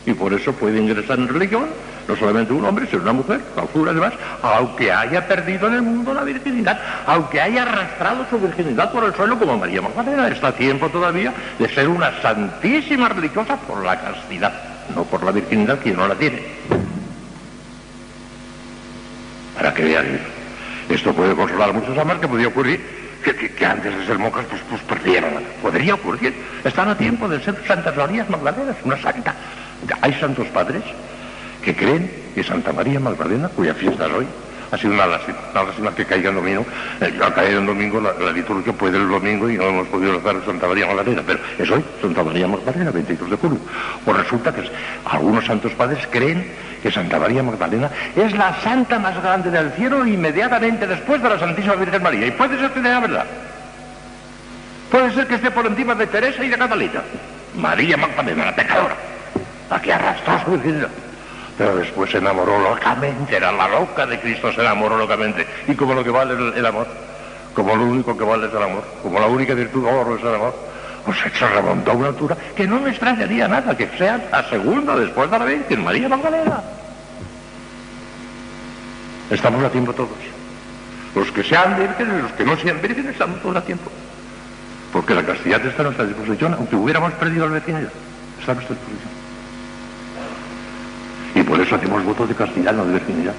Y 0.05 0.13
por 0.13 0.33
eso 0.33 0.53
puede 0.53 0.79
ingresar 0.79 1.19
en 1.19 1.27
religión 1.27 1.67
no 2.09 2.15
solamente 2.15 2.51
un 2.51 2.65
hombre, 2.65 2.87
sino 2.89 3.03
una 3.03 3.13
mujer, 3.13 3.39
clausura 3.53 3.91
además, 3.91 4.13
aunque 4.41 4.91
haya 4.91 5.27
perdido 5.27 5.67
en 5.67 5.75
el 5.75 5.81
mundo 5.83 6.11
la 6.11 6.23
virginidad, 6.23 6.79
aunque 7.05 7.39
haya 7.39 7.61
arrastrado 7.61 8.25
su 8.31 8.39
virginidad 8.39 8.91
por 8.91 9.03
el 9.03 9.13
suelo 9.13 9.37
como 9.37 9.59
María 9.59 9.81
Magdalena, 9.83 10.27
está 10.27 10.47
a 10.47 10.51
tiempo 10.53 10.89
todavía 10.89 11.31
de 11.59 11.69
ser 11.69 11.87
una 11.87 12.19
santísima 12.21 13.09
religiosa 13.09 13.57
por 13.57 13.83
la 13.85 14.01
castidad, 14.01 14.51
no 14.95 15.03
por 15.03 15.23
la 15.23 15.31
virginidad 15.31 15.77
que 15.77 15.91
no 15.91 16.07
la 16.07 16.15
tiene. 16.15 16.41
Para 19.55 19.71
que 19.71 19.83
vean, 19.83 20.19
esto 20.89 21.13
puede 21.13 21.35
consolar 21.35 21.69
a 21.69 21.73
muchos 21.73 21.95
almas 21.95 22.17
que 22.17 22.27
podría 22.27 22.47
ocurrir 22.47 22.98
que, 23.23 23.65
antes 23.65 23.97
de 23.97 24.05
ser 24.05 24.17
monjas 24.17 24.45
pues, 24.49 24.61
pues 24.69 24.81
perdieran. 24.81 25.31
Podría 25.61 25.95
ocurrir. 25.95 26.33
Están 26.63 26.89
a 26.89 26.97
tiempo 26.97 27.27
de 27.27 27.41
ser 27.41 27.55
Santas 27.67 27.95
Marías 27.95 28.29
Magdalenas, 28.29 28.75
una 28.83 28.97
santa. 29.01 29.35
Hay 30.01 30.13
santos 30.13 30.47
padres 30.47 30.83
que 31.63 31.75
creen 31.75 32.11
que 32.35 32.43
Santa 32.43 32.71
María 32.71 32.99
Magdalena, 32.99 33.49
cuya 33.49 33.73
fiesta 33.73 34.05
es 34.07 34.13
hoy, 34.13 34.27
ha 34.71 34.77
sido 34.77 34.93
una 34.93 35.07
lástima, 35.07 35.37
una 35.51 35.63
lástima 35.63 35.95
que 35.95 36.05
caiga 36.05 36.29
en 36.29 36.35
domingo. 36.35 36.65
Eh, 37.01 37.19
ha 37.23 37.33
caído 37.33 37.59
en 37.59 37.65
domingo, 37.65 37.99
la, 38.01 38.31
liturgia 38.31 38.71
puede 38.73 38.97
el 38.97 39.09
domingo 39.09 39.49
y 39.49 39.57
no 39.57 39.63
hemos 39.63 39.87
podido 39.87 40.13
rezar 40.13 40.35
Santa 40.45 40.67
María 40.67 40.87
Magdalena, 40.87 41.23
pero 41.25 41.39
es 41.57 41.69
hoy, 41.71 41.83
Santa 42.01 42.23
María 42.23 42.47
Magdalena, 42.47 42.91
22 42.91 43.29
de 43.29 43.35
julio. 43.37 43.59
Pues 44.05 44.17
resulta 44.17 44.53
que 44.53 44.69
algunos 45.05 45.45
santos 45.45 45.71
padres 45.73 46.07
creen 46.11 46.45
que 46.83 46.91
Santa 46.91 47.19
María 47.19 47.43
Magdalena 47.43 47.89
es 48.15 48.31
la 48.37 48.59
santa 48.61 48.99
más 48.99 49.21
grande 49.21 49.49
del 49.49 49.71
cielo 49.71 50.05
inmediatamente 50.05 50.85
después 50.85 51.21
de 51.21 51.29
la 51.29 51.39
Santísima 51.39 51.75
Virgen 51.75 52.03
María. 52.03 52.27
Y 52.27 52.31
puede 52.31 52.57
ser 52.59 52.71
que 52.71 52.81
sea 52.81 52.99
verdad. 52.99 53.25
Puede 54.91 55.13
ser 55.13 55.27
que 55.27 55.35
esté 55.35 55.51
por 55.51 55.65
encima 55.65 55.95
de 55.95 56.07
Teresa 56.07 56.43
y 56.43 56.49
de 56.49 56.57
Catalina. 56.57 57.01
María 57.55 57.97
Magdalena, 57.97 58.45
la 58.45 58.55
pecadora, 58.55 58.95
la 59.69 59.81
que 59.81 59.93
arrastró 59.93 60.39
su 60.45 60.51
virginidad. 60.51 60.89
Pero 61.59 61.75
después 61.75 62.09
se 62.09 62.19
enamoró 62.19 62.57
locamente, 62.57 63.35
era 63.35 63.51
la 63.51 63.67
loca 63.67 64.05
de 64.05 64.17
Cristo, 64.17 64.49
se 64.53 64.61
enamoró 64.61 64.97
locamente. 64.97 65.45
Y 65.67 65.75
como 65.75 65.93
lo 65.93 66.05
que 66.05 66.09
vale 66.09 66.33
el, 66.33 66.53
el 66.53 66.65
amor, 66.65 66.87
como 67.53 67.75
lo 67.75 67.83
único 67.83 68.17
que 68.17 68.23
vale 68.23 68.47
es 68.47 68.53
el 68.53 68.63
amor, 68.63 68.81
como 69.03 69.19
la 69.19 69.27
única 69.27 69.53
virtud 69.55 69.83
de 69.83 69.91
oro 69.91 70.15
es 70.15 70.21
el 70.21 70.35
amor, 70.35 70.55
pues 71.03 71.17
se 71.17 71.49
remontó 71.49 71.91
a 71.91 71.95
una 71.95 72.07
altura 72.07 72.37
que 72.55 72.65
no 72.65 72.79
me 72.79 72.91
extrañaría 72.91 73.49
nada 73.49 73.75
que 73.75 73.89
sea 73.97 74.25
la 74.31 74.49
segunda 74.49 74.95
después 74.95 75.29
de 75.29 75.37
la 75.37 75.43
Virgen, 75.43 75.83
María 75.83 76.07
Magdalena. 76.07 76.63
Estamos 79.29 79.61
a 79.61 79.69
tiempo 79.69 79.91
todos. 79.91 80.09
Los 81.13 81.29
que 81.33 81.43
sean 81.43 81.77
vírgenes 81.77 82.19
y 82.19 82.21
los 82.21 82.31
que 82.31 82.45
no 82.45 82.55
sean 82.55 82.81
vírgenes 82.81 83.11
estamos 83.11 83.41
todos 83.41 83.57
a 83.57 83.61
tiempo. 83.65 83.91
Porque 84.93 85.13
la 85.13 85.25
castidad 85.25 85.65
está 85.65 85.81
a 85.81 85.85
nuestra 85.85 86.05
disposición, 86.05 86.53
aunque 86.53 86.77
hubiéramos 86.77 87.11
perdido 87.15 87.47
la 87.47 87.55
virginidad, 87.55 87.91
está 88.39 88.53
a 88.53 88.55
nuestra 88.55 88.77
disposición. 88.77 89.18
Por 91.49 91.59
eso 91.59 91.75
hacemos 91.75 92.05
votos 92.05 92.29
de 92.29 92.35
castidad, 92.35 92.73
no 92.73 92.85
de 92.85 92.93
virginidad. 92.93 93.33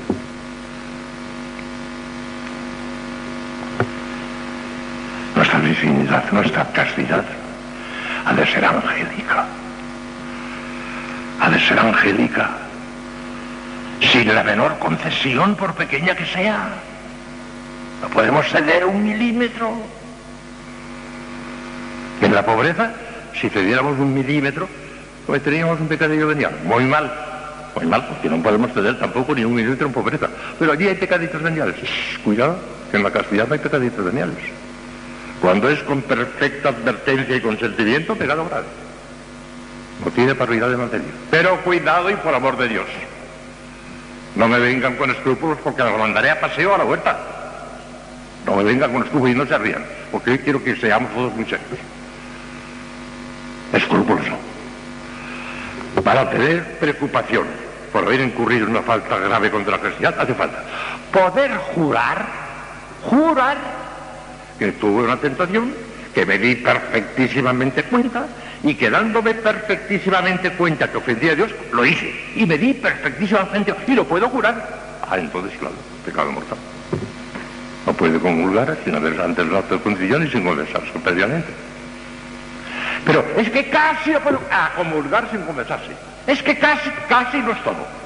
Nuestra 5.37 5.61
virginidad, 5.61 6.25
nuestra 6.33 6.65
castidad, 6.73 7.25
ha 8.27 8.35
de 8.35 8.47
ser 8.47 8.65
angélica. 8.65 9.47
Ha 11.41 11.51
de 11.51 11.61
ser 11.61 11.79
angélica. 11.79 12.51
sin 14.01 14.35
la 14.35 14.43
menor 14.43 14.77
concesión, 14.81 15.55
por 15.55 15.75
pequeña 15.75 16.17
que 16.17 16.27
sea. 16.27 16.69
No 18.03 18.09
podemos 18.09 18.45
ceder 18.49 18.87
un 18.87 19.05
milímetro. 19.05 19.71
En 22.21 22.35
la 22.35 22.45
pobreza, 22.45 22.91
si 23.41 23.49
cediéramos 23.49 24.01
un 24.01 24.13
milímetro, 24.13 24.69
cometeríamos 25.27 25.79
un 25.81 25.87
pecadillo 25.87 26.27
venial. 26.27 26.59
Muy 26.65 26.85
mal. 26.87 27.30
Muy 27.75 27.87
mal, 27.87 28.07
porque 28.07 28.29
no 28.29 28.43
podemos 28.43 28.73
ceder 28.73 28.99
tampoco 28.99 29.35
ni 29.35 29.45
un 29.45 29.55
milímetro 29.55 29.87
en 29.87 29.93
pobreza. 29.93 30.29
Pero 30.59 30.73
allí 30.73 30.89
hay 30.89 30.97
pecaditos 30.97 31.43
veniales. 31.43 31.77
Shh, 31.77 32.19
cuidado, 32.25 32.59
que 32.91 32.97
en 32.97 33.03
la 33.03 33.11
castidad 33.11 33.47
no 33.47 33.55
hay 33.55 33.61
pecaditos 33.61 34.05
veniales. 34.05 34.37
Cuando 35.41 35.69
es 35.69 35.79
con 35.85 36.03
perfecta 36.03 36.71
advertencia 36.71 37.37
y 37.37 37.41
consentimiento, 37.41 38.15
pecado 38.17 38.47
grave. 38.49 38.67
No 40.05 40.11
tiene 40.11 40.35
paridad 40.35 40.69
de 40.69 40.77
materia. 40.77 41.09
Pero 41.31 41.61
cuidado 41.63 42.11
y 42.11 42.15
por 42.17 42.35
amor 42.35 42.57
de 42.57 42.69
Dios. 42.69 42.87
No 44.37 44.49
me 44.49 44.59
vengan 44.59 44.97
con 44.97 45.11
escrúpulos 45.11 45.59
porque 45.63 45.83
los 45.83 45.99
mandaré 45.99 46.31
a 46.31 46.41
paseo 46.41 46.75
a 46.75 46.79
la 46.79 46.85
vuelta. 46.85 47.19
No 48.47 48.57
me 48.57 48.65
vengan 48.65 48.93
con 48.93 49.03
escrúpulos 49.03 49.35
y 49.35 49.39
no 49.39 49.47
se 49.47 49.59
rían, 49.59 49.85
porque 50.11 50.31
hoy 50.31 50.39
quiero 50.39 50.63
que 50.63 50.77
seamos 50.77 51.13
todos 51.13 51.35
muy 51.35 51.45
serios. 51.45 51.69
Escrupuloso. 53.73 54.50
Para 56.05 56.31
tener 56.31 56.79
preocupación 56.79 57.45
por 57.93 58.05
haber 58.05 58.21
incurrido 58.21 58.65
en 58.65 58.71
una 58.71 58.83
falta 58.83 59.19
grave 59.19 59.51
contra 59.51 59.77
la 59.77 59.83
castidad, 59.83 60.19
hace 60.19 60.35
falta 60.35 60.63
poder 61.13 61.53
jurar, 61.75 62.27
jurar 63.03 63.59
que 64.59 64.73
tuve 64.73 65.05
una 65.05 65.17
tentación, 65.17 65.75
que 66.15 66.27
me 66.27 66.39
di 66.39 66.57
perfectísimamente 66.57 67.83
cuenta 67.85 68.27
y 68.63 68.75
que 68.75 68.91
dándome 68.91 69.35
perfectísimamente 69.35 70.53
cuenta 70.53 70.91
que 70.91 70.99
ofendía 70.99 71.33
a 71.33 71.35
Dios, 71.35 71.51
lo 71.73 71.85
hice. 71.85 72.13
Y 72.37 72.47
me 72.47 72.59
di 72.59 72.75
perfectísimamente 72.75 73.75
y 73.87 73.95
lo 73.95 74.05
puedo 74.05 74.29
jurar. 74.29 75.01
Ah, 75.09 75.19
entonces, 75.19 75.59
claro, 75.59 75.75
pecado 76.05 76.31
mortal. 76.31 76.59
No 77.87 77.93
puede 77.95 78.19
comulgar 78.19 78.77
sin 78.85 78.95
haber 78.95 79.21
antes 79.21 79.47
el 79.47 79.57
acto 79.57 79.79
de 79.79 80.25
y 80.25 80.31
sin 80.31 80.45
confesarse 80.45 80.91
previamente. 81.03 81.70
Pero 83.05 83.25
es 83.37 83.51
que 83.51 83.69
casi 83.71 84.13
a 84.13 84.73
comulgar 84.77 85.31
sin 85.31 85.43
confesarse. 85.43 85.93
Es 86.27 86.43
que 86.43 86.59
casi, 86.59 86.91
casi 87.09 87.39
no 87.39 87.53
es 87.53 87.63
todo. 87.63 88.01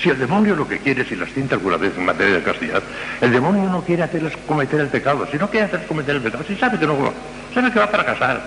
Si 0.00 0.08
el 0.08 0.18
demonio 0.18 0.54
lo 0.54 0.66
que 0.66 0.78
quiere, 0.78 1.04
si 1.04 1.16
las 1.16 1.32
cinta 1.32 1.56
alguna 1.56 1.76
vez 1.76 1.92
en 1.96 2.04
materia 2.04 2.36
de 2.36 2.42
castidad, 2.42 2.82
el 3.20 3.32
demonio 3.32 3.68
no 3.68 3.82
quiere 3.82 4.04
hacerles 4.04 4.32
cometer 4.46 4.80
el 4.80 4.88
pecado, 4.88 5.26
si 5.30 5.36
no 5.38 5.50
quiere 5.50 5.66
hacerles 5.66 5.88
cometer 5.88 6.14
el 6.14 6.22
pecado, 6.22 6.44
si 6.46 6.54
sabe 6.54 6.78
que 6.78 6.86
no 6.86 6.96
va, 6.96 7.10
sabe 7.52 7.72
que 7.72 7.80
va 7.80 7.86
a 7.86 7.88
fracasar, 7.88 8.40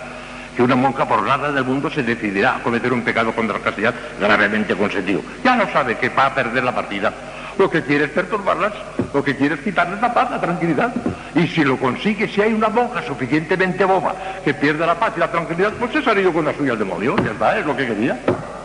que 0.55 0.63
una 0.63 0.77
monja 0.77 1.05
por 1.05 1.23
nada 1.23 1.51
del 1.51 1.65
mundo 1.65 1.89
se 1.89 2.03
decidirá 2.03 2.55
a 2.55 2.63
cometer 2.63 2.93
un 2.93 3.01
pecado 3.01 3.33
contra 3.33 3.57
la 3.57 3.63
castidad 3.63 3.93
gravemente 4.17 4.75
consentido. 4.75 5.21
Ya 5.43 5.57
no 5.57 5.69
sabe 5.73 5.97
que 5.97 6.07
va 6.07 6.27
a 6.27 6.35
perder 6.35 6.63
la 6.63 6.73
partida. 6.73 7.13
Lo 7.61 7.69
que 7.69 7.83
quiere 7.83 8.05
es 8.05 8.09
perturbarlas, 8.09 8.73
lo 9.13 9.23
que 9.23 9.35
quiere 9.35 9.53
es 9.53 9.61
quitarles 9.61 10.01
la 10.01 10.11
paz, 10.11 10.31
la 10.31 10.41
tranquilidad. 10.41 10.91
Y 11.35 11.45
si 11.45 11.63
lo 11.63 11.77
consigue, 11.77 12.27
si 12.27 12.41
hay 12.41 12.53
una 12.53 12.69
monja 12.69 13.03
suficientemente 13.03 13.85
boba 13.85 14.15
que 14.43 14.51
pierda 14.51 14.88
la 14.88 14.95
paz 14.95 15.13
y 15.15 15.19
la 15.19 15.29
tranquilidad, 15.29 15.71
pues 15.73 15.91
se 15.91 16.01
salido 16.01 16.33
con 16.33 16.43
la 16.43 16.55
suya 16.55 16.73
el 16.73 16.79
demonio, 16.79 17.15
ya 17.17 17.29
está, 17.29 17.59
es 17.59 17.65
lo 17.67 17.77
que 17.77 17.85
quería. 17.85 18.17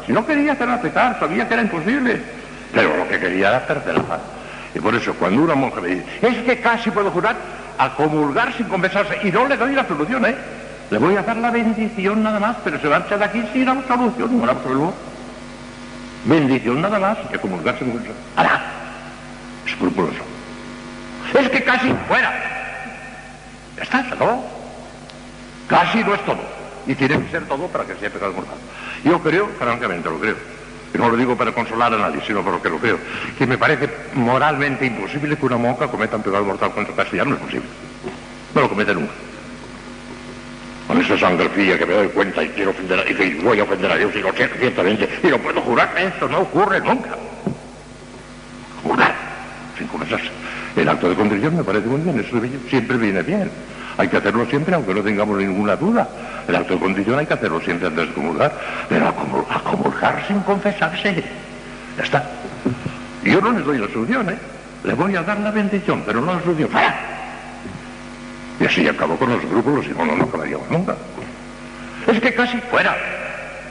Si 0.07 0.13
no 0.13 0.25
quería 0.25 0.53
hacerla 0.53 0.81
pecar, 0.81 1.21
sabía 1.21 1.47
que 1.47 1.53
era 1.53 1.63
imposible, 1.65 2.23
pero 2.73 2.97
lo 2.97 3.07
que 3.07 3.21
quería 3.21 3.51
era 3.51 3.67
perder 3.67 3.99
la 3.99 4.03
paz. 4.03 4.21
Y 4.75 4.81
por 4.81 4.95
eso, 4.95 5.13
cuando 5.13 5.43
una 5.43 5.55
monja 5.55 5.79
me 5.83 5.89
dice, 5.89 6.07
es 6.23 6.39
que 6.39 6.59
casi 6.61 6.91
puedo 6.91 7.11
jurar 7.11 7.37
a 7.77 7.91
comulgar 7.97 8.55
sin 8.55 8.67
confesarse, 8.67 9.19
y 9.25 9.31
no 9.31 9.47
le 9.47 9.59
doy 9.59 9.75
la 9.75 9.87
solución, 9.87 10.25
¿eh? 10.25 10.35
Le 10.91 10.97
voy 10.97 11.17
a 11.17 11.23
dar 11.23 11.37
la 11.37 11.51
bendición 11.51 12.23
nada 12.23 12.41
más, 12.41 12.57
pero 12.65 12.81
se 12.81 12.89
marcha 12.89 13.19
de 13.19 13.25
aquí 13.27 13.45
sin 13.53 13.69
absolución, 13.69 14.39
no 14.39 14.47
la 14.47 14.53
absolución. 14.53 14.95
Bendición 16.25 16.81
nada 16.81 16.99
más 16.99 17.19
que 17.31 17.39
comulgar 17.39 17.79
sin 17.79 17.91
confesarse. 17.91 18.86
Escrupuloso. 19.67 20.23
Es 21.35 21.51
que 21.51 21.65
casi 21.65 21.93
fuera. 22.09 22.33
Ya 23.77 23.83
está, 23.83 24.05
se 24.05 24.15
acabó. 24.15 24.45
Casi 25.67 26.05
no 26.05 26.15
es 26.15 26.25
todo. 26.25 26.41
Y 26.87 26.95
tiene 26.95 27.21
que 27.21 27.31
ser 27.31 27.47
todo 27.47 27.67
para 27.69 27.85
que 27.85 27.97
sea 27.97 28.11
pecado 28.11 28.33
mortal. 28.33 28.57
Yo 29.05 29.21
creo, 29.21 29.49
francamente 29.59 30.09
lo 30.09 30.19
creo, 30.19 30.37
y 30.95 30.99
no 30.99 31.09
lo 31.09 31.17
digo 31.17 31.37
para 31.37 31.53
consolar 31.53 31.93
a 31.93 31.99
nadie, 31.99 32.21
sino 32.27 32.43
porque 32.43 32.71
lo 32.71 32.79
creo, 32.79 32.99
que 33.37 33.47
me 33.47 33.59
parece 33.59 33.91
moralmente 34.15 34.87
imposible 34.87 35.37
que 35.37 35.47
una 35.47 35.57
monja 35.57 35.89
cometa 35.89 36.17
un 36.17 36.23
pecado 36.23 36.45
mortal 36.45 36.71
contra 36.73 36.93
el 36.93 36.97
castellano, 36.97 37.31
no 37.31 37.37
es 37.37 37.43
posible. 37.43 37.69
No 38.55 38.61
lo 38.61 38.69
comete 38.69 38.95
nunca. 38.95 39.13
Con 40.87 41.01
esa 41.01 41.19
sangre 41.19 41.49
fría 41.49 41.77
que 41.77 41.87
me 41.87 41.95
doy 41.95 42.09
cuenta 42.09 42.43
y 42.45 42.49
quiero 42.51 42.71
ofender 42.71 43.01
a, 43.01 43.11
y 43.11 43.15
que 43.15 43.41
voy 43.43 43.59
a 43.59 43.65
ofender 43.65 43.91
a 43.91 43.97
Dios 43.97 44.15
y 44.15 44.21
lo 44.21 44.33
sé 44.33 44.49
ciertamente, 44.59 45.21
y 45.23 45.27
lo 45.27 45.39
puedo 45.39 45.61
jurar, 45.61 45.93
esto 45.99 46.29
no 46.29 46.39
ocurre 46.41 46.81
nunca. 46.81 47.17
Confesarse. 49.89 50.31
El 50.77 50.89
acto 50.89 51.09
de 51.09 51.15
contrición 51.15 51.57
me 51.57 51.65
parece 51.65 51.87
muy 51.87 52.01
bien, 52.01 52.21
eso 52.21 52.41
siempre 52.69 52.97
viene 52.97 53.23
bien. 53.23 53.51
Hay 53.99 54.09
que 54.09 54.19
hacerlo 54.19 54.45
siempre, 54.47 54.75
aunque 54.75 54.93
no 54.95 55.03
tengamos 55.03 55.39
ninguna 55.39 55.75
duda. 55.77 56.07
El 56.47 56.57
acto 56.57 56.75
de 56.75 56.81
condición 56.81 57.19
hay 57.19 57.27
que 57.27 57.35
hacerlo 57.35 57.61
siempre 57.61 57.89
antes 57.89 58.09
de 58.09 58.15
comulgar, 58.15 58.53
pero 58.89 59.09
a, 59.09 59.13
comul 59.13 59.45
a 59.49 59.61
comulgar 59.61 60.25
sin 60.27 60.41
confesarse. 60.41 61.25
Ya 61.97 62.03
está. 62.03 62.25
Yo 63.25 63.41
no 63.41 63.53
les 63.53 63.65
doy 63.65 63.79
la 63.79 63.89
solución, 63.89 64.29
¿eh? 64.29 64.39
Le 64.85 64.95
voy 64.95 65.17
a 65.17 65.23
dar 65.23 65.41
la 65.41 65.51
bendición, 65.51 66.03
pero 66.05 66.21
no 66.21 66.35
la 66.35 66.43
solución. 66.43 66.69
¡Fuera! 66.69 66.95
Y 68.61 68.65
así 68.65 68.87
acabó 68.87 69.17
con 69.17 69.31
los 69.31 69.45
grupos 69.45 69.87
y 69.87 69.91
no, 69.91 70.05
no, 70.05 70.17
no 70.17 70.25
acabaríamos 70.25 70.71
nunca. 70.71 70.95
Es 72.07 72.21
que 72.21 72.35
casi 72.35 72.59
fuera. 72.71 72.97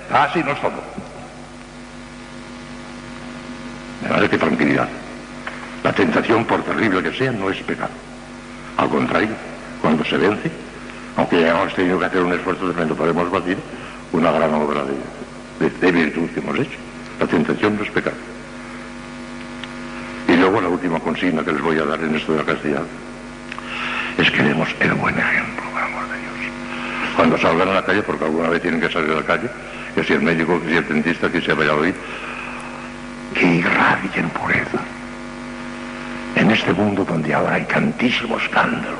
Casi 0.09 0.43
no 0.43 0.51
es 0.51 0.61
todo. 0.61 0.73
De 4.01 4.09
manera 4.09 4.29
que 4.29 4.37
tranquilidad. 4.37 4.87
La 5.85 5.93
tentación, 5.93 6.45
por 6.45 6.63
terrible 6.63 7.03
que 7.03 7.15
sea, 7.15 7.31
no 7.31 7.47
es 7.47 7.61
pecado. 7.61 7.91
Al 8.75 8.89
contrario, 8.89 9.29
cuando 9.83 10.03
se 10.03 10.17
vence, 10.17 10.49
aunque 11.15 11.39
ya 11.39 11.51
hemos 11.51 11.75
tenido 11.75 11.99
que 11.99 12.05
hacer 12.05 12.23
un 12.23 12.33
esfuerzo 12.33 12.71
tremendo, 12.71 12.95
podemos 12.95 13.29
batir 13.29 13.55
una 14.11 14.31
gran 14.31 14.51
obra 14.55 14.81
de, 14.83 15.69
de, 15.69 15.77
de 15.77 15.91
virtud 15.91 16.27
que 16.31 16.39
hemos 16.39 16.57
hecho. 16.57 16.79
La 17.19 17.27
tentación 17.27 17.77
no 17.77 17.83
es 17.83 17.91
pecado. 17.91 18.15
Y 20.27 20.35
luego 20.35 20.59
la 20.59 20.69
última 20.69 20.99
consigna 20.99 21.45
que 21.45 21.51
les 21.51 21.61
voy 21.61 21.77
a 21.77 21.85
dar 21.85 21.99
en 21.99 22.15
esto 22.15 22.31
de 22.31 22.39
la 22.39 22.45
castidad 22.45 22.81
es 24.17 24.31
que 24.31 24.41
demos 24.41 24.67
el 24.79 24.93
buen 24.95 25.15
ejemplo, 25.19 25.69
por 25.71 25.83
amor 25.83 26.09
de 26.09 26.17
Dios. 26.17 26.51
Cuando 27.15 27.37
salgan 27.37 27.69
a 27.69 27.73
la 27.75 27.85
calle, 27.85 28.01
porque 28.01 28.25
alguna 28.25 28.49
vez 28.49 28.59
tienen 28.59 28.81
que 28.81 28.89
salir 28.89 29.11
a 29.11 29.17
la 29.17 29.23
calle, 29.23 29.51
que 29.93 30.03
si 30.03 30.13
el 30.13 30.23
médico, 30.23 30.59
que 30.63 30.67
si 30.67 30.77
el 30.77 30.87
dentista, 30.87 31.31
que 31.31 31.41
si 31.41 31.51
el 31.51 31.59
Valladolid, 31.59 31.93
que 33.35 33.45
irradien 33.45 34.29
pureza. 34.31 34.79
En 36.35 36.51
este 36.51 36.73
mundo 36.73 37.05
donde 37.05 37.33
ahora 37.33 37.55
hay 37.55 37.63
tantísimo 37.63 38.37
escándalo, 38.37 38.97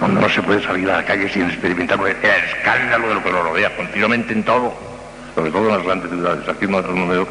donde 0.00 0.20
no 0.20 0.28
se 0.28 0.42
puede 0.42 0.62
salir 0.62 0.88
a 0.90 0.98
la 0.98 1.04
calle 1.04 1.28
sin 1.28 1.46
experimentar 1.46 1.98
el 2.00 2.16
escándalo 2.44 3.08
de 3.08 3.14
lo 3.14 3.22
que 3.22 3.32
lo 3.32 3.42
rodea 3.42 3.76
continuamente 3.76 4.32
en 4.32 4.44
todo, 4.44 4.72
sobre 5.34 5.50
todo 5.50 5.68
en 5.68 5.76
las 5.76 5.84
grandes 5.84 6.10
ciudades, 6.10 6.48
aquí 6.48 6.66
no, 6.66 6.80
no 6.80 7.26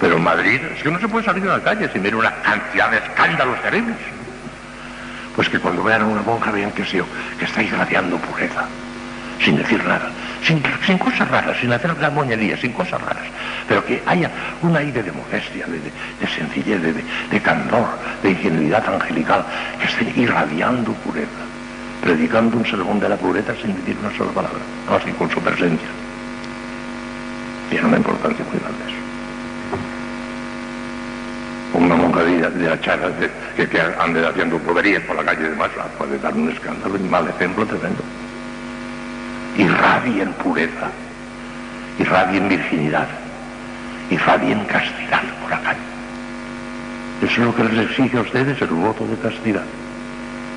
pero 0.00 0.16
en 0.16 0.22
Madrid 0.22 0.60
es 0.76 0.82
que 0.82 0.90
no 0.90 1.00
se 1.00 1.08
puede 1.08 1.24
salir 1.24 1.44
a 1.48 1.58
la 1.58 1.62
calle 1.62 1.88
sin 1.92 2.02
ver 2.02 2.14
una 2.14 2.34
cantidad 2.42 2.90
de 2.90 2.98
escándalos 2.98 3.60
terribles. 3.62 3.96
Pues 5.34 5.48
que 5.48 5.58
cuando 5.58 5.82
vean 5.82 6.02
a 6.02 6.06
una 6.06 6.22
monja 6.22 6.50
vean 6.50 6.70
que, 6.72 6.84
sí, 6.84 7.00
que 7.38 7.44
está 7.44 7.62
irradiando 7.62 8.16
pureza, 8.18 8.64
sin 9.40 9.56
decir 9.56 9.84
nada, 9.84 10.10
sin, 10.46 10.98
cosas 10.98 11.28
raras, 11.28 11.56
sin 11.60 11.72
hacer 11.72 11.92
moñería, 12.12 12.56
sin 12.56 12.72
cosas 12.72 13.00
raras, 13.00 13.24
pero 13.68 13.84
que 13.84 14.02
haya 14.06 14.30
un 14.62 14.76
aire 14.76 15.02
de 15.02 15.10
modestia, 15.10 15.66
de, 15.66 15.78
de, 15.80 15.90
de 16.20 16.26
sencillez, 16.28 16.80
de, 16.80 16.92
de, 16.92 17.40
candor, 17.40 17.86
de 18.22 18.30
ingenuidad 18.30 18.86
angelical, 18.86 19.44
que 19.80 19.86
esté 19.86 20.20
irradiando 20.20 20.92
pureza, 20.92 21.42
predicando 22.02 22.56
un 22.58 22.66
sermón 22.66 23.00
de 23.00 23.08
la 23.08 23.16
pureza 23.16 23.54
sin 23.60 23.74
decir 23.76 23.96
una 24.00 24.16
sola 24.16 24.30
palabra, 24.30 24.60
no 24.88 24.96
así 24.96 25.10
con 25.12 25.28
su 25.30 25.40
presencia. 25.40 25.88
Tiene 27.70 27.86
una 27.88 27.96
importancia 27.96 28.44
muy 28.44 28.60
grande 28.60 28.84
eso. 28.86 28.96
Una 31.74 31.96
monja 31.96 32.22
de, 32.22 32.50
de 32.50 32.68
la 32.68 32.76
de, 32.76 33.68
que, 33.68 33.80
ande 33.98 34.24
haciendo 34.24 34.58
poderías 34.58 35.02
por 35.02 35.16
la 35.16 35.24
calle 35.24 35.46
y 35.46 35.50
demás, 35.50 35.70
puede 35.98 36.18
dar 36.20 36.32
un 36.32 36.48
escándalo 36.50 36.96
y 36.96 37.00
mal 37.00 37.28
ejemplo 37.28 37.66
tremendo 37.66 38.02
irradien 39.58 40.32
pureza, 40.34 40.90
irradien 41.98 42.48
virginidad, 42.48 43.08
irradien 44.10 44.60
castidad 44.66 45.22
por 45.42 45.52
acá. 45.52 45.74
Eso 47.22 47.32
es 47.32 47.38
lo 47.38 47.54
que 47.54 47.64
les 47.64 47.90
exige 47.90 48.18
a 48.18 48.20
ustedes 48.20 48.60
el 48.60 48.68
voto 48.68 49.06
de 49.06 49.16
castidad, 49.16 49.64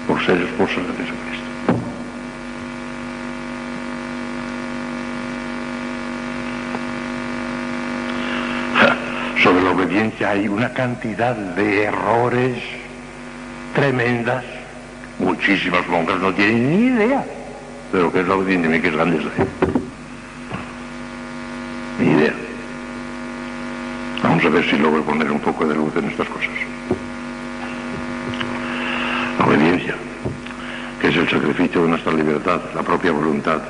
por 0.08 0.24
ser 0.26 0.42
esposos 0.42 0.86
de 0.88 0.94
Jesucristo. 0.94 1.46
Sobre 9.42 9.64
la 9.64 9.70
obediencia 9.72 10.32
hay 10.32 10.50
una 10.50 10.74
cantidad 10.74 11.34
de 11.34 11.86
errores 11.86 12.62
tremendas. 13.74 14.44
Muchísimas 15.18 15.88
monjas 15.88 16.20
no 16.20 16.34
tienen 16.34 16.70
ni 16.70 16.86
idea 16.88 17.24
de 17.92 18.00
lo 18.00 18.12
que 18.12 18.20
es 18.22 18.28
la 18.28 18.36
obediencia, 18.36 18.70
ni 18.70 18.80
que 18.80 18.88
es 18.88 18.94
grande 18.94 19.18
es 19.18 19.26
Ni 22.00 22.12
idea. 22.12 22.34
Vamos 24.24 24.46
a 24.46 24.50
ver 24.50 24.70
si 24.70 24.78
logro 24.78 25.04
poner 25.04 25.32
un 25.32 25.40
poco 25.40 25.66
de 25.66 25.76
luz 25.76 25.96
en 25.96 26.06
estas 26.06 26.28
cosas. 26.28 26.50
La 29.40 29.46
obediencia, 29.46 29.96
que 31.02 31.08
es 31.08 31.16
el 31.16 31.30
sacrificio 31.30 31.84
de 31.84 31.90
nuestra 31.90 32.14
libertad, 32.14 32.62
la 32.76 32.84
propia 32.84 33.12
voluntad. 33.12 33.62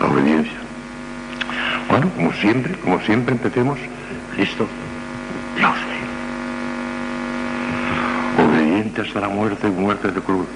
La 0.00 0.06
obediencia. 0.06 0.58
Bueno, 1.88 2.10
como 2.14 2.32
siempre, 2.34 2.74
como 2.74 3.00
siempre 3.00 3.34
empecemos, 3.34 3.78
Cristo, 4.34 4.66
Dios 5.56 5.70
mío. 5.70 6.06
Obediente 8.46 9.00
hasta 9.00 9.20
la 9.20 9.28
muerte 9.28 9.68
muerte 9.68 10.10
de 10.10 10.20
cruz. 10.20 10.46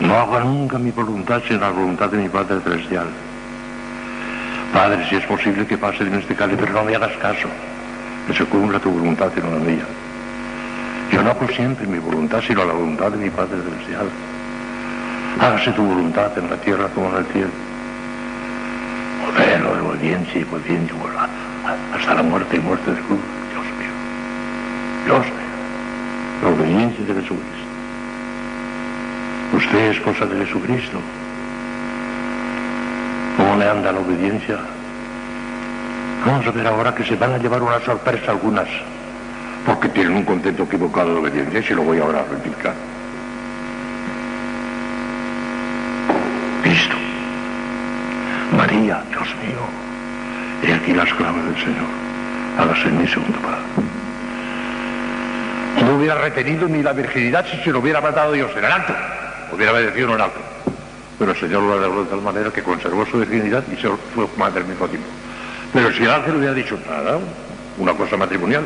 No 0.00 0.14
haga 0.18 0.40
nunca 0.40 0.78
mi 0.78 0.90
voluntad 0.90 1.40
sino 1.46 1.60
la 1.60 1.70
voluntad 1.70 2.10
de 2.10 2.18
mi 2.18 2.28
Padre 2.28 2.60
Celestial. 2.60 3.06
Padre, 4.72 5.08
si 5.08 5.16
es 5.16 5.24
posible 5.24 5.66
que 5.66 5.78
pase 5.78 6.02
en 6.02 6.14
este 6.14 6.34
cáliz, 6.34 6.56
pero 6.58 6.72
no 6.72 6.84
me 6.84 6.96
hagas 6.96 7.16
caso. 7.18 7.48
Que 8.26 8.34
se 8.34 8.44
cumpla 8.44 8.80
tu 8.80 8.90
voluntad 8.90 9.30
y 9.36 9.40
no 9.40 9.50
la 9.50 9.58
mía. 9.58 9.86
Yo 11.12 11.22
no 11.22 11.30
hago 11.30 11.46
siempre 11.48 11.86
mi 11.86 11.98
voluntad, 11.98 12.42
sino 12.44 12.64
la 12.64 12.72
voluntad 12.72 13.12
de 13.12 13.18
mi 13.18 13.30
Padre 13.30 13.62
Celestial. 13.62 14.08
Hágase 15.40 15.72
tu 15.72 15.84
voluntad 15.84 16.36
en 16.38 16.50
la 16.50 16.56
tierra 16.56 16.88
como 16.88 17.10
en 17.10 17.16
el 17.16 17.26
cielo. 17.26 17.50
Modelo 19.24 19.74
de 19.74 19.80
obediencia 19.80 20.40
y 20.40 20.44
obediencia 20.44 20.94
hasta 21.94 22.14
la 22.14 22.22
muerte 22.22 22.56
y 22.56 22.60
muerte 22.60 22.90
de 22.90 23.00
cruz. 23.00 23.20
Dios 23.52 23.64
mío. 23.78 23.94
Dios 25.04 25.24
mío. 25.26 25.44
La 26.42 26.48
obediencia 26.48 27.04
de 27.04 27.14
Jesucristo. 27.20 27.53
Usted 29.52 29.90
es 29.90 30.00
cosa 30.00 30.26
de 30.26 30.44
Jesucristo. 30.44 30.98
¿Cómo 33.36 33.56
le 33.56 33.68
anda 33.68 33.92
la 33.92 33.98
obediencia? 34.00 34.58
Vamos 36.24 36.46
a 36.46 36.50
ver 36.52 36.66
ahora 36.66 36.94
que 36.94 37.04
se 37.04 37.16
van 37.16 37.34
a 37.34 37.38
llevar 37.38 37.62
una 37.62 37.80
sorpresa 37.80 38.30
algunas, 38.30 38.68
porque 39.66 39.88
tienen 39.88 40.16
un 40.16 40.24
concepto 40.24 40.62
equivocado 40.62 41.12
de 41.12 41.20
obediencia 41.20 41.60
y 41.60 41.62
se 41.62 41.74
lo 41.74 41.82
voy 41.82 41.98
ahora 41.98 42.20
a 42.20 42.24
rectificar. 42.24 42.74
Cristo, 46.62 46.96
María, 48.56 49.02
Dios 49.10 49.28
mío, 49.44 49.60
he 50.62 50.72
aquí 50.72 50.94
la 50.94 51.02
esclava 51.02 51.42
del 51.42 51.56
Señor, 51.56 51.90
hágase 52.58 52.88
en 52.88 52.98
mi 53.02 53.06
segundo 53.06 53.38
padre. 53.40 53.64
No 55.84 55.96
hubiera 55.96 56.14
retenido 56.14 56.66
ni 56.68 56.82
la 56.82 56.94
virginidad 56.94 57.44
si 57.50 57.58
se 57.58 57.70
lo 57.70 57.80
hubiera 57.80 58.00
matado 58.00 58.32
Dios 58.32 58.50
en 58.56 58.64
el 58.64 58.72
alto, 58.72 58.94
hubiera 59.54 59.72
obedecido 59.72 60.08
en 60.08 60.14
el 60.14 60.20
alto. 60.20 60.40
Pero 61.18 61.32
el 61.32 61.38
Señor 61.38 61.62
lo 61.62 61.74
arregló 61.74 62.04
de 62.04 62.10
tal 62.10 62.22
manera 62.22 62.50
que 62.50 62.62
conservó 62.62 63.06
su 63.06 63.18
virginidad 63.18 63.62
y 63.72 63.80
se 63.80 63.88
fue 64.14 64.26
madre 64.36 64.60
al 64.60 64.66
mismo 64.66 64.86
tiempo. 64.88 65.08
Pero 65.72 65.92
si 65.92 66.04
el 66.04 66.10
ángel 66.10 66.36
hubiera 66.36 66.54
dicho 66.54 66.78
nada, 66.88 67.18
una 67.78 67.94
cosa 67.94 68.16
matrimonial, 68.16 68.64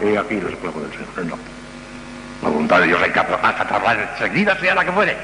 he 0.00 0.18
aquí 0.18 0.34
el 0.34 0.48
esclavo 0.48 0.80
del 0.80 0.90
Señor. 0.90 1.26
No. 1.26 1.38
La 2.42 2.48
voluntad 2.50 2.80
de 2.80 2.86
Dios 2.88 3.00
hay 3.02 3.10
que 3.10 3.20
acatarla 3.20 4.10
enseguida, 4.12 4.58
sea 4.58 4.74
la 4.74 4.84
que 4.84 4.92
fuere. 4.92 5.16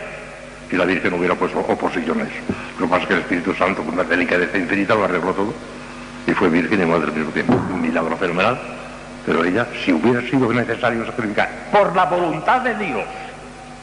Y 0.71 0.77
la 0.77 0.85
Virgen 0.85 1.13
hubiera 1.15 1.35
puesto 1.35 1.61
eso. 1.61 2.15
Lo 2.79 2.97
es 2.97 3.07
que 3.07 3.13
el 3.13 3.21
Espíritu 3.21 3.55
Santo, 3.55 3.83
con 3.83 3.95
una 3.95 4.05
delicadeza 4.05 4.57
infinita, 4.57 4.95
lo 4.95 5.05
arregló 5.05 5.33
todo. 5.33 5.55
Y 6.27 6.33
fue 6.33 6.49
virgen 6.49 6.81
y 6.81 6.87
madre 6.87 7.09
al 7.09 7.13
mismo 7.13 7.33
tiempo. 7.33 7.53
Un 7.53 7.83
milagro 7.83 8.17
fenomenal. 8.17 8.59
Pero 9.27 9.45
ella, 9.45 9.67
si 9.85 9.93
hubiera 9.93 10.23
sido 10.23 10.53
necesario 10.53 11.05
sacrificar 11.05 11.49
por 11.71 11.95
la 11.95 12.07
voluntad 12.07 12.63
de 12.63 12.75
Dios, 12.77 13.05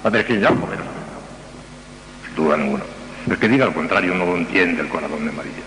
la 0.04 0.10
virginidad 0.10 0.52
lo 0.52 0.66
hubiera 0.66 0.84
sin 0.84 0.99
duda 2.40 2.58
ninguna. 2.58 2.84
El 3.30 3.38
que 3.38 3.48
diga 3.48 3.66
al 3.66 3.74
contrario 3.74 4.16
no 4.16 4.26
lo 4.26 4.38
entiende 4.38 4.82
el 4.82 4.88
corazón 4.88 5.26
de 5.26 5.32
María, 5.32 5.64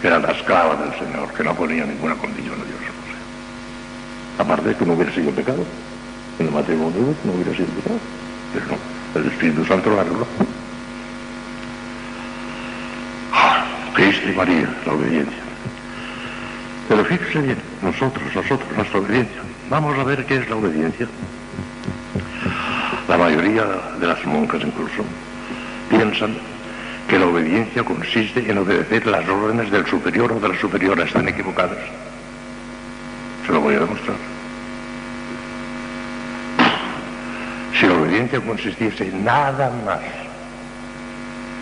que 0.00 0.06
era 0.06 0.18
la 0.18 0.32
esclava 0.32 0.76
del 0.76 0.92
Señor, 0.98 1.32
que 1.32 1.44
no 1.44 1.54
ponía 1.54 1.84
ninguna 1.84 2.14
condición 2.14 2.54
a 2.54 2.64
Dios. 2.64 2.74
Aparte 4.38 4.70
de 4.70 4.74
que 4.76 4.84
no 4.84 4.94
hubiera 4.94 5.12
sido 5.14 5.30
pecado, 5.30 5.64
en 6.38 6.46
el 6.46 6.52
matrimonio 6.52 7.14
no 7.24 7.32
hubiera 7.32 7.52
sido 7.52 7.68
pecado, 7.68 7.98
pero 8.52 8.66
no, 8.66 9.20
el 9.20 9.26
Espíritu 9.28 9.64
Santo 9.64 9.90
lo 9.90 10.00
arregló. 10.00 10.26
Ah, 13.32 13.64
Cristo 13.94 14.28
y 14.28 14.32
María, 14.32 14.74
la 14.84 14.92
obediencia. 14.92 15.38
Pero 16.88 17.04
fíjese 17.04 17.40
bien, 17.40 17.58
nosotros, 17.82 18.24
nosotros, 18.34 18.68
nuestra 18.76 18.98
obediencia. 18.98 19.42
Vamos 19.70 19.98
a 19.98 20.04
ver 20.04 20.26
qué 20.26 20.36
es 20.36 20.48
la 20.48 20.56
obediencia. 20.56 21.06
La 23.08 23.16
mayoría 23.16 23.64
de 24.00 24.06
las 24.06 24.24
monjas 24.26 24.62
incluso 24.62 25.04
piensan 25.88 26.36
que 27.08 27.18
la 27.18 27.26
obediencia 27.26 27.82
consiste 27.82 28.50
en 28.50 28.58
obedecer 28.58 29.06
las 29.06 29.28
órdenes 29.28 29.70
del 29.70 29.86
superior 29.86 30.32
o 30.32 30.40
de 30.40 30.48
la 30.48 30.58
superiora. 30.58 31.04
Están 31.04 31.28
equivocadas. 31.28 31.78
Se 33.46 33.52
lo 33.52 33.60
voy 33.60 33.74
a 33.74 33.80
demostrar. 33.80 34.16
Si 37.78 37.86
la 37.86 37.94
obediencia 37.94 38.40
consistiese 38.40 39.08
en 39.08 39.24
nada 39.24 39.70
más 39.84 40.00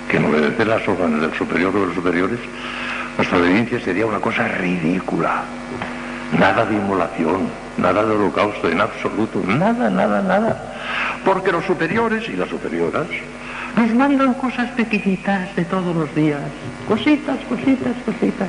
que 0.09 0.19
en 0.19 0.27
obedecer 0.27 0.67
las 0.67 0.87
órdenes 0.87 1.23
del 1.23 1.35
superior 1.35 1.75
o 1.75 1.81
de 1.81 1.87
los 1.87 1.95
superiores, 1.95 2.39
nuestra 3.17 3.39
obediencia 3.39 3.81
sería 3.81 4.07
una 4.07 4.21
cosa 4.21 4.47
ridícula. 4.49 5.43
Nada 6.39 6.65
de 6.65 6.75
inmolación, 6.75 7.49
nada 7.77 8.05
de 8.05 8.13
holocausto 8.13 8.69
en 8.69 8.81
absoluto, 8.81 9.43
nada, 9.47 9.91
nada, 9.91 10.23
nada. 10.23 10.75
Porque 11.25 11.53
los 11.53 11.65
superiores 11.65 12.29
y 12.29 12.37
las 12.37 12.49
superioras 12.49 13.07
nos 13.77 13.95
mandan 13.95 14.35
cosas 14.35 14.71
pequeñitas 14.71 15.55
de 15.57 15.65
todos 15.65 15.95
los 15.95 16.15
días. 16.15 16.41
Cositas, 16.89 17.39
cositas, 17.49 17.95
cositas. 18.05 18.49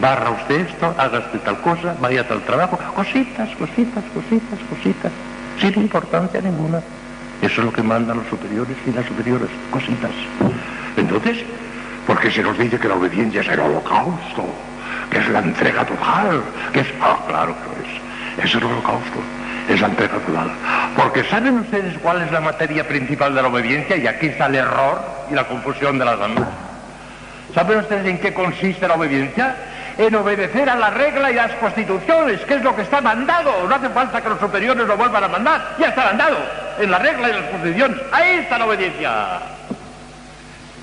Barra 0.00 0.30
usted 0.30 0.66
esto, 0.68 0.94
haga 0.96 1.18
usted 1.18 1.40
tal 1.40 1.60
cosa, 1.60 1.94
vaya 2.00 2.26
tal 2.26 2.40
trabajo. 2.42 2.78
Cositas, 2.94 3.48
cositas, 3.56 4.04
cositas, 4.14 4.58
cositas. 4.70 5.12
Sin 5.60 5.82
importancia 5.82 6.40
ninguna. 6.40 6.80
Eso 7.42 7.60
es 7.60 7.64
lo 7.66 7.72
que 7.72 7.82
mandan 7.82 8.18
los 8.18 8.26
superiores 8.28 8.76
y 8.86 8.92
las 8.92 9.04
superiores. 9.06 9.48
Cositas. 9.70 10.12
Entonces, 10.96 11.38
¿por 12.06 12.18
qué 12.20 12.30
se 12.30 12.42
nos 12.42 12.56
dice 12.56 12.78
que 12.78 12.88
la 12.88 12.94
obediencia 12.94 13.40
es 13.40 13.48
el 13.48 13.60
holocausto? 13.60 14.44
Que 15.10 15.18
es 15.18 15.28
la 15.28 15.40
entrega 15.40 15.84
total. 15.84 16.42
Que 16.72 16.80
es... 16.80 16.86
Ah, 17.00 17.18
claro 17.26 17.54
que 17.54 17.66
lo 17.66 18.44
es. 18.44 18.48
Es 18.48 18.54
el 18.54 18.64
holocausto 18.64 19.20
es 19.74 19.80
total. 19.80 20.50
Porque 20.96 21.24
¿saben 21.24 21.58
ustedes 21.58 21.96
cuál 21.98 22.22
es 22.22 22.30
la 22.30 22.40
materia 22.40 22.86
principal 22.86 23.34
de 23.34 23.42
la 23.42 23.48
obediencia? 23.48 23.96
Y 23.96 24.06
aquí 24.06 24.26
está 24.26 24.46
el 24.46 24.56
error 24.56 25.00
y 25.30 25.34
la 25.34 25.44
confusión 25.44 25.98
de 25.98 26.04
las 26.04 26.20
almas. 26.20 26.48
¿Saben 27.54 27.78
ustedes 27.78 28.06
en 28.06 28.18
qué 28.18 28.32
consiste 28.32 28.86
la 28.88 28.94
obediencia? 28.94 29.56
En 29.98 30.14
obedecer 30.14 30.70
a 30.70 30.74
la 30.74 30.90
regla 30.90 31.30
y 31.30 31.38
a 31.38 31.48
las 31.48 31.56
constituciones, 31.56 32.40
que 32.40 32.54
es 32.54 32.62
lo 32.62 32.74
que 32.74 32.82
está 32.82 33.00
mandado. 33.00 33.68
No 33.68 33.74
hace 33.74 33.90
falta 33.90 34.22
que 34.22 34.28
los 34.28 34.40
superiores 34.40 34.86
lo 34.86 34.96
vuelvan 34.96 35.24
a 35.24 35.28
mandar. 35.28 35.76
Ya 35.78 35.88
está 35.88 36.04
mandado. 36.04 36.38
En 36.78 36.90
la 36.90 36.98
regla 36.98 37.28
y 37.28 37.32
las 37.32 37.50
constituciones. 37.50 37.98
Ahí 38.10 38.38
está 38.38 38.58
la 38.58 38.66
obediencia. 38.66 39.10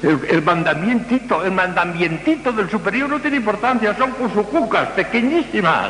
El, 0.03 0.19
el, 0.29 0.41
mandamientito, 0.43 1.43
el 1.43 1.51
mandamientito 1.51 2.51
del 2.53 2.69
superior 2.69 3.09
no 3.09 3.19
tiene 3.19 3.37
importancia, 3.37 3.93
son 3.97 4.11
cusucucas 4.11 4.87
pequeñísimas. 4.89 5.89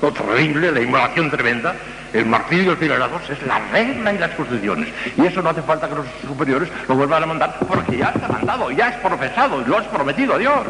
Lo 0.00 0.12
terrible, 0.12 0.72
la 0.72 0.80
inmolación 0.80 1.30
tremenda, 1.30 1.74
el 2.14 2.26
martirio 2.26 2.64
y 2.64 2.68
el 2.68 2.76
filarazos 2.76 3.28
es 3.28 3.42
la 3.44 3.58
regla 3.72 4.12
y 4.12 4.18
las 4.18 4.30
constituciones. 4.30 4.88
Y 5.16 5.26
eso 5.26 5.42
no 5.42 5.50
hace 5.50 5.62
falta 5.62 5.88
que 5.88 5.96
los 5.96 6.06
superiores 6.26 6.68
lo 6.88 6.94
vuelvan 6.94 7.24
a 7.24 7.26
mandar 7.26 7.56
porque 7.66 7.98
ya 7.98 8.10
está 8.10 8.28
mandado, 8.28 8.70
ya 8.70 8.88
es 8.88 8.96
profesado 8.96 9.60
y 9.60 9.64
lo 9.64 9.78
has 9.78 9.86
prometido 9.88 10.34
a 10.34 10.38
Dios. 10.38 10.64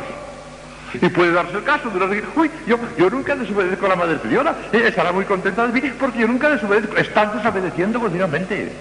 Y 0.95 1.09
puede 1.09 1.33
darse 1.33 1.57
el 1.57 1.65
caso 1.65 1.91
de 1.91 2.07
decir, 2.07 2.25
uy, 2.35 2.51
yo, 2.66 2.79
nunca 3.11 3.37
desobedezco 3.37 3.85
a 3.87 3.89
la 3.91 3.97
madre 3.97 4.15
superiora, 4.15 4.55
ella 4.73 4.89
estará 4.89 5.12
muy 5.12 5.25
contenta 5.25 5.66
de 5.66 5.81
mí 5.81 5.93
porque 5.99 6.21
yo 6.21 6.29
nunca 6.29 6.49
desobedezco. 6.49 6.97
Estás 6.97 7.35
desobedeciendo 7.35 8.01
continuamente. 8.01 8.73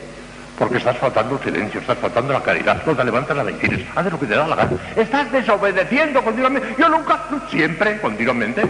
Porque 0.58 0.78
estás 0.78 0.98
faltando 1.00 1.36
el 1.36 1.44
silencio, 1.44 1.82
estás 1.82 1.98
faltando 1.98 2.32
la 2.32 2.42
caridad, 2.42 2.82
no 2.86 2.96
te 2.96 3.04
levantas 3.04 3.36
a 3.36 3.44
bendires, 3.44 3.88
haz 3.96 4.10
lo 4.10 4.20
que 4.20 4.28
te 4.28 4.36
da 4.36 4.48
la 4.48 4.56
gana. 4.56 4.72
Estás 4.96 5.32
desobedeciendo 5.32 6.24
continuamente. 6.24 6.76
Yo 6.78 6.88
nunca, 6.88 7.20
siempre, 7.50 8.00
continuamente. 8.00 8.64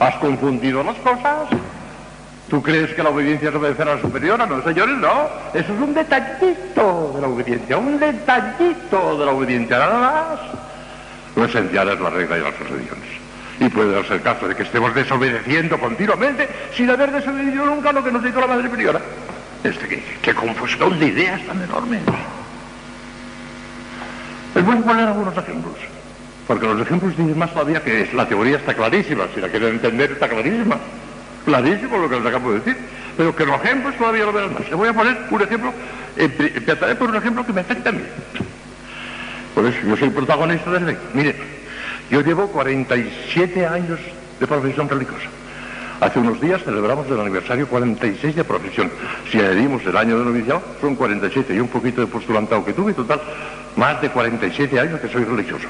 ¿Has 0.00 0.16
confundido 0.16 0.82
las 0.82 0.96
cosas? 0.96 1.48
¿Tú 2.48 2.62
crees 2.62 2.94
que 2.94 3.02
la 3.02 3.10
obediencia 3.10 3.50
es 3.50 3.54
obedecer 3.54 3.86
a 3.88 3.96
la 3.96 4.00
superiora? 4.00 4.46
No, 4.46 4.62
señores, 4.62 4.96
no. 4.96 5.28
Eso 5.52 5.74
es 5.74 5.80
un 5.80 5.92
detallito 5.92 7.12
de 7.14 7.20
la 7.20 7.28
obediencia, 7.28 7.76
un 7.76 7.98
detallito 7.98 9.18
de 9.18 9.26
la 9.26 9.32
obediencia, 9.32 9.78
nada 9.78 9.98
más. 9.98 10.40
Lo 11.36 11.44
esencial 11.44 11.88
es 11.90 12.00
la 12.00 12.10
regla 12.10 12.38
y 12.38 12.40
las 12.40 12.54
procedimientos. 12.54 12.98
Y 13.60 13.68
puede 13.68 13.92
darse 13.92 14.20
caso 14.20 14.48
de 14.48 14.54
que 14.54 14.62
estemos 14.62 14.94
desobedeciendo 14.94 15.78
continuamente 15.78 16.48
sin 16.74 16.88
haber 16.88 17.12
desobedecido 17.12 17.66
nunca 17.66 17.92
lo 17.92 18.02
que 18.02 18.12
nos 18.12 18.22
dijo 18.22 18.40
la 18.40 18.46
madre 18.46 18.64
superiora. 18.64 19.00
Este, 19.62 19.86
qué, 19.86 20.02
qué 20.22 20.34
confusión 20.34 20.98
de 20.98 21.06
ideas 21.06 21.44
tan 21.44 21.62
enormes. 21.62 22.00
Les 24.54 24.64
voy 24.64 24.76
a 24.76 24.80
poner 24.80 25.08
algunos 25.08 25.36
ejemplos. 25.36 25.74
Porque 26.46 26.66
los 26.66 26.80
ejemplos 26.80 27.14
dicen 27.14 27.36
más 27.36 27.52
todavía 27.52 27.82
que 27.82 28.08
la 28.14 28.26
teoría 28.26 28.56
está 28.56 28.72
clarísima. 28.72 29.24
Si 29.34 29.40
la 29.40 29.48
quieren 29.48 29.74
entender, 29.74 30.12
está 30.12 30.28
clarísima. 30.28 30.78
Clarísimo 31.44 31.98
lo 31.98 32.08
que 32.08 32.16
les 32.16 32.26
acabo 32.26 32.52
de 32.52 32.58
decir. 32.60 32.76
Pero 33.16 33.34
que 33.34 33.44
los 33.44 33.62
ejemplos 33.64 33.96
todavía 33.96 34.24
lo 34.24 34.32
verán 34.32 34.54
más. 34.54 34.70
Voy 34.70 34.88
a 34.88 34.92
poner 34.92 35.18
un 35.30 35.42
ejemplo. 35.42 35.72
Empezaré 36.16 36.94
por 36.94 37.10
un 37.10 37.16
ejemplo 37.16 37.44
que 37.44 37.52
me 37.52 37.60
afecta 37.62 37.90
a 37.90 37.92
mí. 37.92 38.02
Por 39.54 39.66
eso 39.66 39.78
yo 39.84 39.96
soy 39.96 40.10
protagonista 40.10 40.70
del 40.70 40.86
ley. 40.86 40.98
Mire, 41.14 41.34
yo 42.10 42.20
llevo 42.20 42.46
47 42.46 43.66
años 43.66 43.98
de 44.38 44.46
profesión 44.46 44.88
religiosa. 44.88 45.28
Hace 46.00 46.20
unos 46.20 46.40
días 46.40 46.62
celebramos 46.62 47.08
el 47.08 47.18
aniversario 47.18 47.66
46 47.66 48.36
de 48.36 48.44
profesión. 48.44 48.88
Si 49.32 49.40
añadimos 49.40 49.84
el 49.84 49.96
año 49.96 50.16
de 50.16 50.24
noviciado, 50.26 50.62
son 50.80 50.94
47 50.94 51.54
y 51.54 51.58
un 51.58 51.66
poquito 51.66 52.00
de 52.00 52.06
postulantado 52.06 52.64
que 52.64 52.72
tuve, 52.72 52.94
total, 52.94 53.20
más 53.74 54.00
de 54.00 54.08
47 54.10 54.78
años 54.78 55.00
que 55.00 55.08
soy 55.08 55.24
religioso. 55.24 55.66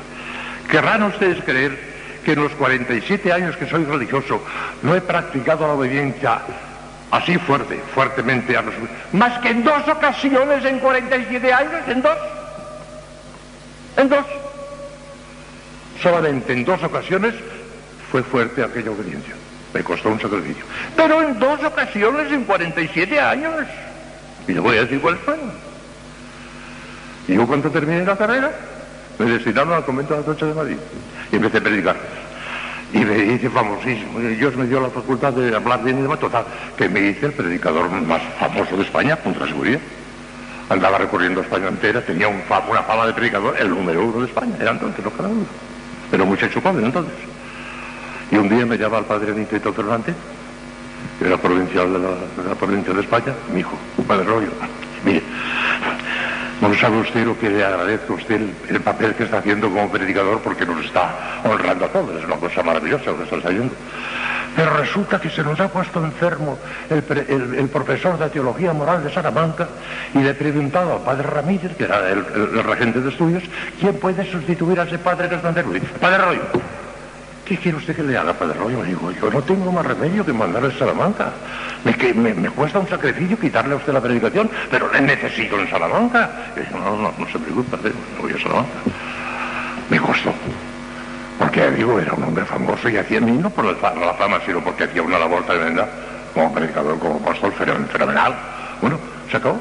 ¿Querrán 0.70 1.02
ustedes 1.04 1.42
creer 1.44 1.87
que 2.28 2.34
en 2.34 2.42
los 2.42 2.52
47 2.56 3.32
años 3.32 3.56
que 3.56 3.66
soy 3.66 3.86
religioso 3.86 4.42
no 4.82 4.94
he 4.94 5.00
practicado 5.00 5.66
la 5.66 5.72
obediencia 5.72 6.38
así 7.10 7.38
fuerte, 7.38 7.80
fuertemente 7.94 8.54
a 8.54 8.60
los... 8.60 8.74
Más 9.14 9.38
que 9.38 9.48
en 9.48 9.64
dos 9.64 9.88
ocasiones 9.88 10.62
en 10.62 10.78
47 10.78 11.50
años, 11.50 11.88
en 11.88 12.02
dos. 12.02 12.18
En 13.96 14.10
dos. 14.10 14.26
Solamente 16.02 16.52
en 16.52 16.66
dos 16.66 16.82
ocasiones 16.82 17.34
fue 18.12 18.22
fuerte 18.22 18.62
aquella 18.62 18.90
obediencia. 18.90 19.34
Me 19.72 19.82
costó 19.82 20.10
un 20.10 20.20
sacrificio. 20.20 20.66
Pero 20.96 21.22
en 21.22 21.38
dos 21.38 21.64
ocasiones 21.64 22.30
en 22.30 22.44
47 22.44 23.18
años. 23.18 23.54
Y 24.46 24.52
le 24.52 24.60
voy 24.60 24.76
a 24.76 24.82
decir 24.82 25.00
cuáles 25.00 25.20
fueron. 25.20 25.50
Y 27.26 27.36
yo 27.36 27.46
cuando 27.46 27.70
terminé 27.70 28.04
la 28.04 28.18
carrera, 28.18 28.52
me 29.18 29.24
destinaron 29.24 29.72
al 29.72 29.86
convento 29.86 30.12
de 30.12 30.20
la 30.20 30.26
Tocha 30.26 30.44
de 30.44 30.52
Madrid. 30.52 30.76
Y 31.32 31.36
empecé 31.36 31.56
a 31.56 31.60
predicar. 31.62 32.17
Y 32.92 32.98
me 32.98 33.34
hice 33.34 33.50
famosísimo. 33.50 34.18
Dios 34.18 34.56
me 34.56 34.66
dio 34.66 34.80
la 34.80 34.88
facultad 34.88 35.32
de 35.32 35.54
hablar 35.54 35.82
bien 35.84 35.98
y 35.98 36.02
demás. 36.02 36.18
Total, 36.18 36.44
que 36.76 36.88
me 36.88 37.00
hice 37.00 37.26
el 37.26 37.32
predicador 37.32 37.90
más 37.90 38.22
famoso 38.38 38.76
de 38.76 38.82
España, 38.82 39.16
contra 39.16 39.46
seguridad. 39.46 39.80
Andaba 40.70 40.98
recorriendo 40.98 41.40
España 41.40 41.68
entera, 41.68 42.04
tenía 42.04 42.28
un 42.28 42.42
una 42.68 42.82
fama 42.82 43.06
de 43.06 43.14
predicador, 43.14 43.56
el 43.58 43.70
número 43.70 44.04
uno 44.04 44.20
de 44.20 44.26
España. 44.26 44.54
Era 44.60 44.72
entonces, 44.72 45.04
no 45.04 45.10
cada 45.10 45.28
uno. 45.28 45.46
Pero 46.10 46.26
muchacho 46.26 46.60
joven 46.60 46.84
entonces. 46.84 47.14
Y 48.30 48.36
un 48.36 48.48
día 48.48 48.66
me 48.66 48.76
llama 48.76 48.98
el 48.98 49.04
padre 49.04 49.32
Anito 49.32 49.72
Fernández, 49.72 50.14
que 51.18 51.26
era 51.26 51.38
provincial 51.38 51.92
de 51.92 51.98
la, 52.48 52.54
provincia 52.54 52.92
de 52.92 53.00
España, 53.00 53.34
mi 53.52 53.60
hijo, 53.60 53.76
padre 54.06 54.24
Rollo. 54.24 54.50
Mire, 55.04 55.22
no 56.60 56.74
sabe 56.74 56.98
usted 56.98 57.24
lo 57.24 57.38
que 57.38 57.48
le 57.48 57.64
agradezco 57.64 58.14
a 58.14 58.16
usted 58.16 58.40
el, 58.68 58.80
papel 58.80 59.14
que 59.14 59.24
está 59.24 59.38
haciendo 59.38 59.68
como 59.68 59.90
predicador 59.90 60.40
porque 60.40 60.66
nos 60.66 60.84
está 60.84 61.40
honrando 61.44 61.84
a 61.84 61.88
todos. 61.88 62.16
Es 62.18 62.24
una 62.24 62.36
cosa 62.36 62.62
maravillosa 62.62 63.10
lo 63.10 63.18
que 63.18 63.24
está 63.24 63.36
haciendo. 63.36 63.74
Pero 64.56 64.76
resulta 64.76 65.20
que 65.20 65.30
se 65.30 65.42
nos 65.44 65.60
ha 65.60 65.68
puesto 65.68 66.04
enfermo 66.04 66.58
el, 66.90 67.68
profesor 67.68 68.18
de 68.18 68.28
Teología 68.28 68.72
Moral 68.72 69.04
de 69.04 69.12
Salamanca 69.12 69.68
y 70.14 70.18
le 70.18 70.30
he 70.30 70.34
preguntado 70.34 70.94
al 70.94 71.00
padre 71.02 71.28
Ramírez, 71.28 71.76
que 71.76 71.84
era 71.84 72.08
el, 72.08 72.24
regente 72.64 73.00
de 73.00 73.10
estudios, 73.10 73.44
quién 73.78 73.94
puede 73.98 74.28
sustituir 74.28 74.80
a 74.80 74.82
ese 74.82 74.98
padre 74.98 75.28
que 75.28 75.36
está 75.36 75.50
enfermo. 75.50 75.74
Padre 76.00 76.18
Rollo. 76.18 76.87
¿Qué 77.48 77.56
quiere 77.56 77.78
usted 77.78 77.96
que 77.96 78.02
le 78.02 78.14
haga, 78.14 78.34
Padre? 78.34 78.60
Me 78.60 78.84
digo, 78.84 79.10
yo 79.10 79.30
no 79.30 79.40
tengo 79.42 79.72
más 79.72 79.86
remedio 79.86 80.22
que 80.22 80.34
mandarle 80.34 80.68
a 80.68 80.78
Salamanca. 80.78 81.32
Me, 81.82 82.12
me, 82.12 82.34
me, 82.34 82.50
cuesta 82.50 82.78
un 82.78 82.86
sacrificio 82.86 83.38
quitarle 83.38 83.72
a 83.72 83.76
usted 83.78 83.94
la 83.94 84.02
predicación, 84.02 84.50
pero 84.70 84.92
le 84.92 85.00
necesito 85.00 85.58
en 85.58 85.70
Salamanca. 85.70 86.30
Y 86.54 86.60
digo, 86.60 86.78
no, 86.78 86.96
no, 86.98 87.14
no 87.16 87.26
se 87.26 87.38
preocupe, 87.38 87.78
no 87.88 88.20
voy 88.22 88.32
a 88.32 88.38
Salamanca. 88.38 88.70
Me 89.88 89.98
costó. 89.98 90.34
Porque, 91.38 91.70
digo, 91.70 91.98
era 91.98 92.12
un 92.12 92.24
hombre 92.24 92.44
famoso 92.44 92.86
y 92.90 92.98
hacía, 92.98 93.18
no 93.18 93.48
por 93.48 93.64
la 93.64 93.74
fama, 93.76 94.38
sino 94.44 94.60
porque 94.60 94.84
hacía 94.84 95.00
una 95.00 95.18
labor 95.18 95.42
tremenda 95.46 95.88
como 96.34 96.52
predicador, 96.52 96.98
como 96.98 97.14
apóstol, 97.14 97.50
fenomenal. 97.52 98.34
Bueno, 98.82 98.98
se 99.30 99.38
acabó. 99.38 99.58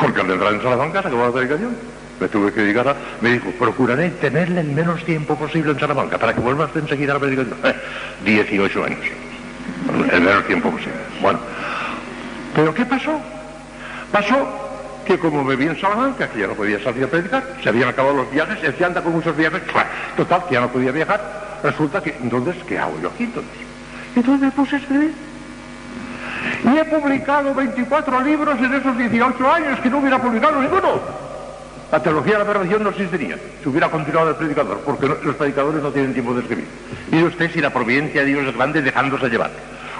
Porque 0.00 0.20
al 0.20 0.30
entrar 0.30 0.52
en 0.52 0.62
Salamanca 0.62 1.02
se 1.02 1.08
acabó 1.08 1.26
la 1.26 1.32
predicación. 1.32 1.95
Me 2.20 2.28
tuve 2.28 2.52
que 2.52 2.62
dedicar 2.62 2.88
a... 2.88 2.96
Me 3.20 3.32
dijo, 3.32 3.50
procuraré 3.58 4.10
tenerle 4.10 4.60
el 4.60 4.68
menos 4.68 5.04
tiempo 5.04 5.36
posible 5.36 5.72
en 5.72 5.78
Salamanca 5.78 6.18
para 6.18 6.34
que 6.34 6.40
vuelvas 6.40 6.70
enseguida 6.74 7.14
a 7.14 7.18
predicación. 7.18 7.58
18 8.24 8.84
años. 8.84 9.00
El 10.12 10.20
menos 10.20 10.46
tiempo 10.46 10.70
posible. 10.70 10.98
Bueno. 11.20 11.38
¿Pero 12.54 12.74
qué 12.74 12.86
pasó? 12.86 13.20
Pasó 14.10 14.66
que 15.04 15.18
como 15.18 15.44
me 15.44 15.56
vi 15.56 15.66
en 15.66 15.80
Salamanca, 15.80 16.28
que 16.28 16.40
ya 16.40 16.46
no 16.46 16.54
podía 16.54 16.82
salir 16.82 17.04
a 17.04 17.06
predicar, 17.06 17.44
se 17.62 17.68
habían 17.68 17.90
acabado 17.90 18.16
los 18.16 18.30
viajes, 18.30 18.58
él 18.62 18.84
anda 18.84 19.02
con 19.02 19.12
muchos 19.12 19.36
viajes, 19.36 19.62
total, 20.16 20.44
que 20.48 20.54
ya 20.54 20.60
no 20.60 20.68
podía 20.68 20.90
viajar, 20.90 21.58
resulta 21.62 22.02
que, 22.02 22.16
entonces, 22.20 22.56
¿qué 22.66 22.78
hago 22.78 22.98
yo 23.00 23.08
aquí 23.08 23.24
entonces? 23.24 23.52
Entonces 24.16 24.40
me 24.40 24.50
puse 24.50 24.76
a 24.76 24.78
escribir. 24.78 25.14
Y 26.64 26.78
he 26.78 26.84
publicado 26.84 27.54
24 27.54 28.20
libros 28.22 28.58
en 28.58 28.74
esos 28.74 28.98
18 28.98 29.52
años 29.52 29.80
que 29.80 29.90
no 29.90 29.98
hubiera 29.98 30.20
publicado 30.20 30.60
ninguno. 30.60 31.25
La 31.90 32.02
teología 32.02 32.32
de 32.32 32.38
la 32.40 32.44
perfección 32.46 32.82
no 32.82 32.90
existiría 32.90 33.38
si 33.62 33.68
hubiera 33.68 33.88
continuado 33.88 34.30
el 34.30 34.36
predicador, 34.36 34.80
porque 34.84 35.06
los 35.06 35.36
predicadores 35.36 35.82
no 35.82 35.90
tienen 35.90 36.12
tiempo 36.12 36.34
de 36.34 36.40
escribir. 36.40 36.66
Mire 37.10 37.24
usted 37.24 37.50
si 37.52 37.60
la 37.60 37.70
providencia 37.70 38.22
de 38.22 38.26
Dios 38.26 38.48
es 38.48 38.56
grande 38.56 38.82
dejándose 38.82 39.28
llevar. 39.28 39.50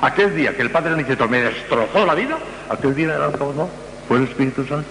Aquel 0.00 0.34
día 0.34 0.54
que 0.54 0.62
el 0.62 0.70
Padre 0.70 0.94
Aniceto 0.94 1.28
me 1.28 1.40
destrozó 1.40 2.04
la 2.04 2.14
vida, 2.14 2.38
aquel 2.68 2.94
día 2.94 3.14
era 3.14 3.28
no, 3.28 3.70
fue 4.08 4.18
el 4.18 4.24
Espíritu 4.24 4.64
Santo. 4.66 4.88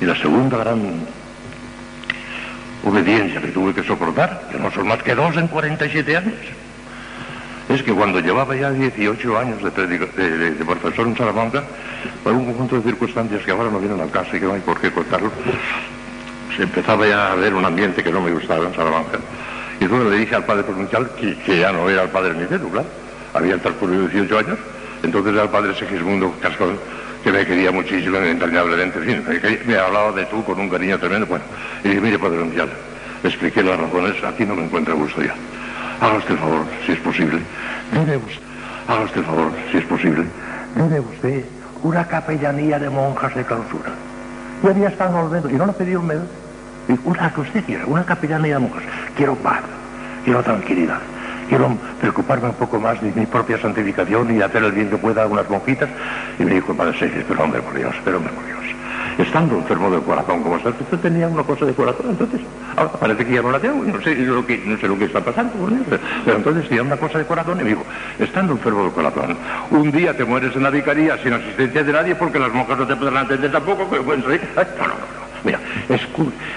Y 0.00 0.06
la 0.06 0.16
segunda 0.16 0.56
gran 0.56 0.80
obediencia 2.84 3.42
que 3.42 3.48
tuve 3.48 3.74
que 3.74 3.82
soportar, 3.82 4.48
que 4.50 4.58
no 4.58 4.70
son 4.70 4.88
más 4.88 5.02
que 5.02 5.14
dos 5.14 5.36
en 5.36 5.46
47 5.48 6.16
años, 6.16 6.34
es 7.74 7.82
que 7.84 7.92
cuando 7.92 8.18
llevaba 8.18 8.54
ya 8.56 8.70
18 8.70 9.38
años 9.38 9.62
de, 9.62 10.64
profesor 10.66 11.06
en 11.06 11.16
Salamanca, 11.16 11.62
por 12.24 12.32
un 12.32 12.46
conjunto 12.46 12.76
de 12.76 12.82
circunstancias 12.82 13.44
que 13.44 13.50
ahora 13.52 13.70
no 13.70 13.78
vienen 13.78 14.00
al 14.00 14.10
caso 14.10 14.36
y 14.36 14.40
que 14.40 14.46
no 14.46 14.54
hay 14.54 14.60
por 14.60 14.80
qué 14.80 14.90
contarlo, 14.90 15.30
se 16.56 16.64
empezaba 16.64 17.06
ya 17.06 17.32
a 17.32 17.34
ver 17.36 17.54
un 17.54 17.64
ambiente 17.64 18.02
que 18.02 18.10
no 18.10 18.20
me 18.20 18.32
gustaba 18.32 18.66
en 18.66 18.74
Salamanca. 18.74 19.18
Y 19.78 19.84
entonces 19.84 20.10
le 20.10 20.18
dije 20.18 20.34
al 20.34 20.44
padre 20.44 20.64
provincial 20.64 21.10
que, 21.14 21.58
ya 21.58 21.70
no 21.70 21.88
era 21.88 22.02
el 22.02 22.08
padre 22.08 22.34
Niceto, 22.34 22.68
claro. 22.68 22.88
Había 23.32 23.56
transcurrido 23.58 24.08
18 24.08 24.38
años, 24.38 24.58
entonces 25.04 25.32
era 25.32 25.44
el 25.44 25.50
padre 25.50 25.72
Segismundo 25.74 26.34
Cascón, 26.42 26.76
que 27.22 27.30
me 27.30 27.46
quería 27.46 27.70
muchísimo, 27.70 28.16
entrañablemente, 28.16 28.98
en 28.98 29.04
fin, 29.04 29.24
me, 29.26 29.72
me 29.72 29.78
hablaba 29.78 30.10
de 30.10 30.24
tú 30.26 30.42
con 30.42 30.58
un 30.58 30.68
cariño 30.68 30.98
tremendo. 30.98 31.26
Bueno, 31.26 31.44
y 31.84 31.88
dije, 31.88 32.00
mire, 32.00 32.18
padre 32.18 32.38
provincial, 32.38 32.68
le 33.22 33.28
expliqué 33.28 33.62
las 33.62 33.78
razones, 33.78 34.24
aquí 34.24 34.44
no 34.44 34.56
me 34.56 34.64
encuentro 34.64 34.96
gusto 34.96 35.22
ya. 35.22 35.36
Haga 36.00 36.16
usted 36.16 36.30
el 36.30 36.38
favor, 36.38 36.64
si 36.86 36.92
es 36.92 36.98
posible. 37.00 37.40
Debe 37.92 38.16
usted, 38.16 38.42
haga 38.88 39.02
usted 39.02 39.20
el 39.20 39.26
favor, 39.26 39.52
si 39.70 39.78
es 39.78 39.84
posible. 39.84 40.24
Debe 40.74 41.00
usted 41.00 41.44
una 41.82 42.06
capellanía 42.06 42.78
de 42.78 42.88
monjas 42.88 43.34
de 43.34 43.44
clausura. 43.44 43.90
Yo 44.62 44.70
había 44.70 44.88
estado 44.88 45.36
en 45.36 45.54
y 45.54 45.58
no 45.58 45.66
le 45.66 45.72
pedí 45.72 45.94
un 45.94 46.06
medio. 46.06 46.22
Una 47.04 47.32
que 47.32 47.40
usted 47.42 47.64
quiera, 47.64 47.84
una 47.86 48.04
capellanía 48.04 48.54
de 48.54 48.60
monjas. 48.60 48.82
Quiero 49.14 49.34
paz, 49.36 49.60
quiero 50.24 50.42
tranquilidad. 50.42 51.00
Quiero 51.48 51.76
preocuparme 52.00 52.48
un 52.48 52.54
poco 52.54 52.80
más 52.80 53.00
de 53.02 53.12
mi 53.12 53.26
propia 53.26 53.58
santificación 53.58 54.34
y 54.34 54.40
hacer 54.40 54.62
el 54.64 54.72
bien 54.72 54.88
que 54.88 54.96
pueda 54.96 55.20
a 55.20 55.24
algunas 55.24 55.50
monjitas. 55.50 55.88
Y 56.38 56.44
me 56.44 56.54
dijo 56.54 56.74
padre 56.74 56.98
Sergio, 56.98 57.24
pero 57.28 57.42
hombre 57.42 57.60
por 57.60 57.74
Dios, 57.74 57.94
pero 58.04 58.18
hombre 58.18 58.32
por 58.32 58.46
Dios 58.46 58.69
estando 59.22 59.56
enfermo 59.56 59.90
del 59.90 60.02
corazón 60.02 60.42
como 60.42 60.56
está, 60.56 60.70
usted 60.70 60.98
tenía 60.98 61.28
una 61.28 61.42
cosa 61.42 61.66
de 61.66 61.72
corazón, 61.72 62.06
entonces, 62.10 62.40
ahora 62.76 62.92
parece 62.92 63.26
que 63.26 63.34
ya 63.34 63.42
no 63.42 63.50
la 63.50 63.58
tengo, 63.58 63.84
no 63.84 64.00
sé 64.02 64.14
lo 64.14 64.46
que, 64.46 64.58
no 64.58 64.78
sé 64.78 64.88
lo 64.88 64.98
que 64.98 65.04
está 65.04 65.20
pasando 65.20 65.52
pero 66.24 66.36
entonces 66.36 66.68
tenía 66.68 66.82
una 66.82 66.96
cosa 66.96 67.18
de 67.18 67.24
corazón 67.24 67.60
y 67.60 67.64
me 67.64 67.70
dijo, 67.70 67.84
estando 68.18 68.52
enfermo 68.52 68.84
del 68.84 68.92
corazón, 68.92 69.36
un 69.70 69.90
día 69.90 70.16
te 70.16 70.24
mueres 70.24 70.54
en 70.56 70.62
la 70.62 70.70
vicaría 70.70 71.18
sin 71.18 71.32
asistencia 71.32 71.82
de 71.82 71.92
nadie 71.92 72.14
porque 72.14 72.38
las 72.38 72.52
monjas 72.52 72.78
no 72.78 72.86
te 72.86 72.96
podrán 72.96 73.26
atender 73.26 73.50
tampoco, 73.50 73.86
pero 73.90 74.04
bueno, 74.04 74.24
no, 74.26 74.28
no, 74.28 74.86
no, 74.86 74.94
mira, 75.44 75.58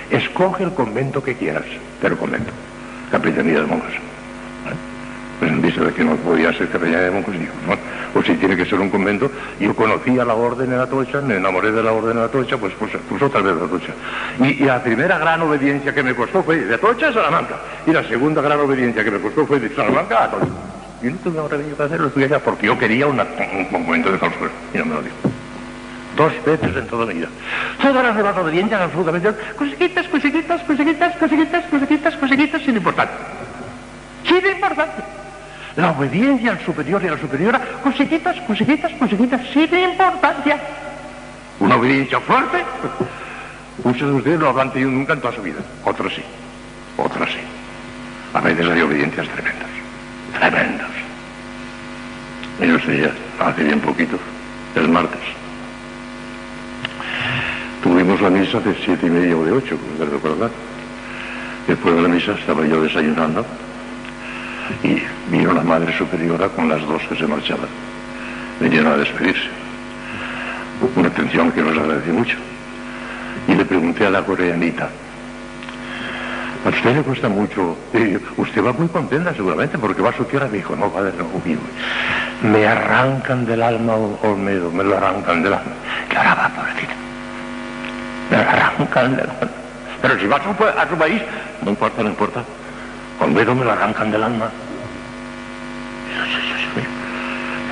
escoge 0.10 0.64
el 0.64 0.74
convento 0.74 1.22
que 1.24 1.36
quieras, 1.36 1.66
pero 2.02 2.18
convento, 2.18 2.52
capellanía 3.12 3.62
de 3.62 3.68
monjas. 3.68 3.94
Pues 5.40 5.62
dice 5.62 5.82
que 5.94 6.04
no 6.04 6.16
podía 6.18 6.54
ser 6.54 6.70
de 6.70 7.12
monjes, 7.12 7.40
dijo, 7.40 7.54
no, 7.68 7.74
pues 8.14 8.28
si 8.28 8.36
tiene 8.36 8.56
que 8.56 8.66
ser 8.66 8.80
un 8.80 8.90
convento. 8.90 9.30
Yo 9.60 9.76
conocía 9.76 10.24
la 10.24 10.36
orden 10.36 10.72
en 10.72 10.80
Atocha, 10.80 11.20
me 11.22 11.38
enamoré 11.38 11.72
de 11.72 11.82
la 11.82 11.92
orden 11.92 12.18
en 12.18 12.24
Atocha, 12.24 12.58
pues, 12.58 12.74
pues, 12.78 12.92
pues 13.10 13.22
otra 13.22 13.42
vez 13.42 13.60
de 13.60 13.66
Atocha. 13.66 13.94
Y, 14.40 14.64
la 14.64 14.82
primera 14.82 15.18
gran 15.18 15.42
obediencia 15.42 15.94
que 15.94 16.04
me 16.04 16.14
costó 16.14 16.44
fue 16.44 16.58
de 16.58 16.76
Atocha 16.76 17.10
a 17.10 17.14
Salamanca. 17.14 17.56
Y 17.88 17.92
la 17.92 18.04
segunda 18.04 18.42
gran 18.42 18.60
obediencia 18.60 19.04
que 19.04 19.12
me 19.12 19.20
costó 19.20 19.46
fue 19.46 19.60
de 19.60 19.74
Salamanca 19.76 20.20
a 20.20 20.24
Atocha. 20.26 20.46
Y 21.02 21.08
no 21.08 21.18
tuve 21.18 21.48
remedio 21.50 21.76
para 21.76 21.88
hacerlo, 21.88 22.08
estuve 22.08 22.26
allá 22.26 22.40
porque 22.40 22.68
yo 22.68 22.78
quería 22.78 23.08
un 23.08 23.18
momento 23.72 24.12
de 24.12 24.20
consuelo. 24.20 24.54
Y 24.74 24.78
no 24.78 24.86
me 24.86 24.96
lo 24.96 25.02
dijo. 25.02 25.16
Dos 26.16 26.32
veces 26.46 26.76
en 26.76 26.88
toda 26.88 27.08
mi 27.08 27.16
vida. 27.16 27.28
Todas 27.82 28.04
las 28.04 28.16
demás 28.16 28.38
obediencias 28.38 28.80
absolutamente. 28.80 29.34
Cosiquitas, 29.58 30.08
cosiquitas, 30.08 30.62
cosiquitas, 30.62 31.16
cosiquitas, 31.18 31.66
cosiquitas, 31.66 32.16
cosiquitas, 32.16 32.62
sin 32.62 32.78
importancia. 32.78 33.18
Sin 34.24 34.46
importancia 34.46 35.23
la 35.76 35.92
obediencia 35.92 36.52
al 36.52 36.60
superior 36.66 37.04
y 37.04 37.08
a 37.08 37.12
la 37.12 37.20
superiora, 37.20 37.60
cositas, 37.82 38.40
cositas, 38.42 38.92
cositas, 38.94 39.42
sin 39.52 39.74
importancia. 39.74 40.58
Una 41.60 41.76
obediencia 41.76 42.20
fuerte. 42.20 42.64
Muchos 43.84 44.10
de 44.10 44.16
ustedes 44.16 44.40
no 44.40 44.50
habrán 44.50 44.72
tenido 44.72 44.92
nunca 44.92 45.14
en 45.14 45.22
toda 45.22 45.34
su 45.34 45.42
vida. 45.42 45.60
Otros 45.84 46.14
sí. 46.14 46.24
Otros 46.98 47.30
sí. 47.32 47.40
A 48.34 48.42
veces 48.42 48.68
hay 48.68 48.82
obediencias 48.82 49.28
tremendas. 49.30 49.68
Tremendas. 50.40 50.90
Mire 52.60 52.76
usted 52.76 53.04
ya, 53.06 53.46
hace 53.46 53.64
bien 53.64 53.80
poquito, 53.80 54.18
el 54.76 54.90
martes. 54.90 55.20
Tuvimos 57.82 58.22
la 58.22 58.30
misa 58.30 58.60
de 58.60 58.76
siete 58.86 59.08
y 59.08 59.10
media 59.10 59.36
o 59.36 59.44
de 59.44 59.52
ocho, 59.52 59.78
como 59.78 60.10
recordar. 60.10 60.52
Después 61.68 61.96
de 61.96 62.02
la 62.02 62.08
misa 62.08 62.34
estaba 62.34 62.66
yo 62.66 62.82
desayunando 62.82 63.44
y 64.84 65.02
vino 65.30 65.54
la 65.54 65.62
Madre 65.62 65.96
Superiora 65.98 66.50
con 66.50 66.70
las 66.70 66.82
dos 66.82 67.02
que 67.04 67.16
se 67.16 67.28
marchaban. 67.28 67.70
Vinieron 68.60 68.94
a 68.94 68.98
despedirse. 68.98 69.50
Una 70.96 71.08
atención 71.08 71.52
que 71.52 71.62
nos 71.62 71.78
agradecí 71.78 72.12
mucho. 72.12 72.38
Y 73.48 73.56
le 73.56 73.66
pregunté 73.66 74.06
a 74.06 74.10
la 74.10 74.22
coreanita, 74.22 74.90
a 76.66 76.70
usted 76.70 76.96
le 76.96 77.02
cuesta 77.02 77.28
mucho, 77.28 77.76
y 77.94 78.16
usted 78.40 78.64
va 78.64 78.72
muy 78.72 78.88
contenta 78.88 79.34
seguramente 79.34 79.78
porque 79.78 80.02
va 80.02 80.12
a 80.12 80.14
su 80.14 80.24
tierra, 80.24 80.48
me 80.48 80.58
dijo, 80.58 80.76
no, 80.78 80.90
padre, 80.90 81.12
no, 81.18 81.26
vivo. 81.44 81.62
Me 82.42 82.66
arrancan 82.66 83.46
del 83.46 83.62
alma 83.62 83.96
Olmedo, 83.96 84.72
me 84.72 84.84
lo 84.84 84.96
arrancan 84.96 85.44
del 85.44 85.54
alma. 85.54 85.74
Lloraba, 86.10 86.50
pobrecita. 86.56 86.94
Me 88.32 88.38
arrancan 88.38 89.16
del 89.16 89.30
alma. 89.30 89.52
Pero 90.02 90.20
si 90.20 90.26
va 90.28 90.38
a 90.38 90.44
su, 90.44 90.50
a 90.64 90.88
su 90.90 90.96
país, 90.96 91.22
no 91.64 91.70
importa, 91.72 92.02
no 92.02 92.10
importa. 92.10 92.44
Olmedo 93.24 93.56
me 93.56 93.66
lo 93.66 93.72
arrancan 93.72 94.12
del 94.12 94.24
alma. 94.24 94.50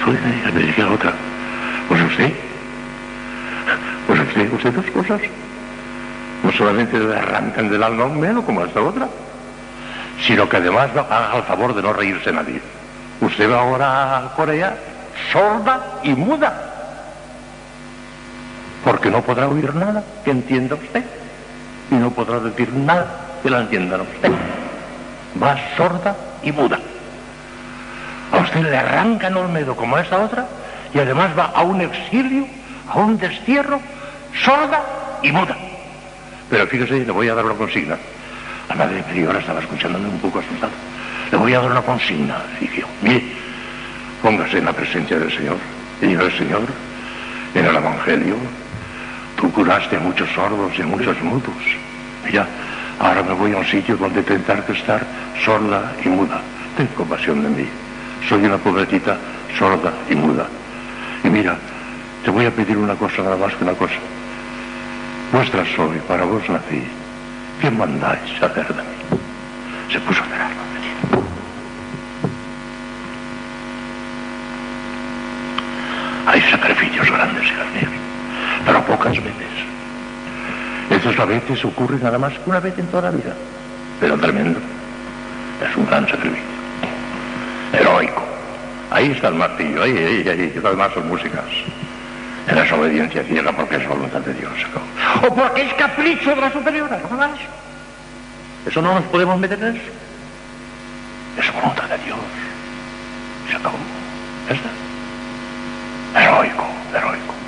Fue, 0.04 0.14
me 0.54 0.62
dije 0.62 0.82
a 0.82 0.86
la 0.86 0.92
otra, 0.94 1.14
pues 1.88 2.02
usted, 2.02 2.34
pues 4.08 4.20
usted, 4.20 4.54
usted 4.54 4.74
dos 4.74 4.86
cosas. 4.92 5.22
No 6.44 6.52
solamente 6.54 6.98
le 6.98 7.16
arrancan 7.16 7.70
del 7.70 7.84
alma 7.84 8.06
un 8.06 8.20
melo 8.20 8.42
como 8.42 8.62
a 8.62 8.66
esta 8.66 8.82
otra, 8.82 9.08
sino 10.26 10.50
que 10.50 10.58
además 10.58 10.90
haga 10.92 11.32
al 11.34 11.44
favor 11.44 11.76
de 11.76 11.84
no 11.84 11.94
reírse 11.94 12.32
nadie. 12.32 12.62
Usted 13.20 13.52
va 13.52 13.60
ahora 13.60 14.18
a 14.18 14.34
Corea 14.36 14.76
sorda 15.32 16.00
y 16.02 16.14
muda, 16.14 16.54
porque 18.84 19.12
no 19.12 19.22
podrá 19.22 19.48
oír 19.48 19.76
nada 19.76 20.04
que 20.26 20.32
entienda 20.32 20.76
usted 20.76 21.04
y 21.92 21.96
no 21.96 22.10
podrá 22.10 22.40
decir 22.40 22.74
nada 22.74 23.06
que 23.44 23.50
la 23.50 23.60
entiendan 23.60 24.02
usted. 24.02 24.32
Va 25.42 25.58
sorda 25.76 26.16
y 26.44 26.52
muda. 26.52 26.80
A 28.32 28.38
usted 28.38 28.62
le 28.62 28.78
arrancan 28.78 29.36
Olmedo 29.36 29.76
como 29.76 29.96
a 29.96 30.02
esta 30.02 30.20
otra 30.20 30.48
y 30.94 31.00
además 31.00 31.32
va 31.38 31.52
a 31.56 31.64
un 31.64 31.82
exilio, 31.82 32.46
a 32.90 33.00
un 33.00 33.18
destierro, 33.18 33.80
sorda 34.44 34.82
y 35.22 35.32
muda. 35.32 35.58
Pero 36.50 36.68
fíjese, 36.68 37.06
le 37.06 37.12
voy 37.12 37.30
a 37.30 37.36
dar 37.36 37.46
una 37.46 37.56
consigna. 37.56 37.98
La 38.70 38.76
madre 38.76 39.04
priora 39.04 39.40
estaba 39.40 39.60
escuchándome 39.60 40.08
un 40.08 40.20
poco 40.20 40.40
asustada. 40.40 40.72
Le 41.32 41.38
voy 41.38 41.54
a 41.54 41.60
dar 41.60 41.72
una 41.72 41.82
consigna. 41.82 42.38
Dije, 42.60 42.84
mire, 43.02 43.24
póngase 44.22 44.58
en 44.58 44.66
la 44.66 44.74
presencia 44.74 45.18
del 45.18 45.32
Señor. 45.32 45.58
Y 46.02 46.14
el 46.14 46.38
Señor, 46.38 46.64
en 47.54 47.66
el 47.66 47.76
Evangelio, 47.76 48.36
tú 49.38 49.52
curaste 49.52 49.98
a 49.98 50.00
muchos 50.00 50.30
sordos 50.32 50.72
y 50.78 50.82
a 50.82 50.86
muchos 50.86 51.22
mudos. 51.22 51.54
Mira, 52.26 52.48
ahora 53.02 53.24
me 53.24 53.34
voy 53.34 53.54
a 53.54 53.58
un 53.58 53.66
sitio 53.66 53.98
donde 53.98 54.22
tendré 54.22 54.64
que 54.64 54.74
estar 54.74 55.02
sorda 55.44 55.94
y 56.06 56.10
muda. 56.10 56.40
Ten 56.78 56.88
compasión 56.88 57.42
de 57.42 57.50
mí. 57.50 57.68
Soy 58.30 58.46
una 58.46 58.58
pobrecita 58.58 59.18
sorda 59.58 59.92
y 60.10 60.16
muda. 60.16 60.46
Y 61.24 61.30
mira, 61.30 61.58
te 62.24 62.30
voy 62.30 62.46
a 62.46 62.52
pedir 62.52 62.78
una 62.78 62.96
cosa, 62.96 63.24
nada 63.24 63.38
más 63.38 63.54
que 63.56 63.64
una 63.64 63.74
cosa. 63.74 63.96
Vuestra 65.32 65.66
soy, 65.76 65.98
para 66.08 66.26
vos 66.26 66.48
nací. 66.48 66.84
¿Qué 67.60 67.72
mandáis 67.72 68.42
hacer 68.42 68.68
de 68.68 68.82
mí? 68.82 69.22
Se 69.92 70.00
puso 70.00 70.22
a 70.24 70.28
llorar. 70.28 70.52
Hay 76.28 76.42
sacrificios 76.42 77.12
grandes, 77.12 77.44
mías, 77.44 77.90
pero 78.66 78.86
pocas 78.86 79.16
veces. 79.16 79.71
Esos 80.92 81.18
a 81.18 81.26
veces 81.26 81.64
ocurre 81.64 81.98
nada 82.00 82.18
más 82.18 82.34
que 82.34 82.50
una 82.50 82.60
vez 82.60 82.78
en 82.78 82.86
toda 82.88 83.04
la 83.04 83.12
vida, 83.12 83.34
pero 84.00 84.18
tremendo. 84.18 84.60
Es 85.66 85.76
un 85.78 85.86
gran 85.86 86.06
sacrificio. 86.06 86.44
Heroico. 87.72 88.22
Ahí 88.90 89.12
está 89.12 89.30
el 89.30 89.36
martillo, 89.36 89.84
ahí, 89.84 89.98
ahí, 89.98 90.28
ahí. 90.28 90.62
Son 90.94 91.08
músicas. 91.08 91.46
En 92.48 92.56
la 92.56 92.76
obediencia 92.76 93.24
ciega 93.24 93.52
porque 93.54 93.78
es 93.78 93.88
voluntad 93.88 94.20
de 94.20 94.34
Dios. 94.34 94.52
O 95.22 95.34
porque 95.34 95.62
es 95.62 95.74
capricho 95.76 96.36
de 96.36 96.42
la 96.42 96.52
superiora, 96.52 97.00
no 97.10 97.16
más. 97.16 97.40
Eso 98.66 98.82
no 98.82 98.96
nos 98.96 99.04
podemos 99.06 99.40
meter 99.40 99.60
en 99.64 99.76
eso. 99.76 99.86
Es 101.40 101.54
voluntad 101.54 101.88
de 101.88 101.98
Dios. 102.00 102.18
Se 103.50 103.56
acabó. 103.56 103.78
Está. 104.50 104.70
Heroico, 106.20 106.66
heroico. 106.94 107.41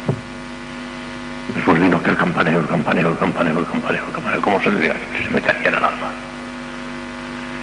Después 1.49 1.79
vino 1.79 1.97
aquel 1.97 2.15
campaneo, 2.15 2.59
el 2.59 2.67
campaneo, 2.67 3.09
el 3.09 3.17
campaneo, 3.17 3.59
el 3.59 3.65
campaneo, 3.65 4.03
el 4.07 4.13
campaneo. 4.13 4.41
¿Cómo 4.41 4.61
se 4.61 4.71
le 4.71 4.79
diga? 4.79 4.95
Se 5.21 5.29
metía 5.29 5.51
en 5.51 5.65
el 5.65 5.75
alma. 5.75 6.11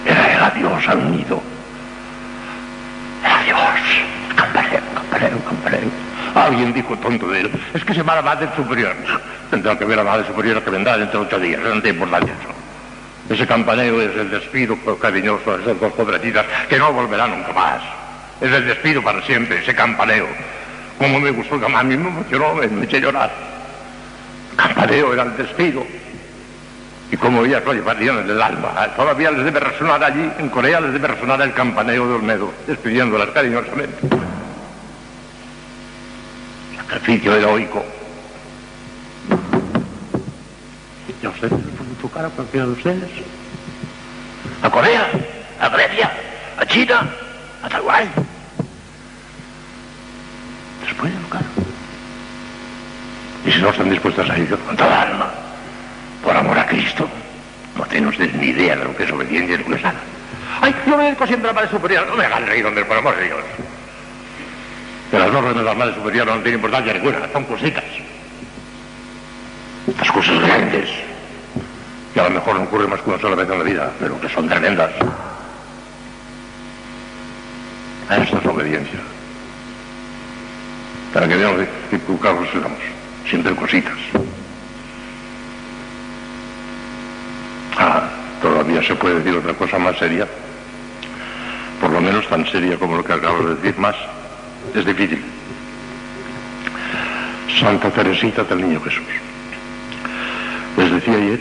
Era 0.05 0.33
el 0.33 0.43
adiós 0.43 0.87
al 0.87 1.11
nido. 1.11 1.41
Adiós. 3.23 3.79
Campaneo, 4.35 4.81
campaneo, 4.93 5.45
campaneo. 5.45 5.89
Alguien 6.35 6.73
dijo 6.73 6.95
tonto 6.97 7.27
de 7.27 7.41
él, 7.41 7.51
es 7.73 7.83
que 7.83 7.93
se 7.93 8.03
va 8.03 8.15
la 8.15 8.21
madre 8.21 8.47
superior. 8.55 8.95
Tendrá 9.49 9.77
que 9.77 9.83
ver 9.83 9.99
a 9.99 10.03
la 10.03 10.11
madre 10.11 10.27
superior 10.27 10.63
que 10.63 10.69
vendrá 10.69 10.97
dentro 10.97 11.21
de 11.21 11.25
ocho 11.25 11.39
días, 11.39 11.59
no 11.61 11.81
tiene 11.81 11.89
importancia 11.89 12.33
eso. 12.33 13.33
Ese 13.33 13.45
campaneo 13.45 14.01
es 14.01 14.15
el 14.15 14.29
despido 14.29 14.77
cariñoso 14.99 15.57
de 15.57 15.63
esas 15.63 15.79
dos 15.79 15.93
pobrecitas 15.93 16.45
que 16.69 16.77
no 16.77 16.93
volverán 16.93 17.31
nunca 17.31 17.51
más. 17.53 17.81
Es 18.39 18.51
el 18.51 18.65
despido 18.65 19.03
para 19.03 19.21
siempre, 19.23 19.59
ese 19.59 19.75
campaneo. 19.75 20.27
Como 20.97 21.19
me 21.19 21.31
gustó, 21.31 21.55
a 21.55 21.83
mí 21.83 21.97
me 21.97 22.09
emocionó, 22.09 22.53
me 22.53 22.85
eché 22.85 23.01
llorar. 23.01 23.50
Campaneo 24.55 25.13
era 25.13 25.23
el 25.23 25.37
despido. 25.37 25.85
Y 27.11 27.17
como 27.17 27.43
ellas 27.43 27.63
lo 27.65 27.73
llevarían 27.73 28.19
en 28.19 28.29
el 28.29 28.41
alma, 28.41 28.87
todavía 28.95 29.31
les 29.31 29.43
debe 29.43 29.59
resonar 29.59 30.01
allí, 30.03 30.31
en 30.39 30.49
Corea 30.49 30.79
les 30.79 30.93
debe 30.93 31.09
resonar 31.09 31.41
el 31.41 31.53
campaneo 31.53 32.07
de 32.07 32.13
Olmedo, 32.13 32.53
despidiéndolas 32.67 33.29
cariñosamente 33.29 34.21
sacrificio 36.91 37.35
heroico. 37.35 37.85
¿Y 41.21 41.25
a 41.25 41.29
ustedes 41.29 41.53
les 41.53 41.75
pueden 41.75 41.95
tocar 41.95 42.25
a 42.25 42.29
cualquiera 42.29 42.65
de 42.65 42.71
ustedes? 42.73 43.09
¿A 44.61 44.69
Corea? 44.69 45.07
¿A 45.59 45.69
Grecia? 45.69 46.11
¿A 46.57 46.65
China? 46.65 47.09
¿A 47.63 47.69
Taiwán? 47.69 48.09
¿Les 50.85 50.93
puede 50.95 51.13
tocar? 51.13 51.50
Si 53.51 53.61
no 53.61 53.69
están 53.69 53.89
dispuestos 53.89 54.29
a 54.29 54.37
ir 54.37 54.49
con 54.49 54.77
toda 54.77 55.01
alma, 55.01 55.29
por 56.23 56.35
amor 56.35 56.57
a 56.57 56.65
Cristo, 56.65 57.07
no 57.77 57.83
tienen 57.85 58.07
ustedes 58.07 58.33
ni 58.35 58.47
idea 58.47 58.77
de 58.77 58.85
lo 58.85 58.95
que 58.95 59.03
es 59.03 59.11
obediencia 59.11 59.55
y 59.55 59.57
lo 59.57 59.65
que 59.65 59.75
es 59.75 59.83
nada. 59.83 59.99
¡Ay, 60.61 60.73
yo 60.87 60.95
obedezco 60.95 61.27
siempre 61.27 61.47
la 61.47 61.53
madre 61.53 61.69
superior! 61.69 62.07
No 62.07 62.15
me 62.15 62.25
hagan 62.25 62.45
reír, 62.45 62.65
hombre, 62.65 62.85
por 62.85 62.97
amor 62.97 63.17
de 63.17 63.25
Dios. 63.25 63.39
Que 65.09 65.19
las 65.19 65.27
órdenes 65.27 65.55
de 65.57 65.63
la 65.63 65.73
madre 65.73 65.95
superior 65.95 66.27
no 66.27 66.33
tienen 66.35 66.55
importancia 66.55 66.93
ninguna, 66.93 67.19
son 67.33 67.43
cositas. 67.43 67.83
Estas 69.87 70.11
cosas 70.11 70.39
grandes, 70.39 70.89
que 72.13 72.19
a 72.21 72.23
lo 72.23 72.29
mejor 72.29 72.55
no 72.55 72.63
ocurren 72.63 72.89
más 72.89 73.01
que 73.01 73.09
una 73.09 73.19
sola 73.19 73.35
vez 73.35 73.49
en 73.49 73.57
la 73.57 73.65
vida, 73.65 73.91
pero 73.99 74.21
que 74.21 74.29
son 74.29 74.47
tremendas. 74.47 74.91
Esta 78.09 78.37
es 78.37 78.45
la 78.45 78.51
obediencia. 78.51 78.99
Para 81.13 81.27
que 81.27 81.35
veamos 81.35 81.67
qué 81.89 81.95
educados 81.97 82.47
estamos, 82.53 82.79
siempre 83.29 83.55
cositas. 83.55 83.97
Ah, 87.77 88.09
todavía 88.41 88.83
se 88.83 88.95
puede 88.95 89.15
decir 89.15 89.35
otra 89.35 89.53
cosa 89.53 89.77
más 89.79 89.97
seria, 89.97 90.27
por 91.79 91.91
lo 91.91 92.01
menos 92.01 92.27
tan 92.27 92.45
seria 92.47 92.77
como 92.77 92.97
lo 92.97 93.03
que 93.03 93.13
acabo 93.13 93.43
de 93.43 93.55
decir, 93.55 93.77
más 93.77 93.95
es 94.75 94.85
difícil. 94.85 95.23
Santa 97.59 97.89
Teresita 97.89 98.43
del 98.43 98.61
Niño 98.61 98.81
Jesús. 98.81 99.03
Les 100.77 100.91
decía 100.91 101.15
ayer 101.15 101.39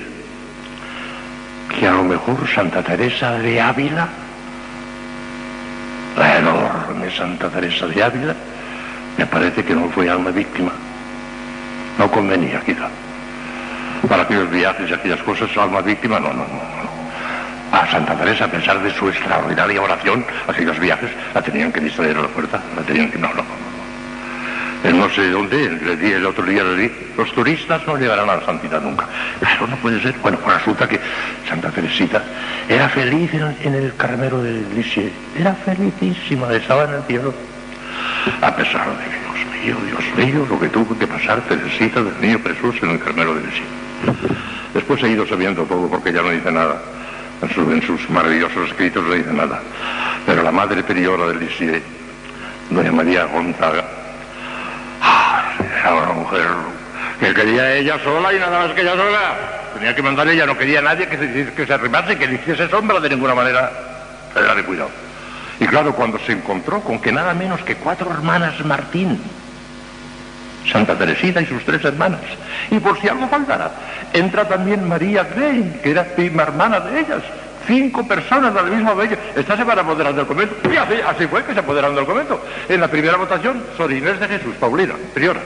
que 1.79 1.87
a 1.87 1.93
lo 1.93 2.05
mejor 2.05 2.49
Santa 2.49 2.83
Teresa 2.83 3.39
de 3.39 3.61
Ávila, 3.61 4.09
la 6.19 6.39
enorme 6.39 7.11
Santa 7.17 7.49
Teresa 7.49 7.87
de 7.87 8.03
Ávila, 8.03 8.35
me 9.17 9.27
parece 9.27 9.65
que 9.65 9.75
no 9.75 9.89
fue 9.91 10.09
alma 10.09 10.31
víctima. 10.31 10.73
No 11.99 12.11
convenía, 12.11 12.61
quizá. 12.61 12.89
Para 14.09 14.23
aquellos 14.23 14.51
viajes 14.51 14.91
y 14.91 14.95
aquellas 14.95 15.23
cosas, 15.23 15.55
alma 15.57 15.81
víctima, 15.81 16.19
no, 16.19 16.33
no, 16.33 16.45
no. 16.45 16.81
A 17.73 17.87
Santa 17.87 18.17
Teresa, 18.17 18.47
a 18.47 18.49
pesar 18.49 18.83
de 18.83 18.91
su 18.91 19.09
extraordinaria 19.09 19.81
oración, 19.81 20.25
aquellos 20.49 20.79
viajes 20.79 21.11
la 21.35 21.43
tenían 21.43 21.71
que 21.71 21.81
distraer 21.81 22.17
a 22.17 22.23
la 22.23 22.29
puerta, 22.29 22.61
la 22.75 22.83
tenían 22.83 23.11
que... 23.11 23.19
No, 23.19 23.29
no, 23.29 23.43
no. 23.43 23.71
En 24.83 24.99
no 24.99 25.11
sé 25.11 25.29
dónde, 25.29 25.97
di, 25.97 26.13
el 26.13 26.25
otro 26.25 26.45
día 26.47 26.65
le 26.65 26.75
di, 26.75 26.91
los 27.17 27.31
turistas 27.35 27.87
no 27.87 27.97
llegarán 27.99 28.31
a 28.31 28.37
la 28.37 28.47
santidad 28.47 28.81
nunca. 28.81 29.07
Claro, 29.39 29.67
no 29.67 29.77
puede 29.77 30.01
ser. 30.01 30.15
Bueno, 30.23 30.39
pues 30.43 30.57
resulta 30.57 30.89
que 30.89 30.99
Santa 31.47 31.71
Teresita 31.71 32.23
era 32.67 32.89
feliz 32.89 33.31
en, 33.35 33.75
el 33.75 33.95
Carmelo 33.97 34.43
de 34.43 34.63
Lisieux. 34.75 35.13
Era 35.39 35.53
felicísima, 35.53 36.51
estaba 36.55 36.85
en 36.85 36.95
el 36.95 37.03
cielo. 37.03 37.35
A 38.43 38.55
pesar 38.57 38.87
de 38.99 39.05
que, 39.05 39.19
Dios 39.21 39.47
mío, 39.65 39.77
Dios 39.87 40.17
mío, 40.27 40.47
lo 40.49 40.59
que 40.61 40.69
tuvo 40.69 40.99
que 40.99 41.07
pasar 41.07 41.41
Teresita 41.43 42.03
del 42.03 42.21
Niño 42.21 42.41
Jesús 42.45 42.77
en 42.83 42.91
el 42.91 42.99
Carmelo 43.01 43.35
de 43.35 43.43
Lisieux. 43.47 43.69
Después 44.75 45.03
he 45.03 45.09
ido 45.09 45.27
sabiendo 45.27 45.65
todo 45.65 45.89
porque 45.89 46.13
ya 46.13 46.23
no 46.23 46.31
dice 46.31 46.51
nada 46.51 46.81
En, 47.43 47.51
su- 47.51 47.71
en 47.71 47.83
sus 47.83 48.09
maravillosos 48.11 48.69
escritos 48.71 49.03
no 49.05 49.15
dice 49.15 49.33
nada. 49.33 49.61
Pero 50.27 50.43
la 50.43 50.53
madre 50.53 50.83
priora 50.83 51.27
del 51.27 51.41
Lisieux, 51.41 51.83
doña 52.71 52.93
María 52.93 53.25
Gonzaga, 53.25 53.85
ah, 55.01 55.43
era 55.81 55.95
una 55.95 56.13
mujer 56.13 56.47
que 57.19 57.35
quería 57.35 57.75
ella 57.77 57.99
sola 58.05 58.33
y 58.33 58.39
nada 58.39 58.59
más 58.67 58.73
que 58.75 58.83
ella 58.83 58.95
sola. 58.97 59.39
Tenía 59.75 59.95
que 59.95 60.03
mandar 60.03 60.29
ella, 60.29 60.47
no 60.47 60.57
quería 60.59 60.81
nadie 60.83 61.07
que 61.09 61.17
se, 61.17 61.53
que 61.55 61.67
se 61.67 61.73
arrimase, 61.73 62.17
que 62.19 62.27
le 62.27 62.35
hiciese 62.35 62.69
sombra 62.69 63.01
de 63.01 63.09
ninguna 63.09 63.35
manera. 63.35 63.71
Era 64.37 64.55
de 64.55 64.63
cuidado. 64.65 64.91
Y 65.61 65.67
claro, 65.67 65.95
cuando 65.95 66.19
se 66.19 66.33
encontró 66.33 66.81
con 66.81 66.99
que 67.01 67.13
nada 67.13 67.35
menos 67.35 67.61
que 67.61 67.77
cuatro 67.77 68.11
hermanas 68.11 68.65
Martín, 68.65 69.21
Santa 70.71 70.97
Teresita 70.97 71.43
y 71.43 71.47
sus 71.47 71.63
tres 71.65 71.85
hermanas. 71.85 72.21
Y 72.71 72.79
por 72.81 72.99
si 72.99 73.09
algo 73.09 73.29
faltara, 73.29 73.71
entra 74.13 74.49
también 74.49 74.89
María 74.89 75.25
Grey, 75.25 75.81
que 75.83 75.91
era 75.91 76.05
prima 76.05 76.45
hermana 76.45 76.81
de 76.81 77.01
ellas. 77.01 77.23
Cinco 77.67 78.07
personas 78.09 78.55
de 78.55 78.63
la 78.63 78.69
misma 78.69 78.95
bella. 78.95 79.19
Estas 79.37 79.59
se 79.59 79.65
van 79.65 79.79
a 79.79 79.83
apoderar 79.83 80.15
del 80.15 80.27
convento. 80.27 80.57
Y 80.73 80.77
así, 80.77 81.27
fue 81.27 81.45
que 81.45 81.53
se 81.53 81.61
apoderaron 81.61 81.95
del 81.95 82.07
convento. 82.07 82.43
En 82.69 82.81
la 82.81 82.89
primera 82.89 83.17
votación, 83.17 83.63
Sor 83.77 83.93
Inés 83.93 84.19
de 84.19 84.29
Jesús, 84.29 84.57
Paulina, 84.59 84.95
priora. 85.13 85.41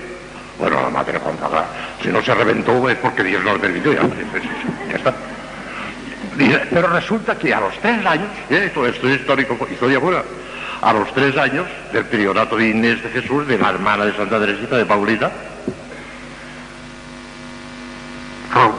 Bueno, 0.58 0.80
la 0.80 0.90
madre 0.90 1.18
Gonzaga, 1.18 1.64
si 2.00 2.08
no 2.08 2.22
se 2.22 2.32
reventó 2.32 2.88
es 2.88 2.96
porque 2.98 3.24
Dios 3.24 3.42
no 3.42 3.54
lo 3.54 3.60
permitió. 3.60 3.92
Ya, 3.92 4.02
sí, 4.02 4.48
ya 4.90 4.96
está. 4.96 5.12
Pero 6.36 6.88
resulta 6.88 7.36
que 7.38 7.54
a 7.54 7.60
los 7.60 7.78
tres 7.78 8.04
años, 8.04 8.28
eh, 8.50 8.64
esto, 8.66 8.86
es 8.86 8.96
histórico, 9.20 9.56
historia 9.70 9.98
buena, 9.98 10.22
a 10.82 10.92
los 10.92 11.12
tres 11.14 11.36
años 11.36 11.66
del 11.92 12.04
priorato 12.06 12.56
de 12.56 12.68
Inés 12.70 13.02
de 13.02 13.10
Jesús, 13.10 13.46
de 13.46 13.58
la 13.58 13.70
hermana 13.70 14.04
de 14.04 14.14
Santa 14.16 14.38
Teresita, 14.40 14.76
de 14.76 14.84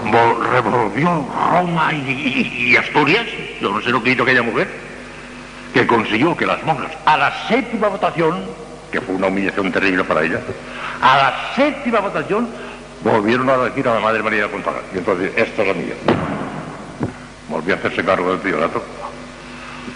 vol- 0.05 0.49
revolvió 0.51 1.27
Roma 1.51 1.93
y, 1.93 2.75
Asturias, 2.77 3.25
yo 3.61 3.71
no 3.71 3.81
sé 3.81 3.89
lo 3.89 4.01
que 4.03 4.11
hizo 4.11 4.23
aquella 4.23 4.43
mujer, 4.43 4.67
que 5.73 5.85
consiguió 5.87 6.35
que 6.37 6.45
las 6.45 6.63
monjas, 6.63 6.91
a 7.05 7.17
la 7.17 7.47
séptima 7.47 7.87
votación, 7.89 8.43
que 8.91 9.01
fue 9.01 9.15
una 9.15 9.27
humillación 9.27 9.71
terrible 9.71 10.03
para 10.03 10.23
ella, 10.23 10.39
a 11.01 11.17
la 11.17 11.55
séptima 11.55 11.99
votación 11.99 12.47
volvieron 13.03 13.49
a 13.49 13.55
elegir 13.55 13.87
a 13.87 13.95
la 13.95 13.99
Madre 13.99 14.23
María 14.23 14.43
de 14.43 14.47
Gonzaga. 14.53 14.79
Y 14.93 14.97
entonces, 14.99 15.31
esta 15.35 15.61
es 15.61 15.67
la 15.67 15.73
mía 15.73 15.93
volvió 17.49 17.75
a 17.75 17.77
hacerse 17.77 18.03
cargo 18.03 18.31
del 18.31 18.39
priorato. 18.39 18.83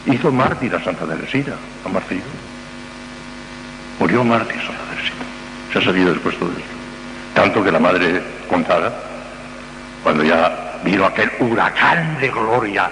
Hizo 0.05 0.31
mártir 0.31 0.73
a 0.75 0.83
Santa 0.83 1.05
Teresita, 1.05 1.53
a 1.85 1.89
Martillo. 1.89 2.21
Murió 3.99 4.23
mártir 4.23 4.61
Santa 4.61 4.83
Teresita. 4.91 5.23
Se 5.73 5.79
ha 5.79 5.81
sabido 5.81 6.13
después 6.13 6.37
todo 6.37 6.49
esto. 6.51 6.63
Tanto 7.33 7.63
que 7.63 7.71
la 7.71 7.79
madre 7.79 8.21
Gonzaga, 8.49 8.91
cuando 10.03 10.23
ya 10.23 10.79
vino 10.83 11.05
aquel 11.05 11.31
huracán 11.39 12.19
de 12.19 12.29
gloria, 12.29 12.89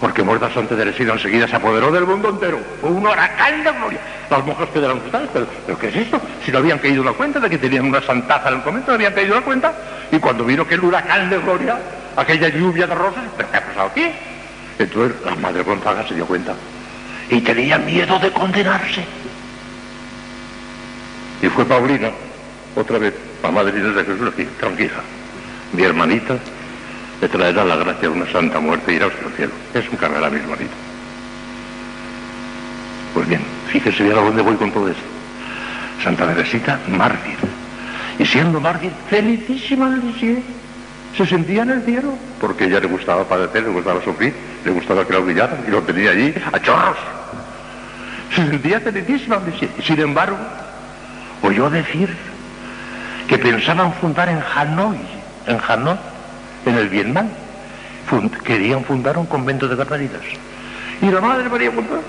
porque 0.00 0.22
muerta 0.22 0.50
Santa 0.52 0.76
Teresita 0.76 1.12
enseguida 1.12 1.48
se 1.48 1.56
apoderó 1.56 1.90
del 1.90 2.04
mundo 2.04 2.28
entero. 2.28 2.60
Fue 2.80 2.90
un 2.90 3.06
huracán 3.06 3.64
de 3.64 3.72
gloria. 3.72 4.00
Las 4.28 4.44
monjas 4.44 4.68
quedaron 4.68 4.98
asustadas, 4.98 5.28
pero, 5.32 5.78
¿qué 5.78 5.88
es 5.88 5.96
esto? 5.96 6.20
Si 6.44 6.52
no 6.52 6.58
habían 6.58 6.78
caído 6.78 7.00
en 7.00 7.06
la 7.06 7.12
cuenta 7.12 7.40
de 7.40 7.48
que 7.48 7.58
tenían 7.58 7.86
una 7.86 8.02
santaza 8.02 8.48
en 8.48 8.56
el 8.56 8.62
convento, 8.62 8.90
no 8.90 8.94
habían 8.96 9.14
caído 9.14 9.34
en 9.34 9.40
la 9.40 9.44
cuenta. 9.44 9.72
Y 10.12 10.18
cuando 10.18 10.44
vino 10.44 10.64
aquel 10.64 10.80
huracán 10.80 11.30
de 11.30 11.38
gloria, 11.38 11.78
aquella 12.16 12.48
lluvia 12.48 12.86
de 12.86 12.94
rosas, 12.94 13.24
¿pero 13.36 13.50
qué 13.50 13.56
ha 13.56 13.66
pasado 13.66 13.88
aquí? 13.88 14.06
Entonces 14.78 15.16
la 15.24 15.34
madre 15.36 15.62
Gonzaga 15.62 16.06
se 16.06 16.14
dio 16.14 16.26
cuenta. 16.26 16.54
Y 17.30 17.40
tenía 17.40 17.78
miedo 17.78 18.18
de 18.18 18.30
condenarse. 18.30 19.04
Y 21.42 21.48
fue 21.48 21.64
Paulina, 21.64 22.10
otra 22.74 22.98
vez, 22.98 23.14
la 23.42 23.50
madre 23.50 23.72
de 23.72 24.04
Jesús 24.04 24.32
aquí, 24.32 24.44
tranquila. 24.58 25.02
Mi 25.72 25.82
hermanita 25.82 26.36
le 27.20 27.28
traerá 27.28 27.64
la 27.64 27.76
gracia 27.76 28.02
de 28.02 28.08
una 28.08 28.30
santa 28.30 28.60
muerte 28.60 28.92
y 28.92 28.96
irá 28.96 29.06
al 29.06 29.12
cielo. 29.36 29.52
Es 29.74 29.88
un 29.88 29.96
carrera, 29.96 30.30
mi 30.30 30.38
hermanita. 30.38 30.74
Pues 33.14 33.28
bien, 33.28 33.40
fíjese 33.68 34.02
bien 34.02 34.16
a 34.16 34.20
dónde 34.20 34.42
voy 34.42 34.56
con 34.56 34.70
todo 34.72 34.88
esto. 34.88 35.02
Santa 36.02 36.26
Teresita, 36.26 36.78
mártir. 36.88 37.36
Y 38.18 38.26
siendo 38.26 38.60
mártir, 38.60 38.92
felicísima 39.08 39.86
en 39.86 40.06
Lisieux. 40.06 40.55
Se 41.16 41.24
sentía 41.24 41.62
en 41.62 41.70
el 41.70 41.82
cielo, 41.82 42.12
porque 42.40 42.66
ella 42.66 42.78
le 42.80 42.88
gustaba 42.88 43.24
padecer, 43.24 43.62
le 43.62 43.70
gustaba 43.70 44.02
sufrir, 44.02 44.34
le 44.64 44.70
gustaba 44.70 45.06
que 45.06 45.14
la 45.14 45.20
humillaran, 45.20 45.64
y 45.66 45.70
lo 45.70 45.82
tenía 45.82 46.10
allí 46.10 46.34
a 46.52 46.60
chorros. 46.60 46.98
Se 48.34 48.46
sentía 48.46 48.80
felicísima 48.80 49.40
sin 49.82 50.00
embargo, 50.00 50.36
oyó 51.42 51.70
decir 51.70 52.14
que 53.28 53.38
pensaban 53.38 53.94
fundar 53.94 54.28
en 54.28 54.42
Hanoi, 54.54 54.98
en 55.46 55.58
Hanoi, 55.66 55.96
en 56.66 56.74
el 56.74 56.88
Vietnam. 56.88 57.28
Querían 58.44 58.84
fundar 58.84 59.16
un 59.16 59.26
convento 59.26 59.66
de 59.68 59.76
carmelitas. 59.76 60.20
Y 61.00 61.10
la 61.10 61.20
madre 61.20 61.48
María 61.48 61.70
Gonzaga, 61.70 62.02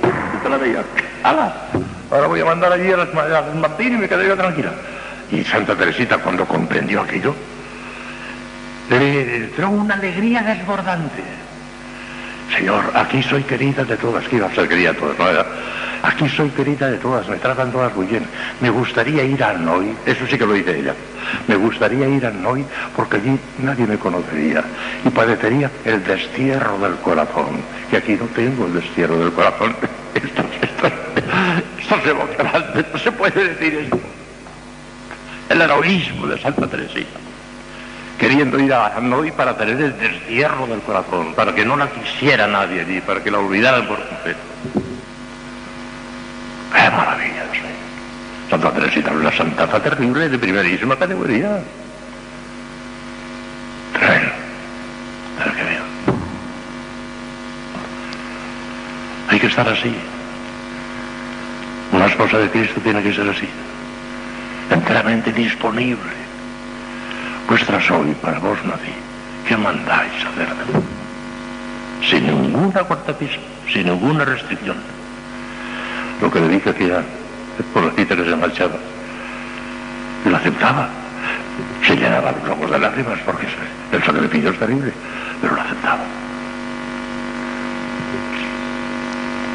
te 0.44 0.50
la 0.50 0.58
veía. 0.58 0.84
¡Hala! 1.24 1.54
Ahora 2.12 2.28
voy 2.28 2.42
a 2.42 2.46
mandar 2.46 2.72
allí 2.74 2.92
a 2.92 2.98
las, 2.98 3.10
a 3.16 3.54
Martín 3.56 3.96
y 3.96 3.98
me 3.98 4.08
quedaré 4.08 4.28
yo 4.28 4.36
tranquila. 4.36 4.74
Y 5.32 5.44
Santa 5.44 5.76
Teresita, 5.76 6.18
cuando 6.20 6.46
comprendió 6.46 7.02
aquello, 7.02 7.36
le 8.90 9.38
entró 9.38 9.70
una 9.70 9.96
alegría 9.96 10.42
desbordante. 10.42 11.24
Señor, 12.56 12.92
aquí 12.94 13.22
soy 13.22 13.44
querida 13.44 13.84
de 13.84 13.98
todas, 13.98 14.26
que 14.28 14.38
iba 14.38 14.48
a 14.48 14.56
ser 14.56 14.68
querida 14.70 14.94
de 14.94 15.00
todas, 15.00 15.18
¿no? 15.18 15.26
Aquí 16.04 16.30
soy 16.30 16.50
querida 16.52 16.90
de 16.90 16.98
todas, 16.98 17.28
me 17.28 17.38
tratan 17.38 17.72
todas 17.72 17.94
muy 17.96 18.06
bien. 18.06 18.24
Me 18.62 18.70
gustaría 18.70 19.24
ir 19.24 19.44
a 19.44 19.50
Hanoi, 19.50 19.94
eso 20.06 20.26
sí 20.28 20.38
que 20.38 20.46
lo 20.46 20.54
dice 20.54 20.80
ella. 20.80 20.94
Me 21.48 21.56
gustaría 21.56 22.08
ir 22.08 22.26
a 22.26 22.30
Hanoi 22.30 22.64
porque 22.96 23.18
allí 23.18 23.38
nadie 23.60 23.86
me 23.86 23.98
conocería 23.98 24.64
y 25.04 25.10
padecería 25.10 25.70
el 25.84 26.04
destierro 26.04 26.78
del 26.80 26.96
corazón. 26.98 27.62
Que 27.90 27.98
aquí 27.98 28.14
no 28.14 28.26
tengo 28.28 28.68
el 28.68 28.76
destierro 28.76 29.18
del 29.18 29.34
corazón. 29.34 29.76
Esto, 30.18 30.42
esto, 30.62 30.88
esto 31.78 31.96
es 31.96 32.08
emocionante, 32.08 32.86
no 32.92 32.98
se 32.98 33.12
puede 33.12 33.50
decir 33.50 33.76
esto. 33.76 34.00
El 35.50 35.62
heroísmo 35.62 36.26
de 36.26 36.42
Santa 36.42 36.66
Teresita 36.66 37.20
queriendo 38.18 38.60
ir 38.60 38.74
a 38.74 38.88
Hanoi 38.96 39.32
para 39.32 39.56
tener 39.56 39.80
el 39.80 39.98
destierro 39.98 40.68
del 40.68 40.82
corazón, 40.82 41.34
para 41.36 41.54
que 41.54 41.64
no 41.64 41.78
la 41.78 41.88
quisiera 41.90 42.48
nadie 42.48 42.82
allí, 42.82 43.02
para 43.02 43.24
que 43.24 43.32
la 43.32 43.40
olvidaran 43.40 43.88
por 43.88 43.98
completo. 44.08 44.40
¡Qué 46.74 46.90
maravilla, 46.90 47.44
Dios 47.52 47.64
mío! 47.64 47.78
Santa 48.50 48.72
Teresita 48.72 49.12
una 49.12 49.32
santaza 49.32 49.82
terrible 49.82 50.30
de 50.30 50.40
primerísima 50.40 50.96
categoría. 50.96 51.60
Traer, 53.94 54.32
traer 55.38 55.56
que 55.56 55.64
veo. 55.64 55.84
Hay 59.30 59.40
que 59.40 59.48
estar 59.48 59.68
así. 59.68 59.96
Una 61.92 62.08
esposa 62.08 62.38
de 62.40 62.50
Cristo 62.50 62.82
tiene 62.82 63.02
que 63.02 63.14
ser 63.14 63.30
así, 63.30 63.48
enteramente 64.70 65.32
disponible. 65.32 66.27
Vuestra 67.48 67.80
soy, 67.80 68.14
para 68.22 68.40
vos 68.40 68.58
nací. 68.66 68.92
¿Qué 69.48 69.56
mandáis 69.56 70.12
hacer 70.26 70.50
de 70.50 70.66
mí? 70.66 70.86
Sin 72.10 72.28
ninguna 72.28 72.84
cortapisa, 72.84 73.38
sin 73.72 73.86
ninguna 73.86 74.26
restricción. 74.26 74.76
Lo 76.22 76.30
que 76.30 76.42
le 76.42 76.50
dije 76.50 76.70
aquella 76.70 77.02
pobrecita 77.74 78.18
que 78.18 78.26
se 78.26 78.36
marchaba, 78.36 78.76
lo 80.26 80.36
aceptaba. 80.36 80.90
Se 81.86 81.96
llenaba 81.96 82.34
los 82.34 82.50
ojos 82.50 82.70
de 82.70 82.80
lágrimas 82.80 83.20
porque 83.26 83.48
el 83.94 84.04
sacrificio 84.04 84.50
es 84.50 84.60
terrible, 84.60 84.92
pero 85.42 85.56
lo 85.56 85.62
aceptaba. 85.62 86.04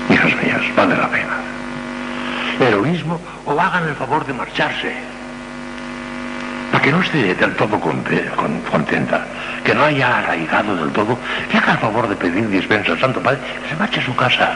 Hijas 0.09 0.43
mías, 0.43 0.63
vale 0.75 0.97
la 0.97 1.09
pena. 1.11 1.37
Heroísmo 2.59 3.21
o 3.45 3.61
hagan 3.61 3.87
el 3.87 3.95
favor 3.97 4.25
de 4.25 4.33
marcharse 4.33 5.12
para 6.73 6.83
que 6.83 6.91
no 6.91 7.01
esté 7.03 7.35
del 7.35 7.55
todo 7.55 7.79
con- 7.79 8.03
contenta, 8.71 9.25
que 9.63 9.75
no 9.75 9.85
haya 9.85 10.19
arraigado 10.19 10.75
del 10.75 10.91
todo, 10.91 11.17
que 11.51 11.59
haga 11.59 11.73
el 11.73 11.79
favor 11.79 12.09
de 12.09 12.17
pedir 12.17 12.49
dispensa 12.49 12.93
al 12.93 12.99
Santo 13.01 13.21
Padre, 13.21 13.39
que 13.63 13.69
se 13.69 13.77
marche 13.77 14.01
a 14.01 14.05
su 14.05 14.17
casa 14.17 14.51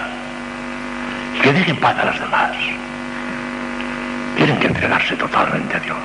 y 1.37 1.41
que 1.43 1.53
deje 1.53 1.71
en 1.73 1.77
paz 1.79 1.97
a 1.99 2.07
las 2.07 2.19
demás. 2.19 2.53
Tienen 4.37 4.59
que 4.59 4.67
entregarse 4.67 5.15
totalmente 5.17 5.77
a 5.77 5.81
Dios. 5.81 5.97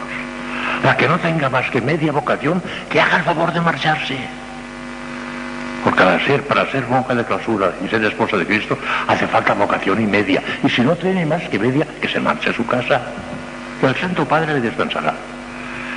La 0.84 0.96
que 0.98 1.08
no 1.08 1.18
tenga 1.20 1.50
más 1.50 1.70
que 1.70 1.82
media 1.82 2.12
vocación, 2.12 2.62
que 2.90 3.00
haga 3.00 3.18
el 3.18 3.24
favor 3.24 3.52
de 3.54 3.62
marcharse. 3.62 4.18
Porque 5.84 6.04
para 6.04 6.24
ser, 6.26 6.44
para 6.46 6.70
ser 6.72 6.86
monja 6.88 7.16
de 7.16 7.24
clausura 7.26 7.72
y 7.84 7.88
ser 7.88 8.04
esposa 8.04 8.38
de 8.38 8.46
Cristo 8.46 8.78
hace 9.08 9.28
falta 9.28 9.54
vocación 9.54 10.02
y 10.02 10.06
media. 10.06 10.42
Y 10.64 10.70
si 10.70 10.82
no 10.82 10.96
tiene 10.96 11.26
más 11.26 11.42
que 11.50 11.58
media, 11.58 11.86
que 12.02 12.08
se 12.08 12.20
marche 12.20 12.50
a 12.52 12.54
su 12.54 12.66
casa. 12.68 13.02
El 13.82 13.96
Santo 13.96 14.26
Padre 14.28 14.54
le 14.56 14.62
dispensará. 14.62 15.14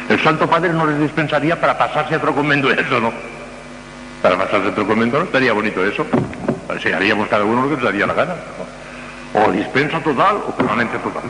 El 0.08 0.20
Santo 0.22 0.48
Padre 0.48 0.72
no 0.72 0.86
le 0.86 0.98
dispensaría 0.98 1.58
para 1.58 1.78
pasarse 1.78 2.14
a 2.14 2.18
otro 2.18 2.34
convento, 2.34 2.70
eso 2.70 3.00
no. 3.00 3.12
Para 4.20 4.36
pasarse 4.36 4.68
a 4.68 4.70
otro 4.70 4.86
convento 4.86 5.18
no 5.18 5.24
estaría 5.24 5.52
bonito 5.52 5.84
eso. 5.84 6.06
Así 6.68 6.92
haríamos 6.92 7.28
cada 7.28 7.44
uno 7.44 7.62
lo 7.62 7.68
que 7.68 7.74
nos 7.76 7.84
daría 7.84 8.06
la 8.06 8.14
gana. 8.14 8.34
O 9.32 9.50
dispensa 9.50 10.00
total 10.00 10.36
o 10.46 10.50
permanente 10.52 10.98
total. 10.98 11.22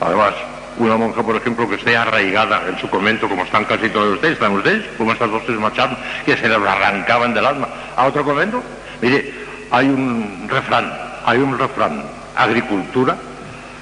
Además, 0.00 0.34
una 0.78 0.96
monja, 0.96 1.22
por 1.22 1.36
ejemplo, 1.36 1.68
que 1.68 1.76
esté 1.76 1.96
arraigada 1.96 2.62
en 2.68 2.78
su 2.78 2.88
convento, 2.90 3.28
como 3.28 3.44
están 3.44 3.64
casi 3.64 3.88
todos 3.88 4.14
ustedes, 4.14 4.34
están 4.34 4.52
ustedes, 4.52 4.84
como 4.98 5.12
estas 5.12 5.30
dos 5.30 5.44
tres 5.46 5.58
machados, 5.58 5.96
que 6.24 6.36
se 6.36 6.48
les 6.48 6.58
arrancaban 6.58 7.32
del 7.32 7.46
alma, 7.46 7.68
a 7.96 8.06
otro 8.06 8.24
convento. 8.24 8.62
Mire, 9.00 9.32
hay 9.70 9.88
un 9.88 10.46
refrán, 10.48 10.92
hay 11.24 11.38
un 11.38 11.58
refrán, 11.58 12.02
agricultura, 12.36 13.16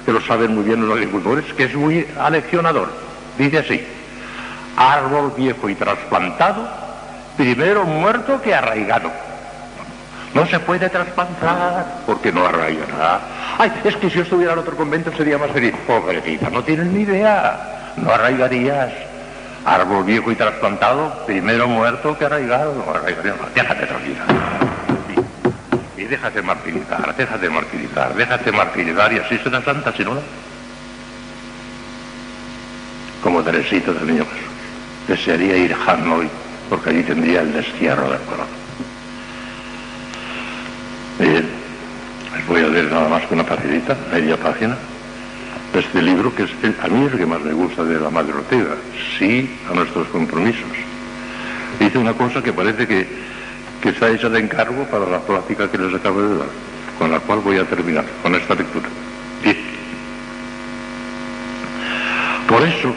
que 0.05 0.11
lo 0.13 0.21
saben 0.21 0.55
muy 0.55 0.63
bien 0.63 0.87
los 0.87 0.95
agricultores, 0.95 1.45
que 1.53 1.65
es 1.65 1.75
muy 1.75 2.07
aleccionador. 2.17 2.89
Dice 3.37 3.59
así, 3.59 3.85
árbol 4.77 5.33
viejo 5.35 5.69
y 5.69 5.75
trasplantado, 5.75 6.67
primero 7.37 7.85
muerto 7.85 8.41
que 8.41 8.53
arraigado. 8.53 9.11
No 10.33 10.45
se 10.47 10.59
puede 10.59 10.89
trasplantar 10.89 11.85
porque 12.05 12.31
no 12.31 12.45
arraigará. 12.45 13.21
Ay, 13.57 13.71
es 13.85 13.95
que 13.95 14.09
si 14.09 14.17
yo 14.17 14.23
estuviera 14.23 14.51
en 14.51 14.59
otro 14.59 14.75
convento 14.75 15.09
sería 15.15 15.37
más 15.37 15.51
feliz. 15.51 15.73
Pobrecita, 15.87 16.49
no 16.49 16.61
tienes 16.61 16.87
ni 16.87 17.01
idea. 17.01 17.93
No 17.95 18.11
arraigarías. 18.11 18.91
Árbol 19.65 20.03
viejo 20.03 20.31
y 20.31 20.35
trasplantado, 20.35 21.25
primero 21.25 21.69
muerto 21.69 22.17
que 22.17 22.25
arraigado. 22.25 22.75
No 22.75 22.93
arraigarías. 22.93 23.35
Déjate 23.55 23.85
tranquila. 23.85 24.25
Y, 25.97 26.01
y 26.01 26.03
déjate 26.03 26.41
martirizar, 26.41 27.15
déjate 27.15 27.49
martirizar, 27.49 28.13
déjate 28.13 28.51
martirizar 28.51 29.13
y 29.13 29.19
así 29.19 29.37
será 29.37 29.61
santa, 29.61 29.93
si 29.93 30.03
no, 30.03 30.15
no. 30.15 30.21
Como 33.23 33.41
Teresita 33.41 33.93
del 33.93 34.05
Niño 34.05 34.25
Jesús. 34.25 34.54
Desearía 35.07 35.57
ir 35.57 35.73
a 35.73 35.91
Hanoi 35.91 36.29
porque 36.69 36.89
allí 36.89 37.03
tendría 37.03 37.41
el 37.41 37.53
destierro 37.53 38.09
del 38.09 38.21
corazón. 38.21 38.55
Bien, 41.19 41.49
les 42.35 42.47
voy 42.47 42.61
a 42.61 42.67
leer 42.67 42.91
nada 42.91 43.07
más 43.07 43.25
que 43.25 43.33
una 43.35 43.45
paginita, 43.45 43.95
media 44.11 44.37
página, 44.37 44.77
de 45.73 45.79
este 45.79 46.01
libro 46.01 46.33
que 46.33 46.43
es 46.43 46.51
el- 46.63 46.75
a 46.81 46.87
mí 46.87 47.05
es 47.05 47.13
el 47.13 47.19
que 47.19 47.25
más 47.25 47.41
me 47.41 47.53
gusta 47.53 47.83
de 47.83 47.99
la 47.99 48.09
Madre 48.09 48.33
Ortega, 48.33 48.75
sí 49.17 49.59
a 49.69 49.73
nuestros 49.75 50.07
compromisos. 50.07 50.69
Dice 51.79 51.97
una 51.97 52.13
cosa 52.13 52.41
que 52.41 52.51
parece 52.53 52.87
que, 52.87 53.07
que 53.81 53.89
está 53.89 54.09
hecha 54.09 54.29
de 54.29 54.39
encargo 54.39 54.85
para 54.85 55.05
la 55.05 55.19
plática 55.19 55.69
que 55.69 55.77
les 55.77 55.93
acabo 55.93 56.21
de 56.21 56.37
dar, 56.37 56.47
con 56.97 57.11
la 57.11 57.19
cual 57.19 57.39
voy 57.39 57.57
a 57.57 57.65
terminar, 57.65 58.05
con 58.23 58.33
esta 58.35 58.55
lectura. 58.55 58.87
Dice, 59.43 59.59
por 62.47 62.63
eso, 62.63 62.93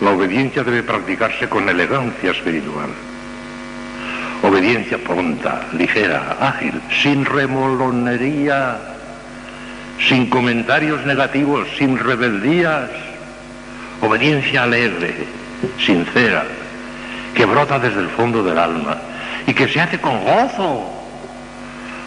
la 0.00 0.10
obediencia 0.10 0.62
debe 0.64 0.82
practicarse 0.82 1.48
con 1.48 1.68
elegancia 1.68 2.30
espiritual. 2.30 2.90
Obediencia 4.42 4.98
pronta, 4.98 5.62
ligera, 5.72 6.36
ágil, 6.40 6.80
sin 7.02 7.24
remolonería, 7.24 8.76
sin 10.06 10.28
comentarios 10.28 11.04
negativos, 11.06 11.66
sin 11.78 11.98
rebeldías. 11.98 12.90
Obediencia 14.02 14.64
alegre, 14.64 15.14
sincera, 15.78 16.44
que 17.34 17.46
brota 17.46 17.78
desde 17.78 18.00
el 18.00 18.08
fondo 18.08 18.42
del 18.42 18.58
alma 18.58 18.98
y 19.46 19.54
que 19.54 19.68
se 19.68 19.80
hace 19.80 19.98
con 19.98 20.22
gozo. 20.22 20.90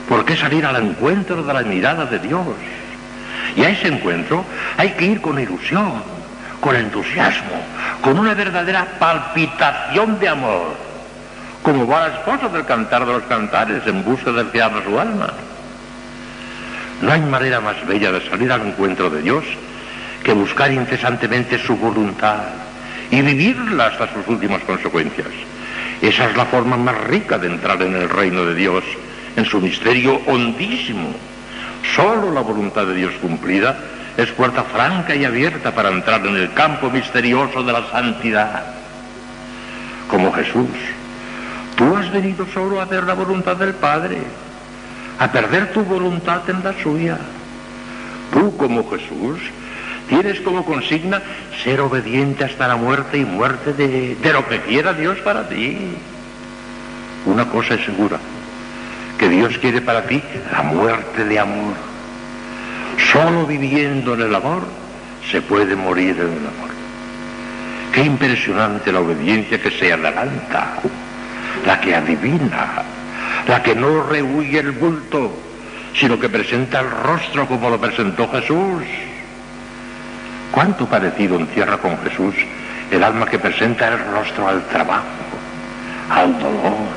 ¿Por 0.08 0.24
qué 0.26 0.36
salir 0.36 0.66
al 0.66 0.76
encuentro 0.76 1.44
de 1.44 1.54
la 1.54 1.64
mirada 1.64 2.06
de 2.06 2.20
Dios? 2.20 2.48
Y 3.56 3.64
a 3.64 3.70
ese 3.70 3.88
encuentro 3.88 4.46
hay 4.78 4.92
que 4.92 5.06
ir 5.06 5.22
con 5.22 5.40
ilusión, 5.40 6.04
con 6.62 6.76
entusiasmo, 6.76 7.62
con 8.02 8.20
una 8.20 8.34
verdadera 8.34 8.86
palpitación 9.00 10.20
de 10.20 10.28
amor, 10.28 10.76
como 11.64 11.88
va 11.88 12.08
la 12.08 12.16
esposa 12.16 12.48
del 12.50 12.66
cantar 12.66 13.06
de 13.06 13.14
los 13.14 13.24
cantares 13.24 13.86
en 13.86 14.04
busca 14.04 14.32
del 14.32 14.50
que 14.50 14.62
ama 14.62 14.82
su 14.84 15.00
alma. 15.00 15.34
No 17.02 17.12
hay 17.12 17.22
manera 17.22 17.60
más 17.62 17.86
bella 17.86 18.12
de 18.12 18.28
salir 18.28 18.52
al 18.52 18.68
encuentro 18.68 19.10
de 19.10 19.22
Dios 19.22 19.44
que 20.24 20.34
buscar 20.34 20.72
incesantemente 20.72 21.60
su 21.60 21.76
voluntad 21.76 22.40
y 23.12 23.22
vivirla 23.22 23.88
hasta 23.88 24.12
sus 24.14 24.28
últimas 24.28 24.62
consecuencias. 24.64 25.28
Esa 26.02 26.30
es 26.30 26.38
la 26.38 26.46
forma 26.46 26.78
más 26.78 26.98
rica 27.06 27.38
de 27.38 27.48
entrar 27.48 27.82
en 27.82 27.96
el 27.96 28.10
reino 28.10 28.46
de 28.46 28.56
Dios, 28.56 28.84
en 29.36 29.46
su 29.46 29.60
misterio 29.60 30.22
hondísimo. 30.28 31.14
Solo 31.96 32.32
la 32.32 32.42
voluntad 32.42 32.86
de 32.86 32.96
Dios 32.96 33.14
cumplida 33.22 33.78
es 34.18 34.32
puerta 34.32 34.64
franca 34.64 35.16
y 35.16 35.24
abierta 35.24 35.72
para 35.72 35.90
entrar 35.90 36.26
en 36.26 36.36
el 36.36 36.52
campo 36.54 36.90
misterioso 36.90 37.62
de 37.64 37.72
la 37.72 37.88
santidad. 37.92 38.64
Como 40.10 40.32
Jesús, 40.34 40.70
tú 41.76 41.96
has 41.96 42.12
venido 42.12 42.48
solo 42.52 42.80
a 42.80 42.86
hacer 42.86 43.04
la 43.04 43.14
voluntad 43.14 43.56
del 43.58 43.76
Padre, 43.76 44.18
a 45.20 45.32
perder 45.32 45.72
tu 45.72 45.84
voluntad 45.84 46.50
en 46.50 46.64
la 46.64 46.74
suya. 46.82 47.18
Tú, 48.34 48.58
como 48.58 48.90
Jesús, 48.90 49.40
tienes 50.10 50.42
como 50.42 50.66
consigna 50.66 51.22
ser 51.64 51.80
obediente 51.82 52.44
hasta 52.44 52.68
la 52.68 52.76
muerte 52.76 53.20
y 53.20 53.26
muerte 53.26 53.74
de, 53.74 54.16
de 54.16 54.34
lo 54.34 54.48
que 54.48 54.62
quiera 54.62 54.94
Dios 54.94 55.20
para 55.20 55.48
ti. 55.48 55.78
Una 57.26 57.46
cosa 57.46 57.76
es 57.76 57.86
segura, 57.86 58.18
que 59.20 59.30
Dios 59.30 59.58
quiere 59.60 59.82
para 59.82 60.04
ti 60.04 60.24
la 60.52 60.64
muerte 60.64 61.24
de 61.24 61.40
amor. 61.40 61.97
Solo 62.98 63.46
viviendo 63.46 64.14
en 64.14 64.22
el 64.22 64.36
amor 64.36 64.64
se 65.30 65.42
puede 65.42 65.76
morir 65.76 66.16
en 66.20 66.32
el 66.32 66.48
amor. 66.48 66.70
Qué 67.92 68.04
impresionante 68.04 68.92
la 68.92 69.00
obediencia 69.00 69.62
que 69.62 69.72
se 69.72 69.94
adelanta, 69.94 70.76
la 71.66 71.80
que 71.80 71.96
adivina, 71.96 72.84
la 73.48 73.64
que 73.64 73.76
no 73.76 74.04
rehuye 74.04 74.60
el 74.60 74.72
bulto, 74.72 75.34
sino 75.94 76.20
que 76.20 76.30
presenta 76.30 76.82
el 76.82 76.90
rostro 76.90 77.48
como 77.48 77.70
lo 77.70 77.80
presentó 77.80 78.30
Jesús. 78.30 78.84
¿Cuánto 80.52 80.86
parecido 80.86 81.40
encierra 81.40 81.78
con 81.78 81.98
Jesús 82.04 82.36
el 82.92 83.04
alma 83.04 83.26
que 83.26 83.40
presenta 83.40 83.88
el 83.90 84.00
rostro 84.12 84.48
al 84.48 84.64
trabajo, 84.68 85.04
al 86.10 86.40
dolor, 86.40 86.88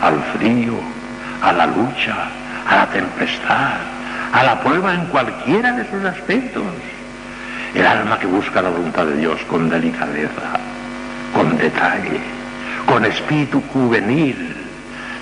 al 0.00 0.22
frío, 0.36 0.74
a 1.42 1.52
la 1.52 1.66
lucha, 1.66 2.28
a 2.68 2.76
la 2.76 2.86
tempestad, 2.86 3.99
a 4.32 4.42
la 4.42 4.60
prueba 4.60 4.94
en 4.94 5.06
cualquiera 5.06 5.72
de 5.72 5.90
sus 5.90 6.04
aspectos? 6.04 6.64
El 7.74 7.86
alma 7.86 8.18
que 8.18 8.26
busca 8.26 8.62
la 8.62 8.70
voluntad 8.70 9.06
de 9.06 9.16
Dios 9.16 9.40
con 9.48 9.68
delicadeza, 9.68 10.58
con 11.34 11.56
detalle, 11.56 12.20
con 12.86 13.04
espíritu 13.04 13.62
juvenil, 13.72 14.56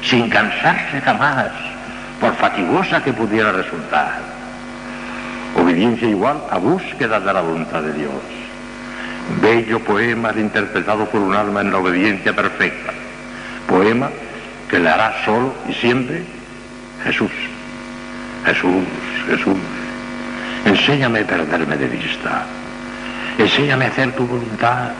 sin 0.02 0.30
cansarse 0.30 1.00
jamás, 1.02 1.50
por 2.20 2.34
fatigosa 2.36 3.02
que 3.02 3.12
pudiera 3.12 3.52
resultar. 3.52 4.18
Obediencia 5.56 6.08
igual 6.08 6.38
a 6.50 6.58
búsqueda 6.58 7.20
de 7.20 7.32
la 7.32 7.40
voluntad 7.40 7.82
de 7.82 7.92
Dios. 7.92 8.12
Bello 9.42 9.80
poema 9.80 10.32
interpretado 10.36 11.04
por 11.06 11.20
un 11.20 11.34
alma 11.34 11.60
en 11.60 11.70
la 11.70 11.78
obediencia 11.78 12.34
perfecta. 12.34 12.92
Poema 13.66 14.08
que 14.70 14.78
le 14.78 14.88
hará 14.88 15.14
solo 15.24 15.54
y 15.68 15.74
siempre 15.74 16.24
Jesús. 17.04 17.30
Jesús, 18.44 18.84
Jesús. 19.26 19.56
Enséñame 20.64 21.20
a 21.20 21.26
perderme 21.26 21.76
de 21.76 21.86
vista. 21.86 22.44
Enséñame 23.38 23.86
a 23.86 23.88
hacer 23.88 24.12
tu 24.12 24.26
voluntad. 24.26 24.90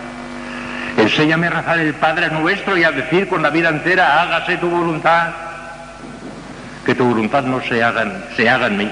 Enséñame 0.97 1.47
a 1.47 1.51
rezar 1.51 1.79
el 1.79 1.95
Padre 1.95 2.29
nuestro 2.31 2.77
y 2.77 2.85
a 2.85 2.91
decir 2.91 3.29
con 3.29 3.43
la 3.43 3.51
vida 3.51 3.69
entera, 3.69 4.21
hágase 4.21 4.57
tu 4.57 4.69
voluntad. 4.69 5.31
Que 6.85 6.95
tu 6.95 7.05
voluntad 7.05 7.45
no 7.45 7.61
se 7.63 7.83
haga, 7.83 8.05
se 8.37 8.49
haga 8.49 8.67
en 8.67 8.77
mí, 8.79 8.91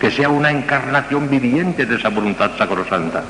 que 0.00 0.10
sea 0.10 0.28
una 0.28 0.50
encarnación 0.50 1.30
viviente 1.30 1.86
de 1.86 1.96
esa 1.96 2.08
voluntad 2.08 2.50
sacrosanta, 2.58 3.22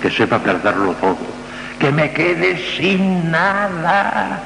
que 0.00 0.10
sepa 0.10 0.38
perderlo 0.38 0.92
todo, 0.94 1.18
que 1.78 1.90
me 1.90 2.12
quede 2.12 2.58
sin 2.76 3.30
nada, 3.30 4.40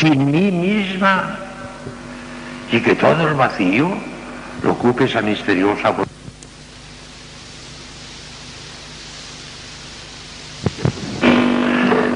sin 0.00 0.30
mí 0.30 0.50
misma, 0.50 1.38
y 2.74 2.80
que 2.80 2.96
todo 2.96 3.28
el 3.28 3.34
vacío 3.34 3.88
lo 4.64 4.72
ocupe 4.72 5.04
esa 5.04 5.22
misteriosa 5.22 5.90
voluntad. 5.90 6.12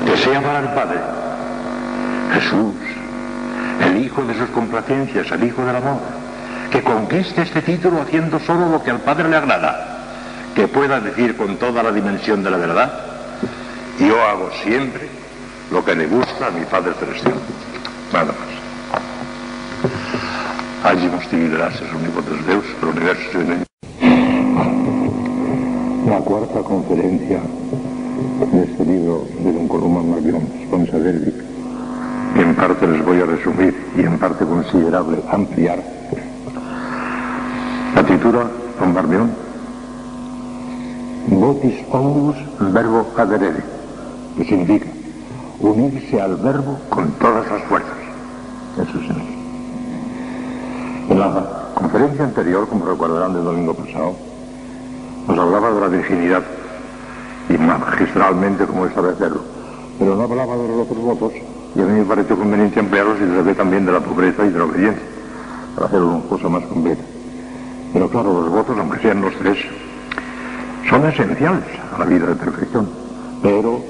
que 0.04 0.16
sea 0.16 0.42
para 0.42 0.58
el 0.58 0.68
Padre. 0.70 0.98
Jesús, 2.32 2.74
el 3.86 4.04
Hijo 4.04 4.24
de 4.24 4.34
sus 4.36 4.48
complacencias, 4.48 5.30
el 5.30 5.44
Hijo 5.44 5.64
del 5.64 5.76
amor, 5.76 6.00
que 6.72 6.82
conquiste 6.82 7.42
este 7.42 7.62
título 7.62 8.02
haciendo 8.02 8.40
solo 8.40 8.68
lo 8.68 8.82
que 8.82 8.90
al 8.90 9.00
Padre 9.00 9.28
le 9.28 9.36
agrada, 9.36 9.98
que 10.56 10.66
pueda 10.66 10.98
decir 10.98 11.36
con 11.36 11.56
toda 11.58 11.84
la 11.84 11.92
dimensión 11.92 12.42
de 12.42 12.50
la 12.50 12.56
verdad, 12.56 12.92
yo 14.00 14.20
hago 14.24 14.50
siempre 14.64 15.08
lo 15.70 15.84
que 15.84 15.94
le 15.94 16.08
gusta 16.08 16.48
a 16.48 16.50
mi 16.50 16.64
Padre 16.64 16.94
Celestial. 16.98 17.34
Nada 18.12 18.24
más. 18.24 20.17
Allí 20.84 21.06
nos 21.06 21.28
gracias, 21.28 21.92
omnipotens 21.92 22.46
Deus, 22.46 22.64
por 22.80 22.90
el 22.90 22.96
universo 22.96 23.22
y 23.34 23.36
el 23.36 23.66
La 26.06 26.18
cuarta 26.20 26.60
conferencia 26.60 27.40
de 28.52 28.62
este 28.62 28.84
libro 28.84 29.26
de 29.40 29.52
Don 29.52 29.66
Coloma 29.66 30.02
Marbión, 30.02 30.40
Sponsadelli, 30.64 31.34
en 32.36 32.54
parte 32.54 32.86
les 32.86 33.04
voy 33.04 33.20
a 33.20 33.26
resumir 33.26 33.76
y 33.96 34.02
en 34.02 34.18
parte 34.18 34.44
considerable 34.44 35.18
ampliar. 35.30 35.82
La 37.94 38.04
titula 38.04 38.48
Don 38.78 38.94
Marbión 38.94 39.48
Votis 41.26 41.74
omnibus 41.90 42.36
verbo 42.58 43.06
aderere, 43.16 43.62
que 44.36 44.44
significa 44.44 44.86
unirse 45.60 46.20
al 46.20 46.36
verbo 46.36 46.78
con 46.88 47.10
todas 47.18 47.50
las 47.50 47.62
fuerzas. 47.64 47.98
Eso 48.80 48.98
es 49.00 49.10
En 51.08 51.18
la 51.18 51.70
conferencia 51.74 52.24
anterior, 52.24 52.68
como 52.68 52.84
recordarán 52.84 53.32
del 53.32 53.44
domingo 53.44 53.72
pasado, 53.72 54.14
nos 55.26 55.38
hablaba 55.38 55.70
de 55.72 55.80
la 55.80 55.88
virginidad. 55.88 56.42
Y 57.48 57.56
magistralmente 57.56 58.66
como 58.66 58.84
es 58.84 58.92
sabe 58.92 59.12
hacerlo, 59.12 59.40
pero 59.98 60.14
no 60.14 60.24
hablaba 60.24 60.54
de 60.54 60.68
los 60.68 60.80
otros 60.82 60.98
votos. 60.98 61.32
Y 61.74 61.80
a 61.80 61.84
mí 61.84 62.00
me 62.00 62.04
pareció 62.04 62.36
conveniente 62.36 62.78
emplearlos 62.78 63.16
y 63.20 63.42
ve 63.42 63.54
también 63.54 63.86
de 63.86 63.92
la 63.92 64.00
pobreza 64.00 64.44
y 64.44 64.50
de 64.50 64.58
la 64.58 64.64
obediencia, 64.64 65.02
para 65.74 65.86
hacerlo 65.86 66.08
una 66.08 66.28
cosa 66.28 66.48
más 66.50 66.64
completa. 66.64 67.02
Pero 67.94 68.10
claro, 68.10 68.42
los 68.42 68.50
votos, 68.50 68.76
aunque 68.78 68.98
sean 69.00 69.22
los 69.22 69.34
tres, 69.36 69.56
son 70.90 71.06
esenciales 71.06 71.64
a 71.94 71.98
la 71.98 72.04
vida 72.04 72.26
de 72.26 72.34
perfección, 72.34 72.86
pero 73.42 73.80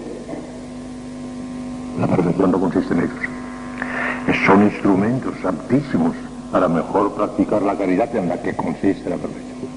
la 1.98 2.06
perfección 2.06 2.52
no 2.52 2.60
consiste 2.60 2.94
en 2.94 3.00
ellos. 3.00 4.44
Son 4.46 4.62
instrumentos 4.62 5.34
aptísimos 5.44 6.14
para 6.50 6.68
mejor 6.68 7.12
practicar 7.12 7.62
la 7.62 7.76
caridad 7.76 8.14
en 8.16 8.28
la 8.28 8.40
que 8.40 8.54
consiste 8.54 9.10
la 9.10 9.16
perfección. 9.16 9.68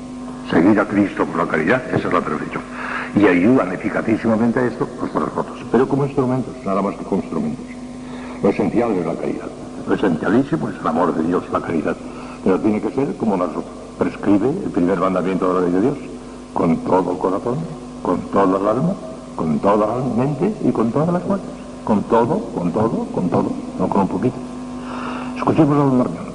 Seguir 0.49 0.79
a 0.79 0.87
Cristo 0.87 1.25
por 1.25 1.37
la 1.37 1.47
caridad, 1.47 1.81
esa 1.93 2.07
es 2.07 2.13
la 2.13 2.21
perfección. 2.21 2.63
Y 3.15 3.25
ayudan 3.25 3.71
eficacísimamente 3.73 4.59
a 4.59 4.65
esto 4.65 4.87
los 5.01 5.35
votos, 5.35 5.65
pero 5.71 5.87
como 5.87 6.05
instrumentos, 6.05 6.53
nada 6.65 6.81
más 6.81 6.95
que 6.95 7.03
como 7.03 7.21
instrumentos. 7.21 7.65
Lo 8.41 8.49
esencial 8.49 8.91
es 8.91 9.05
la 9.05 9.15
caridad. 9.15 9.47
Lo 9.87 9.95
esencialísimo 9.95 10.69
es 10.69 10.75
el 10.79 10.87
amor 10.87 11.13
de 11.15 11.23
Dios, 11.23 11.43
la 11.51 11.61
caridad. 11.61 11.95
Pero 12.43 12.59
tiene 12.59 12.81
que 12.81 12.91
ser 12.91 13.15
como 13.17 13.37
nos 13.37 13.49
prescribe 13.97 14.49
el 14.49 14.71
primer 14.71 14.99
mandamiento 14.99 15.47
de 15.47 15.53
la 15.53 15.67
ley 15.67 15.71
de 15.71 15.81
Dios. 15.81 15.97
Con 16.53 16.77
todo 16.77 17.11
el 17.11 17.17
corazón, 17.17 17.57
con 18.01 18.19
toda 18.31 18.59
el 18.59 18.67
alma, 18.67 18.93
con 19.35 19.59
toda 19.59 19.87
la 19.87 20.23
mente 20.23 20.53
y 20.65 20.71
con 20.71 20.91
todas 20.91 21.13
las 21.13 21.23
fuerzas. 21.23 21.47
Con 21.83 22.03
todo, 22.03 22.39
con 22.55 22.71
todo, 22.71 23.07
con 23.13 23.29
todo, 23.29 23.51
no 23.79 23.87
con 23.87 24.01
un 24.01 24.07
poquito. 24.07 24.35
Escuchemos 25.37 25.75
a 25.75 25.79
don 25.79 25.97
Marmión. 25.97 26.30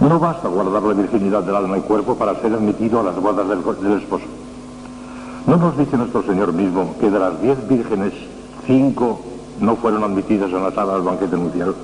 No 0.00 0.18
basta 0.18 0.48
guardar 0.48 0.82
la 0.82 0.94
virginidad 0.94 1.42
del 1.42 1.56
alma 1.56 1.78
y 1.78 1.82
cuerpo 1.82 2.16
para 2.16 2.34
ser 2.40 2.52
admitido 2.52 3.00
a 3.00 3.04
las 3.04 3.16
bodas 3.20 3.48
del, 3.48 3.98
esposo. 3.98 4.24
¿No 5.46 5.56
nos 5.56 5.78
dice 5.78 5.96
nuestro 5.96 6.22
Señor 6.22 6.52
mismo 6.52 6.94
que 7.00 7.10
de 7.10 7.18
las 7.18 7.40
diez 7.40 7.68
vírgenes, 7.68 8.12
cinco 8.66 9.20
no 9.60 9.76
fueron 9.76 10.04
admitidas 10.04 10.50
en 10.50 10.62
la 10.62 10.72
sala 10.72 10.94
del 10.94 11.02
banquete 11.02 11.36
nupcial. 11.36 11.74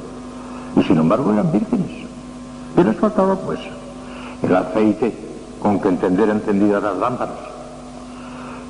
Y 0.76 0.82
sin 0.82 0.98
embargo 0.98 1.32
eran 1.32 1.52
vírgenes. 1.52 2.06
¿Qué 2.74 2.84
les 2.84 2.96
faltaba 2.96 3.36
pues? 3.36 3.60
El 4.42 4.56
aceite 4.56 5.14
con 5.60 5.80
que 5.80 5.88
entender 5.88 6.30
encendidas 6.30 6.82
las 6.82 6.96
lámparas. 6.96 7.36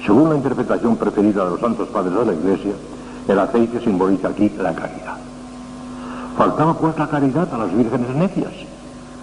Según 0.04 0.30
la 0.30 0.36
interpretación 0.36 0.96
preferida 0.96 1.44
de 1.44 1.50
los 1.50 1.60
santos 1.60 1.88
padres 1.88 2.14
de 2.14 2.24
la 2.24 2.32
Iglesia, 2.32 2.72
el 3.28 3.38
aceite 3.38 3.80
simboliza 3.80 4.28
aquí 4.28 4.50
la 4.58 4.74
caridad. 4.74 5.16
Faltaba 6.36 6.74
pues 6.74 6.98
la 6.98 7.08
caridad 7.08 7.52
a 7.52 7.58
las 7.58 7.76
vírgenes 7.76 8.14
necias. 8.16 8.52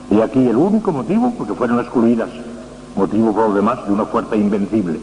Y 0.10 0.22
aquí 0.22 0.48
el 0.48 0.56
único 0.56 0.92
motivo 0.92 1.34
porque 1.38 1.54
fueron 1.54 1.80
excluidas, 1.80 2.30
motivo 2.96 3.34
por 3.34 3.50
lo 3.50 3.56
demás 3.56 3.86
de 3.86 3.94
una 3.94 4.06
fuerza 4.06 4.36
invencible. 4.36 5.00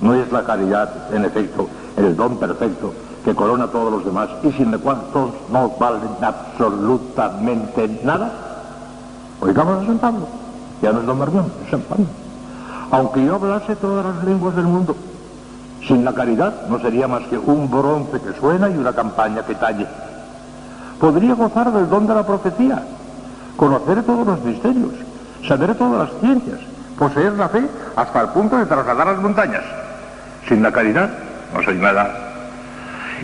No 0.00 0.14
es 0.14 0.32
la 0.32 0.44
caridad, 0.44 1.12
en 1.12 1.24
efecto, 1.24 1.68
el 1.96 2.16
don 2.16 2.38
perfecto 2.38 2.92
que 3.24 3.34
corona 3.34 3.64
a 3.64 3.68
todos 3.68 3.92
los 3.92 4.04
demás 4.04 4.28
y 4.42 4.50
sin 4.52 4.72
el 4.72 4.80
cual 4.80 5.02
todos 5.12 5.32
no 5.52 5.70
valen 5.78 6.08
absolutamente 6.22 8.00
nada. 8.02 8.32
Oigamos 9.40 9.82
a 9.82 10.00
San 10.00 10.16
ya 10.82 10.92
no 10.92 11.00
es 11.00 11.06
don 11.06 11.18
Marmión, 11.18 11.52
es 11.64 11.70
San. 11.70 11.82
Aunque 12.90 13.24
yo 13.24 13.34
hablase 13.34 13.76
todas 13.76 14.04
las 14.04 14.24
lenguas 14.24 14.56
del 14.56 14.64
mundo, 14.64 14.96
sin 15.86 16.04
la 16.04 16.12
caridad 16.12 16.66
no 16.68 16.78
sería 16.80 17.06
más 17.06 17.22
que 17.24 17.38
un 17.38 17.70
bronce 17.70 18.20
que 18.20 18.38
suena 18.38 18.68
y 18.68 18.76
una 18.76 18.92
campaña 18.92 19.42
que 19.44 19.54
talle. 19.54 19.86
Podría 20.98 21.34
gozar 21.34 21.72
del 21.72 21.88
don 21.88 22.06
de 22.06 22.14
la 22.14 22.26
profecía, 22.26 22.82
conocer 23.60 24.02
todos 24.04 24.26
los 24.26 24.42
misterios, 24.42 24.92
saber 25.46 25.74
todas 25.74 26.08
las 26.08 26.20
ciencias, 26.20 26.60
poseer 26.98 27.34
la 27.34 27.46
fe 27.50 27.60
hasta 27.94 28.22
el 28.22 28.28
punto 28.28 28.56
de 28.56 28.64
trasladar 28.64 29.08
las 29.08 29.18
montañas. 29.18 29.62
Sin 30.48 30.62
la 30.62 30.72
caridad 30.72 31.10
no 31.54 31.62
soy 31.62 31.76
nada 31.76 32.28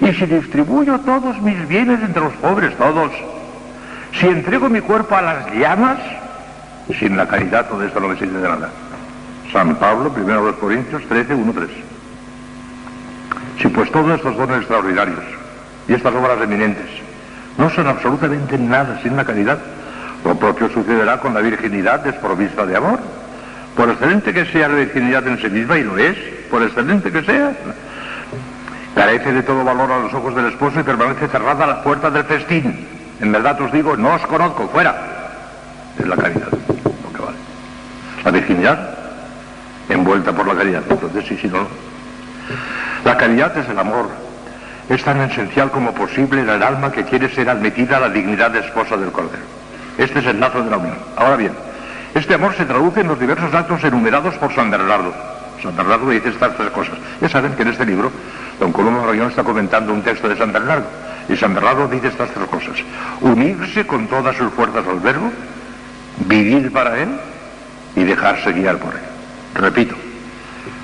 y 0.02 0.12
si 0.12 0.26
distribuyo 0.26 0.98
todos 0.98 1.40
mis 1.40 1.66
bienes 1.66 2.02
entre 2.02 2.22
los 2.22 2.34
pobres, 2.34 2.76
todos, 2.76 3.10
si 4.12 4.26
entrego 4.26 4.68
mi 4.68 4.82
cuerpo 4.82 5.16
a 5.16 5.22
las 5.22 5.54
llamas, 5.54 5.96
sin 6.98 7.16
la 7.16 7.26
caridad 7.26 7.66
todo 7.66 7.82
esto 7.82 7.98
no 7.98 8.08
me 8.08 8.18
sirve 8.18 8.38
de 8.38 8.46
nada. 8.46 8.68
San 9.50 9.74
Pablo, 9.76 10.12
primero 10.12 10.44
de 10.44 10.50
los 10.50 10.60
Corintios 10.60 11.02
13, 11.08 11.34
1, 11.34 11.52
3. 11.54 11.68
Si 13.62 13.68
pues 13.68 13.90
todos 13.90 14.16
estos 14.16 14.36
dones 14.36 14.58
extraordinarios 14.58 15.24
y 15.88 15.94
estas 15.94 16.14
obras 16.14 16.42
eminentes 16.42 16.90
no 17.56 17.70
son 17.70 17.86
absolutamente 17.86 18.58
nada 18.58 19.00
sin 19.02 19.16
la 19.16 19.24
caridad, 19.24 19.58
lo 20.24 20.34
propio 20.36 20.68
sucederá 20.70 21.20
con 21.20 21.34
la 21.34 21.40
virginidad 21.40 22.00
desprovista 22.00 22.66
de 22.66 22.76
amor. 22.76 22.98
Por 23.76 23.90
excelente 23.90 24.32
que 24.32 24.46
sea 24.46 24.68
la 24.68 24.76
virginidad 24.76 25.26
en 25.26 25.38
sí 25.38 25.48
misma, 25.48 25.78
y 25.78 25.84
lo 25.84 25.98
es, 25.98 26.16
por 26.50 26.62
excelente 26.62 27.12
que 27.12 27.22
sea, 27.22 27.52
Carece 28.96 29.30
de 29.30 29.42
todo 29.42 29.62
valor 29.62 29.92
a 29.92 29.98
los 29.98 30.14
ojos 30.14 30.34
del 30.34 30.46
esposo 30.46 30.80
y 30.80 30.82
permanece 30.82 31.28
cerrada 31.28 31.66
la 31.66 31.82
puerta 31.82 32.10
del 32.10 32.24
festín. 32.24 32.88
En 33.20 33.30
verdad 33.30 33.60
os 33.60 33.70
digo, 33.70 33.94
no 33.94 34.14
os 34.14 34.22
conozco, 34.26 34.66
fuera. 34.68 34.96
Es 35.98 36.06
la 36.06 36.16
caridad, 36.16 36.48
lo 36.50 37.12
que 37.12 37.22
vale. 37.22 37.36
La 38.24 38.30
virginidad 38.30 38.96
envuelta 39.90 40.32
por 40.32 40.46
la 40.46 40.54
caridad. 40.54 40.82
Entonces, 40.88 41.26
sí, 41.28 41.36
sí, 41.36 41.46
no. 41.46 41.68
La 43.04 43.18
caridad 43.18 43.54
es 43.58 43.68
el 43.68 43.78
amor. 43.78 44.08
Es 44.88 45.04
tan 45.04 45.20
esencial 45.20 45.70
como 45.70 45.92
posible 45.92 46.40
en 46.40 46.48
el 46.48 46.62
alma 46.62 46.90
que 46.90 47.04
quiere 47.04 47.28
ser 47.34 47.50
admitida 47.50 47.98
a 47.98 48.00
la 48.00 48.08
dignidad 48.08 48.50
de 48.50 48.60
esposa 48.60 48.96
del 48.96 49.12
Cordero. 49.12 49.44
Este 49.98 50.18
es 50.18 50.26
el 50.26 50.40
lazo 50.40 50.62
de 50.62 50.70
la 50.70 50.76
unión. 50.76 50.96
Ahora 51.16 51.36
bien, 51.36 51.52
este 52.14 52.34
amor 52.34 52.54
se 52.56 52.64
traduce 52.64 53.00
en 53.00 53.08
los 53.08 53.20
diversos 53.20 53.52
actos 53.52 53.82
enumerados 53.84 54.34
por 54.36 54.54
San 54.54 54.70
Bernardo. 54.70 55.12
San 55.62 55.76
Bernardo 55.76 56.08
dice 56.10 56.28
estas 56.28 56.56
tres 56.56 56.70
cosas. 56.70 56.94
Ya 57.20 57.28
saben 57.28 57.52
que 57.54 57.62
en 57.62 57.68
este 57.68 57.86
libro 57.86 58.10
Don 58.58 58.72
Colombo 58.72 59.06
Rayón 59.06 59.28
está 59.28 59.44
comentando 59.44 59.92
un 59.92 60.02
texto 60.02 60.28
de 60.28 60.36
San 60.36 60.52
Bernardo. 60.52 60.86
Y 61.28 61.36
San 61.36 61.54
Bernardo 61.54 61.88
dice 61.88 62.08
estas 62.08 62.30
tres 62.30 62.46
cosas. 62.48 62.76
Unirse 63.20 63.86
con 63.86 64.06
todas 64.06 64.36
sus 64.36 64.52
fuerzas 64.52 64.86
al 64.86 65.00
verbo, 65.00 65.30
vivir 66.26 66.72
para 66.72 66.98
él 66.98 67.08
y 67.94 68.04
dejarse 68.04 68.52
guiar 68.52 68.78
por 68.78 68.94
él. 68.94 69.00
Repito, 69.54 69.94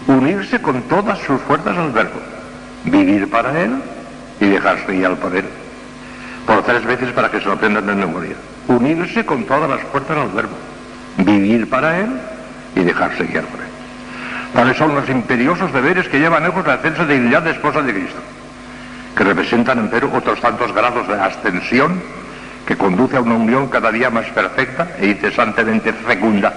unirse 0.07 0.61
con 0.61 0.83
todas 0.83 1.19
sus 1.21 1.41
fuerzas 1.43 1.77
al 1.77 1.93
verbo, 1.93 2.21
vivir 2.85 3.31
para 3.31 3.59
él 3.61 3.73
y 4.41 4.47
dejarse 4.47 4.93
guiar 4.93 5.17
por 5.17 5.35
él. 5.37 5.45
Por 6.47 6.63
tres 6.65 6.85
veces 6.85 7.13
para 7.13 7.31
que 7.31 7.39
se 7.39 7.47
lo 7.47 7.53
aprendan 7.53 7.89
en 7.89 8.01
memoria. 8.01 8.35
Unirse 8.69 9.25
con 9.25 9.45
todas 9.45 9.69
las 9.69 9.81
fuerzas 9.83 10.17
al 10.17 10.29
verbo, 10.29 10.57
vivir 11.19 11.69
para 11.69 11.99
él 11.99 12.11
y 12.77 12.81
dejarse 12.81 13.25
guiar 13.25 13.45
por 13.45 13.61
él. 13.61 13.67
Tales 14.55 14.77
son 14.77 14.95
los 14.95 15.09
imperiosos 15.09 15.73
deberes 15.73 16.09
que 16.09 16.19
llevan 16.19 16.43
lejos 16.43 16.67
la 16.67 16.77
defensa 16.77 17.05
de 17.05 17.15
dignidad 17.15 17.43
de 17.43 17.53
esposa 17.53 17.83
de 17.83 17.93
Cristo, 17.93 18.21
que 19.17 19.25
representan, 19.25 19.79
empero, 19.79 20.11
otros 20.15 20.41
tantos 20.41 20.73
grados 20.75 21.09
de 21.09 21.15
ascensión 21.15 22.01
que 22.67 22.77
conduce 22.77 23.17
a 23.17 23.21
una 23.21 23.35
unión 23.35 23.69
cada 23.69 23.91
día 23.91 24.11
más 24.11 24.27
perfecta 24.27 24.89
e 24.99 25.09
incesantemente 25.09 25.93
fecunda. 25.93 26.53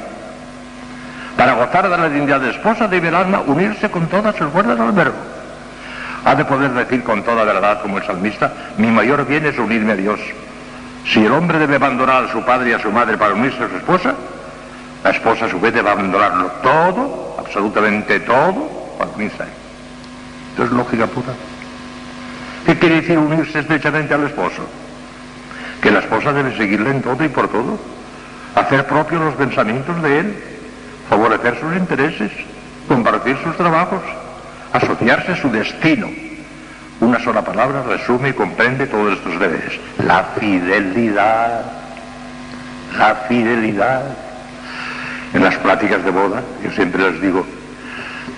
Para 1.38 1.53
gozar 1.53 1.90
de 1.90 1.98
la 1.98 2.10
dignidad 2.10 2.40
de 2.41 2.52
esposa 2.52 2.88
debe 2.88 3.10
el 3.10 3.15
alma 3.15 3.41
unirse 3.45 3.90
con 3.90 4.07
todas 4.07 4.36
sus 4.36 4.52
fuerzas 4.52 4.80
al 4.80 4.91
verbo. 4.91 5.18
Ha 6.23 6.36
de 6.36 6.45
poder 6.45 6.72
decir 6.72 7.03
con 7.03 7.23
toda 7.23 7.44
verdad, 7.44 7.82
como 7.82 7.98
el 7.98 8.03
salmista, 8.06 8.52
mi 8.77 8.88
mayor 8.88 9.26
bien 9.27 9.45
es 9.45 9.57
unirme 9.57 9.94
a 9.94 9.95
Dios. 9.95 10.19
Si 11.15 11.23
el 11.23 11.31
hombre 11.31 11.59
debe 11.59 11.77
abandonar 11.77 12.25
a 12.25 12.27
su 12.29 12.43
padre 12.43 12.71
y 12.71 12.73
a 12.73 12.79
su 12.79 12.91
madre 12.91 13.17
para 13.17 13.33
unirse 13.33 13.63
a 13.63 13.69
su 13.69 13.77
esposa, 13.77 14.13
la 15.01 15.11
esposa 15.11 15.45
a 15.45 15.49
su 15.49 15.57
vez 15.61 15.73
debe 15.73 15.89
abandonarlo 15.89 16.47
todo 16.61 17.37
absolutamente 17.39 18.19
todo 18.19 18.67
para 18.99 19.11
unirse 19.11 19.45
Esto 20.49 20.65
es 20.65 20.71
lógica 20.71 21.07
pura. 21.07 21.31
¿Qué 22.65 22.77
quiere 22.77 22.95
decir 22.95 23.17
unirse 23.17 23.59
estrechamente 23.59 24.13
al 24.13 24.25
esposo? 24.25 24.67
Que 25.81 25.89
la 25.89 25.99
esposa 25.99 26.33
debe 26.33 26.53
seguirle 26.57 26.89
en 26.89 27.01
todo 27.01 27.23
y 27.23 27.29
por 27.29 27.47
todo, 27.47 27.79
hacer 28.53 28.85
propios 28.85 29.21
los 29.21 29.35
pensamientos 29.35 30.01
de 30.03 30.19
él, 30.19 30.43
favorecer 31.09 31.57
sus 31.61 31.77
intereses, 31.77 32.31
compartir 32.89 33.37
sus 33.41 33.55
trabajos, 33.55 34.01
asociarse 34.73 35.31
a 35.31 35.35
su 35.37 35.49
destino. 35.49 36.24
Una 37.01 37.19
sola 37.19 37.43
palabra 37.43 37.84
resume 37.84 38.30
y 38.30 38.34
comprende 38.34 38.88
todos 38.88 39.17
estos 39.17 39.39
deberes. 39.39 39.80
La 40.05 40.23
fidelidad. 40.39 41.61
La 42.97 43.15
fidelidad 43.27 44.03
en 45.34 45.43
las 45.43 45.57
pláticas 45.57 46.03
de 46.03 46.11
boda, 46.11 46.41
yo 46.63 46.72
siempre 46.72 47.11
les 47.11 47.22
digo, 47.22 47.45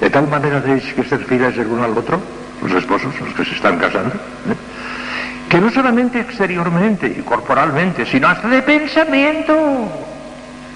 de 0.02 0.10
tal 0.10 0.28
manera 0.28 0.62
tenéis 0.62 0.92
que 0.94 1.04
ser 1.04 1.20
fieles 1.26 1.56
el 1.58 1.68
uno 1.68 1.84
al 1.84 1.96
otro, 1.96 2.20
los 2.64 2.72
esposos, 2.72 3.14
los 3.22 3.34
que 3.36 3.46
se 3.46 3.54
están 3.54 3.78
casando, 3.78 4.16
¿eh? 4.16 4.56
que 5.48 5.60
no 5.60 5.70
solamente 5.70 6.20
exteriormente 6.20 7.08
y 7.08 7.22
corporalmente, 7.22 8.06
sino 8.06 8.28
hasta 8.28 8.48
de 8.48 8.64
pensamiento. 8.64 9.54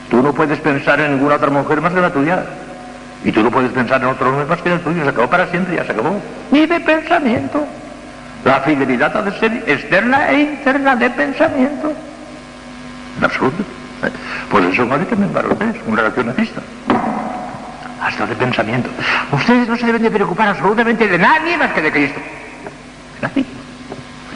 Tú 0.10 0.22
no 0.22 0.34
puedes 0.34 0.60
pensar 0.60 1.00
en 1.00 1.16
ninguna 1.16 1.36
otra 1.36 1.50
mujer 1.50 1.82
más 1.82 1.94
que 1.94 2.02
la 2.02 2.14
tuya. 2.14 2.46
Y 3.24 3.32
tú 3.32 3.44
no 3.44 3.52
puedes 3.52 3.72
pensar 3.72 4.02
en 4.02 4.08
otro 4.08 4.30
hombre 4.30 4.46
más 4.46 4.62
que 4.62 4.70
en 4.70 4.76
el 4.76 4.82
tuyo, 4.82 5.04
se 5.04 5.10
acabó 5.10 5.30
para 5.30 5.48
siempre, 5.48 5.76
ya 5.76 5.86
se 5.86 5.92
acabó. 5.92 6.20
Ni 6.52 6.66
de 6.66 6.80
pensamiento. 6.80 7.66
La 8.44 8.60
fidelidad 8.62 9.16
ha 9.16 9.22
de 9.22 9.40
ser 9.40 9.64
externa 9.68 10.32
e 10.32 10.42
interna 10.42 10.96
de 10.96 11.10
pensamiento. 11.12 11.94
En 13.18 13.24
absoluto. 13.24 13.64
Pues 14.50 14.66
eso 14.66 14.88
vale 14.88 15.06
también 15.06 15.32
para 15.32 15.48
ustedes, 15.48 15.76
un 15.86 15.96
relacionalista. 15.96 16.62
Hasta 18.02 18.26
de 18.26 18.36
pensamiento. 18.36 18.90
Ustedes 19.32 19.68
no 19.68 19.78
se 19.78 19.86
deben 19.86 20.02
de 20.02 20.10
preocupar 20.10 20.48
absolutamente 20.50 21.08
de 21.08 21.18
nadie 21.20 21.56
más 21.58 21.72
que 21.72 21.82
de 21.84 21.92
Cristo. 21.92 22.20
Nadie. 23.22 23.46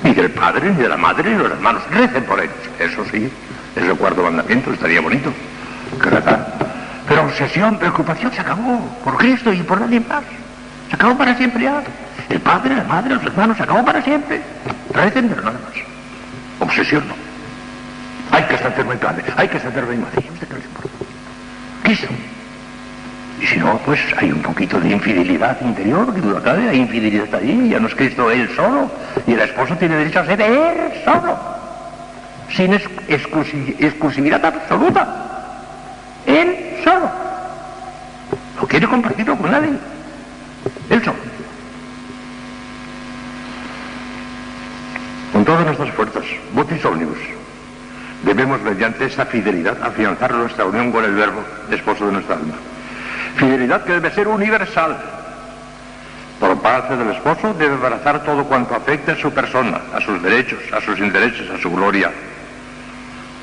Ni 0.04 0.14
del 0.14 0.30
padre, 0.30 0.70
ni 0.70 0.84
de 0.84 0.90
la 0.90 0.98
madre, 0.98 1.32
ni 1.32 1.38
de 1.38 1.44
los 1.44 1.52
hermanos. 1.52 1.82
Recen 1.90 2.24
por 2.26 2.40
ellos. 2.40 2.56
Eso 2.80 3.04
sí, 3.12 3.28
es 3.76 3.84
el 3.84 3.96
cuarto 3.96 4.22
mandamiento, 4.22 4.72
estaría 4.72 5.02
bonito. 5.02 5.34
Que. 6.00 6.75
Pero 7.16 7.28
obsesión, 7.28 7.78
preocupación 7.78 8.30
se 8.34 8.42
acabó 8.42 8.78
por 9.02 9.16
Cristo 9.16 9.54
y 9.54 9.64
por 9.64 9.80
nadie 9.80 10.02
más. 10.02 10.22
Se 10.90 10.96
acabó 10.96 11.18
para 11.18 11.34
siempre 11.38 11.64
ya. 11.64 11.82
El 12.28 12.42
padre, 12.42 12.76
la 12.76 12.84
madre, 12.84 13.16
los 13.16 13.24
hermanos, 13.24 13.56
se 13.56 13.64
acabó 13.64 13.86
para 13.86 14.02
siempre. 14.02 14.42
Recen, 14.94 15.30
pero 15.30 15.42
nada 15.44 15.58
más. 15.64 15.80
Obsesión 16.60 17.08
no. 17.08 17.14
Hay 18.36 18.44
que 18.44 18.56
estar 18.56 18.68
enfermo 18.70 18.92
y 18.94 18.98
padre, 18.98 19.24
hay 19.38 19.48
que 19.48 19.56
estar 19.56 19.72
enfermo 19.72 19.94
y 19.94 19.98
madre. 19.98 20.24
¿Y 20.26 20.28
a 20.28 20.32
usted 20.34 20.48
qué 20.50 20.54
le 20.56 20.60
importa? 20.66 20.90
Cristo. 21.84 22.08
Y 23.42 23.46
si 23.46 23.58
no, 23.60 23.78
pues 23.86 24.00
hay 24.18 24.34
un 24.34 24.42
poquito 24.42 24.78
de 24.82 24.90
infidelidad 24.90 25.58
interior, 25.62 26.14
que 26.14 26.20
duda 26.20 26.42
cabe, 26.44 26.68
hay 26.68 26.80
infidelidad 26.80 27.34
allí, 27.34 27.70
ya 27.70 27.80
no 27.80 27.88
es 27.88 27.96
Cristo 27.96 28.30
él 28.30 28.50
solo, 28.58 28.92
y 29.26 29.32
el 29.36 29.40
esposo 29.40 29.78
tiene 29.78 29.96
derecho 29.96 30.20
a 30.20 30.26
ser 30.26 30.42
él 30.42 30.76
solo, 31.06 31.38
sin 32.50 32.74
ex- 32.74 32.90
exclusi- 33.08 33.76
exclusividad 33.80 34.44
absoluta. 34.46 35.35
Él 36.26 36.82
solo. 36.84 37.10
No 38.60 38.68
quiere 38.68 38.88
compartirlo 38.88 39.38
con 39.38 39.52
nadie. 39.52 39.74
Él 40.90 41.04
solo. 41.04 41.18
Con 45.34 45.44
todas 45.44 45.66
nuestras 45.66 45.92
fuerzas, 45.92 46.24
votis 46.54 46.86
omnibus, 46.86 47.18
debemos 48.24 48.62
mediante 48.62 49.06
esta 49.06 49.26
fidelidad 49.26 49.78
afianzar 49.84 50.34
nuestra 50.34 50.64
unión 50.64 50.92
con 50.92 51.04
el 51.04 51.14
verbo, 51.14 51.44
esposo 51.70 52.06
de 52.06 52.14
nuestra 52.14 52.36
alma. 52.36 52.54
Fidelidad 53.36 53.84
que 53.84 53.94
debe 53.94 54.12
ser 54.12 54.30
universal. 54.30 54.98
Por 56.40 56.58
parte 56.62 56.96
del 56.96 57.12
esposo 57.12 57.54
debe 57.54 57.76
abrazar 57.76 58.24
todo 58.24 58.46
cuanto 58.46 58.76
afecte 58.76 59.12
a 59.12 59.18
su 59.18 59.32
persona, 59.32 59.82
a 59.94 60.00
sus 60.00 60.22
derechos, 60.24 60.60
a 60.72 60.80
sus 60.80 60.98
intereses, 61.00 61.50
a 61.50 61.58
su 61.58 61.70
gloria. 61.70 62.12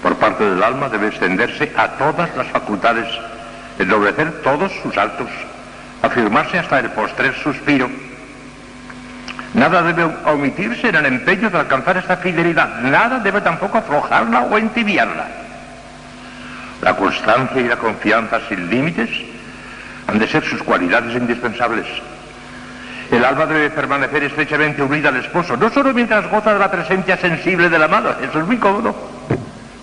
Por 0.03 0.17
parte 0.17 0.45
del 0.45 0.63
alma 0.63 0.89
debe 0.89 1.07
extenderse 1.09 1.73
a 1.77 1.89
todas 1.91 2.35
las 2.37 2.49
facultades, 2.49 3.07
ennoblecer 3.79 4.43
todos 4.43 4.73
sus 4.83 4.99
actos, 4.99 5.29
afirmarse 6.03 6.59
hasta 6.59 6.81
el 6.81 6.91
postrer 6.91 7.35
suspiro. 7.37 7.89
Nada 9.55 9.83
debe 9.83 10.05
omitirse 10.27 10.89
en 10.89 10.97
el 10.97 11.07
empeño 11.07 11.51
de 11.51 11.59
alcanzar 11.59 11.97
esta 11.99 12.17
fidelidad, 12.17 12.81
nada 12.81 13.21
debe 13.21 13.41
tampoco 13.43 13.79
aflojarla 13.79 14.43
o 14.43 14.59
entibiarla. 14.59 15.27
La 16.81 16.97
constancia 16.97 17.61
y 17.61 17.69
la 17.69 17.77
confianza 17.77 18.41
sin 18.49 18.69
límites 18.69 19.09
han 20.09 20.19
de 20.19 20.27
ser 20.27 20.43
sus 20.45 20.63
cualidades 20.65 21.15
indispensables. 21.15 21.87
El 23.13 23.25
alma 23.25 23.47
debe 23.47 23.71
permanecer 23.71 24.25
estrechamente 24.25 24.83
unida 24.83 25.11
al 25.11 25.17
esposo, 25.17 25.57
no 25.57 25.71
solo 25.71 25.93
mientras 25.93 26.29
goza 26.29 26.55
de 26.55 26.59
la 26.59 26.71
presencia 26.71 27.17
sensible 27.19 27.69
del 27.69 27.83
amado, 27.83 28.17
eso 28.21 28.41
es 28.41 28.47
muy 28.47 28.57
cómodo. 28.57 28.97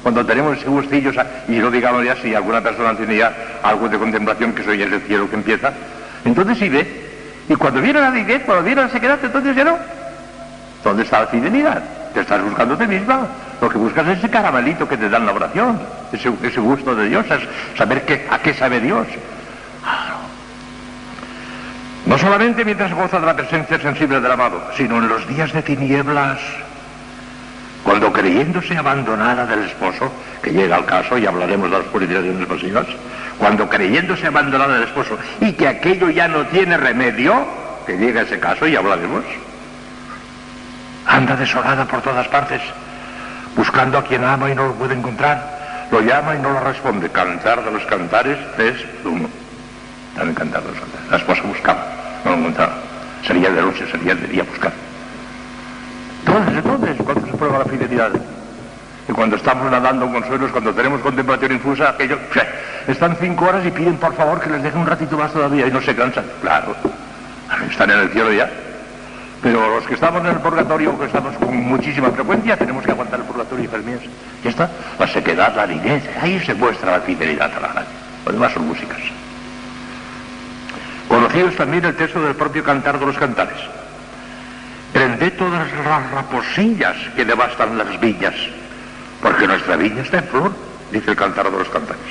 Cuando 0.01 0.25
tenemos 0.25 0.57
ese 0.57 0.69
gustillo, 0.69 1.11
y 1.47 1.57
no 1.57 1.69
digamos 1.69 2.05
ya 2.05 2.15
si 2.15 2.33
alguna 2.33 2.61
persona 2.61 2.95
tiene 2.95 3.17
ya 3.17 3.33
algo 3.63 3.89
de 3.89 3.97
contemplación, 3.97 4.53
que 4.53 4.61
es 4.61 4.67
el 4.67 5.01
cielo 5.01 5.29
que 5.29 5.35
empieza, 5.35 5.73
entonces 6.23 6.57
sí 6.57 6.69
ve. 6.69 7.09
Y 7.49 7.55
cuando 7.55 7.81
viene 7.81 7.99
la 7.99 8.07
aridez, 8.07 8.43
cuando 8.45 8.63
viene 8.63 8.83
la 8.83 8.89
sequedad, 8.89 9.19
entonces 9.21 9.55
ya 9.55 9.63
no. 9.63 9.77
¿Dónde 10.83 11.03
está 11.03 11.21
la 11.21 11.27
fidelidad? 11.27 11.83
Te 12.13 12.21
estás 12.21 12.41
buscando 12.41 12.75
a 12.75 12.77
ti 12.77 12.87
misma. 12.87 13.27
Lo 13.59 13.69
que 13.69 13.77
buscas 13.77 14.07
es 14.07 14.19
ese 14.19 14.29
caramelito 14.29 14.87
que 14.87 14.95
te 14.95 15.09
dan 15.09 15.25
la 15.25 15.33
oración, 15.33 15.79
ese, 16.13 16.59
gusto 16.59 16.95
de 16.95 17.09
Dios, 17.09 17.25
saber 17.77 18.05
qué, 18.05 18.25
a 18.29 18.39
qué 18.39 18.53
sabe 18.53 18.79
Dios. 18.79 19.05
No 22.05 22.17
solamente 22.17 22.63
mientras 22.63 22.93
goza 22.93 23.19
de 23.19 23.25
la 23.25 23.35
presencia 23.35 23.77
sensible 23.79 24.21
del 24.21 24.31
amado, 24.31 24.61
sino 24.77 24.97
en 24.97 25.09
los 25.09 25.27
días 25.27 25.51
de 25.51 25.61
tinieblas, 25.61 26.39
cuando 27.83 28.11
creyéndose 28.11 28.77
abandonada 28.77 29.45
del 29.45 29.63
esposo, 29.63 30.11
que 30.41 30.51
llega 30.51 30.75
al 30.75 30.85
caso 30.85 31.17
y 31.17 31.25
hablaremos 31.25 31.71
de 31.71 31.77
las 31.77 31.87
purificaciones 31.87 32.47
pasivas, 32.47 32.87
cuando 33.37 33.69
creyéndose 33.69 34.27
abandonada 34.27 34.75
del 34.75 34.83
esposo 34.83 35.17
y 35.39 35.53
que 35.53 35.67
aquello 35.67 36.09
ya 36.09 36.27
no 36.27 36.45
tiene 36.47 36.77
remedio, 36.77 37.45
que 37.85 37.97
llega 37.97 38.21
ese 38.21 38.39
caso 38.39 38.67
y 38.67 38.75
hablaremos, 38.75 39.23
anda 41.05 41.35
desolada 41.35 41.85
por 41.85 42.01
todas 42.01 42.27
partes, 42.27 42.61
buscando 43.55 43.97
a 43.97 44.03
quien 44.03 44.23
ama 44.23 44.49
y 44.51 44.55
no 44.55 44.67
lo 44.67 44.73
puede 44.73 44.93
encontrar, 44.93 45.87
lo 45.91 46.01
llama 46.01 46.35
y 46.35 46.39
no 46.39 46.51
lo 46.51 46.59
responde. 46.59 47.09
Cantar 47.09 47.63
de 47.63 47.71
los 47.71 47.83
cantares 47.85 48.37
es 48.57 48.75
uno. 49.03 49.27
También 50.15 50.35
cantar 50.35 50.61
los 50.63 50.79
cantares. 50.79 51.09
La 51.09 51.17
esposa 51.17 51.41
buscaba, 51.43 51.87
no 52.25 52.31
lo 52.31 52.37
encontraba. 52.37 52.73
Sería 53.25 53.49
de 53.49 53.61
noche, 53.61 53.89
sería 53.89 54.15
de 54.15 54.27
día 54.27 54.43
buscar. 54.43 54.88
Entonces, 56.29 56.57
entonces, 56.57 56.97
cuando 57.03 57.25
se 57.25 57.37
prueba 57.37 57.59
la 57.59 57.65
fidelidad. 57.65 58.11
Y 59.07 59.11
cuando 59.11 59.35
estamos 59.35 59.71
nadando 59.71 60.05
en 60.05 60.13
consuelos, 60.13 60.51
cuando 60.51 60.71
tenemos 60.73 61.01
contemplación 61.01 61.53
infusa, 61.53 61.89
aquello, 61.89 62.19
están 62.87 63.17
cinco 63.19 63.45
horas 63.45 63.65
y 63.65 63.71
piden 63.71 63.97
por 63.97 64.13
favor 64.13 64.39
que 64.39 64.51
les 64.51 64.61
deje 64.61 64.77
un 64.77 64.85
ratito 64.85 65.17
más 65.17 65.33
todavía 65.33 65.65
y 65.65 65.71
no 65.71 65.81
se 65.81 65.95
cansan. 65.95 66.25
Claro, 66.41 66.75
están 67.69 67.89
en 67.89 67.99
el 67.99 68.09
cielo 68.09 68.31
ya. 68.31 68.47
Pero 69.41 69.75
los 69.75 69.87
que 69.87 69.95
estamos 69.95 70.21
en 70.21 70.27
el 70.27 70.35
purgatorio, 70.35 70.99
que 70.99 71.05
estamos 71.05 71.35
con 71.37 71.55
muchísima 71.55 72.11
frecuencia, 72.11 72.55
tenemos 72.57 72.85
que 72.85 72.91
aguantar 72.91 73.21
el 73.21 73.25
purgatorio 73.25 73.63
y 73.63 73.65
enfermías. 73.65 74.01
Ya 74.43 74.49
está, 74.51 74.69
la 74.99 75.07
sequedad, 75.07 75.55
la 75.55 75.63
aridez, 75.63 76.03
ahí 76.21 76.39
se 76.41 76.53
muestra 76.53 76.91
la 76.91 76.99
fidelidad 76.99 77.51
a 77.57 77.59
la 77.59 77.67
gente. 77.69 77.91
Lo 78.27 78.33
demás 78.33 78.53
son 78.53 78.67
músicas. 78.67 78.99
Conocidos 81.07 81.55
también 81.55 81.85
el 81.85 81.95
texto 81.95 82.21
del 82.21 82.35
propio 82.35 82.63
Cantar 82.63 82.99
de 82.99 83.05
los 83.07 83.17
Cantares. 83.17 83.57
Prended 84.93 85.33
todas 85.33 85.71
las 85.71 86.11
raposillas 86.11 86.95
que 87.15 87.25
devastan 87.25 87.77
las 87.77 87.99
viñas, 87.99 88.35
porque 89.21 89.47
nuestra 89.47 89.75
viña 89.75 90.01
está 90.01 90.17
en 90.17 90.23
flor, 90.25 90.51
dice 90.91 91.11
el 91.11 91.17
Cantar 91.17 91.51
de 91.51 91.57
los 91.57 91.69
Cantares. 91.69 92.01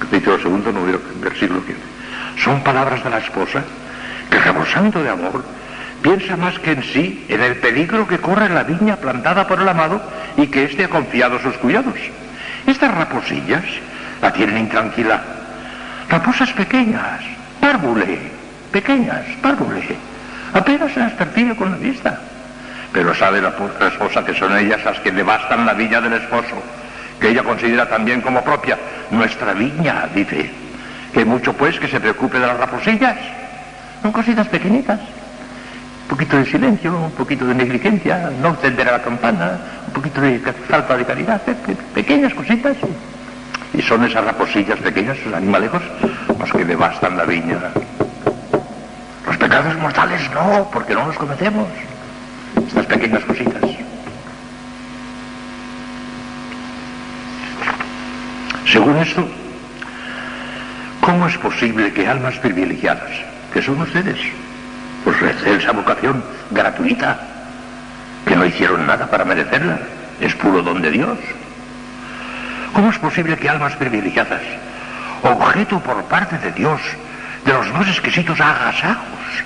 Capítulo 0.00 0.38
segundo, 0.38 0.72
número, 0.72 1.00
versículo 1.20 1.64
15. 1.64 1.80
Son 2.42 2.62
palabras 2.62 3.02
de 3.04 3.10
la 3.10 3.18
esposa 3.18 3.62
que 4.30 4.38
rebosando 4.38 5.02
de 5.02 5.10
amor 5.10 5.44
piensa 6.02 6.36
más 6.36 6.58
que 6.58 6.72
en 6.72 6.82
sí 6.82 7.24
en 7.28 7.42
el 7.42 7.56
peligro 7.56 8.06
que 8.06 8.18
corre 8.18 8.48
la 8.48 8.62
viña 8.62 8.96
plantada 8.96 9.46
por 9.46 9.60
el 9.60 9.68
amado 9.68 10.00
y 10.36 10.46
que 10.46 10.64
éste 10.64 10.84
ha 10.84 10.88
confiado 10.88 11.36
a 11.36 11.42
sus 11.42 11.56
cuidados. 11.56 11.98
Estas 12.66 12.94
raposillas 12.94 13.64
la 14.22 14.32
tienen 14.32 14.58
intranquila. 14.58 15.22
Raposas 16.08 16.52
pequeñas, 16.52 17.20
párvule, 17.60 18.18
pequeñas, 18.72 19.24
párvule. 19.42 19.96
Apenas 20.54 20.96
las 20.96 21.12
percibe 21.12 21.54
con 21.56 21.70
la 21.72 21.76
vista. 21.76 22.18
Pero 22.92 23.14
sabe 23.14 23.40
la, 23.40 23.52
la 23.80 23.88
esposa 23.88 24.24
que 24.24 24.34
son 24.34 24.56
ellas 24.56 24.82
las 24.84 24.98
que 25.00 25.12
devastan 25.12 25.66
la 25.66 25.74
viña 25.74 26.00
del 26.00 26.14
esposo, 26.14 26.62
que 27.20 27.28
ella 27.28 27.42
considera 27.42 27.86
también 27.88 28.20
como 28.22 28.42
propia. 28.42 28.78
Nuestra 29.10 29.52
viña, 29.52 30.08
dice. 30.14 30.50
Que 31.12 31.24
mucho 31.24 31.52
pues 31.52 31.78
que 31.78 31.88
se 31.88 32.00
preocupe 32.00 32.38
de 32.38 32.46
las 32.46 32.56
raposillas. 32.58 33.16
Son 34.02 34.12
cositas 34.12 34.46
pequeñitas. 34.48 35.00
Un 35.00 36.08
poquito 36.16 36.38
de 36.38 36.46
silencio, 36.46 36.96
un 36.96 37.10
poquito 37.12 37.44
de 37.44 37.54
negligencia, 37.54 38.30
no 38.40 38.48
encender 38.48 38.88
a 38.88 38.92
la 38.92 39.02
campana, 39.02 39.58
un 39.86 39.92
poquito 39.92 40.20
de 40.22 40.38
falta 40.66 40.96
de 40.96 41.04
caridad, 41.04 41.42
pe- 41.42 41.54
pe- 41.54 41.76
pequeñas 41.94 42.32
cositas. 42.32 42.76
Y 43.74 43.82
son 43.82 44.02
esas 44.04 44.24
raposillas 44.24 44.78
pequeñas, 44.78 45.18
esos 45.18 45.34
animalejos, 45.34 45.82
los 46.38 46.50
que 46.52 46.64
devastan 46.64 47.16
la 47.18 47.24
viña. 47.24 47.58
Los 49.28 49.36
pecados 49.36 49.76
mortales 49.76 50.22
no, 50.32 50.66
porque 50.72 50.94
no 50.94 51.06
los 51.06 51.16
cometemos. 51.16 51.68
Estas 52.66 52.86
pequeñas 52.86 53.22
cositas. 53.24 53.62
Según 58.64 58.96
esto, 58.96 59.28
¿cómo 61.02 61.26
es 61.26 61.36
posible 61.36 61.92
que 61.92 62.08
almas 62.08 62.36
privilegiadas, 62.38 63.10
que 63.52 63.60
son 63.60 63.82
ustedes, 63.82 64.18
por 65.04 65.14
su 65.18 65.26
excelsa 65.26 65.72
vocación 65.72 66.24
gratuita, 66.50 67.20
que 68.26 68.34
no 68.34 68.46
hicieron 68.46 68.86
nada 68.86 69.06
para 69.08 69.26
merecerla, 69.26 69.78
es 70.20 70.34
puro 70.36 70.62
don 70.62 70.80
de 70.80 70.90
Dios? 70.90 71.18
¿Cómo 72.72 72.90
es 72.90 72.98
posible 72.98 73.36
que 73.36 73.48
almas 73.50 73.76
privilegiadas, 73.76 74.42
objeto 75.22 75.80
por 75.80 76.02
parte 76.04 76.38
de 76.38 76.52
Dios 76.52 76.80
de 77.44 77.52
los 77.52 77.72
más 77.72 77.88
exquisitos 77.88 78.40
agasajos, 78.40 79.44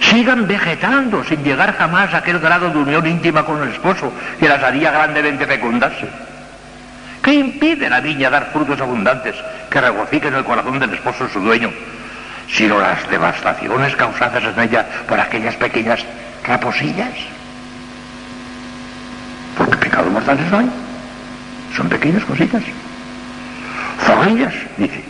sigan 0.00 0.46
vegetando 0.46 1.24
sin 1.24 1.42
llegar 1.42 1.74
jamás 1.76 2.12
a 2.14 2.18
aquel 2.18 2.38
grado 2.38 2.70
de 2.70 2.78
unión 2.78 3.06
íntima 3.06 3.44
con 3.44 3.62
el 3.62 3.70
esposo 3.70 4.12
que 4.38 4.48
las 4.48 4.62
haría 4.62 4.90
grandemente 4.90 5.46
fecundas? 5.46 5.92
¿Qué 7.22 7.32
impide 7.32 7.88
la 7.88 8.00
viña 8.00 8.28
dar 8.28 8.50
frutos 8.52 8.80
abundantes 8.80 9.34
que 9.70 9.80
regocijen 9.80 10.34
el 10.34 10.44
corazón 10.44 10.78
del 10.78 10.92
esposo 10.92 11.26
su 11.28 11.40
dueño? 11.40 11.72
Sino 12.48 12.78
las 12.78 13.08
devastaciones 13.08 13.96
causadas 13.96 14.44
en 14.44 14.60
ella 14.60 14.86
por 15.08 15.18
aquellas 15.18 15.56
pequeñas 15.56 16.04
raposillas. 16.46 17.14
Porque 19.56 19.76
pecados 19.78 20.12
mortales 20.12 20.50
no. 20.50 20.68
Son 21.74 21.88
pequeñas 21.88 22.24
cositas. 22.24 22.62
Zorrillas, 24.04 24.54
dice. 24.76 25.02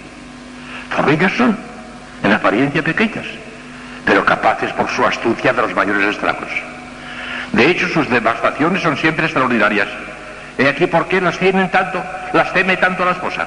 Zorrillas 0.95 1.33
son, 1.33 1.59
en 2.25 2.33
apariencia 2.33 2.83
pequeñas, 2.83 3.27
pero 4.05 4.25
capaces 4.25 4.73
por 4.73 4.89
su 4.89 5.07
astucia 5.07 5.53
de 5.53 5.63
los 5.63 5.75
mayores 5.75 6.09
estragos. 6.09 6.49
De 7.53 7.71
hecho, 7.71 7.87
sus 7.89 8.09
devastaciones 8.11 8.83
son 8.83 8.97
siempre 8.97 9.27
extraordinarias. 9.27 9.89
He 10.59 10.69
aquí 10.69 10.87
por 10.87 11.07
qué 11.07 11.21
las 11.21 11.39
tienen 11.39 11.71
tanto, 11.71 12.03
las 12.33 12.53
teme 12.53 12.77
tanto 12.79 13.05
la 13.05 13.13
esposa. 13.13 13.47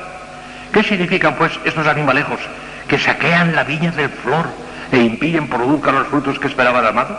¿Qué 0.72 0.84
significan, 0.84 1.36
pues, 1.36 1.60
estos 1.66 1.88
animalejos 1.88 2.40
que 2.88 3.00
saquean 3.00 3.56
la 3.56 3.64
viña 3.64 3.92
del 3.92 4.10
flor 4.10 4.46
e 4.92 4.98
impiden 4.98 5.48
produzcan 5.48 5.96
los 5.96 6.08
frutos 6.08 6.40
que 6.40 6.48
esperaba 6.48 6.80
el 6.80 6.88
amado? 6.88 7.18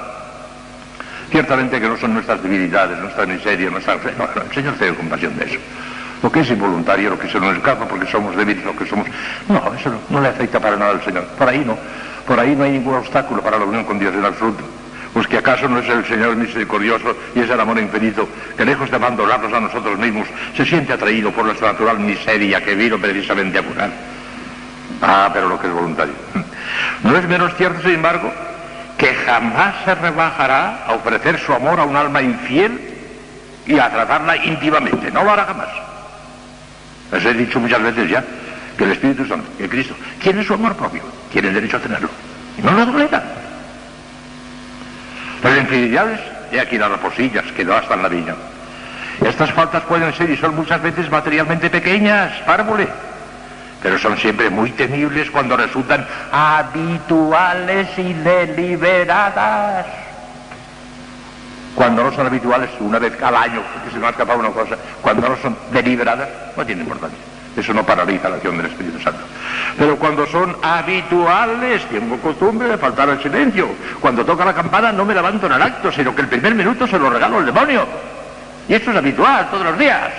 Ciertamente 1.31 1.81
que 1.81 1.89
no 1.89 1.97
son 1.99 2.15
nuestras 2.15 2.43
debilidades, 2.43 2.99
nuestra 2.99 3.27
miseria, 3.27 3.69
nuestra... 3.69 3.97
No, 4.17 4.29
el 4.43 4.55
Señor 4.55 4.75
tiene 4.75 4.95
compasión 4.95 5.37
de 5.37 5.45
eso. 5.45 5.59
Lo 6.23 6.33
que 6.33 6.41
es 6.41 6.51
involuntario, 6.51 7.11
lo 7.11 7.19
que 7.19 7.29
se 7.29 7.39
nos 7.39 7.57
escapa 7.57 7.87
porque 7.87 8.07
somos 8.07 8.35
débiles, 8.37 8.65
lo 8.65 8.77
que 8.77 8.87
somos... 8.87 9.07
No, 9.49 9.73
eso 9.75 9.91
no, 9.91 9.99
no 10.11 10.21
le 10.21 10.29
afecta 10.29 10.59
para 10.59 10.77
nada 10.77 10.93
al 10.93 11.05
Señor. 11.05 11.25
Por 11.39 11.49
ahí 11.49 11.63
no. 11.65 11.77
Por 12.27 12.39
ahí 12.39 12.57
no 12.57 12.65
hay 12.65 12.73
ningún 12.73 12.95
obstáculo 12.95 13.41
para 13.41 13.59
la 13.59 13.65
unión 13.65 13.85
con 13.85 13.99
Dios 13.99 14.15
en 14.15 14.25
absoluto. 14.25 14.65
Pues 15.13 15.27
que 15.27 15.39
acaso 15.39 15.69
no 15.69 15.79
es 15.79 15.89
el 15.89 16.05
Señor 16.05 16.37
misericordioso 16.37 17.17
y 17.35 17.41
es 17.41 17.51
el 17.51 17.59
amor 17.59 17.79
infinito 17.79 18.29
que 18.57 18.65
lejos 18.65 18.91
de 18.91 18.97
abandonarnos 18.97 19.53
a 19.53 19.61
nosotros 19.61 19.99
mismos 19.99 20.29
se 20.57 20.65
siente 20.65 20.93
atraído 20.93 21.33
por 21.33 21.45
nuestra 21.45 21.73
natural 21.73 21.99
miseria 21.99 22.63
que 22.63 22.75
vino 22.75 22.99
precisamente 22.99 23.59
a 23.59 23.63
curar. 23.63 23.91
Ah, 25.01 25.31
pero 25.33 25.49
lo 25.49 25.59
que 25.59 25.69
es 25.69 25.73
voluntario. 25.73 26.15
No 27.03 27.17
es 27.17 27.27
menos 27.29 27.55
cierto, 27.57 27.81
sin 27.83 27.93
embargo, 27.93 28.31
que 28.99 29.15
jamás 29.15 29.75
se 29.85 29.95
rebajará 29.95 30.85
a 30.87 30.95
ofrecer 30.95 31.39
su 31.39 31.53
amor 31.53 31.81
a 31.81 31.85
un 31.85 31.97
alma 31.97 32.21
infiel 32.21 32.79
y 33.67 33.79
a 33.79 33.89
tratarla 33.89 34.37
íntimamente. 34.37 35.11
No 35.11 35.25
lo 35.25 35.31
hará 35.31 35.45
jamás. 35.45 35.69
Les 37.13 37.25
he 37.25 37.35
dicho 37.35 37.59
muchas 37.61 37.83
veces 37.83 38.11
ya 38.11 38.25
que 38.77 38.85
el 38.85 38.93
Espíritu 38.93 39.27
Santo, 39.27 39.49
que 39.57 39.69
Cristo, 39.69 39.95
tiene 40.23 40.45
su 40.45 40.55
amor 40.55 40.77
propio, 40.77 41.03
tiene 41.33 41.51
derecho 41.51 41.79
a 41.79 41.81
tenerlo. 41.81 42.09
Y 42.57 42.63
no 42.63 42.73
lo 42.73 42.87
toleran. 42.87 43.23
Las 45.43 45.59
infidelidades, 45.59 46.21
he 46.53 46.61
aquí 46.61 46.79
las 46.79 46.91
raposillas 46.91 47.45
que 47.57 47.65
no 47.65 47.75
hasta 47.75 47.95
en 47.95 48.03
la 48.03 48.09
viña. 48.09 48.35
Estas 49.25 49.53
faltas 49.53 49.83
pueden 49.83 50.13
ser 50.15 50.31
y 50.31 50.37
son 50.37 50.55
muchas 50.55 50.81
veces 50.81 51.11
materialmente 51.11 51.71
pequeñas, 51.71 52.33
párvole, 52.47 52.89
pero 53.83 53.99
son 53.99 54.17
siempre 54.17 54.49
muy 54.51 54.71
temibles 54.73 55.31
cuando 55.31 55.57
resultan 55.57 56.07
habituales 56.31 57.89
y 57.99 58.13
deliberadas. 58.13 59.87
Cuando 61.79 62.03
no 62.03 62.13
son 62.13 62.27
habituales, 62.27 62.71
una 62.81 62.99
vez 62.99 63.23
al 63.23 63.37
año, 63.37 63.63
porque 63.73 63.93
se 63.93 64.01
me 64.01 64.09
ha 64.09 64.11
escapado 64.11 64.41
una 64.41 64.49
cosa, 64.49 64.77
cuando 65.01 65.29
no 65.29 65.37
son 65.37 65.57
deliberadas, 65.71 66.29
no 66.57 66.67
tiene 66.67 66.83
importancia. 66.83 67.21
Eso 67.57 67.73
no 67.73 67.87
paraliza 67.87 68.29
la 68.29 68.35
acción 68.35 68.57
del 68.57 68.67
Espíritu 68.67 68.99
Santo. 68.99 69.21
Pero 69.79 69.97
cuando 69.97 70.27
son 70.27 70.57
habituales, 70.61 71.89
tengo 71.89 72.17
costumbre 72.19 72.67
de 72.67 72.79
faltar 72.79 73.09
al 73.09 73.23
silencio. 73.23 73.69
Cuando 74.01 74.25
toca 74.25 74.45
la 74.45 74.55
campana 74.55 74.91
no 74.91 75.05
me 75.05 75.15
levanto 75.15 75.47
en 75.47 75.53
el 75.53 75.63
acto, 75.63 75.93
sino 75.93 76.13
que 76.17 76.23
el 76.23 76.27
primer 76.27 76.57
minuto 76.57 76.85
se 76.85 76.99
lo 76.99 77.11
regalo 77.11 77.39
al 77.39 77.47
demonio. 77.47 77.87
Y 78.69 78.75
eso 78.75 78.91
es 78.91 78.97
habitual 78.97 79.49
todos 79.49 79.67
los 79.67 79.79
días. 79.79 80.11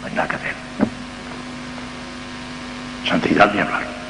No 0.00 0.06
hay 0.06 0.14
nada 0.14 0.28
que 0.28 0.36
hacer. 0.36 0.54
Santidad 3.04 3.52
ni 3.52 3.58
hablar. 3.58 4.03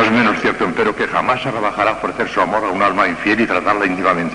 No 0.00 0.10
menos 0.12 0.40
cierto, 0.40 0.64
empero, 0.64 0.96
que 0.96 1.06
jamás 1.06 1.42
se 1.42 1.50
rebajará 1.50 1.90
a 1.90 1.94
ofrecer 1.94 2.28
su 2.28 2.40
amor 2.40 2.64
a 2.64 2.68
un 2.68 2.82
alma 2.82 3.06
infiel 3.06 3.40
y 3.40 3.46
tratarla 3.46 3.84
íntimamente. 3.84 4.34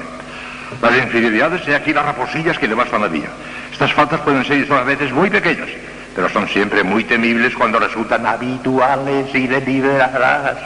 Las 0.82 0.96
infidelidades, 0.96 1.68
he 1.68 1.76
aquí 1.76 1.92
las 1.92 2.06
raposillas 2.06 2.60
que 2.60 2.68
devastan 2.68 3.02
la 3.02 3.08
vida. 3.08 3.28
Estas 3.72 3.92
faltas 3.94 4.22
pueden 4.22 4.46
ser 4.46 4.72
a 4.72 4.84
veces 4.84 5.12
muy 5.12 5.30
pequeñas, 5.30 5.68
pero 6.16 6.30
son 6.30 6.48
siempre 6.48 6.84
muy 6.84 7.04
temibles 7.04 7.56
cuando 7.56 7.80
resultan 7.80 8.26
habituales 8.28 9.34
y 9.34 9.48
deliberadas. 9.48 10.58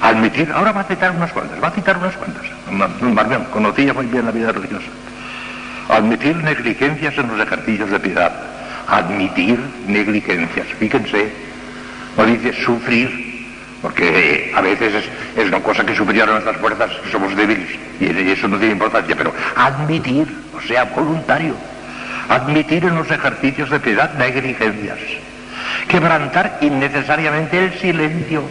Admitir, 0.00 0.52
ahora 0.52 0.72
va 0.72 0.82
a 0.82 0.84
citar 0.84 1.10
unas 1.10 1.32
cuantas, 1.32 1.62
va 1.62 1.68
a 1.68 1.72
citar 1.72 1.96
unas 1.98 2.16
cuantas. 2.16 2.44
Marmión, 3.00 3.46
conocía 3.46 3.92
muy 3.92 4.06
bien 4.06 4.26
la 4.26 4.30
vida 4.30 4.52
religiosa. 4.52 4.86
Admitir 5.88 6.36
negligencias 6.36 7.18
en 7.18 7.28
los 7.28 7.40
ejercicios 7.40 7.90
de 7.90 7.98
piedad. 7.98 8.32
Admitir 8.86 9.58
negligencias, 9.88 10.68
fíjense, 10.78 11.32
no 12.16 12.24
dice 12.24 12.52
sufrir, 12.52 13.25
porque 13.82 14.52
a 14.54 14.60
veces 14.60 15.04
es, 15.36 15.46
una 15.46 15.60
cosa 15.60 15.84
que 15.84 15.94
superior 15.94 16.28
a 16.28 16.32
nuestras 16.32 16.56
fuerzas, 16.56 16.90
somos 17.10 17.34
débiles, 17.36 17.68
y 18.00 18.30
eso 18.30 18.48
no 18.48 18.58
tiene 18.58 18.72
importancia, 18.72 19.14
pero 19.16 19.32
admitir, 19.54 20.26
o 20.56 20.60
sea, 20.60 20.84
voluntario, 20.84 21.54
admitir 22.28 22.84
en 22.84 22.96
los 22.96 23.10
ejercicios 23.10 23.70
de 23.70 23.80
piedad 23.80 24.14
negligencias, 24.14 24.98
quebrantar 25.88 26.58
innecesariamente 26.60 27.64
el 27.64 27.78
silencio, 27.78 28.42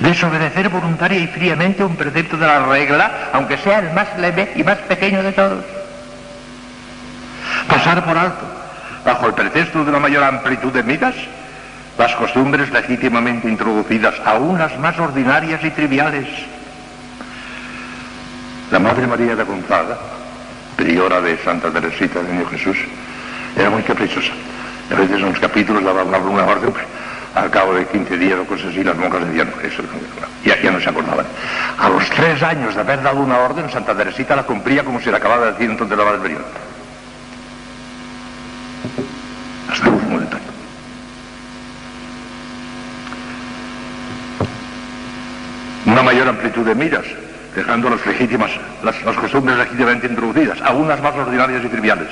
desobedecer 0.00 0.68
voluntaria 0.68 1.18
y 1.18 1.26
fríamente 1.26 1.84
un 1.84 1.96
precepto 1.96 2.36
de 2.36 2.46
la 2.46 2.66
regla, 2.66 3.30
aunque 3.32 3.58
sea 3.58 3.80
el 3.80 3.92
más 3.92 4.08
leve 4.18 4.52
y 4.56 4.64
más 4.64 4.78
pequeño 4.78 5.22
de 5.22 5.32
todos, 5.32 5.64
pasar 7.68 8.04
por 8.04 8.16
alto, 8.16 8.44
bajo 9.04 9.26
el 9.26 9.34
pretexto 9.34 9.84
de 9.84 9.90
una 9.90 10.00
mayor 10.00 10.24
amplitud 10.24 10.72
de 10.72 10.82
miras, 10.82 11.14
las 11.98 12.14
costumbres 12.16 12.70
legítimamente 12.70 13.48
introducidas, 13.48 14.14
aún 14.24 14.58
las 14.58 14.76
más 14.78 14.98
ordinarias 14.98 15.62
y 15.62 15.70
triviales. 15.70 16.26
La 18.70 18.78
Madre 18.78 19.06
María 19.06 19.36
de 19.36 19.44
Gonzaga, 19.44 19.96
priora 20.76 21.20
de 21.20 21.38
Santa 21.38 21.70
Teresita 21.70 22.20
de 22.20 22.32
Niño 22.32 22.46
Jesús, 22.46 22.76
era 23.56 23.70
muy 23.70 23.82
caprichosa. 23.82 24.32
A 24.90 24.98
veces 24.98 25.16
en 25.16 25.30
los 25.30 25.38
capítulos 25.38 25.84
daba 25.84 26.02
una, 26.02 26.18
una 26.18 26.44
orden, 26.44 26.72
pues, 26.72 26.84
al 27.34 27.50
cabo 27.50 27.74
de 27.74 27.86
15 27.86 28.16
días 28.16 28.38
o 28.38 28.46
cosas 28.46 28.66
así, 28.66 28.84
las 28.84 28.96
monjas 28.96 29.26
decían, 29.26 29.52
eso 29.62 29.82
ya, 30.44 30.60
ya 30.60 30.70
no 30.70 30.80
se 30.80 30.88
acordaban. 30.88 31.26
A 31.78 31.88
los 31.88 32.08
tres 32.10 32.42
años 32.42 32.74
de 32.74 32.80
haber 32.80 33.02
dado 33.02 33.20
una 33.20 33.38
orden, 33.38 33.70
Santa 33.70 33.94
Teresita 33.94 34.36
la 34.36 34.44
cumplía 34.44 34.84
como 34.84 35.00
si 35.00 35.10
la 35.10 35.16
acababa 35.16 35.46
de 35.46 35.52
decir 35.52 35.70
entonces 35.70 35.96
la 35.96 36.12
del 36.12 36.20
periodo. 36.20 36.44
Hasta 39.70 39.86
el 39.86 39.94
último 39.94 40.20
detalle. 40.20 40.43
Una 45.94 46.02
mayor 46.02 46.26
amplitud 46.26 46.66
de 46.66 46.74
miras, 46.74 47.04
dejando 47.54 47.88
las 47.88 48.04
legítimas, 48.04 48.50
las, 48.82 48.96
costumbres 49.14 49.56
legítimamente 49.56 50.08
introducidas, 50.08 50.60
aún 50.62 50.88
las 50.88 51.00
más 51.00 51.14
ordinarias 51.14 51.64
y 51.64 51.68
triviales. 51.68 52.08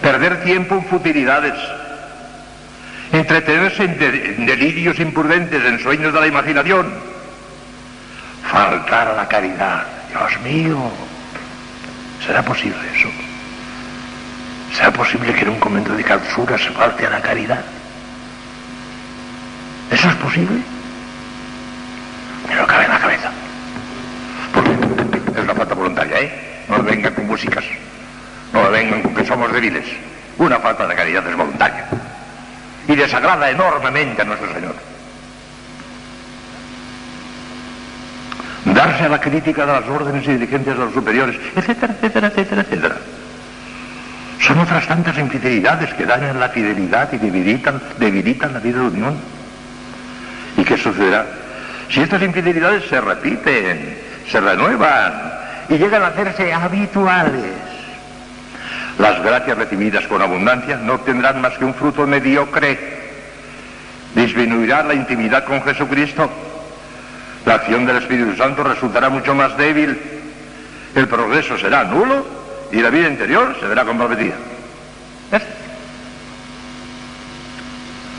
Perder 0.00 0.44
tiempo 0.44 0.76
en 0.76 0.84
futilidades, 0.84 1.54
entretenerse 3.12 3.82
en, 3.82 3.98
de, 3.98 4.34
en 4.36 4.46
delirios 4.46 5.00
imprudentes, 5.00 5.64
en 5.64 5.80
sueños 5.80 6.14
de 6.14 6.20
la 6.20 6.28
imaginación, 6.28 6.86
faltar 8.48 9.08
a 9.08 9.14
la 9.14 9.26
caridad. 9.26 9.84
Dios 10.08 10.40
mío, 10.44 10.78
¿será 12.24 12.40
posible 12.44 12.78
eso? 12.96 13.08
¿Será 14.76 14.92
posible 14.92 15.34
que 15.34 15.40
en 15.40 15.48
un 15.48 15.58
momento 15.58 15.92
de 15.92 16.04
clausura 16.04 16.56
se 16.56 16.70
falte 16.70 17.04
a 17.04 17.10
la 17.10 17.20
caridad? 17.20 17.64
¿Eso 19.90 20.08
es 20.08 20.14
posible? 20.14 20.75
Pero 22.48 22.66
cabe 22.66 22.84
en 22.84 22.90
la 22.90 22.98
cabeza. 22.98 23.30
Porque 24.52 24.70
es 25.34 25.44
una 25.44 25.54
falta 25.54 25.74
voluntaria, 25.74 26.20
¿eh? 26.20 26.64
No 26.68 26.82
vengan 26.82 27.14
con 27.14 27.26
músicas. 27.26 27.64
No 28.52 28.70
vengan 28.70 29.02
con 29.02 29.14
que 29.14 29.24
somos 29.24 29.52
débiles. 29.52 29.84
Una 30.38 30.58
falta 30.58 30.86
de 30.86 30.94
caridad 30.94 31.26
es 31.26 31.36
voluntaria. 31.36 31.86
Y 32.88 32.94
desagrada 32.94 33.50
enormemente 33.50 34.22
a 34.22 34.24
nuestro 34.24 34.52
Señor. 34.52 34.74
Darse 38.64 39.04
a 39.04 39.08
la 39.08 39.20
crítica 39.20 39.64
de 39.64 39.72
las 39.72 39.88
órdenes 39.88 40.26
y 40.26 40.32
diligencias 40.32 40.76
de 40.76 40.84
los 40.84 40.92
superiores, 40.92 41.36
etcétera, 41.54 41.94
etcétera, 41.94 42.26
etcétera, 42.28 42.62
etcétera. 42.62 42.96
Son 44.40 44.58
otras 44.58 44.86
tantas 44.86 45.16
infidelidades 45.18 45.94
que 45.94 46.04
dañan 46.04 46.38
la 46.38 46.48
fidelidad 46.48 47.12
y 47.12 47.18
debilitan, 47.18 47.80
debilitan 47.98 48.52
la 48.52 48.60
vida 48.60 48.80
de 48.80 48.86
unión. 48.86 49.16
¿Y 50.56 50.64
qué 50.64 50.76
sucederá? 50.76 51.26
Si 51.88 52.00
estas 52.00 52.22
infidelidades 52.22 52.84
se 52.88 53.00
repiten, 53.00 53.98
se 54.28 54.40
renuevan 54.40 55.32
y 55.68 55.78
llegan 55.78 56.02
a 56.02 56.08
hacerse 56.08 56.52
habituales, 56.52 57.52
las 58.98 59.22
gracias 59.22 59.58
recibidas 59.58 60.06
con 60.06 60.22
abundancia 60.22 60.76
no 60.76 60.94
obtendrán 60.94 61.40
más 61.40 61.56
que 61.58 61.64
un 61.64 61.74
fruto 61.74 62.06
mediocre. 62.06 62.96
Disminuirá 64.14 64.82
la 64.82 64.94
intimidad 64.94 65.44
con 65.44 65.62
Jesucristo. 65.62 66.30
La 67.44 67.54
acción 67.54 67.84
del 67.84 67.98
Espíritu 67.98 68.34
Santo 68.36 68.64
resultará 68.64 69.10
mucho 69.10 69.34
más 69.34 69.56
débil. 69.56 69.98
El 70.94 71.06
progreso 71.08 71.58
será 71.58 71.84
nulo 71.84 72.26
y 72.72 72.80
la 72.80 72.90
vida 72.90 73.08
interior 73.08 73.54
se 73.60 73.66
verá 73.66 73.84
comprometida. 73.84 74.34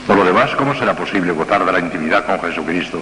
Por 0.05 0.15
lo 0.15 0.23
demás, 0.23 0.51
¿cómo 0.55 0.73
será 0.75 0.93
posible 0.93 1.33
gozar 1.33 1.65
de 1.65 1.71
la 1.71 1.79
intimidad 1.79 2.25
con 2.25 2.39
Jesucristo, 2.39 3.01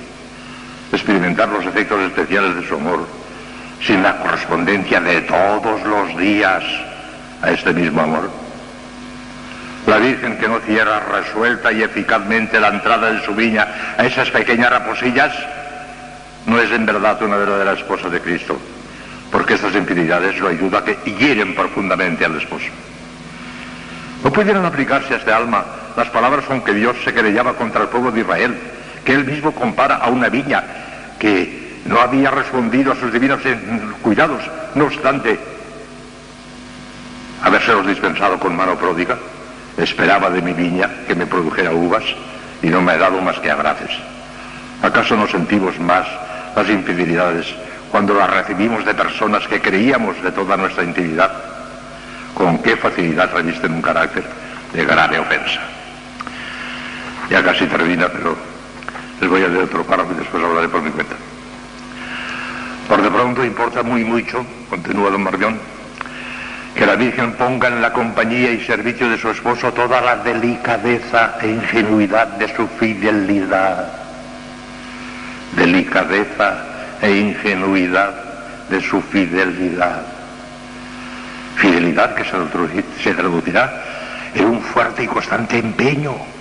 experimentar 0.91 1.49
los 1.49 1.65
efectos 1.65 1.99
especiales 2.01 2.55
de 2.55 2.67
su 2.67 2.75
amor, 2.75 3.05
sin 3.81 4.03
la 4.03 4.17
correspondencia 4.17 4.99
de 4.99 5.21
todos 5.21 5.83
los 5.83 6.17
días 6.17 6.63
a 7.41 7.51
este 7.51 7.73
mismo 7.73 8.01
amor? 8.01 8.29
La 9.87 9.97
Virgen 9.97 10.37
que 10.37 10.47
no 10.47 10.59
cierra 10.61 10.99
resuelta 10.99 11.71
y 11.71 11.83
eficazmente 11.83 12.59
la 12.59 12.69
entrada 12.69 13.11
de 13.11 13.23
su 13.23 13.35
viña 13.35 13.67
a 13.97 14.05
esas 14.05 14.31
pequeñas 14.31 14.71
raposillas, 14.71 15.33
no 16.47 16.59
es 16.59 16.71
en 16.71 16.85
verdad 16.85 17.21
una 17.21 17.37
verdadera 17.37 17.73
esposa 17.73 18.09
de 18.09 18.19
Cristo, 18.19 18.57
porque 19.31 19.55
estas 19.55 19.75
infidelidades 19.75 20.39
lo 20.39 20.47
ayudan 20.47 20.81
a 20.81 20.85
que 20.85 20.97
hieren 21.11 21.53
profundamente 21.53 22.25
al 22.25 22.37
esposo. 22.37 22.67
No 24.23 24.31
pudieron 24.31 24.65
aplicarse 24.65 25.13
a 25.13 25.17
este 25.17 25.31
alma 25.31 25.63
las 25.95 26.09
palabras 26.09 26.45
con 26.45 26.61
que 26.61 26.73
Dios 26.73 26.95
se 27.03 27.13
querellaba 27.13 27.53
contra 27.53 27.83
el 27.83 27.89
pueblo 27.89 28.11
de 28.11 28.21
Israel, 28.21 28.57
que 29.05 29.13
él 29.13 29.23
mismo 29.23 29.53
compara 29.53 29.97
a 29.97 30.09
una 30.09 30.27
viña 30.29 30.63
que 31.19 31.79
no 31.85 32.01
había 32.01 32.31
respondido 32.31 32.91
a 32.91 32.95
sus 32.95 33.13
divinos 33.13 33.39
cuidados, 34.01 34.41
no 34.73 34.85
obstante 34.85 35.39
habérselos 37.43 37.85
dispensado 37.85 38.39
con 38.39 38.55
mano 38.55 38.75
pródiga. 38.75 39.17
Esperaba 39.77 40.29
de 40.29 40.41
mi 40.41 40.53
viña 40.53 40.89
que 41.07 41.15
me 41.15 41.27
produjera 41.27 41.71
uvas 41.71 42.03
y 42.63 42.67
no 42.67 42.81
me 42.81 42.93
ha 42.93 42.97
dado 42.97 43.21
más 43.21 43.37
que 43.39 43.51
agraces. 43.51 43.91
¿Acaso 44.81 45.15
no 45.15 45.27
sentimos 45.27 45.79
más 45.79 46.07
las 46.55 46.67
infidelidades 46.69 47.53
cuando 47.91 48.13
las 48.15 48.29
recibimos 48.29 48.83
de 48.85 48.93
personas 48.93 49.47
que 49.47 49.61
creíamos 49.61 50.21
de 50.23 50.31
toda 50.31 50.57
nuestra 50.57 50.83
intimidad? 50.83 51.31
¿Con 52.33 52.57
qué 52.59 52.75
facilidad 52.77 53.31
revisten 53.33 53.73
un 53.73 53.81
carácter 53.81 54.23
de 54.73 54.85
grave 54.85 55.19
ofensa? 55.19 55.61
Ya 57.29 57.43
casi 57.43 57.65
termina, 57.67 58.07
pero 58.07 58.54
les 59.19 59.29
voy 59.29 59.43
a 59.43 59.47
leer 59.47 59.63
otro 59.63 59.83
párrafo 59.83 60.11
y 60.13 60.19
después 60.19 60.43
hablaré 60.43 60.67
por 60.67 60.81
mi 60.81 60.91
cuenta. 60.91 61.15
Por 62.87 63.01
de 63.01 63.09
pronto 63.09 63.43
importa 63.43 63.83
muy 63.83 64.03
mucho, 64.03 64.45
continúa 64.69 65.09
don 65.09 65.23
Marbión, 65.23 65.57
que 66.75 66.85
la 66.85 66.95
Virgen 66.95 67.33
ponga 67.33 67.69
en 67.69 67.81
la 67.81 67.93
compañía 67.93 68.51
y 68.51 68.63
servicio 68.63 69.09
de 69.09 69.17
su 69.17 69.29
esposo 69.29 69.71
toda 69.71 70.01
la 70.01 70.17
delicadeza 70.17 71.37
e 71.41 71.49
ingenuidad 71.49 72.27
de 72.37 72.53
su 72.53 72.67
fidelidad. 72.67 73.91
Delicadeza 75.55 76.65
e 77.01 77.11
ingenuidad 77.11 78.13
de 78.69 78.81
su 78.81 79.01
fidelidad. 79.01 80.01
Fidelidad 81.55 82.13
que 82.13 82.25
se 83.01 83.13
traducirá 83.13 83.83
en 84.33 84.45
un 84.45 84.61
fuerte 84.61 85.03
y 85.03 85.07
constante 85.07 85.57
empeño 85.57 86.34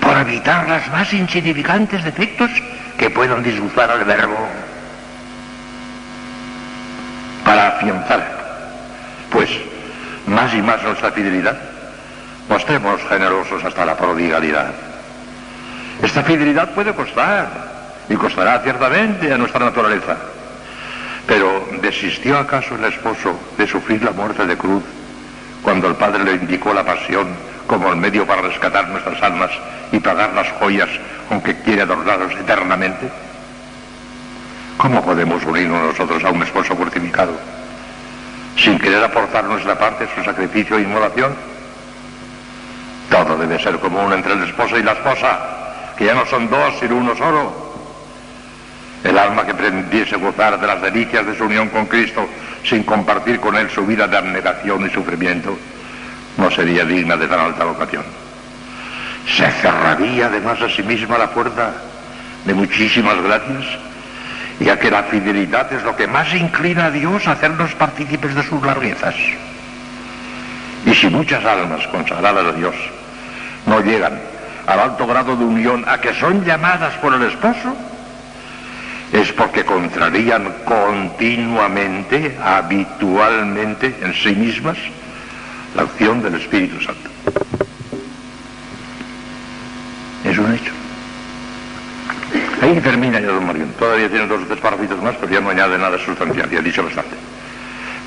por 0.00 0.16
evitar 0.18 0.68
las 0.68 0.88
más 0.90 1.12
insignificantes 1.12 2.04
defectos 2.04 2.50
que 2.98 3.10
puedan 3.10 3.42
disgustar 3.42 3.90
al 3.90 4.04
verbo. 4.04 4.36
Para 7.44 7.68
afianzar 7.68 8.40
pues 9.30 9.50
más 10.26 10.52
y 10.54 10.62
más 10.62 10.82
nuestra 10.82 11.12
fidelidad, 11.12 11.56
mostremos 12.48 13.00
generosos 13.08 13.64
hasta 13.64 13.84
la 13.84 13.96
prodigalidad. 13.96 14.72
Esta 16.02 16.22
fidelidad 16.22 16.70
puede 16.70 16.92
costar, 16.94 17.48
y 18.10 18.16
costará 18.16 18.60
ciertamente 18.60 19.32
a 19.32 19.38
nuestra 19.38 19.64
naturaleza. 19.64 20.16
Pero 21.26 21.64
¿desistió 21.80 22.38
acaso 22.38 22.74
el 22.74 22.84
esposo 22.84 23.38
de 23.56 23.66
sufrir 23.66 24.02
la 24.02 24.10
muerte 24.10 24.44
de 24.44 24.56
cruz 24.56 24.82
cuando 25.62 25.86
el 25.86 25.94
Padre 25.94 26.24
le 26.24 26.32
indicó 26.34 26.74
la 26.74 26.84
pasión 26.84 27.28
como 27.70 27.92
el 27.92 27.96
medio 27.96 28.26
para 28.26 28.42
rescatar 28.42 28.88
nuestras 28.88 29.22
almas 29.22 29.50
y 29.92 30.00
pagar 30.00 30.32
las 30.32 30.50
joyas 30.58 30.88
con 31.28 31.40
que 31.40 31.54
quiere 31.62 31.82
adornarnos 31.82 32.32
eternamente? 32.32 33.08
¿Cómo 34.76 35.04
podemos 35.04 35.44
unirnos 35.44 35.80
nosotros 35.80 36.24
a 36.24 36.30
un 36.30 36.42
esposo 36.42 36.74
crucificado? 36.74 37.32
sin 38.56 38.78
querer 38.78 39.02
aportar 39.02 39.44
nuestra 39.44 39.78
parte, 39.78 40.08
su 40.14 40.22
sacrificio 40.22 40.76
e 40.76 40.82
inmolación. 40.82 41.34
Todo 43.08 43.38
debe 43.38 43.58
ser 43.58 43.78
común 43.78 44.12
entre 44.12 44.34
el 44.34 44.42
esposo 44.42 44.76
y 44.76 44.82
la 44.82 44.92
esposa, 44.92 45.94
que 45.96 46.04
ya 46.04 46.14
no 46.14 46.26
son 46.26 46.50
dos, 46.50 46.74
sino 46.78 46.96
uno 46.96 47.16
solo. 47.16 47.70
El 49.02 49.16
alma 49.16 49.46
que 49.46 49.54
pretendiese 49.54 50.16
gozar 50.16 50.60
de 50.60 50.66
las 50.66 50.82
delicias 50.82 51.24
de 51.24 51.36
su 51.36 51.44
unión 51.44 51.68
con 51.70 51.86
Cristo 51.86 52.28
sin 52.62 52.82
compartir 52.82 53.40
con 53.40 53.56
Él 53.56 53.70
su 53.70 53.86
vida 53.86 54.06
de 54.06 54.18
abnegación 54.18 54.86
y 54.86 54.90
sufrimiento, 54.90 55.56
no 56.36 56.50
sería 56.50 56.84
digna 56.84 57.16
de 57.16 57.26
tan 57.28 57.40
alta 57.40 57.64
vocación. 57.64 58.04
Se 59.26 59.50
cerraría 59.50 60.26
además 60.26 60.60
a 60.62 60.68
sí 60.68 60.82
misma 60.82 61.18
la 61.18 61.30
puerta 61.30 61.72
de 62.44 62.54
muchísimas 62.54 63.20
gracias 63.22 63.64
ya 64.60 64.78
que 64.78 64.90
la 64.90 65.04
fidelidad 65.04 65.72
es 65.72 65.82
lo 65.82 65.96
que 65.96 66.06
más 66.06 66.32
inclina 66.34 66.86
a 66.86 66.90
Dios 66.90 67.26
a 67.26 67.32
hacernos 67.32 67.74
partícipes 67.74 68.34
de 68.34 68.42
sus 68.42 68.62
larguezas. 68.62 69.14
Y 70.84 70.94
si 70.94 71.08
muchas 71.08 71.44
almas 71.44 71.86
consagradas 71.88 72.46
a 72.46 72.52
Dios 72.52 72.74
no 73.66 73.80
llegan 73.80 74.20
al 74.66 74.80
alto 74.80 75.06
grado 75.06 75.34
de 75.34 75.44
unión 75.44 75.84
a 75.88 75.98
que 75.98 76.14
son 76.14 76.44
llamadas 76.44 76.94
por 76.96 77.14
el 77.14 77.22
esposo, 77.22 77.74
es 79.12 79.32
porque 79.32 79.64
contrarían 79.64 80.52
continuamente, 80.64 82.36
habitualmente 82.42 83.96
en 84.02 84.14
sí 84.14 84.34
mismas, 84.34 84.76
la 85.74 85.82
acción 85.82 86.22
del 86.22 86.34
Espíritu 86.34 86.80
Santo. 86.80 87.10
Es 90.24 90.38
un 90.38 90.54
hecho. 90.54 90.72
Ahí 92.62 92.78
termina 92.80 93.20
ya 93.20 93.28
don 93.28 93.46
Marión. 93.46 93.72
Todavía 93.78 94.08
tiene 94.08 94.26
dos 94.26 94.42
o 94.42 94.46
tres 94.46 94.60
párrafos 94.60 95.02
más, 95.02 95.16
pero 95.16 95.32
ya 95.32 95.40
no 95.40 95.50
añade 95.50 95.78
nada 95.78 95.98
sustancial, 95.98 96.50
ya 96.50 96.58
he 96.58 96.62
dicho 96.62 96.84
bastante. 96.84 97.16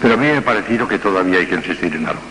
Pero 0.01 0.13
a 0.13 0.17
mí 0.17 0.27
me 0.27 0.37
ha 0.37 0.41
parecido 0.41 0.87
que 0.87 0.99
todavía 0.99 1.39
hay 1.39 1.47
que 1.47 1.55
insistir 1.55 1.95
en 1.95 2.07
algo. 2.07 2.21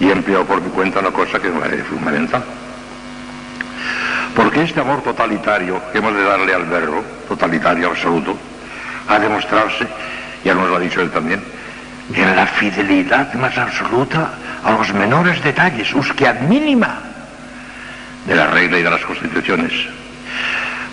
Y 0.00 0.08
he 0.08 0.12
empleado 0.12 0.44
por 0.44 0.60
mi 0.60 0.70
cuenta 0.70 1.00
una 1.00 1.10
cosa 1.10 1.38
que 1.38 1.48
es 1.48 1.86
fundamental. 1.86 2.44
Porque 4.34 4.62
este 4.62 4.80
amor 4.80 5.02
totalitario 5.02 5.80
que 5.92 5.98
hemos 5.98 6.14
de 6.14 6.22
darle 6.22 6.54
al 6.54 6.64
verbo, 6.64 7.02
totalitario 7.28 7.88
absoluto, 7.88 8.36
ha 9.08 9.18
de 9.18 9.28
mostrarse, 9.28 9.86
ya 10.44 10.54
nos 10.54 10.68
lo 10.68 10.76
ha 10.76 10.80
dicho 10.80 11.00
él 11.00 11.10
también, 11.10 11.42
en 12.14 12.36
la 12.36 12.46
fidelidad 12.46 13.32
más 13.34 13.56
absoluta 13.58 14.30
a 14.64 14.70
los 14.72 14.92
menores 14.92 15.42
detalles, 15.42 15.92
ad 15.94 16.40
mínima, 16.40 17.00
de 18.26 18.34
la 18.34 18.46
regla 18.48 18.78
y 18.78 18.82
de 18.82 18.90
las 18.90 19.04
constituciones. 19.04 19.72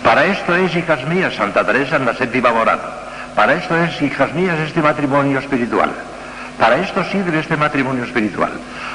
Para 0.02 0.26
esto 0.26 0.54
es, 0.54 0.74
hijas 0.76 1.04
mías, 1.06 1.34
Santa 1.34 1.64
Teresa 1.64 1.96
en 1.96 2.06
la 2.06 2.14
séptima 2.14 2.52
morada. 2.52 3.00
Para 3.34 3.54
esto 3.54 3.76
es, 3.82 4.00
hijas 4.02 4.32
mías, 4.34 4.58
este 4.60 4.82
matrimonio 4.82 5.38
espiritual. 5.38 5.90
Para 6.58 6.76
esto 6.76 7.02
sirve 7.10 7.40
este 7.40 7.56
matrimonio 7.56 8.04
espiritual. 8.04 8.52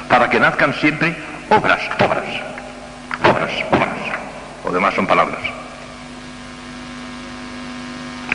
Para 0.08 0.30
que 0.30 0.40
nazcan 0.40 0.72
siempre 0.74 1.14
obras, 1.50 1.80
obras, 1.98 2.24
obras, 3.22 3.50
obras. 3.70 3.88
Lo 4.64 4.72
demás 4.72 4.94
son 4.94 5.06
palabras. 5.06 5.40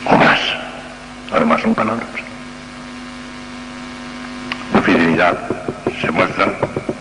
Obras. 0.04 0.40
Lo 1.32 1.40
demás 1.40 1.60
son 1.62 1.74
palabras. 1.74 2.06
La 4.76 4.82
fidelidad 4.82 5.34
se 5.98 6.10
muestra 6.10 6.52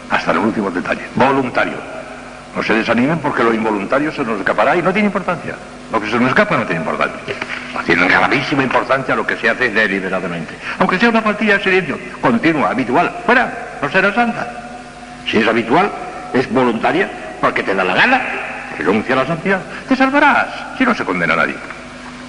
hasta 0.09 0.31
el 0.31 0.37
último 0.37 0.71
detalle. 0.71 1.01
Voluntario. 1.13 1.73
No 2.55 2.63
se 2.63 2.73
desanimen 2.73 3.19
porque 3.19 3.43
lo 3.43 3.53
involuntario 3.53 4.13
se 4.13 4.23
nos 4.23 4.39
escapará 4.39 4.77
y 4.77 4.81
no 4.81 4.93
tiene 4.93 5.07
importancia. 5.07 5.55
Lo 5.91 5.99
que 5.99 6.09
se 6.09 6.17
nos 6.17 6.29
escapa 6.29 6.55
no 6.55 6.65
tiene 6.65 6.79
importancia. 6.79 7.35
Tiene 7.85 8.07
gravísima 8.07 8.63
importancia 8.63 9.13
lo 9.13 9.27
que 9.27 9.35
se 9.35 9.49
hace 9.49 9.71
deliberadamente. 9.71 10.55
Aunque 10.79 10.97
sea 10.97 11.09
una 11.09 11.21
partida 11.21 11.57
de 11.57 11.63
silencio, 11.63 11.99
continua, 12.21 12.69
habitual. 12.69 13.11
Fuera, 13.25 13.51
no 13.81 13.89
será 13.89 14.13
santa. 14.13 14.47
Si 15.29 15.39
es 15.39 15.47
habitual, 15.47 15.91
es 16.33 16.49
voluntaria, 16.53 17.09
porque 17.41 17.61
te 17.61 17.75
da 17.75 17.83
la 17.83 17.93
gana, 17.93 18.21
renuncia 18.77 19.15
a 19.15 19.17
la 19.17 19.25
santidad, 19.27 19.59
te 19.89 19.97
salvarás. 19.97 20.47
Si 20.77 20.85
no 20.85 20.95
se 20.95 21.03
condena 21.03 21.33
a 21.33 21.37
nadie, 21.37 21.55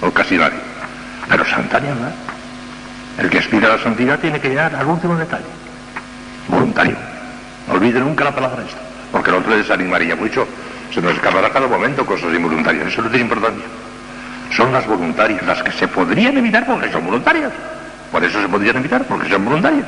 o 0.01 0.11
casi 0.11 0.37
nadie. 0.37 0.59
Pero 1.29 1.45
santa 1.45 1.79
ni 1.79 1.87
El 3.17 3.29
que 3.29 3.39
aspira 3.39 3.67
a 3.67 3.77
la 3.77 3.83
santidad 3.83 4.19
tiene 4.19 4.39
que 4.39 4.49
llegar 4.49 4.75
al 4.75 4.85
último 4.85 5.15
detalle. 5.17 5.45
Voluntario. 6.47 6.95
No 7.67 7.73
olvide 7.73 7.99
nunca 7.99 8.23
la 8.23 8.33
palabra 8.33 8.63
esta 8.63 8.87
porque 9.11 9.29
el 9.29 9.37
otro 9.37 9.51
le 9.51 9.57
desanimaría 9.57 10.15
mucho. 10.15 10.47
Se 10.93 11.01
nos 11.01 11.13
escapará 11.13 11.49
cada 11.49 11.67
momento 11.67 12.05
cosas 12.05 12.33
involuntarias, 12.33 12.87
eso 12.87 13.01
no 13.01 13.09
tiene 13.09 13.25
importancia. 13.25 13.65
Son 14.55 14.71
las 14.71 14.87
voluntarias, 14.87 15.45
las 15.45 15.61
que 15.61 15.71
se 15.71 15.87
podrían 15.87 16.37
evitar 16.37 16.65
porque 16.65 16.91
son 16.91 17.05
voluntarias. 17.05 17.51
Por 18.11 18.23
eso 18.23 18.41
se 18.41 18.47
podrían 18.47 18.77
evitar, 18.77 19.03
porque 19.03 19.29
son 19.29 19.43
voluntarias. 19.43 19.85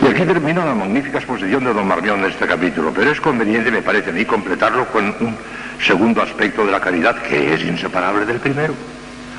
Y 0.00 0.06
aquí 0.06 0.24
termina 0.24 0.64
la 0.64 0.74
magnífica 0.74 1.18
exposición 1.18 1.64
de 1.64 1.74
don 1.74 1.86
Marmión 1.86 2.20
en 2.20 2.26
este 2.26 2.46
capítulo, 2.46 2.92
pero 2.94 3.10
es 3.10 3.20
conveniente, 3.20 3.70
me 3.70 3.82
parece 3.82 4.10
a 4.10 4.12
mí, 4.12 4.24
completarlo 4.24 4.86
con 4.86 5.06
un 5.20 5.36
segundo 5.84 6.22
aspecto 6.22 6.64
de 6.64 6.70
la 6.70 6.80
caridad 6.80 7.20
que 7.22 7.54
es 7.54 7.62
inseparable 7.62 8.24
del 8.24 8.38
primero. 8.38 8.74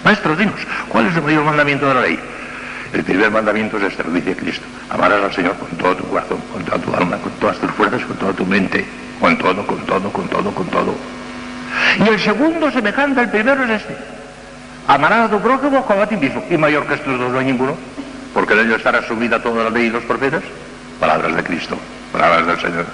Maestro, 0.04 0.36
dinos, 0.36 0.60
¿cuál 0.88 1.08
es 1.08 1.16
el 1.16 1.24
mayor 1.24 1.44
mandamiento 1.44 1.88
de 1.88 1.94
la 1.94 2.02
ley? 2.02 2.20
El 2.94 3.04
primer 3.04 3.30
mandamiento 3.30 3.78
es 3.78 3.84
este, 3.84 4.04
lo 4.04 4.12
dice 4.12 4.36
Cristo. 4.36 4.66
Amarás 4.90 5.24
al 5.24 5.34
Señor 5.34 5.56
con 5.58 5.70
todo 5.78 5.96
tu 5.96 6.08
corazón, 6.08 6.40
con 6.52 6.64
toda 6.64 6.80
tu 6.80 6.96
alma, 6.96 7.18
con 7.18 7.32
todas 7.34 7.58
tus 7.58 7.70
fuerzas, 7.72 8.02
con 8.04 8.18
toda 8.18 8.34
tu 8.34 8.46
mente, 8.46 8.86
con 9.20 9.38
todo, 9.38 9.66
con 9.66 9.78
todo, 9.86 10.12
con 10.12 10.28
todo, 10.28 10.52
con 10.52 10.68
todo. 10.68 10.96
Y 12.00 12.08
el 12.08 12.20
segundo 12.20 12.72
semejante 12.72 13.20
al 13.20 13.30
primero 13.30 13.64
es 13.66 13.82
este. 13.82 13.96
Amarás 14.88 15.28
a 15.28 15.30
tu 15.30 15.40
prójimo 15.40 15.86
como 15.86 16.02
a 16.02 16.08
ti 16.08 16.16
mismo. 16.16 16.44
Y 16.50 16.58
mayor 16.58 16.88
que 16.88 16.96
estos 16.96 17.20
dos 17.20 17.32
no 17.32 17.38
hay 17.38 17.46
ninguno. 17.46 17.76
Porque 18.34 18.54
en 18.54 18.60
ello 18.62 18.76
está 18.76 18.92
resumida 18.92 19.42
toda 19.42 19.66
la 19.66 19.70
ley 19.70 19.88
y 19.88 19.90
los 19.90 20.04
profetas. 20.04 20.42
Palabras 21.00 21.36
de 21.36 21.44
Cristo, 21.44 21.78
palabras 22.12 22.48
del 22.48 22.60
Señor. 22.60 22.86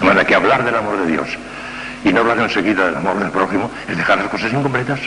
De 0.00 0.06
manera 0.06 0.24
que 0.24 0.34
hablar 0.34 0.64
del 0.64 0.76
amor 0.76 0.98
de 0.98 1.10
Dios 1.10 1.26
y 2.06 2.12
no 2.12 2.20
hablar 2.20 2.38
enseguida 2.38 2.86
del 2.86 2.96
amor 2.96 3.18
del 3.18 3.32
prójimo 3.32 3.68
es 3.88 3.96
dejar 3.96 4.18
las 4.18 4.28
cosas 4.28 4.52
incompletas. 4.52 5.00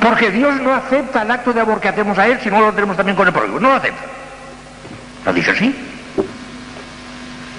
Porque 0.00 0.32
Dios 0.32 0.60
no 0.60 0.74
acepta 0.74 1.22
el 1.22 1.30
acto 1.30 1.52
de 1.52 1.60
amor 1.60 1.80
que 1.80 1.88
hacemos 1.88 2.18
a 2.18 2.26
Él 2.26 2.40
si 2.42 2.50
no 2.50 2.60
lo 2.60 2.72
tenemos 2.72 2.96
también 2.96 3.14
con 3.14 3.28
el 3.28 3.32
prójimo. 3.32 3.60
No 3.60 3.68
lo 3.68 3.74
acepta. 3.76 4.02
Lo 5.24 5.32
dice 5.32 5.52
así. 5.52 5.72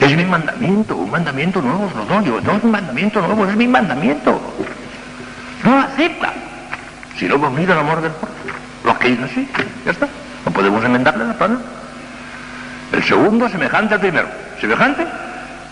Es 0.01 0.15
mi 0.15 0.25
mandamiento, 0.25 0.97
un 0.97 1.09
mandamiento 1.09 1.61
nuevo 1.61 1.89
lo 1.95 2.05
doy. 2.05 2.41
No 2.43 2.57
es 2.57 2.63
un 2.63 2.71
mandamiento 2.71 3.21
nuevo, 3.21 3.45
es 3.45 3.55
mi 3.55 3.67
mandamiento. 3.67 4.41
No 5.63 5.71
lo 5.71 5.79
acepta. 5.79 6.33
Si 7.17 7.29
no 7.29 7.35
hemos 7.35 7.53
unido 7.53 7.71
el 7.71 7.79
amor 7.79 8.01
del 8.01 8.11
prójimo. 8.11 8.55
Los 8.83 8.97
que 8.97 9.07
dicen 9.07 9.23
así, 9.23 9.49
ya 9.85 9.91
está. 9.91 10.07
No 10.45 10.51
podemos 10.51 10.83
enmendarle 10.83 11.23
la 11.23 11.33
plana. 11.33 11.59
El 12.91 13.03
segundo 13.03 13.47
semejante 13.47 13.93
al 13.93 14.01
primero. 14.01 14.27
Semejante, 14.59 15.07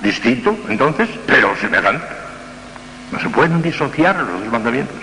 distinto, 0.02 0.58
entonces, 0.70 1.10
pero 1.26 1.54
semejante. 1.58 2.17
No 3.12 3.20
se 3.20 3.30
pueden 3.30 3.62
disociar 3.62 4.16
los 4.16 4.42
dos 4.42 4.52
mandamientos. 4.52 4.98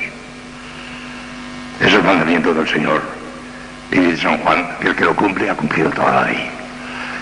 Es 1.80 1.92
el 1.92 2.02
mandamiento 2.02 2.52
del 2.52 2.68
Señor. 2.68 3.00
Y 3.90 3.98
dice 3.98 4.22
San 4.22 4.38
Juan 4.38 4.66
que 4.80 4.88
el 4.88 4.96
que 4.96 5.04
lo 5.04 5.14
cumple 5.14 5.48
ha 5.50 5.54
cumplido 5.54 5.90
toda 5.90 6.12
la 6.12 6.24
ley. 6.26 6.50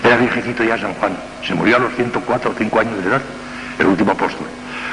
Era 0.03 0.17
viejecito 0.17 0.63
ya 0.63 0.77
San 0.77 0.93
Juan. 0.95 1.13
Se 1.45 1.53
murió 1.53 1.77
a 1.77 1.79
los 1.79 1.93
104 1.95 2.51
o 2.51 2.53
5 2.57 2.79
años 2.79 3.03
de 3.03 3.09
edad, 3.09 3.21
el 3.79 3.85
último 3.87 4.11
apóstol. 4.11 4.47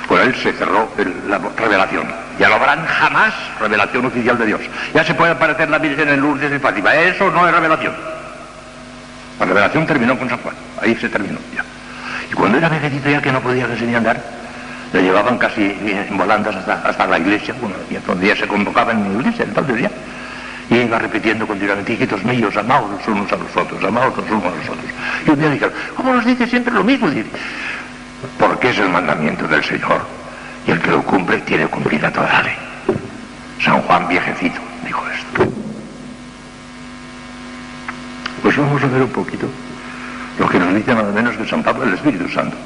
Con 0.07 0.21
él 0.21 0.35
se 0.35 0.53
cerró 0.53 0.89
la 1.29 1.39
revelación. 1.57 2.07
Ya 2.39 2.49
no 2.49 2.55
habrán 2.55 2.85
jamás 2.87 3.33
revelación 3.61 4.07
oficial 4.07 4.39
de 4.39 4.47
Dios. 4.47 4.61
Ya 4.95 5.05
se 5.05 5.15
puede 5.15 5.33
aparecer 5.33 5.69
la 5.71 5.79
Virgen 5.79 6.09
en 6.09 6.21
Lourdes 6.21 6.53
y 6.53 6.59
Fátima. 6.59 6.95
Eso 6.95 7.31
no 7.31 7.47
es 7.47 7.55
revelación. 7.55 7.95
La 9.39 9.47
revelación 9.47 9.87
terminó 9.87 10.19
con 10.19 10.29
San 10.29 10.39
Juan. 10.39 10.55
Ahí 10.81 10.95
se 10.97 11.09
terminó 11.09 11.39
ya. 11.55 11.65
Y 12.31 12.35
cuando 12.35 12.59
era 12.59 12.69
viejecito 12.69 13.11
ya 13.11 13.23
que 13.23 13.33
no 13.33 13.41
podía 13.41 13.67
casi 13.67 13.85
ni 13.85 13.95
andar, 13.95 14.21
le 14.93 15.03
llevaban 15.03 15.39
casi 15.39 15.63
en 15.63 16.17
volandas 16.17 16.57
hasta, 16.57 16.75
hasta 16.89 17.07
la 17.07 17.19
iglesia, 17.19 17.55
bueno, 17.61 17.77
y 17.89 17.95
donde 17.95 18.27
ya 18.27 18.37
se 18.37 18.47
convocaba 18.47 18.93
en 18.93 19.03
la 19.03 19.21
iglesia, 19.21 19.45
entonces 19.45 19.83
ya. 19.83 19.91
Y 20.71 20.77
iba 20.77 20.99
repitiendo 20.99 21.47
continuamente, 21.47 21.93
hijitos 21.93 22.23
míos, 22.25 22.57
amaos 22.57 22.91
los 22.91 23.09
unos 23.09 23.33
a 23.33 23.37
los 23.37 23.57
otros, 23.57 23.83
amaos 23.83 24.17
los 24.17 24.31
unos 24.31 24.45
a 24.45 24.57
los 24.57 24.69
otros. 24.69 24.91
Y 25.27 25.31
un 25.31 25.39
día 25.39 25.51
dijeron, 25.51 25.75
¿cómo 25.97 26.15
nos 26.15 26.25
dice 26.25 26.47
siempre 26.47 26.73
lo 26.73 26.85
mismo? 26.85 27.11
Dice, 27.11 27.29
porque 28.39 28.71
es 28.71 28.79
el 28.79 28.89
mandamiento 28.89 29.47
del 29.49 29.65
Señor. 29.65 30.01
Y 30.67 30.73
el 30.73 30.81
que 30.81 30.91
lo 30.91 31.03
cumple 31.03 31.39
tiene 31.39 31.67
cumplida 31.67 32.11
toda 32.13 32.33
la 32.33 32.43
ley. 32.43 32.57
San 33.61 33.81
Juan 33.83 34.09
viejecito 34.09 34.61
dijo 34.85 35.03
esto. 35.09 35.53
Pues 38.43 38.57
vamos 38.57 38.83
a 38.83 38.87
ver 38.87 39.03
un 39.03 39.11
poquito 39.11 39.47
lo 40.39 40.49
que 40.49 40.59
nos 40.59 40.75
dice 40.75 40.95
nada 40.95 41.13
menos 41.13 41.37
que 41.37 41.47
San 41.47 41.63
Pablo, 41.63 41.85
el 41.85 41.95
Espíritu 41.95 42.29
Santo. 42.29 42.57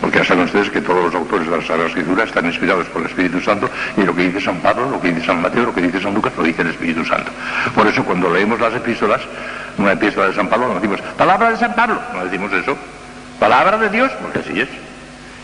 Porque 0.00 0.18
ya 0.18 0.24
saben 0.24 0.44
ustedes 0.44 0.70
que 0.70 0.80
todos 0.80 1.04
los 1.04 1.14
autores 1.14 1.48
de 1.48 1.56
la 1.56 1.62
Sagrada 1.62 1.88
Escritura 1.88 2.24
están 2.24 2.46
inspirados 2.46 2.86
por 2.86 3.02
el 3.02 3.08
Espíritu 3.08 3.40
Santo 3.40 3.70
y 3.96 4.02
lo 4.02 4.14
que 4.14 4.22
dice 4.22 4.40
San 4.40 4.58
Pablo, 4.60 4.90
lo 4.90 5.00
que 5.00 5.12
dice 5.12 5.26
San 5.26 5.40
Mateo, 5.40 5.64
lo 5.64 5.74
que 5.74 5.82
dice 5.82 6.00
San 6.00 6.14
Lucas, 6.14 6.32
lo 6.36 6.42
dice 6.42 6.62
el 6.62 6.68
Espíritu 6.68 7.04
Santo. 7.04 7.30
Por 7.74 7.86
eso 7.86 8.04
cuando 8.04 8.30
leemos 8.30 8.60
las 8.60 8.74
epístolas, 8.74 9.22
una 9.78 9.92
epístola 9.92 10.28
de 10.28 10.34
San 10.34 10.48
Pablo, 10.48 10.68
no 10.68 10.74
decimos, 10.74 11.00
palabra 11.16 11.50
de 11.50 11.56
San 11.56 11.74
Pablo, 11.74 12.00
no 12.12 12.24
decimos 12.24 12.52
eso. 12.52 12.76
Palabra 13.38 13.78
de 13.78 13.88
Dios, 13.90 14.10
porque 14.22 14.38
así 14.40 14.60
es. 14.60 14.68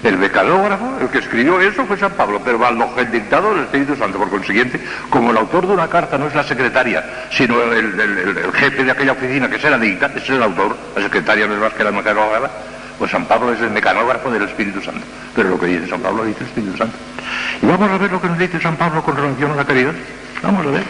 El 0.02 0.16
becadógrafo, 0.16 0.96
el 0.98 1.08
que 1.08 1.18
escribió 1.18 1.60
eso 1.60 1.84
fue 1.84 1.98
San 1.98 2.12
Pablo, 2.12 2.40
pero 2.42 2.64
al 2.64 2.78
el 2.96 3.12
dictado 3.12 3.52
del 3.54 3.64
Espíritu 3.64 3.94
Santo. 3.96 4.18
Por 4.18 4.30
consiguiente, 4.30 4.80
como 5.10 5.30
el 5.30 5.36
autor 5.36 5.66
de 5.66 5.74
una 5.74 5.88
carta 5.88 6.16
no 6.16 6.26
es 6.26 6.34
la 6.34 6.42
secretaria, 6.42 7.04
sino 7.30 7.60
el, 7.62 8.52
jefe 8.54 8.84
de 8.84 8.92
aquella 8.92 9.12
oficina 9.12 9.50
que 9.50 9.58
se 9.58 9.68
la 9.68 9.78
dicta, 9.78 10.10
es 10.14 10.30
el 10.30 10.42
autor, 10.42 10.74
la 10.96 11.02
secretaria 11.02 11.46
no 11.46 11.54
es 11.54 11.60
más 11.60 11.74
que 11.74 11.84
la 11.84 11.92
mecanógrafa, 11.92 12.48
pues 13.00 13.12
San 13.12 13.24
Pablo 13.24 13.54
es 13.54 13.60
el 13.62 13.70
mecanógrafo 13.70 14.30
del 14.30 14.42
Espíritu 14.42 14.82
Santo. 14.82 15.00
Pero 15.34 15.48
lo 15.48 15.58
que 15.58 15.68
dice 15.68 15.88
San 15.88 16.02
Pablo 16.02 16.18
lo 16.18 16.24
dice 16.26 16.40
el 16.40 16.48
Espíritu 16.48 16.76
Santo. 16.76 16.94
Y 17.62 17.64
vamos 17.64 17.90
a 17.90 17.96
ver 17.96 18.12
lo 18.12 18.20
que 18.20 18.28
nos 18.28 18.36
dice 18.36 18.60
San 18.60 18.76
Pablo 18.76 19.02
con 19.02 19.16
relación 19.16 19.52
a 19.52 19.56
la 19.56 19.64
caridad. 19.64 19.94
Vamos 20.42 20.66
a 20.66 20.70
ver. 20.70 20.82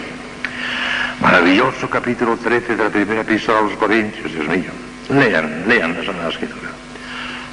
Maravilloso 1.21 1.89
capítulo 1.89 2.37
13 2.37 2.75
de 2.75 2.83
la 2.83 2.91
primera 2.91 3.21
epístola 3.21 3.61
a 3.61 3.63
los 3.63 3.75
Corintios, 3.75 4.33
Dios 4.33 4.49
mío. 4.49 4.73
Lean, 5.09 5.69
lean 5.69 5.97
la 5.97 6.05
Sagrada 6.05 6.31
Escritura, 6.31 6.71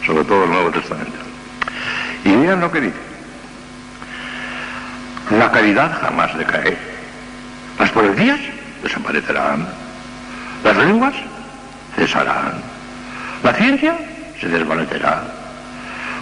sobre 0.04 0.24
todo 0.24 0.46
el 0.46 0.50
Nuevo 0.50 0.72
Testamento. 0.72 1.18
Y 2.26 2.36
vean 2.36 2.60
lo 2.60 2.72
que 2.72 2.82
dice. 2.82 2.98
La 5.38 5.52
caridad 5.52 6.02
jamás 6.02 6.36
decae. 6.36 6.76
Las 7.78 7.92
profecías 7.92 8.40
desaparecerán. 8.82 9.68
Las 10.64 10.78
lenguas 10.78 11.14
cesarán. 11.96 12.60
La 13.44 13.54
ciencia 13.54 13.96
se 14.40 14.48
desvanecerá. 14.48 15.24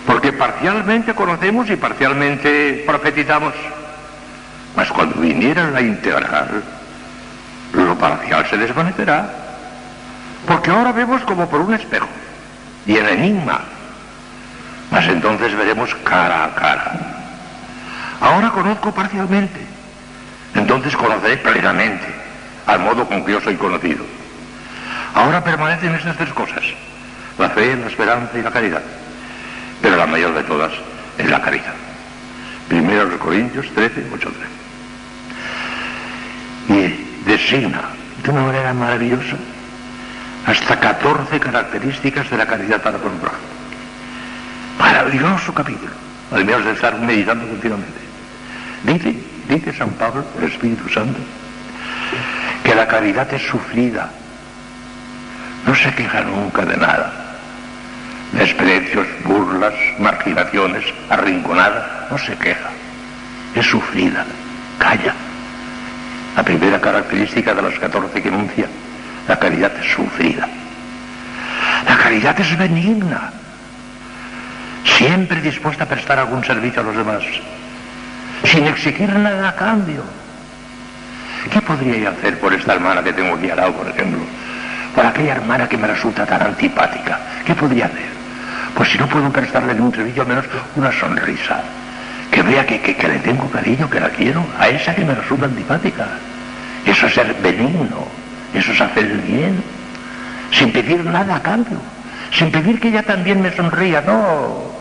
Porque 0.06 0.32
parcialmente 0.34 1.14
conocemos 1.14 1.70
y 1.70 1.76
parcialmente 1.76 2.84
profetizamos. 2.86 3.54
Mas 4.76 4.90
cuando 4.92 5.20
viniera 5.20 5.72
la 5.72 5.82
integral, 5.82 6.64
lo 7.74 7.96
parcial 7.98 8.46
se 8.50 8.58
desvanecerá. 8.58 9.30
Porque 10.46 10.70
ahora 10.70 10.92
vemos 10.92 11.22
como 11.24 11.50
por 11.50 11.62
un 11.62 11.74
espejo 11.74 12.08
y 12.86 12.98
en 12.98 13.08
enigma. 13.08 13.62
Mas 14.92 15.08
entonces 15.08 15.56
veremos 15.56 15.94
cara 16.04 16.46
a 16.46 16.56
cara. 16.56 17.00
Ahora 18.22 18.50
conozco 18.52 18.92
parcialmente. 18.92 19.60
Entonces 20.54 20.96
conoceré 20.96 21.38
plenamente, 21.38 22.06
al 22.66 22.80
modo 22.80 23.06
con 23.08 23.26
que 23.26 23.34
yo 23.34 23.42
soy 23.42 23.56
conocido. 23.56 24.06
Ahora 25.14 25.44
permanecen 25.44 25.96
estas 25.96 26.16
tres 26.16 26.32
cosas. 26.32 26.64
La 27.38 27.50
fe, 27.50 27.76
la 27.76 27.88
esperanza 27.88 28.38
y 28.38 28.42
la 28.42 28.52
caridad. 28.52 28.82
Pero 29.82 29.98
la 29.98 30.06
mayor 30.06 30.34
de 30.34 30.44
todas 30.44 30.72
es 31.18 31.30
la 31.30 31.42
caridad. 31.42 31.74
Primero 32.68 33.06
los 33.06 33.20
Corintios 33.20 33.68
13, 33.74 34.08
8, 34.14 34.32
13. 36.68 36.82
Y 36.82 37.06
designa 37.26 37.82
de 38.24 38.32
una 38.32 38.44
manera 38.44 38.74
maravillosa 38.74 39.38
hasta 40.46 40.80
14 40.80 41.40
características 41.40 42.30
de 42.30 42.38
la 42.38 42.46
caridad 42.46 42.82
para 42.82 42.98
con. 42.98 43.12
Maravilloso 44.80 45.54
capítulo, 45.54 45.92
al 46.32 46.46
menos 46.46 46.66
de 46.66 46.72
estar 46.72 46.98
meditando 47.00 47.48
continuamente. 47.48 48.00
Dice, 48.84 49.16
dice 49.48 49.74
San 49.74 49.90
Pablo, 49.92 50.24
el 50.38 50.46
Espíritu 50.46 50.88
Santo, 50.90 51.20
que 52.64 52.76
la 52.76 52.88
caridad 52.88 53.32
es 53.34 53.42
sufrida, 53.42 54.10
no 55.66 55.76
se 55.76 55.94
queja 55.94 56.22
nunca 56.22 56.66
de 56.66 56.78
nada. 56.78 57.25
Desprecios, 58.32 59.08
burlas, 59.24 59.74
marginaciones, 60.00 60.84
arrinconada, 61.10 62.08
no 62.12 62.18
se 62.18 62.36
queja. 62.36 62.70
Es 63.56 63.66
sufrida, 63.66 64.26
calla. 64.78 65.14
La 66.36 66.44
primera 66.44 66.82
característica 66.82 67.54
de 67.54 67.62
las 67.62 67.80
14 67.80 68.22
que 68.22 68.28
enuncia, 68.28 68.68
la 69.28 69.40
caridad 69.40 69.72
es 69.80 69.92
sufrida. 69.94 70.48
La 71.88 71.98
caridad 71.98 72.40
es 72.40 72.58
benigna, 72.58 73.32
siempre 74.98 75.42
dispuesta 75.42 75.84
a 75.84 75.88
prestar 75.88 76.20
algún 76.20 76.44
servicio 76.44 76.82
a 76.82 76.84
los 76.84 76.96
demás, 76.96 77.24
sin 78.44 78.66
exigir 78.66 79.14
nada 79.14 79.50
a 79.50 79.56
cambio. 79.56 80.04
¿Qué 81.52 81.62
podría 81.62 81.98
yo 81.98 82.10
hacer 82.10 82.40
por 82.40 82.54
esta 82.54 82.74
hermana 82.74 83.04
que 83.04 83.14
tengo 83.14 83.36
aquí 83.36 83.50
al 83.50 83.58
lado, 83.58 83.74
por 83.74 83.88
ejemplo? 83.88 84.20
Por 84.96 85.06
aquella 85.06 85.34
hermana 85.34 85.70
que 85.70 85.78
me 85.78 85.88
resulta 85.88 86.26
tan 86.26 86.42
antipática. 86.42 87.20
¿Qué 87.46 87.54
podría 87.54 87.86
hacer? 87.86 88.15
Pues 88.76 88.90
si 88.92 88.98
no 88.98 89.08
puedo 89.08 89.30
prestarle 89.32 89.74
ningún 89.74 89.94
servicio, 89.94 90.22
al 90.24 90.28
menos 90.28 90.46
una 90.76 90.92
sonrisa. 90.92 91.62
Que 92.32 92.42
vea 92.42 92.66
que, 92.66 92.82
que- 92.82 93.08
le 93.08 93.20
tengo 93.20 93.50
cariño, 93.50 93.90
que 93.90 94.00
la 94.00 94.10
quiero, 94.10 94.46
a 94.60 94.68
esa 94.68 94.94
que 94.94 95.06
me 95.06 95.16
resulta 95.16 95.46
antipática. 95.46 96.06
Eso 96.86 97.08
es 97.08 97.14
ser 97.14 97.34
benigno, 97.42 98.06
eso 98.54 98.72
es 98.74 98.82
hacer 98.82 99.06
el 99.06 99.20
bien, 99.22 99.64
sin 100.52 100.72
pedir 100.72 101.04
nada 101.06 101.38
a 101.38 101.42
cambio, 101.42 101.78
sin 102.32 102.52
pedir 102.52 102.80
que 102.80 102.90
ella 102.90 103.04
también 103.04 103.42
me 103.42 103.56
sonría, 103.56 104.02
no. 104.02 104.76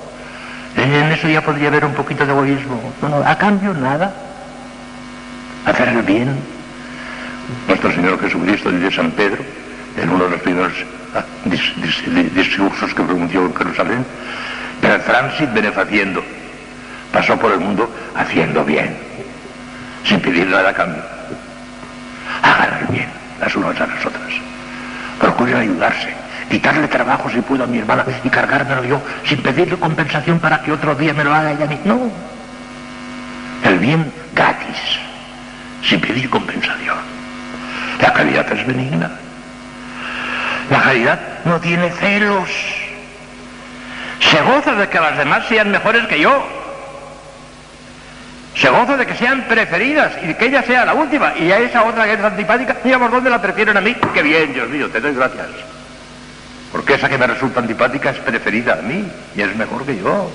En 0.76 1.12
eso 1.12 1.28
ya 1.28 1.40
podría 1.42 1.68
haber 1.68 1.84
un 1.84 1.94
poquito 1.94 2.26
de 2.26 2.32
egoísmo. 2.32 2.92
No, 3.00 3.08
no, 3.08 3.16
a 3.24 3.38
cambio 3.38 3.72
nada. 3.74 4.12
Hacer 5.64 5.88
el 5.88 6.02
bien. 6.02 6.36
Nuestro 7.68 7.92
Señor 7.92 8.20
Jesucristo, 8.20 8.70
dice 8.72 8.90
San 8.96 9.12
Pedro, 9.12 9.44
en 9.96 10.10
uno 10.10 10.24
de 10.24 10.30
los 10.30 10.40
primeros 10.40 10.72
dis- 11.44 11.74
dis- 11.76 12.14
di- 12.14 12.30
discursos 12.30 12.92
que 12.94 13.02
pronunció 13.02 13.44
en 13.46 13.54
Jerusalén, 13.54 14.04
per 14.80 15.02
transit 15.04 15.52
benefaciendo. 15.52 16.22
Pasó 17.12 17.38
por 17.38 17.52
el 17.52 17.60
mundo 17.60 17.88
haciendo 18.16 18.64
bien, 18.64 18.96
sin 20.04 20.20
pedir 20.20 20.46
nada 20.48 20.70
a 20.70 20.74
cambio. 20.74 21.02
Hagan 22.42 22.80
el 22.80 22.86
bien, 22.88 23.08
las 23.40 23.54
unas 23.54 23.80
a 23.80 23.86
las 23.86 24.04
otras. 24.04 24.32
Procuren 25.20 25.56
ayudarse, 25.56 26.08
quitarle 26.50 26.88
trabajo 26.88 27.30
si 27.30 27.40
puedo 27.40 27.64
a 27.64 27.66
mi 27.66 27.78
hermana 27.78 28.04
y 28.24 28.28
cargármelo 28.28 28.84
yo 28.84 29.00
sin 29.24 29.40
pedirle 29.42 29.76
compensación 29.78 30.40
para 30.40 30.60
que 30.62 30.72
otro 30.72 30.94
día 30.96 31.14
me 31.14 31.22
lo 31.24 31.32
haga 31.34 31.52
ella 31.52 31.66
a. 31.66 31.88
No. 31.88 32.10
El 33.62 33.78
bien 33.78 34.12
gratis, 34.34 34.76
sin 35.82 36.00
pedir 36.00 36.28
compensación. 36.28 36.96
La 38.00 38.12
caridad 38.12 38.52
es 38.52 38.66
benigna. 38.66 39.10
La 40.70 40.82
caridad 40.82 41.18
no 41.44 41.60
tiene 41.60 41.90
celos. 41.90 42.48
Se 44.20 44.40
goza 44.42 44.74
de 44.74 44.88
que 44.88 45.00
las 45.00 45.16
demás 45.18 45.44
sean 45.48 45.70
mejores 45.70 46.06
que 46.06 46.20
yo. 46.20 46.44
Se 48.56 48.68
goza 48.70 48.96
de 48.96 49.06
que 49.06 49.16
sean 49.16 49.42
preferidas 49.48 50.12
y 50.22 50.28
de 50.28 50.36
que 50.36 50.46
ella 50.46 50.62
sea 50.62 50.84
la 50.84 50.94
última. 50.94 51.36
Y 51.36 51.50
a 51.50 51.58
esa 51.58 51.84
otra 51.84 52.04
que 52.04 52.14
es 52.14 52.20
antipática, 52.20 52.76
mira 52.84 52.98
por 52.98 53.10
dónde 53.10 53.30
la 53.30 53.42
prefieren 53.42 53.76
a 53.76 53.80
mí. 53.80 53.96
Qué 54.14 54.22
bien, 54.22 54.52
Dios 54.52 54.68
mío, 54.68 54.88
te 54.88 55.00
doy 55.00 55.14
gracias. 55.14 55.46
Porque 56.72 56.94
esa 56.94 57.08
que 57.08 57.18
me 57.18 57.26
resulta 57.26 57.60
antipática 57.60 58.10
es 58.10 58.18
preferida 58.18 58.74
a 58.74 58.82
mí 58.82 59.08
y 59.36 59.42
es 59.42 59.54
mejor 59.56 59.84
que 59.84 59.96
yo. 59.96 60.30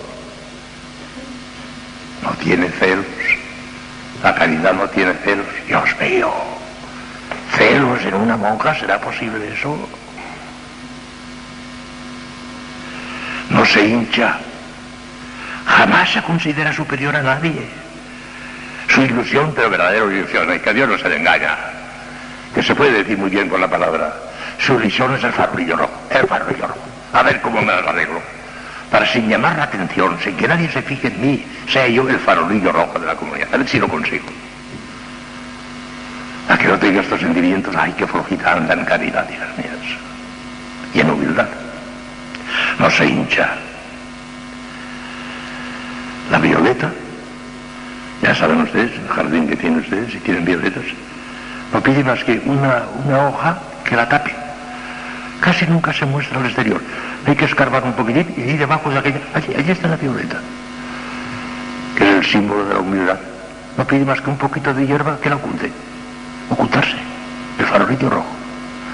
No 2.23 2.31
tiene 2.41 2.69
celos. 2.69 3.05
La 4.21 4.35
caridad 4.35 4.73
no 4.73 4.87
tiene 4.89 5.13
celos. 5.23 5.45
Dios 5.67 5.89
mío. 5.99 6.31
Celos 7.57 8.03
en 8.03 8.13
una 8.13 8.37
monja, 8.37 8.75
¿será 8.75 8.99
posible 8.99 9.53
eso? 9.53 9.77
No 13.49 13.65
se 13.65 13.85
hincha. 13.85 14.37
Jamás 15.65 16.11
se 16.11 16.21
considera 16.21 16.73
superior 16.73 17.15
a 17.15 17.21
nadie. 17.21 17.67
Su 18.87 19.01
ilusión, 19.01 19.53
pero 19.55 19.69
verdadera 19.69 20.05
ilusión, 20.05 20.51
es 20.51 20.61
que 20.61 20.69
a 20.69 20.73
Dios 20.73 20.89
no 20.89 20.97
se 20.97 21.09
le 21.09 21.17
engaña. 21.17 21.55
Que 22.53 22.63
se 22.63 22.75
puede 22.75 22.91
decir 22.91 23.17
muy 23.17 23.29
bien 23.29 23.49
con 23.49 23.61
la 23.61 23.67
palabra. 23.67 24.13
Su 24.57 24.73
ilusión 24.79 25.15
es 25.15 25.23
el 25.23 25.31
farolillo 25.31 25.77
rojo, 25.77 25.93
el 26.09 26.27
farolillo 26.27 26.67
rojo. 26.67 26.79
A 27.13 27.23
ver 27.23 27.41
cómo 27.41 27.61
me 27.61 27.67
lo 27.67 27.89
arreglo. 27.89 28.21
Para 28.91 29.05
sin 29.05 29.29
llamar 29.29 29.57
la 29.57 29.65
atención, 29.65 30.17
sin 30.23 30.35
que 30.35 30.47
nadie 30.47 30.69
se 30.69 30.81
fije 30.81 31.07
en 31.07 31.21
mí, 31.21 31.45
sea 31.67 31.87
yo 31.87 32.09
el 32.09 32.19
farolillo 32.19 32.71
rojo 32.71 32.97
de 32.99 33.05
la 33.05 33.15
comunidad. 33.15 33.53
A 33.53 33.57
ver 33.57 33.67
si 33.67 33.79
lo 33.79 33.87
consigo. 33.87 34.25
A 36.49 36.57
que 36.57 36.67
no 36.67 36.79
tenga 36.79 37.01
estos 37.01 37.19
sentimientos, 37.19 37.75
ay, 37.75 37.93
qué 37.95 38.07
flojita 38.07 38.57
en 38.57 38.85
caridad, 38.85 39.29
hijas 39.29 39.57
mías. 39.57 39.99
Y 40.95 40.99
en 41.01 41.11
humildad. 41.11 41.47
No 42.79 42.89
se 42.89 43.05
hincha. 43.05 43.55
La 46.31 46.37
violeta, 46.37 46.91
ya 48.21 48.35
saben 48.35 48.61
ustedes, 48.61 48.91
el 48.99 49.07
jardín 49.07 49.47
que 49.47 49.55
tienen 49.55 49.79
ustedes, 49.79 50.11
si 50.11 50.19
quieren 50.19 50.45
violetas, 50.45 50.83
no 51.73 51.81
pide 51.81 52.03
más 52.03 52.23
que 52.23 52.41
una, 52.45 52.83
una 53.05 53.27
hoja 53.27 53.59
que 53.83 53.95
la 53.95 54.07
tape. 54.07 54.35
Casi 55.41 55.65
nunca 55.65 55.93
se 55.93 56.05
muestra 56.05 56.39
al 56.39 56.45
exterior. 56.45 56.81
Hay 57.25 57.35
que 57.35 57.45
escarbar 57.45 57.83
un 57.83 57.93
poquitín 57.93 58.27
y 58.37 58.41
ahí 58.41 58.57
debajo 58.57 58.89
de 58.89 58.99
aquella, 58.99 59.19
allí, 59.33 59.53
allí 59.55 59.71
está 59.71 59.87
la 59.87 59.95
violeta, 59.95 60.39
que 61.97 62.09
es 62.09 62.15
el 62.17 62.25
símbolo 62.25 62.65
de 62.65 62.73
la 62.73 62.79
humildad. 62.79 63.19
No 63.77 63.85
pide 63.85 64.05
más 64.05 64.21
que 64.21 64.29
un 64.29 64.37
poquito 64.37 64.73
de 64.73 64.85
hierba 64.85 65.17
que 65.21 65.29
la 65.29 65.37
oculte. 65.37 65.71
Ocultarse. 66.49 66.97
El 67.57 67.65
farolillo 67.65 68.09
rojo. 68.09 68.27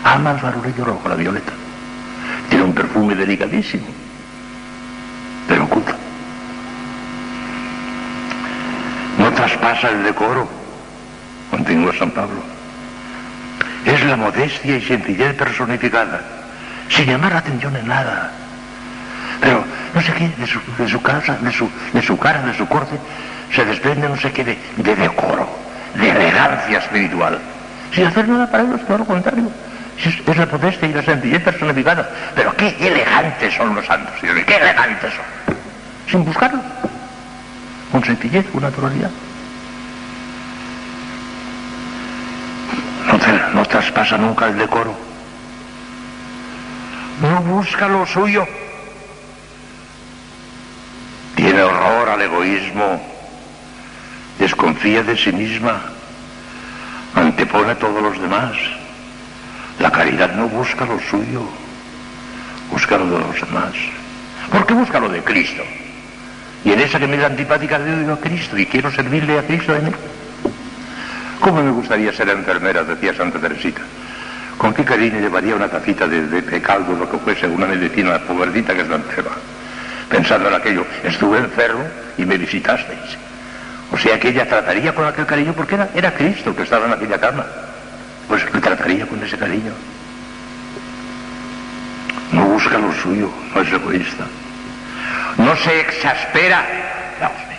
Ama 0.04 0.32
el 0.32 0.40
farolillo 0.40 0.86
rojo, 0.86 1.10
la 1.10 1.16
violeta. 1.16 1.52
Tiene 2.50 2.64
un 2.64 2.74
perfume 2.74 3.16
delicadísimo, 3.16 3.86
pero 5.48 5.64
oculta. 5.64 5.96
No 9.18 9.32
traspasa 9.32 9.90
el 9.90 10.04
decoro, 10.04 10.48
continúa 11.50 11.94
San 11.98 12.12
Pablo. 12.12 12.42
Es 13.86 14.04
la 14.04 14.16
modestia 14.16 14.78
y 14.78 14.82
sencillez 14.82 15.36
personificada, 15.36 16.22
sin 16.90 17.06
llamar 17.06 17.34
la 17.34 17.40
atención 17.40 17.76
en 17.76 17.88
nada. 17.88 18.32
Pero 19.42 19.64
no 19.94 20.02
sé 20.02 20.14
qué, 20.14 20.30
de 20.38 20.48
su, 20.48 20.60
de 20.78 20.90
su 20.90 21.02
casa, 21.02 21.38
de 21.40 21.52
su, 21.52 21.70
de 21.94 22.02
su 22.02 22.18
cara, 22.18 22.42
de 22.42 22.54
su 22.56 22.68
corte, 22.68 22.98
se 23.54 23.64
desprende 23.64 24.10
no 24.10 24.18
sé 24.18 24.32
qué 24.32 24.44
de, 24.44 24.58
de 24.78 24.96
decoro, 24.96 25.48
de 25.96 26.10
elegancia 26.10 26.80
espiritual. 26.80 27.40
Sin 27.94 28.06
hacer 28.06 28.28
nada 28.28 28.50
para 28.50 28.64
ellos, 28.64 28.82
todo 28.86 28.98
lo 29.00 29.06
contrario. 29.06 29.50
Es, 30.04 30.38
la 30.38 30.46
modestia 30.46 30.88
y 30.88 30.94
la 30.94 31.04
sencillez 31.04 31.44
personificada. 31.44 32.10
Pero 32.36 32.56
qué 32.56 32.76
elegantes 32.80 33.54
son 33.54 33.76
los 33.76 33.86
santos, 33.86 34.14
señores, 34.20 34.46
qué 34.46 34.56
elegantes 34.58 35.14
son. 35.14 35.56
Sin 36.10 36.26
buscarlo. 36.26 36.60
Con 37.92 38.04
sencillez, 38.04 38.46
con 38.52 38.62
naturalidad. 38.62 39.12
No, 43.08 43.54
no 43.54 43.66
traspasa 43.66 44.18
nunca 44.18 44.48
el 44.48 44.58
decoro. 44.58 44.94
No 47.22 47.42
busca 47.42 47.88
lo 47.88 48.06
suyo. 48.06 48.46
Tiene 51.36 51.62
horror 51.62 52.10
al 52.10 52.22
egoísmo. 52.22 53.02
Desconfía 54.38 55.04
de 55.04 55.16
sí 55.16 55.32
misma. 55.32 55.82
Antepone 57.16 57.72
a 57.72 57.80
todos 57.80 58.02
los 58.04 58.20
demás. 58.20 58.52
La 59.86 59.92
caridad 59.92 60.34
no 60.34 60.48
busca 60.48 60.84
lo 60.84 61.00
suyo. 61.00 61.44
Busca 62.72 62.98
lo 62.98 63.06
de 63.06 63.20
los 63.20 63.40
demás. 63.40 63.72
¿Por 64.52 64.66
qué 64.66 64.74
busca 64.74 65.00
lo 65.00 65.10
de 65.10 65.22
Cristo? 65.22 65.62
Y 66.64 66.72
en 66.72 66.80
esa 66.80 66.98
que 66.98 67.06
me 67.06 67.18
da 67.18 67.28
antipática 67.28 67.78
le 67.78 68.04
doy 68.04 68.12
a 68.12 68.20
Cristo 68.20 68.58
y 68.58 68.66
quiero 68.66 68.90
servirle 68.90 69.38
a 69.38 69.44
Cristo 69.44 69.76
en 69.76 69.86
él. 69.86 69.96
¿Cómo 71.40 71.62
me 71.62 71.70
gustaría 71.70 72.12
ser 72.14 72.30
enfermera? 72.30 72.84
Decía 72.84 73.14
Santa 73.14 73.38
Teresita. 73.38 73.82
¿Con 74.58 74.74
qué 74.74 74.84
cariño 74.84 75.20
llevaría 75.20 75.56
una 75.56 75.68
tacita 75.68 76.08
de, 76.08 76.26
de, 76.30 76.42
de 76.42 76.60
lo 76.60 77.08
que 77.08 77.18
fuese, 77.20 77.46
una 77.46 77.68
medicina 77.68 78.18
pobrecita 78.18 78.74
que 78.74 78.82
está 78.82 78.96
enferma? 78.96 79.38
Pensando 80.10 80.50
en 80.50 80.56
aquello, 80.56 80.84
estuve 81.04 81.38
enfermo 81.38 81.84
y 82.18 82.26
me 82.26 82.40
visitasteis. 82.40 83.20
O 83.92 84.00
sea 84.00 84.20
que 84.20 84.30
ella 84.30 84.50
trataría 84.50 84.96
con 84.96 85.06
aquel 85.06 85.28
cariño 85.28 85.54
porque 85.54 85.76
era, 85.76 85.90
era 85.94 86.12
Cristo 86.12 86.56
que 86.56 86.64
estaba 86.64 86.88
en 86.88 86.94
aquella 86.94 87.20
cama. 87.20 87.46
Pues 88.28 88.44
le 88.54 88.62
trataría 88.62 89.06
con 89.06 89.24
ese 89.24 89.38
cariño. 89.38 89.72
No 92.32 92.46
busca 92.46 92.78
lo 92.78 92.94
suyo, 92.94 93.30
no 93.54 93.62
es 93.62 93.72
egoísta. 93.72 94.26
No 95.38 95.56
se 95.56 95.80
exaspera. 95.82 96.66
Dios 97.20 97.32
mío. 97.32 97.58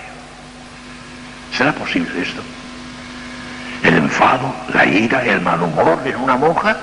¿Será 1.57 1.73
posible 1.73 2.11
esto? 2.21 2.43
El 3.83 3.95
enfado, 3.95 4.55
la 4.75 4.85
ira, 4.85 5.25
el 5.25 5.41
mal 5.41 5.63
humor 5.63 6.01
en 6.05 6.17
una 6.17 6.37
monja 6.37 6.77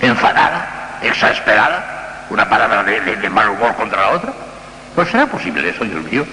enfadada, 0.00 0.98
exasperada, 1.02 2.26
una 2.30 2.48
palabra 2.48 2.82
de 2.84 3.28
mal 3.28 3.50
humor 3.50 3.74
contra 3.74 4.00
la 4.00 4.10
otra. 4.10 4.32
Pues 4.94 5.08
será 5.10 5.26
posible 5.26 5.68
eso, 5.68 5.84
Dios 5.84 6.02
mío. 6.04 6.26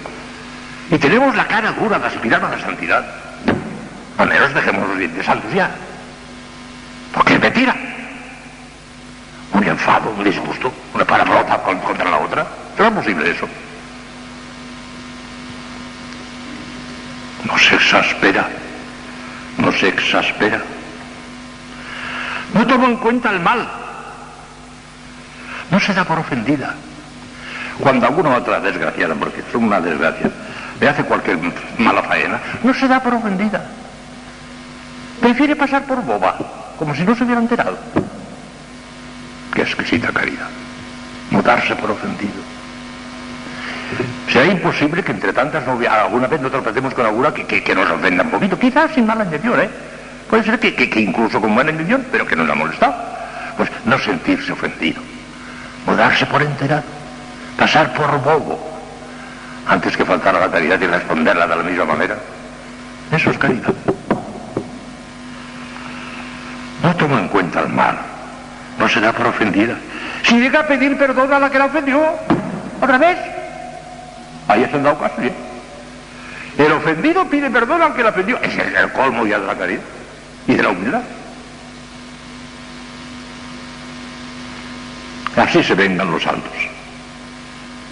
Y 0.90 0.98
tenemos 0.98 1.34
la 1.36 1.46
cara 1.46 1.72
dura 1.72 1.98
de 1.98 2.06
aspirar 2.06 2.42
a 2.42 2.50
la 2.50 2.60
santidad. 2.60 3.04
Al 4.16 4.28
menos 4.28 4.54
dejemos 4.54 4.88
los 4.88 4.98
dientes 4.98 5.28
altos 5.28 5.52
ya. 5.52 5.70
Porque 7.14 7.34
es 7.34 7.40
mentira. 7.40 7.74
Un 9.52 9.64
enfado, 9.64 10.10
un 10.10 10.22
disgusto, 10.24 10.72
una 10.94 11.04
palabrota 11.04 11.58
con- 11.62 11.78
contra 11.80 12.10
la 12.10 12.18
otra. 12.18 12.46
¿Será 12.76 12.90
posible 12.90 13.30
eso? 13.30 13.48
No 17.44 17.58
se 17.58 17.74
exaspera. 17.76 18.48
No 19.56 19.72
se 19.72 19.88
exaspera. 19.88 20.60
No 22.54 22.66
toma 22.66 22.86
en 22.86 22.96
cuenta 22.96 23.30
el 23.30 23.40
mal. 23.40 23.68
No 25.70 25.80
se 25.80 25.92
da 25.94 26.04
por 26.04 26.18
ofendida. 26.18 26.74
Cuando 27.80 28.06
alguna 28.06 28.36
otra 28.36 28.60
desgraciada, 28.60 29.14
porque 29.14 29.40
es 29.40 29.54
una 29.54 29.80
desgracia, 29.80 30.30
le 30.80 30.88
hace 30.88 31.04
cualquier 31.04 31.38
mala 31.78 32.02
faena, 32.02 32.40
no 32.62 32.74
se 32.74 32.88
da 32.88 33.00
por 33.00 33.14
ofendida. 33.14 33.64
Prefiere 35.20 35.54
pasar 35.56 35.84
por 35.84 36.02
boba, 36.02 36.36
como 36.78 36.94
si 36.94 37.02
no 37.04 37.14
se 37.14 37.24
hubiera 37.24 37.40
enterado. 37.40 37.76
Qué 39.54 39.62
exquisita 39.62 40.12
caridad. 40.12 40.48
No 41.30 41.42
darse 41.42 41.74
por 41.76 41.90
ofendido. 41.90 42.40
Será 44.30 44.46
imposible 44.46 45.02
que 45.02 45.12
entre 45.12 45.32
tantas 45.32 45.66
no 45.66 45.74
alguna 46.04 46.26
vez 46.26 46.40
no 46.40 46.50
tropecemos 46.50 46.92
con 46.94 47.06
alguna 47.06 47.32
que, 47.32 47.44
que- 47.46 47.62
que 47.62 47.74
nos 47.74 47.90
ofenda 47.90 48.22
un 48.22 48.30
poquito, 48.30 48.58
quizás 48.58 48.92
sin 48.94 49.06
mala 49.06 49.24
intención, 49.24 49.60
¿eh? 49.60 49.68
Puede 50.28 50.44
ser 50.44 50.58
que, 50.60 50.74
que- 50.74 51.00
incluso 51.00 51.40
con 51.40 51.54
buena 51.54 51.70
intención, 51.70 52.04
pero 52.12 52.26
que 52.26 52.36
nos 52.36 52.48
ha 52.48 52.54
molestado. 52.54 52.94
Pues 53.56 53.70
no 53.86 53.98
sentirse 53.98 54.52
ofendido, 54.52 55.00
no 55.86 55.96
por 56.28 56.42
enterado, 56.42 56.84
pasar 57.58 57.92
por 57.94 58.22
bobo, 58.22 58.60
antes 59.66 59.96
que 59.96 60.04
faltar 60.04 60.36
a 60.36 60.40
la 60.40 60.50
caridad 60.50 60.80
y 60.80 60.86
responderla 60.86 61.46
de 61.46 61.56
la 61.56 61.62
misma 61.62 61.84
manera. 61.86 62.16
Eso 63.10 63.30
es 63.30 63.38
caridad 63.38 63.72
no 66.82 66.94
toma 66.96 67.20
en 67.20 67.28
cuenta 67.28 67.60
el 67.60 67.68
mal, 67.68 67.98
no 68.78 68.88
se 68.88 69.00
da 69.00 69.12
por 69.12 69.26
ofendida. 69.26 69.76
Si 70.22 70.38
llega 70.38 70.60
a 70.60 70.66
pedir 70.66 70.96
perdón 70.96 71.32
a 71.32 71.38
la 71.38 71.50
que 71.50 71.58
la 71.58 71.66
ofendió, 71.66 72.00
otra 72.80 72.98
vez, 72.98 73.18
ahí 74.46 74.66
se 74.70 74.76
han 74.76 74.82
dado 74.82 74.98
caso. 74.98 75.20
¿eh? 75.22 75.32
El 76.58 76.72
ofendido 76.72 77.24
pide 77.26 77.50
perdón 77.50 77.82
al 77.82 77.94
que 77.94 78.02
la 78.02 78.10
ofendió. 78.10 78.38
Es 78.42 78.56
el 78.58 78.92
colmo 78.92 79.26
ya 79.26 79.38
de 79.38 79.46
la 79.46 79.56
caridad 79.56 79.80
y 80.46 80.54
de 80.54 80.62
la 80.62 80.70
humildad. 80.70 81.02
Así 85.36 85.62
se 85.62 85.74
vengan 85.74 86.10
los 86.10 86.22
santos, 86.22 86.52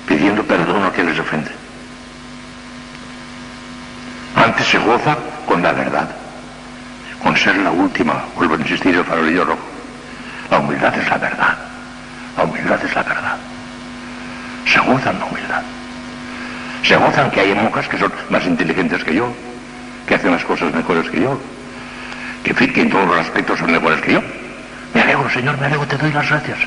pidiendo 0.08 0.42
perdón 0.42 0.84
a 0.84 0.90
quien 0.90 1.06
les 1.06 1.18
ofende. 1.18 1.50
Antes 4.34 4.66
se 4.66 4.78
goza 4.78 5.16
con 5.46 5.62
la 5.62 5.72
verdad 5.72 6.08
con 7.26 7.36
ser 7.36 7.56
la 7.56 7.72
última, 7.72 8.22
vuelvo 8.36 8.54
a 8.54 8.58
insistir, 8.58 8.94
el 8.94 9.04
farolillo 9.04 9.44
rojo. 9.44 9.66
La 10.48 10.60
humildad 10.60 10.96
es 10.96 11.08
la 11.08 11.18
verdad. 11.18 11.58
La 12.36 12.44
humildad 12.44 12.84
es 12.84 12.94
la 12.94 13.02
verdad. 13.02 13.36
Se 14.64 14.78
gozan 14.78 15.18
la 15.18 15.24
humildad. 15.24 15.62
Se 16.84 16.96
gozan 16.96 17.28
que 17.32 17.40
hay 17.40 17.52
monjas 17.52 17.88
que 17.88 17.98
son 17.98 18.12
más 18.30 18.46
inteligentes 18.46 19.02
que 19.02 19.12
yo, 19.12 19.26
que 20.06 20.14
hacen 20.14 20.30
las 20.30 20.44
cosas 20.44 20.72
mejores 20.72 21.10
que 21.10 21.20
yo, 21.20 21.36
que, 22.44 22.54
que 22.54 22.82
en 22.82 22.90
todos 22.90 23.08
los 23.08 23.18
aspectos 23.18 23.58
son 23.58 23.72
mejores 23.72 24.00
que 24.02 24.12
yo. 24.12 24.22
Me 24.94 25.02
alegro, 25.02 25.28
Señor, 25.28 25.58
me 25.58 25.66
alegro, 25.66 25.84
te 25.84 25.96
doy 25.96 26.12
las 26.12 26.28
gracias. 26.28 26.58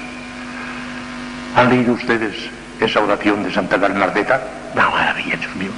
¿Han 1.55 1.69
leído 1.69 1.93
ustedes 1.93 2.35
esa 2.81 2.99
oración 2.99 3.43
de 3.43 3.53
Santa 3.53 3.77
Bernardeta? 3.77 4.41
No, 4.75 4.91
maravilla, 4.91 5.37
Dios 5.37 5.55
mío. 5.55 5.71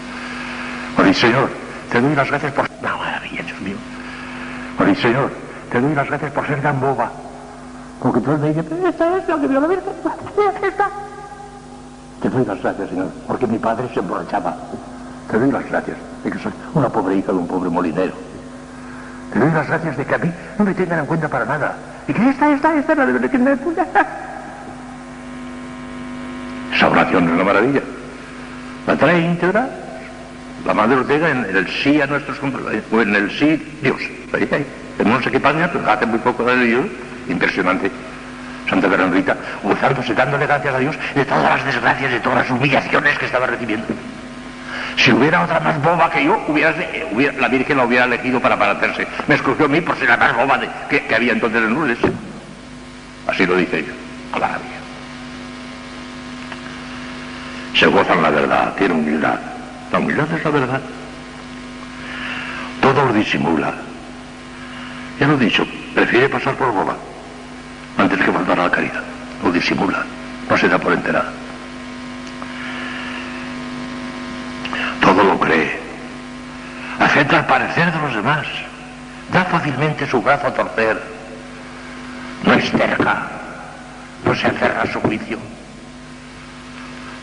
Señor, 1.14 1.52
te 1.92 2.02
doy 2.02 2.16
las 2.16 2.28
gracias 2.28 2.52
por... 2.54 2.68
No, 2.82 2.98
maravilla, 2.98 3.44
Dios 3.44 3.62
mío. 3.62 3.76
Señor, 5.02 5.32
te 5.72 5.82
doy 5.82 5.96
las 5.96 6.08
gracias 6.08 6.32
por 6.32 6.46
ser 6.46 6.62
tan 6.62 6.80
boba. 6.80 7.10
Porque 8.00 8.20
tú 8.20 8.38
me 8.38 8.50
dices, 8.50 8.66
esta 8.86 9.18
es 9.18 9.28
lo 9.28 9.42
que 9.42 9.48
vio 9.48 9.60
la 9.60 9.68
Virgen, 9.68 9.94
esta. 10.64 10.90
Te 12.22 12.30
doy 12.30 12.46
las 12.46 12.62
gracias, 12.62 12.90
Señor, 12.90 13.08
porque 13.28 13.48
mi 13.48 13.58
padre 13.58 13.90
se 13.94 14.00
emborrachaba. 14.00 14.56
Te 15.30 15.40
doy 15.40 15.52
las 15.52 15.68
gracias 15.68 15.98
de 16.24 16.32
que 16.32 16.38
soy 16.38 16.52
una 16.74 16.90
pobre 16.90 17.16
hija 17.16 17.32
de 17.32 17.38
un 17.38 17.48
pobre 17.48 17.70
molinero. 17.70 18.14
Te 19.34 19.40
doy 19.40 19.52
las 19.52 19.68
gracias 19.68 19.98
de 19.98 20.06
que 20.06 20.16
a 20.16 20.18
mí 20.20 20.32
no 20.60 20.66
me 20.66 20.74
tengan 20.74 21.00
en 21.00 21.06
cuenta 21.06 21.28
para 21.28 21.46
nada. 21.46 21.76
Y 22.08 22.14
que 22.14 22.30
esta, 22.30 22.52
esta, 22.52 22.76
esta 22.76 22.92
es 22.92 22.98
la 22.98 23.06
de 23.06 23.30
que 23.30 23.38
me 23.38 23.54
Esa 26.74 26.90
oración 26.90 27.26
es 27.26 27.32
una 27.32 27.44
maravilla. 27.44 27.82
La 28.86 28.98
trae 28.98 29.20
íntegra 29.20 29.70
la 30.66 30.74
Madre 30.74 30.98
Ortega 30.98 31.30
en 31.30 31.46
el 31.56 31.68
sí 31.68 32.02
a 32.02 32.08
nuestros 32.08 32.38
o 32.92 33.02
en 33.02 33.16
el 33.16 33.32
sí 33.32 33.62
Dios. 33.82 34.02
Ahí, 34.34 34.48
ahí. 34.52 34.66
Sé 35.24 35.32
qué 35.32 35.40
página, 35.40 35.72
pero 35.72 35.90
hace 35.92 36.06
muy 36.06 36.20
poco 36.20 36.44
de 36.44 36.64
Dios, 36.64 36.86
impresionante. 37.28 37.92
Santa 38.70 38.88
Bernardita, 38.88 39.36
gozándose, 39.64 40.14
dándole 40.14 40.46
gracias 40.46 40.74
a 40.74 40.80
Dios 40.80 40.96
de 41.14 41.26
todas 41.26 41.44
las 41.44 41.66
desgracias, 41.66 42.12
de 42.12 42.20
todas 42.20 42.40
las 42.40 42.50
humillaciones 42.50 43.18
que 43.18 43.26
estaba 43.26 43.46
recibiendo. 43.48 43.86
Si 44.98 45.12
hubiera 45.12 45.44
otra 45.44 45.60
más 45.60 45.82
boba 45.82 46.10
que 46.10 46.24
yo, 46.24 46.42
hubiera, 46.48 46.74
la 47.40 47.48
Virgen 47.48 47.78
la 47.78 47.86
hubiera 47.86 48.06
elegido 48.06 48.40
para 48.40 48.58
parecerse. 48.58 49.08
Me 49.28 49.36
escogió 49.36 49.66
a 49.66 49.68
mí 49.68 49.82
por 49.82 49.98
ser 49.98 50.10
la 50.10 50.18
más 50.18 50.36
boba 50.36 50.60
que, 50.90 51.04
había 51.14 51.34
entonces 51.34 51.62
en 51.62 51.74
Lourdes. 51.74 51.98
Así 53.28 53.46
lo 53.46 53.56
dice 53.56 53.80
ella, 53.80 53.94
a 54.34 54.40
la 54.40 54.48
rabia. 54.48 54.82
Se 57.76 57.88
gozan 57.88 58.22
la 58.22 58.30
verdad, 58.30 58.74
tiene 58.78 58.94
humildad. 58.94 59.51
La 59.92 60.00
humildad 60.00 60.32
es 60.34 60.44
la 60.44 60.52
verdad. 60.52 60.82
Todo 62.82 63.06
lo 63.06 63.14
disimula. 63.14 63.74
Ya 65.20 65.28
lo 65.28 65.36
he 65.36 65.46
dicho, 65.46 65.66
prefiere 65.94 66.30
pasar 66.30 66.56
por 66.56 66.72
boba 66.72 66.96
antes 67.98 68.20
que 68.20 68.32
faltar 68.32 68.60
a 68.60 68.64
la 68.64 68.72
caridad. 68.72 69.04
Lo 69.44 69.52
disimula, 69.52 70.04
no 70.50 70.58
se 70.58 70.70
da 70.70 70.78
por 70.80 70.94
enterada. 70.94 71.32
Todo 75.02 75.24
lo 75.24 75.40
cree. 75.40 75.80
Acepta 77.00 77.40
el 77.40 77.46
parecer 77.46 77.92
de 77.92 78.00
los 78.00 78.16
demás. 78.16 78.48
Da 79.32 79.46
fácilmente 79.46 80.08
su 80.08 80.22
brazo 80.22 80.48
a 80.48 80.54
torcer. 80.54 81.02
No 82.44 82.54
es 82.54 82.70
cerca. 82.72 83.28
No 84.26 84.36
se 84.36 84.48
aferra 84.48 84.84
a 84.84 84.88
su 84.88 85.00
juicio. 85.02 85.38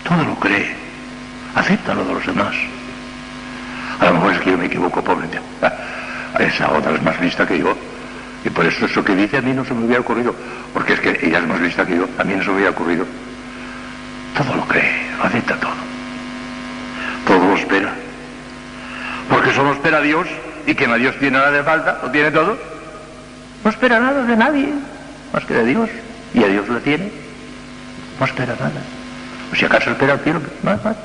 Todo 0.05 0.25
lo 0.25 0.35
cree. 0.37 0.88
Acepta 1.55 1.95
lo 1.95 2.05
de 2.05 2.15
los 2.15 2.27
demás. 2.27 2.55
A 4.01 4.07
lo 4.07 4.15
mejor 4.15 4.33
es 4.35 4.41
que 4.41 4.51
yo 4.51 4.59
me 4.59 4.67
equivoco, 4.67 5.03
pobre. 5.03 5.27
Esa 6.39 6.71
otra 6.71 6.93
es 6.95 7.03
más 7.03 7.21
lista 7.21 7.47
que 7.47 7.59
yo. 7.59 7.77
Y 8.45 8.51
por 8.51 8.65
eso 8.65 8.87
eso 8.87 9.05
que 9.05 9.17
dice 9.17 9.39
a 9.39 9.43
mí 9.43 9.53
no 9.53 9.65
se 9.65 9.75
me 9.75 9.85
hubiera 9.85 10.01
ocurrido. 10.01 10.35
Porque 10.73 10.93
es 10.95 11.01
que 11.01 11.19
ella 11.23 11.39
es 11.39 11.47
más 11.47 11.61
lista 11.61 11.85
que 11.85 11.97
yo. 11.97 12.09
A 12.19 12.25
mí 12.25 12.35
no 12.35 12.43
se 12.43 12.51
me 12.51 12.57
hubiera 12.57 12.71
ocurrido. 12.71 13.05
Todo 14.37 14.55
lo 14.55 14.65
cree, 14.67 15.11
lo 15.19 15.25
acepta 15.25 15.57
todo 15.57 15.89
todo 17.29 17.47
lo 17.47 17.55
espera. 17.57 17.93
Porque 19.29 19.53
solo 19.53 19.73
espera 19.73 19.99
a 19.99 20.01
Dios 20.01 20.27
y 20.67 20.75
que 20.75 20.87
a 20.87 20.95
Dios 20.95 21.15
tiene 21.19 21.37
nada 21.37 21.51
de 21.51 21.63
falta, 21.63 22.01
lo 22.03 22.11
tiene 22.11 22.31
todo. 22.31 22.59
No 23.63 23.71
espera 23.71 24.01
nada 24.01 24.25
de 24.25 24.37
nadie, 24.37 24.73
más 25.33 25.45
que 25.45 25.55
de 25.55 25.65
Dios. 25.67 25.91
Y 26.35 26.43
a 26.43 26.49
Dios 26.49 26.67
lo 26.69 26.81
tiene. 26.81 27.13
No 28.19 28.25
espera 28.25 28.55
nada. 28.59 28.81
O 29.53 29.55
si 29.55 29.65
acaso 29.65 29.91
espera 29.91 30.15
al 30.15 30.21
cielo, 30.21 30.41
más, 30.63 30.83
más. 30.83 30.97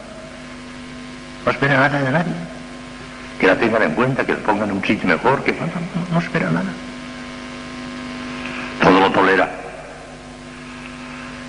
No 1.46 1.52
espera 1.52 1.76
nada 1.76 2.00
de 2.00 2.12
nadie. 2.12 2.34
Que 3.40 3.48
la 3.48 3.56
tengan 3.56 3.84
en 3.84 3.92
cuenta, 3.94 4.26
que 4.26 4.34
le 4.34 4.40
pongan 4.40 4.72
un 4.72 4.84
sitio 4.84 5.08
mejor, 5.08 5.44
que 5.44 5.52
no, 5.52 5.68
no 6.12 6.20
espera 6.20 6.50
nada. 6.50 6.72
Todo 8.82 9.00
lo 9.00 9.12
tolera. 9.12 9.50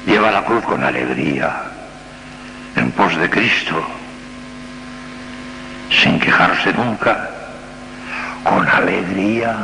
Lleva 0.06 0.30
la 0.30 0.44
cruz 0.44 0.64
con 0.64 0.82
alegría, 0.82 1.62
en 2.76 2.90
pos 2.92 3.16
de 3.16 3.30
Cristo 3.30 3.84
sin 6.02 6.18
quejarse 6.18 6.72
nunca, 6.72 7.30
con 8.42 8.66
alegría. 8.68 9.56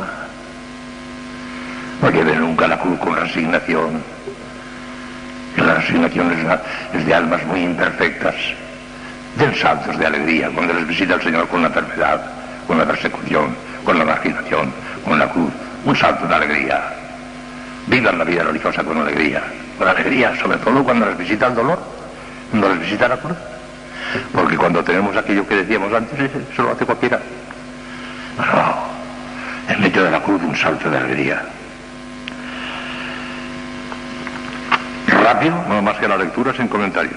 No 2.01 2.09
lleve 2.09 2.35
nunca 2.35 2.67
la 2.67 2.79
cruz 2.79 2.99
con 2.99 3.15
resignación. 3.15 4.01
La 5.57 5.75
resignación 5.75 6.31
es, 6.93 7.05
de 7.05 7.13
almas 7.13 7.45
muy 7.45 7.63
imperfectas. 7.63 8.35
Den 9.37 9.55
saltos 9.55 9.97
de 9.97 10.05
alegría 10.05 10.49
cuando 10.53 10.73
les 10.73 10.87
visita 10.87 11.15
el 11.15 11.21
Señor 11.21 11.47
con 11.47 11.61
la 11.61 11.67
enfermedad, 11.67 12.21
con 12.67 12.77
la 12.77 12.85
persecución, 12.85 13.55
con 13.83 13.97
la 13.97 14.05
marginación, 14.05 14.73
con 15.05 15.17
la 15.17 15.29
cruz. 15.29 15.51
Un 15.85 15.95
salto 15.95 16.27
de 16.27 16.35
alegría. 16.35 16.81
Vivan 17.87 18.17
la 18.17 18.23
vida 18.23 18.43
religiosa 18.43 18.83
con 18.83 18.97
alegría. 18.97 19.41
Con 19.77 19.87
alegría, 19.87 20.35
sobre 20.39 20.57
todo 20.57 20.83
cuando 20.83 21.05
les 21.07 21.17
visita 21.17 21.47
el 21.47 21.55
dolor, 21.55 21.79
cuando 22.51 22.69
les 22.69 22.79
visita 22.81 23.07
la 23.07 23.17
cruz. 23.17 23.37
Porque 24.33 24.57
cuando 24.57 24.83
tenemos 24.83 25.15
aquello 25.15 25.47
que 25.47 25.55
decíamos 25.55 25.93
antes, 25.93 26.19
eso 26.19 26.63
lo 26.63 26.71
hace 26.71 26.85
cualquiera. 26.85 27.19
En 29.69 29.81
medio 29.81 30.03
de 30.03 30.11
la 30.11 30.21
cruz 30.21 30.41
un 30.43 30.55
salto 30.55 30.89
de 30.89 30.97
alegría. 30.97 31.41
Rápido, 35.07 35.55
no 35.69 35.81
más 35.81 35.97
que 35.97 36.07
la 36.07 36.17
lectura 36.17 36.53
sin 36.53 36.67
comentario. 36.67 37.13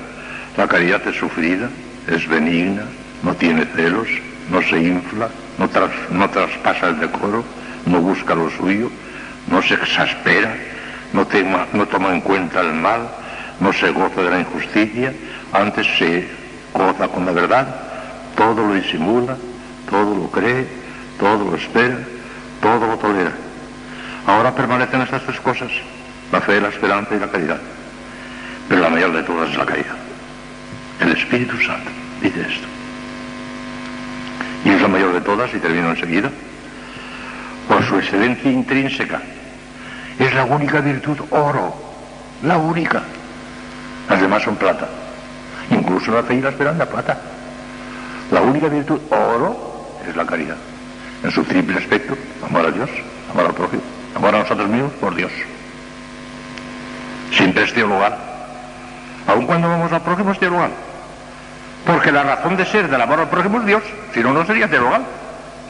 La 0.57 0.69
caridad 0.69 1.07
es 1.07 1.17
sufrida, 1.17 1.69
es 2.09 2.29
benigna, 2.29 2.83
no 3.23 3.35
tiene 3.35 3.65
celos, 3.75 4.09
no 4.51 4.63
se 4.63 4.79
infla, 4.79 5.29
no, 5.59 6.29
traspasa 6.31 6.89
el 6.89 7.01
decoro, 7.01 7.45
no 7.87 8.01
busca 8.01 8.35
lo 8.35 8.51
suyo, 8.51 8.91
no 9.49 9.63
se 9.63 9.75
exaspera, 9.75 10.55
no 11.13 11.27
toma 11.87 12.13
en 12.13 12.21
cuenta 12.21 12.61
el 12.61 12.75
mal, 12.75 13.09
no 13.61 13.73
se 13.73 13.91
goza 13.91 14.23
de 14.23 14.31
la 14.31 14.41
injusticia, 14.41 15.13
antes 15.53 15.87
se 15.99 16.27
goza 16.73 17.09
con 17.09 17.25
la 17.25 17.33
verdad, 17.33 17.67
todo 18.37 18.67
lo 18.67 18.75
disimula, 18.75 19.37
todo 19.89 20.15
lo 20.15 20.31
cree, 20.31 20.67
todo 21.19 21.51
lo 21.51 21.57
espera, 21.57 21.99
todo 22.61 22.87
lo 22.87 22.99
tolera. 22.99 23.33
Ahora 24.27 24.55
permanecen 24.55 25.03
estas 25.03 25.23
tres 25.23 25.41
cosas, 25.41 25.71
la 26.33 26.41
fe, 26.41 26.61
la 26.61 26.69
esperanza 26.69 27.15
y 27.15 27.21
la 27.21 27.31
caridad. 27.31 27.61
Pero 28.69 28.81
la 28.81 28.89
mayor 28.89 29.13
de 29.13 29.23
todas 29.23 29.51
es 29.51 29.57
la 29.57 29.67
caridad. 29.67 30.04
El 31.01 31.13
Espíritu 31.13 31.57
Santo 31.61 31.91
dice 32.23 32.41
esto. 32.41 32.67
Y 34.65 34.71
es 34.71 34.81
la 34.81 34.89
mayor 34.89 35.13
de 35.13 35.21
todas, 35.21 35.53
y 35.55 35.59
termino 35.59 35.91
enseguida, 35.91 36.31
por 37.69 37.85
su 37.85 37.99
excelencia 37.99 38.51
intrínseca. 38.51 39.21
Es 40.19 40.33
la 40.35 40.45
única 40.45 40.81
virtud 40.81 41.19
oro, 41.31 41.75
la 42.43 42.57
única. 42.57 43.03
Las 44.09 44.21
demás 44.21 44.43
son 44.43 44.57
plata. 44.57 44.89
Incluso 45.71 46.13
la 46.13 46.23
fe 46.23 46.35
y 46.35 46.41
la 46.41 46.51
esperanza, 46.51 46.89
plata. 46.89 47.19
La 48.31 48.41
única 48.41 48.69
virtud, 48.69 49.01
oro, 49.11 49.99
es 50.09 50.17
la 50.17 50.25
caridad. 50.25 50.57
En 51.23 51.31
su 51.31 51.43
triple 51.45 51.79
aspecto, 51.79 52.17
amor 52.47 52.67
a 52.67 52.71
Dios, 52.71 52.91
amor 53.31 53.47
al 53.47 53.55
prójimo, 53.55 53.83
amor 54.15 54.35
a 54.35 54.39
nosotros 54.41 54.69
mismos 54.69 54.93
por 54.95 55.15
Dios. 55.15 55.33
Siempre 57.33 57.65
es 57.65 57.73
teologal. 57.73 58.34
Aun 59.27 59.47
cuando 59.47 59.69
vamos 59.69 59.93
al 59.93 60.03
prójimo 60.03 60.33
es 60.33 60.39
teologal. 60.39 60.71
Porque 61.87 62.13
la 62.13 62.23
razón 62.23 62.57
de 62.57 62.65
ser 62.67 62.89
del 62.89 63.01
amor 63.01 63.21
al 63.21 63.29
prójimo 63.29 63.61
es 63.61 63.67
Dios. 63.67 63.83
Si 64.13 64.21
no, 64.21 64.33
no 64.33 64.45
sería 64.47 64.69
teologal. 64.69 65.03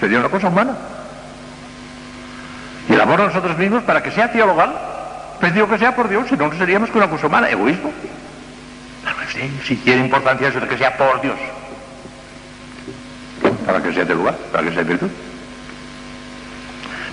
Sería 0.01 0.19
una 0.19 0.29
cosa 0.29 0.49
humana. 0.49 0.77
Y 2.89 2.93
el 2.93 3.01
amor 3.01 3.21
a 3.21 3.27
nosotros 3.27 3.57
mismos, 3.57 3.83
para 3.85 4.03
que 4.03 4.11
sea 4.11 4.31
teologal, 4.31 4.75
digo 5.53 5.69
que 5.69 5.79
sea 5.79 5.95
por 5.95 6.09
Dios, 6.09 6.27
si 6.29 6.37
no, 6.37 6.49
no 6.49 6.57
seríamos 6.57 6.91
que 6.91 6.99
una 6.99 7.09
cosa 7.09 7.27
humana, 7.27 7.51
egoísmo 7.51 7.93
si 9.65 9.77
tiene 9.77 10.05
importancia 10.05 10.49
eso 10.49 10.61
de 10.61 10.69
que 10.69 10.79
sea 10.79 10.97
por 10.97 11.21
Dios. 11.21 11.37
Para 13.67 13.83
que 13.83 13.93
sea 13.93 14.05
de 14.05 14.15
lugar, 14.15 14.37
para 14.53 14.65
que 14.65 14.75
sea 14.75 14.83
virtud. 14.83 15.11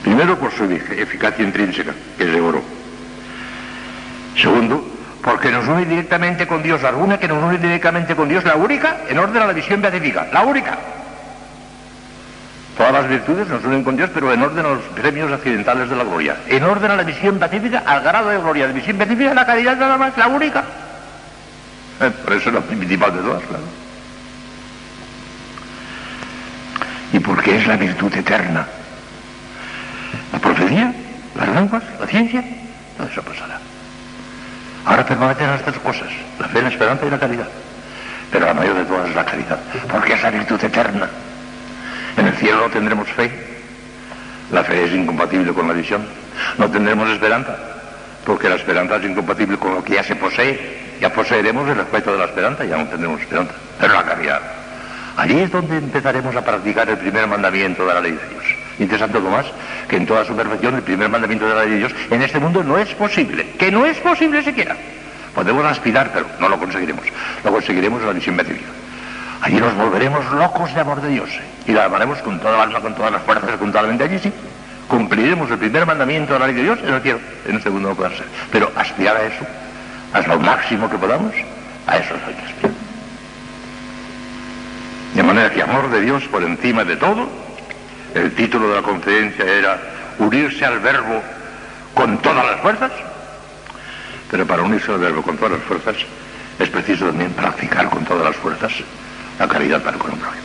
Primero 0.03 0.37
por 0.37 0.51
su 0.51 0.65
eficacia 0.65 1.43
intrínseca, 1.43 1.93
que 2.17 2.23
es 2.23 2.31
de 2.31 2.41
oro. 2.41 2.61
Segundo, 4.35 4.85
porque 5.21 5.51
nos 5.51 5.67
une 5.67 5.85
directamente 5.85 6.47
con 6.47 6.63
Dios, 6.63 6.83
alguna 6.83 7.19
que 7.19 7.27
nos 7.27 7.43
une 7.43 7.57
directamente 7.57 8.15
con 8.15 8.27
Dios, 8.27 8.43
la 8.43 8.55
única, 8.55 9.01
en 9.07 9.19
orden 9.19 9.43
a 9.43 9.47
la 9.47 9.53
visión 9.53 9.81
beatífica, 9.81 10.27
la 10.33 10.41
única. 10.41 10.77
Todas 12.75 12.93
las 12.93 13.07
virtudes 13.07 13.47
nos 13.47 13.63
unen 13.63 13.83
con 13.83 13.95
Dios, 13.95 14.09
pero 14.13 14.33
en 14.33 14.41
orden 14.41 14.65
a 14.65 14.69
los 14.69 14.83
premios 14.95 15.31
accidentales 15.31 15.89
de 15.89 15.95
la 15.95 16.03
gloria. 16.03 16.37
En 16.47 16.63
orden 16.63 16.89
a 16.89 16.95
la 16.95 17.03
visión 17.03 17.39
beatífica, 17.39 17.83
al 17.85 18.01
grado 18.01 18.29
de 18.29 18.37
gloria 18.39 18.67
de 18.67 18.73
visión 18.73 18.97
beatífica, 18.97 19.33
la 19.33 19.45
caridad 19.45 19.77
nada 19.77 19.97
más, 19.97 20.17
la 20.17 20.27
única. 20.27 20.63
Eh, 21.99 22.09
por 22.23 22.33
eso 22.33 22.49
es 22.49 22.55
la 22.55 22.61
principal 22.61 23.15
de 23.15 23.21
todas, 23.21 23.43
claro. 23.43 23.63
Y 27.13 27.19
porque 27.19 27.57
es 27.57 27.67
la 27.67 27.75
virtud 27.75 28.15
eterna. 28.15 28.65
La 30.33 30.39
profecía, 30.39 30.93
las 31.37 31.49
lenguas, 31.49 31.83
la 31.99 32.07
ciencia, 32.07 32.43
todo 32.97 33.07
eso 33.07 33.21
pasará. 33.21 33.59
Ahora 34.85 35.05
permanecen 35.05 35.49
estas 35.49 35.77
cosas, 35.77 36.07
la 36.39 36.47
fe, 36.47 36.61
la 36.61 36.69
esperanza 36.69 37.05
y 37.05 37.09
la 37.09 37.19
caridad. 37.19 37.47
Pero 38.31 38.45
la 38.45 38.53
mayor 38.53 38.75
de 38.75 38.85
todas 38.85 39.09
es 39.09 39.15
la 39.15 39.25
caridad, 39.25 39.59
porque 39.91 40.13
es 40.13 40.23
la 40.23 40.31
virtud 40.31 40.63
eterna. 40.63 41.09
En 42.17 42.27
el 42.27 42.33
cielo 42.35 42.61
no 42.61 42.69
tendremos 42.69 43.07
fe. 43.09 43.31
La 44.51 44.63
fe 44.63 44.85
es 44.85 44.91
incompatible 44.93 45.53
con 45.53 45.67
la 45.67 45.73
visión. 45.73 46.05
No 46.57 46.69
tendremos 46.69 47.09
esperanza, 47.09 47.55
porque 48.25 48.49
la 48.49 48.55
esperanza 48.55 48.97
es 48.97 49.05
incompatible 49.05 49.57
con 49.57 49.75
lo 49.75 49.83
que 49.83 49.93
ya 49.95 50.03
se 50.03 50.15
posee. 50.15 50.97
Ya 50.99 51.11
poseeremos 51.11 51.67
el 51.69 51.79
aspecto 51.79 52.11
de 52.11 52.19
la 52.19 52.25
esperanza, 52.25 52.63
ya 52.63 52.77
no 52.77 52.85
tendremos 52.87 53.21
esperanza. 53.21 53.53
Pero 53.79 53.93
la 53.93 54.03
caridad. 54.03 54.41
Allí 55.17 55.39
es 55.39 55.51
donde 55.51 55.77
empezaremos 55.77 56.35
a 56.35 56.41
practicar 56.43 56.89
el 56.89 56.97
primer 56.97 57.27
mandamiento 57.27 57.85
de 57.85 57.93
la 57.93 58.01
ley 58.01 58.11
de 58.11 58.29
Dios. 58.29 58.60
Interesante 58.81 59.19
lo 59.19 59.29
más 59.29 59.45
que 59.87 59.95
en 59.95 60.07
toda 60.07 60.25
su 60.25 60.35
perfección 60.35 60.73
el 60.73 60.81
primer 60.81 61.07
mandamiento 61.07 61.47
de 61.47 61.53
la 61.53 61.61
ley 61.61 61.73
de 61.73 61.77
Dios 61.77 61.91
en 62.09 62.21
este 62.23 62.39
mundo 62.39 62.63
no 62.63 62.79
es 62.79 62.89
posible, 62.95 63.51
que 63.59 63.71
no 63.71 63.85
es 63.85 63.97
posible 63.99 64.41
siquiera. 64.41 64.75
Podemos 65.35 65.63
aspirar, 65.65 66.09
pero 66.11 66.25
no 66.39 66.49
lo 66.49 66.57
conseguiremos. 66.57 67.05
Lo 67.43 67.51
conseguiremos 67.51 68.01
en 68.01 68.07
la 68.07 68.13
visión 68.13 68.35
beatífica. 68.35 68.71
Allí 69.41 69.57
nos 69.57 69.75
volveremos 69.75 70.25
locos 70.31 70.73
de 70.73 70.81
amor 70.81 70.99
de 70.99 71.09
Dios 71.09 71.29
y 71.67 71.73
la 71.73 71.85
amaremos 71.85 72.17
con 72.23 72.39
toda 72.39 72.55
el 72.55 72.61
alma, 72.61 72.79
con 72.79 72.95
todas 72.95 73.11
las 73.11 73.21
fuerzas, 73.21 73.51
con 73.57 73.69
toda 73.71 73.83
la 73.83 73.89
mente. 73.89 74.03
Allí 74.03 74.17
sí. 74.17 74.33
Cumpliremos 74.87 75.49
el 75.51 75.59
primer 75.59 75.85
mandamiento 75.85 76.33
de 76.33 76.39
la 76.39 76.47
ley 76.47 76.55
de 76.55 76.63
Dios 76.63 76.79
en 76.83 76.93
el 76.95 77.01
cielo. 77.01 77.19
En 77.47 77.55
el 77.55 77.61
segundo 77.61 77.89
no 77.89 77.95
puede 77.95 78.17
ser. 78.17 78.25
Pero 78.51 78.71
aspirar 78.75 79.15
a 79.15 79.23
eso, 79.23 79.45
hasta 80.11 80.33
lo 80.33 80.39
máximo 80.39 80.89
que 80.89 80.97
podamos, 80.97 81.33
a 81.85 81.97
eso 81.97 82.15
hay 82.27 82.33
que 82.33 82.45
aspirar. 82.45 82.71
De 85.13 85.21
manera 85.23 85.51
que 85.51 85.61
amor 85.61 85.91
de 85.91 86.01
Dios 86.01 86.23
por 86.23 86.41
encima 86.41 86.83
de 86.83 86.95
todo, 86.95 87.29
el 88.15 88.31
título 88.33 88.69
de 88.69 88.75
la 88.75 88.81
conferencia 88.81 89.45
era 89.45 89.79
unirse 90.19 90.65
al 90.65 90.79
verbo 90.79 91.21
con 91.93 92.17
todas 92.19 92.45
las 92.45 92.59
fuerzas, 92.61 92.91
pero 94.29 94.45
para 94.45 94.63
unirse 94.63 94.91
al 94.91 94.99
verbo 94.99 95.21
con 95.21 95.37
todas 95.37 95.53
las 95.53 95.63
fuerzas 95.63 95.95
es 96.59 96.69
preciso 96.69 97.07
también 97.07 97.31
practicar 97.31 97.89
con 97.89 98.05
todas 98.05 98.23
las 98.23 98.35
fuerzas 98.35 98.71
la 99.39 99.47
caridad 99.47 99.81
para 99.81 99.97
con 99.97 100.11
el 100.11 100.17
prójimo. 100.17 100.43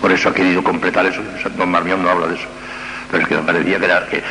Por 0.00 0.12
eso 0.12 0.28
ha 0.28 0.34
querido 0.34 0.62
completar 0.62 1.06
eso, 1.06 1.22
don 1.56 1.70
Marmión 1.70 2.02
no 2.02 2.10
habla 2.10 2.28
de 2.28 2.34
eso, 2.36 2.48
pero 3.10 3.22
es 3.22 3.28
que 3.28 3.36
me 3.36 3.42
parecía 3.42 3.78
que, 3.78 3.84
era, 3.84 4.06
que 4.06 4.22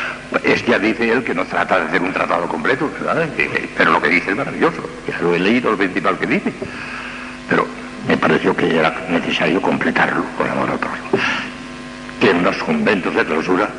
es 0.43 0.65
ya 0.65 0.79
dice 0.79 1.11
él 1.11 1.23
que 1.23 1.33
no 1.33 1.45
trata 1.45 1.79
de 1.79 1.85
hacer 1.87 2.01
un 2.01 2.13
tratado 2.13 2.47
completo, 2.47 2.89
¿verdad? 2.99 3.27
pero 3.75 3.91
lo 3.91 4.01
que 4.01 4.09
dice 4.09 4.31
es 4.31 4.37
maravilloso, 4.37 4.89
ya 5.07 5.17
lo 5.19 5.35
he 5.35 5.39
leído, 5.39 5.71
lo 5.71 5.77
principal 5.77 6.17
que 6.17 6.27
dice, 6.27 6.53
pero 7.49 7.67
me 8.07 8.17
pareció 8.17 8.55
que 8.55 8.77
era 8.77 8.93
necesario 9.09 9.61
completarlo 9.61 10.23
con 10.37 10.49
amor 10.49 10.69
al 10.69 10.79
prójimo. 10.79 11.09
Que 12.19 12.31
en 12.31 12.43
los 12.43 12.57
conventos 12.57 13.13
de 13.13 13.25
clausura 13.25 13.69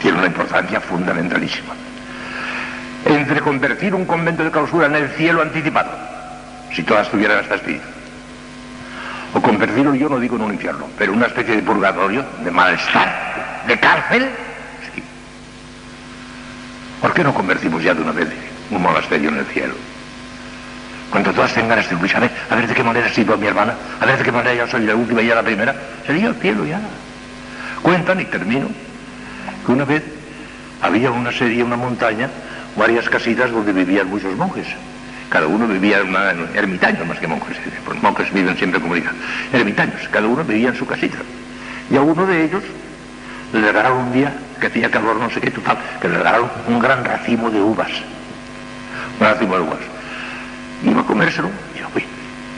tiene 0.00 0.18
una 0.18 0.26
importancia 0.26 0.80
fundamentalísima. 0.80 1.74
Entre 3.04 3.40
convertir 3.40 3.94
un 3.94 4.04
convento 4.04 4.44
de 4.44 4.50
clausura 4.50 4.86
en 4.86 4.96
el 4.96 5.08
cielo 5.10 5.42
anticipado, 5.42 5.90
si 6.72 6.82
todas 6.82 7.10
tuvieran 7.10 7.38
hasta 7.38 7.56
espíritu, 7.56 7.84
o 9.34 9.40
convertirlo, 9.42 9.94
yo 9.94 10.08
no 10.08 10.18
digo 10.18 10.36
en 10.36 10.42
un 10.42 10.52
infierno, 10.52 10.86
pero 10.96 11.12
una 11.12 11.26
especie 11.26 11.56
de 11.56 11.62
purgatorio, 11.62 12.24
de 12.42 12.50
malestar, 12.50 13.62
de 13.66 13.78
cárcel, 13.78 14.28
sí. 14.94 15.02
¿Por 17.00 17.12
qué 17.12 17.24
no 17.24 17.34
convertimos 17.34 17.82
ya 17.82 17.94
de 17.94 18.02
una 18.02 18.12
vez 18.12 18.28
un 18.70 18.80
monasterio 18.80 19.30
en 19.30 19.38
el 19.38 19.46
cielo? 19.46 19.74
Cuando 21.10 21.32
todas 21.32 21.52
tengan 21.52 21.78
este 21.78 21.94
lucha, 21.94 22.18
a 22.18 22.20
ver, 22.20 22.30
a 22.50 22.54
ver 22.54 22.66
de 22.66 22.74
qué 22.74 22.82
manera 22.82 23.08
sido 23.08 23.36
mi 23.36 23.46
hermana, 23.46 23.74
a 24.00 24.06
ver 24.06 24.18
de 24.18 24.24
qué 24.24 24.32
manera 24.32 24.54
yo 24.54 24.66
soy 24.66 24.86
la 24.86 24.94
última 24.94 25.20
y 25.20 25.26
ella 25.26 25.36
la 25.36 25.42
primera, 25.42 25.74
sería 26.06 26.28
el 26.28 26.34
cielo 26.36 26.64
ya. 26.64 26.80
Cuentan, 27.84 28.18
y 28.18 28.24
termino, 28.24 28.68
que 29.66 29.72
una 29.72 29.84
vez 29.84 30.02
había 30.80 31.10
una 31.10 31.30
serie, 31.30 31.62
una 31.62 31.76
montaña, 31.76 32.30
varias 32.78 33.06
casitas 33.10 33.50
donde 33.52 33.74
vivían 33.74 34.08
muchos 34.08 34.34
monjes. 34.36 34.66
Cada 35.28 35.46
uno 35.46 35.68
vivía 35.68 35.98
en 35.98 36.08
una 36.08 36.30
ermitaño 36.54 37.04
más 37.04 37.18
que 37.18 37.26
monjes. 37.26 37.58
Pues 37.84 38.02
monjes 38.02 38.32
viven 38.32 38.56
siempre 38.56 38.78
en 38.78 38.84
comunidad. 38.84 39.12
Ermitaños, 39.52 40.08
cada 40.10 40.26
uno 40.26 40.42
vivía 40.44 40.70
en 40.70 40.76
su 40.76 40.86
casita. 40.86 41.18
Y 41.90 41.96
a 41.96 42.00
uno 42.00 42.24
de 42.24 42.44
ellos 42.44 42.62
le 43.52 43.60
regalaron 43.60 43.98
un 43.98 44.12
día, 44.14 44.32
que 44.58 44.68
hacía 44.68 44.90
calor, 44.90 45.16
no 45.16 45.28
sé 45.28 45.42
qué, 45.42 45.50
total, 45.50 45.76
que 46.00 46.08
le 46.08 46.16
regalaron 46.16 46.50
un 46.66 46.78
gran 46.78 47.04
racimo 47.04 47.50
de 47.50 47.60
uvas. 47.60 47.90
Un 49.20 49.26
racimo 49.26 49.56
de 49.56 49.60
uvas. 49.60 49.80
Iba 50.82 51.02
a 51.02 51.04
comérselo, 51.04 51.50
y 51.74 51.80
yo, 51.80 51.88
uy, 51.94 52.04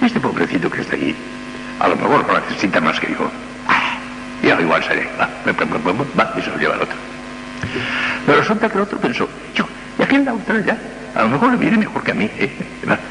este 0.06 0.20
pobrecito 0.20 0.70
que 0.70 0.82
está 0.82 0.94
allí, 0.94 1.16
a 1.80 1.88
lo 1.88 1.96
mejor 1.96 2.24
no 2.28 2.38
necesita 2.38 2.80
más 2.80 3.00
que 3.00 3.08
yo. 3.08 3.28
Yo, 4.46 4.60
igual 4.60 4.82
seré, 4.84 5.08
va, 5.18 5.28
va, 5.48 6.34
y 6.38 6.40
se 6.40 6.50
lo 6.50 6.56
lleva 6.56 6.74
el 6.76 6.82
otro. 6.82 6.96
Pero 8.24 8.38
resulta 8.38 8.68
que 8.68 8.76
el 8.76 8.82
otro 8.82 8.98
pensó, 8.98 9.28
yo, 9.54 9.66
y 9.98 10.02
aquel 10.02 10.24
la 10.24 10.34
otra 10.34 10.54
a 11.16 11.22
lo 11.22 11.28
mejor 11.30 11.50
le 11.50 11.56
viene 11.56 11.78
mejor 11.78 12.04
que 12.04 12.12
a 12.12 12.14
mí. 12.14 12.30
¿eh? 12.38 12.50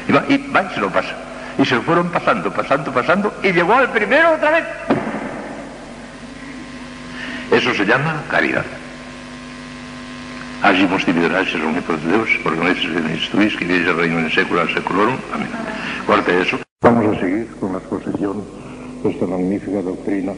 Y, 0.08 0.12
va, 0.12 0.24
y 0.28 0.38
va 0.50 0.62
y 0.62 0.74
se 0.74 0.80
lo 0.80 0.90
pasa. 0.90 1.14
Y 1.58 1.64
se 1.66 1.74
lo 1.74 1.82
fueron 1.82 2.08
pasando, 2.08 2.50
pasando, 2.50 2.90
pasando, 2.90 3.34
y 3.42 3.52
llegó 3.52 3.74
al 3.74 3.90
primero 3.90 4.32
otra 4.32 4.50
vez. 4.52 4.64
Eso 7.50 7.74
se 7.74 7.84
llama 7.84 8.22
caridad. 8.30 8.64
Agimos 10.62 11.06
liberarse 11.06 11.56
el 11.56 11.64
único 11.64 11.96
de 11.98 12.08
Dios, 12.08 12.28
porque 12.42 12.60
no 12.60 12.68
es 12.68 12.82
instruís 12.82 13.54
que 13.56 13.64
el 13.64 13.94
reino 13.94 14.20
en 14.20 14.30
secular 14.30 14.72
seculorum. 14.72 15.16
Amén. 15.34 15.48
Cuarto 16.06 16.30
eso. 16.30 16.58
Vamos 16.80 17.14
a 17.14 17.20
seguir 17.20 17.46
con 17.60 17.72
la 17.72 17.78
exposición 17.78 18.42
de 19.02 19.10
esta 19.10 19.26
magnífica 19.26 19.82
doctrina 19.82 20.32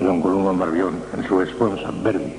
don 0.00 0.20
Columba 0.20 0.52
Marbión 0.52 0.94
en 1.16 1.28
su 1.28 1.40
esposa 1.42 1.90
Verdi 2.02 2.32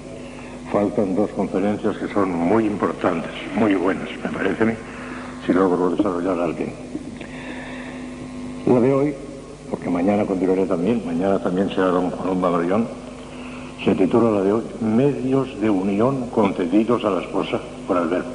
faltan 0.71 1.15
dos 1.15 1.29
conferencias 1.31 1.97
que 1.97 2.07
son 2.07 2.31
muy 2.31 2.65
importantes, 2.65 3.31
muy 3.55 3.75
buenas, 3.75 4.07
me 4.23 4.29
parece 4.29 4.63
a 4.63 4.65
mí, 4.67 4.73
si 5.45 5.51
logro 5.51 5.89
desarrollar 5.89 6.39
alguien. 6.39 6.73
La 8.65 8.79
de 8.79 8.93
hoy, 8.93 9.13
porque 9.69 9.89
mañana 9.89 10.25
continuaré 10.25 10.65
también, 10.65 11.03
mañana 11.05 11.39
también 11.39 11.69
será 11.69 11.87
don 11.87 12.09
Juan 12.09 12.39
Marión, 12.39 12.87
se 13.83 13.95
titula 13.95 14.31
la 14.31 14.41
de 14.43 14.53
hoy 14.53 14.63
Medios 14.79 15.59
de 15.59 15.69
unión 15.69 16.29
concedidos 16.29 17.03
a 17.03 17.09
la 17.09 17.21
esposa 17.21 17.59
por 17.85 17.97
el 17.97 18.07
verbo. 18.07 18.29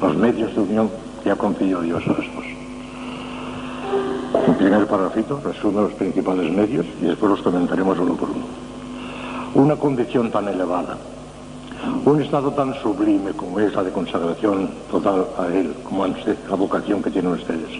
Los 0.00 0.16
medios 0.16 0.54
de 0.54 0.60
unión 0.60 0.90
que 1.22 1.30
ha 1.30 1.36
concedido 1.36 1.82
Dios 1.82 2.02
a 2.06 2.12
la 2.12 2.24
esposa. 2.24 2.53
En 4.34 4.54
primer 4.54 4.86
parrafito 4.86 5.40
resume 5.44 5.82
los 5.82 5.92
principales 5.92 6.50
medios 6.50 6.84
y 7.00 7.06
después 7.06 7.30
los 7.30 7.42
comentaremos 7.42 7.98
uno 7.98 8.14
por 8.14 8.30
uno. 8.30 8.44
Una 9.54 9.76
condición 9.76 10.30
tan 10.30 10.48
elevada, 10.48 10.96
un 12.04 12.20
estado 12.20 12.50
tan 12.52 12.74
sublime 12.82 13.32
como 13.32 13.60
es 13.60 13.72
la 13.74 13.84
de 13.84 13.92
consagración 13.92 14.70
total 14.90 15.26
a 15.38 15.46
Él, 15.46 15.74
como 15.84 16.06
la 16.06 16.56
vocación 16.56 17.02
que 17.02 17.10
tienen 17.10 17.32
ustedes, 17.32 17.70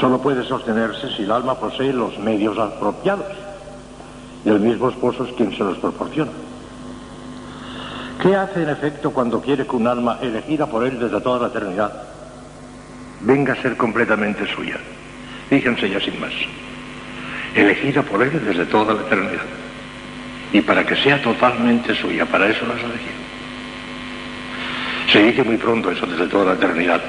solo 0.00 0.18
puede 0.18 0.44
sostenerse 0.44 1.10
si 1.14 1.24
el 1.24 1.30
alma 1.30 1.54
posee 1.54 1.92
los 1.92 2.18
medios 2.18 2.58
apropiados 2.58 3.26
y 4.44 4.48
el 4.48 4.60
mismo 4.60 4.88
esposo 4.88 5.24
es 5.24 5.32
quien 5.34 5.52
se 5.52 5.62
los 5.62 5.76
proporciona. 5.78 6.32
¿Qué 8.22 8.34
hace 8.34 8.62
en 8.62 8.70
efecto 8.70 9.10
cuando 9.10 9.40
quiere 9.40 9.66
que 9.66 9.76
un 9.76 9.86
alma 9.86 10.18
elegida 10.22 10.66
por 10.66 10.84
Él 10.84 10.98
desde 10.98 11.20
toda 11.20 11.38
la 11.38 11.48
eternidad 11.48 11.92
venga 13.20 13.52
a 13.52 13.62
ser 13.62 13.76
completamente 13.76 14.46
suya? 14.46 14.78
Fíjense 15.50 15.90
ya 15.90 16.00
sin 16.00 16.18
más. 16.20 16.32
Elegida 17.54 18.02
por 18.02 18.22
Él 18.22 18.40
desde 18.46 18.64
toda 18.66 18.94
la 18.94 19.02
eternidad 19.02 19.42
y 20.52 20.60
para 20.60 20.84
que 20.84 20.96
sea 20.96 21.20
totalmente 21.20 21.94
suya. 21.94 22.24
Para 22.26 22.48
eso 22.48 22.66
las 22.66 22.78
elegido. 22.78 23.20
Se 25.10 25.22
dice 25.22 25.42
muy 25.42 25.56
pronto 25.56 25.90
eso 25.90 26.06
desde 26.06 26.26
toda 26.28 26.46
la 26.46 26.52
eternidad. 26.54 27.00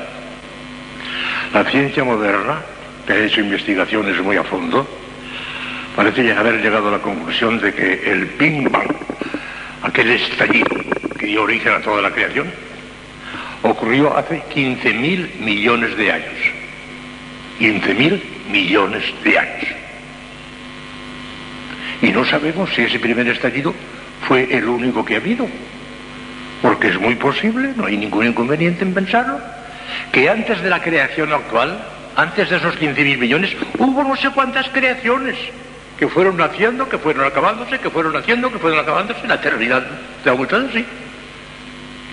La 1.53 1.63
ciencia 1.65 2.03
moderna, 2.03 2.61
que 3.05 3.13
ha 3.13 3.19
hecho 3.19 3.41
investigaciones 3.41 4.19
muy 4.21 4.37
a 4.37 4.43
fondo, 4.43 4.87
parece 5.95 6.31
haber 6.33 6.61
llegado 6.61 6.87
a 6.87 6.91
la 6.91 6.99
conclusión 6.99 7.59
de 7.59 7.73
que 7.73 8.11
el 8.11 8.25
Big 8.25 8.69
Bang, 8.69 8.91
aquel 9.83 10.11
estallido 10.11 10.69
que 11.19 11.27
dio 11.27 11.43
origen 11.43 11.73
a 11.73 11.81
toda 11.81 12.01
la 12.01 12.11
creación, 12.11 12.47
ocurrió 13.63 14.17
hace 14.17 14.41
15.000 14.53 15.39
millones 15.39 15.95
de 15.97 16.11
años. 16.11 16.39
15.000 17.59 18.21
millones 18.51 19.03
de 19.23 19.39
años. 19.39 19.67
Y 22.01 22.09
no 22.09 22.25
sabemos 22.25 22.69
si 22.73 22.81
ese 22.81 22.99
primer 22.99 23.27
estallido 23.27 23.73
fue 24.27 24.47
el 24.55 24.65
único 24.65 25.05
que 25.05 25.15
ha 25.15 25.17
habido. 25.17 25.47
Porque 26.61 26.89
es 26.89 26.99
muy 26.99 27.15
posible, 27.15 27.73
no 27.75 27.85
hay 27.85 27.97
ningún 27.97 28.27
inconveniente 28.27 28.83
en 28.83 28.93
pensarlo, 28.93 29.39
que 30.11 30.29
antes 30.29 30.61
de 30.61 30.69
la 30.69 30.81
creación 30.81 31.33
actual, 31.33 31.79
antes 32.15 32.49
de 32.49 32.57
esos 32.57 32.75
15.000 32.79 33.17
millones, 33.17 33.55
hubo 33.77 34.03
no 34.03 34.15
sé 34.15 34.29
cuántas 34.29 34.67
creaciones 34.69 35.37
que 35.97 36.07
fueron 36.07 36.37
naciendo, 36.37 36.89
que 36.89 36.97
fueron 36.97 37.25
acabándose, 37.25 37.79
que 37.79 37.89
fueron 37.89 38.13
naciendo, 38.13 38.51
que 38.51 38.59
fueron 38.59 38.79
acabándose, 38.79 39.27
la 39.27 39.35
eternidad 39.35 39.83
se 40.23 40.29
ha 40.29 40.33
mucho 40.33 40.57
así. 40.57 40.85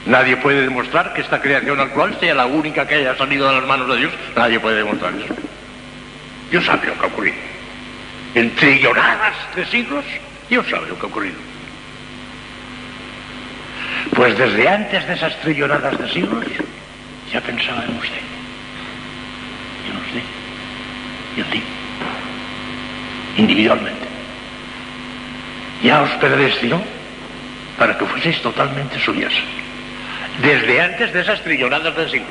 Nadie 0.06 0.36
puede 0.36 0.62
demostrar 0.62 1.12
que 1.12 1.20
esta 1.20 1.40
creación 1.40 1.80
actual 1.80 2.16
sea 2.20 2.34
la 2.34 2.46
única 2.46 2.86
que 2.86 2.94
haya 2.94 3.16
salido 3.16 3.48
de 3.48 3.60
las 3.60 3.66
manos 3.66 3.88
de 3.88 3.96
Dios. 3.96 4.12
Nadie 4.36 4.60
puede 4.60 4.76
demostrar 4.76 5.12
eso. 5.14 5.34
Dios 6.50 6.64
sabe 6.64 6.86
lo 6.86 6.94
que 6.94 7.04
ha 7.04 7.08
ocurrido. 7.08 7.36
En 8.34 8.54
trillonadas 8.54 9.34
de 9.54 9.66
siglos, 9.66 10.04
Dios 10.48 10.66
sabe 10.68 10.88
lo 10.88 10.98
que 10.98 11.06
ha 11.06 11.08
ocurrido. 11.08 11.36
Pues 14.14 14.36
desde 14.36 14.68
antes 14.68 15.06
de 15.06 15.14
esas 15.14 15.38
trillonadas 15.40 15.98
de 15.98 16.08
siglos, 16.08 16.44
ya 17.32 17.40
pensaba 17.40 17.84
en 17.84 17.96
usted. 17.96 18.20
En 19.90 19.96
usted. 19.96 20.22
Y 21.36 21.40
en 21.40 21.46
ti. 21.50 21.62
Individualmente. 23.36 24.06
Ya 25.82 26.02
os 26.02 26.10
predestinó 26.12 26.82
para 27.78 27.96
que 27.96 28.04
fueseis 28.06 28.40
totalmente 28.42 28.98
suyas. 28.98 29.32
Desde 30.42 30.80
antes 30.80 31.12
de 31.12 31.20
esas 31.20 31.42
trillonadas 31.42 31.94
de 31.96 32.08
siglos. 32.08 32.30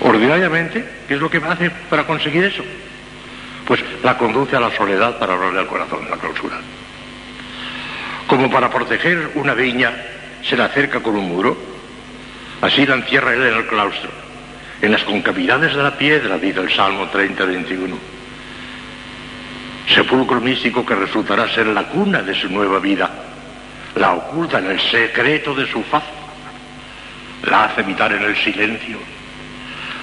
Ordinariamente, 0.00 0.84
¿qué 1.08 1.14
es 1.14 1.20
lo 1.20 1.30
que 1.30 1.38
hace 1.38 1.70
para 1.88 2.06
conseguir 2.06 2.44
eso? 2.44 2.62
Pues 3.66 3.82
la 4.02 4.16
conduce 4.16 4.56
a 4.56 4.60
la 4.60 4.70
soledad 4.76 5.18
para 5.18 5.34
hablarle 5.34 5.60
al 5.60 5.66
corazón, 5.66 6.08
la 6.08 6.16
clausura. 6.16 6.58
Como 8.26 8.50
para 8.50 8.70
proteger 8.70 9.30
una 9.34 9.54
viña 9.54 9.92
se 10.42 10.56
la 10.56 10.66
acerca 10.66 11.00
con 11.00 11.16
un 11.16 11.28
muro, 11.28 11.56
así 12.60 12.86
la 12.86 12.96
encierra 12.96 13.34
él 13.34 13.42
en 13.42 13.54
el 13.54 13.66
claustro, 13.66 14.10
en 14.82 14.92
las 14.92 15.02
concavidades 15.04 15.74
de 15.74 15.82
la 15.82 15.96
piedra, 15.96 16.38
dice 16.38 16.60
el 16.60 16.72
Salmo 16.72 17.10
30-21. 17.10 17.96
Sepulcro 19.88 20.40
místico 20.40 20.84
que 20.84 20.94
resultará 20.94 21.48
ser 21.48 21.68
la 21.68 21.84
cuna 21.84 22.22
de 22.22 22.34
su 22.34 22.48
nueva 22.48 22.78
vida, 22.80 23.08
la 23.94 24.12
oculta 24.12 24.58
en 24.58 24.72
el 24.72 24.80
secreto 24.80 25.54
de 25.54 25.66
su 25.66 25.82
faz, 25.84 26.04
la 27.44 27.64
hace 27.64 27.80
habitar 27.80 28.12
en 28.12 28.22
el 28.22 28.36
silencio, 28.36 28.98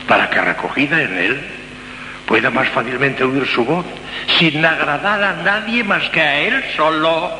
para 0.07 0.29
que 0.29 0.41
recogida 0.41 1.01
en 1.01 1.17
él 1.17 1.41
pueda 2.25 2.49
más 2.49 2.69
fácilmente 2.69 3.23
oír 3.23 3.45
su 3.47 3.65
voz, 3.65 3.85
sin 4.39 4.65
agradar 4.65 5.21
a 5.23 5.43
nadie 5.43 5.83
más 5.83 6.09
que 6.09 6.21
a 6.21 6.39
él 6.39 6.63
solo. 6.75 7.31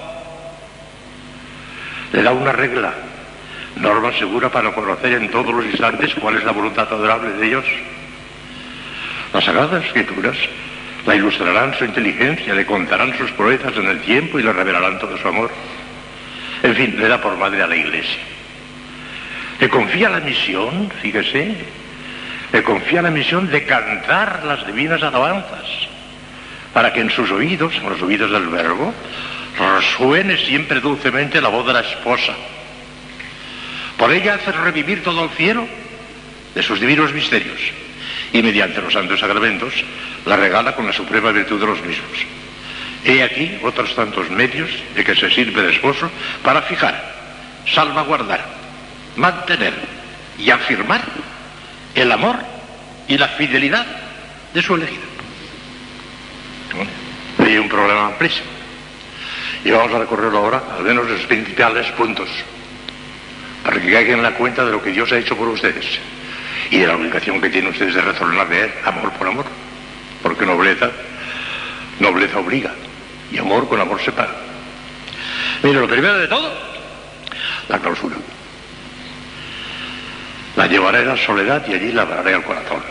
Le 2.12 2.22
da 2.22 2.32
una 2.32 2.52
regla, 2.52 2.94
norma 3.78 4.12
segura 4.14 4.50
para 4.50 4.72
conocer 4.74 5.14
en 5.14 5.32
todos 5.32 5.54
los 5.54 5.66
instantes 5.66 6.14
cuál 6.16 6.38
es 6.38 6.44
la 6.44 6.52
voluntad 6.52 6.92
adorable 6.92 7.32
de 7.32 7.46
Dios. 7.48 7.66
Las 9.34 9.46
Sagradas 9.46 9.84
Escrituras 9.86 10.38
la 11.06 11.16
ilustrarán 11.16 11.74
su 11.74 11.86
inteligencia, 11.86 12.54
le 12.54 12.66
contarán 12.66 13.18
sus 13.18 13.32
proezas 13.32 13.76
en 13.76 13.88
el 13.88 14.00
tiempo 14.02 14.40
y 14.40 14.44
le 14.44 14.54
revelarán 14.54 15.00
todo 15.00 15.18
su 15.18 15.28
amor. 15.28 15.52
En 16.62 16.76
fin, 16.76 16.96
le 16.98 17.08
da 17.08 17.20
por 17.20 17.36
madre 17.38 17.62
a 17.62 17.68
la 17.68 17.76
Iglesia. 17.76 18.20
Le 19.60 19.70
confía 19.70 20.10
la 20.10 20.20
misión, 20.20 20.92
fíjese, 21.02 21.56
le 22.54 22.62
confía 22.62 23.02
la 23.02 23.10
misión 23.10 23.50
de 23.50 23.66
cantar 23.66 24.44
las 24.46 24.66
divinas 24.68 25.02
alabanzas, 25.02 25.66
para 26.72 26.94
que 26.94 27.02
en 27.02 27.10
sus 27.10 27.32
oídos, 27.32 27.74
en 27.76 27.90
los 27.90 28.02
oídos 28.02 28.30
del 28.30 28.48
Verbo, 28.48 28.94
resuene 29.58 30.38
siempre 30.38 30.80
dulcemente 30.80 31.42
la 31.42 31.50
voz 31.50 31.66
de 31.66 31.74
la 31.74 31.80
esposa. 31.82 32.34
Por 33.98 34.14
ella 34.14 34.36
hace 34.36 34.52
revivir 34.52 35.04
todo 35.04 35.24
el 35.24 35.32
cielo 35.32 35.68
de 36.54 36.62
sus 36.62 36.80
divinos 36.80 37.12
misterios 37.12 37.60
y 38.32 38.44
mediante 38.44 38.82
los 38.82 38.94
santos 38.94 39.20
sacramentos 39.20 39.74
la 40.26 40.36
regala 40.36 40.76
con 40.76 40.86
la 40.86 40.94
suprema 40.94 41.32
virtud 41.32 41.60
de 41.60 41.68
los 41.68 41.82
mismos. 41.82 42.20
He 43.04 43.24
aquí 43.24 43.58
otros 43.64 43.96
tantos 43.96 44.30
medios 44.30 44.70
de 44.96 45.04
que 45.04 45.16
se 45.16 45.32
sirve 45.32 45.62
el 45.62 45.72
esposo 45.72 46.10
para 46.44 46.62
fijar, 46.62 47.16
salvaguardar, 47.66 48.46
mantener 49.16 49.74
y 50.38 50.52
afirmar 50.52 51.02
el 51.96 52.12
amor 52.12 52.38
y 53.08 53.18
la 53.18 53.28
fidelidad 53.30 53.86
de 54.54 54.62
su 54.62 54.76
elegida. 54.76 55.02
Hay 57.40 57.58
un 57.58 57.70
problema 57.70 58.08
amplísimo. 58.08 58.48
Y 59.64 59.72
vamos 59.72 59.94
a 59.94 60.00
recorrerlo 60.00 60.40
ahora, 60.40 60.64
al 60.78 60.84
menos 60.84 61.10
los 61.10 61.22
principales 61.22 61.88
puntos, 61.92 62.30
para 63.64 63.80
que 63.80 63.92
caigan 63.92 64.18
en 64.18 64.24
la 64.24 64.34
cuenta 64.34 64.66
de 64.66 64.72
lo 64.72 64.84
que 64.84 64.92
Dios 64.92 65.12
ha 65.12 65.18
hecho 65.18 65.38
por 65.38 65.48
ustedes 65.48 66.00
y 66.70 66.80
de 66.80 66.88
la 66.88 66.96
obligación 66.96 67.40
que 67.40 67.50
tienen 67.50 67.72
ustedes 67.72 67.94
de 67.94 68.02
retornar 68.02 68.50
de 68.50 68.64
Él, 68.64 68.74
amor 68.84 69.12
por 69.14 69.28
amor, 69.28 69.46
porque 70.22 70.46
nobleza, 70.46 70.90
nobleza 72.00 72.40
obliga, 72.40 72.74
y 73.32 73.38
amor 73.38 73.68
con 73.70 73.80
amor 73.80 74.02
separa. 74.02 74.36
Mire, 75.62 75.80
lo 75.80 75.88
primero 75.88 76.18
de 76.18 76.28
todo, 76.28 76.52
la 77.70 77.80
clausura. 77.80 78.16
La 80.56 80.68
llevaré 80.68 81.00
a 81.00 81.06
la 81.06 81.18
soledad 81.18 81.64
y 81.68 81.74
allí 81.74 81.92
la 81.92 82.04
labraré 82.04 82.36
al 82.36 82.44
corazón. 82.44 82.82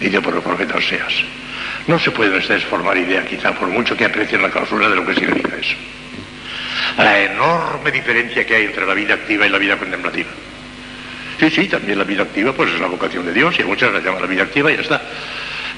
Dice 0.00 0.20
por 0.20 0.34
el 0.34 0.42
profeta 0.42 0.76
Oseas. 0.76 1.14
No 1.86 1.98
se 1.98 2.10
pueden 2.10 2.34
ustedes 2.34 2.64
formar 2.64 2.96
idea, 2.96 3.24
quizá 3.24 3.52
por 3.52 3.68
mucho 3.68 3.96
que 3.96 4.04
aprecien 4.04 4.42
la 4.42 4.50
clausura, 4.50 4.88
de 4.88 4.96
lo 4.96 5.06
que 5.06 5.14
significa 5.14 5.56
eso. 5.56 5.76
La 6.98 7.20
enorme 7.20 7.90
diferencia 7.90 8.44
que 8.44 8.56
hay 8.56 8.64
entre 8.64 8.86
la 8.86 8.94
vida 8.94 9.14
activa 9.14 9.46
y 9.46 9.50
la 9.50 9.58
vida 9.58 9.78
contemplativa. 9.78 10.28
Sí, 11.38 11.50
sí, 11.50 11.68
también 11.68 11.98
la 11.98 12.04
vida 12.04 12.22
activa 12.22 12.52
pues 12.52 12.72
es 12.72 12.80
la 12.80 12.86
vocación 12.86 13.24
de 13.26 13.32
Dios 13.32 13.58
y 13.58 13.62
a 13.62 13.66
muchas 13.66 13.92
la 13.92 14.00
llaman 14.00 14.22
la 14.22 14.28
vida 14.28 14.42
activa 14.42 14.72
y 14.72 14.76
ya 14.76 14.82
está. 14.82 15.02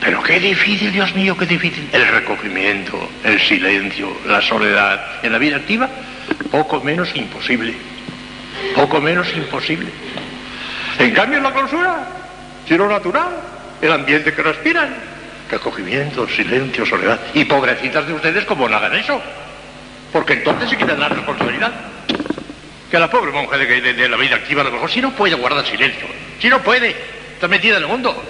Pero 0.01 0.23
qué 0.23 0.39
difícil, 0.39 0.93
Dios 0.93 1.15
mío, 1.15 1.37
qué 1.37 1.47
difícil. 1.47 1.89
El 1.93 2.07
recogimiento, 2.07 3.11
el 3.25 3.41
silencio, 3.41 4.17
la 4.27 4.41
soledad. 4.41 5.25
En 5.25 5.33
la 5.33 5.39
vida 5.39 5.57
activa, 5.57 5.89
poco 6.51 6.81
menos 6.81 7.15
imposible. 7.17 7.75
Poco 8.75 9.01
menos 9.01 9.29
imposible. 9.37 9.91
En 10.99 11.13
cambio, 11.13 11.39
en 11.39 11.45
la 11.45 11.53
clausura, 11.53 11.99
si 12.67 12.77
lo 12.77 12.89
natural, 12.89 13.29
el 13.81 13.93
ambiente 13.93 14.33
que 14.35 14.43
respiran. 14.43 14.95
Recogimiento, 15.51 16.29
silencio, 16.29 16.85
soledad. 16.85 17.21
Y 17.33 17.45
pobrecitas 17.45 18.07
de 18.07 18.13
ustedes 18.13 18.45
como 18.45 18.69
no 18.69 18.77
hagan 18.77 18.95
eso. 18.95 19.21
Porque 20.13 20.35
entonces 20.35 20.69
se 20.69 20.77
quitan 20.77 21.01
la 21.01 21.09
responsabilidad. 21.09 21.73
Que 22.91 22.99
la 22.99 23.09
pobre 23.09 23.31
monja 23.31 23.57
de, 23.57 24.09
la 24.09 24.17
vida 24.17 24.37
activa, 24.37 24.63
a 24.63 24.65
lo 24.65 24.73
mejor, 24.73 24.91
si 24.91 25.01
no 25.01 25.13
puede 25.13 25.35
guardar 25.35 25.65
silencio, 25.67 26.07
si 26.41 26.49
no 26.49 26.61
puede, 26.63 26.97
está 27.35 27.47
metida 27.47 27.77
en 27.77 27.83
el 27.83 27.89
mundo. 27.89 28.23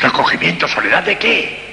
Recogimiento, 0.00 0.68
soledad 0.68 1.02
de 1.02 1.18
qué? 1.18 1.66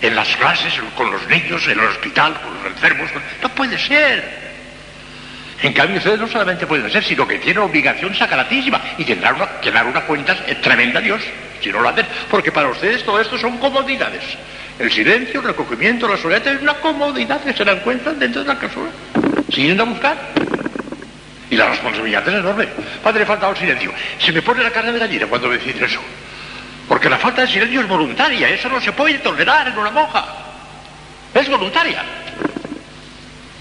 En 0.00 0.14
las 0.16 0.34
clases, 0.36 0.72
con 0.96 1.10
los 1.10 1.26
niños, 1.28 1.64
en 1.66 1.78
el 1.78 1.86
hospital, 1.86 2.40
con 2.40 2.54
los 2.54 2.66
enfermos. 2.66 3.10
No 3.42 3.48
puede 3.50 3.78
ser. 3.78 4.51
En 5.62 5.72
cambio, 5.72 5.98
ustedes 5.98 6.18
no 6.18 6.26
solamente 6.26 6.66
pueden 6.66 6.90
ser, 6.90 7.04
sino 7.04 7.26
que 7.26 7.38
tienen 7.38 7.62
obligación 7.62 8.14
sacratísima 8.14 8.80
y 8.98 9.04
tendrán 9.04 9.36
una, 9.36 9.60
que 9.60 9.70
dar 9.70 9.86
una 9.86 10.00
cuenta 10.02 10.34
tremenda 10.60 10.98
a 10.98 11.02
Dios, 11.02 11.22
si 11.60 11.70
no 11.70 11.80
lo 11.80 11.88
hacen, 11.88 12.04
porque 12.28 12.50
para 12.50 12.68
ustedes 12.68 13.04
todo 13.04 13.20
esto 13.20 13.38
son 13.38 13.58
comodidades. 13.58 14.22
El 14.78 14.90
silencio, 14.90 15.40
el 15.40 15.46
recogimiento, 15.46 16.08
la 16.08 16.16
soledad 16.16 16.48
es 16.48 16.62
una 16.62 16.74
comodidad 16.74 17.40
que 17.42 17.52
se 17.52 17.64
la 17.64 17.72
encuentran 17.72 18.18
dentro 18.18 18.42
de 18.42 18.48
la 18.48 18.58
clausura. 18.58 18.90
Siguen 19.52 19.80
a 19.80 19.84
buscar. 19.84 20.16
Y 21.48 21.56
la 21.56 21.68
responsabilidad 21.68 22.26
es 22.26 22.34
enorme. 22.34 22.66
Padre, 23.02 23.24
falta 23.24 23.50
el 23.50 23.56
silencio. 23.56 23.92
Se 24.18 24.32
me 24.32 24.42
pone 24.42 24.64
la 24.64 24.70
carne 24.70 24.92
de 24.92 24.98
gallina 24.98 25.26
cuando 25.26 25.48
me 25.48 25.58
dicen 25.58 25.84
eso. 25.84 26.00
Porque 26.88 27.08
la 27.08 27.18
falta 27.18 27.42
de 27.42 27.48
silencio 27.48 27.82
es 27.82 27.88
voluntaria, 27.88 28.48
eso 28.48 28.68
no 28.68 28.80
se 28.80 28.90
puede 28.92 29.18
tolerar 29.18 29.68
en 29.68 29.78
una 29.78 29.90
monja. 29.90 30.24
Es 31.32 31.48
voluntaria. 31.48 32.02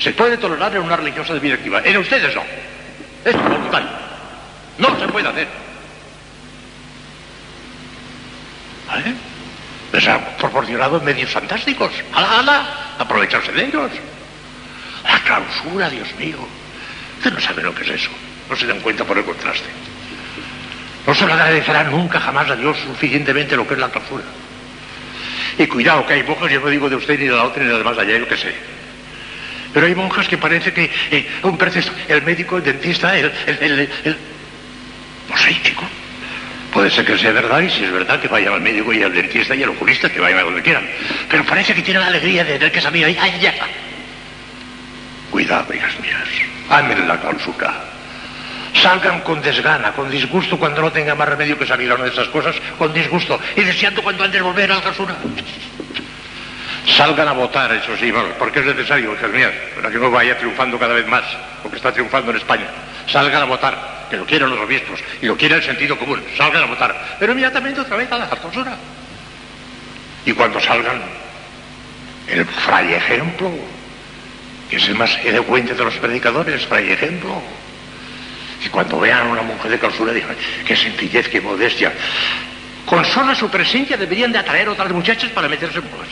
Se 0.01 0.11
puede 0.13 0.37
tolerar 0.37 0.75
en 0.75 0.81
una 0.81 0.97
religiosa 0.97 1.33
de 1.33 1.39
vida 1.39 1.55
activa. 1.55 1.81
En 1.83 1.97
ustedes 1.97 2.33
no. 2.35 2.41
Es 3.23 3.35
voluntario. 3.35 3.89
No 4.79 4.99
se 4.99 5.07
puede 5.07 5.29
hacer. 5.29 5.47
¿Vale? 8.87 9.13
Les 9.93 10.07
ha 10.07 10.37
proporcionado 10.37 10.99
medios 11.01 11.29
fantásticos. 11.29 11.91
¡Hala, 12.13 12.39
hala! 12.39 12.65
Aprovecharse 12.97 13.51
de 13.51 13.65
ellos. 13.65 13.91
La 15.03 15.19
clausura, 15.19 15.89
Dios 15.89 16.07
mío. 16.17 16.37
Usted 17.17 17.33
no 17.33 17.39
sabe 17.39 17.61
lo 17.61 17.75
que 17.75 17.83
es 17.83 17.89
eso. 17.89 18.09
No 18.49 18.55
se 18.55 18.65
dan 18.65 18.79
cuenta 18.79 19.03
por 19.03 19.17
el 19.19 19.23
contraste. 19.23 19.69
No 21.05 21.13
se 21.13 21.27
lo 21.27 21.33
agradecerá 21.33 21.83
nunca 21.83 22.19
jamás 22.19 22.49
a 22.49 22.55
Dios 22.55 22.75
suficientemente 22.87 23.55
lo 23.55 23.67
que 23.67 23.75
es 23.75 23.79
la 23.79 23.89
clausura. 23.89 24.23
Y 25.59 25.67
cuidado 25.67 26.07
que 26.07 26.13
hay 26.13 26.23
monjas, 26.23 26.51
yo 26.51 26.59
no 26.59 26.67
digo 26.67 26.89
de 26.89 26.95
usted 26.95 27.19
ni 27.19 27.25
de 27.25 27.35
la 27.35 27.43
otra 27.43 27.63
ni 27.63 27.69
de 27.69 27.75
las 27.75 27.85
más 27.85 27.97
allá, 27.97 28.17
yo 28.17 28.27
qué 28.27 28.37
sé. 28.37 28.80
Pero 29.73 29.85
hay 29.85 29.95
monjas 29.95 30.27
que 30.27 30.37
parece 30.37 30.73
que 30.73 30.89
eh, 31.11 31.27
un 31.43 31.57
precio, 31.57 31.81
el 32.07 32.21
médico, 32.23 32.57
el 32.57 32.63
dentista, 32.63 33.17
el, 33.17 33.31
el, 33.47 33.57
el, 33.61 33.89
el, 34.03 34.17
no 35.29 35.37
sé. 35.37 35.55
Puede 36.73 36.89
ser 36.89 37.05
que 37.05 37.17
sea 37.17 37.31
verdad 37.31 37.59
y 37.59 37.69
si 37.69 37.83
es 37.83 37.91
verdad 37.91 38.19
que 38.19 38.29
vayan 38.29 38.53
al 38.53 38.61
médico 38.61 38.93
y 38.93 39.03
al 39.03 39.13
dentista 39.13 39.53
y 39.53 39.63
al 39.63 39.69
oculista, 39.69 40.09
que 40.09 40.19
vayan 40.19 40.39
a 40.39 40.43
donde 40.43 40.61
quieran. 40.61 40.87
Pero 41.29 41.43
parece 41.45 41.73
que 41.73 41.81
tienen 41.81 42.01
la 42.01 42.07
alegría 42.07 42.45
de 42.45 42.53
tener 42.53 42.71
que 42.71 42.81
saber 42.81 43.05
ahí, 43.05 43.17
ay, 43.19 43.39
ya. 43.41 43.53
Cuidado, 45.29 45.73
hijas 45.73 45.99
mías. 45.99 46.27
Amen 46.69 47.07
la 47.07 47.19
clausura. 47.19 47.73
Salgan 48.73 49.19
con 49.21 49.41
desgana, 49.41 49.91
con 49.91 50.09
disgusto 50.09 50.57
cuando 50.57 50.81
no 50.81 50.91
tenga 50.93 51.13
más 51.13 51.27
remedio 51.27 51.57
que 51.59 51.65
salir 51.65 51.91
a 51.91 51.95
una 51.95 52.05
de 52.05 52.11
esas 52.11 52.29
cosas, 52.29 52.55
con 52.77 52.93
disgusto 52.93 53.37
y 53.57 53.61
deseando 53.61 54.01
cuando 54.01 54.23
antes 54.23 54.41
volver 54.41 54.71
a 54.71 54.75
la 54.75 54.81
clausura. 54.81 55.17
Salgan 56.85 57.27
a 57.27 57.33
votar, 57.33 57.71
eso 57.73 57.95
sí, 57.95 58.11
porque 58.39 58.59
es 58.59 58.65
necesario, 58.65 59.13
hijas 59.13 59.29
mías, 59.29 59.51
para 59.75 59.91
que 59.91 59.97
no 59.97 60.09
vaya 60.09 60.37
triunfando 60.37 60.79
cada 60.79 60.93
vez 60.93 61.05
más, 61.07 61.23
porque 61.61 61.77
está 61.77 61.91
triunfando 61.91 62.31
en 62.31 62.37
España. 62.37 62.67
Salgan 63.07 63.43
a 63.43 63.45
votar, 63.45 64.07
que 64.09 64.17
lo 64.17 64.25
quieran 64.25 64.49
los 64.49 64.59
obispos 64.59 64.99
y 65.21 65.27
lo 65.27 65.37
quiera 65.37 65.57
el 65.57 65.63
sentido 65.63 65.97
común. 65.97 66.23
Salgan 66.35 66.63
a 66.63 66.65
votar, 66.65 67.17
pero 67.19 67.33
inmediatamente 67.33 67.81
otra 67.81 67.97
vez 67.97 68.11
a 68.11 68.17
la 68.17 68.27
clausura. 68.27 68.75
Y 70.25 70.33
cuando 70.33 70.59
salgan, 70.59 71.01
el 72.27 72.45
fray 72.45 72.93
ejemplo, 72.93 73.51
que 74.69 74.77
es 74.77 74.87
el 74.87 74.95
más 74.95 75.17
elocuente 75.23 75.75
de 75.75 75.83
los 75.83 75.95
predicadores, 75.97 76.65
fray 76.65 76.91
ejemplo. 76.91 77.41
Y 78.65 78.69
cuando 78.69 78.99
vean 78.99 79.27
a 79.27 79.31
una 79.31 79.41
mujer 79.43 79.71
de 79.71 79.79
clausura, 79.79 80.13
digan, 80.13 80.35
qué 80.65 80.75
sencillez, 80.75 81.27
qué 81.29 81.41
modestia. 81.41 81.93
Con 82.85 83.05
sola 83.05 83.35
su 83.35 83.49
presencia 83.49 83.97
deberían 83.97 84.31
de 84.31 84.39
atraer 84.39 84.67
otras 84.69 84.91
muchachas 84.91 85.29
para 85.31 85.47
meterse 85.47 85.79
en 85.79 85.91
bolas. 85.91 86.09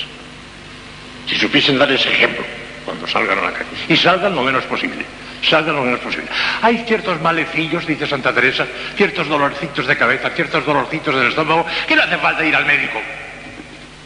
Si 1.30 1.36
supiesen 1.38 1.78
dar 1.78 1.92
ese 1.92 2.10
ejemplo 2.10 2.44
cuando 2.84 3.06
salgan 3.06 3.38
a 3.38 3.42
la 3.42 3.52
calle. 3.52 3.70
Y 3.88 3.96
salgan 3.96 4.34
lo 4.34 4.42
menos 4.42 4.64
posible. 4.64 5.06
Salgan 5.44 5.76
lo 5.76 5.84
menos 5.84 6.00
posible. 6.00 6.26
Hay 6.64 6.84
ciertos 6.88 7.22
malecillos, 7.22 7.86
dice 7.86 8.08
Santa 8.08 8.34
Teresa, 8.34 8.66
ciertos 8.98 9.28
dolorcitos 9.28 9.86
de 9.86 9.96
cabeza, 9.96 10.32
ciertos 10.32 10.66
dolorcitos 10.66 11.16
del 11.16 11.28
estómago, 11.28 11.68
que 11.88 11.96
no 11.96 12.02
hace 12.02 12.18
falta 12.18 12.44
ir 12.44 12.56
al 12.56 12.66
médico. 12.66 13.00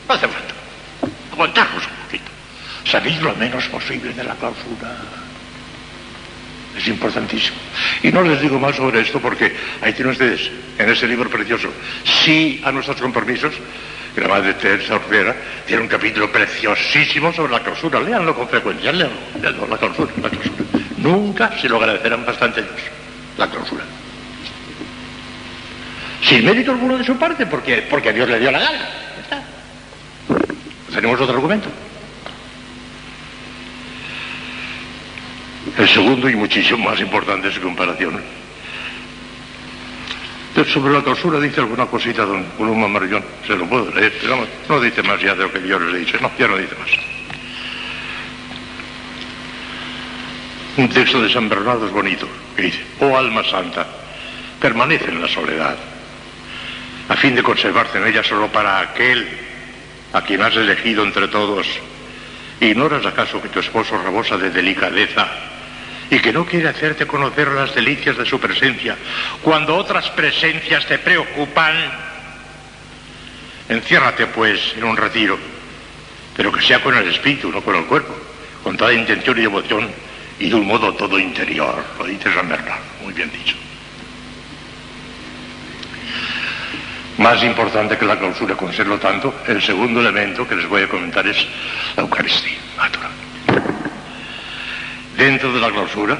No 0.08 0.14
hace 0.14 0.28
falta. 0.28 0.54
Aguantarlos 1.32 1.86
un 1.88 2.06
poquito. 2.06 2.32
Salir 2.84 3.24
lo 3.24 3.34
menos 3.36 3.64
posible 3.70 4.14
de 4.14 4.24
la 4.26 4.36
clausura. 4.36 4.92
Es 6.78 6.88
importantísimo. 6.90 7.58
Y 8.02 8.12
no 8.12 8.22
les 8.22 8.42
digo 8.42 8.60
más 8.60 8.76
sobre 8.76 9.00
esto 9.00 9.22
porque 9.22 9.56
ahí 9.82 9.94
tienen 9.94 10.12
ustedes, 10.12 10.52
en 10.78 10.90
ese 10.90 11.08
libro 11.08 11.30
precioso, 11.30 11.72
sí 12.04 12.62
a 12.66 12.72
nuestros 12.72 13.00
compromisos, 13.00 13.54
la 14.22 14.28
madre 14.28 14.54
Teresa 14.54 14.96
Ortega 14.96 15.36
tiene 15.66 15.82
un 15.82 15.88
capítulo 15.88 16.32
preciosísimo 16.32 17.34
sobre 17.34 17.54
la 17.54 17.62
clausura. 17.62 18.00
Léanlo 18.00 18.36
con 18.36 18.48
frecuencia, 18.48 18.92
léanlo, 18.92 19.18
léanlo 19.42 19.68
la 19.68 19.78
clausura, 19.78 20.12
la 20.22 20.30
clausura. 20.30 20.64
Nunca 20.98 21.60
se 21.60 21.68
lo 21.68 21.78
agradecerán 21.78 22.26
bastante 22.26 22.62
ellos, 22.62 22.82
la 23.38 23.50
clausura. 23.50 23.84
Sin 26.22 26.46
mérito 26.46 26.72
alguno 26.72 26.98
de 26.98 27.04
su 27.04 27.18
parte, 27.18 27.46
porque, 27.46 27.86
porque 27.90 28.14
Dios 28.14 28.30
le 28.30 28.40
dio 28.40 28.52
la 28.52 28.60
gana. 28.60 28.90
¿Tenemos 30.94 31.20
otro 31.20 31.36
argumento? 31.36 31.70
El 35.78 35.90
segundo 35.90 36.30
y 36.30 36.36
muchísimo 36.36 36.90
más 36.90 37.00
importante 37.00 37.48
es 37.48 37.56
su 37.56 37.62
comparación. 37.62 38.22
Sobre 40.62 40.94
la 40.94 41.02
clausura 41.02 41.40
dice 41.40 41.62
alguna 41.62 41.88
cosita 41.88 42.26
don 42.26 42.44
Columba 42.58 42.88
Marillón, 42.88 43.24
se 43.46 43.56
lo 43.56 43.66
puedo 43.66 43.90
leer, 43.92 44.14
pero 44.22 44.48
no, 44.70 44.80
dice 44.80 45.02
más 45.02 45.20
ya 45.20 45.34
de 45.34 45.44
lo 45.44 45.52
que 45.52 45.68
yo 45.68 45.78
he 45.78 45.98
dicho, 45.98 46.18
no, 46.22 46.32
ya 46.38 46.48
no 46.48 46.58
dice 46.58 46.76
más. 46.76 46.90
Un 50.78 50.90
texto 50.90 51.22
de 51.22 51.32
San 51.32 51.50
Bernardo 51.50 51.88
es 51.88 51.92
bonito, 51.92 52.28
que 52.56 52.64
dice, 52.64 52.86
oh 53.00 53.18
alma 53.18 53.44
santa, 53.44 53.86
permanece 54.60 55.10
en 55.10 55.22
la 55.22 55.28
soledad, 55.28 55.76
a 57.10 57.16
fin 57.16 57.36
de 57.36 57.44
conservarse 57.44 57.98
en 57.98 58.08
ella 58.08 58.24
solo 58.24 58.48
para 58.48 58.80
aquel 58.80 59.28
a 60.14 60.22
quien 60.22 60.42
has 60.42 60.56
elegido 60.56 61.04
entre 61.04 61.28
todos. 61.28 61.68
¿Ignoras 62.60 63.06
acaso 63.06 63.42
que 63.42 63.50
tu 63.50 63.60
esposo 63.60 63.98
rebosa 64.02 64.38
de 64.38 64.52
delicadeza 64.52 65.28
y 66.14 66.20
que 66.20 66.32
no 66.32 66.46
quiere 66.46 66.70
hacerte 66.70 67.08
conocer 67.08 67.48
las 67.48 67.74
delicias 67.74 68.16
de 68.16 68.26
su 68.26 68.40
presencia 68.40 68.96
cuando 69.42 69.76
otras 69.76 70.10
presencias 70.12 70.86
te 70.86 71.00
preocupan? 71.00 71.74
Enciérrate, 73.68 74.28
pues, 74.28 74.76
en 74.78 74.84
un 74.84 74.96
retiro, 74.96 75.40
pero 76.36 76.52
que 76.52 76.62
sea 76.62 76.84
con 76.84 76.96
el 76.96 77.08
espíritu, 77.08 77.52
no 77.52 77.62
con 77.62 77.76
el 77.76 77.86
cuerpo, 77.86 78.16
con 78.62 78.78
toda 78.78 78.94
intención 78.94 79.38
y 79.40 79.42
devoción 79.42 79.90
y 80.40 80.50
de 80.50 80.56
un 80.56 80.68
modo 80.68 80.94
todo 80.94 81.18
interior, 81.18 81.84
lo 81.98 82.06
dice 82.06 82.32
San 82.32 82.48
Bernardo, 82.48 82.84
muy 83.02 83.14
bien 83.14 83.32
dicho. 83.32 83.56
Más 87.18 87.42
importante 87.44 87.98
que 87.98 88.06
la 88.06 88.20
clausura, 88.20 88.56
conservo 88.56 88.98
tanto, 88.98 89.34
el 89.48 89.62
segundo 89.62 90.00
elemento 90.00 90.48
que 90.48 90.56
les 90.56 90.68
voy 90.68 90.84
a 90.84 90.90
comentar 90.90 91.26
es 91.26 91.48
la 91.96 92.04
Eucaristía, 92.04 92.58
Dentro 95.18 95.54
de 95.54 95.60
la 95.60 95.72
clausura, 95.72 96.18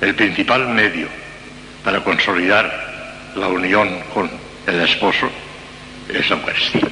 el 0.00 0.14
principal 0.14 0.68
medio 0.68 1.08
para 1.82 2.02
consolidar 2.02 3.32
la 3.36 3.48
unión 3.48 4.00
con 4.12 4.30
el 4.66 4.80
esposo 4.80 5.28
es 6.08 6.28
la 6.30 6.36
Eucaristía. 6.36 6.88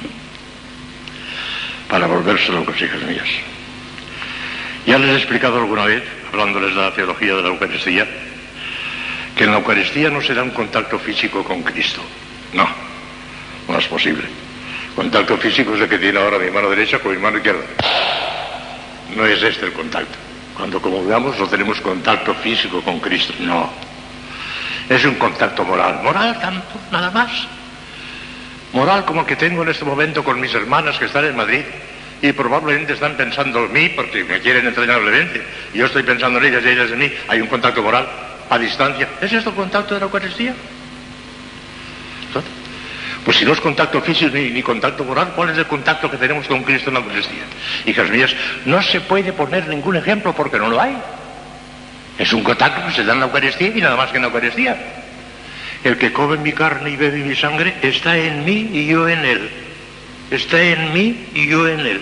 Para 1.89 2.07
volverse 2.07 2.51
locos, 2.51 2.81
hijas 2.81 3.01
mías. 3.03 3.27
Ya 4.85 4.97
les 4.97 5.09
he 5.09 5.17
explicado 5.17 5.57
alguna 5.57 5.85
vez, 5.85 6.03
hablándoles 6.31 6.75
de 6.75 6.81
la 6.81 6.93
teología 6.93 7.35
de 7.35 7.41
la 7.41 7.49
Eucaristía, 7.49 8.07
que 9.35 9.43
en 9.45 9.51
la 9.51 9.57
Eucaristía 9.57 10.09
no 10.09 10.21
se 10.21 10.33
da 10.33 10.43
un 10.43 10.51
contacto 10.51 10.99
físico 10.99 11.43
con 11.43 11.63
Cristo. 11.63 12.01
No 12.53 12.93
no 13.67 13.77
es 13.77 13.87
posible. 13.87 14.23
Contacto 14.95 15.37
físico 15.37 15.75
es 15.75 15.81
el 15.81 15.89
que 15.89 15.97
tiene 15.97 16.19
ahora 16.19 16.37
mi 16.37 16.51
mano 16.51 16.69
derecha 16.69 16.99
con 16.99 17.11
mi 17.11 17.17
mano 17.17 17.37
izquierda. 17.37 17.63
No 19.15 19.25
es 19.25 19.41
este 19.41 19.65
el 19.65 19.73
contacto. 19.73 20.22
Cuando 20.55 20.81
como 20.81 21.03
veamos 21.03 21.37
no 21.39 21.47
tenemos 21.47 21.81
contacto 21.81 22.33
físico 22.35 22.81
con 22.81 22.99
Cristo, 22.99 23.33
no. 23.39 23.69
Es 24.89 25.03
un 25.05 25.15
contacto 25.15 25.63
moral. 25.63 26.01
Moral 26.03 26.39
tanto, 26.39 26.79
nada 26.91 27.09
más. 27.11 27.31
Moral 28.73 29.05
como 29.05 29.25
que 29.25 29.35
tengo 29.35 29.63
en 29.63 29.69
este 29.69 29.85
momento 29.85 30.23
con 30.23 30.39
mis 30.39 30.53
hermanas 30.53 30.97
que 30.97 31.05
están 31.05 31.25
en 31.25 31.35
Madrid 31.35 31.63
y 32.21 32.31
probablemente 32.31 32.93
están 32.93 33.15
pensando 33.15 33.65
en 33.65 33.73
mí 33.73 33.89
porque 33.89 34.23
me 34.23 34.39
quieren 34.39 34.65
entrañablemente. 34.67 35.43
Yo 35.73 35.85
estoy 35.85 36.03
pensando 36.03 36.39
en 36.39 36.45
ellas 36.45 36.63
y 36.65 36.69
ellas 36.69 36.91
en 36.91 36.99
mí. 36.99 37.11
Hay 37.27 37.41
un 37.41 37.47
contacto 37.47 37.83
moral 37.83 38.07
a 38.49 38.57
distancia. 38.57 39.09
¿Es 39.21 39.31
esto 39.33 39.49
el 39.49 39.55
contacto 39.55 39.93
de 39.93 40.01
la 40.01 40.05
Eucaristía? 40.05 40.53
Pues 43.23 43.37
si 43.37 43.45
no 43.45 43.53
es 43.53 43.61
contacto 43.61 44.01
físico 44.01 44.31
ni, 44.35 44.61
contacto 44.61 45.03
moral, 45.03 45.31
¿cuál 45.35 45.49
es 45.49 45.57
el 45.57 45.65
contacto 45.65 46.11
que 46.11 46.17
tenemos 46.17 46.47
con 46.47 46.63
Cristo 46.63 46.89
en 46.89 46.95
la 46.95 46.99
Eucaristía? 46.99 47.43
Hijas 47.85 48.09
mías, 48.09 48.35
no 48.65 48.81
se 48.81 48.99
puede 49.01 49.31
poner 49.31 49.67
ningún 49.67 49.95
ejemplo 49.95 50.33
porque 50.33 50.59
no 50.59 50.69
lo 50.69 50.81
hay. 50.81 50.95
Es 52.17 52.33
un 52.33 52.43
contacto 52.43 52.85
que 52.85 52.93
se 52.93 53.03
da 53.03 53.13
en 53.13 53.19
la 53.19 53.25
Eucaristía 53.27 53.71
y 53.73 53.81
nada 53.81 53.95
más 53.95 54.11
que 54.11 54.17
en 54.17 54.23
la 54.23 54.27
Eucaristía. 54.27 54.77
El 55.83 55.97
que 55.97 56.11
come 56.11 56.37
mi 56.37 56.51
carne 56.51 56.89
y 56.91 56.95
bebe 56.95 57.19
mi 57.19 57.35
sangre 57.35 57.75
está 57.81 58.17
en 58.17 58.43
mí 58.43 58.69
y 58.73 58.87
yo 58.87 59.07
en 59.07 59.25
él. 59.25 59.49
Está 60.29 60.61
en 60.61 60.93
mí 60.93 61.27
y 61.33 61.47
yo 61.47 61.67
en 61.67 61.79
él. 61.79 62.01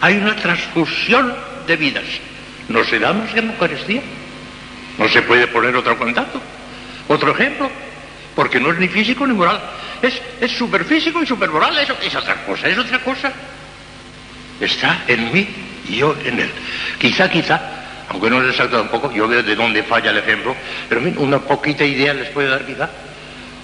Hay 0.00 0.18
una 0.18 0.36
transfusión 0.36 1.34
de 1.66 1.76
vidas. 1.76 2.04
No 2.68 2.84
se 2.84 2.98
da 2.98 3.12
más 3.12 3.30
que 3.32 3.38
en 3.40 3.46
la 3.46 3.52
Eucaristía. 3.54 4.02
No 4.98 5.08
se 5.08 5.22
puede 5.22 5.46
poner 5.48 5.74
otro 5.74 5.98
contacto, 5.98 6.40
otro 7.08 7.32
ejemplo, 7.32 7.68
porque 8.34 8.60
no 8.60 8.70
es 8.70 8.78
ni 8.78 8.88
físico 8.88 9.26
ni 9.26 9.34
moral. 9.34 9.60
Es, 10.02 10.20
es 10.40 10.50
superfísico 10.52 11.22
y 11.22 11.26
supermoral, 11.26 11.76
eso 11.78 11.96
es 12.02 12.14
otra 12.14 12.44
cosa, 12.44 12.68
es 12.68 12.78
otra 12.78 12.98
cosa. 13.00 13.32
Está 14.60 15.04
en 15.08 15.32
mí 15.32 15.48
y 15.88 15.96
yo 15.96 16.16
en 16.24 16.40
él. 16.40 16.50
Quizá, 16.98 17.28
quizá, 17.30 17.60
aunque 18.08 18.30
no 18.30 18.42
es 18.42 18.50
exacto 18.50 18.78
tampoco, 18.78 19.12
yo 19.12 19.26
veo 19.26 19.42
de 19.42 19.56
dónde 19.56 19.82
falla 19.82 20.10
el 20.10 20.18
ejemplo, 20.18 20.54
pero 20.88 21.00
una 21.18 21.38
poquita 21.38 21.84
idea 21.84 22.14
les 22.14 22.28
puede 22.30 22.48
dar 22.48 22.64
quizá. 22.64 22.88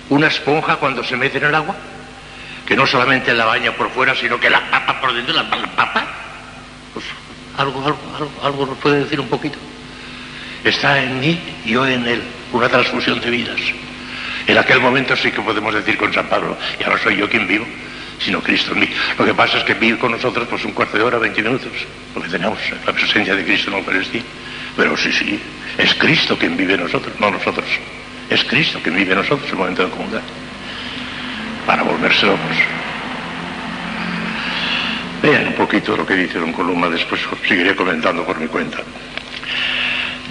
Una 0.08 0.26
esponja 0.26 0.76
cuando 0.76 1.04
se 1.04 1.16
mete 1.16 1.38
en 1.38 1.44
el 1.44 1.54
agua, 1.54 1.76
que 2.66 2.76
no 2.76 2.86
solamente 2.86 3.32
la 3.34 3.44
baña 3.44 3.72
por 3.72 3.90
fuera, 3.90 4.14
sino 4.14 4.38
que 4.40 4.50
la 4.50 4.68
papa 4.70 5.00
por 5.00 5.12
dentro, 5.12 5.34
la 5.34 5.48
papa. 5.48 6.06
Pues 6.92 7.04
algo, 7.56 7.84
algo, 7.84 7.98
algo, 8.16 8.30
algo 8.42 8.66
nos 8.66 8.78
puede 8.78 9.00
decir 9.00 9.20
un 9.20 9.28
poquito. 9.28 9.58
Está 10.64 11.02
en 11.02 11.20
mí 11.20 11.40
yo 11.64 11.86
en 11.86 12.06
él, 12.06 12.22
una 12.52 12.68
transfusión 12.68 13.20
de 13.20 13.30
vidas. 13.30 13.60
En 14.46 14.58
aquel 14.58 14.80
momento 14.80 15.16
sí 15.16 15.30
que 15.30 15.40
podemos 15.40 15.74
decir 15.74 15.96
con 15.96 16.12
San 16.12 16.28
Pablo, 16.28 16.56
ya 16.78 16.88
no 16.88 16.98
soy 16.98 17.16
yo 17.16 17.28
quien 17.28 17.46
vivo, 17.46 17.66
sino 18.18 18.40
Cristo 18.40 18.72
en 18.72 18.80
mí. 18.80 18.88
Lo 19.18 19.24
que 19.24 19.34
pasa 19.34 19.58
es 19.58 19.64
que 19.64 19.74
vive 19.74 19.98
con 19.98 20.12
nosotros 20.12 20.46
pues 20.48 20.64
un 20.64 20.72
cuarto 20.72 20.96
de 20.96 21.02
hora, 21.02 21.18
20 21.18 21.42
minutos, 21.42 21.72
porque 22.12 22.28
tenemos 22.28 22.58
la 22.84 22.92
presencia 22.92 23.34
de 23.34 23.44
Cristo 23.44 23.68
en 23.68 23.72
la 23.72 23.78
Eucaristía. 23.80 24.22
Pero 24.76 24.96
sí, 24.96 25.12
sí, 25.12 25.38
es 25.78 25.94
Cristo 25.94 26.38
quien 26.38 26.56
vive 26.56 26.76
nosotros, 26.76 27.14
no 27.18 27.30
nosotros. 27.30 27.66
Es 28.28 28.44
Cristo 28.44 28.78
quien 28.82 28.96
vive 28.96 29.14
nosotros 29.14 29.44
en 29.46 29.52
el 29.52 29.58
momento 29.58 29.84
de 29.84 29.90
comunidad. 29.90 30.22
Para 31.66 31.82
volverse 31.82 32.26
locos. 32.26 32.56
Vean 35.22 35.48
un 35.48 35.54
poquito 35.54 35.96
lo 35.96 36.06
que 36.06 36.14
dice 36.14 36.38
don 36.38 36.52
Columba, 36.52 36.88
después 36.88 37.20
seguiré 37.46 37.74
comentando 37.76 38.24
por 38.24 38.38
mi 38.38 38.46
cuenta. 38.46 38.78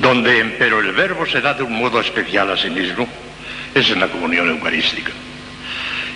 Donde, 0.01 0.55
pero 0.57 0.79
el 0.79 0.93
verbo 0.93 1.25
se 1.25 1.41
da 1.41 1.53
de 1.53 1.63
un 1.63 1.77
modo 1.77 1.99
especial 1.99 2.49
a 2.51 2.57
sí 2.57 2.69
mismo, 2.69 3.07
es 3.73 3.89
en 3.89 3.99
la 3.99 4.07
comunión 4.07 4.49
eucarística. 4.49 5.11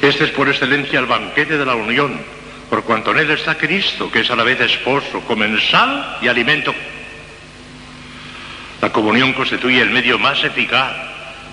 Este 0.01 0.25
es 0.25 0.31
por 0.31 0.49
excelencia 0.49 0.99
el 0.99 1.05
banquete 1.05 1.57
de 1.57 1.65
la 1.65 1.75
unión, 1.75 2.19
por 2.69 2.83
cuanto 2.83 3.11
en 3.11 3.19
él 3.19 3.31
está 3.31 3.55
Cristo, 3.57 4.11
que 4.11 4.21
es 4.21 4.31
a 4.31 4.35
la 4.35 4.43
vez 4.43 4.59
esposo, 4.59 5.21
comensal 5.21 6.17
y 6.21 6.27
alimento. 6.27 6.73
La 8.81 8.91
comunión 8.91 9.31
constituye 9.33 9.81
el 9.81 9.91
medio 9.91 10.19
más 10.19 10.43
eficaz 10.43 10.91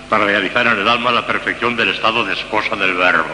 para 0.09 0.25
realizar 0.25 0.67
en 0.67 0.79
el 0.79 0.87
alma 0.87 1.11
la 1.11 1.25
perfección 1.25 1.77
del 1.77 1.89
estado 1.89 2.25
de 2.25 2.33
esposa 2.33 2.75
del 2.75 2.93
verbo. 2.95 3.33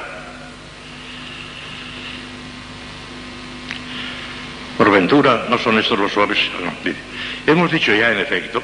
Por 4.77 4.91
ventura, 4.91 5.47
no 5.49 5.57
son 5.57 5.79
estos 5.79 5.97
los 5.97 6.11
suaves. 6.11 6.37
dice, 6.83 6.99
Hemos 7.47 7.71
dicho 7.71 7.95
ya, 7.95 8.11
en 8.11 8.19
efecto, 8.19 8.61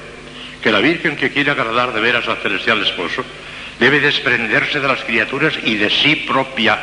que 0.62 0.72
la 0.72 0.80
Virgen 0.80 1.16
que 1.16 1.32
quiere 1.32 1.50
agradar 1.50 1.92
de 1.92 2.00
veras 2.00 2.28
al 2.28 2.38
celestial 2.38 2.84
esposo 2.84 3.26
debe 3.80 4.00
desprenderse 4.00 4.80
de 4.80 4.88
las 4.88 5.04
criaturas 5.04 5.54
y 5.64 5.76
de 5.76 5.90
sí 5.90 6.16
propia, 6.28 6.80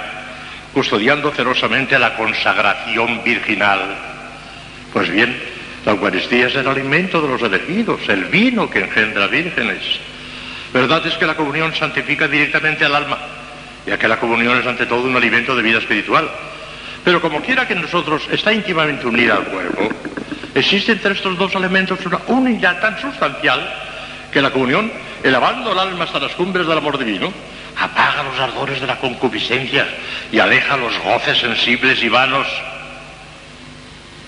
custodiando 0.73 1.31
celosamente 1.33 1.99
la 1.99 2.17
consagración 2.17 3.23
virginal. 3.25 3.97
Pues 4.93 5.11
bien, 5.11 5.37
la 5.85 5.93
Eucaristía 5.93 6.49
es 6.49 6.55
el 6.57 6.69
alimento 6.69 7.23
de 7.23 7.29
los 7.29 7.43
elegidos, 7.43 8.01
el 8.09 8.25
vino 8.27 8.69
que 8.69 8.81
engendra 8.81 9.27
vírgenes. 9.27 9.83
Verdad 10.73 11.07
es 11.07 11.15
que 11.15 11.27
la 11.27 11.35
comunión 11.35 11.75
santifica 11.75 12.29
directamente 12.29 12.85
al 12.85 12.95
alma, 12.95 13.19
ya 13.87 13.99
que 13.99 14.09
la 14.09 14.19
comunión 14.19 14.59
es 14.59 14.67
ante 14.67 14.87
todo 14.87 15.03
un 15.03 15.17
alimento 15.17 15.57
de 15.57 15.63
vida 15.63 15.79
espiritual. 15.79 16.31
Pero 17.05 17.21
como 17.21 17.41
quiera 17.41 17.67
que 17.67 17.75
nosotros 17.75 18.29
está 18.31 18.53
íntimamente 18.53 19.07
unida 19.07 19.37
al 19.37 19.45
cuerpo, 19.45 19.89
existe 20.55 20.93
entre 20.93 21.15
estos 21.15 21.39
dos 21.39 21.55
elementos 21.55 22.05
una 22.05 22.21
unidad 22.27 22.81
tan 22.81 23.01
sustancial 23.01 23.90
que 24.33 24.43
la 24.43 24.51
comunión, 24.51 24.91
elevando 25.23 25.73
el 25.73 25.79
alma 25.79 26.05
hasta 26.05 26.19
las 26.19 26.33
cumbres 26.33 26.67
del 26.67 26.79
amor 26.79 26.99
divino, 26.99 27.33
apaga 27.77 28.23
los 28.23 28.39
ardores 28.39 28.81
de 28.81 28.87
la 28.87 28.99
concupiscencia 28.99 29.87
y 30.31 30.39
aleja 30.39 30.77
los 30.77 30.99
goces 30.99 31.39
sensibles 31.39 32.03
y 32.03 32.09
vanos. 32.09 32.47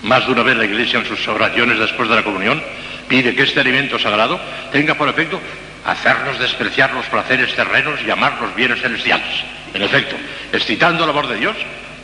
Más 0.01 0.25
de 0.25 0.33
una 0.33 0.43
vez 0.43 0.57
la 0.57 0.65
Iglesia 0.65 0.99
en 0.99 1.05
sus 1.05 1.27
oraciones 1.27 1.79
después 1.79 2.09
de 2.09 2.15
la 2.15 2.23
comunión 2.23 2.61
pide 3.07 3.35
que 3.35 3.43
este 3.43 3.59
alimento 3.59 3.99
sagrado 3.99 4.39
tenga 4.71 4.95
por 4.95 5.07
efecto 5.07 5.39
hacernos 5.85 6.39
despreciar 6.39 6.93
los 6.93 7.05
placeres 7.07 7.55
terrenos 7.55 7.99
y 8.05 8.09
amar 8.09 8.37
los 8.41 8.55
bienes 8.55 8.81
celestiales. 8.81 9.43
En 9.73 9.81
efecto, 9.81 10.15
excitando 10.51 11.03
el 11.03 11.09
amor 11.09 11.27
de 11.27 11.37
Dios, 11.37 11.55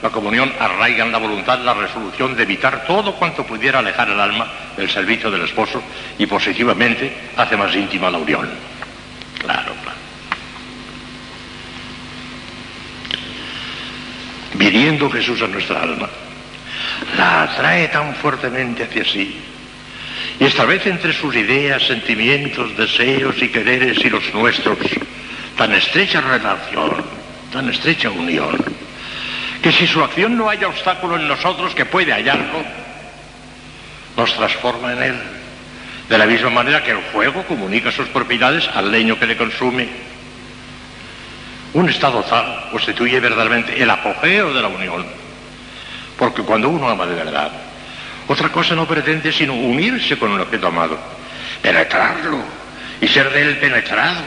la 0.02 0.10
comunión 0.10 0.54
arraiga 0.60 1.06
en 1.06 1.12
la 1.12 1.18
voluntad 1.18 1.60
la 1.60 1.74
resolución 1.74 2.36
de 2.36 2.44
evitar 2.44 2.86
todo 2.86 3.16
cuanto 3.16 3.46
pudiera 3.46 3.80
alejar 3.80 4.10
el 4.10 4.20
alma 4.20 4.48
del 4.78 4.90
servicio 4.90 5.30
del 5.30 5.42
esposo 5.42 5.82
y 6.18 6.26
positivamente 6.26 7.14
hace 7.36 7.58
más 7.58 7.76
íntima 7.76 8.10
la 8.10 8.18
unión. 8.18 8.50
Claro, 9.40 9.74
claro. 9.84 10.00
Viniendo 14.54 15.10
Jesús 15.10 15.42
a 15.42 15.48
nuestra 15.48 15.84
alma, 15.84 16.10
la 17.18 17.44
atrae 17.44 17.88
tan 17.90 18.16
fuertemente 18.16 18.84
hacia 18.84 19.06
sí 19.06 19.42
y 20.40 20.46
establece 20.46 20.90
entre 20.90 21.14
sus 21.14 21.36
ideas, 21.36 21.84
sentimientos, 21.84 22.76
deseos 22.78 23.42
y 23.42 23.50
quereres 23.50 23.98
y 24.04 24.10
los 24.10 24.34
nuestros 24.34 24.78
tan 25.58 25.74
estrecha 25.74 26.22
relación, 26.22 27.04
tan 27.52 27.70
estrecha 27.70 28.10
unión, 28.10 28.58
que 29.62 29.72
si 29.72 29.88
su 29.88 30.04
acción 30.04 30.38
no 30.38 30.50
haya 30.50 30.68
obstáculo 30.68 31.18
en 31.18 31.28
nosotros 31.28 31.76
que 31.76 31.86
puede 31.86 32.14
hallarlo, 32.14 32.64
nos 34.16 34.34
transforma 34.36 34.94
en 34.94 35.04
él. 35.04 35.20
De 36.08 36.18
la 36.18 36.26
misma 36.26 36.50
manera 36.50 36.84
que 36.84 36.92
el 36.92 37.02
fuego 37.14 37.44
comunica 37.44 37.92
sus 37.92 38.08
propiedades 38.08 38.68
al 38.74 38.92
leño 38.92 39.20
que 39.20 39.28
le 39.28 39.38
consume. 39.38 39.88
Un 41.74 41.88
estado 41.88 42.24
tal 42.24 42.70
constituye 42.72 43.20
verdaderamente 43.20 43.82
el 43.82 43.90
apogeo 43.90 44.54
de 44.54 44.62
la 44.62 44.70
unión. 44.70 45.06
Porque 46.18 46.42
cuando 46.42 46.70
uno 46.70 46.90
ama 46.90 47.06
de 47.06 47.16
verdad, 47.16 47.52
otra 48.28 48.50
cosa 48.50 48.76
no 48.76 48.88
pretende 48.88 49.32
sino 49.32 49.54
unirse 49.54 50.18
con 50.18 50.32
un 50.32 50.42
objeto 50.42 50.68
amado, 50.68 50.98
penetrarlo 51.62 52.40
y 53.00 53.08
ser 53.08 53.32
de 53.32 53.42
él 53.42 53.58
penetrado, 53.58 54.22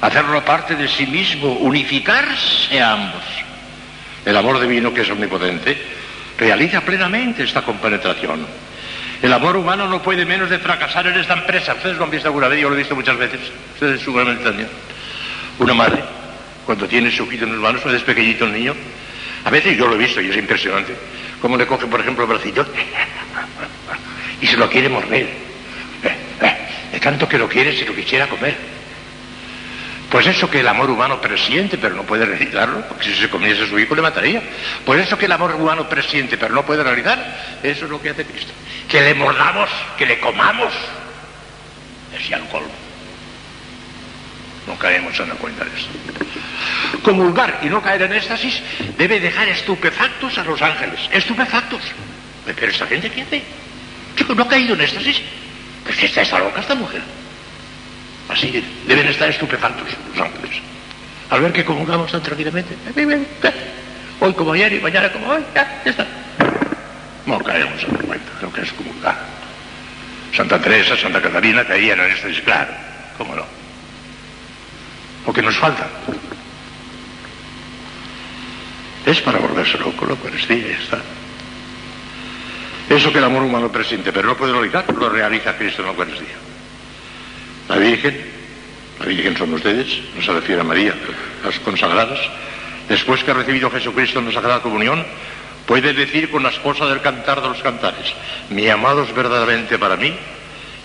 hacerlo 0.00 0.44
parte 0.44 0.76
de 0.76 0.88
sí 0.88 1.06
mismo, 1.06 1.52
unificarse 1.54 2.80
a 2.80 2.92
ambos. 2.92 3.22
El 4.26 4.36
amor 4.36 4.60
divino, 4.60 4.92
que 4.92 5.02
es 5.02 5.10
omnipotente, 5.10 5.78
realiza 6.36 6.80
plenamente 6.80 7.44
esta 7.44 7.62
compenetración. 7.62 8.44
El 9.22 9.32
amor 9.32 9.56
humano 9.56 9.86
no 9.86 10.02
puede 10.02 10.26
menos 10.26 10.50
de 10.50 10.58
fracasar 10.58 11.06
en 11.06 11.16
esta 11.18 11.34
empresa. 11.34 11.74
Ustedes 11.74 11.96
lo 11.96 12.04
han 12.04 12.10
visto 12.10 12.26
alguna 12.26 12.48
vez, 12.48 12.60
yo 12.60 12.68
lo 12.68 12.74
he 12.74 12.78
visto 12.78 12.96
muchas 12.96 13.16
veces. 13.16 13.40
Ustedes 13.74 14.00
seguramente 14.00 14.42
también. 14.42 14.68
Una 15.60 15.74
madre, 15.74 16.02
cuando 16.66 16.88
tiene 16.88 17.08
su 17.12 17.22
hijito 17.22 17.44
en 17.44 17.52
sus 17.52 17.60
manos, 17.60 17.80
cuando 17.80 17.96
es 17.96 18.04
pequeñito 18.04 18.46
el 18.46 18.52
niño, 18.52 18.74
a 19.44 19.50
veces 19.50 19.78
yo 19.78 19.86
lo 19.86 19.94
he 19.94 19.98
visto 19.98 20.20
y 20.20 20.28
es 20.28 20.36
impresionante. 20.36 20.92
Cómo 21.40 21.56
le 21.56 21.64
coge, 21.64 21.86
por 21.86 22.00
ejemplo, 22.00 22.24
el 22.24 22.30
bracito 22.30 22.66
y 24.40 24.46
se 24.48 24.56
lo 24.56 24.68
quiere 24.68 24.88
morder. 24.88 25.28
De 26.90 26.98
tanto 26.98 27.28
que 27.28 27.38
lo 27.38 27.48
quiere, 27.48 27.76
se 27.78 27.84
lo 27.84 27.94
quisiera 27.94 28.26
comer. 28.26 28.75
Pues 30.10 30.26
eso 30.26 30.48
que 30.48 30.60
el 30.60 30.68
amor 30.68 30.88
humano 30.88 31.20
presiente, 31.20 31.78
pero 31.78 31.94
no 31.94 32.04
puede 32.04 32.24
realizarlo, 32.24 32.86
porque 32.88 33.06
si 33.06 33.14
se 33.14 33.28
comiese 33.28 33.64
a 33.64 33.66
su 33.66 33.78
hijo 33.78 33.94
le 33.94 34.02
mataría. 34.02 34.40
Pues 34.84 35.04
eso 35.04 35.18
que 35.18 35.26
el 35.26 35.32
amor 35.32 35.54
humano 35.54 35.88
presiente, 35.88 36.38
pero 36.38 36.54
no 36.54 36.64
puede 36.64 36.84
realizar, 36.84 37.58
eso 37.62 37.84
es 37.86 37.90
lo 37.90 38.00
que 38.00 38.10
hace 38.10 38.24
Cristo. 38.24 38.52
Que 38.88 39.00
le 39.00 39.14
mordamos, 39.14 39.68
que 39.98 40.06
le 40.06 40.20
comamos. 40.20 40.72
Es 42.16 42.28
ya 42.28 42.36
el 42.36 42.46
colmo. 42.46 42.70
No 44.66 44.76
caemos 44.78 45.18
en 45.18 45.28
la 45.28 45.34
cuenta 45.34 45.64
de 45.64 45.70
eso. 45.76 45.88
Comulgar 47.02 47.60
y 47.62 47.66
no 47.66 47.82
caer 47.82 48.02
en 48.02 48.12
éxtasis 48.12 48.62
debe 48.96 49.20
dejar 49.20 49.48
estupefactos 49.48 50.38
a 50.38 50.44
los 50.44 50.60
ángeles. 50.62 51.00
Estupefactos. 51.12 51.82
Pero 52.44 52.70
esta 52.70 52.86
gente 52.86 53.10
qué 53.10 53.22
hace? 53.22 53.42
No 54.34 54.42
ha 54.42 54.48
caído 54.48 54.74
en 54.74 54.80
éxtasis. 54.80 55.20
Pues 55.84 55.96
que 55.96 56.06
está, 56.06 56.22
está 56.22 56.38
loca 56.38 56.60
esta 56.60 56.74
mujer. 56.74 57.02
Así 58.28 58.62
deben 58.86 59.06
estar 59.06 59.28
estupefactos 59.28 59.88
los 60.14 60.26
ángeles. 60.26 60.56
Al 61.30 61.40
ver 61.40 61.52
que 61.52 61.64
comulgamos 61.64 62.10
tan 62.10 62.22
tranquilamente. 62.22 62.74
Hoy 64.20 64.32
como 64.32 64.52
ayer 64.52 64.72
y 64.72 64.80
mañana 64.80 65.10
como 65.12 65.28
hoy. 65.28 65.42
Ya, 65.54 65.82
ya 65.84 65.90
está. 65.90 66.06
No 67.26 67.38
caemos 67.40 67.82
en 67.82 67.92
la 67.92 67.98
cuenta 67.98 68.32
lo 68.40 68.52
que 68.52 68.62
es 68.62 68.72
comulgar. 68.72 69.16
Santa 70.34 70.60
Teresa, 70.60 70.96
Santa 70.96 71.20
Catalina 71.20 71.64
caían 71.64 72.00
en 72.00 72.10
éxtasis, 72.10 72.40
claro. 72.42 72.72
¿Cómo 73.18 73.34
no? 73.34 73.44
Lo 75.26 75.32
que 75.32 75.42
nos 75.42 75.56
falta. 75.56 75.88
Es 79.04 79.20
para 79.20 79.38
volverse 79.38 79.78
loco 79.78 80.04
la 80.04 80.12
Eucaristía, 80.12 80.68
ya 80.68 80.78
está. 80.78 80.98
Eso 82.90 83.12
que 83.12 83.18
el 83.18 83.24
amor 83.24 83.42
humano 83.42 83.70
presiente, 83.70 84.12
pero 84.12 84.28
no 84.28 84.36
puede 84.36 84.52
realizar, 84.52 84.84
lo 84.94 85.08
realiza 85.08 85.56
Cristo 85.56 85.82
en 85.82 85.86
la 85.86 85.92
Eucaristía. 85.92 86.36
La 87.68 87.76
Virgen, 87.76 88.16
la 89.00 89.06
Virgen 89.06 89.36
son 89.36 89.54
ustedes, 89.54 89.86
no 90.14 90.22
se 90.22 90.32
refiere 90.32 90.60
a 90.60 90.64
María, 90.64 90.94
las 91.44 91.58
consagradas, 91.60 92.18
después 92.88 93.24
que 93.24 93.32
ha 93.32 93.34
recibido 93.34 93.70
Jesucristo 93.70 94.20
en 94.20 94.26
la 94.26 94.32
Sagrada 94.32 94.62
Comunión, 94.62 95.04
puede 95.66 95.92
decir 95.92 96.30
con 96.30 96.42
la 96.42 96.50
esposa 96.50 96.86
del 96.86 97.00
cantar 97.00 97.42
de 97.42 97.48
los 97.48 97.62
cantares, 97.62 98.14
mi 98.50 98.68
amado 98.68 99.02
es 99.02 99.14
verdaderamente 99.14 99.78
para 99.78 99.96
mí 99.96 100.14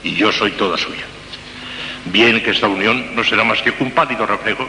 y 0.04 0.16
yo 0.16 0.32
soy 0.32 0.52
toda 0.52 0.78
suya. 0.78 1.06
Bien 2.06 2.42
que 2.42 2.52
esta 2.52 2.68
unión 2.68 3.16
no 3.16 3.24
será 3.24 3.44
más 3.44 3.62
que 3.62 3.74
un 3.80 3.92
pálido 3.92 4.26
reflejo 4.26 4.68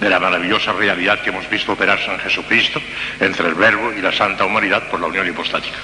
de 0.00 0.08
la 0.08 0.20
maravillosa 0.20 0.72
realidad 0.72 1.20
que 1.22 1.30
hemos 1.30 1.48
visto 1.50 1.72
operarse 1.72 2.12
en 2.12 2.18
Jesucristo 2.20 2.80
entre 3.20 3.48
el 3.48 3.54
Verbo 3.54 3.92
y 3.92 4.00
la 4.00 4.12
Santa 4.12 4.44
Humanidad 4.44 4.88
por 4.88 5.00
la 5.00 5.06
unión 5.06 5.26
hipostática. 5.26 5.76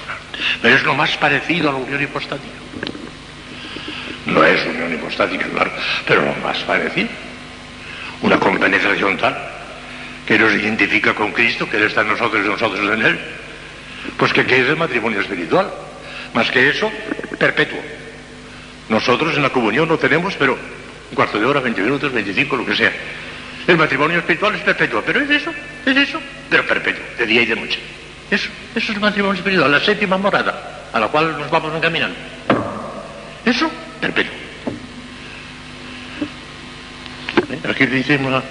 Pero 0.62 0.76
es 0.76 0.82
lo 0.84 0.94
más 0.94 1.16
parecido 1.16 1.70
a 1.70 1.72
la 1.72 1.78
unión 1.78 2.02
hipostática. 2.02 2.54
No 4.28 4.44
es 4.44 4.64
unión 4.66 4.92
hipostática, 4.92 5.46
claro, 5.46 5.70
pero 6.06 6.22
lo 6.22 6.34
más 6.36 6.58
parecido. 6.58 7.08
Una 8.22 8.38
compenetración 8.38 9.16
tal 9.16 9.36
que 10.26 10.38
nos 10.38 10.52
identifica 10.52 11.14
con 11.14 11.32
Cristo, 11.32 11.68
que 11.68 11.78
Él 11.78 11.84
está 11.84 12.02
en 12.02 12.08
nosotros 12.08 12.44
y 12.44 12.48
nosotros 12.48 12.92
en 12.92 13.02
Él. 13.02 13.18
Pues 14.18 14.32
que 14.32 14.44
¿qué 14.44 14.60
es 14.60 14.68
el 14.68 14.76
matrimonio 14.76 15.20
espiritual? 15.20 15.70
Más 16.34 16.50
que 16.50 16.68
eso, 16.68 16.90
perpetuo. 17.38 17.78
Nosotros 18.90 19.34
en 19.36 19.42
la 19.42 19.50
comunión 19.50 19.88
no 19.88 19.96
tenemos, 19.96 20.34
pero 20.34 20.52
un 20.52 21.14
cuarto 21.14 21.38
de 21.38 21.46
hora, 21.46 21.60
20 21.60 21.80
minutos, 21.80 22.12
25, 22.12 22.56
lo 22.56 22.66
que 22.66 22.76
sea. 22.76 22.92
El 23.66 23.78
matrimonio 23.78 24.18
espiritual 24.18 24.54
es 24.54 24.62
perpetuo, 24.62 25.02
pero 25.04 25.20
es 25.20 25.30
eso, 25.30 25.52
es 25.86 25.96
eso, 25.96 26.20
pero 26.50 26.66
perpetuo, 26.66 27.04
de 27.18 27.26
día 27.26 27.42
y 27.42 27.46
de 27.46 27.56
noche. 27.56 27.78
Eso, 28.30 28.48
eso 28.74 28.92
es 28.92 28.96
el 28.96 29.00
matrimonio 29.00 29.38
espiritual, 29.38 29.70
la 29.70 29.80
séptima 29.80 30.18
morada, 30.18 30.88
a 30.92 31.00
la 31.00 31.08
cual 31.08 31.38
nos 31.38 31.50
vamos 31.50 31.74
encaminando. 31.74 32.16
Eso, 33.44 33.70
perpetuo. 34.00 34.32
¿Eh? 37.50 37.68
Aquí 37.68 37.86
dice 37.86 38.16
una, 38.16 38.42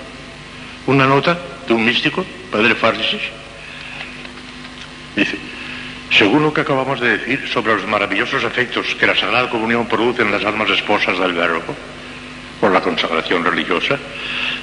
una 0.87 1.05
nota 1.05 1.37
de 1.67 1.73
un 1.73 1.85
místico, 1.85 2.25
padre 2.51 2.75
Farsis. 2.75 3.21
Dice, 5.15 5.37
según 6.11 6.43
lo 6.43 6.53
que 6.53 6.61
acabamos 6.61 6.99
de 6.99 7.17
decir 7.17 7.47
sobre 7.47 7.75
los 7.75 7.87
maravillosos 7.87 8.43
efectos 8.43 8.95
que 8.95 9.07
la 9.07 9.15
Sagrada 9.15 9.49
Comunión 9.49 9.87
produce 9.87 10.21
en 10.21 10.31
las 10.31 10.43
almas 10.45 10.69
esposas 10.69 11.19
del 11.19 11.33
Verbo, 11.33 11.75
por 12.59 12.71
la 12.71 12.81
consagración 12.81 13.43
religiosa, 13.43 13.97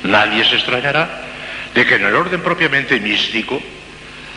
nadie 0.02 0.44
se 0.44 0.56
extrañará 0.56 1.22
de 1.74 1.84
que 1.84 1.96
en 1.96 2.04
el 2.04 2.14
orden 2.14 2.40
propiamente 2.40 2.98
místico 2.98 3.60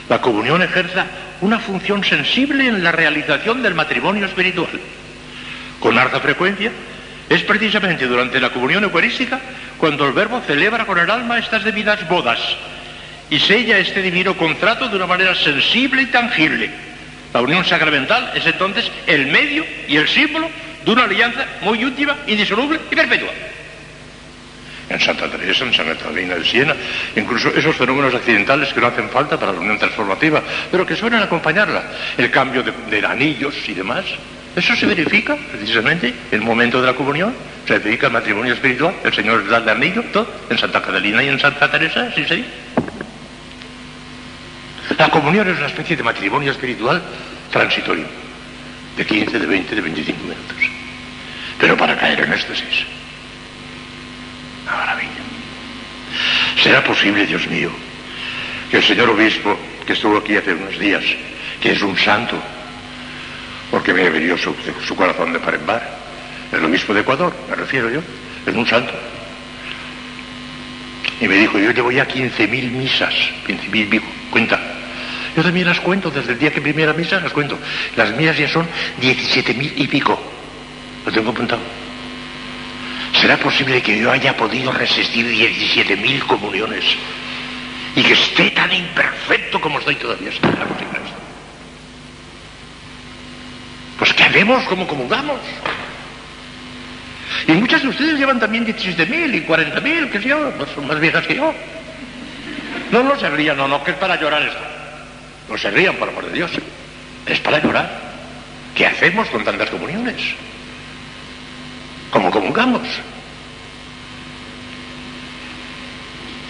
la 0.09 0.22
comunión 0.22 0.61
ejerza 0.61 1.06
una 1.41 1.59
función 1.59 2.03
sensible 2.03 2.67
en 2.67 2.83
la 2.83 2.91
realización 2.91 3.61
del 3.61 3.75
matrimonio 3.75 4.25
espiritual. 4.25 4.80
Con 5.80 5.98
harta 5.98 6.20
frecuencia 6.20 6.72
Es 7.30 7.44
precisamente 7.44 8.08
durante 8.08 8.40
la 8.40 8.50
comunión 8.52 8.84
eucarística 8.84 9.40
cuando 9.78 10.06
el 10.06 10.14
Verbo 10.14 10.42
celebra 10.48 10.86
con 10.86 10.98
el 10.98 11.10
alma 11.10 11.38
estas 11.38 11.64
debidas 11.64 12.08
bodas 12.08 12.40
y 13.30 13.40
sella 13.40 13.78
este 13.78 14.02
divino 14.02 14.36
contrato 14.38 14.88
de 14.88 14.96
una 14.96 15.06
manera 15.06 15.36
sensible 15.36 16.04
y 16.04 16.06
tangible. 16.06 16.70
La 17.34 17.42
unión 17.42 17.66
sacramental 17.66 18.32
es 18.34 18.46
entonces 18.46 18.90
el 19.06 19.28
medio 19.28 19.66
y 19.88 19.98
el 19.98 20.08
símbolo 20.08 20.50
de 20.86 20.92
una 20.92 21.04
alianza 21.04 21.46
muy 21.62 21.82
íntima, 21.82 22.16
indisoluble 22.26 22.80
y 22.90 22.96
perpetua. 22.96 23.30
En 24.90 25.02
Santa 25.02 25.30
Teresa, 25.30 25.66
en 25.66 25.74
Santa 25.74 25.98
Catalina 25.98 26.36
de 26.36 26.46
Siena, 26.46 26.74
incluso 27.18 27.50
esos 27.50 27.76
fenómenos 27.76 28.16
accidentales 28.16 28.74
que 28.74 28.80
no 28.80 28.88
hacen 28.88 29.10
falta 29.10 29.38
para 29.38 29.52
la 29.52 29.60
unión 29.60 29.78
transformativa, 29.78 30.42
pero 30.72 30.86
que 30.86 30.96
suelen 30.96 31.22
acompañarla, 31.22 31.84
el 32.18 32.32
cambio 32.32 32.64
de, 32.64 32.72
de 32.90 33.06
anillos 33.06 33.54
y 33.68 33.74
demás, 33.74 34.06
eso 34.58 34.76
se 34.76 34.88
verifica 34.88 35.36
precisamente 35.52 36.08
en 36.08 36.16
el 36.32 36.42
momento 36.42 36.82
de 36.82 36.88
la 36.88 36.95
comunión, 36.95 37.32
se 37.68 37.77
verifica 37.77 38.08
el 38.08 38.14
matrimonio 38.14 38.53
espiritual, 38.53 38.95
el 39.03 39.14
Señor 39.14 39.48
da 39.48 39.58
el 39.58 39.69
anillo, 39.69 40.03
todo, 40.11 40.27
en 40.50 40.58
Santa 40.58 40.82
Catalina 40.82 41.22
y 41.24 41.27
en 41.27 41.40
Santa 41.40 41.69
Teresa, 41.69 42.11
sí, 42.16 42.26
sí. 42.27 42.44
La 44.98 45.10
comunión 45.10 45.48
es 45.48 45.58
una 45.58 45.68
especie 45.68 45.95
de 45.95 46.02
matrimonio 46.02 46.52
espiritual 46.52 47.03
transitorio, 47.52 48.06
de 48.98 49.06
15, 49.06 49.38
de 49.38 49.45
20, 49.45 49.76
de 49.76 49.82
25 49.82 50.24
minutos. 50.24 50.58
Pero 51.60 51.77
para 51.77 51.95
caer 51.95 52.22
en 52.22 52.34
éxtasis. 52.34 52.86
Una 54.66 54.76
maravilla. 54.76 55.11
¿Será 56.64 56.84
posible, 56.84 57.27
Dios 57.27 57.45
mío, 57.45 57.69
que 58.72 58.77
el 58.77 58.84
señor 58.84 59.10
obispo, 59.10 59.56
que 59.86 59.94
estuvo 59.94 60.18
aquí 60.18 60.36
hace 60.36 60.56
unos 60.56 60.80
días, 60.80 61.03
que 61.61 61.74
es 61.74 61.82
un 61.84 61.95
santo, 61.95 62.42
porque 63.72 63.94
me 63.94 64.10
venido 64.10 64.38
su, 64.38 64.56
su 64.86 64.96
corazón 64.96 65.34
de 65.34 65.40
parembar, 65.40 65.98
el 66.52 66.64
obispo 66.64 66.94
de 66.94 67.02
Ecuador, 67.02 67.34
me 67.50 67.56
refiero 67.56 67.90
yo, 67.90 68.02
es 68.46 68.56
un 68.56 68.66
santo. 68.66 68.94
Y 71.20 71.28
me 71.28 71.36
dijo, 71.36 71.58
yo 71.58 71.72
llevo 71.72 71.92
ya 71.92 72.08
15.000 72.08 72.72
misas, 72.72 73.14
15.000 73.48 74.02
cuenta. 74.30 74.60
Yo 75.36 75.44
también 75.44 75.68
las 75.68 75.80
cuento, 75.80 76.10
desde 76.10 76.34
el 76.34 76.40
día 76.40 76.52
que 76.52 76.62
primera 76.62 76.94
misa 76.94 77.20
las 77.20 77.32
cuento. 77.32 77.60
Las 77.96 78.16
mías 78.16 78.38
ya 78.38 78.48
son 78.48 78.68
17.000 79.02 79.74
y 79.76 79.88
pico. 79.88 80.20
Lo 81.06 81.12
tengo 81.12 81.32
apuntado. 81.32 81.62
¿Será 83.20 83.38
posible 83.38 83.82
que 83.82 84.00
yo 84.00 84.12
haya 84.12 84.36
podido 84.36 84.72
resistir 84.72 85.28
17.000 85.28 86.20
comuniones 86.26 86.86
y 87.96 88.04
que 88.04 88.14
esté 88.14 88.52
tan 88.52 88.72
imperfecto 88.72 89.60
como 89.60 89.80
estoy 89.80 89.96
todavía? 89.96 90.32
Pues 93.98 94.14
¿qué 94.14 94.24
haremos? 94.24 94.64
¿Cómo 94.66 94.88
comulgamos? 94.88 95.40
Y 97.48 97.51
muchas 97.53 97.82
de 97.82 97.88
ustedes 97.90 98.19
llevan 98.19 98.40
también 98.40 98.66
17.000 98.66 99.35
y 99.35 99.45
40.000, 99.45 100.09
que 100.09 100.19
sé 100.22 100.30
yo, 100.30 100.51
pues 100.58 100.69
son 100.72 100.88
más 100.88 101.00
viejas 101.00 101.26
que 101.26 101.35
yo. 101.35 101.53
No, 102.92 103.03
no 103.03 103.17
se 103.19 103.30
rían, 103.30 103.58
no, 103.58 103.67
no, 103.67 103.84
que 103.84 103.92
es 103.92 103.98
para 103.98 104.19
llorar 104.19 104.43
esto. 104.43 104.59
No 105.50 105.58
se 105.58 105.72
rían, 105.72 105.95
por 105.95 106.09
amor 106.09 106.26
de 106.26 106.34
Dios. 106.34 106.51
Es 107.26 107.40
para 107.40 107.61
llorar. 107.61 107.90
¿Qué 108.76 108.85
hacemos 108.85 109.27
con 109.30 109.43
tantas 109.43 109.69
comuniones? 109.69 110.22
¿Cómo 112.11 112.30
comulgamos? 112.32 112.88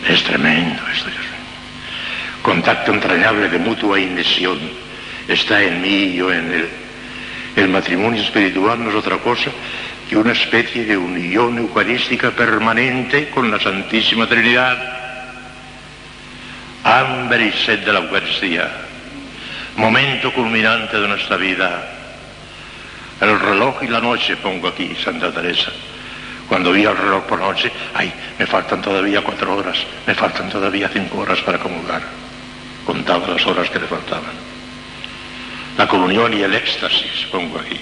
Es 0.07 0.23
tremendo 0.23 0.81
esto, 0.91 1.09
Dios 1.09 1.21
mío. 1.21 1.27
Contacto 2.41 2.93
entrañable 2.93 3.49
de 3.49 3.57
mutua 3.57 3.99
indesión 3.99 4.59
está 5.27 5.61
en 5.63 5.81
mí 5.81 5.89
y 5.89 6.15
yo 6.15 6.31
en 6.31 6.51
él. 6.51 6.69
El 6.69 6.86
matrimonio 7.65 8.21
espiritual 8.21 8.83
no 8.83 8.91
es 8.91 8.95
otra 8.95 9.17
cosa 9.17 9.49
que 10.07 10.15
una 10.15 10.33
especie 10.33 10.85
de 10.85 10.95
unión 10.95 11.57
eucarística 11.57 12.31
permanente 12.31 13.29
con 13.29 13.49
la 13.49 13.59
Santísima 13.59 14.27
Trinidad. 14.27 14.77
Hambre 16.83 17.47
y 17.47 17.51
sed 17.51 17.79
de 17.79 17.91
la 17.91 17.99
Eucaristía, 17.99 18.71
momento 19.75 20.31
culminante 20.31 20.99
de 20.99 21.07
nuestra 21.07 21.35
vida. 21.35 21.83
El 23.19 23.39
reloj 23.39 23.81
y 23.81 23.87
la 23.87 23.99
noche 23.99 24.37
pongo 24.37 24.67
aquí, 24.67 24.95
Santa 25.03 25.31
Teresa. 25.31 25.71
Cuando 26.47 26.71
vi 26.71 26.83
el 26.83 26.95
reloj 26.95 27.23
por 27.25 27.39
noche, 27.39 27.71
ay, 27.93 28.13
me 28.39 28.45
faltan 28.45 28.81
todavía 28.81 29.21
cuatro 29.21 29.55
horas, 29.55 29.77
me 30.05 30.13
faltan 30.13 30.49
todavía 30.49 30.89
cinco 30.93 31.19
horas 31.19 31.41
para 31.41 31.57
comulgar. 31.57 32.03
Contaba 32.85 33.27
las 33.27 33.45
horas 33.45 33.69
que 33.69 33.79
le 33.79 33.87
faltaban. 33.87 34.46
La 35.77 35.87
comunión 35.87 36.33
y 36.33 36.41
el 36.41 36.55
éxtasis 36.55 37.27
pongo 37.31 37.59
aquí. 37.59 37.79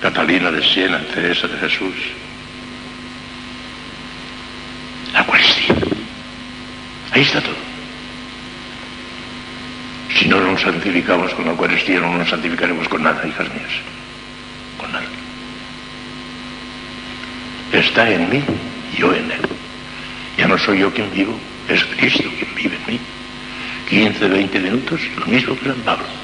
Catalina 0.00 0.50
de 0.50 0.62
Siena, 0.62 0.98
Teresa 1.12 1.48
de 1.48 1.58
Jesús. 1.58 1.94
La 5.12 5.20
Eucaristía. 5.20 5.74
Ahí 7.10 7.22
está 7.22 7.40
todo. 7.40 7.56
Si 10.14 10.28
no 10.28 10.40
nos 10.40 10.60
santificamos 10.60 11.34
con 11.34 11.44
la 11.44 11.50
Eucaristía, 11.50 11.98
no 11.98 12.16
nos 12.16 12.28
santificaremos 12.28 12.88
con 12.88 13.02
nada, 13.02 13.26
hijas 13.26 13.48
mías. 13.52 13.72
Con 14.78 14.92
nada. 14.92 15.06
Está 17.72 18.08
en 18.10 18.30
mí, 18.30 18.42
yo 18.96 19.12
en 19.12 19.30
él. 19.30 19.40
Ya 20.38 20.46
no 20.46 20.56
soy 20.56 20.80
yo 20.80 20.92
quien 20.92 21.10
vivo, 21.12 21.38
es 21.68 21.84
Cristo 21.84 22.30
quien 22.38 22.54
vive 22.54 22.76
en 22.76 22.92
mí. 22.94 23.00
15, 23.88 24.28
20 24.28 24.60
minutos, 24.60 25.00
lo 25.18 25.26
mismo 25.26 25.58
que 25.58 25.66
San 25.66 25.80
Pablo. 25.80 26.21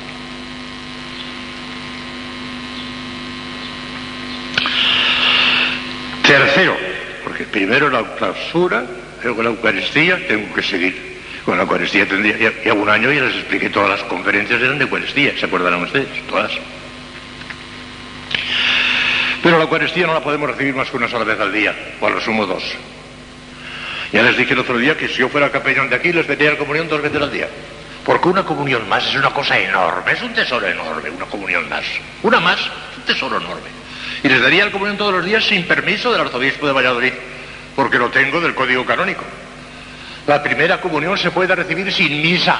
Tercero, 6.28 6.76
porque 7.24 7.44
primero 7.44 7.88
la 7.88 8.02
clausura, 8.16 8.84
luego 9.22 9.42
la 9.42 9.48
Eucaristía, 9.48 10.28
tengo 10.28 10.54
que 10.54 10.62
seguir. 10.62 11.22
Con 11.42 11.56
la 11.56 11.62
Eucaristía 11.62 12.06
tendría 12.06 12.52
ya, 12.62 12.74
un 12.74 12.86
año 12.90 13.10
y 13.10 13.18
les 13.18 13.34
expliqué 13.34 13.70
todas 13.70 13.88
las 13.88 14.02
conferencias 14.02 14.60
eran 14.60 14.76
de 14.76 14.84
Eucaristía, 14.84 15.32
¿se 15.38 15.46
acordarán 15.46 15.82
ustedes? 15.84 16.06
Todas. 16.28 16.52
Pero 19.42 19.56
la 19.56 19.64
Eucaristía 19.64 20.06
no 20.06 20.12
la 20.12 20.20
podemos 20.20 20.50
recibir 20.50 20.74
más 20.74 20.90
que 20.90 20.98
una 20.98 21.08
sola 21.08 21.24
vez 21.24 21.40
al 21.40 21.50
día, 21.50 21.74
o 21.98 22.06
a 22.06 22.10
lo 22.10 22.20
sumo 22.20 22.44
dos. 22.44 22.62
Ya 24.12 24.22
les 24.22 24.36
dije 24.36 24.52
el 24.52 24.58
otro 24.58 24.76
día 24.76 24.98
que 24.98 25.08
si 25.08 25.20
yo 25.20 25.30
fuera 25.30 25.50
capellán 25.50 25.88
de 25.88 25.96
aquí 25.96 26.12
les 26.12 26.28
daría 26.28 26.50
la 26.50 26.58
comunión 26.58 26.88
dos 26.88 27.00
veces 27.00 27.22
al 27.22 27.32
día. 27.32 27.48
Porque 28.04 28.28
una 28.28 28.44
comunión 28.44 28.86
más 28.86 29.06
es 29.06 29.14
una 29.14 29.30
cosa 29.30 29.58
enorme, 29.58 30.12
es 30.12 30.20
un 30.20 30.34
tesoro 30.34 30.66
enorme, 30.66 31.08
una 31.08 31.24
comunión 31.24 31.66
más. 31.70 31.86
Una 32.22 32.38
más 32.38 32.60
un 32.98 33.02
tesoro 33.04 33.38
enorme. 33.38 33.77
Y 34.22 34.28
les 34.28 34.40
daría 34.40 34.64
la 34.64 34.72
comunión 34.72 34.96
todos 34.96 35.12
los 35.12 35.24
días 35.24 35.44
sin 35.44 35.66
permiso 35.66 36.12
del 36.12 36.22
arzobispo 36.22 36.66
de 36.66 36.72
Valladolid, 36.72 37.12
porque 37.76 37.98
lo 37.98 38.10
tengo 38.10 38.40
del 38.40 38.54
código 38.54 38.84
canónico. 38.84 39.24
La 40.26 40.42
primera 40.42 40.80
comunión 40.80 41.16
se 41.16 41.30
puede 41.30 41.54
recibir 41.54 41.90
sin 41.92 42.20
misa. 42.20 42.58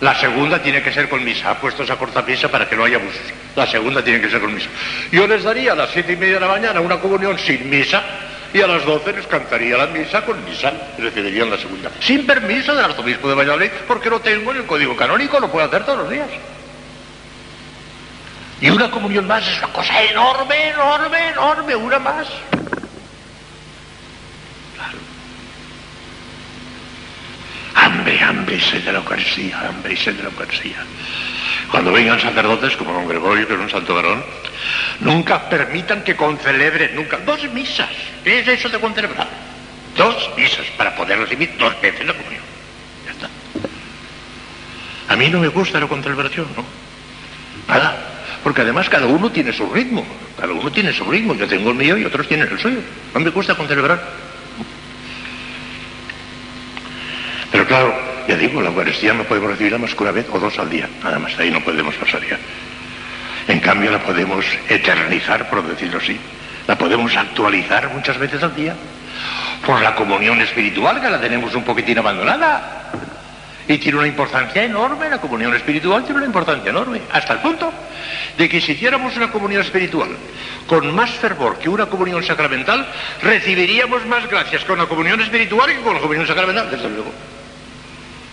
La 0.00 0.14
segunda 0.18 0.60
tiene 0.60 0.82
que 0.82 0.92
ser 0.92 1.08
con 1.08 1.22
misa, 1.22 1.54
puestos 1.60 1.88
a 1.90 1.96
corta 1.96 2.22
misa 2.22 2.50
para 2.50 2.68
que 2.68 2.74
no 2.74 2.84
haya 2.84 2.96
abusos. 2.96 3.20
La 3.54 3.66
segunda 3.66 4.02
tiene 4.02 4.20
que 4.20 4.30
ser 4.30 4.40
con 4.40 4.54
misa. 4.54 4.68
Yo 5.12 5.26
les 5.26 5.44
daría 5.44 5.72
a 5.72 5.74
las 5.76 5.90
siete 5.90 6.14
y 6.14 6.16
media 6.16 6.34
de 6.34 6.40
la 6.40 6.48
mañana 6.48 6.80
una 6.80 6.98
comunión 6.98 7.38
sin 7.38 7.68
misa 7.70 8.02
y 8.52 8.60
a 8.60 8.66
las 8.66 8.84
doce 8.84 9.12
les 9.12 9.26
cantaría 9.26 9.76
la 9.76 9.86
misa 9.86 10.24
con 10.24 10.44
misa. 10.44 10.72
Recibirían 10.98 11.50
la 11.50 11.58
segunda. 11.58 11.90
Sin 12.00 12.26
permiso 12.26 12.74
del 12.74 12.84
arzobispo 12.84 13.28
de 13.28 13.34
Valladolid, 13.34 13.70
porque 13.86 14.10
lo 14.10 14.20
tengo 14.20 14.50
en 14.50 14.58
el 14.58 14.64
código 14.64 14.96
canónico, 14.96 15.38
lo 15.38 15.50
puedo 15.50 15.66
hacer 15.66 15.84
todos 15.84 15.98
los 15.98 16.10
días. 16.10 16.28
Y 18.62 18.70
una 18.70 18.88
comunión 18.88 19.26
más 19.26 19.44
es 19.46 19.58
una 19.58 19.72
cosa 19.72 20.02
enorme, 20.04 20.68
enorme, 20.68 21.30
enorme, 21.30 21.74
una 21.74 21.98
más. 21.98 22.28
Claro. 24.76 24.98
Hambre, 27.74 28.22
hambre 28.22 28.54
y 28.54 28.60
sed 28.60 28.84
de 28.84 28.92
la 28.92 28.98
Eucaristía, 29.00 29.68
hambre 29.68 29.94
y 29.94 29.96
sed 29.96 30.14
de 30.14 30.22
la 30.22 30.28
Eucaristía. 30.28 30.76
Cuando 31.72 31.90
vengan 31.90 32.20
sacerdotes 32.20 32.76
como 32.76 32.92
don 32.92 33.08
Gregorio, 33.08 33.48
que 33.48 33.54
es 33.54 33.58
un 33.58 33.68
santo 33.68 33.96
varón, 33.96 34.24
nunca 35.00 35.50
permitan 35.50 36.04
que 36.04 36.14
concelebren, 36.14 36.94
nunca. 36.94 37.16
Dos 37.16 37.42
misas. 37.50 37.90
¿Qué 38.22 38.38
es 38.38 38.46
eso 38.46 38.68
de 38.68 38.78
concelebrar? 38.78 39.26
Dos 39.96 40.30
misas 40.36 40.66
para 40.76 40.94
poder 40.94 41.18
recibir 41.18 41.52
dos 41.58 41.80
veces 41.80 42.06
la 42.06 42.14
comunión. 42.14 42.44
Ya 43.06 43.10
está. 43.10 43.28
A 45.08 45.16
mí 45.16 45.28
no 45.30 45.40
me 45.40 45.48
gusta 45.48 45.80
la 45.80 45.88
concelebración, 45.88 46.46
¿no? 46.56 46.64
Nada. 47.66 48.01
Porque 48.42 48.62
además 48.62 48.88
cada 48.88 49.06
uno 49.06 49.30
tiene 49.30 49.52
su 49.52 49.70
ritmo. 49.72 50.04
Cada 50.38 50.52
uno 50.52 50.70
tiene 50.70 50.92
su 50.92 51.04
ritmo. 51.04 51.34
Yo 51.34 51.46
tengo 51.46 51.70
el 51.70 51.76
mío 51.76 51.96
y 51.96 52.04
otros 52.04 52.26
tienen 52.26 52.48
el 52.50 52.58
suyo. 52.58 52.80
No 53.14 53.20
me 53.20 53.30
gusta 53.30 53.54
concelebrar. 53.54 54.02
Pero 57.52 57.66
claro, 57.66 57.94
ya 58.26 58.36
digo, 58.36 58.60
la 58.60 58.70
Eucaristía 58.70 59.12
no 59.12 59.24
podemos 59.24 59.50
recibirla 59.50 59.78
más 59.78 59.94
que 59.94 60.02
una 60.02 60.12
vez 60.12 60.26
o 60.32 60.38
dos 60.40 60.58
al 60.58 60.70
día. 60.70 60.88
Nada 61.02 61.18
más, 61.18 61.38
ahí 61.38 61.50
no 61.50 61.60
podemos 61.60 61.94
pasar 61.94 62.26
ya. 62.26 62.38
En 63.46 63.60
cambio 63.60 63.90
la 63.90 63.98
podemos 63.98 64.44
eternizar, 64.68 65.48
por 65.50 65.66
decirlo 65.66 65.98
así. 65.98 66.18
La 66.66 66.76
podemos 66.76 67.14
actualizar 67.16 67.92
muchas 67.92 68.18
veces 68.18 68.42
al 68.42 68.54
día. 68.54 68.74
Por 69.66 69.80
la 69.82 69.94
comunión 69.94 70.40
espiritual, 70.40 71.00
que 71.00 71.10
la 71.10 71.20
tenemos 71.20 71.54
un 71.54 71.62
poquitín 71.62 71.98
abandonada. 71.98 72.90
Y 73.72 73.78
tiene 73.78 73.96
una 73.96 74.06
importancia 74.06 74.62
enorme, 74.62 75.08
la 75.08 75.18
comunión 75.18 75.54
espiritual 75.54 76.02
tiene 76.04 76.18
una 76.18 76.26
importancia 76.26 76.68
enorme, 76.68 77.00
hasta 77.10 77.32
el 77.32 77.38
punto 77.38 77.72
de 78.36 78.46
que 78.46 78.60
si 78.60 78.72
hiciéramos 78.72 79.16
una 79.16 79.32
comunión 79.32 79.62
espiritual 79.62 80.10
con 80.66 80.94
más 80.94 81.10
fervor 81.12 81.58
que 81.58 81.70
una 81.70 81.86
comunión 81.86 82.22
sacramental, 82.22 82.86
recibiríamos 83.22 84.04
más 84.04 84.28
gracias 84.28 84.62
con 84.66 84.78
la 84.78 84.84
comunión 84.84 85.22
espiritual 85.22 85.70
que 85.70 85.80
con 85.80 85.94
la 85.94 86.00
comunión 86.00 86.26
sacramental, 86.26 86.70
desde 86.70 86.90
luego. 86.90 87.12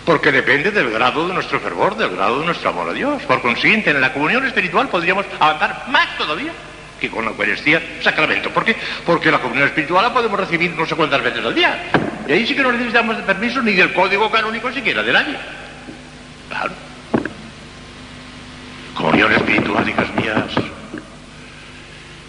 Porque 0.04 0.30
depende 0.30 0.72
del 0.72 0.90
grado 0.90 1.26
de 1.26 1.32
nuestro 1.32 1.58
fervor, 1.58 1.96
del 1.96 2.10
grado 2.10 2.40
de 2.40 2.44
nuestro 2.44 2.68
amor 2.68 2.90
a 2.90 2.92
Dios. 2.92 3.22
Por 3.22 3.40
consiguiente, 3.40 3.92
en 3.92 4.00
la 4.02 4.12
comunión 4.12 4.44
espiritual 4.44 4.88
podríamos 4.88 5.24
avanzar 5.38 5.84
más 5.88 6.18
todavía 6.18 6.52
que 7.00 7.08
con 7.08 7.24
la 7.24 7.30
Eucaristía 7.30 7.80
sacramento. 8.02 8.50
¿Por 8.50 8.66
qué? 8.66 8.76
Porque 9.06 9.30
la 9.30 9.38
comunión 9.38 9.68
espiritual 9.68 10.02
la 10.02 10.12
podemos 10.12 10.38
recibir 10.38 10.72
no 10.76 10.84
sé 10.84 10.94
cuántas 10.94 11.22
veces 11.22 11.42
al 11.42 11.54
día. 11.54 11.82
Y 12.30 12.32
ahí 12.32 12.46
sí 12.46 12.54
que 12.54 12.62
no 12.62 12.70
necesitamos 12.70 13.16
de 13.16 13.24
permiso 13.24 13.60
ni 13.60 13.72
del 13.72 13.92
código 13.92 14.30
canónico 14.30 14.70
siquiera 14.70 15.02
de 15.02 15.12
nadie. 15.12 15.36
Claro. 16.48 16.72
Comunión 18.94 19.32
espiritual, 19.32 19.88
hijas 19.88 20.14
mías. 20.14 20.44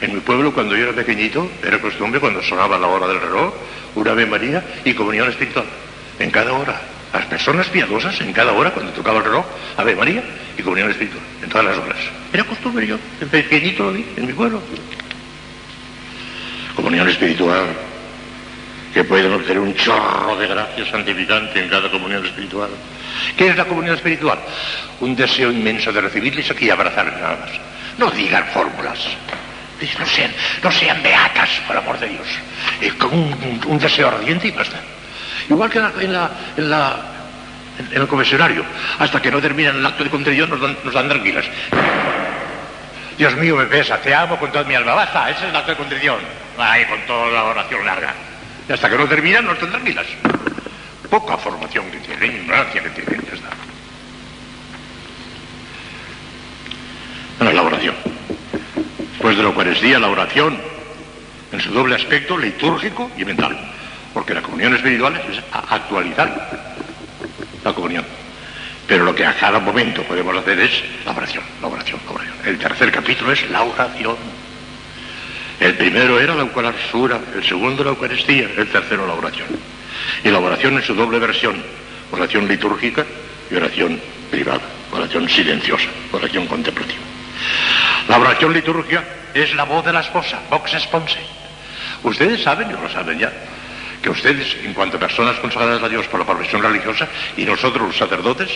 En 0.02 0.16
mi 0.16 0.20
pueblo, 0.22 0.52
cuando 0.56 0.76
yo 0.76 0.86
era 0.86 0.94
pequeñito, 0.94 1.52
era 1.64 1.80
costumbre 1.80 2.20
cuando 2.20 2.42
sonaba 2.42 2.80
la 2.80 2.88
hora 2.88 3.08
del 3.10 3.22
reloj, 3.22 3.54
una 3.94 4.14
Ave 4.14 4.26
María 4.26 4.64
y 4.84 4.96
comunión 4.96 5.30
espiritual. 5.30 5.66
En 6.18 6.32
cada 6.32 6.52
hora. 6.54 6.82
Las 7.14 7.28
personas 7.28 7.68
piadosas, 7.68 8.20
en 8.22 8.34
cada 8.34 8.54
hora, 8.54 8.72
cuando 8.72 8.92
tocaba 8.94 9.20
el 9.20 9.26
reloj, 9.26 9.46
Ave 9.78 9.96
María 9.96 10.24
y 10.58 10.64
comunión 10.64 10.90
espiritual. 10.90 11.22
En 11.44 11.50
todas 11.50 11.68
las 11.68 11.78
horas. 11.78 12.00
Era 12.34 12.44
costumbre 12.46 12.88
yo, 12.88 12.98
en 13.22 13.30
pequeñito 13.30 13.84
lo 13.84 13.94
vi, 13.94 14.04
en 14.18 14.26
mi 14.26 14.34
pueblo. 14.34 14.64
Comunión 16.76 17.08
espiritual 17.08 17.91
que 18.94 19.04
pueden 19.04 19.34
obtener 19.34 19.60
un 19.60 19.74
chorro 19.76 20.36
de 20.38 20.48
gracia 20.48 20.86
santificante 20.86 21.60
en 21.60 21.70
cada 21.70 21.90
comunión 21.90 22.26
espiritual. 22.26 22.70
¿Qué 23.38 23.48
es 23.48 23.56
la 23.56 23.66
comunión 23.66 23.96
espiritual? 23.96 24.40
Un 25.00 25.16
deseo 25.16 25.52
inmenso 25.52 25.92
de 25.92 26.02
recibirles 26.02 26.50
aquí 26.52 26.66
y 26.66 26.70
abrazarles 26.70 27.16
nada 27.16 27.38
más. 27.38 27.52
No 27.98 28.12
digan 28.12 28.46
fórmulas. 28.54 29.00
No 29.98 30.06
sean, 30.06 30.32
no 30.62 30.72
sean 30.72 31.02
beatas, 31.02 31.50
por 31.66 31.76
amor 31.76 32.00
de 32.00 32.10
Dios. 32.10 32.28
Un, 33.12 33.80
deseo 33.80 34.10
ardiente 34.10 34.48
y 34.48 34.52
basta. 34.52 34.78
Igual 35.50 35.72
que 35.72 35.80
en, 35.80 36.16
el 37.92 38.08
confesionario. 38.08 38.64
Hasta 39.00 39.20
que 39.22 39.32
no 39.32 39.42
terminan 39.42 39.78
el 39.78 39.86
acto 39.86 40.04
de 40.04 40.10
contrición 40.12 40.50
nos 40.50 40.62
dan, 40.62 40.78
nos 40.84 40.94
tranquilas. 40.94 41.46
Dios 43.18 43.36
mío, 43.38 43.56
me 43.56 43.66
pesa, 43.66 43.98
te 43.98 44.14
amo 44.14 44.38
con 44.38 44.52
toda 44.52 44.66
mi 44.66 44.76
alma. 44.76 44.94
Basta, 44.94 45.32
ese 45.32 45.46
es 45.46 45.50
el 45.50 45.56
acto 45.56 45.72
de 45.72 45.78
contrición. 45.78 46.18
Ay, 46.60 46.86
con 46.86 47.00
toda 47.08 47.32
la 47.32 47.44
oración 47.46 47.84
larga. 47.84 48.14
Hasta 48.72 48.90
que 48.90 48.98
no 48.98 49.08
terminan, 49.08 49.46
no 49.46 49.54
están 49.54 49.70
tranquilas. 49.70 50.06
Poca 51.10 51.38
formación 51.38 51.92
que 51.92 51.98
tienen, 51.98 52.38
ignorancia 52.38 52.82
que 52.84 52.90
tienen, 52.90 53.22
ya 53.28 53.34
está. 53.34 53.50
Bueno, 57.38 57.54
la 57.54 57.62
oración. 57.64 57.96
Después 59.12 59.36
de 59.36 59.44
la 59.44 59.50
Eucaristía, 59.50 60.00
la 60.00 60.08
oración, 60.08 60.58
en 61.52 61.60
su 61.60 61.72
doble 61.72 61.96
aspecto, 61.96 62.38
litúrgico 62.38 63.12
y 63.18 63.26
mental. 63.26 63.58
Porque 64.14 64.34
la 64.34 64.42
comunión 64.42 64.74
espiritual 64.74 65.22
es 65.30 65.42
actualizar 65.52 66.72
la 67.64 67.74
comunión. 67.74 68.06
Pero 68.88 69.04
lo 69.04 69.14
que 69.14 69.26
a 69.26 69.34
cada 69.34 69.60
momento 69.60 70.04
podemos 70.04 70.36
hacer 70.38 70.60
es 70.60 70.84
la 71.06 71.12
oración, 71.12 71.44
la 71.62 71.68
oración, 71.68 72.00
la 72.06 72.12
oración. 72.14 72.36
El 72.46 72.58
tercer 72.58 72.92
capítulo 72.92 73.32
es 73.32 73.50
la 73.50 73.64
oración. 73.64 74.16
El 75.62 75.76
primero 75.76 76.20
era 76.20 76.34
la 76.34 76.42
Eucaristía, 76.42 77.22
el 77.36 77.44
segundo 77.44 77.84
la 77.84 77.92
Eucaristía, 77.92 78.50
el 78.58 78.68
tercero 78.70 79.06
la 79.06 79.14
oración. 79.14 79.48
Y 80.24 80.30
la 80.30 80.40
oración 80.40 80.74
en 80.74 80.82
su 80.82 80.96
doble 80.96 81.20
versión, 81.20 81.62
oración 82.12 82.48
litúrgica 82.48 83.06
y 83.52 83.56
oración 83.56 84.02
privada, 84.32 84.62
oración 84.92 85.30
silenciosa, 85.30 85.88
oración 86.14 86.48
contemplativa. 86.48 87.02
La 88.10 88.18
oración 88.18 88.54
litúrgica 88.54 89.04
es 89.36 89.54
la 89.54 89.66
voz 89.66 89.86
de 89.86 89.94
la 89.94 90.00
esposa, 90.00 90.40
vox 90.50 90.74
esponse. 90.74 91.20
Ustedes 92.02 92.42
saben, 92.42 92.72
y 92.72 92.74
lo 92.74 92.90
saben 92.90 93.20
ya, 93.20 93.32
que 94.02 94.10
ustedes, 94.10 94.58
en 94.64 94.74
cuanto 94.74 94.98
a 94.98 95.00
personas 95.00 95.38
consagradas 95.38 95.84
a 95.84 95.90
Dios 95.90 96.08
por 96.08 96.20
la 96.20 96.26
profesión 96.26 96.64
religiosa, 96.64 97.08
y 97.38 97.46
nosotros 97.46 97.86
los 97.86 97.98
sacerdotes, 97.98 98.50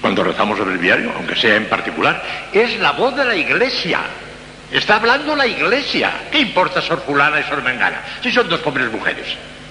cuando 0.00 0.24
rezamos 0.24 0.58
el 0.58 0.64
breviario, 0.64 1.12
aunque 1.14 1.36
sea 1.36 1.54
en 1.54 1.68
particular, 1.68 2.20
es 2.52 2.76
la 2.80 2.90
voz 2.90 3.14
de 3.14 3.24
la 3.24 3.36
iglesia. 3.36 4.00
Está 4.70 4.96
hablando 4.96 5.36
la 5.36 5.46
iglesia. 5.46 6.12
¿Qué 6.30 6.40
importa 6.40 6.80
Sor 6.82 7.02
Fulana 7.06 7.40
y 7.40 7.44
Sor 7.44 7.62
Mengana? 7.62 8.00
Si 8.22 8.32
son 8.32 8.48
dos 8.48 8.60
pobres 8.60 8.90
mujeres. 8.90 9.26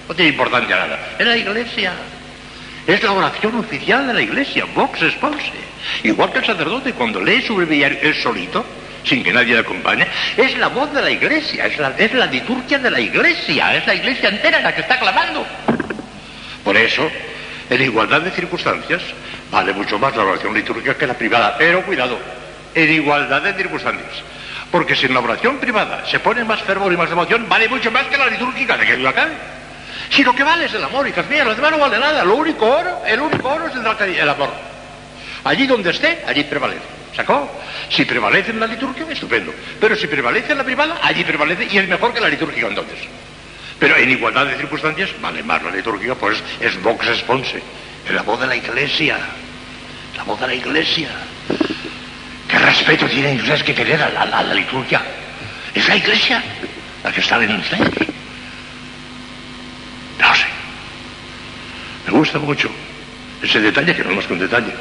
No 0.08 0.14
tiene 0.14 0.30
importancia 0.30 0.76
nada. 0.76 0.98
Es 1.18 1.26
la 1.26 1.36
iglesia. 1.36 1.92
Es 2.86 3.02
la 3.02 3.12
oración 3.12 3.56
oficial 3.56 4.06
de 4.06 4.14
la 4.14 4.20
iglesia, 4.20 4.66
vox 4.74 5.00
esponse. 5.02 5.52
Igual 6.02 6.32
que 6.32 6.38
el 6.38 6.44
sacerdote 6.44 6.92
cuando 6.92 7.20
lee 7.20 7.42
su 7.42 7.56
breviario 7.56 7.98
él 8.02 8.14
solito, 8.14 8.64
sin 9.04 9.22
que 9.22 9.32
nadie 9.32 9.54
le 9.54 9.60
acompañe, 9.60 10.06
es 10.36 10.56
la 10.58 10.68
voz 10.68 10.92
de 10.92 11.00
la 11.00 11.10
iglesia, 11.10 11.66
es 11.66 11.78
la, 11.78 11.94
es 11.96 12.12
la 12.12 12.26
liturgia 12.26 12.78
de 12.78 12.90
la 12.90 13.00
iglesia, 13.00 13.76
es 13.76 13.86
la 13.86 13.94
iglesia 13.94 14.28
entera 14.28 14.60
la 14.60 14.74
que 14.74 14.82
está 14.82 14.98
clamando. 14.98 15.46
Por 16.62 16.76
eso, 16.76 17.10
en 17.70 17.82
igualdad 17.82 18.20
de 18.20 18.30
circunstancias, 18.30 19.02
vale 19.50 19.72
mucho 19.72 19.98
más 19.98 20.14
la 20.16 20.24
oración 20.24 20.54
litúrgica 20.54 20.96
que 20.96 21.06
la 21.06 21.14
privada. 21.14 21.56
Pero 21.58 21.84
cuidado, 21.84 22.18
en 22.74 22.92
igualdad 22.92 23.42
de 23.42 23.54
circunstancias. 23.54 24.22
Porque 24.74 24.96
si 24.96 25.06
en 25.06 25.14
la 25.14 25.20
oración 25.20 25.58
privada 25.58 26.04
se 26.04 26.18
pone 26.18 26.42
más 26.42 26.60
fervor 26.62 26.92
y 26.92 26.96
más 26.96 27.08
emoción, 27.08 27.48
vale 27.48 27.68
mucho 27.68 27.92
más 27.92 28.06
que 28.08 28.16
la 28.16 28.26
litúrgica, 28.26 28.76
de 28.76 28.84
que 28.84 28.96
duda 28.96 29.12
cabe. 29.12 29.30
Si 30.10 30.24
lo 30.24 30.34
que 30.34 30.42
vale 30.42 30.64
es 30.64 30.74
el 30.74 30.82
amor, 30.82 31.06
hijas 31.06 31.30
mías, 31.30 31.46
lo 31.46 31.54
demás 31.54 31.70
no 31.70 31.78
vale 31.78 31.96
nada. 31.96 32.24
Lo 32.24 32.34
único 32.34 32.66
oro, 32.66 33.02
el 33.06 33.20
único 33.20 33.48
oro 33.48 33.68
es 33.68 33.74
el, 33.76 34.28
amor. 34.28 34.50
Allí 35.44 35.68
donde 35.68 35.90
esté, 35.90 36.24
allí 36.26 36.42
prevalece. 36.42 36.82
¿Sacó? 37.14 37.48
Si 37.88 38.04
prevalece 38.04 38.50
en 38.50 38.58
la 38.58 38.66
liturgia, 38.66 39.06
estupendo. 39.08 39.54
Pero 39.78 39.94
si 39.94 40.08
prevalece 40.08 40.50
en 40.50 40.58
la 40.58 40.64
privada, 40.64 40.98
allí 41.00 41.22
prevalece 41.22 41.68
y 41.70 41.78
es 41.78 41.86
mejor 41.86 42.12
que 42.12 42.20
la 42.20 42.28
litúrgica 42.28 42.66
entonces. 42.66 42.98
Pero 43.78 43.96
en 43.96 44.10
igualdad 44.10 44.46
de 44.46 44.56
circunstancias, 44.56 45.10
vale 45.20 45.44
más 45.44 45.62
la 45.62 45.70
liturgia, 45.70 46.16
pues 46.16 46.42
es 46.58 46.82
vox 46.82 47.06
esponse. 47.06 47.62
Es 48.04 48.12
la 48.12 48.22
voz 48.22 48.40
de 48.40 48.48
la 48.48 48.56
iglesia. 48.56 49.18
La 50.16 50.24
voz 50.24 50.40
de 50.40 50.48
la 50.48 50.54
iglesia. 50.54 51.10
¿Qué 52.54 52.60
respeto 52.60 53.06
tienen 53.08 53.40
ustedes 53.40 53.64
que 53.64 53.74
tener 53.74 54.00
a 54.00 54.24
la, 54.24 54.54
liturgia? 54.54 55.02
Es 55.74 55.88
la 55.88 55.96
iglesia 55.96 56.40
la 57.02 57.10
que 57.10 57.20
está 57.20 57.42
en 57.42 57.56
ustedes. 57.56 58.08
No 60.20 60.34
sé. 60.36 60.46
Me 62.06 62.12
gusta 62.12 62.38
mucho 62.38 62.70
ese 63.42 63.60
detalle, 63.60 63.96
que 63.96 64.04
no 64.04 64.14
más 64.14 64.24
que 64.26 64.34
un 64.34 64.38
detalle, 64.38 64.72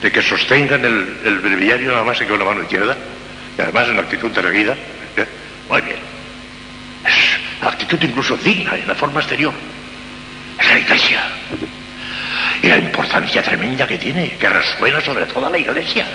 de 0.00 0.12
que 0.12 0.22
sostengan 0.22 0.84
el, 0.84 1.18
el 1.24 1.38
breviario 1.40 1.90
nada 1.90 2.04
más 2.04 2.20
que 2.20 2.26
con 2.26 2.38
la 2.38 2.44
mano 2.44 2.62
izquierda, 2.62 2.96
y 3.58 3.62
además 3.62 3.88
en 3.88 3.98
actitud 3.98 4.38
erguida. 4.38 4.76
¿eh? 5.16 5.26
Muy 5.68 5.80
bien. 5.80 5.98
Es 7.04 7.66
actitud 7.66 7.98
incluso 8.00 8.36
digna 8.36 8.76
en 8.76 8.86
la 8.86 8.94
forma 8.94 9.18
exterior. 9.18 9.52
Es 10.56 10.68
la 10.68 10.78
iglesia. 10.78 11.22
Y 12.62 12.68
la 12.68 12.78
importancia 12.78 13.42
tremenda 13.42 13.88
que 13.88 13.98
tiene, 13.98 14.36
que 14.36 14.48
resuena 14.48 15.00
sobre 15.00 15.26
toda 15.26 15.50
la 15.50 15.58
iglesia. 15.58 16.06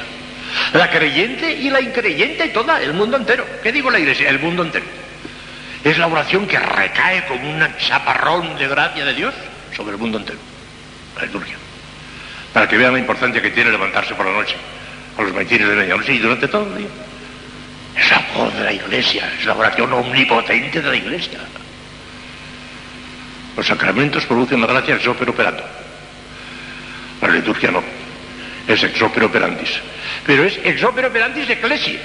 La 0.73 0.89
creyente 0.89 1.51
y 1.51 1.69
la 1.69 1.81
increyente 1.81 2.47
toda, 2.49 2.81
el 2.81 2.93
mundo 2.93 3.17
entero. 3.17 3.45
¿Qué 3.61 3.71
digo 3.71 3.89
la 3.89 3.99
iglesia? 3.99 4.29
El 4.29 4.39
mundo 4.39 4.63
entero. 4.63 4.85
Es 5.83 5.97
la 5.97 6.07
oración 6.07 6.47
que 6.47 6.59
recae 6.59 7.25
como 7.25 7.49
un 7.49 7.65
chaparrón 7.77 8.57
de 8.57 8.67
gracia 8.67 9.05
de 9.05 9.13
Dios 9.13 9.33
sobre 9.75 9.91
el 9.91 9.97
mundo 9.97 10.17
entero. 10.17 10.39
La 11.15 11.25
liturgia. 11.25 11.55
Para 12.53 12.67
que 12.67 12.77
vean 12.77 12.93
la 12.93 12.99
importancia 12.99 13.41
que 13.41 13.51
tiene 13.51 13.71
levantarse 13.71 14.13
por 14.15 14.25
la 14.25 14.33
noche, 14.33 14.55
a 15.17 15.21
los 15.21 15.33
maitines 15.33 15.67
de 15.67 15.75
medianoche 15.75 16.13
y 16.13 16.19
durante 16.19 16.47
todo 16.47 16.67
el 16.67 16.77
día. 16.79 16.87
Es 17.95 18.11
la 18.11 18.23
voz 18.35 18.53
de 18.53 18.63
la 18.63 18.73
iglesia, 18.73 19.31
es 19.39 19.45
la 19.45 19.55
oración 19.55 19.91
omnipotente 19.93 20.81
de 20.81 20.89
la 20.89 20.95
iglesia. 20.95 21.39
Los 23.55 23.65
sacramentos 23.65 24.25
producen 24.25 24.61
la 24.61 24.67
gracia 24.67 24.95
ex 24.95 25.07
opere 25.07 25.31
operando. 25.31 25.63
La 27.21 27.29
liturgia 27.29 27.71
no. 27.71 27.83
Es 28.67 28.83
ex 28.83 29.01
opere 29.01 29.25
operantis. 29.25 29.79
Pero 30.27 30.43
es 30.43 30.59
ex 30.63 30.83
opere 30.83 31.07
operantis 31.07 31.47
de 31.47 31.53
ecclesia. 31.53 31.99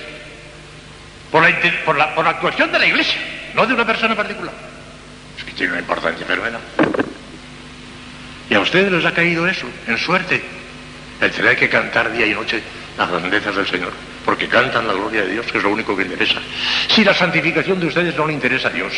Por 1.30 1.42
la, 1.42 1.60
por, 1.84 1.96
la, 1.96 2.14
por 2.14 2.24
la 2.24 2.30
actuación 2.30 2.70
de 2.70 2.78
la 2.78 2.86
iglesia, 2.86 3.20
no 3.54 3.66
de 3.66 3.74
una 3.74 3.84
persona 3.84 4.14
particular. 4.14 4.54
Es 5.36 5.44
que 5.44 5.52
tiene 5.52 5.72
una 5.72 5.80
importancia 5.80 6.24
fenomenal. 6.24 6.60
Y 8.48 8.54
a 8.54 8.60
ustedes 8.60 8.92
les 8.92 9.04
ha 9.04 9.12
caído 9.12 9.46
eso, 9.48 9.66
en 9.88 9.98
suerte, 9.98 10.42
el 11.20 11.30
tener 11.30 11.56
que 11.56 11.68
cantar 11.68 12.12
día 12.12 12.26
y 12.26 12.34
noche 12.34 12.62
las 12.98 13.10
grandezas 13.10 13.56
del 13.56 13.66
Señor, 13.66 13.92
porque 14.24 14.46
cantan 14.46 14.86
la 14.86 14.92
gloria 14.92 15.22
de 15.22 15.32
Dios, 15.32 15.50
que 15.50 15.58
es 15.58 15.64
lo 15.64 15.70
único 15.70 15.96
que 15.96 16.02
interesa. 16.02 16.40
Si 16.88 17.02
la 17.02 17.14
santificación 17.14 17.80
de 17.80 17.86
ustedes 17.86 18.14
no 18.14 18.26
le 18.26 18.34
interesa 18.34 18.68
a 18.68 18.72
Dios, 18.72 18.92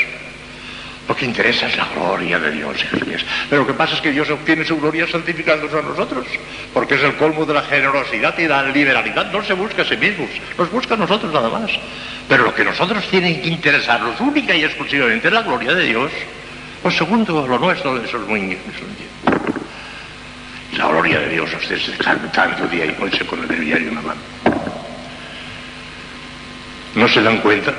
lo 1.06 1.14
que 1.14 1.26
interesa 1.26 1.66
es 1.66 1.76
la 1.76 1.86
gloria 1.88 2.38
de 2.38 2.50
Dios, 2.50 2.76
hijos. 2.82 3.24
Pero 3.50 3.62
lo 3.62 3.66
que 3.66 3.74
pasa 3.74 3.94
es 3.94 4.00
que 4.00 4.10
Dios 4.10 4.30
obtiene 4.30 4.64
su 4.64 4.80
gloria 4.80 5.06
santificándonos 5.06 5.74
a 5.74 5.82
nosotros, 5.82 6.26
porque 6.72 6.94
es 6.94 7.02
el 7.02 7.14
colmo 7.16 7.44
de 7.44 7.52
la 7.54 7.62
generosidad 7.62 8.36
y 8.38 8.48
la 8.48 8.62
liberalidad. 8.62 9.30
No 9.30 9.44
se 9.44 9.52
busca 9.52 9.82
a 9.82 9.84
sí 9.84 9.96
mismos, 9.96 10.30
nos 10.56 10.70
busca 10.70 10.94
a 10.94 10.96
nosotros 10.96 11.32
nada 11.32 11.50
más. 11.50 11.70
Pero 12.26 12.44
lo 12.44 12.54
que 12.54 12.64
nosotros 12.64 13.06
tienen 13.10 13.42
que 13.42 13.48
interesarnos 13.48 14.18
única 14.18 14.54
y 14.54 14.64
exclusivamente 14.64 15.28
es 15.28 15.34
la 15.34 15.42
gloria 15.42 15.74
de 15.74 15.84
Dios. 15.84 16.10
Lo 16.82 16.90
segundo, 16.90 17.46
lo 17.46 17.58
nuestro, 17.58 18.02
eso 18.02 18.16
es 18.16 18.26
muy... 18.26 18.52
Eso 18.52 18.84
es 20.72 20.78
La 20.78 20.88
gloria 20.88 21.20
de 21.20 21.28
Dios, 21.28 21.50
ustedes 21.54 21.86
están 21.88 22.32
tanto 22.32 22.66
día 22.68 22.86
y 22.86 22.96
noche 22.98 23.26
con 23.26 23.40
el 23.40 23.46
breviario 23.46 23.88
en 23.88 23.94
la 23.94 24.02
mano. 24.02 24.20
¿No 26.94 27.08
se 27.08 27.22
dan 27.22 27.38
cuenta? 27.38 27.74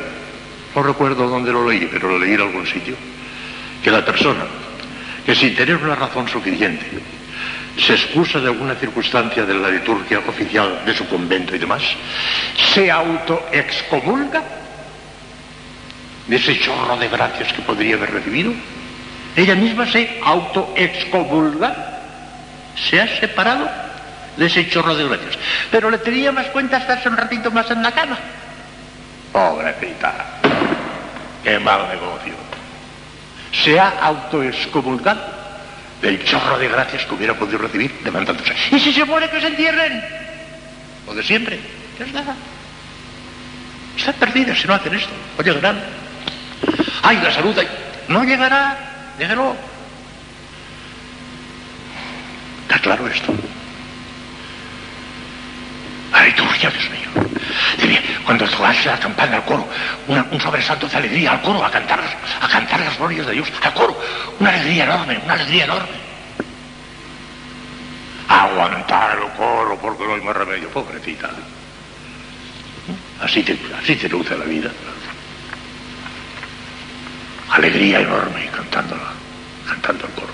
No 0.76 0.84
recuerdo 0.84 1.28
dónde 1.28 1.52
lo 1.52 1.68
leí, 1.68 1.88
pero 1.92 2.10
lo 2.10 2.20
leí 2.20 2.34
en 2.34 2.42
algún 2.42 2.68
sitio. 2.68 2.96
Que 3.82 3.90
la 3.90 4.04
persona 4.04 4.44
que 5.26 5.34
sin 5.34 5.56
tener 5.56 5.78
una 5.78 5.96
razón 5.96 6.28
suficiente 6.28 6.86
se 7.78 7.94
excusa 7.94 8.40
de 8.40 8.48
alguna 8.48 8.76
circunstancia 8.76 9.46
de 9.46 9.54
la 9.54 9.70
liturgia 9.70 10.20
oficial 10.20 10.82
de 10.86 10.94
su 10.94 11.08
convento 11.08 11.56
y 11.56 11.60
demás, 11.60 11.82
se 12.74 12.92
autoexcomulga 12.92 14.44
de 16.28 16.36
ese 16.36 16.60
chorro 16.60 16.96
de 16.98 17.08
gracias 17.10 17.54
que 17.54 17.62
podría 17.62 17.96
haber 17.96 18.12
recibido. 18.12 18.54
Ella 19.36 19.56
misma 19.56 19.86
se 19.86 20.20
autoexcomulga, 20.24 22.00
se 22.76 23.02
ha 23.02 23.20
separado 23.20 23.70
de 24.38 24.46
ese 24.46 24.70
chorro 24.70 24.96
de 24.96 25.08
gracias. 25.08 25.38
Pero 25.72 25.90
le 25.90 25.98
tenía 25.98 26.32
más 26.32 26.48
cuenta 26.48 26.78
estarse 26.78 27.10
un 27.10 27.18
ratito 27.18 27.52
más 27.52 27.70
en 27.72 27.82
la 27.82 27.92
cama. 27.92 28.18
Pobrecita, 29.34 30.45
qué 31.46 31.60
mal 31.60 31.88
negocio. 31.88 32.34
Se 33.52 33.80
ha 33.80 33.90
autoexcomulgado 34.02 35.22
del 36.02 36.22
chorro 36.26 36.58
de 36.58 36.68
gracias 36.68 37.06
que 37.06 37.14
hubiera 37.14 37.36
podido 37.36 37.60
recibir 37.60 38.02
levantándose. 38.04 38.54
¿Y 38.72 38.80
si 38.80 38.92
se 38.92 39.06
muere 39.06 39.30
que 39.30 39.40
se 39.40 39.48
entierren? 39.48 40.04
O 41.08 41.14
de 41.14 41.24
siempre. 41.24 41.60
¿Qué 41.98 42.04
es 42.04 42.12
nada? 42.12 42.36
Están 43.96 44.16
perdidas 44.16 44.60
si 44.60 44.68
no 44.68 44.74
hacen 44.74 44.94
esto. 44.94 45.14
O 45.38 45.44
llegarán. 45.44 45.80
¡Ay, 47.04 47.20
la 47.24 47.32
salud! 47.32 47.58
ay! 47.58 47.68
No 48.10 48.24
llegará. 48.24 48.78
Déjelo. 49.18 49.56
¿Está 52.64 52.80
claro 52.80 53.08
esto? 53.08 53.34
Liturgia, 56.26 56.70
Dios 56.72 56.90
mío. 56.90 57.30
Dime, 57.78 58.02
cuando 58.26 58.46
haces 58.46 58.86
la 58.86 59.00
campana 59.00 59.38
al 59.38 59.46
coro, 59.46 59.68
una- 60.08 60.26
un 60.32 60.40
sobresalto 60.42 60.88
de 60.88 60.98
alegría 60.98 61.32
al 61.34 61.42
coro, 61.42 61.64
a 61.64 61.70
cantar, 61.70 62.00
a 62.42 62.48
cantar 62.48 62.80
las 62.80 62.98
glorias 62.98 63.28
de 63.28 63.34
Dios, 63.34 63.52
al 63.62 63.74
coro, 63.74 64.00
una 64.40 64.50
alegría 64.50 64.86
enorme, 64.86 65.20
una 65.24 65.34
alegría 65.34 65.66
enorme. 65.66 66.06
Aguantar 68.28 69.18
el 69.20 69.30
coro 69.38 69.78
porque 69.80 70.04
no 70.04 70.16
hay 70.16 70.22
más 70.22 70.36
remedio, 70.36 70.70
pobrecita. 70.70 71.30
Así 73.22 73.44
te, 73.44 73.58
así 73.82 73.96
te 73.96 74.10
luce 74.10 74.36
la 74.38 74.46
vida. 74.46 74.72
Alegría 77.52 78.00
enorme 78.00 78.50
cantándola, 78.56 79.12
cantando 79.68 80.06
el 80.08 80.12
coro. 80.14 80.34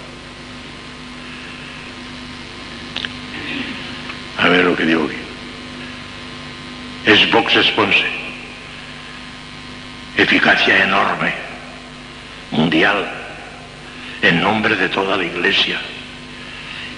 A 4.38 4.48
ver 4.48 4.64
lo 4.66 4.76
que 4.76 4.86
digo 4.86 5.06
aquí. 5.06 5.18
Es 7.06 7.32
Vox 7.32 7.56
Esponse. 7.56 8.06
Eficacia 10.18 10.84
enorme, 10.84 11.34
mundial, 12.52 13.10
en 14.22 14.42
nombre 14.42 14.76
de 14.76 14.90
toda 14.90 15.18
la 15.18 15.24
Iglesia. 15.24 15.80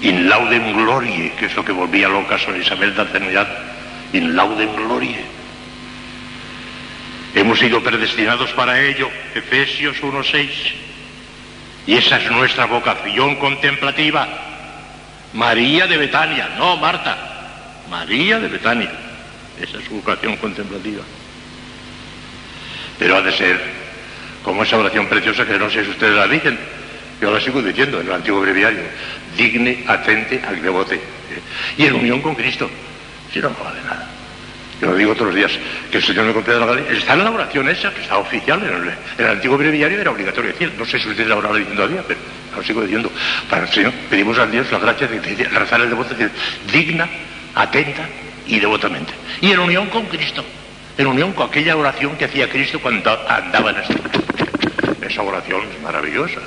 In 0.01 0.27
laudem 0.27 0.73
glorie, 0.73 1.31
que 1.39 1.45
es 1.45 1.55
lo 1.55 1.63
que 1.63 1.71
volvía 1.71 2.09
loca 2.09 2.37
Sor 2.37 2.57
Isabel 2.57 2.93
de 2.93 3.01
Atenidad. 3.01 3.47
In 4.11 4.35
laudem 4.35 4.75
glorie. 4.75 5.23
Hemos 7.33 7.59
sido 7.59 7.81
predestinados 7.81 8.51
para 8.51 8.81
ello, 8.81 9.09
Efesios 9.33 10.01
1.6. 10.01 10.49
Y 11.87 11.95
esa 11.95 12.17
es 12.17 12.29
nuestra 12.29 12.65
vocación 12.65 13.37
contemplativa. 13.37 14.27
María 15.33 15.87
de 15.87 15.97
Betania, 15.97 16.49
no 16.57 16.75
Marta, 16.75 17.17
María 17.89 18.39
de 18.39 18.49
Betania. 18.49 18.91
Esa 19.63 19.77
es 19.77 19.85
su 19.85 19.95
vocación 19.95 20.35
contemplativa. 20.37 21.03
Pero 22.99 23.17
ha 23.17 23.21
de 23.21 23.31
ser 23.31 23.59
como 24.43 24.63
esa 24.63 24.77
oración 24.77 25.07
preciosa 25.07 25.45
que 25.45 25.57
no 25.57 25.69
sé 25.69 25.83
si 25.85 25.91
ustedes 25.91 26.15
la 26.15 26.27
dicen. 26.27 26.57
Yo 27.21 27.31
la 27.31 27.39
sigo 27.39 27.61
diciendo 27.61 28.01
en 28.01 28.07
el 28.07 28.13
antiguo 28.13 28.41
breviario. 28.41 28.81
Digne, 29.37 29.83
atente, 29.87 30.41
al 30.45 30.61
devote. 30.61 30.99
Y 31.77 31.85
en 31.85 31.93
unión 31.95 32.21
con 32.21 32.35
Cristo. 32.35 32.69
Si 33.31 33.39
no, 33.39 33.49
no 33.49 33.63
vale 33.63 33.79
nada. 33.83 34.09
Yo 34.81 34.87
lo 34.91 34.95
digo 34.97 35.13
todos 35.13 35.27
los 35.27 35.35
días, 35.35 35.51
que 35.89 35.97
el 35.97 36.03
Señor 36.03 36.25
me 36.25 36.33
conceda 36.33 36.59
la 36.59 36.65
gracia. 36.65 36.91
Está 36.91 37.13
en 37.13 37.23
la 37.23 37.31
oración 37.31 37.69
esa, 37.69 37.93
que 37.93 38.01
está 38.01 38.17
oficial 38.17 38.61
en 38.63 39.23
el, 39.25 39.31
antiguo 39.31 39.57
breviario, 39.57 40.01
era 40.01 40.11
obligatorio 40.11 40.51
decir. 40.51 40.73
No 40.77 40.83
sé 40.85 40.99
si 40.99 41.07
ustedes 41.07 41.31
ahora 41.31 41.49
lo 41.49 41.55
dicen 41.55 41.75
todavía, 41.75 42.03
pero 42.05 42.19
lo 42.57 42.63
sigo 42.63 42.81
diciendo. 42.81 43.09
Para 43.49 43.63
el 43.63 43.69
Señor, 43.71 43.93
pedimos 44.09 44.37
a 44.37 44.45
Dios 44.45 44.69
la 44.71 44.79
gracia 44.79 45.07
de, 45.07 45.21
de- 45.21 45.35
de 45.35 45.43
rezar 45.45 45.79
el 45.79 45.89
devoto, 45.89 46.13
decir, 46.13 46.29
digna, 46.71 47.07
atenta 47.55 48.09
y 48.47 48.59
devotamente. 48.59 49.13
Y 49.41 49.51
en 49.51 49.59
unión 49.59 49.87
con 49.87 50.05
Cristo. 50.05 50.43
En 50.97 51.07
unión 51.07 51.33
con 51.33 51.49
aquella 51.49 51.75
oración 51.75 52.15
que 52.17 52.25
hacía 52.25 52.49
Cristo 52.49 52.79
cuando 52.79 53.11
andaba 53.27 53.71
en 53.71 53.77
mundo. 53.77 54.09
Esa 55.01 55.21
oración 55.21 55.61
es 55.75 55.81
maravillosa. 55.81 56.39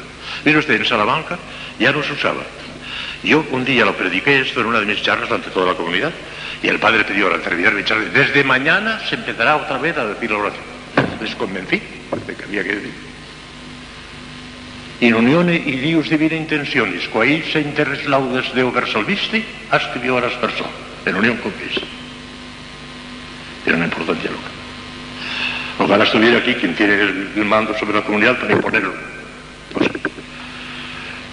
Mire 0.45 0.59
usted, 0.59 0.77
en 0.77 0.85
Salamanca 0.85 1.39
ya 1.79 1.93
no 1.93 2.03
se 2.03 2.13
usaba. 2.13 2.43
Yo 3.23 3.45
un 3.51 3.65
día 3.65 3.85
lo 3.85 3.97
prediqué 3.97 4.41
esto 4.41 4.61
en 4.61 4.67
una 4.67 4.81
de 4.81 4.87
mis 4.87 5.03
charlas 5.03 5.31
ante 5.31 5.51
toda 5.51 5.73
la 5.73 5.75
comunidad 5.75 6.13
y 6.63 6.69
el 6.69 6.79
padre 6.79 7.05
pidió 7.05 7.33
al 7.33 7.43
terminar 7.43 7.75
mi 7.75 7.85
charla, 7.85 8.05
desde 8.13 8.45
mañana 8.45 9.01
se 9.09 9.17
empezará 9.17 9.57
otra 9.57 9.79
vez 9.79 9.97
a 9.97 10.07
decir 10.07 10.31
la 10.31 10.39
oración. 10.39 10.65
Les 11.21 11.35
convencí 11.35 11.81
de 12.27 12.35
que 12.35 12.45
había 12.45 12.63
que 12.63 12.75
decir. 12.77 12.95
In 15.01 15.15
unione 15.15 15.59
Dios 15.59 16.09
divina 16.09 16.37
intenciones, 16.37 17.09
quae 17.09 17.45
se 17.53 17.61
interres 17.61 18.07
laudes 18.07 18.55
Deo 18.55 18.73
verso 18.73 19.05
visti, 19.05 19.45
ascribió 19.71 20.17
a 20.17 20.23
las 20.23 20.33
personas, 20.35 20.73
en 21.07 21.17
unión 21.17 21.37
con 21.39 21.53
Cristo. 21.53 21.87
Tiene 23.65 23.79
una 23.79 23.87
importancia 23.87 24.31
loca. 24.31 24.49
Ojalá 25.79 26.05
estuviera 26.05 26.39
aquí 26.39 26.55
quien 26.55 26.75
tiene 26.75 26.95
el, 26.95 27.45
mando 27.45 27.77
sobre 27.79 27.95
la 27.95 28.03
comunidad 28.03 28.39
para 28.39 28.53
imponerlo. 28.53 28.95
No 29.75 29.85
sé. 29.85 29.91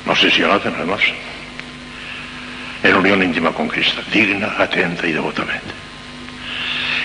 No 0.05 0.15
sé 0.15 0.31
si 0.31 0.41
lo 0.41 0.53
hacen 0.53 0.73
además. 0.75 1.01
En 2.83 2.95
unión 2.95 3.23
íntima 3.23 3.51
con 3.51 3.67
Cristo, 3.67 4.01
digna, 4.11 4.53
atenta 4.57 5.07
y 5.07 5.13
devotamente. 5.13 5.73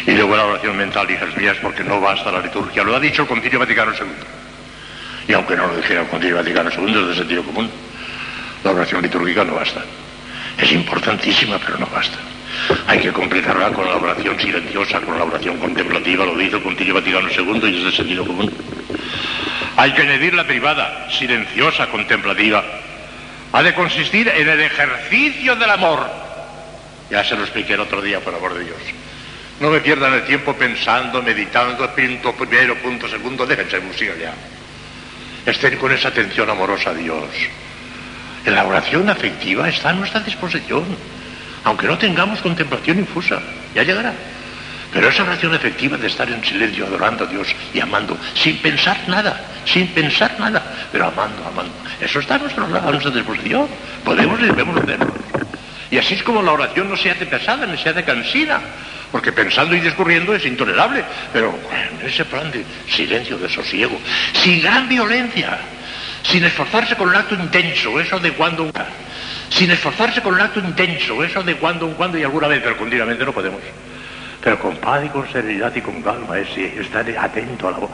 Y 0.07 0.13
luego 0.13 0.37
la 0.37 0.47
oración 0.47 0.77
mental, 0.77 1.11
hijas 1.11 1.37
mías, 1.37 1.57
porque 1.63 1.85
no 1.85 2.01
basta 2.01 2.33
la 2.33 2.41
liturgia. 2.41 2.83
Lo 2.83 2.97
ha 2.97 3.01
dicho 3.01 3.23
el 3.23 3.29
Concilio 3.29 3.59
Vaticano 3.61 3.93
II. 3.93 4.07
Y 5.29 5.33
aunque 5.35 5.57
no 5.57 5.69
lo 5.69 5.77
dijera 5.77 6.01
el 6.03 6.09
Concilio 6.09 6.37
Vaticano 6.37 6.71
II, 6.71 7.01
es 7.03 7.09
de 7.09 7.15
sentido 7.15 7.45
común. 7.45 7.71
La 8.65 8.73
oración 8.73 9.03
litúrgica 9.03 9.45
no 9.45 9.55
basta. 9.55 9.85
Es 10.59 10.73
importantísima, 10.73 11.59
pero 11.59 11.79
no 11.79 11.87
basta. 11.87 12.19
Hay 12.87 13.01
que 13.01 13.13
completarla 13.13 13.71
con 13.71 13.87
la 13.87 13.97
oración 13.97 14.39
silenciosa, 14.39 15.01
con 15.01 15.19
la 15.19 15.25
oración 15.25 15.59
contemplativa, 15.59 16.25
lo 16.25 16.37
dice 16.37 16.57
el 16.57 16.63
Concilio 16.63 16.95
Vaticano 16.95 17.29
II 17.29 17.61
y 17.65 17.79
es 17.79 17.85
de 17.85 17.93
sentido 17.93 18.27
común. 18.27 18.53
Hay 19.77 19.93
que 19.93 20.03
añadir 20.03 20.35
la 20.35 20.45
privada, 20.45 21.09
silenciosa, 21.11 21.87
contemplativa. 21.89 22.65
Ha 23.53 23.63
de 23.63 23.75
consistir 23.75 24.29
en 24.29 24.49
el 24.49 24.61
ejercicio 24.61 25.55
del 25.57 25.71
amor. 25.71 26.05
Ya 27.11 27.25
se 27.25 27.37
lo 27.37 27.43
expliqué 27.43 27.75
el 27.75 27.81
otro 27.81 28.03
día, 28.03 28.21
por 28.21 28.35
amor 28.35 28.55
de 28.55 28.65
Dios. 28.65 28.79
No 29.61 29.71
me 29.71 29.81
pierdan 29.81 30.15
el 30.15 30.25
tiempo 30.25 30.55
pensando, 30.55 31.23
meditando, 31.23 31.89
punto 31.95 32.35
primero, 32.35 32.77
punto 32.77 33.09
segundo, 33.09 33.47
déjense 33.47 33.81
música 33.81 34.13
ya. 34.21 34.35
Estén 35.47 35.77
con 35.79 35.93
esa 35.93 36.09
atención 36.09 36.51
amorosa 36.51 36.91
a 36.91 36.95
Dios. 36.95 37.29
En 38.45 38.55
la 38.55 38.65
oración 38.65 39.09
afectiva 39.09 39.69
está 39.69 39.91
a 39.91 39.93
nuestra 39.95 40.21
disposición, 40.21 40.85
aunque 41.65 41.87
no 41.87 41.99
tengamos 41.99 42.41
contemplación 42.41 42.99
infusa, 42.99 43.41
ya 43.75 43.83
llegará. 43.83 44.13
Pero 44.93 45.09
esa 45.09 45.23
oración 45.23 45.55
efectiva 45.55 45.97
de 45.99 46.07
estar 46.07 46.31
en 46.31 46.43
silencio, 46.43 46.87
adorando 46.87 47.25
a 47.25 47.27
Dios 47.27 47.49
y 47.75 47.81
amando, 47.81 48.17
sin 48.35 48.57
pensar 48.59 48.97
nada, 49.07 49.39
sin 49.67 49.87
pensar 49.89 50.35
nada, 50.39 50.63
pero 50.91 51.07
amando, 51.07 51.45
amando, 51.47 51.75
eso 52.01 52.21
está 52.21 52.37
a 52.37 52.39
nuestra, 52.39 52.65
a 52.65 52.91
nuestra 52.91 53.11
disposición. 53.11 53.69
Podemos 54.05 54.41
y 54.41 54.45
debemos 54.45 54.77
hacerlo. 54.81 55.13
Y 55.91 55.99
así 55.99 56.15
es 56.15 56.23
como 56.23 56.43
la 56.43 56.53
oración 56.53 56.89
no 56.89 56.97
se 56.97 57.11
hace 57.11 57.27
pesada 57.27 57.67
ni 57.67 57.77
se 57.77 57.91
hace 57.91 58.05
cansina, 58.05 58.61
porque 59.13 59.33
pensando 59.33 59.75
y 59.75 59.81
discurriendo 59.81 60.35
es 60.35 60.45
intolerable, 60.45 61.05
pero 61.33 61.59
en 62.01 62.07
ese 62.07 62.25
plan 62.25 62.51
de 62.51 62.65
silencio, 62.89 63.39
de 63.39 63.49
sosiego, 63.49 63.99
sin 64.33 64.63
gran 64.63 64.89
violencia, 64.89 65.59
sin 66.23 66.45
esforzarse 66.45 66.97
con 66.97 67.09
un 67.09 67.17
acto 67.17 67.35
intenso, 67.35 67.99
eso 68.01 68.19
de 68.19 68.33
cuando 68.33 68.71
sin 69.51 69.71
esforzarse 69.71 70.23
con 70.23 70.35
un 70.35 70.41
acto 70.41 70.61
intenso, 70.61 71.23
eso 71.25 71.43
de 71.43 71.57
cuando 71.57 71.87
en 71.87 71.95
cuando 71.95 72.19
y 72.19 72.25
alguna 72.25 72.49
vez, 72.49 72.61
pero 72.63 72.77
continuamente 72.77 73.25
no 73.25 73.33
podemos. 73.33 73.61
Pero 74.43 74.59
con 74.61 74.77
paz 74.77 75.05
y 75.05 75.09
con 75.09 75.27
serenidad 75.31 75.75
y 75.75 75.81
con 75.81 76.03
calma, 76.03 76.39
es 76.39 76.57
estar 76.57 77.09
atento 77.19 77.69
a 77.69 77.71
la 77.73 77.79
voz. 77.79 77.91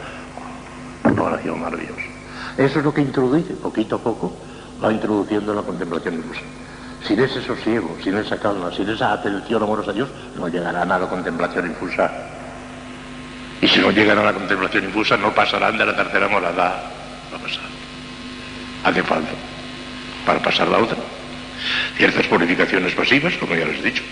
Oración 1.19 1.61
maravillosa. 1.61 2.03
Eso 2.59 2.79
es 2.79 2.85
lo 2.85 2.93
que 2.93 3.01
introduce, 3.01 3.55
poquito 3.55 3.97
a 3.97 3.99
poco, 3.99 4.37
va 4.83 4.93
introduciendo 4.93 5.53
en 5.53 5.59
la 5.59 5.63
contemplación 5.63 6.23
Dios. 6.23 6.37
Sin 7.07 7.21
ese 7.21 7.43
sosiego, 7.43 7.97
sin 8.03 8.17
esa 8.17 8.39
calma, 8.39 8.71
sin 8.75 8.89
esa 8.89 9.13
atención 9.13 9.63
amorosa 9.63 9.91
a 9.91 9.95
Dios, 9.95 10.09
no 10.37 10.49
llegarán 10.49 10.91
a 10.91 10.99
la 10.99 11.07
contemplación 11.07 11.67
infusa. 11.67 12.11
Y 13.61 13.69
si 13.69 13.81
no 13.81 13.91
llegan 13.91 14.19
a 14.19 14.25
la 14.25 14.33
contemplación 14.33 14.85
infusa, 14.85 15.17
no 15.17 15.35
pasarán 15.35 15.77
de 15.79 15.87
la 15.87 15.97
tercera 15.97 16.29
morada. 16.29 16.83
No 17.33 17.39
pasarán. 17.39 17.71
Hace 18.85 19.03
falta. 19.03 19.33
Para 20.27 20.39
pasar 20.41 20.69
la 20.69 20.79
otra, 20.79 20.97
ciertas 21.97 22.27
purificaciones 22.27 22.95
pasivas, 22.95 23.35
como 23.35 23.55
ya 23.55 23.65
les 23.67 23.81
he 23.81 23.83
dicho. 23.83 24.03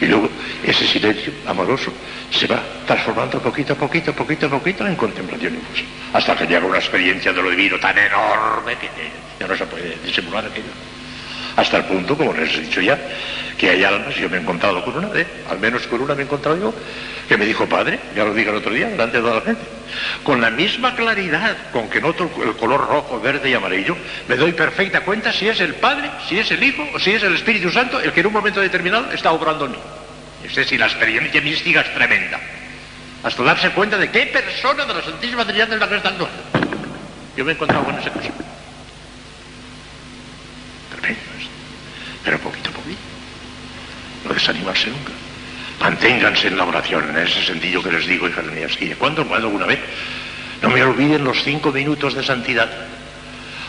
Y 0.00 0.06
luego 0.06 0.28
ese 0.64 0.86
silencio 0.86 1.32
amoroso 1.46 1.92
se 2.30 2.46
va 2.46 2.62
transformando 2.86 3.40
poquito 3.40 3.74
a 3.74 3.76
poquito, 3.76 4.12
poquito 4.12 4.46
a 4.46 4.50
poquito 4.50 4.86
en 4.86 4.96
contemplación 4.96 5.54
impulsa. 5.54 5.84
Hasta 6.12 6.36
que 6.36 6.46
llega 6.46 6.66
una 6.66 6.78
experiencia 6.78 7.32
de 7.32 7.42
lo 7.42 7.50
divino 7.50 7.78
tan 7.78 7.96
enorme 7.96 8.76
que 8.76 8.88
ya 9.38 9.46
no 9.46 9.56
se 9.56 9.66
puede 9.66 9.96
disimular 10.04 10.44
aquello. 10.44 10.93
Hasta 11.56 11.78
el 11.78 11.84
punto, 11.84 12.16
como 12.16 12.32
les 12.32 12.54
he 12.54 12.60
dicho 12.62 12.80
ya, 12.80 12.98
que 13.56 13.70
hay 13.70 13.84
almas, 13.84 14.14
yo 14.16 14.28
me 14.28 14.38
he 14.38 14.40
encontrado 14.40 14.84
con 14.84 14.96
una, 14.96 15.08
¿eh? 15.18 15.26
al 15.48 15.58
menos 15.60 15.86
con 15.86 16.00
una 16.00 16.14
me 16.14 16.22
he 16.22 16.24
encontrado 16.24 16.58
yo, 16.58 16.74
que 17.28 17.36
me 17.36 17.46
dijo, 17.46 17.66
padre, 17.66 17.98
ya 18.14 18.24
lo 18.24 18.34
dije 18.34 18.50
el 18.50 18.56
otro 18.56 18.72
día, 18.72 18.88
delante 18.88 19.18
de 19.18 19.22
toda 19.22 19.36
la 19.36 19.40
gente, 19.42 19.62
con 20.22 20.40
la 20.40 20.50
misma 20.50 20.94
claridad 20.96 21.56
con 21.72 21.88
que 21.88 22.00
noto 22.00 22.28
el 22.42 22.54
color 22.56 22.86
rojo, 22.88 23.20
verde 23.20 23.50
y 23.50 23.54
amarillo, 23.54 23.96
me 24.28 24.36
doy 24.36 24.52
perfecta 24.52 25.02
cuenta 25.02 25.32
si 25.32 25.48
es 25.48 25.60
el 25.60 25.74
Padre, 25.74 26.10
si 26.28 26.38
es 26.38 26.50
el 26.50 26.62
Hijo 26.62 26.84
o 26.92 26.98
si 26.98 27.12
es 27.12 27.22
el 27.22 27.34
Espíritu 27.34 27.70
Santo 27.70 28.00
el 28.00 28.12
que 28.12 28.20
en 28.20 28.26
un 28.26 28.32
momento 28.32 28.60
determinado 28.60 29.10
está 29.12 29.32
obrando 29.32 29.66
en 29.66 29.72
mí. 29.72 29.78
Es 30.44 30.54
decir, 30.54 30.78
la 30.78 30.86
experiencia 30.86 31.40
mística 31.40 31.80
es 31.80 31.94
tremenda. 31.94 32.38
Hasta 33.22 33.42
darse 33.42 33.70
cuenta 33.70 33.96
de 33.96 34.10
qué 34.10 34.26
persona 34.26 34.84
de 34.84 34.94
la 34.94 35.02
Santísima 35.02 35.44
Trinidad 35.44 35.72
es 35.72 35.80
la 35.80 35.88
que 35.88 35.96
está 35.96 36.10
actuando. 36.10 36.28
Yo 37.36 37.44
me 37.44 37.52
he 37.52 37.54
encontrado 37.54 37.84
con 37.84 37.98
esa 37.98 38.10
cosa. 38.10 38.28
Tremendo 40.90 41.22
esto. 41.38 41.50
Pero 42.24 42.38
poquito 42.38 42.70
a 42.70 42.72
poquito. 42.72 43.00
No 44.26 44.34
desanimarse 44.34 44.90
nunca. 44.90 45.12
Manténganse 45.80 46.48
en 46.48 46.56
la 46.56 46.64
oración, 46.64 47.10
en 47.10 47.18
ese 47.18 47.44
sentido 47.44 47.82
que 47.82 47.92
les 47.92 48.06
digo, 48.06 48.28
hijas 48.28 48.46
mías. 48.46 48.72
Y 48.80 48.86
de 48.86 48.96
cuando 48.96 49.26
alguna 49.34 49.66
vez, 49.66 49.80
no 50.62 50.70
me 50.70 50.82
olviden 50.82 51.24
los 51.24 51.42
cinco 51.42 51.70
minutos 51.72 52.14
de 52.14 52.22
santidad. 52.22 52.70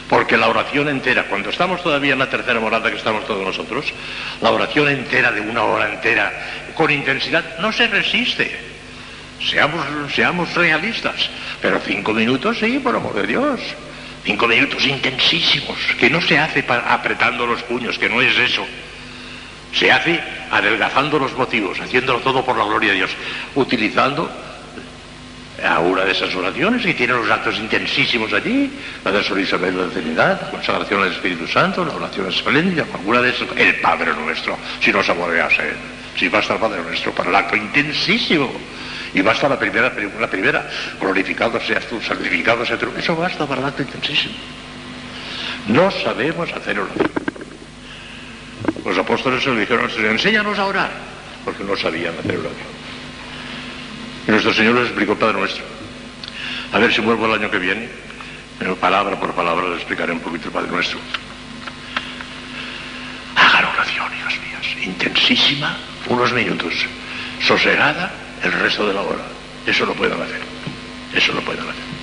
Porque 0.07 0.37
la 0.37 0.47
oración 0.47 0.87
entera, 0.87 1.23
cuando 1.23 1.49
estamos 1.49 1.81
todavía 1.81 2.13
en 2.13 2.19
la 2.19 2.29
tercera 2.29 2.59
morada 2.59 2.91
que 2.91 2.97
estamos 2.97 3.25
todos 3.25 3.43
nosotros, 3.43 3.85
la 4.39 4.51
oración 4.51 4.87
entera 4.87 5.31
de 5.31 5.41
una 5.41 5.63
hora 5.63 5.91
entera, 5.91 6.31
con 6.75 6.91
intensidad, 6.91 7.57
no 7.59 7.71
se 7.71 7.87
resiste. 7.87 8.55
Seamos, 9.43 9.83
seamos 10.13 10.53
realistas. 10.53 11.29
Pero 11.59 11.81
cinco 11.83 12.13
minutos, 12.13 12.57
sí, 12.59 12.79
por 12.79 12.95
amor 12.95 13.15
de 13.15 13.27
Dios. 13.27 13.59
Cinco 14.25 14.47
minutos 14.47 14.83
intensísimos, 14.85 15.77
que 15.99 16.09
no 16.09 16.19
se 16.19 16.39
hace 16.39 16.65
apretando 16.67 17.45
los 17.45 17.61
puños, 17.61 17.99
que 17.99 18.09
no 18.09 18.21
es 18.21 18.35
eso. 18.39 18.65
Se 19.71 19.91
hace 19.91 20.19
adelgazando 20.49 21.19
los 21.19 21.37
motivos, 21.37 21.79
haciéndolo 21.79 22.19
todo 22.21 22.43
por 22.43 22.57
la 22.57 22.65
gloria 22.65 22.89
de 22.89 22.97
Dios, 22.97 23.11
utilizando 23.53 24.27
a 25.63 25.79
una 25.79 26.03
de 26.03 26.11
esas 26.11 26.33
oraciones 26.33 26.81
que 26.81 26.95
tiene 26.95 27.13
los 27.13 27.29
actos 27.29 27.57
intensísimos 27.57 28.33
allí, 28.33 28.71
la 29.03 29.11
de 29.11 29.23
Sor 29.23 29.39
Isabel 29.39 29.75
de 29.75 29.85
la 29.85 29.93
Trinidad, 29.93 30.41
la 30.41 30.49
consagración 30.49 31.03
al 31.03 31.11
Espíritu 31.11 31.47
Santo, 31.47 31.85
la 31.85 31.93
oración 31.93 32.27
espléndida, 32.27 32.85
alguna 32.93 33.21
de 33.21 33.29
esas, 33.29 33.47
el 33.55 33.75
Padre 33.75 34.11
Nuestro, 34.13 34.57
si 34.81 34.91
no 34.91 35.03
saborease, 35.03 35.73
si 36.17 36.27
basta 36.29 36.55
el 36.55 36.59
Padre 36.59 36.81
Nuestro 36.81 37.11
para 37.13 37.29
el 37.29 37.35
acto 37.35 37.55
intensísimo, 37.55 38.51
y 39.15 39.21
basta 39.21 39.47
la 39.47 39.57
primera, 39.57 39.93
la 40.19 40.29
primera, 40.29 40.69
glorificado 40.99 41.57
seas 41.61 41.85
tú, 41.87 42.01
santificado 42.01 42.65
seas 42.65 42.77
tú, 42.77 42.91
eso 42.97 43.15
basta 43.15 43.47
para 43.47 43.61
el 43.61 43.67
acto 43.67 43.81
intensísimo. 43.81 44.35
No 45.67 45.89
sabemos 45.89 46.51
hacer 46.51 46.77
oración. 46.77 47.11
Los 48.83 48.97
apóstoles 48.97 49.41
se 49.41 49.49
lo 49.49 49.55
dijeron 49.55 49.85
al 49.85 49.91
Señor, 49.91 50.11
enséñanos 50.11 50.59
a 50.59 50.65
orar, 50.65 50.91
porque 51.45 51.63
no 51.63 51.77
sabían 51.77 52.13
hacer 52.19 52.37
oración. 52.37 52.67
Y 54.27 54.31
nuestro 54.31 54.53
Señor 54.53 54.75
les 54.75 54.87
explicó 54.87 55.15
Padre 55.15 55.39
Nuestro. 55.39 55.63
A 56.73 56.79
ver 56.79 56.93
si 56.93 56.99
vuelvo 56.99 57.25
el 57.27 57.41
año 57.41 57.49
que 57.49 57.57
viene, 57.57 57.87
pero 58.59 58.75
palabra 58.75 59.17
por 59.17 59.33
palabra 59.33 59.65
les 59.69 59.77
explicaré 59.77 60.11
un 60.11 60.19
poquito 60.19 60.47
el 60.47 60.53
Padre 60.53 60.71
Nuestro. 60.71 60.99
Hagan 63.37 63.63
oración, 63.63 64.11
hijas 64.13 64.33
mías, 64.41 64.85
intensísima, 64.85 65.77
unos 66.09 66.33
minutos, 66.33 66.73
sosegada 67.41 68.24
el 68.45 68.53
resto 68.53 68.87
de 68.87 68.93
la 68.93 69.01
hora. 69.01 69.23
Eso 69.65 69.85
lo 69.85 69.93
pueden 69.93 70.21
hacer. 70.21 70.41
Eso 71.13 71.33
lo 71.33 71.41
pueden 71.41 71.63
hacer. 71.63 71.95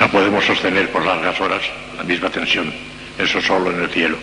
No 0.00 0.10
podemos 0.10 0.44
sostener 0.44 0.90
por 0.90 1.06
largas 1.06 1.40
horas 1.40 1.62
la 1.96 2.02
misma 2.02 2.28
tensión, 2.28 2.72
eso 3.18 3.40
solo 3.40 3.70
en 3.70 3.82
el 3.82 3.90
cielo. 3.90 4.18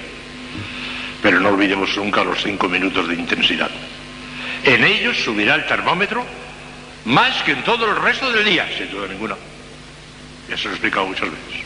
Pero 1.22 1.40
no 1.40 1.50
olvidemos 1.50 1.96
nunca 1.96 2.24
los 2.24 2.44
cinco 2.44 2.68
minutos 2.68 3.08
de 3.08 3.16
intensidad. 3.16 3.72
En 4.64 4.84
ellos 4.84 5.18
subirá 5.24 5.56
el 5.56 5.66
termómetro 5.66 6.26
más 7.06 7.42
que 7.44 7.54
en 7.54 7.64
todo 7.64 7.90
el 7.90 7.96
resto 7.96 8.32
del 8.32 8.46
día, 8.46 8.68
sin 8.78 8.92
duda 8.92 9.08
ninguna. 9.08 9.36
Ya 10.50 10.58
se 10.58 10.66
lo 10.66 10.72
he 10.72 10.74
explicado 10.74 11.08
muchas 11.08 11.30
veces. 11.30 11.64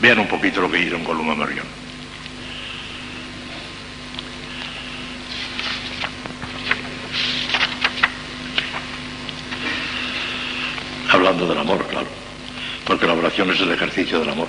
Vean 0.00 0.20
un 0.20 0.28
poquito 0.28 0.60
lo 0.60 0.70
que 0.70 0.80
hizo 0.80 0.96
en 0.96 1.04
Columba 1.04 1.34
Marion. 1.34 1.77
Hablando 11.10 11.46
del 11.46 11.58
amor, 11.58 11.86
claro, 11.86 12.06
porque 12.84 13.06
la 13.06 13.14
oración 13.14 13.50
es 13.50 13.60
el 13.60 13.72
ejercicio 13.72 14.20
del 14.20 14.30
amor. 14.30 14.48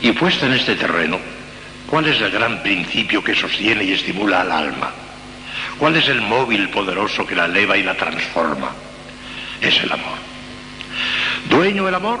Y 0.00 0.12
puesta 0.12 0.46
en 0.46 0.54
este 0.54 0.76
terreno, 0.76 1.18
¿cuál 1.86 2.06
es 2.06 2.20
el 2.20 2.30
gran 2.30 2.62
principio 2.62 3.22
que 3.22 3.34
sostiene 3.34 3.84
y 3.84 3.92
estimula 3.92 4.40
al 4.40 4.52
alma? 4.52 4.90
¿Cuál 5.78 5.96
es 5.96 6.08
el 6.08 6.20
móvil 6.20 6.68
poderoso 6.70 7.26
que 7.26 7.34
la 7.34 7.46
eleva 7.46 7.76
y 7.76 7.82
la 7.82 7.94
transforma? 7.94 8.70
Es 9.60 9.82
el 9.82 9.92
amor. 9.92 10.18
Dueño 11.48 11.88
el 11.88 11.94
amor, 11.94 12.20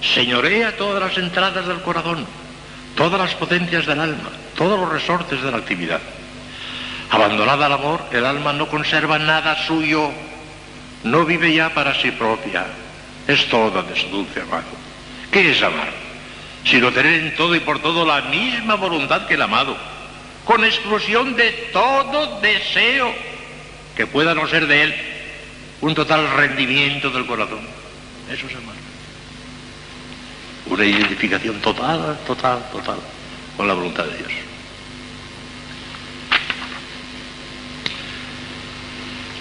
señorea 0.00 0.76
todas 0.76 1.02
las 1.02 1.18
entradas 1.18 1.66
del 1.66 1.82
corazón, 1.82 2.26
todas 2.96 3.20
las 3.20 3.34
potencias 3.34 3.86
del 3.86 4.00
alma, 4.00 4.30
todos 4.56 4.78
los 4.78 4.90
resortes 4.90 5.42
de 5.42 5.50
la 5.50 5.56
actividad. 5.56 6.00
Abandonada 7.10 7.66
al 7.66 7.72
amor, 7.72 8.00
el 8.12 8.24
alma 8.24 8.52
no 8.52 8.68
conserva 8.68 9.18
nada 9.18 9.56
suyo 9.66 10.10
no 11.04 11.24
vive 11.24 11.52
ya 11.52 11.72
para 11.74 11.94
sí 11.94 12.10
propia, 12.12 12.66
es 13.26 13.48
toda 13.48 13.82
de 13.82 13.96
su 13.96 14.08
dulce 14.08 14.40
amado. 14.40 14.64
¿Qué 15.30 15.50
es 15.50 15.62
amar? 15.62 15.90
Sino 16.64 16.92
tener 16.92 17.14
en 17.14 17.34
todo 17.34 17.54
y 17.54 17.60
por 17.60 17.80
todo 17.80 18.04
la 18.04 18.22
misma 18.22 18.74
voluntad 18.76 19.26
que 19.26 19.34
el 19.34 19.42
amado, 19.42 19.76
con 20.44 20.64
exclusión 20.64 21.34
de 21.36 21.50
todo 21.72 22.40
deseo 22.40 23.12
que 23.96 24.06
pueda 24.06 24.34
no 24.34 24.46
ser 24.48 24.66
de 24.66 24.82
él, 24.82 24.94
un 25.80 25.94
total 25.94 26.30
rendimiento 26.36 27.10
del 27.10 27.26
corazón. 27.26 27.60
Eso 28.30 28.46
es 28.46 28.54
amar. 28.54 28.76
Una 30.66 30.84
identificación 30.84 31.60
total, 31.60 32.18
total, 32.26 32.64
total 32.70 32.98
con 33.56 33.66
la 33.66 33.74
voluntad 33.74 34.04
de 34.04 34.16
Dios. 34.18 34.32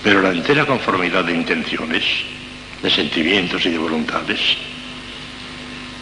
Pero 0.04 0.22
la 0.22 0.30
entera 0.30 0.66
conformidad 0.66 1.24
de 1.26 1.34
intenciones, 1.34 2.04
de 2.82 2.90
sentimientos 2.90 3.66
y 3.66 3.70
de 3.70 3.78
voluntades, 3.78 4.40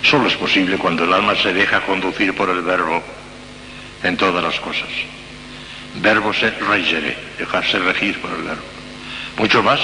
solo 0.01 0.27
es 0.27 0.35
posible 0.35 0.77
cuando 0.77 1.03
el 1.03 1.13
alma 1.13 1.35
se 1.35 1.53
deja 1.53 1.81
conducir 1.81 2.33
por 2.33 2.49
el 2.49 2.61
verbo 2.61 3.03
en 4.03 4.15
todas 4.15 4.43
las 4.43 4.59
cosas. 4.59 4.89
Verbo 5.95 6.33
ser 6.33 6.57
reigere, 6.63 7.17
dejarse 7.37 7.79
regir 7.79 8.19
por 8.21 8.31
el 8.31 8.43
verbo. 8.43 8.63
Mucho 9.37 9.61
más 9.61 9.79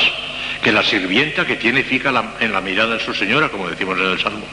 que 0.64 0.72
la 0.72 0.84
sirvienta 0.84 1.46
que 1.46 1.58
tiene 1.58 1.84
fija 1.84 2.12
en 2.40 2.54
la 2.54 2.62
mirada 2.62 2.96
de 2.96 3.04
su 3.04 3.14
señora, 3.14 3.50
como 3.50 3.70
decimos 3.70 3.98
en 4.00 4.06
el 4.06 4.20
Salmo. 4.20 4.46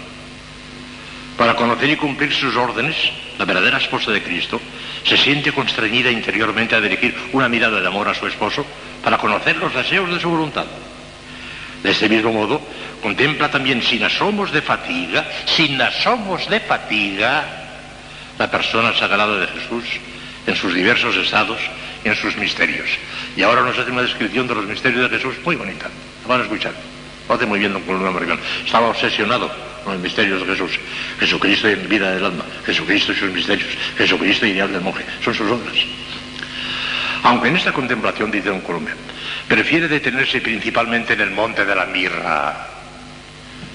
Para 1.37 1.57
conocer 1.57 1.91
y 1.91 1.97
cumplir 1.97 2.33
sus 2.33 2.55
órdenes, 2.57 2.97
la 3.39 3.45
verdadera 3.45 3.79
esposa 3.79 4.11
de 4.11 4.23
Cristo 4.23 4.61
se 5.05 5.17
siente 5.17 5.53
constreñida 5.53 6.11
interiormente 6.11 6.75
a 6.75 6.81
dirigir 6.81 7.15
una 7.33 7.49
mirada 7.49 7.81
de 7.81 7.87
amor 7.87 8.09
a 8.09 8.15
su 8.15 8.27
esposo 8.27 8.65
para 9.03 9.19
conocer 9.19 9.57
los 9.57 9.75
deseos 9.75 10.11
de 10.11 10.21
su 10.21 10.29
voluntad. 10.29 10.67
De 11.83 11.91
este 11.91 12.09
mismo 12.09 12.33
modo, 12.33 12.61
contempla 13.03 13.51
también 13.51 13.83
sin 13.83 14.05
asomos 14.05 14.53
de 14.53 14.63
fatiga, 14.63 15.27
sin 15.47 15.81
asomos 15.81 16.49
de 16.49 16.61
fatiga, 16.61 17.45
la 18.39 18.51
persona 18.51 18.95
sagrada 18.95 19.39
de 19.39 19.47
Jesús 19.49 19.85
en 20.47 20.57
sus 20.57 20.75
diversos 20.75 21.17
estados 21.17 21.59
y 22.05 22.09
en 22.09 22.15
sus 22.15 22.37
misterios. 22.37 22.89
Y 23.37 23.43
ahora 23.43 23.63
nos 23.63 23.79
hace 23.79 23.91
una 23.91 24.03
descripción 24.03 24.47
de 24.47 24.55
los 24.55 24.67
misterios 24.67 25.11
de 25.11 25.17
Jesús 25.17 25.35
muy 25.45 25.57
bonita. 25.57 25.89
Lo 26.23 26.29
van 26.29 26.41
a 26.41 26.45
escuchar. 26.45 26.73
Lo 27.29 27.35
hace 27.35 27.47
muy 27.47 27.59
bien 27.59 27.73
don. 27.73 28.41
Estaba 28.65 28.89
obsesionado 28.89 29.51
con 29.85 29.95
los 29.95 30.03
misterios 30.03 30.41
de 30.41 30.53
Jesús. 30.53 30.79
Jesucristo 31.19 31.69
y 31.69 31.75
vida 31.75 32.13
del 32.13 32.25
alma. 32.25 32.45
Jesucristo 32.65 33.13
y 33.13 33.17
sus 33.17 33.31
misterios. 33.31 33.69
Jesucristo 33.99 34.47
ideal 34.47 34.73
del 34.73 34.81
monje. 34.81 35.05
Son 35.25 35.35
sus 35.35 35.51
obras. 35.51 35.75
Aunque 37.25 37.49
en 37.49 37.57
esta 37.57 37.73
contemplación, 37.73 38.31
dice 38.31 38.49
don 38.49 38.61
Colombia, 38.61 38.95
prefiere 39.47 39.87
detenerse 39.87 40.41
principalmente 40.41 41.13
en 41.13 41.21
el 41.21 41.31
monte 41.31 41.65
de 41.65 41.75
la 41.75 41.87
mirra, 41.87 42.67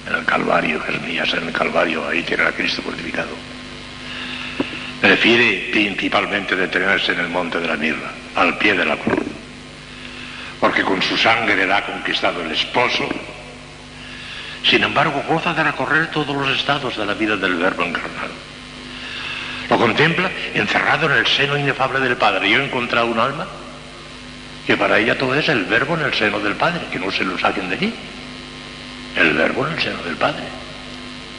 en 0.06 0.14
el 0.14 0.24
Calvario, 0.24 0.80
Jeremías, 0.80 1.32
en 1.34 1.48
el 1.48 1.52
Calvario, 1.52 2.06
ahí 2.06 2.22
tiene 2.22 2.44
a 2.44 2.52
Cristo 2.52 2.82
crucificado. 2.82 3.34
Prefiere 5.00 5.68
principalmente 5.70 6.56
detenerse 6.56 7.12
en 7.12 7.20
el 7.20 7.28
monte 7.28 7.60
de 7.60 7.68
la 7.68 7.76
mirra, 7.76 8.10
al 8.34 8.58
pie 8.58 8.74
de 8.74 8.84
la 8.84 8.96
cruz, 8.96 9.24
porque 10.60 10.82
con 10.82 11.00
su 11.00 11.16
sangre 11.16 11.66
le 11.66 11.72
ha 11.72 11.86
conquistado 11.86 12.42
el 12.42 12.50
esposo 12.50 13.08
Sin 14.68 14.84
embargo, 14.84 15.24
goza 15.26 15.54
de 15.54 15.64
recorrer 15.64 16.10
todos 16.10 16.36
los 16.36 16.50
estados 16.50 16.94
de 16.94 17.06
la 17.06 17.14
vida 17.14 17.36
del 17.36 17.54
Verbo 17.54 17.84
encarnado. 17.84 18.34
Lo 19.70 19.78
contempla 19.78 20.30
encerrado 20.52 21.06
en 21.10 21.18
el 21.18 21.26
seno 21.26 21.56
inefable 21.56 22.00
del 22.00 22.16
Padre. 22.16 22.50
Yo 22.50 22.58
he 22.58 22.64
encontrado 22.66 23.06
un 23.06 23.18
alma 23.18 23.46
que 24.66 24.76
para 24.76 24.98
ella 24.98 25.16
todo 25.16 25.34
es 25.34 25.48
el 25.48 25.64
Verbo 25.64 25.94
en 25.94 26.02
el 26.02 26.12
seno 26.12 26.38
del 26.40 26.54
Padre, 26.54 26.82
que 26.92 26.98
no 26.98 27.10
se 27.10 27.24
lo 27.24 27.38
saquen 27.38 27.70
de 27.70 27.76
allí. 27.76 27.94
El 29.16 29.32
Verbo 29.32 29.66
en 29.66 29.72
el 29.72 29.80
seno 29.80 30.02
del 30.02 30.16
Padre. 30.16 30.44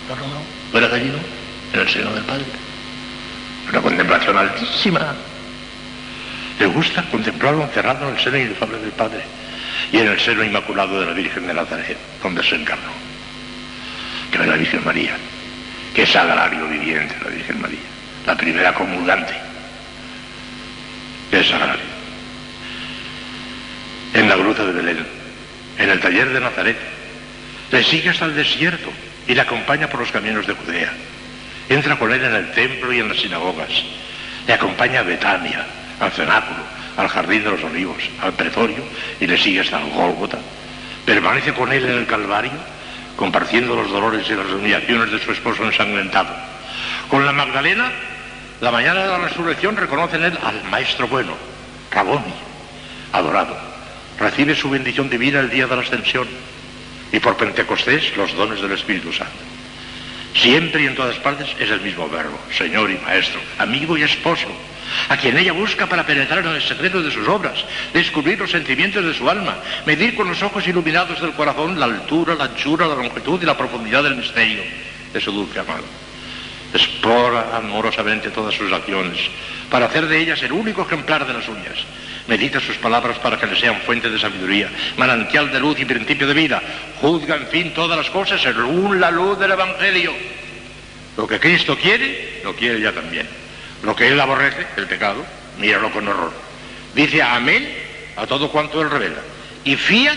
No, 0.07 0.15
no, 0.15 0.21
no. 0.21 0.41
Fuera 0.71 0.87
de 0.87 0.95
allí 0.95 1.09
no. 1.09 1.19
En 1.73 1.87
el 1.87 1.89
seno 1.89 2.11
del 2.11 2.23
Padre. 2.23 2.45
Una 3.69 3.81
contemplación 3.81 4.37
altísima. 4.39 5.13
Le 6.59 6.65
gusta 6.65 7.03
contemplarlo 7.03 7.63
encerrado 7.63 8.09
en 8.09 8.15
el 8.15 8.19
seno 8.19 8.37
inefable 8.37 8.79
del 8.79 8.91
Padre 8.91 9.21
y 9.91 9.97
en 9.99 10.07
el 10.07 10.19
seno 10.19 10.43
inmaculado 10.43 10.99
de 10.99 11.05
la 11.05 11.13
Virgen 11.13 11.45
de 11.45 11.53
Nazaret, 11.53 11.97
donde 12.23 12.43
se 12.43 12.55
encarnó. 12.55 13.08
Que 14.31 14.37
es 14.37 14.47
la 14.47 14.55
Virgen 14.55 14.83
María, 14.83 15.17
que 15.93 16.03
es 16.03 16.09
sagrario 16.09 16.67
viviente 16.67 17.15
la 17.23 17.29
Virgen 17.29 17.61
María, 17.61 17.79
la 18.25 18.37
primera 18.37 18.73
comulgante. 18.73 19.33
Es 21.31 21.47
sagrario. 21.47 21.89
En 24.13 24.27
la 24.27 24.35
gruta 24.35 24.65
de 24.65 24.71
Belén, 24.71 25.05
en 25.77 25.89
el 25.89 25.99
taller 25.99 26.29
de 26.29 26.39
Nazaret, 26.39 26.77
le 27.71 27.83
sigue 27.83 28.09
hasta 28.09 28.25
el 28.25 28.35
desierto 28.35 28.89
y 29.27 29.35
le 29.35 29.41
acompaña 29.41 29.87
por 29.87 29.99
los 29.99 30.11
caminos 30.11 30.47
de 30.47 30.53
Judea. 30.53 30.91
Entra 31.69 31.97
con 31.97 32.11
él 32.11 32.23
en 32.23 32.33
el 32.33 32.51
templo 32.51 32.91
y 32.91 32.99
en 32.99 33.09
las 33.09 33.17
sinagogas. 33.17 33.69
Le 34.47 34.53
acompaña 34.53 35.01
a 35.01 35.03
Betania, 35.03 35.65
al 35.99 36.11
cenáculo, 36.11 36.63
al 36.97 37.07
jardín 37.07 37.43
de 37.43 37.51
los 37.51 37.63
olivos, 37.63 38.03
al 38.21 38.33
pretorio 38.33 38.83
y 39.19 39.27
le 39.27 39.37
sigue 39.37 39.61
hasta 39.61 39.79
el 39.79 39.89
Gólgota. 39.91 40.39
Permanece 41.05 41.53
con 41.53 41.71
él 41.71 41.85
en 41.85 41.97
el 41.99 42.07
Calvario, 42.07 42.51
compartiendo 43.19 43.75
los 43.75 43.91
dolores 43.91 44.25
y 44.29 44.33
las 44.33 44.47
humillaciones 44.47 45.11
de 45.11 45.19
su 45.19 45.33
esposo 45.33 45.65
ensangrentado. 45.65 46.33
Con 47.09 47.25
la 47.25 47.33
Magdalena, 47.33 47.91
la 48.61 48.71
mañana 48.71 49.01
de 49.01 49.09
la 49.09 49.17
resurrección 49.17 49.75
reconoce 49.75 50.15
en 50.15 50.23
él 50.23 50.39
al 50.41 50.63
Maestro 50.63 51.05
bueno, 51.09 51.33
Raboni, 51.91 52.33
adorado. 53.11 53.57
Recibe 54.17 54.55
su 54.55 54.69
bendición 54.69 55.09
divina 55.09 55.41
el 55.41 55.49
día 55.49 55.67
de 55.67 55.75
la 55.75 55.81
ascensión 55.81 56.29
y 57.11 57.19
por 57.19 57.35
Pentecostés 57.35 58.15
los 58.15 58.33
dones 58.35 58.61
del 58.61 58.71
Espíritu 58.71 59.11
Santo. 59.11 59.33
Siempre 60.33 60.83
y 60.83 60.85
en 60.85 60.95
todas 60.95 61.17
partes 61.17 61.49
es 61.59 61.69
el 61.69 61.81
mismo 61.81 62.07
verbo, 62.07 62.39
Señor 62.57 62.89
y 62.89 62.99
Maestro, 62.99 63.41
amigo 63.57 63.97
y 63.97 64.03
esposo, 64.03 64.47
a 65.07 65.17
quien 65.17 65.37
ella 65.37 65.53
busca 65.53 65.87
para 65.87 66.05
penetrar 66.05 66.45
en 66.45 66.55
el 66.55 66.61
secreto 66.61 67.01
de 67.01 67.11
sus 67.11 67.27
obras, 67.27 67.63
descubrir 67.93 68.39
los 68.39 68.51
sentimientos 68.51 69.03
de 69.03 69.13
su 69.13 69.29
alma, 69.29 69.57
medir 69.85 70.15
con 70.15 70.27
los 70.27 70.41
ojos 70.41 70.67
iluminados 70.67 71.21
del 71.21 71.33
corazón 71.33 71.79
la 71.79 71.85
altura, 71.85 72.35
la 72.35 72.45
anchura, 72.45 72.87
la 72.87 72.95
longitud 72.95 73.41
y 73.41 73.45
la 73.45 73.57
profundidad 73.57 74.03
del 74.03 74.15
misterio 74.15 74.63
de 75.13 75.21
su 75.21 75.31
dulce 75.31 75.59
amado. 75.59 75.85
Explora 76.73 77.57
amorosamente 77.57 78.29
todas 78.29 78.53
sus 78.53 78.71
acciones 78.71 79.17
para 79.69 79.87
hacer 79.87 80.07
de 80.07 80.19
ellas 80.19 80.41
el 80.43 80.51
único 80.51 80.83
ejemplar 80.83 81.25
de 81.25 81.33
las 81.33 81.45
suyas. 81.45 81.77
Medita 82.27 82.59
sus 82.59 82.77
palabras 82.77 83.17
para 83.17 83.39
que 83.39 83.47
le 83.47 83.59
sean 83.59 83.81
fuente 83.81 84.09
de 84.09 84.19
sabiduría, 84.19 84.69
manantial 84.97 85.51
de 85.51 85.59
luz 85.59 85.79
y 85.79 85.85
principio 85.85 86.27
de 86.27 86.35
vida. 86.35 86.61
Juzga, 87.01 87.35
en 87.35 87.47
fin, 87.47 87.73
todas 87.73 87.97
las 87.97 88.09
cosas 88.11 88.39
según 88.39 88.99
la 88.99 89.09
luz 89.09 89.39
del 89.39 89.51
Evangelio. 89.51 90.13
Lo 91.17 91.27
que 91.27 91.39
Cristo 91.39 91.75
quiere, 91.75 92.41
lo 92.43 92.55
quiere 92.55 92.77
ella 92.77 92.93
también. 92.93 93.27
Lo 93.83 93.95
que 93.95 94.07
Él 94.07 94.19
aborrece, 94.19 94.65
el 94.77 94.87
pecado, 94.87 95.25
míralo 95.57 95.91
con 95.91 96.07
horror. 96.07 96.33
Dice 96.93 97.21
amén 97.21 97.69
a 98.15 98.27
todo 98.27 98.49
cuanto 98.51 98.81
Él 98.81 98.89
revela. 98.89 99.21
Y 99.63 99.75
fía 99.75 100.13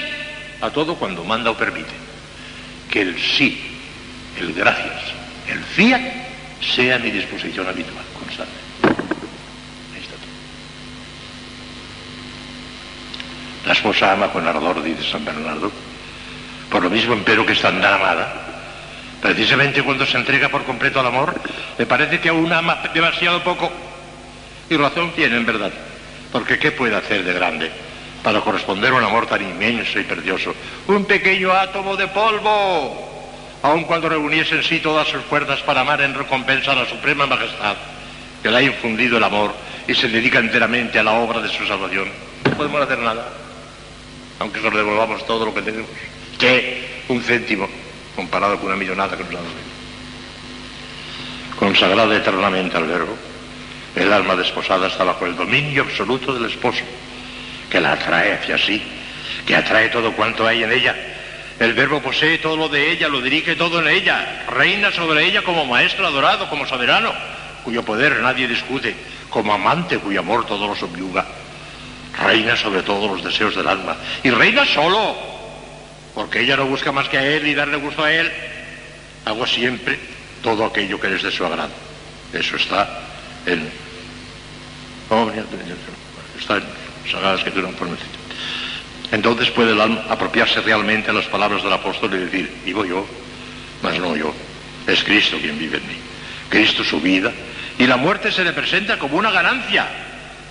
a 0.60 0.70
todo 0.70 0.96
cuando 0.96 1.24
manda 1.24 1.50
o 1.50 1.56
permite. 1.56 1.92
Que 2.90 3.02
el 3.02 3.20
sí, 3.20 3.78
el 4.38 4.52
gracias, 4.54 5.02
el 5.48 5.60
fía 5.60 6.28
sea 6.60 6.98
mi 6.98 7.10
disposición 7.10 7.66
habitual, 7.66 8.04
constante. 8.18 8.52
Ahí 9.94 10.00
está 10.00 10.14
todo. 10.14 10.32
La 13.66 13.72
esposa 13.72 14.12
ama 14.12 14.32
con 14.32 14.46
ardor, 14.46 14.82
dice 14.82 15.10
San 15.10 15.24
Bernardo. 15.24 15.72
Por 16.70 16.82
lo 16.82 16.90
mismo, 16.90 17.14
empero 17.14 17.44
que 17.44 17.52
es 17.52 17.60
tan 17.60 17.84
amada, 17.84 18.51
precisamente 19.22 19.82
cuando 19.84 20.04
se 20.04 20.18
entrega 20.18 20.48
por 20.48 20.64
completo 20.64 20.98
al 20.98 21.06
amor, 21.06 21.32
me 21.78 21.86
parece 21.86 22.20
que 22.20 22.28
aún 22.28 22.52
ama 22.52 22.82
demasiado 22.92 23.42
poco. 23.42 23.70
Y 24.68 24.76
razón 24.76 25.12
tiene, 25.12 25.36
en 25.36 25.46
verdad. 25.46 25.72
Porque 26.32 26.58
¿qué 26.58 26.72
puede 26.72 26.96
hacer 26.96 27.22
de 27.22 27.32
grande 27.32 27.70
para 28.22 28.40
corresponder 28.40 28.92
a 28.92 28.96
un 28.96 29.04
amor 29.04 29.26
tan 29.26 29.40
inmenso 29.40 30.00
y 30.00 30.02
precioso? 30.02 30.54
Un 30.88 31.04
pequeño 31.04 31.52
átomo 31.52 31.96
de 31.96 32.08
polvo 32.08 33.10
aun 33.62 33.84
cuando 33.84 34.08
reuniese 34.08 34.56
en 34.56 34.64
sí 34.64 34.80
todas 34.80 35.06
sus 35.06 35.22
fuerzas 35.22 35.60
para 35.60 35.82
amar 35.82 36.00
en 36.00 36.14
recompensa 36.14 36.72
a 36.72 36.74
la 36.74 36.86
suprema 36.86 37.26
majestad 37.26 37.76
que 38.42 38.50
le 38.50 38.56
ha 38.56 38.62
infundido 38.62 39.18
el 39.18 39.24
amor 39.24 39.54
y 39.86 39.94
se 39.94 40.08
dedica 40.08 40.40
enteramente 40.40 40.98
a 40.98 41.04
la 41.04 41.12
obra 41.12 41.40
de 41.40 41.48
su 41.48 41.64
salvación. 41.64 42.08
No 42.44 42.56
podemos 42.56 42.82
hacer 42.82 42.98
nada, 42.98 43.28
aunque 44.40 44.60
nos 44.60 44.74
devolvamos 44.74 45.24
todo 45.26 45.44
lo 45.44 45.54
que 45.54 45.62
tenemos. 45.62 45.90
¿Qué? 46.40 47.04
Un 47.06 47.22
céntimo 47.22 47.68
comparado 48.14 48.56
con 48.58 48.66
una 48.66 48.76
millonada 48.76 49.16
que 49.16 49.24
nos 49.24 49.32
ha 49.32 49.36
dado. 49.36 49.48
Consagrada 51.58 52.16
eternamente 52.16 52.76
al 52.76 52.86
verbo, 52.86 53.16
el 53.94 54.12
alma 54.12 54.36
desposada 54.36 54.88
está 54.88 55.04
bajo 55.04 55.26
el 55.26 55.36
dominio 55.36 55.82
absoluto 55.82 56.34
del 56.34 56.50
esposo, 56.50 56.82
que 57.70 57.80
la 57.80 57.92
atrae 57.92 58.32
hacia 58.32 58.58
sí, 58.58 58.82
que 59.46 59.54
atrae 59.54 59.88
todo 59.88 60.12
cuanto 60.12 60.46
hay 60.46 60.62
en 60.62 60.72
ella 60.72 60.96
el 61.62 61.74
verbo 61.74 62.00
posee 62.00 62.38
todo 62.38 62.56
lo 62.56 62.68
de 62.68 62.90
ella, 62.90 63.08
lo 63.08 63.20
dirige 63.20 63.54
todo 63.54 63.80
en 63.80 63.86
ella, 63.86 64.44
reina 64.48 64.90
sobre 64.90 65.24
ella 65.24 65.42
como 65.42 65.64
maestro 65.64 66.04
adorado, 66.04 66.48
como 66.48 66.66
soberano, 66.66 67.12
cuyo 67.62 67.84
poder 67.84 68.20
nadie 68.20 68.48
discute, 68.48 68.96
como 69.30 69.54
amante 69.54 69.98
cuyo 69.98 70.18
amor 70.18 70.44
todo 70.44 70.66
lo 70.66 70.74
subyuga. 70.74 71.24
Reina 72.20 72.56
sobre 72.56 72.82
todos 72.82 73.08
los 73.08 73.22
deseos 73.22 73.54
del 73.54 73.68
alma. 73.68 73.96
Y 74.24 74.30
reina 74.30 74.66
solo, 74.66 75.16
porque 76.14 76.40
ella 76.40 76.56
no 76.56 76.66
busca 76.66 76.92
más 76.92 77.08
que 77.08 77.18
a 77.18 77.26
él 77.26 77.46
y 77.46 77.54
darle 77.54 77.76
gusto 77.76 78.04
a 78.04 78.12
él. 78.12 78.30
Hago 79.24 79.46
siempre 79.46 79.98
todo 80.42 80.66
aquello 80.66 81.00
que 81.00 81.14
es 81.14 81.22
de 81.22 81.30
su 81.30 81.44
agrado. 81.44 81.72
Eso 82.32 82.56
está 82.56 83.00
en... 83.46 83.68
Está 86.38 86.56
en 86.56 86.62
Sagrada 87.10 87.36
Escritura 87.36 87.68
por 87.68 87.88
entonces 89.12 89.50
puede 89.50 89.72
el 89.72 89.80
alma 89.80 90.06
apropiarse 90.08 90.62
realmente 90.62 91.10
a 91.10 91.12
las 91.12 91.26
palabras 91.26 91.62
del 91.62 91.72
apóstol 91.72 92.14
y 92.14 92.16
decir, 92.16 92.50
vivo 92.64 92.82
yo, 92.86 93.06
mas 93.82 93.98
no 94.00 94.16
yo, 94.16 94.32
es 94.86 95.04
Cristo 95.04 95.36
quien 95.38 95.58
vive 95.58 95.76
en 95.76 95.86
mí. 95.86 95.96
Cristo 96.48 96.82
su 96.82 96.98
vida 96.98 97.30
y 97.78 97.86
la 97.86 97.98
muerte 97.98 98.32
se 98.32 98.42
le 98.42 98.54
presenta 98.54 98.98
como 98.98 99.18
una 99.18 99.30
ganancia, 99.30 99.86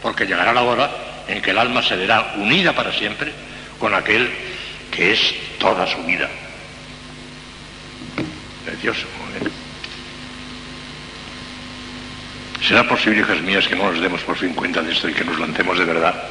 porque 0.04 0.28
llegará 0.28 0.54
la 0.54 0.62
hora 0.62 0.92
en 1.28 1.42
que 1.42 1.50
el 1.50 1.58
alma 1.58 1.82
se 1.82 1.96
verá 1.96 2.36
unida 2.38 2.74
para 2.74 2.94
siempre 2.94 3.32
con 3.80 3.96
aquel 3.96 4.30
que 4.92 5.14
es 5.14 5.34
toda 5.58 5.88
su 5.88 6.04
vida. 6.04 6.30
Precioso. 8.66 9.08
¿eh? 9.42 9.50
¿Será 12.68 12.88
posible, 12.88 13.22
hijas 13.22 13.42
mías, 13.42 13.68
que 13.68 13.76
no 13.76 13.92
nos 13.92 14.02
demos 14.02 14.22
por 14.22 14.38
fin 14.38 14.54
cuenta 14.54 14.82
de 14.82 14.92
esto 14.92 15.10
y 15.10 15.14
que 15.14 15.24
nos 15.24 15.40
lancemos 15.40 15.80
de 15.80 15.86
verdad? 15.86 16.24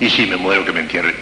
Y 0.00 0.10
si 0.10 0.26
me 0.26 0.36
muero, 0.36 0.64
que 0.64 0.72
me 0.72 0.80
entierren. 0.80 1.14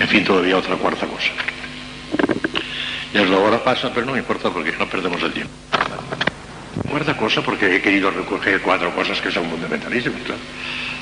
En 0.00 0.08
fin, 0.08 0.24
todavía 0.24 0.56
otra 0.56 0.76
cuarta 0.76 1.06
cosa. 1.06 1.30
Ya 3.12 3.22
es 3.22 3.28
la 3.28 3.38
hora 3.38 3.62
pasa, 3.62 3.92
pero 3.92 4.06
no 4.06 4.12
me 4.12 4.18
importa 4.18 4.50
porque 4.50 4.72
no 4.72 4.88
perdemos 4.88 5.22
el 5.22 5.32
tiempo. 5.32 5.52
Cuarta 6.88 7.16
cosa, 7.16 7.42
porque 7.42 7.76
he 7.76 7.82
querido 7.82 8.10
recoger 8.10 8.60
cuatro 8.62 8.94
cosas 8.94 9.20
que 9.20 9.30
son 9.30 9.48
fundamentalistas. 9.50 10.12
Claro. 10.24 10.40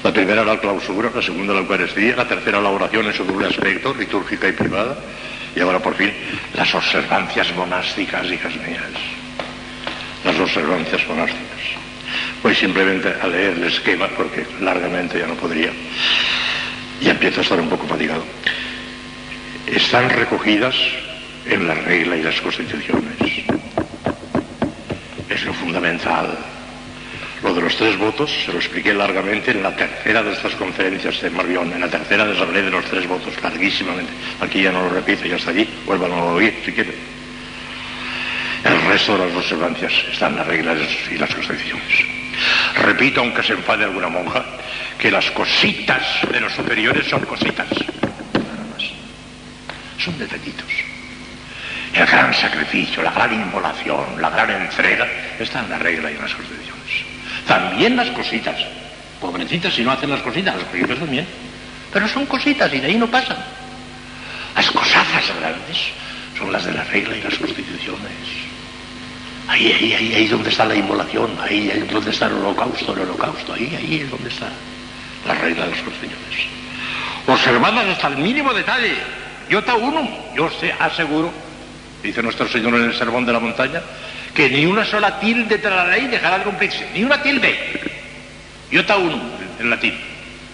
La 0.03 0.13
primera 0.13 0.45
la 0.45 0.59
clausura, 0.61 1.11
la 1.15 1.23
segunda 1.23 1.53
la 1.53 1.61
Eucaristía, 1.61 2.17
la 2.17 2.29
tercera 2.29 2.61
la 2.61 2.71
oración 2.71 3.07
en 3.07 3.15
su 3.15 3.25
doble 3.25 3.49
aspecto, 3.49 3.95
litúrgica 3.95 4.49
y 4.49 4.53
privada, 4.53 4.97
y 5.55 5.61
ahora 5.61 5.81
por 5.81 5.95
fin 5.95 6.13
las 6.55 6.73
observancias 6.75 7.55
monásticas, 7.57 8.27
hijas 8.31 8.55
mías. 8.57 8.93
Las 10.25 10.39
observancias 10.39 11.07
monásticas. 11.09 11.59
Voy 12.43 12.55
simplemente 12.55 13.13
a 13.21 13.27
leer 13.27 13.55
el 13.55 13.65
esquema 13.65 14.09
porque 14.17 14.47
largamente 14.61 15.19
ya 15.19 15.27
no 15.27 15.35
podría. 15.35 15.71
Y 17.01 17.09
empiezo 17.09 17.41
a 17.41 17.43
estar 17.43 17.61
un 17.61 17.69
poco 17.69 17.87
fatigado 17.87 18.25
están 19.75 20.09
recogidas 20.09 20.75
en 21.47 21.67
la 21.67 21.75
regla 21.75 22.17
y 22.17 22.23
las 22.23 22.41
constituciones. 22.41 23.17
Es 25.29 25.45
lo 25.45 25.53
fundamental. 25.55 26.37
Lo 27.43 27.55
de 27.55 27.61
los 27.61 27.77
tres 27.77 27.97
votos 27.97 28.31
se 28.45 28.53
lo 28.53 28.59
expliqué 28.59 28.93
largamente 28.93 29.53
en 29.53 29.63
la 29.63 29.75
tercera 29.75 30.23
de 30.23 30.33
estas 30.33 30.55
conferencias 30.57 31.21
de 31.21 31.31
Marbión. 31.31 31.73
En 31.73 31.81
la 31.81 31.89
tercera 31.89 32.25
les 32.25 32.41
hablé 32.41 32.63
de 32.63 32.71
los 32.71 32.85
tres 32.87 33.07
votos 33.07 33.33
larguísimamente. 33.43 34.13
Aquí 34.41 34.63
ya 34.63 34.73
no 34.73 34.83
lo 34.83 34.91
repito, 34.91 35.25
ya 35.25 35.37
está 35.37 35.51
allí. 35.51 35.69
Vuelvan 35.87 36.13
a 36.13 36.25
oír 36.25 36.63
si 36.65 36.73
quieren. 36.73 36.95
El 38.65 38.83
resto 38.87 39.17
de 39.17 39.27
las 39.27 39.37
observancias 39.37 39.93
están 40.11 40.33
en 40.33 40.39
las 40.39 40.47
reglas 40.49 40.79
y 41.11 41.17
las 41.17 41.33
constituciones. 41.33 42.05
Repito, 42.83 43.21
aunque 43.21 43.43
se 43.43 43.53
enfade 43.53 43.85
alguna 43.85 44.09
monja, 44.09 44.45
que 44.99 45.11
las 45.11 45.31
cositas 45.31 46.03
de 46.31 46.41
los 46.41 46.53
superiores 46.53 47.07
son 47.07 47.21
cositas. 47.25 47.69
Son 49.99 50.19
detallitos. 50.19 50.67
El 51.95 52.07
gran 52.07 52.35
sacrificio, 52.35 53.03
la 53.03 53.13
gran 53.13 53.33
inmolación, 53.33 54.21
la 54.21 54.31
gran 54.31 54.51
entrega 54.51 55.07
está 55.39 55.61
en 55.61 55.71
la 55.71 55.79
regla 55.79 56.11
y 56.11 56.15
en 56.15 56.23
las 56.23 56.35
constituciones. 56.35 57.18
También 57.49 57.97
las 57.97 58.11
cositas. 58.11 58.57
Pobrecitas 59.21 59.75
si 59.75 59.83
no 59.83 59.91
hacen 59.91 60.11
las 60.11 60.21
cositas, 60.21 60.55
los 60.55 60.65
primeros 60.65 60.99
también. 60.99 61.27
Pero 61.93 62.07
son 62.07 62.27
cositas 62.27 62.73
y 62.73 62.79
de 62.79 62.87
ahí 62.87 62.97
no 62.97 63.09
pasan. 63.09 63.39
Las 64.55 64.71
cosazas 64.71 65.25
grandes 65.41 65.79
son 66.39 66.53
las 66.53 66.65
de 66.65 66.73
la 66.73 66.85
regla 66.85 67.17
y 67.17 67.23
las 67.23 67.35
constituciones. 67.39 68.13
Ahí, 69.49 69.73
ahí, 69.73 69.95
ahí, 69.95 70.15
ahí 70.15 70.25
es 70.25 70.31
donde 70.31 70.51
está 70.51 70.67
la 70.67 70.75
inmolación, 70.75 71.31
ahí, 71.41 71.71
ahí 71.71 71.83
es 71.87 71.91
donde 71.91 72.11
está 72.11 72.27
el 72.27 72.35
holocausto, 72.35 72.93
el 72.93 73.01
holocausto, 73.01 73.55
ahí, 73.55 73.75
ahí 73.75 74.03
es 74.03 74.11
donde 74.11 74.29
está 74.29 74.49
la 75.27 75.35
regla 75.35 75.65
de 75.65 75.71
las 75.71 75.81
constituciones. 75.81 76.39
Observadas 77.27 77.87
hasta 77.89 78.09
el 78.09 78.19
mínimo 78.19 78.53
detalle. 78.53 78.95
Yo 79.49 79.65
te 79.65 79.73
uno, 79.73 80.07
yo 80.37 80.51
sé, 80.61 80.75
aseguro, 80.79 81.33
dice 82.03 82.23
nuestro 82.23 82.47
Señor 82.47 82.75
en 82.75 82.85
el 82.85 82.95
Sermón 82.95 83.25
de 83.25 83.33
la 83.33 83.41
Montaña, 83.41 83.81
que 84.35 84.49
ni 84.49 84.67
una 84.67 84.85
sola 84.85 85.19
tilde 85.21 85.59
de 85.59 85.71
la 85.71 85.87
ley 85.87 86.07
dejará 86.07 86.39
de 86.39 86.45
cumplirse, 86.45 86.89
ni 86.95 87.05
una 87.05 87.23
tilde. 87.23 87.81
Yo 88.71 88.85
te 88.85 88.93
uno, 88.95 89.21
en 89.59 89.71
latín, 89.71 89.95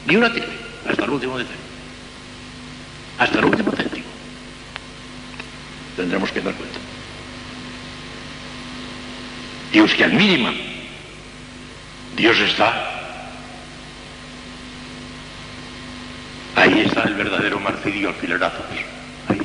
ni 0.06 0.16
una 0.16 0.32
tilde, 0.32 0.52
hasta 0.88 1.04
el 1.04 1.10
último 1.10 1.38
detalle. 1.38 1.58
Hasta 3.18 3.38
el 3.38 3.44
último 3.44 3.72
céntimo. 3.72 4.06
Tendremos 5.96 6.30
que 6.32 6.40
dar 6.40 6.54
cuenta. 6.54 6.78
Dios 9.72 9.94
que 9.94 10.04
al 10.04 10.12
mínima, 10.12 10.52
Dios 12.16 12.38
está. 12.38 12.90
Ahí 16.56 16.80
está 16.86 17.02
el 17.02 17.14
verdadero 17.14 17.58
martirio 17.60 18.08
alfilerazos. 18.08 18.64
Ahí. 19.28 19.40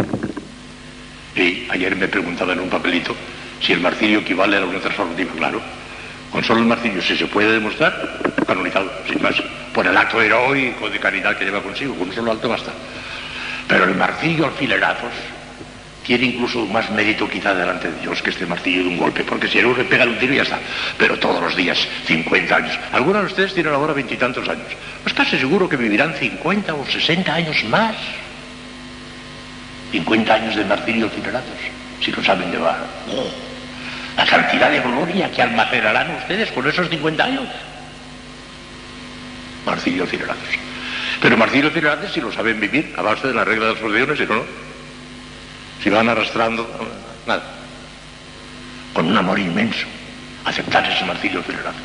Y 1.36 1.68
ayer 1.72 1.96
me 1.96 2.08
preguntaba 2.08 2.54
en 2.54 2.60
un 2.60 2.70
papelito 2.70 3.16
si 3.62 3.74
el 3.74 3.82
martirio 3.82 4.20
equivale 4.20 4.58
a 4.58 4.62
la 4.62 4.66
unión 4.66 4.82
transformativa. 4.82 5.32
Claro, 5.36 5.62
con 6.32 6.44
solo 6.44 6.60
el 6.60 6.66
martirio, 6.66 7.02
si 7.02 7.18
se 7.18 7.26
puede 7.26 7.54
demostrar, 7.54 8.20
canonizado, 8.46 8.92
sin 9.08 9.22
más, 9.22 9.36
por 9.74 9.88
el 9.88 9.98
acto 9.98 10.22
heroico 10.22 10.90
de 10.90 11.00
caridad 11.00 11.38
que 11.38 11.46
lleva 11.46 11.62
consigo, 11.62 11.96
con 11.96 12.10
un 12.10 12.16
solo 12.16 12.32
alto 12.32 12.50
basta. 12.50 12.72
Pero 13.68 13.86
el 13.86 13.96
martirio 13.96 14.46
alfilerazos 14.46 15.14
tiene 16.06 16.26
incluso 16.26 16.66
más 16.66 16.90
mérito 16.90 17.30
quizá 17.30 17.54
delante 17.54 17.92
de 17.92 18.00
Dios 18.02 18.22
que 18.22 18.32
este 18.32 18.46
martillo 18.46 18.84
de 18.84 18.90
un 18.90 18.98
golpe, 18.98 19.24
porque 19.24 19.48
si 19.48 19.60
uno 19.60 19.78
le 19.78 19.84
pega 19.84 20.06
un 20.06 20.18
tiro 20.18 20.34
y 20.34 20.38
ya 20.38 20.44
está. 20.44 20.60
Pero 20.98 21.20
todos 21.20 21.42
los 21.42 21.56
días, 21.56 21.78
50 22.06 22.56
años. 22.56 22.80
Algunos 22.92 23.22
de 23.22 23.28
ustedes 23.28 23.54
tienen 23.54 23.74
ahora 23.74 23.94
veintitantos 23.94 24.48
años. 24.50 24.68
Pues 25.04 25.14
casi 25.14 25.38
seguro 25.38 25.70
que 25.70 25.78
vivirán 25.78 26.16
50 26.16 26.74
o 26.74 26.86
60 26.86 27.32
años 27.32 27.64
más. 27.66 27.96
50 29.92 30.34
años 30.34 30.56
de 30.56 30.66
martirio 30.66 31.06
alfilerazos, 31.06 31.58
si 32.04 32.12
lo 32.12 32.24
saben 32.24 32.52
llevar. 32.52 32.80
Oh, 33.12 33.49
la 34.18 34.26
cantidad 34.26 34.70
de 34.70 34.80
gloria 34.80 35.32
que 35.32 35.42
almacenarán 35.42 36.16
ustedes 36.18 36.52
con 36.52 36.68
esos 36.68 36.90
50 36.90 37.24
años. 37.24 37.48
Martirio 39.66 40.04
alfilerazos. 40.04 40.44
Pero 41.22 41.38
martirio 41.38 41.68
alfilerazos 41.68 42.12
si 42.12 42.22
lo 42.22 42.32
saben 42.32 42.60
vivir 42.60 42.94
a 42.98 43.02
base 43.02 43.28
de 43.28 43.34
la 43.34 43.46
regla 43.46 43.66
de 43.66 43.72
las 43.72 43.80
proporciones, 43.80 44.18
si 44.18 44.26
no, 44.26 44.36
no. 44.36 44.44
Si 45.84 45.90
van 45.90 46.10
arrastrando, 46.10 46.68
nada. 47.26 47.44
Con 48.94 49.06
un 49.06 49.18
amor 49.18 49.40
inmenso, 49.40 49.86
aceptar 50.46 50.90
ese 50.92 51.06
martirio 51.06 51.40
alfilerazos. 51.40 51.82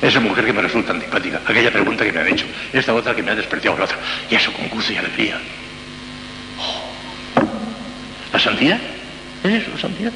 Esa 0.00 0.20
mujer 0.20 0.44
que 0.44 0.52
me 0.52 0.62
resulta 0.62 0.92
antipática, 0.92 1.40
aquella 1.44 1.72
pregunta 1.72 2.04
que 2.04 2.12
me 2.12 2.20
han 2.20 2.28
hecho, 2.28 2.46
esta 2.72 2.94
otra 2.94 3.14
que 3.14 3.22
me 3.22 3.32
ha 3.32 3.34
despreciado 3.34 3.76
la 3.78 3.84
otra, 3.84 3.98
y 4.30 4.34
eso 4.34 4.52
con 4.52 4.68
gusto 4.68 4.92
y 4.92 4.96
alegría. 4.96 5.38
Oh. 6.60 6.88
¿La 8.32 8.38
santidad? 8.38 8.78
¿Es 9.42 9.62
eso, 9.62 9.70
la 9.74 9.80
santidad? 9.80 10.12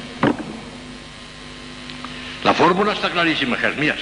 La 2.43 2.53
fórmula 2.53 2.93
está 2.93 3.09
clarísima, 3.09 3.57
hijas 3.57 3.77
mías. 3.77 3.99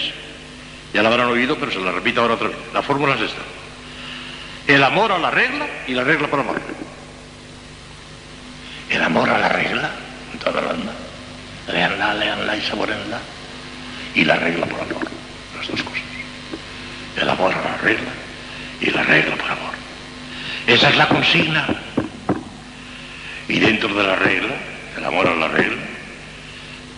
Ya 0.94 1.02
la 1.04 1.10
habrán 1.10 1.28
oído, 1.28 1.58
pero 1.58 1.72
se 1.72 1.80
la 1.80 1.92
repito 1.92 2.22
ahora 2.22 2.34
otra 2.34 2.50
vez. 2.50 2.58
La 2.74 2.82
fórmula 2.82 3.16
es 3.16 3.22
esta. 3.22 3.42
El 4.68 4.84
amor 4.84 5.12
a 5.12 5.18
la 5.18 5.32
regla 5.32 5.68
y 5.88 5.94
la 5.94 6.04
regla 6.04 6.28
por 6.28 6.40
amor. 6.40 6.62
El 8.90 9.02
amor 9.02 9.30
a 9.30 9.38
la 9.38 9.50
regla, 9.50 9.92
en 10.34 10.40
toda 10.40 10.62
la 10.62 10.72
anda. 10.72 10.94
Leanla, 11.72 12.14
leanla 12.16 12.58
y 12.58 12.62
saborenla. 12.62 13.20
Y 14.16 14.26
la 14.26 14.36
regla 14.36 14.66
por 14.66 14.82
amor. 14.82 15.08
Las 15.58 15.68
dos 15.68 15.84
cosas. 15.84 16.02
El 17.16 17.30
amor 17.30 17.54
a 17.54 17.62
la 17.62 17.78
regla 17.78 18.10
y 18.82 18.90
la 18.90 19.04
regla 19.04 19.36
por 19.36 19.52
amor. 19.52 19.74
Esa 20.68 20.90
es 20.90 20.98
la 20.98 21.08
consigna. 21.08 21.68
Y 23.48 23.60
dentro 23.60 23.94
de 23.94 24.04
la 24.04 24.16
regla, 24.16 24.56
el 24.98 25.06
amor 25.06 25.28
a 25.28 25.36
la 25.36 25.48
regla, 25.48 25.82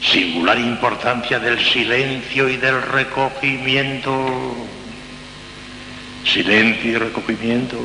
singular 0.03 0.59
importancia 0.59 1.39
del 1.39 1.59
silencio 1.59 2.49
y 2.49 2.57
del 2.57 2.81
recogimiento. 2.81 4.55
Silencio 6.25 6.91
y 6.91 6.95
recogimiento. 6.97 7.77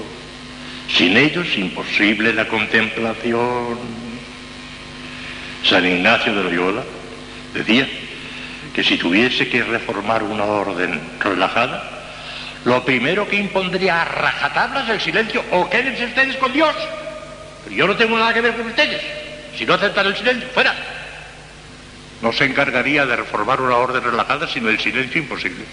Sin 0.88 1.16
ellos 1.16 1.46
imposible 1.56 2.32
la 2.32 2.46
contemplación. 2.48 3.78
San 5.64 5.86
Ignacio 5.86 6.34
de 6.34 6.44
Loyola 6.44 6.82
decía 7.54 7.86
que 8.74 8.82
si 8.82 8.96
tuviese 8.96 9.48
que 9.48 9.62
reformar 9.62 10.22
una 10.22 10.44
orden 10.44 11.00
relajada, 11.20 11.98
lo 12.64 12.84
primero 12.84 13.28
que 13.28 13.36
impondría 13.36 14.02
a 14.02 14.04
rajatablas 14.04 14.88
el 14.88 15.00
silencio, 15.00 15.44
o 15.50 15.68
quédense 15.68 16.06
ustedes 16.06 16.36
con 16.36 16.52
Dios. 16.52 16.74
Pero 17.64 17.76
yo 17.76 17.86
no 17.86 17.96
tengo 17.96 18.18
nada 18.18 18.32
que 18.32 18.40
ver 18.40 18.54
con 18.56 18.66
ustedes. 18.66 19.02
Si 19.56 19.66
no 19.66 19.74
aceptan 19.74 20.06
el 20.06 20.16
silencio, 20.16 20.48
fuera. 20.54 20.97
No 22.22 22.32
se 22.32 22.44
encargaría 22.44 23.06
de 23.06 23.16
reformar 23.16 23.60
una 23.60 23.76
orden 23.76 24.02
relajada, 24.02 24.48
sino 24.48 24.68
el 24.68 24.78
silencio 24.80 25.20
imposible. 25.20 25.64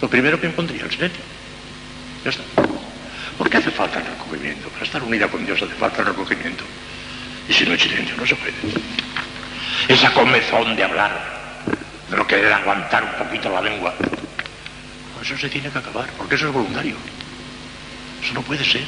Lo 0.00 0.08
primero 0.08 0.40
que 0.40 0.46
impondría 0.46 0.84
el 0.84 0.90
silencio. 0.90 1.22
Ya 2.24 2.30
está. 2.30 2.42
¿Por 3.36 3.48
qué 3.48 3.58
hace 3.58 3.70
falta 3.70 3.98
el 3.98 4.06
recogimiento? 4.06 4.68
Para 4.68 4.84
estar 4.84 5.02
unida 5.02 5.28
con 5.28 5.44
Dios 5.44 5.60
hace 5.62 5.74
falta 5.74 6.00
el 6.00 6.08
recogimiento. 6.08 6.64
Y 7.48 7.52
si 7.52 7.64
no 7.64 7.72
hay 7.72 7.78
silencio, 7.78 8.16
no 8.16 8.26
se 8.26 8.36
puede. 8.36 8.54
Esa 9.88 10.12
comezón 10.12 10.76
de 10.76 10.84
hablar, 10.84 11.10
de 12.10 12.16
no 12.16 12.26
querer 12.26 12.52
aguantar 12.52 13.02
un 13.02 13.26
poquito 13.26 13.50
la 13.50 13.60
lengua, 13.60 13.94
eso 15.22 15.36
se 15.36 15.48
tiene 15.48 15.70
que 15.70 15.78
acabar, 15.78 16.08
porque 16.16 16.34
eso 16.34 16.48
es 16.48 16.52
voluntario. 16.52 16.96
Eso 18.22 18.34
no 18.34 18.42
puede 18.42 18.64
ser. 18.64 18.84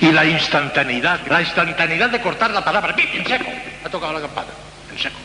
Y 0.00 0.12
la 0.12 0.24
instantaneidad, 0.24 1.26
la 1.28 1.40
instantaneidad 1.40 2.10
de 2.10 2.20
cortar 2.20 2.50
la 2.50 2.64
palabra, 2.64 2.94
en 2.96 3.26
seco, 3.26 3.50
ha 3.84 3.88
tocado 3.88 4.12
la 4.12 4.20
campana, 4.20 4.48
en 4.94 5.02
seco. 5.02 5.16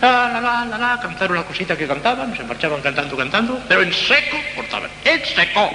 La, 0.00 0.28
la, 0.28 0.40
la, 0.40 0.64
la, 0.66 0.78
la, 0.78 1.00
cantar 1.00 1.32
una 1.32 1.42
cosita 1.42 1.76
que 1.76 1.86
cantaban, 1.86 2.36
se 2.36 2.44
marchaban 2.44 2.82
cantando, 2.82 3.16
cantando, 3.16 3.60
pero 3.66 3.82
en 3.82 3.92
seco 3.92 4.36
cortaban, 4.54 4.90
en 5.04 5.24
seco. 5.24 5.70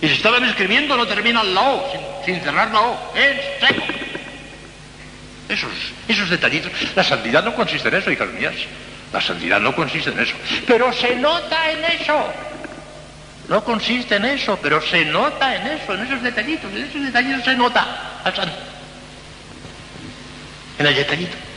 Y 0.00 0.08
si 0.08 0.14
estaban 0.14 0.44
escribiendo 0.44 0.96
no 0.96 1.06
terminan 1.06 1.54
la 1.54 1.60
O, 1.60 1.92
sin, 1.92 2.00
sin 2.34 2.42
cerrar 2.42 2.70
la 2.70 2.80
O, 2.80 3.12
en 3.14 3.36
seco. 3.66 3.84
Esos, 5.48 5.70
esos 6.06 6.30
detallitos. 6.30 6.72
La 6.94 7.04
santidad 7.04 7.44
no 7.44 7.54
consiste 7.54 7.88
en 7.88 7.94
eso, 7.94 8.10
hijas 8.10 8.28
mías. 8.30 8.54
La 9.12 9.20
santidad 9.20 9.60
no 9.60 9.74
consiste 9.74 10.10
en 10.10 10.20
eso. 10.20 10.34
Pero 10.66 10.92
se 10.92 11.16
nota 11.16 11.70
en 11.70 11.84
eso. 11.84 12.32
No 13.48 13.64
consiste 13.64 14.16
en 14.16 14.26
eso, 14.26 14.58
pero 14.62 14.80
se 14.82 15.06
nota 15.06 15.56
en 15.56 15.66
eso, 15.66 15.94
en 15.94 16.06
esos 16.06 16.22
detallitos. 16.22 16.70
En 16.70 16.84
esos 16.84 17.02
detallitos 17.02 17.44
se 17.44 17.54
nota 17.54 18.20
al 18.22 18.34
santo. 18.34 18.56
En 20.78 20.86
el 20.86 20.94
detallito. 20.94 21.47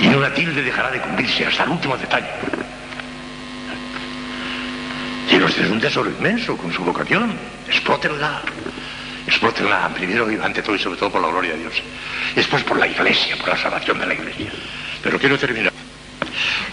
Y 0.00 0.06
en 0.06 0.14
una 0.16 0.32
tilde 0.32 0.62
dejará 0.62 0.90
de 0.90 1.00
cumplirse 1.00 1.46
hasta 1.46 1.64
el 1.64 1.70
último 1.70 1.96
detalle. 1.96 2.28
Tiene 5.28 5.44
usted 5.44 5.70
un 5.70 5.80
tesoro 5.80 6.10
inmenso 6.10 6.56
con 6.56 6.72
su 6.72 6.82
vocación. 6.82 7.32
Explótenla. 7.68 8.42
Explótenla 9.26 9.88
primero 9.94 10.30
y 10.30 10.36
ante 10.36 10.62
todo 10.62 10.74
y 10.74 10.78
sobre 10.78 10.98
todo 10.98 11.10
por 11.10 11.22
la 11.22 11.28
gloria 11.28 11.52
de 11.52 11.58
Dios. 11.58 11.74
Después 12.34 12.64
por 12.64 12.78
la 12.78 12.86
iglesia, 12.86 13.36
por 13.36 13.48
la 13.48 13.56
salvación 13.56 13.98
de 14.00 14.06
la 14.06 14.14
iglesia. 14.14 14.50
Pero 15.02 15.18
quiero 15.18 15.38
terminar. 15.38 15.72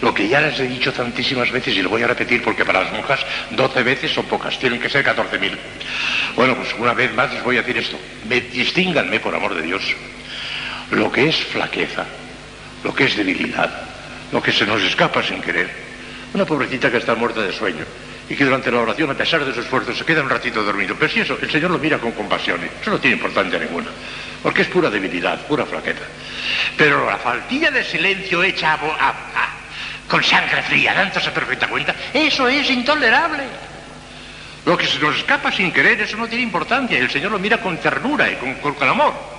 Lo 0.01 0.13
que 0.13 0.27
ya 0.27 0.41
les 0.41 0.59
he 0.59 0.67
dicho 0.67 0.93
tantísimas 0.93 1.51
veces 1.51 1.75
y 1.75 1.81
lo 1.81 1.89
voy 1.89 2.03
a 2.03 2.07
repetir 2.07 2.43
porque 2.43 2.65
para 2.65 2.83
las 2.83 2.93
monjas 2.93 3.19
12 3.51 3.83
veces 3.83 4.11
son 4.11 4.25
pocas, 4.25 4.57
tienen 4.59 4.79
que 4.79 4.89
ser 4.89 5.05
14.000. 5.05 5.57
Bueno, 6.35 6.55
pues 6.55 6.73
una 6.77 6.93
vez 6.93 7.13
más 7.13 7.33
les 7.33 7.43
voy 7.43 7.57
a 7.57 7.61
decir 7.61 7.77
esto. 7.77 7.97
Me, 8.27 8.41
distínganme 8.41 9.19
por 9.19 9.33
amor 9.33 9.55
de 9.55 9.63
Dios. 9.63 9.83
Lo 10.91 11.11
que 11.11 11.29
es 11.29 11.35
flaqueza, 11.35 12.05
lo 12.83 12.93
que 12.93 13.05
es 13.05 13.17
debilidad, 13.17 13.69
lo 14.31 14.41
que 14.41 14.51
se 14.51 14.65
nos 14.65 14.81
escapa 14.81 15.21
sin 15.21 15.41
querer. 15.41 15.69
Una 16.33 16.45
pobrecita 16.45 16.91
que 16.91 16.97
está 16.97 17.15
muerta 17.15 17.41
de 17.41 17.51
sueño 17.53 17.85
y 18.29 18.35
que 18.35 18.43
durante 18.43 18.71
la 18.71 18.79
oración, 18.79 19.09
a 19.09 19.13
pesar 19.13 19.43
de 19.45 19.53
su 19.53 19.61
esfuerzo, 19.61 19.93
se 19.93 20.05
queda 20.05 20.21
un 20.21 20.29
ratito 20.29 20.63
dormido. 20.63 20.95
Pero 20.99 21.11
si 21.11 21.19
eso, 21.21 21.37
el 21.41 21.49
Señor 21.49 21.71
lo 21.71 21.79
mira 21.79 21.97
con 21.97 22.11
compasión, 22.11 22.59
eso 22.81 22.91
no 22.91 22.99
tiene 22.99 23.15
importancia 23.15 23.57
ninguna, 23.59 23.87
porque 24.43 24.63
es 24.63 24.67
pura 24.67 24.89
debilidad, 24.89 25.39
pura 25.47 25.65
flaqueza. 25.65 26.03
Pero 26.77 27.05
la 27.05 27.17
faltilla 27.17 27.71
de 27.71 27.83
silencio 27.83 28.43
hecha 28.43 28.77
con 30.07 30.23
sangre 30.23 30.61
fría, 30.63 30.93
dándose 30.93 31.31
perfecta 31.31 31.67
cuenta, 31.67 31.95
eso 32.13 32.47
es 32.47 32.69
intolerable. 32.69 33.43
Lo 34.65 34.77
que 34.77 34.85
se 34.85 34.99
nos 34.99 35.15
escapa 35.15 35.49
sin 35.51 35.71
querer, 35.71 36.01
eso 36.01 36.17
no 36.17 36.27
tiene 36.27 36.43
importancia. 36.43 36.97
El 36.99 37.09
Señor 37.09 37.31
lo 37.31 37.39
mira 37.39 37.61
con 37.61 37.77
ternura 37.77 38.29
y 38.29 38.35
con, 38.35 38.55
con, 38.55 38.73
con 38.73 38.89
amor. 38.89 39.36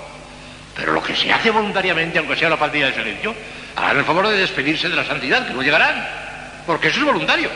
Pero 0.79 0.93
lo 0.93 1.03
que 1.03 1.17
se 1.17 1.33
hace 1.33 1.51
voluntariamente, 1.51 2.21
aunque 2.21 2.37
sea 2.37 2.49
la 2.49 2.57
partida 2.57 2.87
de 2.87 2.95
silencio, 2.95 3.35
hagan 3.75 3.99
el 3.99 4.05
favor 4.05 4.29
de 4.29 4.37
despedirse 4.37 4.89
de 4.89 4.95
la 4.95 5.05
santidad, 5.05 5.45
que 5.45 5.53
no 5.53 5.61
llegarán. 5.61 6.09
Porque 6.65 6.87
eso 6.87 7.01
es 7.01 7.05
voluntario. 7.05 7.51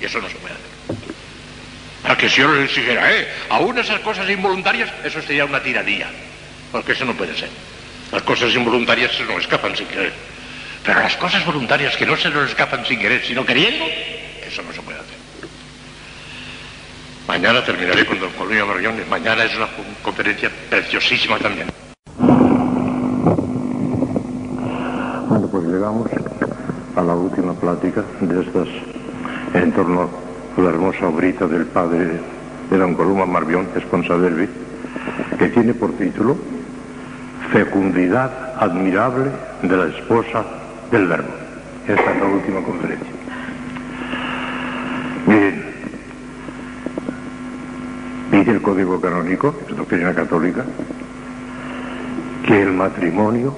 Y 0.00 0.06
eso 0.06 0.18
no 0.18 0.30
se 0.30 0.36
puede 0.36 0.54
hacer. 0.54 2.10
A 2.10 2.16
que 2.16 2.30
si 2.30 2.40
yo 2.40 2.50
les 2.50 2.70
exigiera, 2.70 3.12
¿eh? 3.12 3.28
Aún 3.50 3.78
esas 3.78 4.00
cosas 4.00 4.28
involuntarias, 4.30 4.88
eso 5.04 5.20
sería 5.20 5.44
una 5.44 5.62
tiranía. 5.62 6.06
Porque 6.72 6.92
eso 6.92 7.04
no 7.04 7.12
puede 7.12 7.36
ser. 7.36 7.50
Las 8.10 8.22
cosas 8.22 8.54
involuntarias 8.54 9.12
se 9.12 9.24
nos 9.24 9.42
escapan 9.42 9.76
sin 9.76 9.86
querer. 9.88 10.12
Pero 10.84 11.00
las 11.00 11.16
cosas 11.16 11.44
voluntarias 11.44 11.94
que 11.98 12.06
no 12.06 12.16
se 12.16 12.30
nos 12.30 12.48
escapan 12.48 12.86
sin 12.86 12.98
querer, 12.98 13.22
sino 13.26 13.44
queriendo, 13.44 13.84
eso 14.42 14.62
no 14.62 14.72
se 14.72 14.80
puede 14.80 14.98
hacer. 14.98 15.16
Mañana 17.28 17.62
terminaré 17.62 18.06
con 18.06 18.18
don 18.18 18.32
Columio 18.32 18.66
Marrión 18.66 18.98
y 18.98 19.08
mañana 19.08 19.44
es 19.44 19.54
una 19.54 19.68
conferencia 20.02 20.50
preciosísima 20.70 21.38
también. 21.38 21.68
Pues 25.52 25.66
llegamos 25.66 26.08
a 26.96 27.02
la 27.02 27.14
última 27.14 27.52
plática 27.52 28.02
de 28.22 28.40
estas 28.40 28.68
en 29.52 29.70
torno 29.72 30.08
a 30.56 30.60
la 30.60 30.70
hermosa 30.70 31.08
obrita 31.08 31.46
del 31.46 31.66
padre 31.66 32.20
de 32.70 32.78
don 32.78 32.94
Columa 32.94 33.26
Marbión, 33.26 33.68
Esponsadervi, 33.76 34.48
que 35.38 35.48
tiene 35.50 35.74
por 35.74 35.92
título 35.92 36.38
Fecundidad 37.52 38.54
admirable 38.58 39.30
de 39.62 39.76
la 39.76 39.86
esposa 39.94 40.42
del 40.90 41.06
verbo. 41.06 41.28
Esta 41.86 42.12
es 42.12 42.18
la 42.18 42.26
última 42.26 42.62
conferencia. 42.62 43.12
Miren, 45.26 45.64
dice 48.30 48.50
el 48.52 48.62
Código 48.62 48.98
Canónico, 49.02 49.54
es 49.68 49.76
doctrina 49.76 50.14
católica, 50.14 50.64
que 52.46 52.62
el 52.62 52.72
matrimonio, 52.72 53.54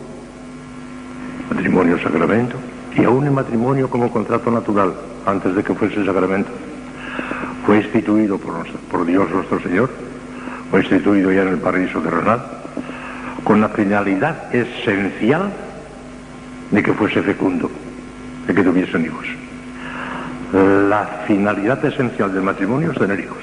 matrimonio 1.50 1.98
sacramento, 1.98 2.56
y 2.96 3.04
aún 3.04 3.24
el 3.26 3.32
matrimonio 3.32 3.90
como 3.90 4.10
contrato 4.10 4.50
natural, 4.50 4.94
antes 5.26 5.54
de 5.54 5.62
que 5.62 5.74
fuese 5.74 6.04
sacramento, 6.04 6.50
fue 7.66 7.78
instituido 7.78 8.38
por, 8.38 8.66
por 8.90 9.04
Dios 9.04 9.30
nuestro 9.30 9.60
Señor, 9.60 9.90
fue 10.70 10.80
instituido 10.80 11.32
ya 11.32 11.42
en 11.42 11.48
el 11.48 11.58
paraíso 11.58 12.00
terrenal, 12.00 12.42
con 13.42 13.60
la 13.60 13.68
finalidad 13.68 14.54
esencial 14.54 15.52
de 16.70 16.82
que 16.82 16.92
fuese 16.92 17.22
fecundo, 17.22 17.70
de 18.46 18.54
que 18.54 18.62
tuviesen 18.62 19.04
hijos. 19.04 19.26
La 20.52 21.24
finalidad 21.26 21.84
esencial 21.84 22.32
del 22.32 22.42
matrimonio 22.42 22.92
es 22.92 22.98
tener 22.98 23.20
hijos. 23.20 23.38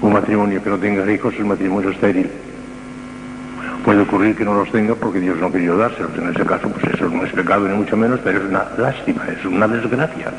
Un 0.00 0.12
matrimonio 0.12 0.62
que 0.62 0.70
no 0.70 0.78
tenga 0.78 1.10
hijos 1.10 1.34
es 1.34 1.40
un 1.40 1.48
matrimonio 1.48 1.90
estéril. 1.90 2.30
Puede 3.84 4.02
ocurrir 4.02 4.36
que 4.36 4.44
no 4.44 4.54
los 4.54 4.70
tenga 4.70 4.94
porque 4.94 5.20
Dios 5.20 5.38
no 5.38 5.50
quería 5.50 5.72
dárselos. 5.72 6.10
En 6.18 6.28
ese 6.28 6.44
caso, 6.44 6.68
pues 6.68 6.94
eso 6.94 7.08
no 7.08 7.24
es 7.24 7.32
pecado 7.32 7.68
ni 7.68 7.74
mucho 7.74 7.96
menos, 7.96 8.20
pero 8.22 8.38
es 8.38 8.44
una 8.44 8.64
lástima, 8.76 9.24
es 9.28 9.44
una 9.44 9.68
desgracia. 9.68 10.32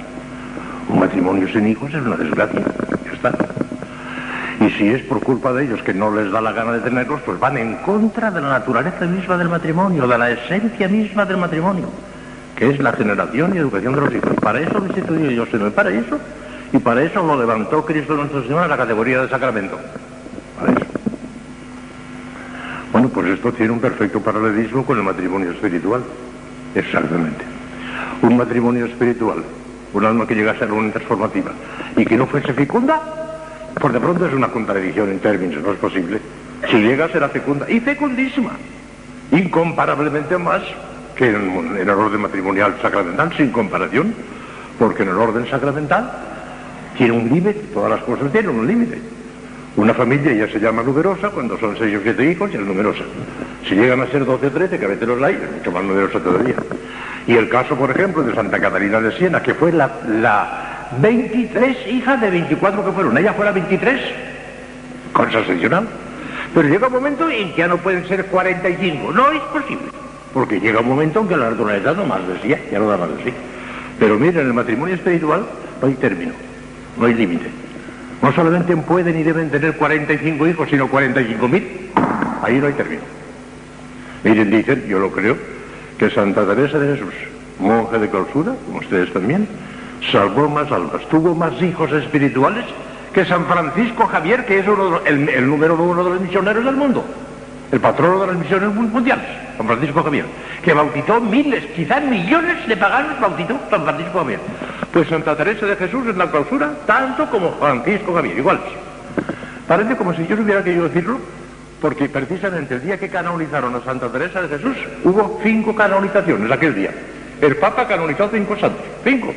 Un 0.87 0.99
matrimonio 0.99 1.47
sin 1.47 1.67
hijos 1.67 1.93
es 1.93 2.01
una 2.01 2.17
desgracia. 2.17 2.61
Ya 3.05 3.11
está. 3.13 3.33
Y 4.59 4.69
si 4.71 4.89
es 4.89 5.01
por 5.03 5.21
culpa 5.21 5.53
de 5.53 5.63
ellos 5.63 5.81
que 5.83 5.93
no 5.93 6.13
les 6.13 6.31
da 6.31 6.41
la 6.41 6.51
gana 6.51 6.73
de 6.73 6.81
tenerlos, 6.81 7.21
pues 7.21 7.39
van 7.39 7.57
en 7.57 7.75
contra 7.77 8.29
de 8.29 8.41
la 8.41 8.49
naturaleza 8.49 9.05
misma 9.05 9.37
del 9.37 9.47
matrimonio, 9.47 10.05
de 10.05 10.17
la 10.17 10.31
esencia 10.31 10.87
misma 10.89 11.25
del 11.25 11.37
matrimonio, 11.37 11.87
que 12.57 12.69
es 12.69 12.79
la 12.79 12.91
generación 12.91 13.55
y 13.55 13.57
educación 13.59 13.95
de 13.95 14.01
los 14.01 14.13
hijos. 14.13 14.33
Para 14.41 14.59
eso 14.59 14.79
lo 14.79 14.87
instituyó 14.87 15.29
Dios, 15.29 15.49
Señor, 15.49 15.71
para 15.71 15.91
eso, 15.91 16.19
y 16.73 16.77
para 16.77 17.01
eso 17.01 17.23
lo 17.23 17.39
levantó 17.39 17.85
Cristo 17.85 18.15
nuestro 18.15 18.43
Señor 18.43 18.63
a 18.63 18.67
la 18.67 18.77
categoría 18.77 19.21
de 19.21 19.29
sacramento. 19.29 19.79
Bueno, 22.91 23.09
pues 23.09 23.27
esto 23.27 23.51
tiene 23.53 23.71
un 23.71 23.79
perfecto 23.79 24.19
paralelismo 24.19 24.83
con 24.85 24.97
el 24.97 25.03
matrimonio 25.03 25.51
espiritual. 25.51 26.03
Exactamente. 26.73 27.43
Un 28.21 28.37
matrimonio 28.37 28.85
espiritual, 28.85 29.43
un 29.93 30.05
alma 30.05 30.27
que 30.27 30.35
llega 30.35 30.51
a 30.51 30.59
ser 30.59 30.71
una 30.71 30.91
transformativa 30.91 31.51
y 31.95 32.05
que 32.05 32.17
no 32.17 32.27
fuese 32.27 32.53
fecunda, 32.53 33.01
por 33.79 33.93
de 33.93 33.99
pronto 33.99 34.25
es 34.25 34.33
una 34.33 34.49
contradicción 34.49 35.09
en 35.09 35.19
términos, 35.19 35.63
no 35.63 35.71
es 35.71 35.79
posible. 35.79 36.19
Si 36.69 36.77
llega 36.77 37.05
a 37.05 37.09
ser 37.09 37.27
fecunda, 37.29 37.69
y 37.69 37.79
fecundísima, 37.79 38.51
incomparablemente 39.31 40.37
más 40.37 40.61
que 41.15 41.29
en, 41.29 41.77
el 41.77 41.89
orden 41.89 42.21
matrimonial 42.21 42.75
sacramental, 42.81 43.31
sin 43.37 43.51
comparación, 43.51 44.13
porque 44.77 45.03
en 45.03 45.09
el 45.09 45.17
orden 45.17 45.49
sacramental 45.49 46.11
tiene 46.97 47.13
un 47.13 47.29
límite, 47.29 47.53
todas 47.73 47.91
las 47.91 48.01
cosas 48.01 48.31
tienen 48.31 48.51
un 48.51 48.67
límite. 48.67 48.99
Una 49.79 49.93
familia 49.93 50.33
ya 50.33 50.51
se 50.51 50.59
llama 50.59 50.83
numerosa 50.83 51.29
cuando 51.29 51.57
son 51.57 51.77
seis 51.77 51.97
o 51.97 52.01
siete 52.03 52.29
hijos, 52.29 52.51
ya 52.51 52.59
es 52.59 52.65
numerosa. 52.65 53.05
Si 53.65 53.75
llegan 53.75 54.01
a 54.01 54.07
ser 54.07 54.25
doce 54.25 54.47
o 54.47 54.51
trece, 54.51 54.77
que 54.77 54.83
a 54.83 54.89
veces 54.89 55.07
los 55.07 55.23
hay, 55.23 55.35
es 55.35 55.55
mucho 55.55 55.71
más 55.71 55.85
numerosa 55.85 56.19
todavía. 56.19 56.55
Y 57.25 57.37
el 57.37 57.47
caso, 57.47 57.77
por 57.77 57.89
ejemplo, 57.89 58.21
de 58.23 58.35
Santa 58.35 58.59
Catalina 58.59 58.99
de 58.99 59.13
Siena, 59.13 59.41
que 59.41 59.53
fue 59.53 59.71
la, 59.71 59.89
la 60.05 60.89
23 60.99 61.87
hijas 61.87 62.19
de 62.19 62.29
24 62.29 62.85
que 62.87 62.91
fueron. 62.91 63.17
Ella 63.17 63.31
fue 63.31 63.45
la 63.45 63.53
23. 63.53 64.01
Cosa 65.13 65.39
excepcional. 65.39 65.87
Pero 66.53 66.67
llega 66.67 66.87
un 66.87 66.93
momento 66.93 67.29
en 67.29 67.53
que 67.53 67.59
ya 67.59 67.69
no 67.69 67.77
pueden 67.77 68.05
ser 68.05 68.25
45. 68.25 69.13
No 69.13 69.31
es 69.31 69.41
posible. 69.43 69.85
Porque 70.33 70.59
llega 70.59 70.81
un 70.81 70.89
momento 70.89 71.21
en 71.21 71.29
que 71.29 71.37
la 71.37 71.51
naturaleza 71.51 71.93
no 71.93 72.03
más 72.03 72.27
decía, 72.27 72.59
ya 72.69 72.79
no 72.79 72.89
da 72.89 72.97
más 72.97 73.15
de 73.15 73.23
sí. 73.23 73.33
Pero 73.97 74.19
miren, 74.19 74.41
en 74.41 74.47
el 74.47 74.53
matrimonio 74.53 74.95
espiritual 74.95 75.45
no 75.81 75.87
hay 75.87 75.93
término, 75.93 76.33
no 76.97 77.05
hay 77.05 77.13
límite. 77.13 77.68
No 78.21 78.33
solamente 78.33 78.75
pueden 78.77 79.17
y 79.17 79.23
deben 79.23 79.49
tener 79.49 79.75
45 79.77 80.47
hijos, 80.47 80.69
sino 80.69 80.87
45 80.87 81.47
mil. 81.47 81.91
Ahí 82.43 82.57
no 82.59 82.67
hay 82.67 82.73
término. 82.73 83.01
Miren, 84.23 84.51
dicen, 84.51 84.85
yo 84.87 84.99
lo 84.99 85.11
creo, 85.11 85.37
que 85.97 86.09
Santa 86.09 86.45
Teresa 86.45 86.79
de 86.79 86.95
Jesús, 86.95 87.13
monje 87.59 87.99
de 87.99 88.09
clausura, 88.09 88.53
como 88.65 88.79
ustedes 88.79 89.13
también, 89.13 89.47
salvó 90.11 90.49
más 90.49 90.71
almas, 90.71 91.07
tuvo 91.09 91.35
más 91.35 91.61
hijos 91.61 91.91
espirituales 91.91 92.65
que 93.13 93.25
San 93.25 93.45
Francisco 93.45 94.05
Javier, 94.05 94.45
que 94.45 94.59
es 94.59 94.67
uno 94.67 94.99
de, 94.99 95.09
el, 95.09 95.29
el, 95.29 95.47
número 95.47 95.75
uno 95.75 96.03
de 96.03 96.09
los 96.11 96.21
misioneros 96.21 96.63
del 96.63 96.75
mundo, 96.75 97.03
el 97.71 97.79
patrono 97.79 98.21
de 98.21 98.27
las 98.27 98.35
misiones 98.35 98.73
mundiales, 98.73 99.25
San 99.57 99.65
Francisco 99.65 100.03
Javier, 100.03 100.25
que 100.61 100.73
bautizó 100.73 101.19
miles, 101.19 101.65
quizás 101.75 102.03
millones 102.03 102.67
de 102.67 102.77
paganos, 102.77 103.19
bautizó 103.19 103.57
San 103.69 103.83
Francisco 103.83 104.19
Javier. 104.19 104.39
Pues 104.91 105.07
Santa 105.07 105.35
Teresa 105.35 105.65
de 105.65 105.75
Jesús 105.75 106.07
en 106.07 106.17
la 106.17 106.31
clausura, 106.31 106.71
tanto 106.85 107.29
como 107.29 107.53
Francisco 107.53 108.13
Javier, 108.13 108.37
iguales. 108.37 108.63
Parece 109.67 109.95
como 109.95 110.13
si 110.15 110.25
yo 110.25 110.35
hubiera 110.35 110.63
querido 110.63 110.85
decirlo, 110.87 111.19
porque 111.79 112.09
precisamente 112.09 112.75
el 112.75 112.81
día 112.81 112.97
que 112.97 113.09
canonizaron 113.09 113.75
a 113.75 113.81
Santa 113.81 114.11
Teresa 114.11 114.41
de 114.41 114.49
Jesús, 114.49 114.75
hubo 115.03 115.39
cinco 115.43 115.75
canonizaciones 115.75 116.51
aquel 116.51 116.73
día. 116.73 116.91
El 117.39 117.55
Papa 117.57 117.87
canonizó 117.87 118.29
cinco 118.31 118.57
santos, 118.57 118.83
cinco. 119.03 119.33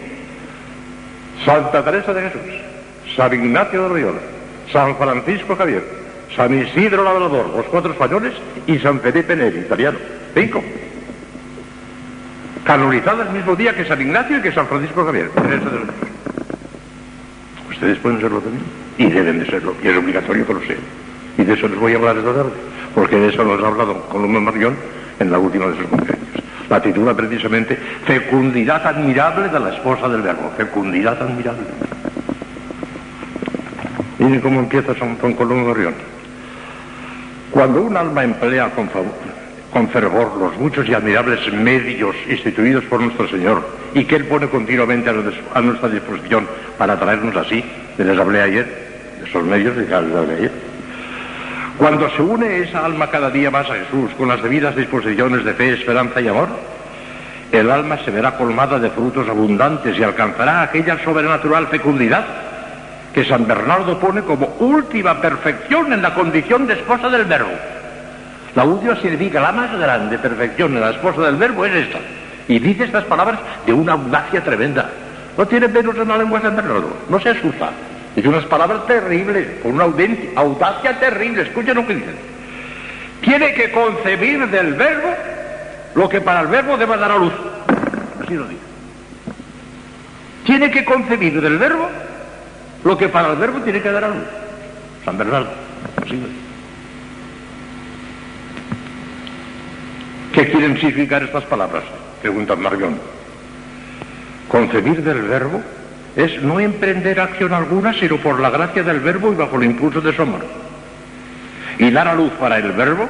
Santa 1.44 1.84
Teresa 1.84 2.14
de 2.14 2.22
Jesús, 2.22 2.54
San 3.14 3.32
Ignacio 3.34 3.82
de 3.82 3.88
Loyola, 3.88 4.20
San 4.72 4.96
Francisco 4.96 5.54
Javier, 5.54 5.84
San 6.34 6.54
Isidro 6.54 7.04
Labrador, 7.04 7.48
los 7.54 7.66
cuatro 7.66 7.92
españoles, 7.92 8.32
y 8.66 8.78
San 8.78 9.00
Felipe 9.00 9.36
Neri, 9.36 9.58
italiano. 9.58 9.98
Cinco. 10.34 10.62
Canonizadas 12.64 13.28
el 13.28 13.34
mismo 13.34 13.56
día 13.56 13.74
que 13.74 13.84
San 13.84 14.00
Ignacio 14.00 14.38
y 14.38 14.40
que 14.40 14.52
San 14.52 14.66
Francisco 14.66 15.04
Javier. 15.04 15.30
Ustedes 17.70 17.98
pueden 17.98 18.20
serlo 18.20 18.40
también. 18.40 18.64
Y 18.98 19.06
deben 19.06 19.40
de 19.40 19.46
serlo. 19.46 19.74
Y 19.82 19.88
es 19.88 19.96
obligatorio 19.96 20.46
que 20.46 20.54
lo 20.54 20.60
sean. 20.60 20.78
Y 21.38 21.44
de 21.44 21.54
eso 21.54 21.66
les 21.66 21.78
voy 21.78 21.92
a 21.94 21.96
hablar 21.96 22.16
esta 22.18 22.32
tarde. 22.32 22.52
Porque 22.94 23.16
de 23.16 23.28
eso 23.30 23.44
nos 23.44 23.62
ha 23.62 23.66
hablado 23.66 24.02
Columna 24.08 24.38
Marión 24.38 24.76
en 25.18 25.30
la 25.30 25.38
última 25.38 25.66
de 25.66 25.76
sus 25.76 25.86
conferencias. 25.86 26.44
La 26.68 26.80
titula 26.80 27.14
precisamente 27.14 27.76
Fecundidad 28.06 28.86
admirable 28.86 29.48
de 29.48 29.58
la 29.58 29.74
esposa 29.74 30.08
del 30.08 30.22
verbo. 30.22 30.52
Fecundidad 30.56 31.20
admirable. 31.20 31.66
Miren 34.18 34.40
cómo 34.40 34.60
empieza 34.60 34.94
San 34.94 35.16
Juan 35.16 35.32
Columna 35.34 35.68
Marión. 35.68 35.94
Cuando 37.50 37.82
un 37.82 37.96
alma 37.96 38.22
emplea 38.22 38.70
con, 38.70 38.88
favor, 38.88 39.12
con 39.72 39.88
fervor 39.88 40.36
los 40.36 40.56
muchos 40.58 40.86
y 40.88 40.94
admirables 40.94 41.50
medios 41.52 42.14
instituidos 42.28 42.84
por 42.84 43.00
nuestro 43.00 43.26
Señor 43.28 43.66
y 43.94 44.04
que 44.04 44.16
Él 44.16 44.26
pone 44.26 44.46
continuamente 44.48 45.08
a 45.08 45.60
nuestra 45.60 45.88
disposición 45.88 46.46
para 46.76 46.98
traernos 46.98 47.34
así, 47.36 47.64
les 47.96 48.18
hablé 48.18 48.42
ayer, 48.42 48.66
de 49.20 49.28
esos 49.28 49.44
medios 49.44 49.74
que 49.74 49.80
les 49.80 49.92
hablé 49.92 50.34
ayer. 50.34 50.52
Cuando 51.78 52.10
se 52.10 52.22
une 52.22 52.58
esa 52.58 52.84
alma 52.84 53.08
cada 53.08 53.30
día 53.30 53.50
más 53.50 53.68
a 53.70 53.74
Jesús 53.74 54.10
con 54.18 54.28
las 54.28 54.42
debidas 54.42 54.76
disposiciones 54.76 55.44
de 55.44 55.54
fe, 55.54 55.72
esperanza 55.72 56.20
y 56.20 56.28
amor, 56.28 56.48
el 57.50 57.70
alma 57.70 57.98
se 58.04 58.10
verá 58.10 58.36
colmada 58.36 58.78
de 58.78 58.90
frutos 58.90 59.28
abundantes 59.28 59.98
y 59.98 60.02
alcanzará 60.02 60.62
aquella 60.62 61.02
sobrenatural 61.02 61.66
fecundidad 61.68 62.24
que 63.14 63.24
San 63.24 63.46
Bernardo 63.46 63.98
pone 63.98 64.22
como 64.22 64.54
última 64.58 65.20
perfección 65.20 65.92
en 65.92 66.02
la 66.02 66.14
condición 66.14 66.66
de 66.66 66.74
esposa 66.74 67.08
del 67.08 67.24
verbo. 67.24 67.50
La 68.54 68.64
última 68.64 68.96
significa 68.96 69.40
la 69.40 69.52
más 69.52 69.78
grande 69.78 70.18
perfección 70.18 70.74
en 70.74 70.80
la 70.80 70.90
esposa 70.90 71.22
del 71.22 71.36
verbo 71.36 71.64
es 71.64 71.74
esta. 71.86 71.98
Y 72.48 72.58
dice 72.58 72.84
estas 72.84 73.04
palabras 73.04 73.40
de 73.64 73.72
una 73.72 73.92
audacia 73.92 74.42
tremenda. 74.42 74.90
No 75.38 75.46
tiene 75.46 75.68
pelos 75.68 75.96
en 75.96 76.08
la 76.08 76.18
lengua 76.18 76.40
San 76.40 76.54
Bernardo, 76.54 76.94
no 77.08 77.18
se 77.18 77.30
asusta. 77.30 77.70
Dice 78.14 78.28
unas 78.28 78.44
palabras 78.44 78.86
terribles, 78.86 79.62
con 79.62 79.72
una 79.72 79.84
audacia 80.36 80.98
terrible. 81.00 81.42
Escuchen 81.42 81.74
lo 81.74 81.86
que 81.86 81.94
dicen. 81.94 82.14
Tiene 83.22 83.54
que 83.54 83.70
concebir 83.70 84.46
del 84.48 84.74
verbo 84.74 85.14
lo 85.94 86.08
que 86.08 86.20
para 86.20 86.40
el 86.40 86.48
verbo 86.48 86.76
debe 86.76 86.96
dar 86.98 87.12
a 87.12 87.16
luz. 87.16 87.32
Así 88.22 88.34
lo 88.34 88.44
dice. 88.44 88.60
Tiene 90.44 90.70
que 90.70 90.84
concebir 90.84 91.40
del 91.40 91.56
verbo 91.56 91.88
lo 92.84 92.98
que 92.98 93.08
para 93.08 93.30
el 93.30 93.38
verbo 93.38 93.60
tiene 93.60 93.80
que 93.80 93.90
dar 93.90 94.04
a 94.04 94.08
luz. 94.08 94.24
San 95.04 95.16
Bernardo. 95.16 95.48
Así 96.02 96.16
lo 96.16 96.26
dice. 96.26 96.41
¿Qué 100.32 100.50
quieren 100.50 100.78
significar 100.78 101.22
estas 101.22 101.44
palabras? 101.44 101.84
Pregunta 102.22 102.56
Margón. 102.56 102.98
Concebir 104.48 105.02
del 105.02 105.22
verbo 105.22 105.60
es 106.16 106.42
no 106.42 106.58
emprender 106.58 107.20
acción 107.20 107.52
alguna, 107.52 107.92
sino 107.94 108.16
por 108.16 108.40
la 108.40 108.50
gracia 108.50 108.82
del 108.82 109.00
verbo 109.00 109.32
y 109.32 109.36
bajo 109.36 109.56
el 109.56 109.64
impulso 109.64 110.00
de 110.00 110.14
su 110.14 110.22
amor. 110.22 110.44
Y 111.78 111.90
dar 111.90 112.08
a 112.08 112.14
luz 112.14 112.32
para 112.40 112.58
el 112.58 112.72
verbo 112.72 113.08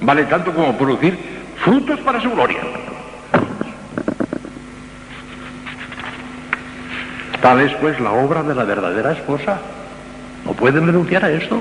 vale 0.00 0.24
tanto 0.24 0.52
como 0.52 0.76
producir 0.76 1.16
frutos 1.62 2.00
para 2.00 2.20
su 2.20 2.30
gloria. 2.30 2.60
Tal 7.40 7.60
es 7.60 7.72
pues 7.74 8.00
la 8.00 8.12
obra 8.12 8.42
de 8.42 8.54
la 8.54 8.64
verdadera 8.64 9.12
esposa. 9.12 9.60
No 10.44 10.52
pueden 10.54 10.86
renunciar 10.86 11.24
a 11.24 11.30
esto. 11.30 11.60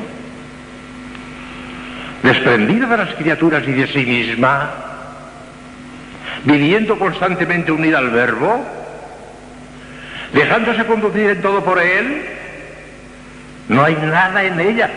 Desprendida 2.23 2.87
de 2.87 2.97
las 2.97 3.13
criaturas 3.15 3.63
y 3.67 3.71
de 3.71 3.87
sí 3.87 4.05
misma, 4.05 4.86
viviendo 6.45 6.97
constantemente 6.97 7.71
unida 7.71 7.97
al 7.99 8.09
verbo, 8.09 8.63
dejándose 10.33 10.85
conducir 10.85 11.29
en 11.29 11.41
todo 11.41 11.63
por 11.63 11.79
él, 11.79 12.21
no 13.69 13.83
hay 13.83 13.95
nada 13.95 14.43
en 14.43 14.59
ella, 14.59 14.89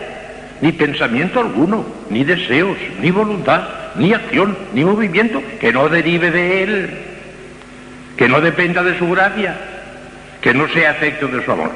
ni 0.61 0.71
pensamiento 0.71 1.39
alguno, 1.39 1.85
ni 2.09 2.23
deseos, 2.23 2.77
ni 3.01 3.11
voluntad, 3.11 3.63
ni 3.95 4.13
acción, 4.13 4.57
ni 4.73 4.85
movimiento 4.85 5.41
que 5.59 5.73
no 5.73 5.89
derive 5.89 6.31
de 6.31 6.63
él, 6.63 6.89
que 8.15 8.29
no 8.29 8.39
dependa 8.39 8.83
de 8.83 8.97
su 8.97 9.09
gracia, 9.09 9.55
que 10.41 10.53
no 10.53 10.67
sea 10.69 10.91
efecto 10.91 11.27
de 11.27 11.43
su 11.43 11.51
amor. 11.51 11.71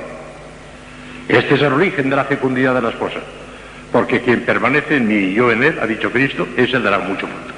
Este 1.27 1.56
es 1.56 1.61
el 1.61 1.74
origen 1.74 2.10
de 2.10 2.16
la 2.16 2.26
fecundidad 2.26 2.76
de 2.76 2.82
la 2.82 2.90
esposa, 2.90 3.19
porque 3.92 4.22
quien 4.22 4.42
permanece 4.42 4.98
en 4.98 5.08
mí 5.08 5.16
y 5.16 5.34
yo 5.34 5.52
en 5.52 5.64
él, 5.64 5.80
ha 5.82 5.88
dicho 5.88 6.11
Cristo, 6.11 6.48
ese 6.56 6.80
dará 6.80 7.00
mucho 7.00 7.27
fruto. 7.27 7.55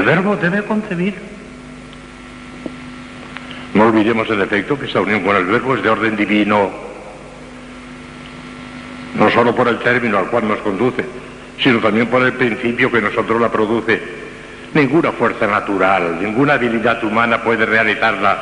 Del 0.00 0.16
verbo 0.16 0.34
debe 0.34 0.62
concebir. 0.62 1.14
No 3.74 3.88
olvidemos 3.88 4.30
en 4.30 4.40
efecto 4.40 4.78
que 4.78 4.86
esta 4.86 5.02
unión 5.02 5.20
con 5.20 5.36
el 5.36 5.44
verbo 5.44 5.76
es 5.76 5.82
de 5.82 5.90
orden 5.90 6.16
divino, 6.16 6.70
no 9.14 9.30
solo 9.30 9.54
por 9.54 9.68
el 9.68 9.78
término 9.80 10.16
al 10.16 10.28
cual 10.28 10.48
nos 10.48 10.58
conduce, 10.60 11.04
sino 11.58 11.80
también 11.80 12.06
por 12.06 12.22
el 12.22 12.32
principio 12.32 12.90
que 12.90 13.02
nosotros 13.02 13.38
la 13.42 13.50
produce. 13.50 14.00
Ninguna 14.72 15.12
fuerza 15.12 15.46
natural, 15.46 16.18
ninguna 16.18 16.54
habilidad 16.54 17.04
humana 17.04 17.42
puede 17.42 17.66
realizarla. 17.66 18.38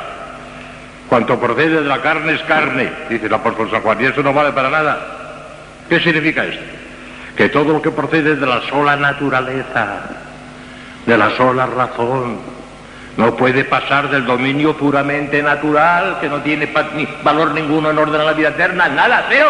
Cuanto 1.09 1.37
procede 1.41 1.81
de 1.81 1.89
la 1.89 2.01
carne 2.01 2.35
es 2.35 2.41
carne, 2.43 2.89
dice 3.09 3.25
el 3.25 3.33
apóstol 3.33 3.69
San 3.69 3.81
Juan, 3.81 4.01
y 4.01 4.05
eso 4.05 4.23
no 4.23 4.31
vale 4.31 4.53
para 4.53 4.69
nada. 4.69 4.97
¿Qué 5.89 5.99
significa 5.99 6.45
esto? 6.45 6.63
Que 7.35 7.49
todo 7.49 7.73
lo 7.73 7.81
que 7.81 7.91
procede 7.91 8.37
de 8.37 8.45
la 8.45 8.61
sola 8.69 8.95
naturaleza, 8.95 10.28
de 11.09 11.17
la 11.17 11.35
sola 11.35 11.65
razón. 11.65 12.37
No 13.17 13.35
puede 13.35 13.65
pasar 13.65 14.09
del 14.09 14.25
dominio 14.25 14.77
puramente 14.77 15.41
natural, 15.41 16.19
que 16.21 16.29
no 16.29 16.37
tiene 16.37 16.71
ni 16.95 17.07
valor 17.23 17.51
ninguno 17.51 17.89
en 17.89 17.97
orden 17.97 18.21
a 18.21 18.25
la 18.25 18.33
vida 18.33 18.49
eterna, 18.49 18.87
nada, 18.87 19.25
feo. 19.27 19.49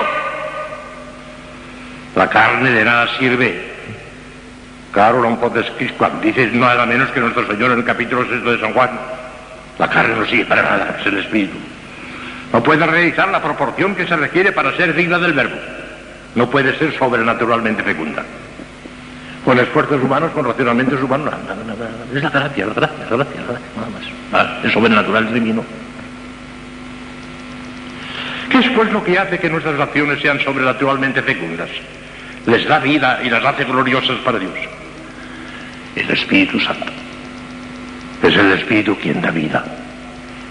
La 2.15 2.29
carne 2.29 2.71
de 2.71 2.83
nada 2.83 3.07
sirve. 3.19 3.69
Claro, 4.91 5.21
no 5.21 5.37
puedes 5.37 5.69
cuando 5.97 6.21
dices 6.21 6.51
nada 6.53 6.85
menos 6.85 7.09
que 7.09 7.19
nuestro 7.19 7.45
Señor 7.45 7.73
en 7.73 7.79
el 7.79 7.85
capítulo 7.85 8.25
6 8.27 8.43
de 8.43 8.59
San 8.59 8.73
Juan. 8.73 8.89
La 9.77 9.87
carne 9.87 10.15
no 10.15 10.25
sirve 10.25 10.45
para 10.45 10.63
nada, 10.63 10.97
es 10.99 11.05
el 11.05 11.17
espíritu. 11.19 11.57
No 12.51 12.63
puede 12.63 12.85
realizar 12.87 13.27
la 13.27 13.41
proporción 13.41 13.93
que 13.93 14.07
se 14.07 14.15
requiere 14.15 14.51
para 14.51 14.75
ser 14.75 14.95
digna 14.95 15.19
del 15.19 15.33
verbo. 15.33 15.57
No 16.33 16.49
puede 16.49 16.75
ser 16.79 16.97
sobrenaturalmente 16.97 17.83
fecunda 17.83 18.23
con 19.49 19.57
esfuerzos 19.57 20.03
humanos, 20.03 20.29
con 20.33 20.45
racionalmente 20.45 20.93
humanos. 20.93 21.33
Es 22.13 22.21
la 22.21 22.29
gracia, 22.29 22.67
la 22.67 22.73
gracia, 22.75 22.97
la 23.09 23.15
gracia, 23.17 23.41
la 23.41 23.47
gracia, 23.47 23.67
nada 24.31 24.45
más. 24.45 24.63
Es 24.63 24.71
sobrenatural, 24.71 25.25
es 25.25 25.33
divino. 25.33 25.65
¿Qué 28.51 28.59
es 28.59 28.69
pues 28.69 28.91
lo 28.91 29.03
que 29.03 29.17
hace 29.17 29.39
que 29.39 29.49
nuestras 29.49 29.79
acciones 29.79 30.21
sean 30.21 30.39
sobrenaturalmente 30.41 31.23
fecundas? 31.23 31.67
Les 32.45 32.67
da 32.67 32.77
vida 32.77 33.21
y 33.23 33.31
las 33.31 33.43
hace 33.43 33.63
gloriosas 33.63 34.17
para 34.17 34.37
Dios. 34.37 34.53
El 35.95 36.11
Espíritu 36.11 36.59
Santo. 36.59 36.91
Es 38.21 38.35
el 38.35 38.51
Espíritu 38.51 38.95
quien 39.01 39.19
da 39.19 39.31
vida. 39.31 39.65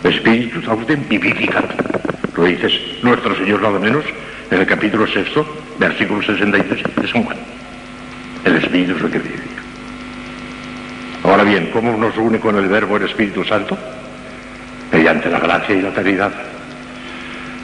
Espíritu 0.03 0.61
Santo 0.63 0.93
vivifica. 1.09 1.63
Lo 2.37 2.43
dices 2.43 2.73
nuestro 3.05 3.37
Señor 3.37 3.63
nada 3.63 3.79
menos 3.79 4.05
en 4.51 4.59
el 4.59 4.67
capítulo 4.67 5.07
sexto, 5.07 5.47
versículo 5.79 6.21
63 6.21 6.97
de 6.97 7.09
San 7.09 7.23
Juan. 7.23 7.37
El 8.45 8.57
Espíritu 8.57 8.97
es 8.97 9.03
lo 9.03 9.11
que 9.11 9.19
vive. 9.19 9.49
Ahora 11.25 11.45
bien, 11.45 11.71
¿cómo 11.73 11.97
nos 11.97 12.17
une 12.17 12.39
con 12.39 12.57
el 12.57 12.69
Verbo 12.69 12.97
el 12.97 13.05
Espíritu 13.05 13.45
Santo? 13.45 13.77
Mediante 14.93 15.29
la 15.29 15.39
gracia 15.41 15.75
y 15.75 15.83
la 15.83 15.93
caridad. 15.93 16.33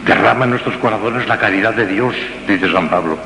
Derrama 0.04 0.44
en 0.44 0.50
nuestros 0.50 0.76
corazones 0.76 1.26
la 1.26 1.38
caridad 1.38 1.72
de 1.74 1.86
Dios, 1.86 2.14
dice 2.46 2.70
San 2.70 2.88
Pablo. 2.88 3.18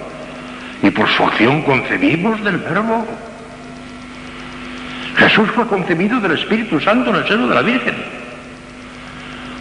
Y 0.82 0.90
por 0.90 1.08
su 1.08 1.24
acción 1.24 1.62
concebimos 1.62 2.42
del 2.44 2.58
Verbo. 2.58 3.06
Jesús 5.16 5.48
fue 5.54 5.66
concebido 5.66 6.20
del 6.20 6.32
Espíritu 6.32 6.78
Santo 6.78 7.10
en 7.10 7.16
el 7.16 7.26
seno 7.26 7.48
de 7.48 7.54
la 7.54 7.62
Virgen. 7.62 7.96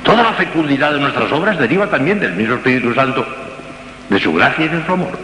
Toda 0.04 0.24
la 0.24 0.34
fecundidad 0.34 0.94
de 0.94 1.00
nuestras 1.00 1.32
obras 1.32 1.58
deriva 1.58 1.88
también 1.88 2.20
del 2.20 2.34
mismo 2.34 2.56
Espíritu 2.56 2.94
Santo, 2.94 3.26
de 4.10 4.20
su 4.20 4.32
gracia 4.34 4.66
y 4.66 4.70
de 4.70 4.86
su 4.86 4.92
amor. 4.92 5.18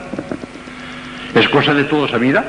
Es 1.35 1.49
cosa 1.49 1.73
de 1.73 1.85
toda 1.85 2.07
sabida 2.09 2.43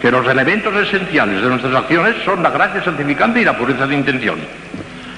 que 0.00 0.10
los 0.10 0.26
elementos 0.26 0.74
esenciales 0.74 1.40
de 1.40 1.48
nuestras 1.48 1.74
acciones 1.74 2.16
son 2.24 2.42
la 2.42 2.50
gracia 2.50 2.84
santificante 2.84 3.40
y 3.40 3.44
la 3.44 3.56
pureza 3.56 3.86
de 3.86 3.94
intención. 3.94 4.38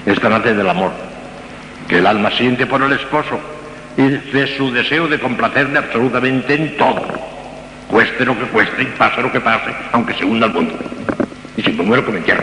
Esta 0.05 0.29
nace 0.29 0.53
del 0.53 0.69
amor, 0.69 0.91
que 1.87 1.97
el 1.97 2.07
alma 2.07 2.31
siente 2.31 2.65
por 2.65 2.81
el 2.81 2.93
esposo 2.93 3.39
y 3.97 4.03
de 4.07 4.57
su 4.57 4.71
deseo 4.71 5.07
de 5.07 5.19
complacerle 5.19 5.77
absolutamente 5.77 6.53
en 6.53 6.77
todo, 6.77 7.05
cueste 7.89 8.23
lo 8.23 8.39
que 8.39 8.45
cueste 8.45 8.83
y 8.83 8.85
pase 8.85 9.21
lo 9.21 9.31
que 9.31 9.41
pase, 9.41 9.71
aunque 9.91 10.13
se 10.13 10.23
hunda 10.23 10.47
el 10.47 10.53
mundo. 10.53 10.75
Y 11.57 11.61
si 11.61 11.73
me 11.73 11.83
muero 11.83 12.05
que 12.05 12.11
me. 12.13 12.23
Ya 12.23 12.37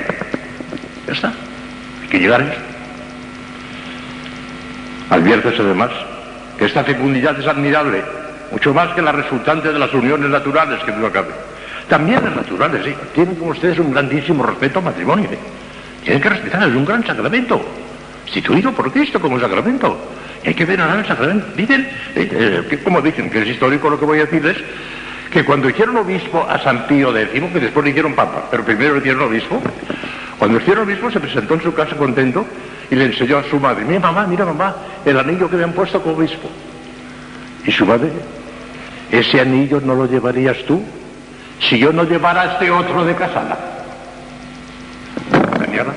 está. 1.08 1.32
Hay 2.02 2.08
que 2.08 2.18
llegar 2.18 2.42
a 2.42 2.44
eso. 2.44 2.60
Adviértese 5.08 5.62
además 5.62 5.90
que 6.58 6.66
esta 6.66 6.84
fecundidad 6.84 7.38
es 7.40 7.46
admirable 7.46 8.02
mucho 8.50 8.72
más 8.72 8.94
que 8.94 9.02
la 9.02 9.12
resultante 9.12 9.72
de 9.72 9.78
las 9.78 9.92
uniones 9.92 10.30
naturales 10.30 10.82
que 10.84 10.92
tú 10.92 11.04
acabas. 11.04 11.34
También 11.88 12.24
las 12.24 12.34
naturales, 12.34 12.84
sí. 12.84 12.94
Tienen 13.14 13.36
como 13.36 13.52
ustedes 13.52 13.78
un 13.78 13.92
grandísimo 13.92 14.44
respeto 14.44 14.80
al 14.80 14.86
matrimonio. 14.86 15.30
¿eh? 15.30 15.38
Tienen 16.02 16.22
que 16.22 16.28
respetar, 16.28 16.68
es 16.68 16.74
un 16.74 16.84
gran 16.84 17.04
sacramento. 17.06 17.64
Instituido 18.26 18.72
por 18.72 18.90
Cristo 18.92 19.20
como 19.20 19.38
sacramento. 19.38 19.96
Y 20.44 20.48
hay 20.48 20.54
que 20.54 20.64
venerar 20.64 20.98
el 20.98 21.06
sacramento. 21.06 21.46
Dicen, 21.56 21.88
eh, 22.14 22.64
eh, 22.70 22.78
como 22.82 23.00
dicen, 23.00 23.30
que 23.30 23.42
es 23.42 23.48
histórico 23.48 23.88
lo 23.88 23.98
que 23.98 24.04
voy 24.04 24.18
a 24.18 24.24
decirles, 24.24 24.56
que 25.30 25.44
cuando 25.44 25.68
hicieron 25.68 25.96
obispo 25.96 26.46
a 26.48 26.58
San 26.58 26.86
Pío 26.86 27.16
X, 27.16 27.42
que 27.52 27.60
después 27.60 27.84
le 27.84 27.90
hicieron 27.90 28.14
papa, 28.14 28.46
pero 28.50 28.64
primero 28.64 28.94
le 28.94 29.00
hicieron 29.00 29.22
obispo, 29.22 29.62
cuando 30.38 30.58
hicieron 30.58 30.84
obispo 30.84 31.10
se 31.10 31.20
presentó 31.20 31.54
en 31.54 31.62
su 31.62 31.74
casa 31.74 31.96
contento 31.96 32.46
y 32.90 32.94
le 32.94 33.06
enseñó 33.06 33.38
a 33.38 33.44
su 33.44 33.58
madre, 33.58 33.84
mira 33.84 34.00
mamá, 34.00 34.26
mira 34.26 34.44
mamá, 34.44 34.76
el 35.04 35.18
anillo 35.18 35.48
que 35.50 35.56
me 35.56 35.64
han 35.64 35.72
puesto 35.72 36.00
como 36.02 36.16
obispo. 36.16 36.48
Y 37.64 37.72
su 37.72 37.84
madre, 37.84 38.10
ese 39.10 39.40
anillo 39.40 39.80
no 39.84 39.94
lo 39.94 40.06
llevarías 40.06 40.58
tú 40.66 40.82
si 41.60 41.78
yo 41.78 41.92
no 41.92 42.04
llevara 42.04 42.52
este 42.52 42.70
otro 42.70 43.04
de 43.04 43.14
casada. 43.14 43.56
¿Entendieron? 45.32 45.94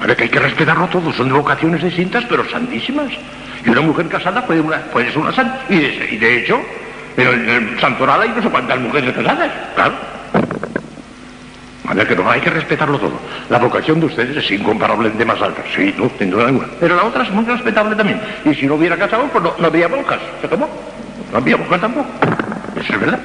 Ahora 0.00 0.16
que 0.16 0.24
hay 0.24 0.28
que 0.28 0.40
respetarlo 0.40 0.88
todo, 0.88 1.12
son 1.12 1.32
vocaciones 1.32 1.82
distintas 1.82 2.24
pero 2.28 2.48
santísimas. 2.48 3.12
Y 3.64 3.70
una 3.70 3.80
mujer 3.80 4.08
casada 4.08 4.44
puede, 4.44 4.60
una, 4.60 4.78
puede 4.78 5.10
ser 5.10 5.18
una 5.18 5.32
santa. 5.32 5.60
Y 5.68 6.16
de, 6.16 6.38
hecho, 6.38 6.60
en 7.16 7.48
el, 7.48 7.80
santoral 7.80 8.22
hay 8.22 8.30
no 8.30 8.42
sé 8.42 8.50
cuántas 8.50 8.80
mujeres 8.80 9.14
casadas, 9.14 9.50
claro. 9.76 9.94
ver 11.94 12.08
que 12.08 12.16
no, 12.16 12.28
hay 12.28 12.40
que 12.40 12.50
respetarlo 12.50 12.98
todo. 12.98 13.12
La 13.48 13.58
vocación 13.58 14.00
de 14.00 14.06
ustedes 14.06 14.36
es 14.36 14.50
incomparablemente 14.50 15.24
más 15.24 15.40
alta. 15.40 15.62
Sí, 15.76 15.94
no, 15.96 16.10
sin 16.18 16.30
duda 16.30 16.46
alguna. 16.46 16.66
Pero 16.80 16.96
la 16.96 17.04
otra 17.04 17.22
es 17.22 17.30
muy 17.30 17.44
respetable 17.44 17.94
también. 17.94 18.20
Y 18.44 18.54
si 18.54 18.66
no 18.66 18.74
hubiera 18.74 18.96
casado, 18.96 19.28
pues 19.28 19.44
no, 19.44 19.66
habría 19.66 19.88
monjas. 19.88 20.18
¿Se 20.40 20.48
tomó? 20.48 20.68
No 21.32 21.38
había 21.38 21.56
monjas 21.56 21.80
tampoco. 21.80 22.08
Eso 22.78 22.92
es 22.92 23.00
verdad. 23.00 23.20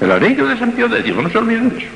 El 0.00 0.12
anillo 0.12 0.46
de 0.46 0.58
San 0.58 0.72
Pío 0.72 0.88
de 0.88 1.02
Dios, 1.02 1.16
no 1.16 1.28
se 1.28 1.38
olviden 1.38 1.70
de 1.70 1.78
eso. 1.78 1.86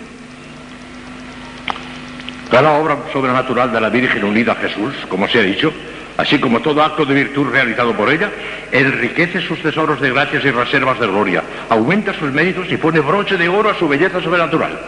Cada 2.51 2.73
obra 2.73 2.97
sobrenatural 3.13 3.73
de 3.73 3.81
la 3.81 3.89
Virgen 3.89 4.25
unida 4.25 4.53
a 4.53 4.57
Jesús, 4.57 4.95
como 5.09 5.29
se 5.29 5.41
ha 5.41 5.43
dicho, 5.43 5.73
así 6.17 6.39
como 6.39 6.61
todo 6.61 6.83
acto 6.83 7.05
de 7.05 7.15
virtud 7.15 7.49
realizado 7.51 7.93
por 7.95 8.11
ella, 8.11 8.31
enriquece 8.71 9.41
sus 9.41 9.61
tesoros 9.61 10.01
de 10.01 10.11
gracias 10.11 10.45
y 10.45 10.51
reservas 10.51 11.01
de 11.01 11.07
gloria, 11.07 11.43
aumenta 11.69 12.15
sus 12.15 12.31
méritos 12.33 12.71
y 12.71 12.77
pone 12.77 13.01
broche 13.01 13.37
de 13.37 13.49
oro 13.49 13.71
a 13.71 13.79
su 13.79 13.89
belleza 13.89 14.21
sobrenatural. 14.23 14.79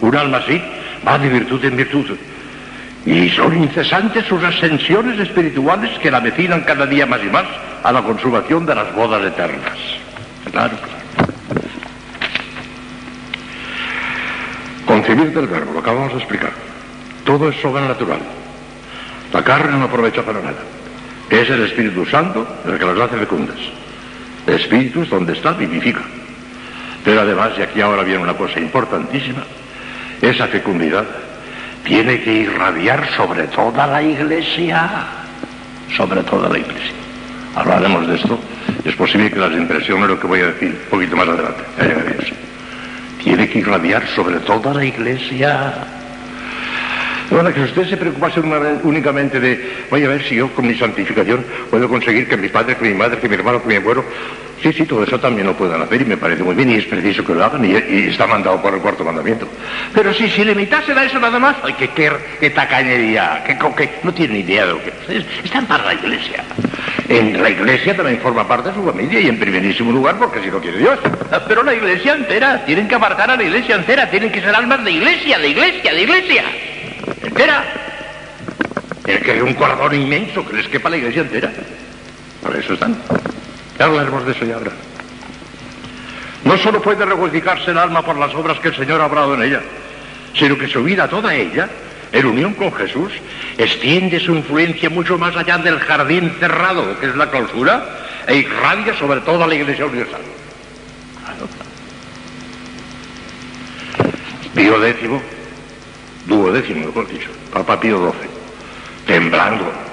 Un 0.00 0.14
alma 0.14 0.38
así 0.38 0.62
va 1.06 1.18
de 1.18 1.28
virtud 1.28 1.64
en 1.64 1.76
virtud. 1.76 2.06
Y 3.08 3.30
son 3.30 3.56
incesantes 3.56 4.26
sus 4.26 4.44
ascensiones 4.44 5.18
espirituales 5.18 5.98
que 6.00 6.10
la 6.10 6.20
vecinan 6.20 6.60
cada 6.60 6.84
día 6.84 7.06
más 7.06 7.20
y 7.24 7.30
más 7.30 7.46
a 7.82 7.90
la 7.90 8.02
consumación 8.02 8.66
de 8.66 8.74
las 8.74 8.94
bodas 8.94 9.24
eternas. 9.24 9.78
Claro, 10.50 10.76
claro. 10.76 11.32
Concebir 14.84 15.32
del 15.32 15.46
verbo, 15.46 15.72
lo 15.72 15.78
acabamos 15.78 16.12
de 16.12 16.18
explicar. 16.18 16.52
Todo 17.24 17.48
es 17.48 17.58
sobrenatural. 17.62 18.20
La 19.32 19.42
carne 19.42 19.78
no 19.78 19.86
aprovecha 19.86 20.22
para 20.22 20.42
nada. 20.42 20.58
Es 21.30 21.48
el 21.48 21.64
Espíritu 21.64 22.04
Santo 22.04 22.46
el 22.66 22.78
que 22.78 22.84
las 22.84 22.98
hace 22.98 23.16
fecundas. 23.16 23.56
El 24.46 24.56
Espíritu 24.56 25.00
es 25.00 25.08
donde 25.08 25.32
está, 25.32 25.52
vivifica. 25.52 26.02
Pero 27.06 27.22
además, 27.22 27.52
y 27.58 27.62
aquí 27.62 27.80
ahora 27.80 28.02
viene 28.02 28.22
una 28.22 28.34
cosa 28.34 28.60
importantísima, 28.60 29.44
esa 30.20 30.46
fecundidad 30.48 31.06
tiene 31.88 32.20
que 32.20 32.32
irradiar 32.32 33.08
sobre 33.16 33.44
toda 33.44 33.86
la 33.86 34.02
iglesia, 34.02 35.06
sobre 35.96 36.22
toda 36.22 36.50
la 36.50 36.58
iglesia. 36.58 36.92
Hablaremos 37.56 38.06
de 38.06 38.16
esto. 38.16 38.38
Es 38.84 38.94
posible 38.94 39.30
que 39.30 39.38
las 39.38 39.52
impresiones 39.52 40.06
lo 40.06 40.20
que 40.20 40.26
voy 40.26 40.40
a 40.40 40.46
decir 40.48 40.68
un 40.68 40.90
poquito 40.90 41.16
más 41.16 41.26
adelante. 41.26 41.64
Tiene 43.24 43.48
que 43.48 43.60
irradiar 43.60 44.06
sobre 44.08 44.38
toda 44.40 44.74
la 44.74 44.84
iglesia. 44.84 45.72
Bueno, 47.30 47.52
que 47.52 47.62
usted 47.62 47.88
se 47.88 47.96
preocupase 47.96 48.40
únicamente 48.40 49.40
de, 49.40 49.86
voy 49.90 50.04
a 50.04 50.08
ver 50.08 50.22
si 50.24 50.36
yo 50.36 50.48
con 50.54 50.66
mi 50.66 50.74
santificación 50.74 51.44
puedo 51.70 51.88
conseguir 51.88 52.28
que 52.28 52.36
mi 52.36 52.48
padre, 52.48 52.76
que 52.76 52.84
mi 52.84 52.94
madre, 52.94 53.18
que 53.18 53.28
mi 53.28 53.34
hermano, 53.34 53.62
que 53.62 53.68
mi 53.68 53.76
abuelo, 53.76 54.04
sí, 54.62 54.72
sí, 54.72 54.84
todo 54.84 55.02
eso 55.02 55.18
también 55.18 55.46
lo 55.46 55.56
puedan 55.56 55.80
hacer 55.82 56.02
y 56.02 56.04
me 56.04 56.16
parece 56.16 56.42
muy 56.42 56.54
bien 56.54 56.70
y 56.70 56.74
es 56.74 56.86
preciso 56.86 57.24
que 57.24 57.34
lo 57.34 57.44
hagan 57.44 57.64
y, 57.64 57.74
está 58.08 58.26
mandado 58.26 58.60
por 58.60 58.74
el 58.74 58.80
cuarto 58.80 59.04
mandamiento. 59.04 59.48
Pero 59.94 60.12
si 60.12 60.28
se 60.28 60.44
limitasen 60.44 60.96
a 60.96 61.04
eso 61.04 61.18
nada 61.18 61.38
más, 61.38 61.56
ay, 61.62 61.74
qué, 61.78 61.88
qué, 61.90 62.12
qué 62.40 62.50
tacañería, 62.50 63.42
qué, 63.46 63.58
qué, 63.76 63.90
no 64.02 64.12
tienen 64.12 64.38
idea 64.38 64.66
de 64.66 64.72
lo 64.72 64.82
que 64.82 64.92
es. 65.08 65.24
Están 65.44 65.66
para 65.66 65.84
la 65.84 65.94
iglesia. 65.94 66.44
En 67.08 67.42
la 67.42 67.48
iglesia 67.48 67.96
también 67.96 68.20
forma 68.20 68.46
parte 68.46 68.68
de 68.68 68.74
su 68.74 68.84
familia 68.84 69.20
y 69.20 69.28
en 69.28 69.38
primerísimo 69.38 69.90
lugar 69.90 70.16
porque 70.18 70.42
si 70.42 70.50
lo 70.50 70.60
quiere 70.60 70.78
Dios. 70.78 70.98
Pero 71.46 71.62
la 71.62 71.74
iglesia 71.74 72.14
entera, 72.14 72.64
tienen 72.66 72.86
que 72.86 72.94
abarcar 72.94 73.30
a 73.30 73.36
la 73.36 73.42
iglesia 73.42 73.76
entera, 73.76 74.10
tienen 74.10 74.30
que 74.30 74.40
ser 74.40 74.54
almas 74.54 74.84
de 74.84 74.92
iglesia, 74.92 75.38
de 75.38 75.48
iglesia, 75.48 75.94
de 75.94 76.02
iglesia. 76.02 76.44
Entera. 77.22 77.64
El 79.06 79.20
que 79.20 79.36
es 79.36 79.42
un 79.42 79.54
corazón 79.54 79.94
inmenso 79.94 80.46
que 80.46 80.56
les 80.56 80.68
quepa 80.68 80.90
la 80.90 80.98
iglesia 80.98 81.22
entera. 81.22 81.50
Por 82.42 82.54
eso 82.54 82.74
están. 82.74 82.94
Ya 83.78 83.84
hablaremos 83.84 84.26
de 84.26 84.32
eso 84.32 84.44
ya 84.44 84.56
ahora. 84.56 84.72
No 86.44 86.56
solo 86.58 86.80
puede 86.80 87.04
regocijarse 87.04 87.70
el 87.70 87.78
alma 87.78 88.02
por 88.02 88.16
las 88.16 88.34
obras 88.34 88.58
que 88.58 88.68
el 88.68 88.76
Señor 88.76 89.00
ha 89.00 89.06
obrado 89.06 89.34
en 89.34 89.42
ella, 89.42 89.60
sino 90.34 90.56
que 90.56 90.68
su 90.68 90.82
vida 90.82 91.08
toda 91.08 91.34
ella, 91.34 91.68
en 92.12 92.26
unión 92.26 92.54
con 92.54 92.72
Jesús, 92.72 93.12
extiende 93.56 94.18
su 94.20 94.34
influencia 94.34 94.88
mucho 94.88 95.18
más 95.18 95.36
allá 95.36 95.58
del 95.58 95.78
jardín 95.78 96.32
cerrado, 96.40 96.98
que 96.98 97.06
es 97.06 97.16
la 97.16 97.30
clausura, 97.30 98.06
e 98.26 98.36
irradia 98.36 98.94
sobre 98.94 99.20
toda 99.20 99.46
la 99.46 99.54
iglesia 99.54 99.86
universal. 99.86 100.20
Pío 104.54 104.80
décimo, 104.80 105.22
duodécimo, 106.26 106.86
mejor 106.86 107.08
dicho, 107.08 107.28
Papa 107.52 107.78
Pío 107.78 108.12
XII, 108.12 108.28
temblando, 109.06 109.87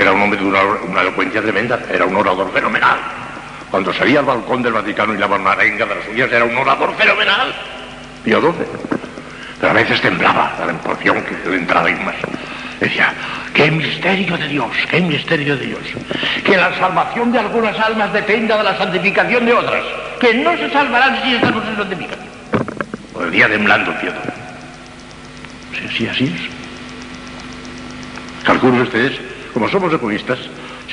era 0.00 0.12
un 0.12 0.22
hombre 0.22 0.38
de 0.38 0.46
una, 0.46 0.62
una 0.62 1.00
elocuencia 1.02 1.42
tremenda, 1.42 1.78
era 1.90 2.06
un 2.06 2.16
orador 2.16 2.50
fenomenal. 2.52 2.98
Cuando 3.70 3.92
salía 3.92 4.20
al 4.20 4.26
balcón 4.26 4.62
del 4.62 4.74
Vaticano 4.74 5.14
y 5.14 5.18
la 5.18 5.28
marenga 5.28 5.86
de 5.86 5.94
las 5.94 6.04
suyas, 6.04 6.30
era 6.30 6.44
un 6.44 6.56
orador 6.56 6.94
fenomenal. 6.96 7.54
Pío 8.22 8.40
XII. 8.40 8.52
Pero 9.58 9.70
a 9.70 9.74
veces 9.74 10.00
temblaba 10.00 10.52
la 10.58 10.72
emoción 10.72 11.22
que 11.22 11.48
le 11.48 11.56
entraba 11.56 11.88
y 11.90 11.94
más. 11.94 12.16
Decía, 12.80 13.14
qué 13.54 13.70
misterio 13.70 14.36
de 14.36 14.48
Dios, 14.48 14.70
qué 14.90 15.00
misterio 15.00 15.56
de 15.56 15.66
Dios. 15.66 15.80
Que 16.44 16.56
la 16.56 16.76
salvación 16.78 17.32
de 17.32 17.38
algunas 17.38 17.78
almas 17.78 18.12
dependa 18.12 18.58
de 18.58 18.64
la 18.64 18.76
santificación 18.76 19.46
de 19.46 19.54
otras, 19.54 19.84
que 20.20 20.34
no 20.34 20.56
se 20.56 20.68
salvarán 20.70 21.22
si 21.22 21.34
estamos 21.34 21.64
en 21.66 21.76
santificación. 21.76 22.28
O 23.14 23.22
el 23.22 23.30
día 23.30 23.48
temblando, 23.48 23.92
Pío 24.00 24.10
XII. 24.10 25.80
Sí, 25.80 25.96
sí, 25.96 26.08
así 26.08 26.24
es. 26.24 26.40
Calculen 28.44 28.82
ustedes, 28.82 29.31
como 29.52 29.68
somos 29.68 29.92
egoístas, 29.92 30.38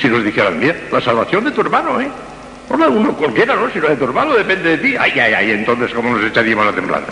si 0.00 0.08
nos 0.08 0.24
dijeran, 0.24 0.58
mira, 0.58 0.76
la 0.92 1.00
salvación 1.00 1.44
de 1.44 1.50
tu 1.50 1.60
hermano, 1.62 2.00
¿eh? 2.00 2.08
Hola, 2.68 2.88
uno 2.88 3.12
cualquiera, 3.14 3.56
¿no? 3.56 3.68
Si 3.70 3.80
lo 3.80 3.88
de 3.88 3.96
tu 3.96 4.04
hermano 4.04 4.34
depende 4.34 4.76
de 4.76 4.78
ti. 4.78 4.94
Ay, 4.98 5.12
ay, 5.18 5.34
ay, 5.34 5.50
entonces, 5.50 5.92
¿cómo 5.92 6.16
nos 6.16 6.24
echaríamos 6.24 6.66
a 6.66 6.72
temblar? 6.72 7.02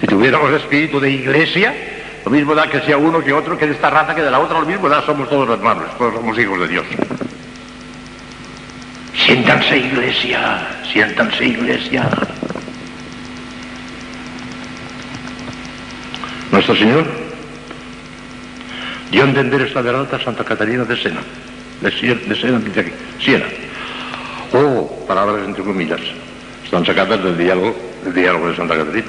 Si 0.00 0.06
tuviéramos 0.06 0.52
espíritu 0.52 0.98
de 0.98 1.10
iglesia, 1.10 1.74
lo 2.24 2.30
mismo 2.30 2.54
da 2.54 2.66
que 2.68 2.80
sea 2.80 2.96
uno 2.96 3.22
que 3.22 3.32
otro, 3.32 3.58
que 3.58 3.66
de 3.66 3.72
esta 3.72 3.90
raza 3.90 4.14
que 4.14 4.22
de 4.22 4.30
la 4.30 4.38
otra, 4.38 4.60
lo 4.60 4.66
mismo 4.66 4.88
da, 4.88 5.02
somos 5.02 5.28
todos 5.28 5.48
hermanos, 5.50 5.84
todos 5.98 6.14
somos 6.14 6.38
hijos 6.38 6.60
de 6.60 6.68
Dios. 6.68 6.86
Siéntanse, 9.14 9.76
iglesia, 9.76 10.66
siéntanse, 10.90 11.44
iglesia. 11.44 12.08
Nuestro 16.50 16.74
Señor 16.74 17.19
dio 19.10 19.22
a 19.22 19.26
entender 19.26 19.62
esta 19.62 19.80
verdad 19.82 20.12
a 20.14 20.18
Santa 20.22 20.44
Catalina 20.44 20.84
de 20.84 20.96
Sena, 20.96 21.20
de, 21.80 21.90
Sie- 21.92 22.14
de 22.26 22.34
Sena, 22.36 22.58
dice 22.58 22.92
Siena. 23.20 23.46
Oh, 24.52 25.04
palabras 25.06 25.46
entre 25.46 25.62
comillas, 25.62 26.00
están 26.64 26.84
sacadas 26.84 27.22
del 27.22 27.36
diálogo, 27.38 27.76
del 28.04 28.14
diálogo 28.14 28.48
de 28.48 28.56
Santa 28.56 28.76
Catalina. 28.76 29.06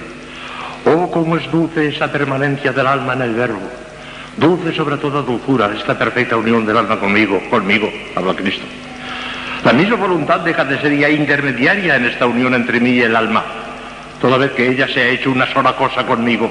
Oh, 0.86 1.10
cómo 1.12 1.38
es 1.38 1.50
dulce 1.52 1.88
esa 1.88 2.12
permanencia 2.12 2.72
del 2.72 2.88
alma 2.88 3.14
en 3.14 3.22
el 3.22 3.34
verbo. 3.36 3.62
Dulce 4.38 4.74
sobre 4.74 4.98
toda 4.98 5.22
dulzura, 5.22 5.72
esta 5.78 5.98
perfecta 5.98 6.38
unión 6.38 6.66
del 6.66 6.78
alma 6.78 7.00
conmigo, 7.00 7.42
conmigo, 7.50 7.92
habla 8.16 8.34
Cristo. 8.34 8.66
La 9.64 9.74
misma 9.74 9.96
voluntad 9.98 10.40
deja 10.40 10.66
de 10.66 10.80
ser 10.80 10.98
ya 10.98 11.10
intermediaria 11.10 11.98
en 11.98 12.06
esta 12.06 12.26
unión 12.26 12.54
entre 12.56 12.80
mí 12.80 12.92
y 12.92 13.02
el 13.02 13.16
alma, 13.16 13.44
toda 14.20 14.38
vez 14.38 14.52
que 14.52 14.70
ella 14.70 14.88
se 14.88 15.02
ha 15.02 15.08
hecho 15.10 15.30
una 15.32 15.46
sola 15.54 15.74
cosa 15.76 16.04
conmigo. 16.06 16.50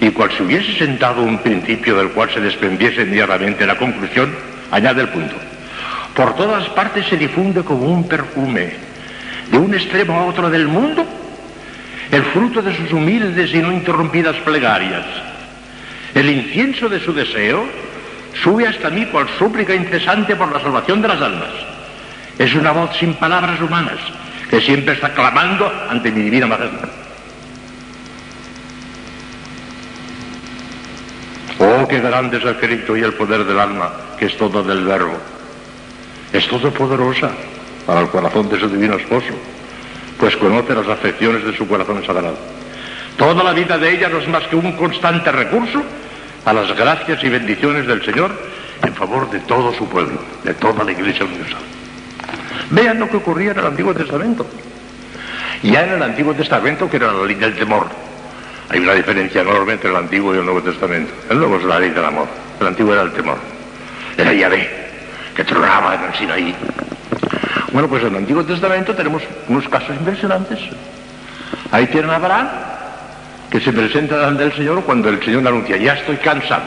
Y 0.00 0.10
cual 0.10 0.30
si 0.36 0.42
hubiese 0.42 0.78
sentado 0.78 1.22
un 1.22 1.38
principio 1.38 1.96
del 1.96 2.10
cual 2.10 2.30
se 2.32 2.40
desprendiese 2.40 3.02
inmediatamente 3.02 3.66
la 3.66 3.76
conclusión, 3.76 4.34
añade 4.70 5.02
el 5.02 5.08
punto. 5.08 5.34
Por 6.14 6.36
todas 6.36 6.68
partes 6.70 7.06
se 7.06 7.16
difunde 7.16 7.62
como 7.62 7.86
un 7.86 8.08
perfume, 8.08 8.72
de 9.50 9.58
un 9.58 9.74
extremo 9.74 10.18
a 10.18 10.24
otro 10.26 10.50
del 10.50 10.68
mundo, 10.68 11.04
el 12.10 12.22
fruto 12.24 12.62
de 12.62 12.74
sus 12.76 12.92
humildes 12.92 13.52
y 13.54 13.58
no 13.58 13.72
interrumpidas 13.72 14.36
plegarias. 14.36 15.04
El 16.14 16.30
incienso 16.30 16.88
de 16.88 17.00
su 17.00 17.12
deseo 17.12 17.66
sube 18.42 18.66
hasta 18.66 18.90
mí 18.90 19.06
cual 19.06 19.26
súplica 19.38 19.74
incesante 19.74 20.36
por 20.36 20.50
la 20.52 20.60
salvación 20.60 21.02
de 21.02 21.08
las 21.08 21.20
almas. 21.20 21.50
Es 22.38 22.54
una 22.54 22.72
voz 22.72 22.96
sin 22.96 23.14
palabras 23.14 23.60
humanas 23.60 23.98
que 24.48 24.60
siempre 24.60 24.94
está 24.94 25.12
clamando 25.12 25.70
ante 25.90 26.10
mi 26.10 26.22
divina 26.22 26.46
majestad. 26.46 26.88
Oh, 31.88 31.90
qué 31.90 32.00
grande 32.00 32.36
es 32.36 32.44
el 32.44 32.56
Cristo 32.56 32.98
y 32.98 33.00
el 33.00 33.14
poder 33.14 33.46
del 33.46 33.58
alma, 33.58 33.90
que 34.18 34.26
es 34.26 34.36
todo 34.36 34.62
del 34.62 34.84
verbo. 34.84 35.16
Es 36.34 36.46
todopoderosa 36.46 37.30
para 37.86 38.02
el 38.02 38.08
corazón 38.08 38.46
de 38.50 38.60
su 38.60 38.68
divino 38.68 38.96
esposo, 38.96 39.32
pues 40.20 40.36
conoce 40.36 40.74
las 40.74 40.86
afecciones 40.86 41.42
de 41.46 41.56
su 41.56 41.66
corazón 41.66 42.04
sagrado. 42.04 42.36
Toda 43.16 43.42
la 43.42 43.54
vida 43.54 43.78
de 43.78 43.90
ella 43.90 44.10
no 44.10 44.18
es 44.18 44.28
más 44.28 44.42
que 44.48 44.56
un 44.56 44.72
constante 44.72 45.32
recurso 45.32 45.82
a 46.44 46.52
las 46.52 46.76
gracias 46.76 47.24
y 47.24 47.30
bendiciones 47.30 47.86
del 47.86 48.04
Señor 48.04 48.32
en 48.84 48.94
favor 48.94 49.30
de 49.30 49.40
todo 49.40 49.72
su 49.72 49.88
pueblo, 49.88 50.20
de 50.44 50.52
toda 50.52 50.84
la 50.84 50.92
Iglesia 50.92 51.24
Universal. 51.24 51.62
Vean 52.68 53.00
lo 53.00 53.08
que 53.08 53.16
ocurría 53.16 53.52
en 53.52 53.60
el 53.60 53.66
Antiguo 53.66 53.94
Testamento. 53.94 54.46
Ya 55.62 55.84
en 55.84 55.92
el 55.94 56.02
Antiguo 56.02 56.34
Testamento, 56.34 56.90
que 56.90 56.98
era 56.98 57.10
la 57.14 57.24
ley 57.24 57.36
del 57.36 57.56
temor, 57.56 57.86
hay 58.70 58.80
una 58.80 58.94
diferencia 58.94 59.40
enorme 59.40 59.74
entre 59.74 59.90
el 59.90 59.96
Antiguo 59.96 60.34
y 60.34 60.38
el 60.38 60.44
Nuevo 60.44 60.62
Testamento. 60.62 61.12
El 61.30 61.38
Nuevo 61.38 61.56
es 61.56 61.64
la 61.64 61.78
ley 61.78 61.90
del 61.90 62.04
amor, 62.04 62.26
el 62.60 62.66
Antiguo 62.66 62.92
era 62.92 63.02
el 63.02 63.12
temor. 63.12 63.38
Era 64.16 64.32
Yahvé, 64.32 64.68
que 65.34 65.44
tronaba 65.44 65.94
en 65.94 66.04
el 66.04 66.14
Sinaí. 66.14 66.54
Bueno, 67.72 67.88
pues 67.88 68.02
en 68.02 68.08
el 68.10 68.16
Antiguo 68.16 68.44
Testamento 68.44 68.94
tenemos 68.94 69.22
unos 69.48 69.68
casos 69.68 69.96
impresionantes. 69.96 70.58
Ahí 71.70 71.86
tienen 71.86 72.10
a 72.10 72.16
Abraham, 72.16 72.48
que 73.50 73.60
se 73.60 73.72
presenta 73.72 74.16
delante 74.16 74.42
del 74.42 74.52
Señor 74.52 74.82
cuando 74.84 75.08
el 75.08 75.22
Señor 75.22 75.46
anuncia, 75.46 75.76
ya 75.76 75.94
estoy 75.94 76.16
cansado, 76.16 76.64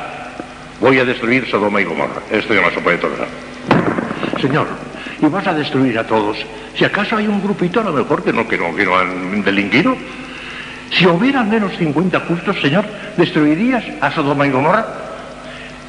voy 0.80 0.98
a 0.98 1.06
destruir 1.06 1.48
Sodoma 1.50 1.82
y 1.82 1.86
Gomorra. 1.86 2.22
Esto 2.32 2.54
ya 2.54 2.62
no 2.62 2.72
se 2.72 2.80
puede 2.82 2.98
tolerar. 2.98 3.28
Señor, 4.40 4.68
y 5.22 5.26
vas 5.28 5.46
a 5.46 5.54
destruir 5.54 6.00
a 6.00 6.08
todos. 6.08 6.38
Si 6.76 6.84
acaso 6.84 7.18
hay 7.18 7.28
un 7.28 7.42
grupito 7.44 7.82
a 7.82 7.84
lo 7.84 7.94
mejor 7.94 8.24
que 8.24 8.34
no, 8.34 8.48
que 8.48 8.58
no, 8.58 8.76
que 8.76 8.86
no 8.86 8.98
han 8.98 9.44
delinquido, 9.44 9.96
Si 10.92 11.08
hubiera 11.08 11.40
al 11.42 11.48
menos 11.48 11.72
50 11.78 12.20
justos, 12.22 12.60
Señor, 12.62 12.86
¿destruirías 13.18 13.84
a 14.02 14.12
Sodoma 14.12 14.46
y 14.46 14.52
Gomorra? 14.52 14.86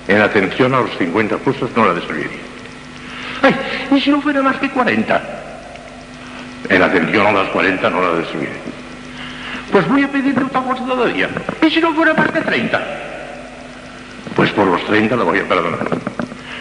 En 0.07 0.21
atención 0.21 0.75
a 0.75 0.81
los 0.81 0.97
50 0.97 1.39
justos 1.45 1.71
no 1.77 1.87
la 1.87 1.95
destruiría. 1.95 2.39
Ay, 3.43 3.57
¿y 3.91 4.01
si 4.01 4.11
no 4.11 4.21
fuera 4.21 4.43
más 4.43 4.57
que 4.57 4.71
40? 4.71 5.23
En 6.69 6.83
atención 6.83 7.27
a 7.27 7.33
las 7.33 7.49
40 7.49 7.91
no 7.91 8.01
la 8.01 8.19
destruiría. 8.19 8.55
Pues 9.73 9.89
voy 9.89 10.03
a 10.03 10.09
pedirte 10.09 10.45
otra 10.45 10.61
cosa 10.61 10.85
todavía. 10.85 11.29
¿Y 11.61 11.71
si 11.71 11.81
no 11.81 11.93
fuera 11.95 12.15
más 12.15 12.31
que 12.31 12.41
30? 12.41 12.83
Pues 14.37 14.51
por 14.53 14.67
los 14.67 14.85
30 14.87 15.17
la 15.17 15.25
voy 15.25 15.41
a 15.41 15.49
perdonar. 15.49 15.89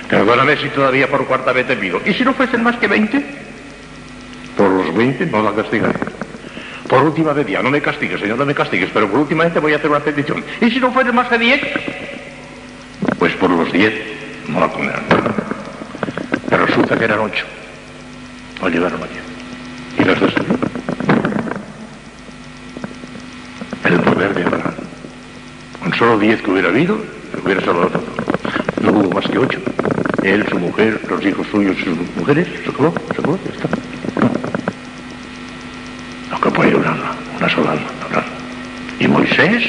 Perdóname 0.10 0.58
si 0.58 0.70
todavía 0.70 1.08
por 1.08 1.26
cuarta 1.26 1.52
vez 1.52 1.68
te 1.68 1.76
pido. 1.76 2.02
¿Y 2.06 2.14
si 2.14 2.24
no 2.24 2.34
fuesen 2.34 2.64
más 2.64 2.76
que 2.78 2.88
20? 2.88 3.24
Por 4.58 4.70
los 4.70 4.96
20 4.96 5.26
no 5.28 5.44
la 5.44 5.54
castigaré. 5.54 6.00
Por 6.92 7.04
última 7.04 7.32
vez 7.32 7.48
ya, 7.48 7.64
no 7.64 7.72
me 7.72 7.82
castigues, 7.82 8.20
Señor, 8.20 8.38
no 8.38 8.46
me 8.46 8.54
castigues, 8.54 8.90
pero 8.94 9.08
por 9.08 9.22
última 9.22 9.46
vez 9.46 9.54
te 9.54 9.62
voy 9.62 9.72
a 9.72 9.78
hacer 9.78 9.90
una 9.90 10.02
petición. 10.02 10.44
¿Y 10.60 10.70
si 10.70 10.78
no 10.78 10.92
fuesen 10.92 11.16
más 11.16 11.30
que 11.30 11.38
10? 11.38 11.62
Pues 13.18 13.34
por 13.36 13.50
los 13.50 13.72
10 13.72 13.94
no 14.50 14.60
la 14.60 14.68
condenaré. 14.68 15.02
Pero 16.50 16.66
resulta 16.66 16.98
que 16.98 17.06
eran 17.06 17.20
8. 17.20 17.46
O 18.64 18.68
llegaron 18.68 19.02
a 19.02 19.08
10. 19.08 19.22
Y 20.00 20.04
las 20.04 20.20
destruí. 20.20 20.48
El 23.86 24.00
poder 24.02 24.36
de 24.36 24.44
Abraham. 24.44 24.74
Con 25.80 25.94
solo 25.94 26.20
10 26.20 26.42
que 26.42 26.52
hubiera 26.52 26.68
habido, 26.68 26.98
hubiera 27.42 27.62
salvado 27.62 27.88
todo. 27.88 28.04
No 28.82 28.92
hubo 28.92 29.12
más 29.14 29.26
que 29.30 29.38
8. 29.38 29.62
Él, 30.24 30.46
su 30.50 30.60
mujer, 30.60 31.00
los 31.10 31.26
hijos 31.26 31.48
suyos 31.48 31.78
y 31.80 31.84
sus 31.86 31.98
mujeres. 32.18 32.50
Se 32.66 32.70
acabó, 32.70 32.94
se 33.14 33.14
acabó, 33.14 33.40
ya 33.46 33.52
está. 33.54 33.70
No 36.32 36.40
que 36.40 36.50
puede 36.52 36.76
una, 36.76 36.96
una 37.38 37.50
sola 37.50 37.72
alma. 37.72 37.88
hablar. 38.06 38.24
Y 39.00 39.08
Moisés, 39.08 39.64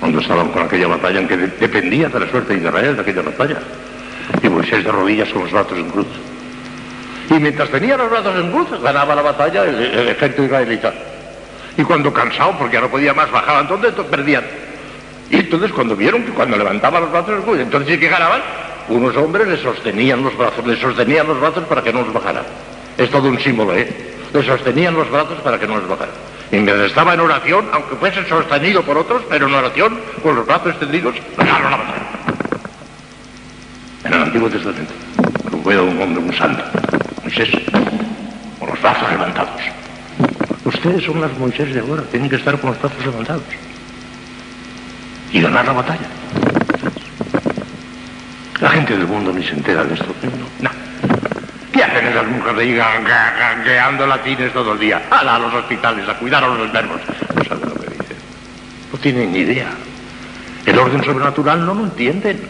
cuando 0.00 0.20
estaban 0.20 0.48
con 0.48 0.62
aquella 0.62 0.86
batalla 0.86 1.20
en 1.20 1.28
que 1.28 1.36
de- 1.36 1.48
dependía 1.48 2.08
de 2.08 2.20
la 2.20 2.30
suerte 2.30 2.54
de 2.54 2.60
Israel 2.60 2.94
de 2.96 3.02
aquella 3.02 3.22
batalla. 3.22 3.58
Y 4.42 4.48
Moisés 4.48 4.84
de 4.84 4.92
rodillas 4.92 5.28
con 5.30 5.42
los 5.42 5.52
brazos 5.52 5.78
en 5.78 5.90
cruz. 5.90 6.06
Y 7.30 7.34
mientras 7.34 7.68
tenía 7.70 7.96
los 7.96 8.10
brazos 8.10 8.36
en 8.38 8.50
cruz, 8.52 8.68
ganaba 8.82 9.14
la 9.14 9.22
batalla 9.22 9.64
el, 9.64 9.74
el 9.76 10.08
ejército 10.08 10.44
israelita. 10.44 10.92
Y 11.76 11.82
cuando 11.84 12.12
cansado, 12.12 12.52
porque 12.58 12.74
ya 12.74 12.80
no 12.80 12.88
podía 12.88 13.12
más, 13.14 13.30
bajaban 13.30 13.62
entonces 13.62 13.92
perdían. 14.10 14.44
Y 15.30 15.36
entonces 15.36 15.70
cuando 15.72 15.94
vieron 15.94 16.22
que 16.24 16.30
cuando 16.32 16.56
levantaban 16.56 17.02
los 17.02 17.10
brazos 17.12 17.30
en 17.36 17.42
cruz, 17.42 17.58
entonces 17.60 17.94
sí 17.94 18.00
que 18.00 18.08
ganaban, 18.08 18.40
unos 18.88 19.14
hombres 19.16 19.46
le 19.46 19.56
sostenían 19.58 20.22
los 20.22 20.36
brazos, 20.36 20.66
le 20.66 20.76
sostenían 20.80 21.26
los 21.26 21.38
brazos 21.40 21.64
para 21.64 21.82
que 21.82 21.92
no 21.92 22.00
los 22.02 22.12
bajaran. 22.12 22.44
Es 22.96 23.10
todo 23.10 23.28
un 23.28 23.38
símbolo, 23.38 23.74
¿eh? 23.76 23.88
Le 24.32 24.42
sostenían 24.44 24.94
los 24.94 25.10
brazos 25.10 25.40
para 25.40 25.58
que 25.58 25.66
no 25.66 25.76
los 25.76 25.88
bajaran. 25.88 26.14
Y 26.50 26.56
mientras 26.56 26.80
estaba 26.80 27.14
en 27.14 27.20
oración, 27.20 27.66
aunque 27.72 27.96
fuese 27.96 28.26
sostenido 28.28 28.82
por 28.82 28.96
otros, 28.96 29.22
pero 29.28 29.48
en 29.48 29.54
oración, 29.54 29.98
con 30.22 30.36
los 30.36 30.46
brazos 30.46 30.68
extendidos, 30.68 31.14
ganaron 31.36 31.70
la 31.70 31.76
batalla. 31.76 32.02
En 34.04 34.12
el 34.14 34.22
Antiguo 34.22 34.48
Testamento, 34.48 34.92
fue 35.62 35.78
un 35.80 36.00
hombre, 36.00 36.22
un 36.22 36.32
santo, 36.34 36.64
Moisés, 37.22 37.50
con 38.58 38.68
los 38.68 38.80
brazos 38.80 39.10
levantados. 39.10 39.60
Ustedes 40.64 41.04
son 41.04 41.20
las 41.20 41.36
Moisés 41.38 41.74
de 41.74 41.80
ahora, 41.80 42.02
tienen 42.10 42.30
que 42.30 42.36
estar 42.36 42.58
con 42.58 42.70
los 42.70 42.80
brazos 42.80 43.04
levantados. 43.04 43.42
Y 45.32 45.40
ganar 45.42 45.66
la 45.66 45.72
batalla. 45.72 46.08
La 48.60 48.70
gente 48.70 48.96
del 48.96 49.06
mundo 49.06 49.32
ni 49.32 49.44
se 49.44 49.52
entera 49.52 49.84
de 49.84 49.94
esto. 49.94 50.14
No. 50.60 50.87
¿Qué 51.78 51.84
hacen 51.84 52.08
esas 52.08 52.26
mujeres 52.26 52.58
ahí 52.58 52.74
gangueando 52.74 54.04
latines 54.04 54.52
todo 54.52 54.72
el 54.72 54.80
día? 54.80 55.00
¡Hala 55.12 55.36
a 55.36 55.38
los 55.38 55.54
hospitales, 55.54 56.08
a 56.08 56.14
cuidar 56.14 56.42
a 56.42 56.48
los 56.48 56.58
enfermos! 56.58 57.00
No 57.36 57.44
saben 57.44 57.68
lo 57.68 57.74
que 57.76 57.90
dicen. 57.90 58.16
No 58.92 58.98
tienen 58.98 59.32
ni 59.32 59.38
idea. 59.38 59.68
El 60.66 60.76
orden 60.76 61.04
sobrenatural 61.04 61.64
no 61.64 61.74
lo 61.74 61.84
entienden. 61.84 62.40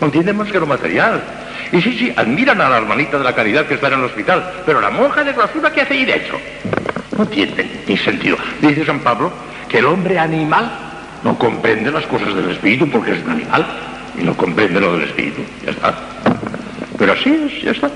No 0.00 0.06
entienden 0.06 0.36
más 0.36 0.50
que 0.50 0.58
lo 0.58 0.66
material. 0.66 1.22
Y 1.70 1.80
sí, 1.80 1.96
sí, 1.96 2.12
admiran 2.16 2.60
a 2.60 2.68
la 2.68 2.78
hermanita 2.78 3.18
de 3.18 3.22
la 3.22 3.36
caridad 3.36 3.66
que 3.66 3.74
está 3.74 3.86
en 3.86 4.00
el 4.00 4.04
hospital, 4.06 4.54
pero 4.66 4.80
la 4.80 4.90
monja 4.90 5.22
de 5.22 5.32
clausura 5.32 5.72
que 5.72 5.82
hace 5.82 5.94
ahí 5.94 6.04
dentro. 6.04 6.40
No 7.16 7.22
entienden 7.22 7.70
ni 7.86 7.96
sentido. 7.96 8.36
Dice 8.60 8.84
San 8.84 8.98
Pablo 8.98 9.32
que 9.68 9.78
el 9.78 9.84
hombre 9.84 10.18
animal 10.18 10.68
no 11.22 11.38
comprende 11.38 11.92
las 11.92 12.04
cosas 12.06 12.34
del 12.34 12.50
espíritu 12.50 12.90
porque 12.90 13.12
es 13.12 13.24
un 13.24 13.30
animal 13.30 13.64
y 14.18 14.24
no 14.24 14.36
comprende 14.36 14.80
lo 14.80 14.94
del 14.94 15.04
espíritu. 15.04 15.42
Ya 15.64 15.70
está. 15.70 15.94
Pero 16.98 17.12
así 17.12 17.30
es, 17.30 17.62
ya 17.62 17.70
está. 17.70 17.88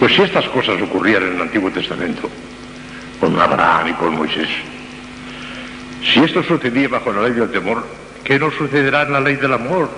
Pues 0.00 0.14
si 0.14 0.22
estas 0.22 0.46
cosas 0.46 0.80
ocurrían 0.82 1.22
en 1.22 1.34
el 1.36 1.42
Antiguo 1.42 1.70
Testamento, 1.70 2.28
con 3.20 3.38
Abraham 3.38 3.88
y 3.88 3.92
con 3.92 4.14
Moisés, 4.16 4.48
si 6.02 6.20
esto 6.20 6.42
sucedía 6.42 6.88
bajo 6.88 7.12
la 7.12 7.22
ley 7.22 7.32
del 7.32 7.50
temor, 7.50 7.86
¿qué 8.24 8.38
no 8.38 8.50
sucederá 8.50 9.02
en 9.02 9.12
la 9.12 9.20
ley 9.20 9.36
del 9.36 9.52
amor? 9.52 9.90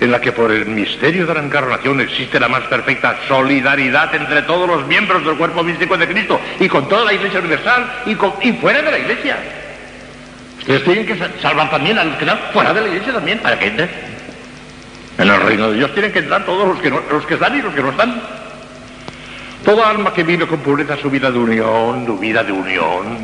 En 0.00 0.10
la 0.12 0.20
que 0.20 0.30
por 0.32 0.50
el 0.52 0.66
misterio 0.66 1.26
de 1.26 1.34
la 1.34 1.40
encarnación 1.42 2.00
existe 2.00 2.38
la 2.38 2.48
más 2.48 2.62
perfecta 2.64 3.16
solidaridad 3.28 4.12
entre 4.14 4.42
todos 4.42 4.68
los 4.68 4.86
miembros 4.86 5.24
del 5.24 5.36
cuerpo 5.36 5.62
místico 5.64 5.96
de 5.96 6.06
Cristo 6.08 6.40
y 6.60 6.68
con 6.68 6.88
toda 6.88 7.04
la 7.04 7.12
Iglesia 7.14 7.40
universal 7.40 8.02
y, 8.06 8.14
fuera 8.54 8.82
de 8.82 8.90
la 8.90 8.98
Iglesia. 8.98 9.36
Ustedes 10.60 10.84
tienen 10.84 11.06
que 11.06 11.16
sa- 11.16 11.30
salvar 11.40 11.70
también 11.70 11.98
a 11.98 12.04
los 12.04 12.16
que 12.16 12.24
están 12.24 12.38
fuera 12.52 12.74
de 12.74 12.80
la 12.80 12.88
Iglesia 12.88 13.12
también, 13.12 13.38
para 13.38 13.58
que 13.58 13.66
entren. 13.68 13.90
En 15.18 15.28
el 15.28 15.40
reino 15.40 15.70
de 15.70 15.76
Dios 15.78 15.92
tienen 15.94 16.12
que 16.12 16.18
entrar 16.20 16.44
todos 16.44 16.68
los 17.10 17.26
que 17.26 17.34
están 17.34 17.56
y 17.58 17.62
los 17.62 17.74
que 17.74 17.82
no 17.82 17.90
están. 17.90 18.20
Toda 19.64 19.90
alma 19.90 20.12
que 20.12 20.22
vive 20.22 20.46
con 20.46 20.60
pureza 20.60 20.96
su 20.96 21.10
vida 21.10 21.30
de 21.30 21.38
unión, 21.38 22.06
su 22.06 22.18
vida 22.18 22.42
de 22.42 22.52
unión, 22.52 23.18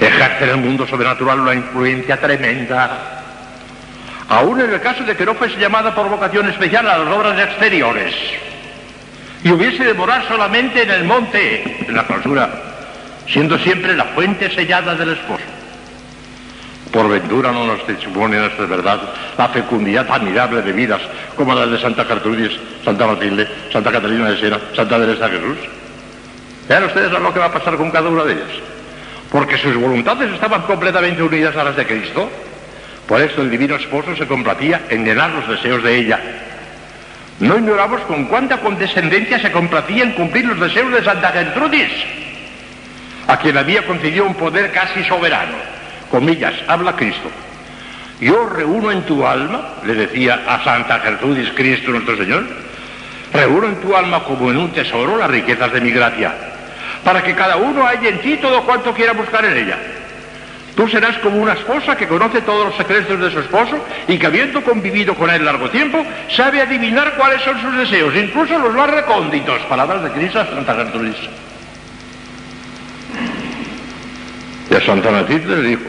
ejerce 0.00 0.44
en 0.44 0.50
el 0.50 0.56
mundo 0.56 0.86
sobrenatural 0.86 1.40
una 1.40 1.54
influencia 1.54 2.18
tremenda. 2.18 3.22
Aún 4.28 4.60
en 4.60 4.72
el 4.72 4.80
caso 4.80 5.04
de 5.04 5.16
que 5.16 5.24
no 5.24 5.34
fuese 5.34 5.58
llamada 5.58 5.94
por 5.94 6.08
vocación 6.08 6.48
especial 6.48 6.88
a 6.88 6.98
las 6.98 7.08
obras 7.08 7.38
exteriores 7.38 8.14
y 9.42 9.50
hubiese 9.50 9.84
de 9.84 9.94
morar 9.94 10.26
solamente 10.28 10.82
en 10.82 10.90
el 10.90 11.04
monte, 11.04 11.84
en 11.86 11.94
la 11.94 12.06
clausura, 12.06 12.50
siendo 13.26 13.58
siempre 13.58 13.96
la 13.96 14.04
fuente 14.06 14.50
sellada 14.54 14.94
del 14.94 15.10
esposo. 15.10 15.57
Por 16.92 17.08
ventura 17.08 17.52
no 17.52 17.66
nos 17.66 17.84
testimonian 17.86 18.44
esta 18.44 18.64
verdad 18.64 19.00
la 19.36 19.48
fecundidad 19.48 20.10
admirable 20.10 20.62
de 20.62 20.72
vidas 20.72 21.02
como 21.36 21.54
las 21.54 21.70
de 21.70 21.78
Santa 21.78 22.04
Gertrudis, 22.04 22.52
Santa 22.84 23.06
Matilde, 23.06 23.46
Santa 23.70 23.92
Catalina 23.92 24.30
de 24.30 24.38
Siena, 24.38 24.58
Santa 24.74 24.98
Teresa 24.98 25.28
de 25.28 25.38
Jesús. 25.38 25.58
Vean 26.68 26.84
ustedes 26.84 27.12
lo 27.12 27.32
que 27.32 27.38
va 27.38 27.46
a 27.46 27.52
pasar 27.52 27.76
con 27.76 27.90
cada 27.90 28.08
una 28.08 28.24
de 28.24 28.32
ellas. 28.34 28.48
Porque 29.30 29.58
sus 29.58 29.76
voluntades 29.76 30.32
estaban 30.32 30.62
completamente 30.62 31.22
unidas 31.22 31.54
a 31.56 31.64
las 31.64 31.76
de 31.76 31.86
Cristo. 31.86 32.30
Por 33.06 33.20
eso 33.20 33.42
el 33.42 33.50
divino 33.50 33.76
esposo 33.76 34.16
se 34.16 34.26
complacía 34.26 34.82
en 34.88 35.04
llenar 35.04 35.30
los 35.30 35.48
deseos 35.48 35.82
de 35.82 35.96
ella. 35.96 36.20
No 37.40 37.56
ignoramos 37.56 38.00
con 38.02 38.24
cuánta 38.26 38.58
condescendencia 38.58 39.38
se 39.38 39.52
complacía 39.52 40.04
en 40.04 40.12
cumplir 40.12 40.46
los 40.46 40.58
deseos 40.58 40.92
de 40.92 41.04
Santa 41.04 41.30
Gertrudis, 41.32 41.92
a 43.26 43.36
quien 43.38 43.56
había 43.56 43.86
concedido 43.86 44.24
un 44.24 44.34
poder 44.34 44.72
casi 44.72 45.04
soberano. 45.04 45.77
Comillas, 46.10 46.54
habla 46.66 46.96
Cristo. 46.96 47.30
Yo 48.20 48.48
reúno 48.48 48.90
en 48.90 49.02
tu 49.02 49.26
alma, 49.26 49.74
le 49.84 49.94
decía 49.94 50.40
a 50.46 50.64
Santa 50.64 50.98
Gertrudis 51.00 51.50
Cristo 51.54 51.90
nuestro 51.90 52.16
Señor, 52.16 52.44
reúno 53.32 53.68
en 53.68 53.76
tu 53.76 53.94
alma 53.94 54.24
como 54.24 54.50
en 54.50 54.56
un 54.56 54.70
tesoro 54.72 55.16
las 55.16 55.30
riquezas 55.30 55.72
de 55.72 55.80
mi 55.80 55.90
gracia, 55.90 56.34
para 57.04 57.22
que 57.22 57.34
cada 57.34 57.56
uno 57.56 57.86
haya 57.86 58.08
en 58.08 58.20
ti 58.20 58.36
todo 58.36 58.64
cuanto 58.64 58.92
quiera 58.92 59.12
buscar 59.12 59.44
en 59.44 59.56
ella. 59.56 59.78
Tú 60.74 60.88
serás 60.88 61.18
como 61.18 61.38
una 61.38 61.54
esposa 61.54 61.96
que 61.96 62.06
conoce 62.06 62.40
todos 62.42 62.66
los 62.66 62.76
secretos 62.76 63.18
de 63.20 63.30
su 63.32 63.40
esposo 63.40 63.84
y 64.06 64.16
que 64.16 64.26
habiendo 64.26 64.62
convivido 64.62 65.14
con 65.14 65.28
él 65.28 65.44
largo 65.44 65.68
tiempo, 65.70 66.04
sabe 66.30 66.60
adivinar 66.60 67.14
cuáles 67.16 67.42
son 67.42 67.60
sus 67.60 67.76
deseos, 67.76 68.14
incluso 68.14 68.58
los 68.58 68.74
más 68.74 68.88
recónditos. 68.88 69.60
Palabras 69.62 70.04
de 70.04 70.10
Cristo 70.10 70.40
a 70.40 70.46
Santa 70.46 70.74
Gertrudis. 70.74 71.16
Y 74.70 74.74
a 74.74 74.80
Santa 74.84 75.10
Matilde 75.10 75.56
le 75.56 75.68
dijo, 75.68 75.82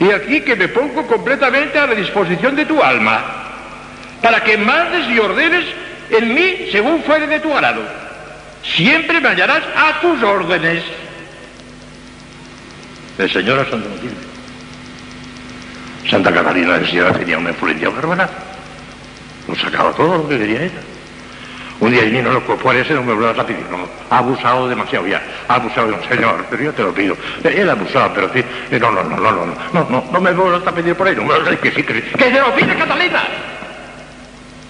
y 0.00 0.10
aquí 0.10 0.40
que 0.40 0.56
me 0.56 0.68
pongo 0.68 1.06
completamente 1.06 1.78
a 1.78 1.86
la 1.86 1.94
disposición 1.94 2.56
de 2.56 2.66
tu 2.66 2.82
alma, 2.82 3.22
para 4.22 4.42
que 4.42 4.56
mandes 4.56 5.08
y 5.08 5.18
ordenes 5.18 5.64
en 6.10 6.34
mí 6.34 6.68
según 6.72 7.02
fuere 7.02 7.26
de 7.26 7.40
tu 7.40 7.52
agrado. 7.52 7.82
Siempre 8.62 9.20
me 9.20 9.28
hallarás 9.28 9.62
a 9.76 10.00
tus 10.00 10.22
órdenes. 10.22 10.82
El 13.18 13.30
Señor 13.30 13.60
a 13.60 13.70
Santa 13.70 13.88
Matilde. 13.88 14.16
Santa 16.10 16.32
Catalina 16.32 16.78
de 16.78 16.86
Siena 16.86 17.12
tenía 17.12 17.38
una 17.38 17.50
influencia 17.50 17.88
bárbara. 17.88 18.28
Lo 19.48 19.54
sacaba 19.56 19.92
todo 19.92 20.18
lo 20.18 20.28
que 20.28 20.38
quería 20.38 20.62
ella. 20.64 20.80
Un 21.78 21.92
día 21.92 22.04
vino 22.04 22.32
no 22.32 22.40
puede 22.40 22.84
ser 22.84 22.98
un 22.98 23.06
me 23.06 23.28
a 23.28 23.46
pedir, 23.46 23.66
no, 23.70 23.86
ha 24.08 24.18
abusado 24.18 24.66
demasiado 24.66 25.06
ya, 25.06 25.22
ha 25.46 25.56
abusado, 25.56 25.94
señor, 26.08 26.46
pero 26.48 26.62
yo 26.62 26.72
te 26.72 26.82
lo 26.82 26.94
pido, 26.94 27.14
él 27.44 27.68
ha 27.68 27.72
abusado, 27.72 28.12
pero 28.14 28.32
sí, 28.32 28.42
eh, 28.70 28.78
no, 28.80 28.90
no, 28.90 29.02
no, 29.02 29.16
no, 29.16 29.30
no, 29.30 29.46
no, 29.74 29.86
no, 29.90 30.04
no 30.10 30.20
me 30.20 30.32
vuelvas 30.32 30.66
a 30.66 30.74
pedir 30.74 30.94
por 30.94 31.06
ahí, 31.06 31.14
no 31.14 31.24
me 31.24 31.38
lo 31.38 31.60
que 31.60 31.70
sí, 31.70 31.82
que 31.82 31.94
sí, 31.94 32.02
que 32.16 32.24
se 32.24 32.40
lo 32.40 32.54
pide 32.54 32.74
Catalina. 32.76 33.22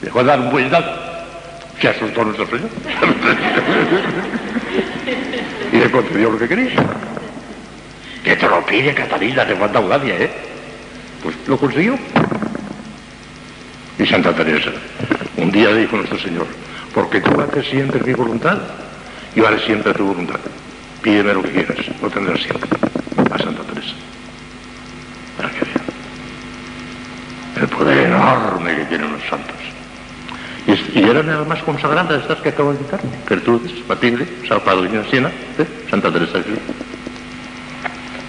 Dejó 0.02 0.18
de 0.18 0.24
dar 0.24 0.40
un 0.40 0.50
buen 0.50 0.68
dato, 0.68 0.90
se 1.80 1.88
asustó 1.88 2.24
nuestro 2.24 2.46
señor 2.46 2.70
y 5.72 5.76
le 5.76 5.90
concedió 5.90 6.30
lo 6.30 6.38
que 6.38 6.48
quería. 6.48 6.70
Que 8.24 8.34
te 8.34 8.48
lo 8.48 8.66
pide 8.66 8.94
Catalina, 8.94 9.46
te 9.46 9.54
falta 9.54 9.78
audacia, 9.78 10.18
¿eh? 10.18 10.30
Pues 11.22 11.36
lo 11.46 11.56
consiguió. 11.56 11.96
Y 13.98 14.06
Santa 14.06 14.34
Teresa, 14.34 14.70
un 15.36 15.52
día 15.52 15.72
dijo 15.72 15.96
nuestro 15.96 16.18
Señor, 16.18 16.46
porque 16.96 17.20
tú 17.20 17.38
haces 17.38 17.66
siempre 17.66 18.00
mi 18.02 18.14
voluntad, 18.14 18.56
yo 19.34 19.46
haré 19.46 19.60
siempre 19.66 19.92
tu 19.92 20.06
voluntad. 20.06 20.40
Pídeme 21.02 21.34
lo 21.34 21.42
que 21.42 21.50
quieras, 21.50 21.76
lo 22.00 22.08
tendrás 22.08 22.40
siempre. 22.40 22.70
A 23.30 23.38
Santa 23.38 23.62
Teresa. 23.64 23.94
El 27.60 27.68
poder 27.68 28.06
enorme 28.06 28.76
que 28.76 28.84
tienen 28.86 29.12
los 29.12 29.22
santos. 29.28 29.56
Y, 30.66 30.98
y 30.98 31.04
eran 31.04 31.26
las 31.26 31.46
más 31.46 31.62
consagradas 31.64 32.22
estas 32.22 32.38
que 32.38 32.48
acabo 32.48 32.72
de 32.72 32.78
citar. 32.78 33.00
Gertrudis, 33.28 33.86
Matilde, 33.86 34.26
San 34.48 34.60
de 34.64 35.04
Siena, 35.10 35.28
¿eh? 35.58 35.66
Santa 35.90 36.10
Teresa 36.10 36.38
de 36.38 36.44
Jesús. 36.44 36.58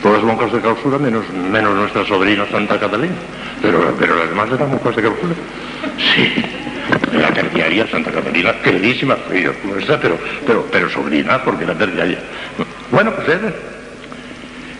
Todas 0.03 0.23
monjas 0.23 0.51
de 0.51 0.59
clausura, 0.59 0.97
menos, 0.97 1.23
menos 1.29 1.73
nuestra 1.73 2.05
sobrina 2.05 2.45
Santa 2.51 2.77
Catalina. 2.77 3.15
Pero, 3.61 3.95
pero 3.97 4.17
las 4.17 4.27
demás 4.27 4.49
eran 4.51 4.69
monjas 4.71 4.93
de 4.93 5.01
clausura. 5.01 5.35
Sí, 5.97 6.66
la 7.13 7.31
terciaria 7.31 7.87
Santa 7.87 8.11
Catalina, 8.11 8.53
queridísima, 8.61 9.17
yo, 9.33 9.51
nuestra, 9.63 9.99
pero, 9.99 10.17
pero, 10.45 10.65
pero 10.71 10.89
sobrina, 10.89 11.43
porque 11.43 11.63
era 11.63 11.73
terciaria. 11.73 12.19
Bueno, 12.91 13.11
pues 13.11 13.27
eh, 13.29 13.53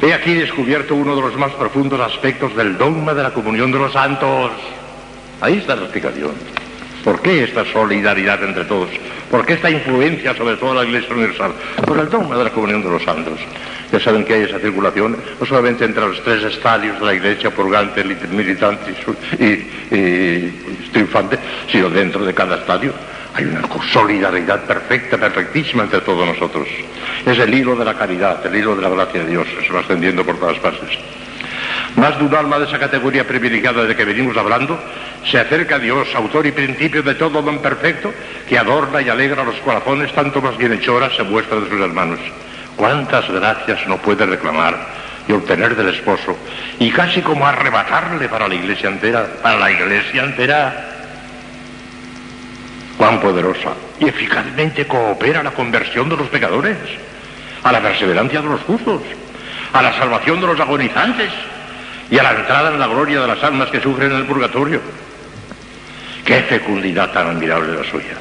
he 0.01 0.13
aquí 0.13 0.33
descubierto 0.35 0.95
uno 0.95 1.15
de 1.15 1.21
los 1.21 1.35
más 1.37 1.51
profundos 1.53 1.99
aspectos 1.99 2.55
del 2.55 2.77
dogma 2.77 3.13
de 3.13 3.23
la 3.23 3.31
comunión 3.31 3.71
de 3.71 3.79
los 3.79 3.93
santos. 3.93 4.51
Ahí 5.41 5.57
está 5.57 5.75
la 5.75 5.83
explicación. 5.83 6.31
¿Por 7.07 7.21
qué 7.21 7.45
esta 7.45 7.63
solidaridad 7.71 8.43
entre 8.43 8.65
todos? 8.65 8.89
¿Por 9.31 9.45
qué 9.45 9.53
esta 9.53 9.69
influencia 9.69 10.35
sobre 10.35 10.57
toda 10.57 10.75
la 10.75 10.83
Iglesia 10.83 11.15
Universal? 11.15 11.53
Por 11.85 11.97
el 11.99 12.09
dogma 12.09 12.35
de 12.37 12.43
la 12.43 12.49
comunión 12.49 12.83
de 12.83 12.89
los 12.89 13.01
santos. 13.01 13.39
Ya 13.93 13.99
saben 14.01 14.25
que 14.25 14.33
hay 14.33 14.41
esa 14.41 14.59
circulación, 14.59 15.15
no 15.39 15.45
solamente 15.45 15.85
entre 15.85 16.05
los 16.05 16.21
tres 16.21 16.43
estadios 16.43 16.99
de 16.99 17.05
la 17.05 17.13
Iglesia, 17.13 17.49
purgante, 17.49 18.03
lit- 18.03 18.27
militante 18.27 18.91
y- 19.39 19.95
y 19.95 20.89
triunfante, 20.91 21.39
sino 21.71 21.89
dentro 21.89 22.25
de 22.25 22.33
cada 22.33 22.57
estadio. 22.57 22.91
Hay 23.35 23.45
una 23.45 23.61
solidaridad 23.93 24.65
perfecta, 24.65 25.17
perfectísima 25.17 25.83
entre 25.83 26.01
todos 26.01 26.27
nosotros. 26.27 26.67
Es 27.25 27.39
el 27.39 27.53
hilo 27.53 27.77
de 27.77 27.85
la 27.85 27.93
caridad, 27.93 28.45
el 28.45 28.53
hilo 28.53 28.75
de 28.75 28.81
la 28.81 28.89
gracia 28.89 29.23
de 29.23 29.29
Dios, 29.29 29.47
se 29.65 29.71
va 29.71 29.79
extendiendo 29.79 30.25
por 30.25 30.37
todas 30.41 30.59
partes. 30.59 30.89
Más 31.97 32.15
de 32.19 32.25
un 32.25 32.35
alma 32.35 32.59
de 32.59 32.65
esa 32.65 32.77
categoría 32.77 33.25
privilegiada 33.25 33.83
de 33.83 33.95
que 33.95 34.05
venimos 34.05 34.37
hablando 34.37 34.79
se 35.25 35.39
acerca 35.39 35.77
a 35.77 35.79
Dios, 35.79 36.07
autor 36.13 36.45
y 36.45 36.51
principio 36.51 37.01
de 37.01 37.15
todo 37.15 37.41
don 37.41 37.57
perfecto, 37.57 38.13
que 38.47 38.55
adorna 38.55 39.01
y 39.01 39.09
alegra 39.09 39.43
los 39.43 39.55
corazones 39.55 40.13
tanto 40.13 40.39
más 40.39 40.55
bienhechoras 40.57 41.15
se 41.15 41.23
muestra 41.23 41.59
de 41.59 41.67
sus 41.67 41.81
hermanos. 41.81 42.19
¿Cuántas 42.75 43.27
gracias 43.31 43.87
no 43.87 43.97
puede 43.97 44.27
reclamar 44.27 44.77
y 45.27 45.31
obtener 45.31 45.75
del 45.75 45.89
esposo? 45.89 46.37
Y 46.77 46.91
casi 46.91 47.23
como 47.23 47.47
arrebatarle 47.47 48.29
para 48.29 48.47
la 48.47 48.53
iglesia 48.53 48.89
entera, 48.89 49.25
para 49.41 49.57
la 49.57 49.71
iglesia 49.71 50.23
entera. 50.23 50.85
Cuán 52.95 53.19
poderosa 53.19 53.73
y 53.99 54.07
eficazmente 54.07 54.85
coopera 54.85 55.39
a 55.39 55.43
la 55.43 55.51
conversión 55.51 56.09
de 56.09 56.17
los 56.17 56.27
pecadores, 56.29 56.77
a 57.63 57.71
la 57.71 57.81
perseverancia 57.81 58.39
de 58.39 58.49
los 58.49 58.61
justos, 58.61 59.01
a 59.73 59.81
la 59.81 59.97
salvación 59.97 60.39
de 60.39 60.45
los 60.45 60.59
agonizantes 60.59 61.31
y 62.09 62.17
a 62.17 62.23
la 62.23 62.31
entrada 62.31 62.71
en 62.71 62.79
la 62.79 62.87
gloria 62.87 63.21
de 63.21 63.27
las 63.27 63.43
almas 63.43 63.69
que 63.69 63.81
sufren 63.81 64.11
en 64.11 64.17
el 64.17 64.25
purgatorio. 64.25 64.81
Qué 66.23 66.41
fecundidad 66.43 67.11
tan 67.11 67.27
admirable 67.27 67.73
la 67.73 67.89
suya. 67.89 68.15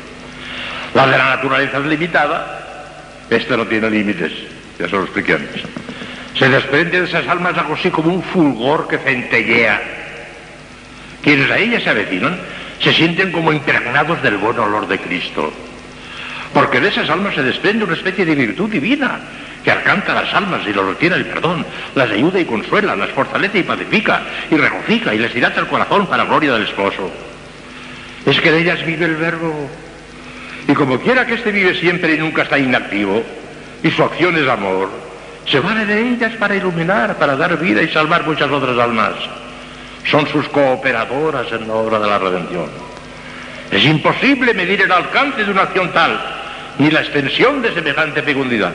La 0.94 1.06
de 1.06 1.18
la 1.18 1.36
naturaleza 1.36 1.78
es 1.78 1.86
limitada, 1.86 3.24
esta 3.28 3.56
no 3.56 3.66
tiene 3.66 3.90
límites, 3.90 4.32
ya 4.78 4.86
se 4.86 4.96
lo 4.96 5.02
expliqué 5.02 5.34
antes. 5.34 5.62
Se 6.38 6.48
desprende 6.48 7.00
de 7.00 7.06
esas 7.06 7.26
almas 7.28 7.56
algo 7.56 7.74
así 7.74 7.90
como 7.90 8.12
un 8.12 8.22
fulgor 8.22 8.88
que 8.88 8.98
centellea. 8.98 9.80
Quienes 11.22 11.50
a 11.50 11.58
ella 11.58 11.80
se 11.80 11.90
avecinan 11.90 12.38
se 12.80 12.92
sienten 12.92 13.32
como 13.32 13.52
impregnados 13.52 14.22
del 14.22 14.36
buen 14.36 14.58
olor 14.58 14.86
de 14.86 14.98
Cristo. 14.98 15.52
Porque 16.52 16.80
de 16.80 16.88
esas 16.88 17.08
almas 17.10 17.34
se 17.34 17.42
desprende 17.42 17.84
una 17.84 17.94
especie 17.94 18.24
de 18.24 18.34
virtud 18.34 18.70
divina 18.70 19.20
que 19.66 19.72
alcanza 19.72 20.14
las 20.14 20.32
almas 20.32 20.60
y 20.64 20.72
los 20.72 20.86
retiene 20.86 21.16
el 21.16 21.26
perdón, 21.26 21.66
las 21.96 22.08
ayuda 22.08 22.38
y 22.38 22.44
consuela, 22.44 22.94
las 22.94 23.10
fortalece 23.10 23.58
y 23.58 23.62
pacifica, 23.64 24.22
y 24.48 24.56
regocija 24.56 25.12
y 25.12 25.18
les 25.18 25.34
dilata 25.34 25.58
el 25.58 25.66
corazón 25.66 26.06
para 26.06 26.22
gloria 26.22 26.52
del 26.52 26.62
esposo. 26.62 27.10
Es 28.24 28.40
que 28.40 28.52
de 28.52 28.60
ellas 28.60 28.86
vive 28.86 29.06
el 29.06 29.16
verbo. 29.16 29.68
Y 30.68 30.72
como 30.72 31.00
quiera 31.00 31.26
que 31.26 31.34
éste 31.34 31.50
vive 31.50 31.74
siempre 31.74 32.14
y 32.14 32.18
nunca 32.18 32.42
está 32.42 32.60
inactivo, 32.60 33.24
y 33.82 33.90
su 33.90 34.04
acción 34.04 34.36
es 34.36 34.48
amor, 34.48 34.88
se 35.50 35.58
vale 35.58 35.84
de 35.84 36.10
ellas 36.10 36.34
para 36.38 36.54
iluminar, 36.54 37.16
para 37.16 37.34
dar 37.34 37.58
vida 37.58 37.82
y 37.82 37.88
salvar 37.88 38.24
muchas 38.24 38.48
otras 38.48 38.78
almas. 38.78 39.14
Son 40.08 40.28
sus 40.28 40.48
cooperadoras 40.50 41.50
en 41.50 41.66
la 41.66 41.74
obra 41.74 41.98
de 41.98 42.06
la 42.06 42.20
redención. 42.20 42.70
Es 43.72 43.84
imposible 43.84 44.54
medir 44.54 44.82
el 44.82 44.92
alcance 44.92 45.42
de 45.42 45.50
una 45.50 45.62
acción 45.62 45.92
tal, 45.92 46.20
ni 46.78 46.88
la 46.88 47.00
extensión 47.00 47.62
de 47.62 47.74
semejante 47.74 48.22
fecundidad. 48.22 48.72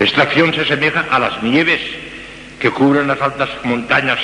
Esta 0.00 0.22
acción 0.22 0.54
se 0.54 0.60
asemeja 0.62 1.06
a 1.10 1.18
las 1.18 1.42
nieves 1.42 1.80
que 2.58 2.70
cubren 2.70 3.08
las 3.08 3.20
altas 3.20 3.48
montañas 3.64 4.18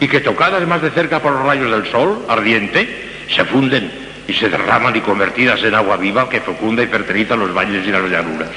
y 0.00 0.08
que 0.08 0.20
tocadas 0.20 0.66
más 0.66 0.82
de 0.82 0.90
cerca 0.90 1.20
por 1.20 1.32
los 1.32 1.44
rayos 1.44 1.70
del 1.70 1.90
sol 1.90 2.24
ardiente, 2.28 2.88
se 3.28 3.44
funden 3.44 3.90
y 4.26 4.32
se 4.32 4.48
derraman 4.48 4.94
y 4.96 5.00
convertidas 5.00 5.62
en 5.62 5.74
agua 5.74 5.96
viva 5.96 6.28
que 6.28 6.40
fecunda 6.40 6.82
y 6.82 6.86
fertiliza 6.86 7.36
los 7.36 7.52
valles 7.54 7.86
y 7.86 7.90
las 7.90 8.08
llanuras. 8.08 8.50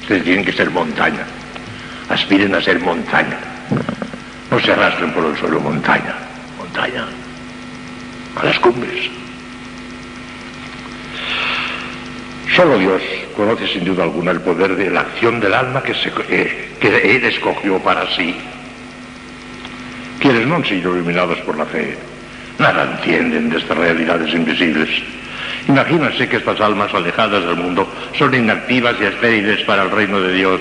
Ustedes 0.00 0.24
tienen 0.24 0.44
que 0.44 0.52
ser 0.52 0.70
montaña. 0.70 1.24
Aspiren 2.08 2.54
a 2.54 2.60
ser 2.60 2.80
montaña. 2.80 3.38
No 4.50 4.60
se 4.60 4.72
arrastren 4.72 5.12
por 5.12 5.24
el 5.24 5.36
suelo, 5.36 5.60
montaña. 5.60 6.14
Montaña. 6.58 7.06
A 8.36 8.44
las 8.44 8.58
cumbres. 8.58 9.10
Solo 12.52 12.78
Dios 12.78 13.02
conoce 13.36 13.66
sin 13.68 13.84
duda 13.84 14.04
alguna 14.04 14.30
el 14.30 14.40
poder 14.40 14.76
de 14.76 14.90
la 14.90 15.00
acción 15.00 15.40
del 15.40 15.54
alma 15.54 15.82
que, 15.82 15.92
Él 16.80 17.24
escogió 17.24 17.78
para 17.80 18.06
sí. 18.14 18.34
Quienes 20.20 20.46
no 20.46 20.56
han 20.56 20.64
sido 20.64 20.94
iluminados 20.94 21.38
por 21.38 21.56
la 21.56 21.66
fe, 21.66 21.96
nada 22.58 22.96
entienden 22.96 23.50
de 23.50 23.58
estas 23.58 23.76
realidades 23.76 24.32
invisibles. 24.32 24.88
Imagínense 25.66 26.28
que 26.28 26.36
estas 26.36 26.60
almas 26.60 26.92
alejadas 26.94 27.44
del 27.44 27.56
mundo 27.56 27.88
son 28.16 28.34
inactivas 28.34 28.94
y 29.00 29.04
estériles 29.04 29.62
para 29.62 29.82
el 29.82 29.90
reino 29.90 30.20
de 30.20 30.34
Dios 30.34 30.60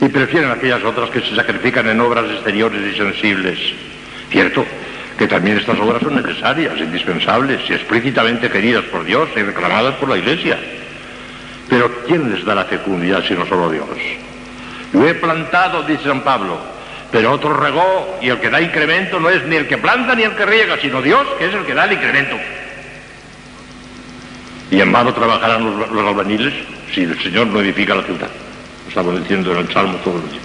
y 0.00 0.08
prefieren 0.08 0.50
aquellas 0.50 0.84
otras 0.84 1.10
que 1.10 1.20
se 1.20 1.34
sacrifican 1.34 1.88
en 1.88 2.00
obras 2.00 2.30
exteriores 2.30 2.94
y 2.94 2.96
sensibles. 2.96 3.58
Cierto 4.30 4.66
que 5.18 5.26
también 5.26 5.58
estas 5.58 5.78
obras 5.80 6.02
son 6.02 6.14
necesarias, 6.14 6.78
indispensables 6.78 7.60
y 7.68 7.72
explícitamente 7.72 8.48
queridas 8.50 8.84
por 8.84 9.04
Dios 9.04 9.28
y 9.34 9.42
reclamadas 9.42 9.94
por 9.96 10.08
la 10.08 10.18
Iglesia. 10.18 10.58
Pero 11.68 12.04
¿quién 12.06 12.32
les 12.32 12.44
da 12.44 12.54
la 12.54 12.64
fecundidad 12.64 13.22
sino 13.26 13.46
solo 13.46 13.70
Dios? 13.70 13.86
Yo 14.92 15.06
he 15.06 15.14
plantado, 15.14 15.82
dice 15.82 16.04
San 16.04 16.22
Pablo, 16.22 16.58
pero 17.12 17.32
otro 17.32 17.54
regó 17.54 18.18
y 18.22 18.28
el 18.28 18.38
que 18.38 18.50
da 18.50 18.60
incremento 18.60 19.20
no 19.20 19.28
es 19.28 19.44
ni 19.44 19.56
el 19.56 19.66
que 19.66 19.78
planta 19.78 20.14
ni 20.14 20.22
el 20.22 20.34
que 20.34 20.46
riega, 20.46 20.78
sino 20.80 21.02
Dios, 21.02 21.26
que 21.38 21.46
es 21.46 21.54
el 21.54 21.64
que 21.64 21.74
da 21.74 21.84
el 21.84 21.92
incremento. 21.92 22.36
Y 24.70 24.80
en 24.80 24.92
vano 24.92 25.12
trabajarán 25.14 25.64
los, 25.64 25.90
los 25.90 26.06
albañiles 26.06 26.54
si 26.94 27.02
el 27.02 27.20
Señor 27.22 27.48
no 27.48 27.60
edifica 27.60 27.94
la 27.94 28.02
ciudad. 28.02 28.28
Lo 28.84 28.88
estamos 28.88 29.20
diciendo 29.20 29.52
en 29.52 29.58
el 29.58 29.72
Salmo 29.72 29.98
todos 30.04 30.22
los 30.22 30.30
días. 30.30 30.44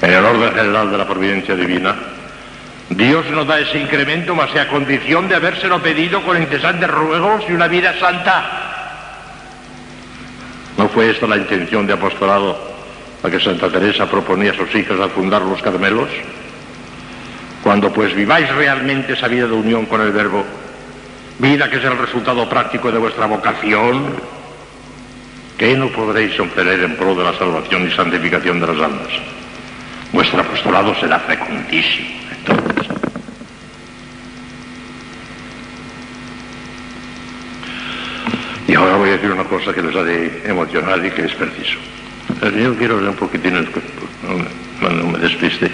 En 0.00 0.12
el 0.12 0.24
orden 0.24 0.54
general 0.54 0.90
de 0.90 0.98
la 0.98 1.06
providencia 1.06 1.56
divina, 1.56 1.96
Dios 2.90 3.28
nos 3.30 3.46
da 3.46 3.60
ese 3.60 3.78
incremento 3.78 4.34
más 4.34 4.50
que 4.50 4.60
a 4.60 4.68
condición 4.68 5.28
de 5.28 5.34
habérselo 5.34 5.82
pedido 5.82 6.22
con 6.22 6.40
incesantes 6.40 6.88
ruegos 6.88 7.44
y 7.48 7.52
una 7.52 7.68
vida 7.68 7.98
santa. 8.00 8.68
¿No 10.76 10.88
fue 10.88 11.10
esta 11.10 11.26
la 11.26 11.36
intención 11.36 11.86
de 11.86 11.92
apostolado 11.92 12.56
a 13.22 13.28
que 13.28 13.40
Santa 13.40 13.68
Teresa 13.68 14.06
proponía 14.06 14.52
a 14.52 14.54
sus 14.54 14.74
hijas 14.74 14.98
al 15.00 15.10
fundar 15.10 15.42
los 15.42 15.60
Carmelos? 15.60 16.08
Cuando 17.62 17.92
pues 17.92 18.14
viváis 18.14 18.48
realmente 18.54 19.12
esa 19.12 19.28
vida 19.28 19.46
de 19.46 19.52
unión 19.52 19.84
con 19.86 20.00
el 20.00 20.12
Verbo, 20.12 20.44
vida 21.38 21.68
que 21.68 21.76
es 21.76 21.84
el 21.84 21.98
resultado 21.98 22.48
práctico 22.48 22.90
de 22.90 22.98
vuestra 22.98 23.26
vocación, 23.26 24.14
¿qué 25.58 25.76
no 25.76 25.88
podréis 25.88 26.38
obtener 26.40 26.80
en 26.80 26.96
pro 26.96 27.14
de 27.14 27.24
la 27.24 27.36
salvación 27.36 27.86
y 27.86 27.90
santificación 27.90 28.60
de 28.60 28.66
las 28.68 28.76
almas? 28.76 29.08
Vuestro 30.12 30.40
apostolado 30.40 30.94
será 30.94 31.18
fecundísimo. 31.18 32.08
Y 38.68 38.74
ahora 38.74 38.96
voy 38.96 39.08
a 39.08 39.12
decir 39.12 39.30
una 39.30 39.44
cosa 39.44 39.72
que 39.72 39.82
les 39.82 39.96
ha 39.96 40.04
de 40.04 40.42
emocionar 40.44 41.04
y 41.04 41.10
que 41.10 41.24
es 41.24 41.34
preciso. 41.34 41.78
Yo 42.54 42.76
quiero 42.76 42.96
ver 42.96 43.08
un 43.08 43.16
poquitín, 43.16 43.56
el, 43.56 43.66
no, 44.82 44.90
no, 44.90 45.08
me 45.08 45.18
despiste. 45.18 45.70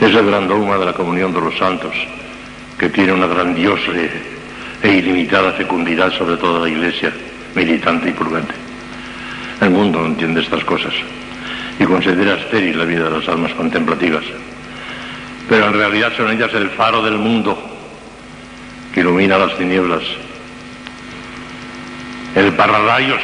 Es 0.00 0.12
el 0.12 0.26
gran 0.26 0.48
dogma 0.48 0.76
de 0.76 0.86
la 0.86 0.92
comunión 0.92 1.32
de 1.32 1.40
los 1.40 1.56
santos, 1.56 1.94
que 2.76 2.88
tiene 2.88 3.12
una 3.12 3.28
grandiosa 3.28 3.92
e 4.82 4.88
ilimitada 4.88 5.52
fecundidad 5.52 6.12
sobre 6.12 6.36
toda 6.36 6.60
la 6.60 6.68
iglesia, 6.68 7.12
militante 7.54 8.08
y 8.08 8.12
purgante. 8.12 8.54
El 9.60 9.70
mundo 9.70 10.00
no 10.00 10.06
entiende 10.06 10.40
estas 10.40 10.64
cosas 10.64 10.94
y 11.78 11.84
considera 11.84 12.34
estéril 12.34 12.76
la 12.76 12.84
vida 12.84 13.08
de 13.08 13.18
las 13.18 13.28
almas 13.28 13.52
contemplativas. 13.54 14.24
Pero 15.48 15.68
en 15.68 15.74
realidad 15.74 16.12
son 16.16 16.30
ellas 16.30 16.52
el 16.54 16.70
faro 16.70 17.02
del 17.04 17.18
mundo 17.18 17.56
que 18.92 19.00
ilumina 19.00 19.38
las 19.38 19.56
tinieblas. 19.56 20.02
El 22.34 22.52
pararrayos 22.54 23.20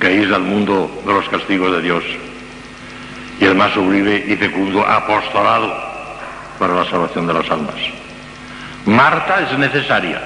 que 0.00 0.06
aísla 0.06 0.36
al 0.36 0.42
mundo 0.42 1.02
de 1.06 1.12
los 1.12 1.28
castigos 1.28 1.72
de 1.72 1.82
Dios. 1.82 2.04
Y 3.38 3.44
el 3.44 3.54
más 3.54 3.72
sublime 3.72 4.24
y 4.26 4.36
fecundo 4.36 4.84
apostolado 4.86 5.74
para 6.58 6.74
la 6.74 6.84
salvación 6.90 7.26
de 7.26 7.34
las 7.34 7.50
almas. 7.50 7.76
Marta 8.86 9.40
es 9.42 9.58
necesaria, 9.58 10.20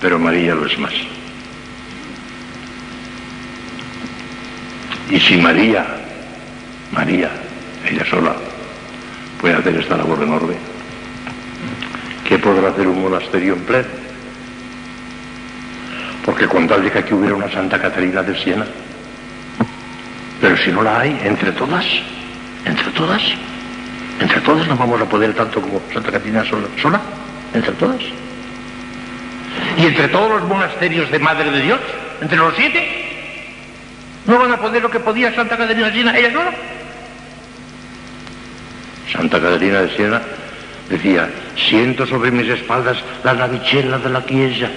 pero 0.00 0.18
María 0.18 0.54
lo 0.54 0.66
es 0.66 0.78
más. 0.78 0.92
Y 5.10 5.20
si 5.20 5.36
María, 5.36 5.84
María, 6.92 7.30
ella 7.88 8.04
sola, 8.08 8.34
puede 9.40 9.54
hacer 9.54 9.76
esta 9.76 9.96
labor 9.96 10.22
enorme, 10.22 10.54
¿qué 12.28 12.38
podrá 12.38 12.70
hacer 12.70 12.88
un 12.88 13.02
monasterio 13.02 13.54
en 13.54 13.60
pleno? 13.60 14.05
Porque 16.26 16.46
con 16.46 16.68
tal 16.68 16.82
de 16.82 16.90
que 16.90 17.14
hubiera 17.14 17.34
una 17.34 17.50
Santa 17.50 17.80
Catarina 17.80 18.22
de 18.22 18.38
Siena, 18.38 18.66
pero 20.40 20.56
si 20.58 20.70
no 20.70 20.82
la 20.82 21.00
hay, 21.00 21.18
entre 21.24 21.52
todas, 21.52 21.86
entre 22.66 22.90
todas, 22.90 23.22
entre 24.20 24.40
todas 24.42 24.66
no 24.68 24.76
vamos 24.76 25.00
a 25.00 25.06
poder 25.06 25.32
tanto 25.32 25.62
como 25.62 25.80
Santa 25.94 26.12
Catarina 26.12 26.44
sola, 26.44 26.66
sola, 26.82 27.00
entre 27.54 27.72
todas. 27.72 28.02
Y 29.78 29.86
entre 29.86 30.08
todos 30.08 30.28
los 30.40 30.48
monasterios 30.48 31.10
de 31.10 31.18
Madre 31.18 31.50
de 31.50 31.62
Dios, 31.62 31.80
entre 32.20 32.36
los 32.36 32.54
siete, 32.54 33.06
¿No 34.26 34.38
van 34.38 34.52
a 34.52 34.56
poder 34.56 34.82
lo 34.82 34.90
que 34.90 34.98
podía 34.98 35.32
Santa 35.34 35.56
Catarina 35.56 35.86
de 35.86 35.92
Siena 35.92 36.18
ella 36.18 36.32
sola? 36.32 36.52
Santa 39.12 39.40
Catarina 39.40 39.82
de 39.82 39.96
Siena 39.96 40.20
decía, 40.90 41.30
siento 41.56 42.06
sobre 42.06 42.32
mis 42.32 42.48
espaldas 42.48 42.98
la 43.22 43.34
navicella 43.34 43.98
de 43.98 44.10
la 44.10 44.26
Chiesa, 44.26 44.68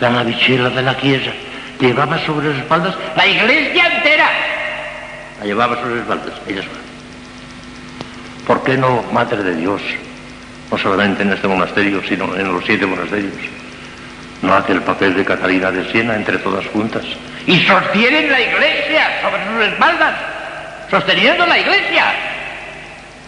la 0.00 0.10
navicella 0.10 0.70
de 0.70 0.82
la 0.82 0.96
Chiesa. 0.96 1.32
Llevaba 1.80 2.18
sobre 2.24 2.48
sus 2.48 2.58
espaldas 2.58 2.94
la 3.16 3.26
iglesia 3.26 3.96
entera. 3.96 4.30
La 5.40 5.46
llevaba 5.46 5.76
sobre 5.76 5.92
sus 5.92 6.00
espaldas, 6.00 6.34
ella 6.46 6.62
sola. 6.62 6.78
¿Por 8.46 8.62
qué 8.64 8.76
no, 8.76 9.04
Madre 9.12 9.42
de 9.42 9.56
Dios, 9.56 9.82
no 10.70 10.78
solamente 10.78 11.22
en 11.22 11.32
este 11.32 11.46
monasterio, 11.46 12.02
sino 12.08 12.34
en 12.34 12.52
los 12.52 12.64
siete 12.64 12.86
monasterios, 12.86 13.34
no 14.42 14.54
hace 14.54 14.72
el 14.72 14.82
papel 14.82 15.14
de 15.14 15.24
Catalina 15.24 15.70
de 15.70 15.90
Siena 15.92 16.16
entre 16.16 16.38
todas 16.38 16.66
juntas? 16.68 17.04
y 17.48 17.60
sostienen 17.60 18.30
la 18.30 18.40
iglesia 18.42 19.22
sobre 19.22 19.42
sus 19.46 19.72
espaldas, 19.72 20.14
sosteniendo 20.90 21.46
la 21.46 21.58
iglesia. 21.58 22.04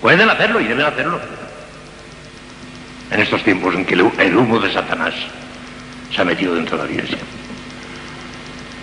Pueden 0.03 0.29
hacerlo 0.29 0.61
y 0.61 0.65
deben 0.65 0.85
hacerlo. 0.85 1.19
En 3.11 3.21
estos 3.21 3.43
tiempos 3.43 3.75
en 3.75 3.87
que 3.87 3.95
el 3.95 4.37
humo 4.37 4.61
de 4.61 4.71
Satanás 4.71 5.15
se 6.15 6.21
ha 6.21 6.25
metido 6.25 6.55
dentro 6.55 6.77
de 6.77 6.85
la 6.85 6.91
iglesia, 6.91 7.19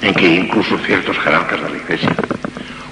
en 0.02 0.14
que 0.14 0.28
incluso 0.28 0.78
ciertos 0.80 1.18
jerarcas 1.20 1.62
de 1.62 1.70
la 1.70 1.78
iglesia, 1.78 2.16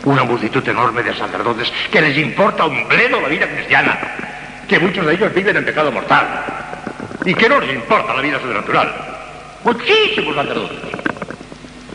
una 0.04 0.24
multitud 0.24 0.68
enorme 0.68 1.04
de 1.04 1.14
sacerdotes 1.16 1.72
que 1.92 2.02
les 2.02 2.18
importa 2.18 2.66
un 2.66 2.88
bledo 2.88 3.22
la 3.22 3.28
vida 3.28 3.48
cristiana, 3.48 3.98
que 4.68 4.80
muchos 4.80 5.06
de 5.06 5.14
ellos 5.14 5.34
viven 5.34 5.58
en 5.58 5.66
pecado 5.66 5.92
mortal 5.92 6.28
y 7.24 7.34
que 7.34 7.50
no 7.50 7.60
les 7.60 7.76
importa 7.76 8.14
la 8.14 8.22
vida 8.22 8.40
sobrenatural. 8.40 8.94
Muchísimos 9.64 10.36
sacerdotes 10.36 10.96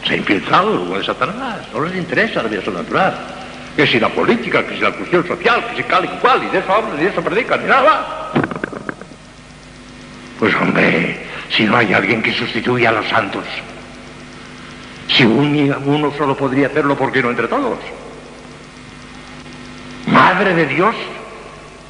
se 0.06 0.14
ha 0.14 0.16
infiltrado 0.16 0.72
el 0.72 0.80
humo 0.80 0.98
de 0.98 1.04
Satanás. 1.04 1.60
No 1.72 1.84
les 1.84 1.96
interesa 1.96 2.42
la 2.42 2.48
vida 2.48 2.62
sobrenatural. 2.62 3.14
Que 3.76 3.86
si 3.86 4.00
la 4.00 4.08
política, 4.08 4.66
que 4.66 4.74
si 4.74 4.80
la 4.80 4.90
cuestión 4.92 5.26
social, 5.26 5.64
que 5.68 5.76
si 5.76 5.82
cal 5.84 6.04
y 6.04 6.08
cual, 6.20 6.42
y 6.42 6.48
de 6.48 6.58
eso 6.58 6.72
hablan, 6.72 6.98
y 6.98 7.04
de 7.04 7.10
eso 7.10 7.22
predican, 7.22 7.60
ni 7.62 7.68
nada. 7.68 8.32
Pues 10.38 10.54
hombre, 10.56 11.29
si 11.50 11.64
no 11.64 11.76
hay 11.76 11.92
alguien 11.92 12.22
que 12.22 12.32
sustituya 12.32 12.90
a 12.90 12.92
los 12.92 13.08
santos, 13.08 13.44
si 15.08 15.24
uno 15.24 16.12
solo 16.16 16.36
podría 16.36 16.68
hacerlo, 16.68 16.96
¿por 16.96 17.10
qué 17.10 17.22
no 17.22 17.30
entre 17.30 17.48
todos? 17.48 17.78
Madre 20.06 20.54
de 20.54 20.66
Dios, 20.66 20.94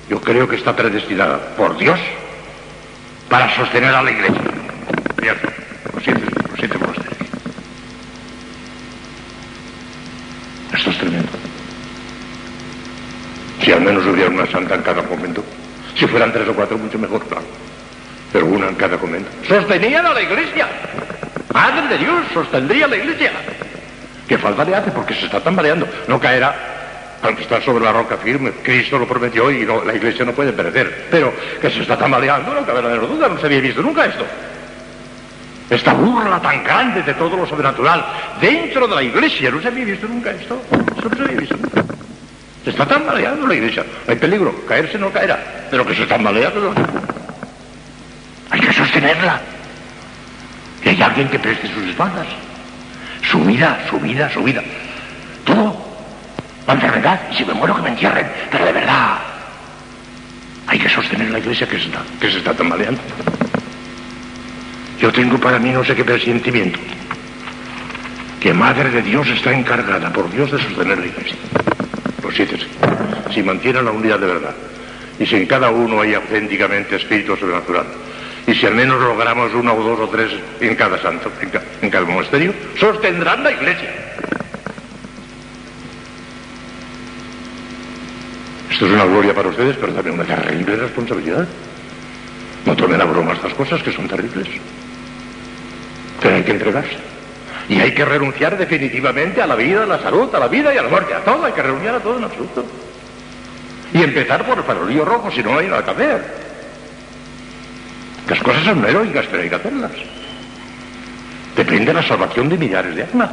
yo 0.08 0.20
creo 0.20 0.48
que 0.48 0.56
está 0.56 0.74
predestinada 0.74 1.54
por 1.56 1.76
Dios 1.76 1.98
para 3.28 3.54
sostener 3.54 3.94
a 3.94 4.02
la 4.02 4.10
iglesia. 4.10 4.42
Lo 5.94 6.00
siento, 6.00 6.26
lo 6.50 6.56
siento 6.56 6.78
por 6.78 6.90
usted. 6.90 7.10
Esto 10.72 10.90
es 10.90 10.98
tremendo. 10.98 11.28
Si 13.62 13.72
al 13.72 13.82
menos 13.82 14.06
hubiera 14.06 14.30
una 14.30 14.46
santa 14.46 14.74
en 14.74 14.82
cada 14.82 15.02
convento, 15.02 15.44
si 15.94 16.06
fueran 16.06 16.32
tres 16.32 16.48
o 16.48 16.54
cuatro, 16.54 16.78
mucho 16.78 16.98
mejor, 16.98 17.24
claro. 17.26 17.44
Pero 18.32 18.46
una 18.46 18.68
en 18.68 18.74
cada 18.76 18.96
convento. 18.96 19.30
Sostenían 19.46 20.06
a 20.06 20.14
la 20.14 20.22
iglesia. 20.22 20.68
Madre 21.52 21.88
de 21.88 21.98
Dios, 21.98 22.24
sostendría 22.32 22.84
a 22.84 22.88
la 22.88 22.96
iglesia. 22.96 23.32
¿Qué 24.28 24.38
falta 24.38 24.64
le 24.64 24.76
hace? 24.76 24.90
Porque 24.92 25.14
se 25.14 25.26
está 25.26 25.40
tambaleando. 25.40 25.88
No 26.06 26.20
caerá, 26.20 26.54
aunque 27.22 27.42
está 27.42 27.60
sobre 27.60 27.84
la 27.84 27.92
roca 27.92 28.16
firme. 28.16 28.52
Cristo 28.62 28.98
lo 28.98 29.06
prometió 29.06 29.50
y 29.50 29.66
la 29.66 29.94
iglesia 29.94 30.24
no 30.24 30.32
puede 30.32 30.52
perecer. 30.52 31.08
Pero 31.10 31.32
que 31.60 31.70
se 31.70 31.80
está 31.80 31.98
tambaleando, 31.98 32.54
no 32.54 32.64
cabe 32.64 32.82
la 32.82 32.88
menor 32.90 33.08
duda. 33.08 33.28
No 33.28 33.40
se 33.40 33.46
había 33.46 33.60
visto 33.60 33.82
nunca 33.82 34.06
esto. 34.06 34.24
Esta 35.68 35.94
burla 35.94 36.40
tan 36.40 36.62
grande 36.64 37.02
de 37.02 37.14
todo 37.14 37.36
lo 37.36 37.46
sobrenatural 37.46 38.04
dentro 38.40 38.86
de 38.86 38.94
la 38.94 39.02
iglesia. 39.02 39.50
No 39.50 39.60
se 39.60 39.68
había 39.68 39.84
visto 39.84 40.06
nunca 40.06 40.30
esto. 40.30 40.60
Esto 40.70 41.08
no 41.08 41.16
se 41.16 41.22
había 41.22 41.36
visto 41.36 41.56
nunca. 41.56 41.84
Se 42.64 42.70
está 42.70 42.86
tambaleando 42.86 43.46
la 43.46 43.54
iglesia. 43.54 43.84
No 44.06 44.12
hay 44.12 44.18
peligro. 44.18 44.54
Caerse 44.66 44.98
no 44.98 45.10
caerá. 45.10 45.66
Pero 45.70 45.84
que 45.86 45.94
se 45.94 46.06
tambaleando. 46.06 46.74
Hay 48.50 48.60
que 48.60 48.72
sostenerla. 48.72 49.40
Y 50.84 50.88
hay 50.88 51.02
alguien 51.02 51.28
que 51.28 51.38
preste 51.38 51.68
sus 51.68 51.84
espaldas. 51.84 52.26
Su 53.22 53.40
vida, 53.44 53.78
su 53.88 53.98
vida, 54.00 54.30
su 54.30 54.42
vida. 54.42 54.62
Todo. 55.44 55.76
La 56.66 56.74
enfermedad. 56.74 57.20
Y 57.30 57.36
si 57.36 57.44
me 57.44 57.54
muero 57.54 57.76
que 57.76 57.82
me 57.82 57.88
entierren. 57.90 58.26
Pero 58.50 58.64
de 58.64 58.72
verdad. 58.72 59.18
Hay 60.66 60.78
que 60.78 60.88
sostener 60.88 61.30
la 61.30 61.38
iglesia 61.38 61.68
que 61.68 61.78
se 61.78 61.86
está, 61.86 62.02
que 62.20 62.30
se 62.30 62.38
está 62.38 62.54
tambaleando. 62.54 63.00
Yo 65.00 65.10
tengo 65.12 65.38
para 65.38 65.58
mí 65.58 65.70
no 65.70 65.84
sé 65.84 65.94
qué 65.96 66.04
presentimiento. 66.04 66.78
Que 68.40 68.54
Madre 68.54 68.90
de 68.90 69.02
Dios 69.02 69.26
está 69.28 69.52
encargada 69.52 70.12
por 70.12 70.30
Dios 70.30 70.50
de 70.50 70.58
sostener 70.58 70.98
la 70.98 71.06
iglesia. 71.06 71.36
Los 72.22 72.34
siete 72.34 72.56
Si 73.32 73.42
mantiene 73.42 73.82
la 73.82 73.90
unidad 73.90 74.18
de 74.18 74.26
verdad. 74.26 74.54
Y 75.18 75.26
si 75.26 75.36
en 75.36 75.46
cada 75.46 75.70
uno 75.70 76.00
hay 76.00 76.14
auténticamente 76.14 76.96
espíritu 76.96 77.36
sobrenatural. 77.36 77.86
Y 78.50 78.54
si 78.56 78.66
al 78.66 78.74
menos 78.74 79.00
logramos 79.00 79.54
uno 79.54 79.74
o 79.74 79.80
dos 79.80 80.00
o 80.00 80.08
tres 80.08 80.32
en 80.60 80.74
cada 80.74 81.00
santo, 81.00 81.30
en, 81.82 81.88
cada 81.88 82.04
monasterio, 82.04 82.52
sostendrán 82.80 83.44
la 83.44 83.52
iglesia. 83.52 83.90
Esto 88.68 88.86
es 88.86 88.92
una 88.92 89.04
gloria 89.04 89.32
para 89.32 89.50
ustedes, 89.50 89.76
pero 89.76 89.92
también 89.92 90.18
una 90.18 90.24
terrible 90.24 90.74
responsabilidad. 90.74 91.46
No 92.66 92.74
tomen 92.74 93.00
a 93.00 93.04
broma 93.04 93.34
estas 93.34 93.54
cosas 93.54 93.80
que 93.84 93.92
son 93.92 94.08
terribles. 94.08 94.48
Pero 96.20 96.34
hay 96.34 96.42
que 96.42 96.50
entregarse. 96.50 96.96
Y 97.68 97.78
hay 97.78 97.94
que 97.94 98.04
renunciar 98.04 98.58
definitivamente 98.58 99.40
a 99.40 99.46
la 99.46 99.54
vida, 99.54 99.84
a 99.84 99.86
la 99.86 100.00
salud, 100.00 100.34
a 100.34 100.40
la 100.40 100.48
vida 100.48 100.74
y 100.74 100.78
a 100.78 100.82
la 100.82 100.88
muerte, 100.88 101.14
a 101.14 101.20
todo. 101.20 101.44
Hay 101.44 101.52
que 101.52 101.62
renunciar 101.62 101.94
a 101.94 102.00
todo 102.00 102.18
en 102.18 102.24
absoluto. 102.24 102.64
Y 103.94 104.02
empezar 104.02 104.44
por 104.44 104.58
el 104.58 104.64
farolillo 104.64 105.04
rojo, 105.04 105.30
si 105.30 105.40
no, 105.40 105.56
hay 105.56 105.68
nada 105.68 105.84
que 105.84 105.90
hacer. 105.92 106.49
Las 108.28 108.40
cosas 108.40 108.64
son 108.64 108.84
heroicas, 108.84 109.26
pero 109.30 109.42
hay 109.42 109.48
que 109.48 109.54
hacerlas. 109.54 109.92
Depende 111.56 111.92
la 111.92 112.02
salvación 112.02 112.48
de 112.48 112.58
millares 112.58 112.94
de 112.94 113.02
almas. 113.04 113.30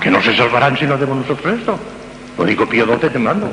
Que 0.00 0.10
no 0.10 0.22
se 0.22 0.36
salvarán 0.36 0.76
si 0.76 0.86
no 0.86 0.94
hacemos 0.94 1.18
nosotros 1.18 1.58
esto. 1.58 1.78
Lo 2.38 2.44
digo 2.44 2.68
Pío 2.68 2.86
XII 2.86 3.10
temblando. 3.10 3.52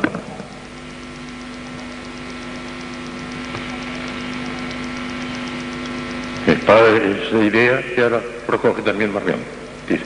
esa 6.78 7.38
idea 7.44 7.82
que 7.96 8.02
ahora 8.02 8.22
recoge 8.48 8.82
también 8.82 9.14
Marrión. 9.14 9.40
Dice, 9.88 10.04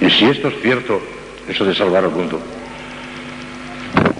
y 0.00 0.10
si 0.10 0.24
esto 0.26 0.48
es 0.48 0.60
cierto, 0.60 1.00
eso 1.48 1.64
de 1.64 1.74
salvar 1.74 2.04
al 2.04 2.10
mundo, 2.10 2.40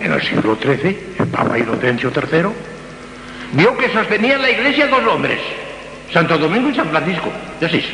en 0.01 0.13
el 0.13 0.23
siglo 0.23 0.57
XIII, 0.61 0.99
el 1.19 1.27
Papa 1.29 1.59
Inocencio 1.59 2.13
III 2.15 2.72
vio 3.53 3.77
que 3.77 3.93
sostenían 3.93 4.43
la 4.43 4.51
iglesia 4.51 4.87
dos 4.89 5.05
hombres, 5.07 5.39
Santo 6.13 6.37
Domingo 6.39 6.71
y 6.71 6.75
San 6.75 6.89
Francisco, 6.89 7.31
de 7.61 7.67
así. 7.67 7.85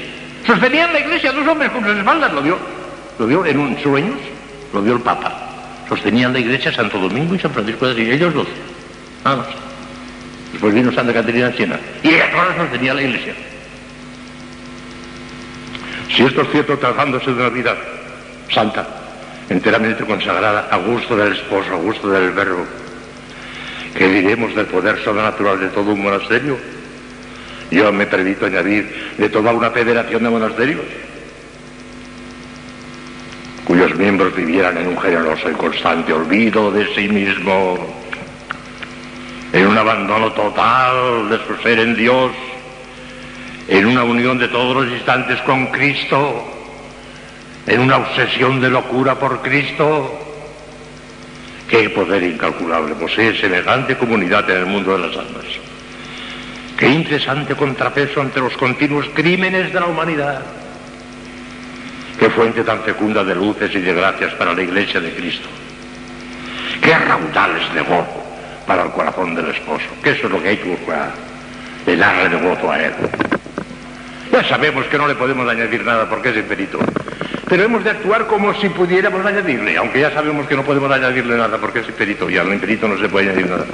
Sostenían 0.46 0.92
la 0.92 1.00
iglesia 1.00 1.32
dos 1.32 1.46
hombres 1.46 1.70
con 1.70 1.84
sus 1.84 1.96
espaldas, 1.96 2.32
lo 2.32 2.42
vio, 2.42 2.58
lo 3.18 3.26
vio 3.26 3.44
en 3.44 3.58
un 3.58 3.78
sueños, 3.82 4.16
lo 4.72 4.82
vio 4.82 4.94
el 4.94 5.00
Papa. 5.00 5.32
Sostenían 5.88 6.32
la 6.32 6.38
iglesia 6.38 6.72
Santo 6.72 6.98
Domingo 6.98 7.34
y 7.34 7.38
San 7.38 7.52
Francisco 7.52 7.86
de 7.86 7.92
Asís, 7.92 8.08
ellos 8.08 8.34
dos, 8.34 8.48
nada 9.24 9.36
más. 9.38 9.46
Después 10.52 10.74
vino 10.74 10.92
Santa 10.92 11.12
Caterina 11.12 11.48
de 11.48 11.56
Siena. 11.56 11.78
Y 12.02 12.08
ella 12.08 12.30
todas 12.30 12.56
sostenía 12.56 12.94
la 12.94 13.02
iglesia. 13.02 13.34
Si 16.14 16.22
esto 16.24 16.42
es 16.42 16.50
cierto 16.50 16.78
tratándose 16.78 17.32
de 17.32 17.42
Navidad, 17.42 17.76
santa, 18.50 18.86
enteramente 19.48 20.04
consagrada 20.04 20.68
a 20.70 20.76
gusto 20.78 21.16
del 21.16 21.34
esposo, 21.34 21.74
a 21.74 21.76
gusto 21.76 22.08
del 22.08 22.30
verbo. 22.32 22.64
¿Qué 23.98 24.06
diremos 24.06 24.54
del 24.54 24.66
poder 24.66 25.02
sobrenatural 25.02 25.58
de 25.58 25.70
todo 25.70 25.90
un 25.90 26.00
monasterio? 26.00 26.56
Yo 27.68 27.90
me 27.92 28.06
permito 28.06 28.46
añadir 28.46 29.14
de 29.18 29.28
toda 29.28 29.52
una 29.52 29.70
federación 29.72 30.22
de 30.22 30.30
monasterios, 30.30 30.84
cuyos 33.64 33.92
miembros 33.96 34.36
vivieran 34.36 34.78
en 34.78 34.86
un 34.86 35.00
generoso 35.00 35.50
y 35.50 35.54
constante 35.54 36.12
olvido 36.12 36.70
de 36.70 36.86
sí 36.94 37.08
mismo, 37.08 37.76
en 39.52 39.66
un 39.66 39.76
abandono 39.76 40.30
total 40.30 41.28
de 41.28 41.38
su 41.44 41.60
ser 41.60 41.80
en 41.80 41.96
Dios, 41.96 42.30
en 43.66 43.84
una 43.84 44.04
unión 44.04 44.38
de 44.38 44.46
todos 44.46 44.76
los 44.76 44.94
instantes 44.94 45.40
con 45.40 45.66
Cristo, 45.66 46.44
en 47.66 47.80
una 47.80 47.96
obsesión 47.96 48.60
de 48.60 48.70
locura 48.70 49.16
por 49.16 49.42
Cristo. 49.42 50.27
Qué 51.68 51.90
poder 51.90 52.22
incalculable 52.22 52.94
posee 52.94 53.38
semejante 53.38 53.96
comunidad 53.96 54.48
en 54.50 54.56
el 54.58 54.66
mundo 54.66 54.96
de 54.96 55.06
las 55.06 55.16
almas. 55.16 55.44
Qué 56.78 56.88
interesante 56.88 57.54
contrapeso 57.54 58.20
ante 58.22 58.40
los 58.40 58.56
continuos 58.56 59.06
crímenes 59.12 59.72
de 59.72 59.80
la 59.80 59.86
humanidad. 59.86 60.40
Qué 62.18 62.30
fuente 62.30 62.64
tan 62.64 62.82
fecunda 62.82 63.22
de 63.22 63.34
luces 63.34 63.74
y 63.74 63.80
de 63.80 63.92
gracias 63.92 64.32
para 64.34 64.54
la 64.54 64.62
iglesia 64.62 65.00
de 65.00 65.12
Cristo. 65.12 65.48
Qué 66.80 66.96
raudales 66.98 67.74
de 67.74 67.80
gozo 67.80 68.24
para 68.66 68.84
el 68.84 68.90
corazón 68.90 69.34
del 69.34 69.50
esposo. 69.50 69.86
Que 70.02 70.10
eso 70.10 70.26
es 70.26 70.32
lo 70.32 70.42
que 70.42 70.48
hay 70.48 70.56
que 70.56 70.70
buscar. 70.70 71.12
De 71.84 71.96
darle 71.96 72.28
de 72.30 72.48
gozo 72.48 72.70
a 72.70 72.82
él. 72.82 72.92
Ya 74.32 74.44
sabemos 74.48 74.86
que 74.86 74.98
no 74.98 75.06
le 75.06 75.14
podemos 75.14 75.48
añadir 75.48 75.84
nada 75.84 76.08
porque 76.08 76.30
es 76.30 76.36
imperito. 76.36 76.78
Pero 77.48 77.62
hemos 77.64 77.82
de 77.82 77.90
actuar 77.90 78.26
como 78.26 78.52
si 78.54 78.68
pudiéramos 78.68 79.24
añadirle, 79.24 79.76
aunque 79.78 80.00
ya 80.00 80.12
sabemos 80.12 80.46
que 80.46 80.54
no 80.54 80.64
podemos 80.64 80.90
añadirle 80.90 81.36
nada 81.36 81.56
porque 81.58 81.80
es 81.80 81.88
imperito 81.88 82.28
y 82.28 82.36
al 82.36 82.52
imperito 82.52 82.86
no 82.86 82.98
se 82.98 83.08
puede 83.08 83.30
añadir 83.30 83.48
nada. 83.48 83.64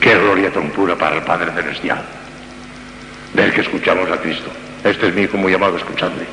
Qué 0.00 0.14
gloria 0.14 0.50
tan 0.50 0.70
pura 0.70 0.96
para 0.96 1.16
el 1.16 1.22
Padre 1.22 1.52
Celestial. 1.52 2.02
Ver 3.34 3.52
que 3.52 3.60
escuchamos 3.60 4.10
a 4.10 4.16
Cristo. 4.16 4.50
Este 4.82 5.08
es 5.08 5.14
mi 5.14 5.22
hijo 5.22 5.36
muy 5.36 5.52
amado, 5.52 5.76
escuchadle. 5.76 6.24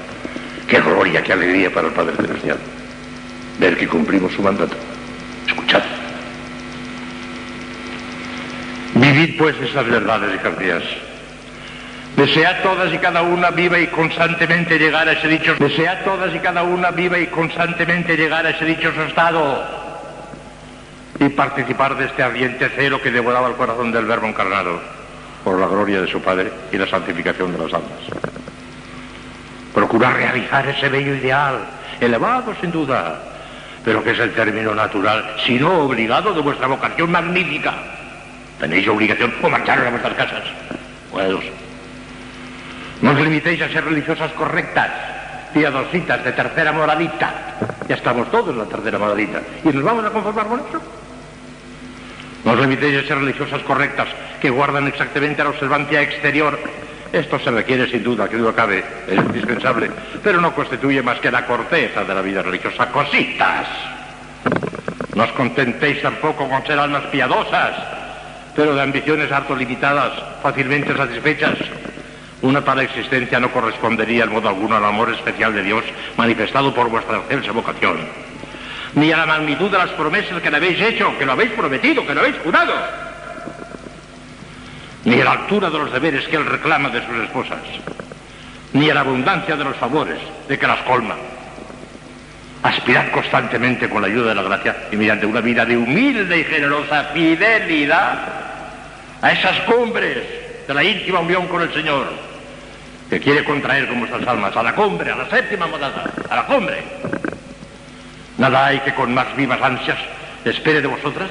Qué 0.67 0.79
gloria, 0.79 1.21
qué 1.21 1.33
alegría 1.33 1.69
para 1.73 1.87
el 1.87 1.93
Padre 1.93 2.15
Celestial. 2.15 2.57
Ver 3.59 3.77
que 3.77 3.87
cumplimos 3.87 4.31
su 4.31 4.41
mandato. 4.41 4.75
Escuchad. 5.47 5.83
Vivid 8.93 9.37
pues 9.37 9.55
esas 9.61 9.85
verdades 9.85 10.33
y 10.33 10.37
cantidades. 10.37 11.14
Desea 12.15 12.61
todas 12.63 12.93
y 12.93 12.97
cada 12.97 13.21
una 13.23 13.51
viva 13.51 13.77
y 13.77 13.87
constantemente 13.87 14.79
llegar 14.79 15.07
a 15.07 15.11
ese 15.11 15.37
todas 16.05 16.33
y 16.33 16.39
cada 16.39 16.63
una 16.63 16.91
viva 16.91 17.19
y 17.19 17.27
constantemente 17.27 18.15
llegar 18.15 18.45
a 18.45 18.51
ese 18.51 18.63
dichoso 18.63 19.03
estado 19.03 19.63
y 21.19 21.27
participar 21.29 21.97
de 21.97 22.05
este 22.05 22.23
ardiente 22.23 22.69
celo 22.69 23.01
que 23.01 23.11
devoraba 23.11 23.49
el 23.49 23.55
corazón 23.55 23.91
del 23.91 24.05
Verbo 24.05 24.27
encarnado 24.27 24.79
por 25.43 25.59
la 25.59 25.67
gloria 25.67 26.01
de 26.01 26.07
su 26.07 26.21
Padre 26.21 26.51
y 26.71 26.77
la 26.77 26.87
santificación 26.87 27.51
de 27.51 27.57
las 27.57 27.73
almas. 27.73 27.91
Procurar 29.73 30.15
realizar 30.15 30.67
ese 30.69 30.87
bello 30.87 31.15
ideal, 31.15 31.65
elevado 31.99 32.55
sin 32.61 32.71
duda, 32.71 33.19
pero 33.83 34.01
que 34.01 34.11
es 34.11 34.19
el 34.19 34.31
término 34.31 34.73
natural, 34.73 35.35
si 35.45 35.59
no 35.59 35.79
obligado, 35.79 36.33
de 36.33 36.41
vuestra 36.41 36.67
vocación 36.67 37.11
magnífica. 37.11 37.73
Tenéis 38.57 38.87
obligación 38.87 39.33
o 39.41 39.49
marcharos 39.49 39.85
a 39.85 39.89
vuestras 39.89 40.13
casas. 40.13 40.43
No 43.01 43.11
os 43.11 43.19
limitéis 43.19 43.61
a 43.61 43.69
ser 43.69 43.83
religiosas 43.83 44.31
correctas, 44.33 44.89
piadositas 45.53 46.23
de 46.23 46.31
tercera 46.31 46.71
moralita. 46.71 47.57
Ya 47.87 47.95
estamos 47.95 48.31
todos 48.31 48.49
en 48.49 48.59
la 48.59 48.65
tercera 48.65 48.97
moralita. 48.97 49.41
¿Y 49.63 49.69
nos 49.69 49.83
vamos 49.83 50.05
a 50.05 50.09
conformar 50.09 50.47
con 50.47 50.59
eso? 50.59 50.81
No 52.43 52.51
os 52.51 52.59
limitéis 52.59 53.03
a 53.03 53.07
ser 53.07 53.17
religiosas 53.17 53.61
correctas, 53.63 54.07
que 54.39 54.49
guardan 54.49 54.87
exactamente 54.87 55.43
la 55.43 55.49
observancia 55.49 56.01
exterior. 56.01 56.59
Esto 57.11 57.39
se 57.39 57.51
requiere 57.51 57.89
sin 57.89 58.03
duda, 58.03 58.27
que 58.27 58.37
duda 58.37 58.53
cabe, 58.53 58.83
es 59.07 59.17
indispensable, 59.17 59.89
pero 60.23 60.41
no 60.41 60.53
constituye 60.53 61.01
más 61.01 61.19
que 61.19 61.31
la 61.31 61.45
corteza 61.45 62.03
de 62.03 62.13
la 62.13 62.21
vida 62.21 62.41
religiosa. 62.41 62.91
Cositas. 62.91 63.67
No 65.15 65.23
os 65.23 65.31
contentéis 65.31 66.01
tampoco 66.01 66.47
con 66.47 66.65
ser 66.67 66.77
almas 66.77 67.05
piadosas, 67.05 67.71
pero 68.55 68.75
de 68.75 68.81
ambiciones 68.81 69.31
harto 69.31 69.55
limitadas, 69.55 70.11
fácilmente 70.43 70.95
satisfechas. 70.95 71.57
Una 72.41 72.63
tal 72.63 72.79
existencia 72.79 73.39
no 73.39 73.51
correspondería 73.51 74.25
en 74.25 74.31
modo 74.31 74.49
alguno 74.49 74.75
al 74.75 74.85
amor 74.85 75.11
especial 75.11 75.53
de 75.53 75.63
Dios 75.63 75.83
manifestado 76.17 76.73
por 76.73 76.89
vuestra 76.89 77.17
excelsa 77.17 77.51
vocación, 77.51 77.97
ni 78.93 79.11
a 79.11 79.17
la 79.17 79.25
magnitud 79.25 79.71
de 79.71 79.77
las 79.77 79.89
promesas 79.91 80.41
que 80.41 80.51
le 80.51 80.57
habéis 80.57 80.79
hecho, 80.81 81.17
que 81.17 81.25
lo 81.25 81.31
habéis 81.31 81.51
prometido, 81.51 82.05
que 82.05 82.13
lo 82.13 82.21
habéis 82.21 82.37
jurado, 82.43 82.73
ni 85.05 85.21
a 85.21 85.23
la 85.23 85.31
altura 85.31 85.69
de 85.69 85.77
los 85.77 85.91
deberes 85.91 86.27
que 86.27 86.35
Él 86.35 86.45
reclama 86.45 86.89
de 86.89 87.05
sus 87.05 87.15
esposas, 87.23 87.59
ni 88.73 88.89
a 88.89 88.93
la 88.93 89.01
abundancia 89.01 89.55
de 89.55 89.63
los 89.63 89.75
favores 89.77 90.19
de 90.47 90.59
que 90.59 90.67
las 90.67 90.81
colma. 90.81 91.15
Aspirad 92.63 93.11
constantemente 93.11 93.87
con 93.87 94.01
la 94.01 94.07
ayuda 94.07 94.29
de 94.29 94.35
la 94.35 94.41
gracia 94.41 94.87
y 94.91 94.97
mediante 94.97 95.25
una 95.25 95.39
vida 95.39 95.65
de 95.65 95.77
humilde 95.77 96.39
y 96.39 96.43
generosa 96.43 97.11
fidelidad 97.13 98.17
a 99.21 99.31
esas 99.31 99.59
cumbres 99.61 100.44
de 100.67 100.73
la 100.73 100.83
íntima 100.83 101.19
unión 101.19 101.47
con 101.47 101.61
el 101.61 101.73
Señor, 101.73 102.07
que 103.09 103.19
quiere 103.19 103.43
contraer 103.43 103.87
con 103.87 103.99
vuestras 103.99 104.27
almas 104.27 104.55
a 104.55 104.63
la 104.63 104.73
cumbre, 104.73 105.11
a 105.11 105.15
la 105.15 105.29
séptima 105.29 105.67
morada, 105.67 106.11
a 106.29 106.35
la 106.35 106.45
cumbre. 106.45 106.83
Nada 108.37 108.65
hay 108.65 108.79
que 108.79 108.93
con 108.93 109.13
más 109.13 109.35
vivas 109.35 109.61
ansias 109.61 109.97
espere 110.43 110.81
de 110.81 110.87
vosotras 110.87 111.29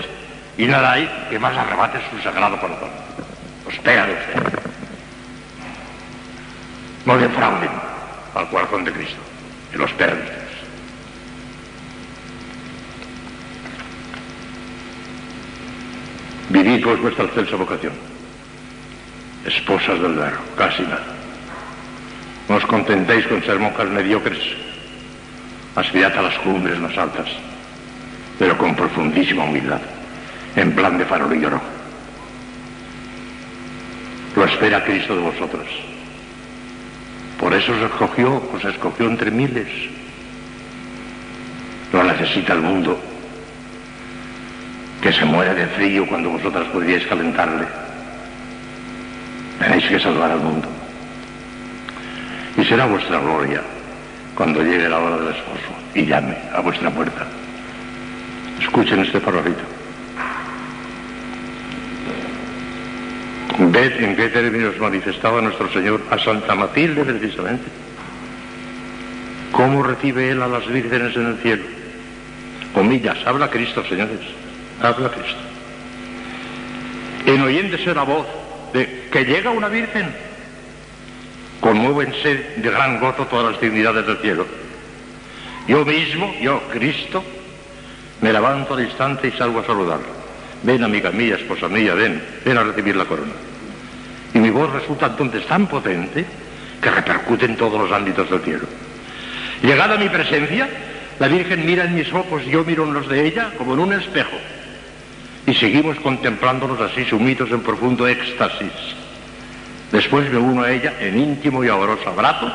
y 0.57 0.67
nada 0.67 0.93
hay 0.93 1.09
que 1.31 1.39
más 1.39 1.57
arrebate 1.57 1.99
su 2.11 2.19
sagrado 2.23 2.59
corazón. 2.59 2.91
Os 3.67 3.75
espera 3.75 4.07
de 4.07 4.13
usted. 4.13 4.61
No 7.05 7.19
defrauden 7.19 7.71
al 8.35 8.49
corazón 8.49 8.85
de 8.85 8.93
Cristo, 8.93 9.21
que 9.71 9.79
lo 9.79 9.85
espera 9.85 10.15
de 10.15 10.23
ustedes. 10.23 10.45
Vivid 16.49 16.85
pues 16.85 17.01
vuestra 17.01 17.25
excelsa 17.25 17.57
vocación 17.57 18.14
esposas 19.47 20.01
del 20.01 20.15
verbo, 20.15 20.43
casi 20.57 20.83
nada. 20.83 21.05
No 22.49 22.57
os 22.57 22.67
contentéis 22.67 23.27
con 23.27 23.43
ser 23.43 23.59
monjas 23.59 23.89
mediocres, 23.89 24.39
aspirad 25.77 26.17
a 26.19 26.23
las 26.23 26.39
cumbres 26.39 26.79
más 26.79 26.97
altas, 26.97 27.29
pero 28.39 28.57
con 28.59 28.75
profundísima 28.75 29.45
humildad, 29.45 29.81
en 30.57 30.73
plan 30.75 30.99
de 30.99 31.05
farolillo 31.05 31.51
rojo. 31.51 31.65
Lo 34.37 34.45
espera 34.45 34.85
Cristo 34.85 35.15
de 35.15 35.23
vosotros. 35.23 35.67
Por 37.39 37.55
eso 37.55 37.73
os 37.73 37.83
escogió, 37.83 38.43
os 38.53 38.65
escogió 38.65 39.07
entre 39.07 39.31
miles. 39.31 39.69
Lo 41.93 42.03
necesita 42.03 42.55
el 42.55 42.61
mundo, 42.61 42.99
que 45.01 45.13
se 45.13 45.25
muere 45.25 45.55
de 45.55 45.67
frío 45.69 46.07
cuando 46.07 46.31
vosotras 46.31 46.67
podríais 46.69 47.07
calentarle. 47.07 47.67
Tenéis 49.59 49.87
que 49.87 50.01
salvar 50.01 50.31
al 50.31 50.41
mundo. 50.41 50.69
Y 52.57 52.65
será 52.65 52.87
vuestra 52.87 53.19
gloria 53.19 53.63
cuando 54.35 54.63
llegue 54.63 54.89
la 54.89 54.99
hora 54.99 55.17
del 55.17 55.35
esposo 55.35 55.75
y 55.95 56.07
llame 56.07 56.37
a 56.55 56.61
vuestra 56.61 56.91
puerta. 56.91 57.27
Escuchen 58.61 59.01
este 59.01 59.21
farolito. 59.21 59.63
Ved 63.59 64.03
en 64.03 64.17
qué 64.17 64.29
términos 64.29 64.79
manifestaba 64.79 65.41
nuestro 65.41 65.73
Señor 65.73 66.03
a 66.11 66.19
Santa 66.19 66.55
Matilde 66.55 67.05
precisamente. 67.05 67.65
¿Cómo 69.53 69.85
recibe 69.85 70.31
Él 70.31 70.43
a 70.43 70.49
las 70.49 70.67
vírgenes 70.67 71.15
en 71.17 71.27
el 71.27 71.39
cielo? 71.39 71.63
Comillas, 72.73 73.19
habla 73.25 73.49
Cristo, 73.49 73.85
señores. 73.89 74.19
Habla 74.83 75.09
Cristo. 75.11 75.39
En 77.27 77.41
oyéndose 77.41 77.95
la 77.95 78.03
voz 78.03 78.27
de 78.75 79.07
que 79.11 79.25
llega 79.25 79.51
una 79.51 79.69
virgen, 79.69 80.13
conmuévense 81.61 82.55
de 82.57 82.71
gran 82.71 82.99
gozo 82.99 83.25
todas 83.27 83.53
las 83.53 83.61
dignidades 83.61 84.05
del 84.05 84.19
cielo. 84.19 84.47
Yo 85.69 85.85
mismo, 85.85 86.35
yo, 86.43 86.61
Cristo, 86.73 87.23
me 88.21 88.33
levanto 88.33 88.75
al 88.75 88.85
instante 88.85 89.29
y 89.29 89.39
salgo 89.39 89.61
a 89.61 89.65
saludarla. 89.65 90.09
Ven, 90.65 90.83
amiga 90.83 91.13
mía, 91.13 91.37
esposa 91.37 91.69
mía, 91.69 91.95
ven, 91.95 92.21
ven 92.45 92.59
a 92.59 92.65
recibir 92.65 92.97
la 92.97 93.05
corona. 93.05 93.33
Y 94.35 94.39
mi 94.41 94.51
voz 94.51 94.73
resulta 94.73 95.07
entonces 95.07 95.47
tan 95.47 95.69
potente 95.69 96.25
que 96.83 96.91
repercute 96.91 97.47
en 97.47 97.57
todos 97.57 97.81
los 97.81 97.93
ámbitos 97.93 98.29
del 98.29 98.41
cielo. 98.41 98.67
Llegada 99.63 99.97
mi 99.97 100.09
presencia, 100.09 100.69
la 101.21 101.29
Virgen 101.29 101.65
mira 101.65 101.85
en 101.85 101.95
mis 101.95 102.13
ojos 102.13 102.43
y 102.45 102.51
yo 102.51 102.65
miro 102.65 102.85
en 102.85 102.95
los 102.95 103.09
de 103.09 103.25
ella 103.25 103.53
como 103.57 103.75
en 103.75 103.81
un 103.81 103.93
espejo 103.93 104.37
y 105.47 105.55
seguimos 105.55 105.99
contemplándonos 106.01 106.81
así 106.81 107.05
sumidos 107.05 107.51
en 107.51 107.61
profundo 107.61 108.07
éxtasis. 108.09 108.73
Después 109.93 110.31
me 110.31 110.39
uno 110.39 110.63
a 110.63 110.73
ella 110.73 110.95
en 111.01 111.19
íntimo 111.19 111.63
y 111.63 111.69
amoroso 111.69 112.09
abrazo 112.09 112.51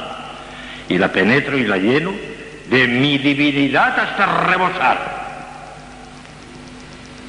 y 0.87 0.97
la 0.97 1.11
penetro 1.11 1.57
y 1.57 1.65
la 1.65 1.77
lleno 1.77 2.11
de 2.69 2.87
mi 2.87 3.17
divinidad 3.17 3.97
hasta 3.99 4.47
rebosar. 4.47 5.19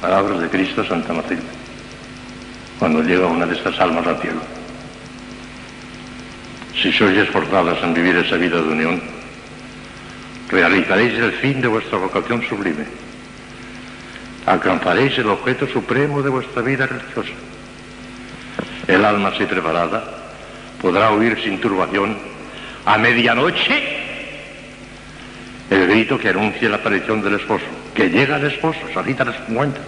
Palabras 0.01 0.41
de 0.41 0.49
Cristo 0.49 0.83
Santa 0.83 1.13
Matilde, 1.13 1.43
cuando 2.79 3.03
llega 3.03 3.27
una 3.27 3.45
de 3.45 3.55
estas 3.55 3.79
almas 3.79 4.05
al 4.07 4.17
cielo. 4.17 4.41
Si 6.81 6.91
sois 6.91 7.15
esforzadas 7.17 7.77
en 7.83 7.93
vivir 7.93 8.15
esa 8.15 8.37
vida 8.37 8.57
de 8.57 8.67
unión, 8.67 9.01
realizaréis 10.49 11.13
el 11.13 11.31
fin 11.33 11.61
de 11.61 11.67
vuestra 11.67 11.99
vocación 11.99 12.41
sublime. 12.49 13.10
Alcanzaréis 14.45 15.17
el 15.19 15.29
objeto 15.29 15.67
supremo 15.67 16.21
de 16.21 16.29
vuestra 16.29 16.61
vida 16.61 16.87
religiosa. 16.87 17.33
El 18.87 19.05
alma 19.05 19.29
así 19.29 19.45
preparada 19.45 20.03
podrá 20.81 21.11
oír 21.11 21.39
sin 21.43 21.61
turbación 21.61 22.17
a 22.85 22.97
medianoche 22.97 23.99
el 25.69 25.87
grito 25.87 26.17
que 26.17 26.29
anuncia 26.29 26.69
la 26.69 26.77
aparición 26.77 27.21
del 27.21 27.35
esposo. 27.35 27.65
Que 27.93 28.09
llega 28.09 28.37
el 28.37 28.47
esposo, 28.47 28.79
salita 28.93 29.23
las 29.23 29.37
cuenta. 29.41 29.79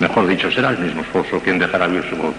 Mejor 0.00 0.26
dicho, 0.26 0.50
será 0.50 0.70
el 0.70 0.78
mismo 0.78 1.02
esposo 1.02 1.40
quien 1.40 1.58
dejará 1.58 1.86
oír 1.86 2.04
su 2.10 2.16
voz. 2.16 2.34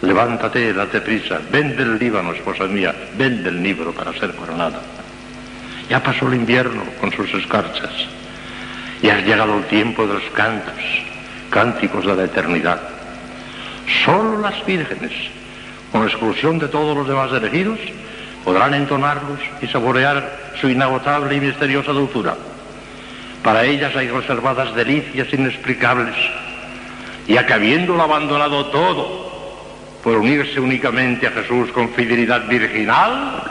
Levántate, 0.00 0.72
date 0.72 1.00
prisa, 1.00 1.38
ven 1.50 1.76
del 1.76 1.98
Líbano, 1.98 2.32
esposa 2.32 2.64
mía, 2.64 2.94
ven 3.16 3.44
del 3.44 3.62
Nibro 3.62 3.92
para 3.92 4.12
ser 4.14 4.34
coronada. 4.34 4.80
Ya 5.88 6.02
pasó 6.02 6.26
el 6.28 6.34
invierno 6.34 6.82
con 7.00 7.12
sus 7.12 7.32
escarchas 7.34 7.90
y 9.02 9.10
ha 9.10 9.20
llegado 9.20 9.58
el 9.58 9.64
tiempo 9.64 10.06
de 10.06 10.14
los 10.14 10.30
cantos, 10.30 10.74
cánticos 11.50 12.06
de 12.06 12.14
la 12.14 12.24
eternidad. 12.24 12.80
Solo 14.04 14.38
las 14.40 14.64
vírgenes, 14.64 15.12
con 15.90 16.04
exclusión 16.04 16.58
de 16.58 16.68
todos 16.68 16.96
los 16.96 17.08
demás 17.08 17.32
elegidos, 17.32 17.78
podrán 18.44 18.74
entonarlos 18.74 19.40
y 19.60 19.66
saborear 19.66 20.54
su 20.60 20.68
inagotable 20.68 21.34
y 21.34 21.40
misteriosa 21.40 21.92
dulzura. 21.92 22.36
Para 23.42 23.64
ellas 23.64 23.94
hay 23.96 24.08
reservadas 24.08 24.74
delicias 24.74 25.32
inexplicables, 25.32 26.14
ya 27.26 27.44
que 27.44 27.52
habiéndolo 27.52 28.02
abandonado 28.02 28.66
todo 28.66 29.32
por 30.02 30.16
unirse 30.16 30.60
únicamente 30.60 31.26
a 31.26 31.32
Jesús 31.32 31.70
con 31.72 31.90
fidelidad 31.90 32.46
virginal 32.46 33.42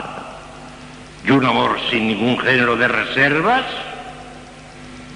y 1.26 1.30
un 1.30 1.44
amor 1.44 1.78
sin 1.90 2.08
ningún 2.08 2.38
género 2.38 2.76
de 2.76 2.88
reservas, 2.88 3.64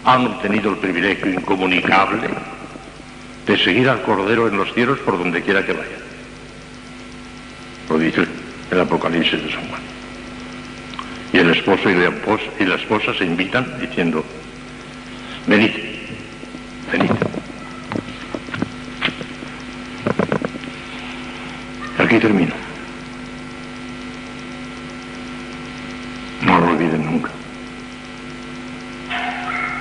han 0.06 0.24
obtenido 0.24 0.70
el 0.70 0.76
privilegio 0.76 1.32
incomunicable 1.32 2.28
de 3.44 3.58
seguir 3.58 3.88
al 3.88 4.02
Cordero 4.02 4.46
en 4.46 4.56
los 4.56 4.72
cielos 4.72 5.00
por 5.00 5.18
donde 5.18 5.42
quiera 5.42 5.66
que 5.66 5.72
vaya. 5.72 5.98
Lo 7.90 7.98
dice 7.98 8.24
el 8.70 8.80
Apocalipsis 8.80 9.42
de 9.42 9.50
San 9.50 9.68
Juan. 9.68 9.82
Y 11.32 11.38
el 11.38 11.50
esposo 11.50 11.90
y 11.90 11.94
la 11.94 12.08
esposa, 12.08 12.44
y 12.60 12.64
la 12.64 12.76
esposa 12.76 13.14
se 13.18 13.24
invitan 13.24 13.80
diciendo, 13.80 14.24
venid, 15.48 15.72
venid. 16.92 17.10
Aquí 21.98 22.18
termino. 22.20 22.54
No 26.42 26.60
lo 26.60 26.70
olviden 26.70 27.04
nunca. 27.04 27.30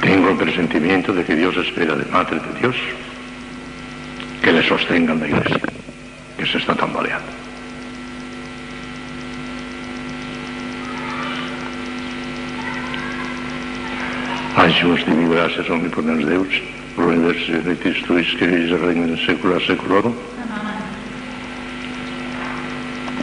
Tengo 0.01 0.29
el 0.29 0.37
presentimiento 0.37 1.13
de 1.13 1.23
que 1.23 1.35
Dios 1.35 1.55
espera 1.57 1.95
de 1.95 2.05
Madre 2.11 2.39
de 2.39 2.59
Dios 2.59 2.75
que 4.41 4.51
le 4.51 4.67
sostengan 4.67 5.19
la 5.19 5.27
iglesia, 5.27 5.59
que 6.37 6.45
se 6.45 6.57
está 6.59 6.75
tambaleando. 6.75 7.45
Anxos 14.55 15.01
divi 15.03 15.25
gràcies 15.27 15.67
omnipotents 15.69 16.23
Deus, 16.29 16.59
per 16.95 17.03
l'univers 17.03 17.41
benedictis 17.51 17.99
tuis 18.07 18.29
que 18.39 18.47
vivis 18.47 18.71
el 18.71 18.79
reino 18.85 19.07
de 19.09 19.17
secula 19.25 19.59
seculorum. 19.65 20.15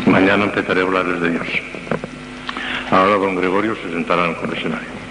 Mañana 0.07 0.45
empezaré 0.45 0.81
a 0.81 0.85
hablarles 0.85 1.21
de 1.23 1.31
Dios. 1.31 1.49
Ahora 2.91 3.17
don 3.17 3.35
Gregorio 3.37 3.75
se 3.77 3.91
sentará 3.91 4.25
en 4.25 4.31
el 4.31 4.37
confesionario. 4.37 5.02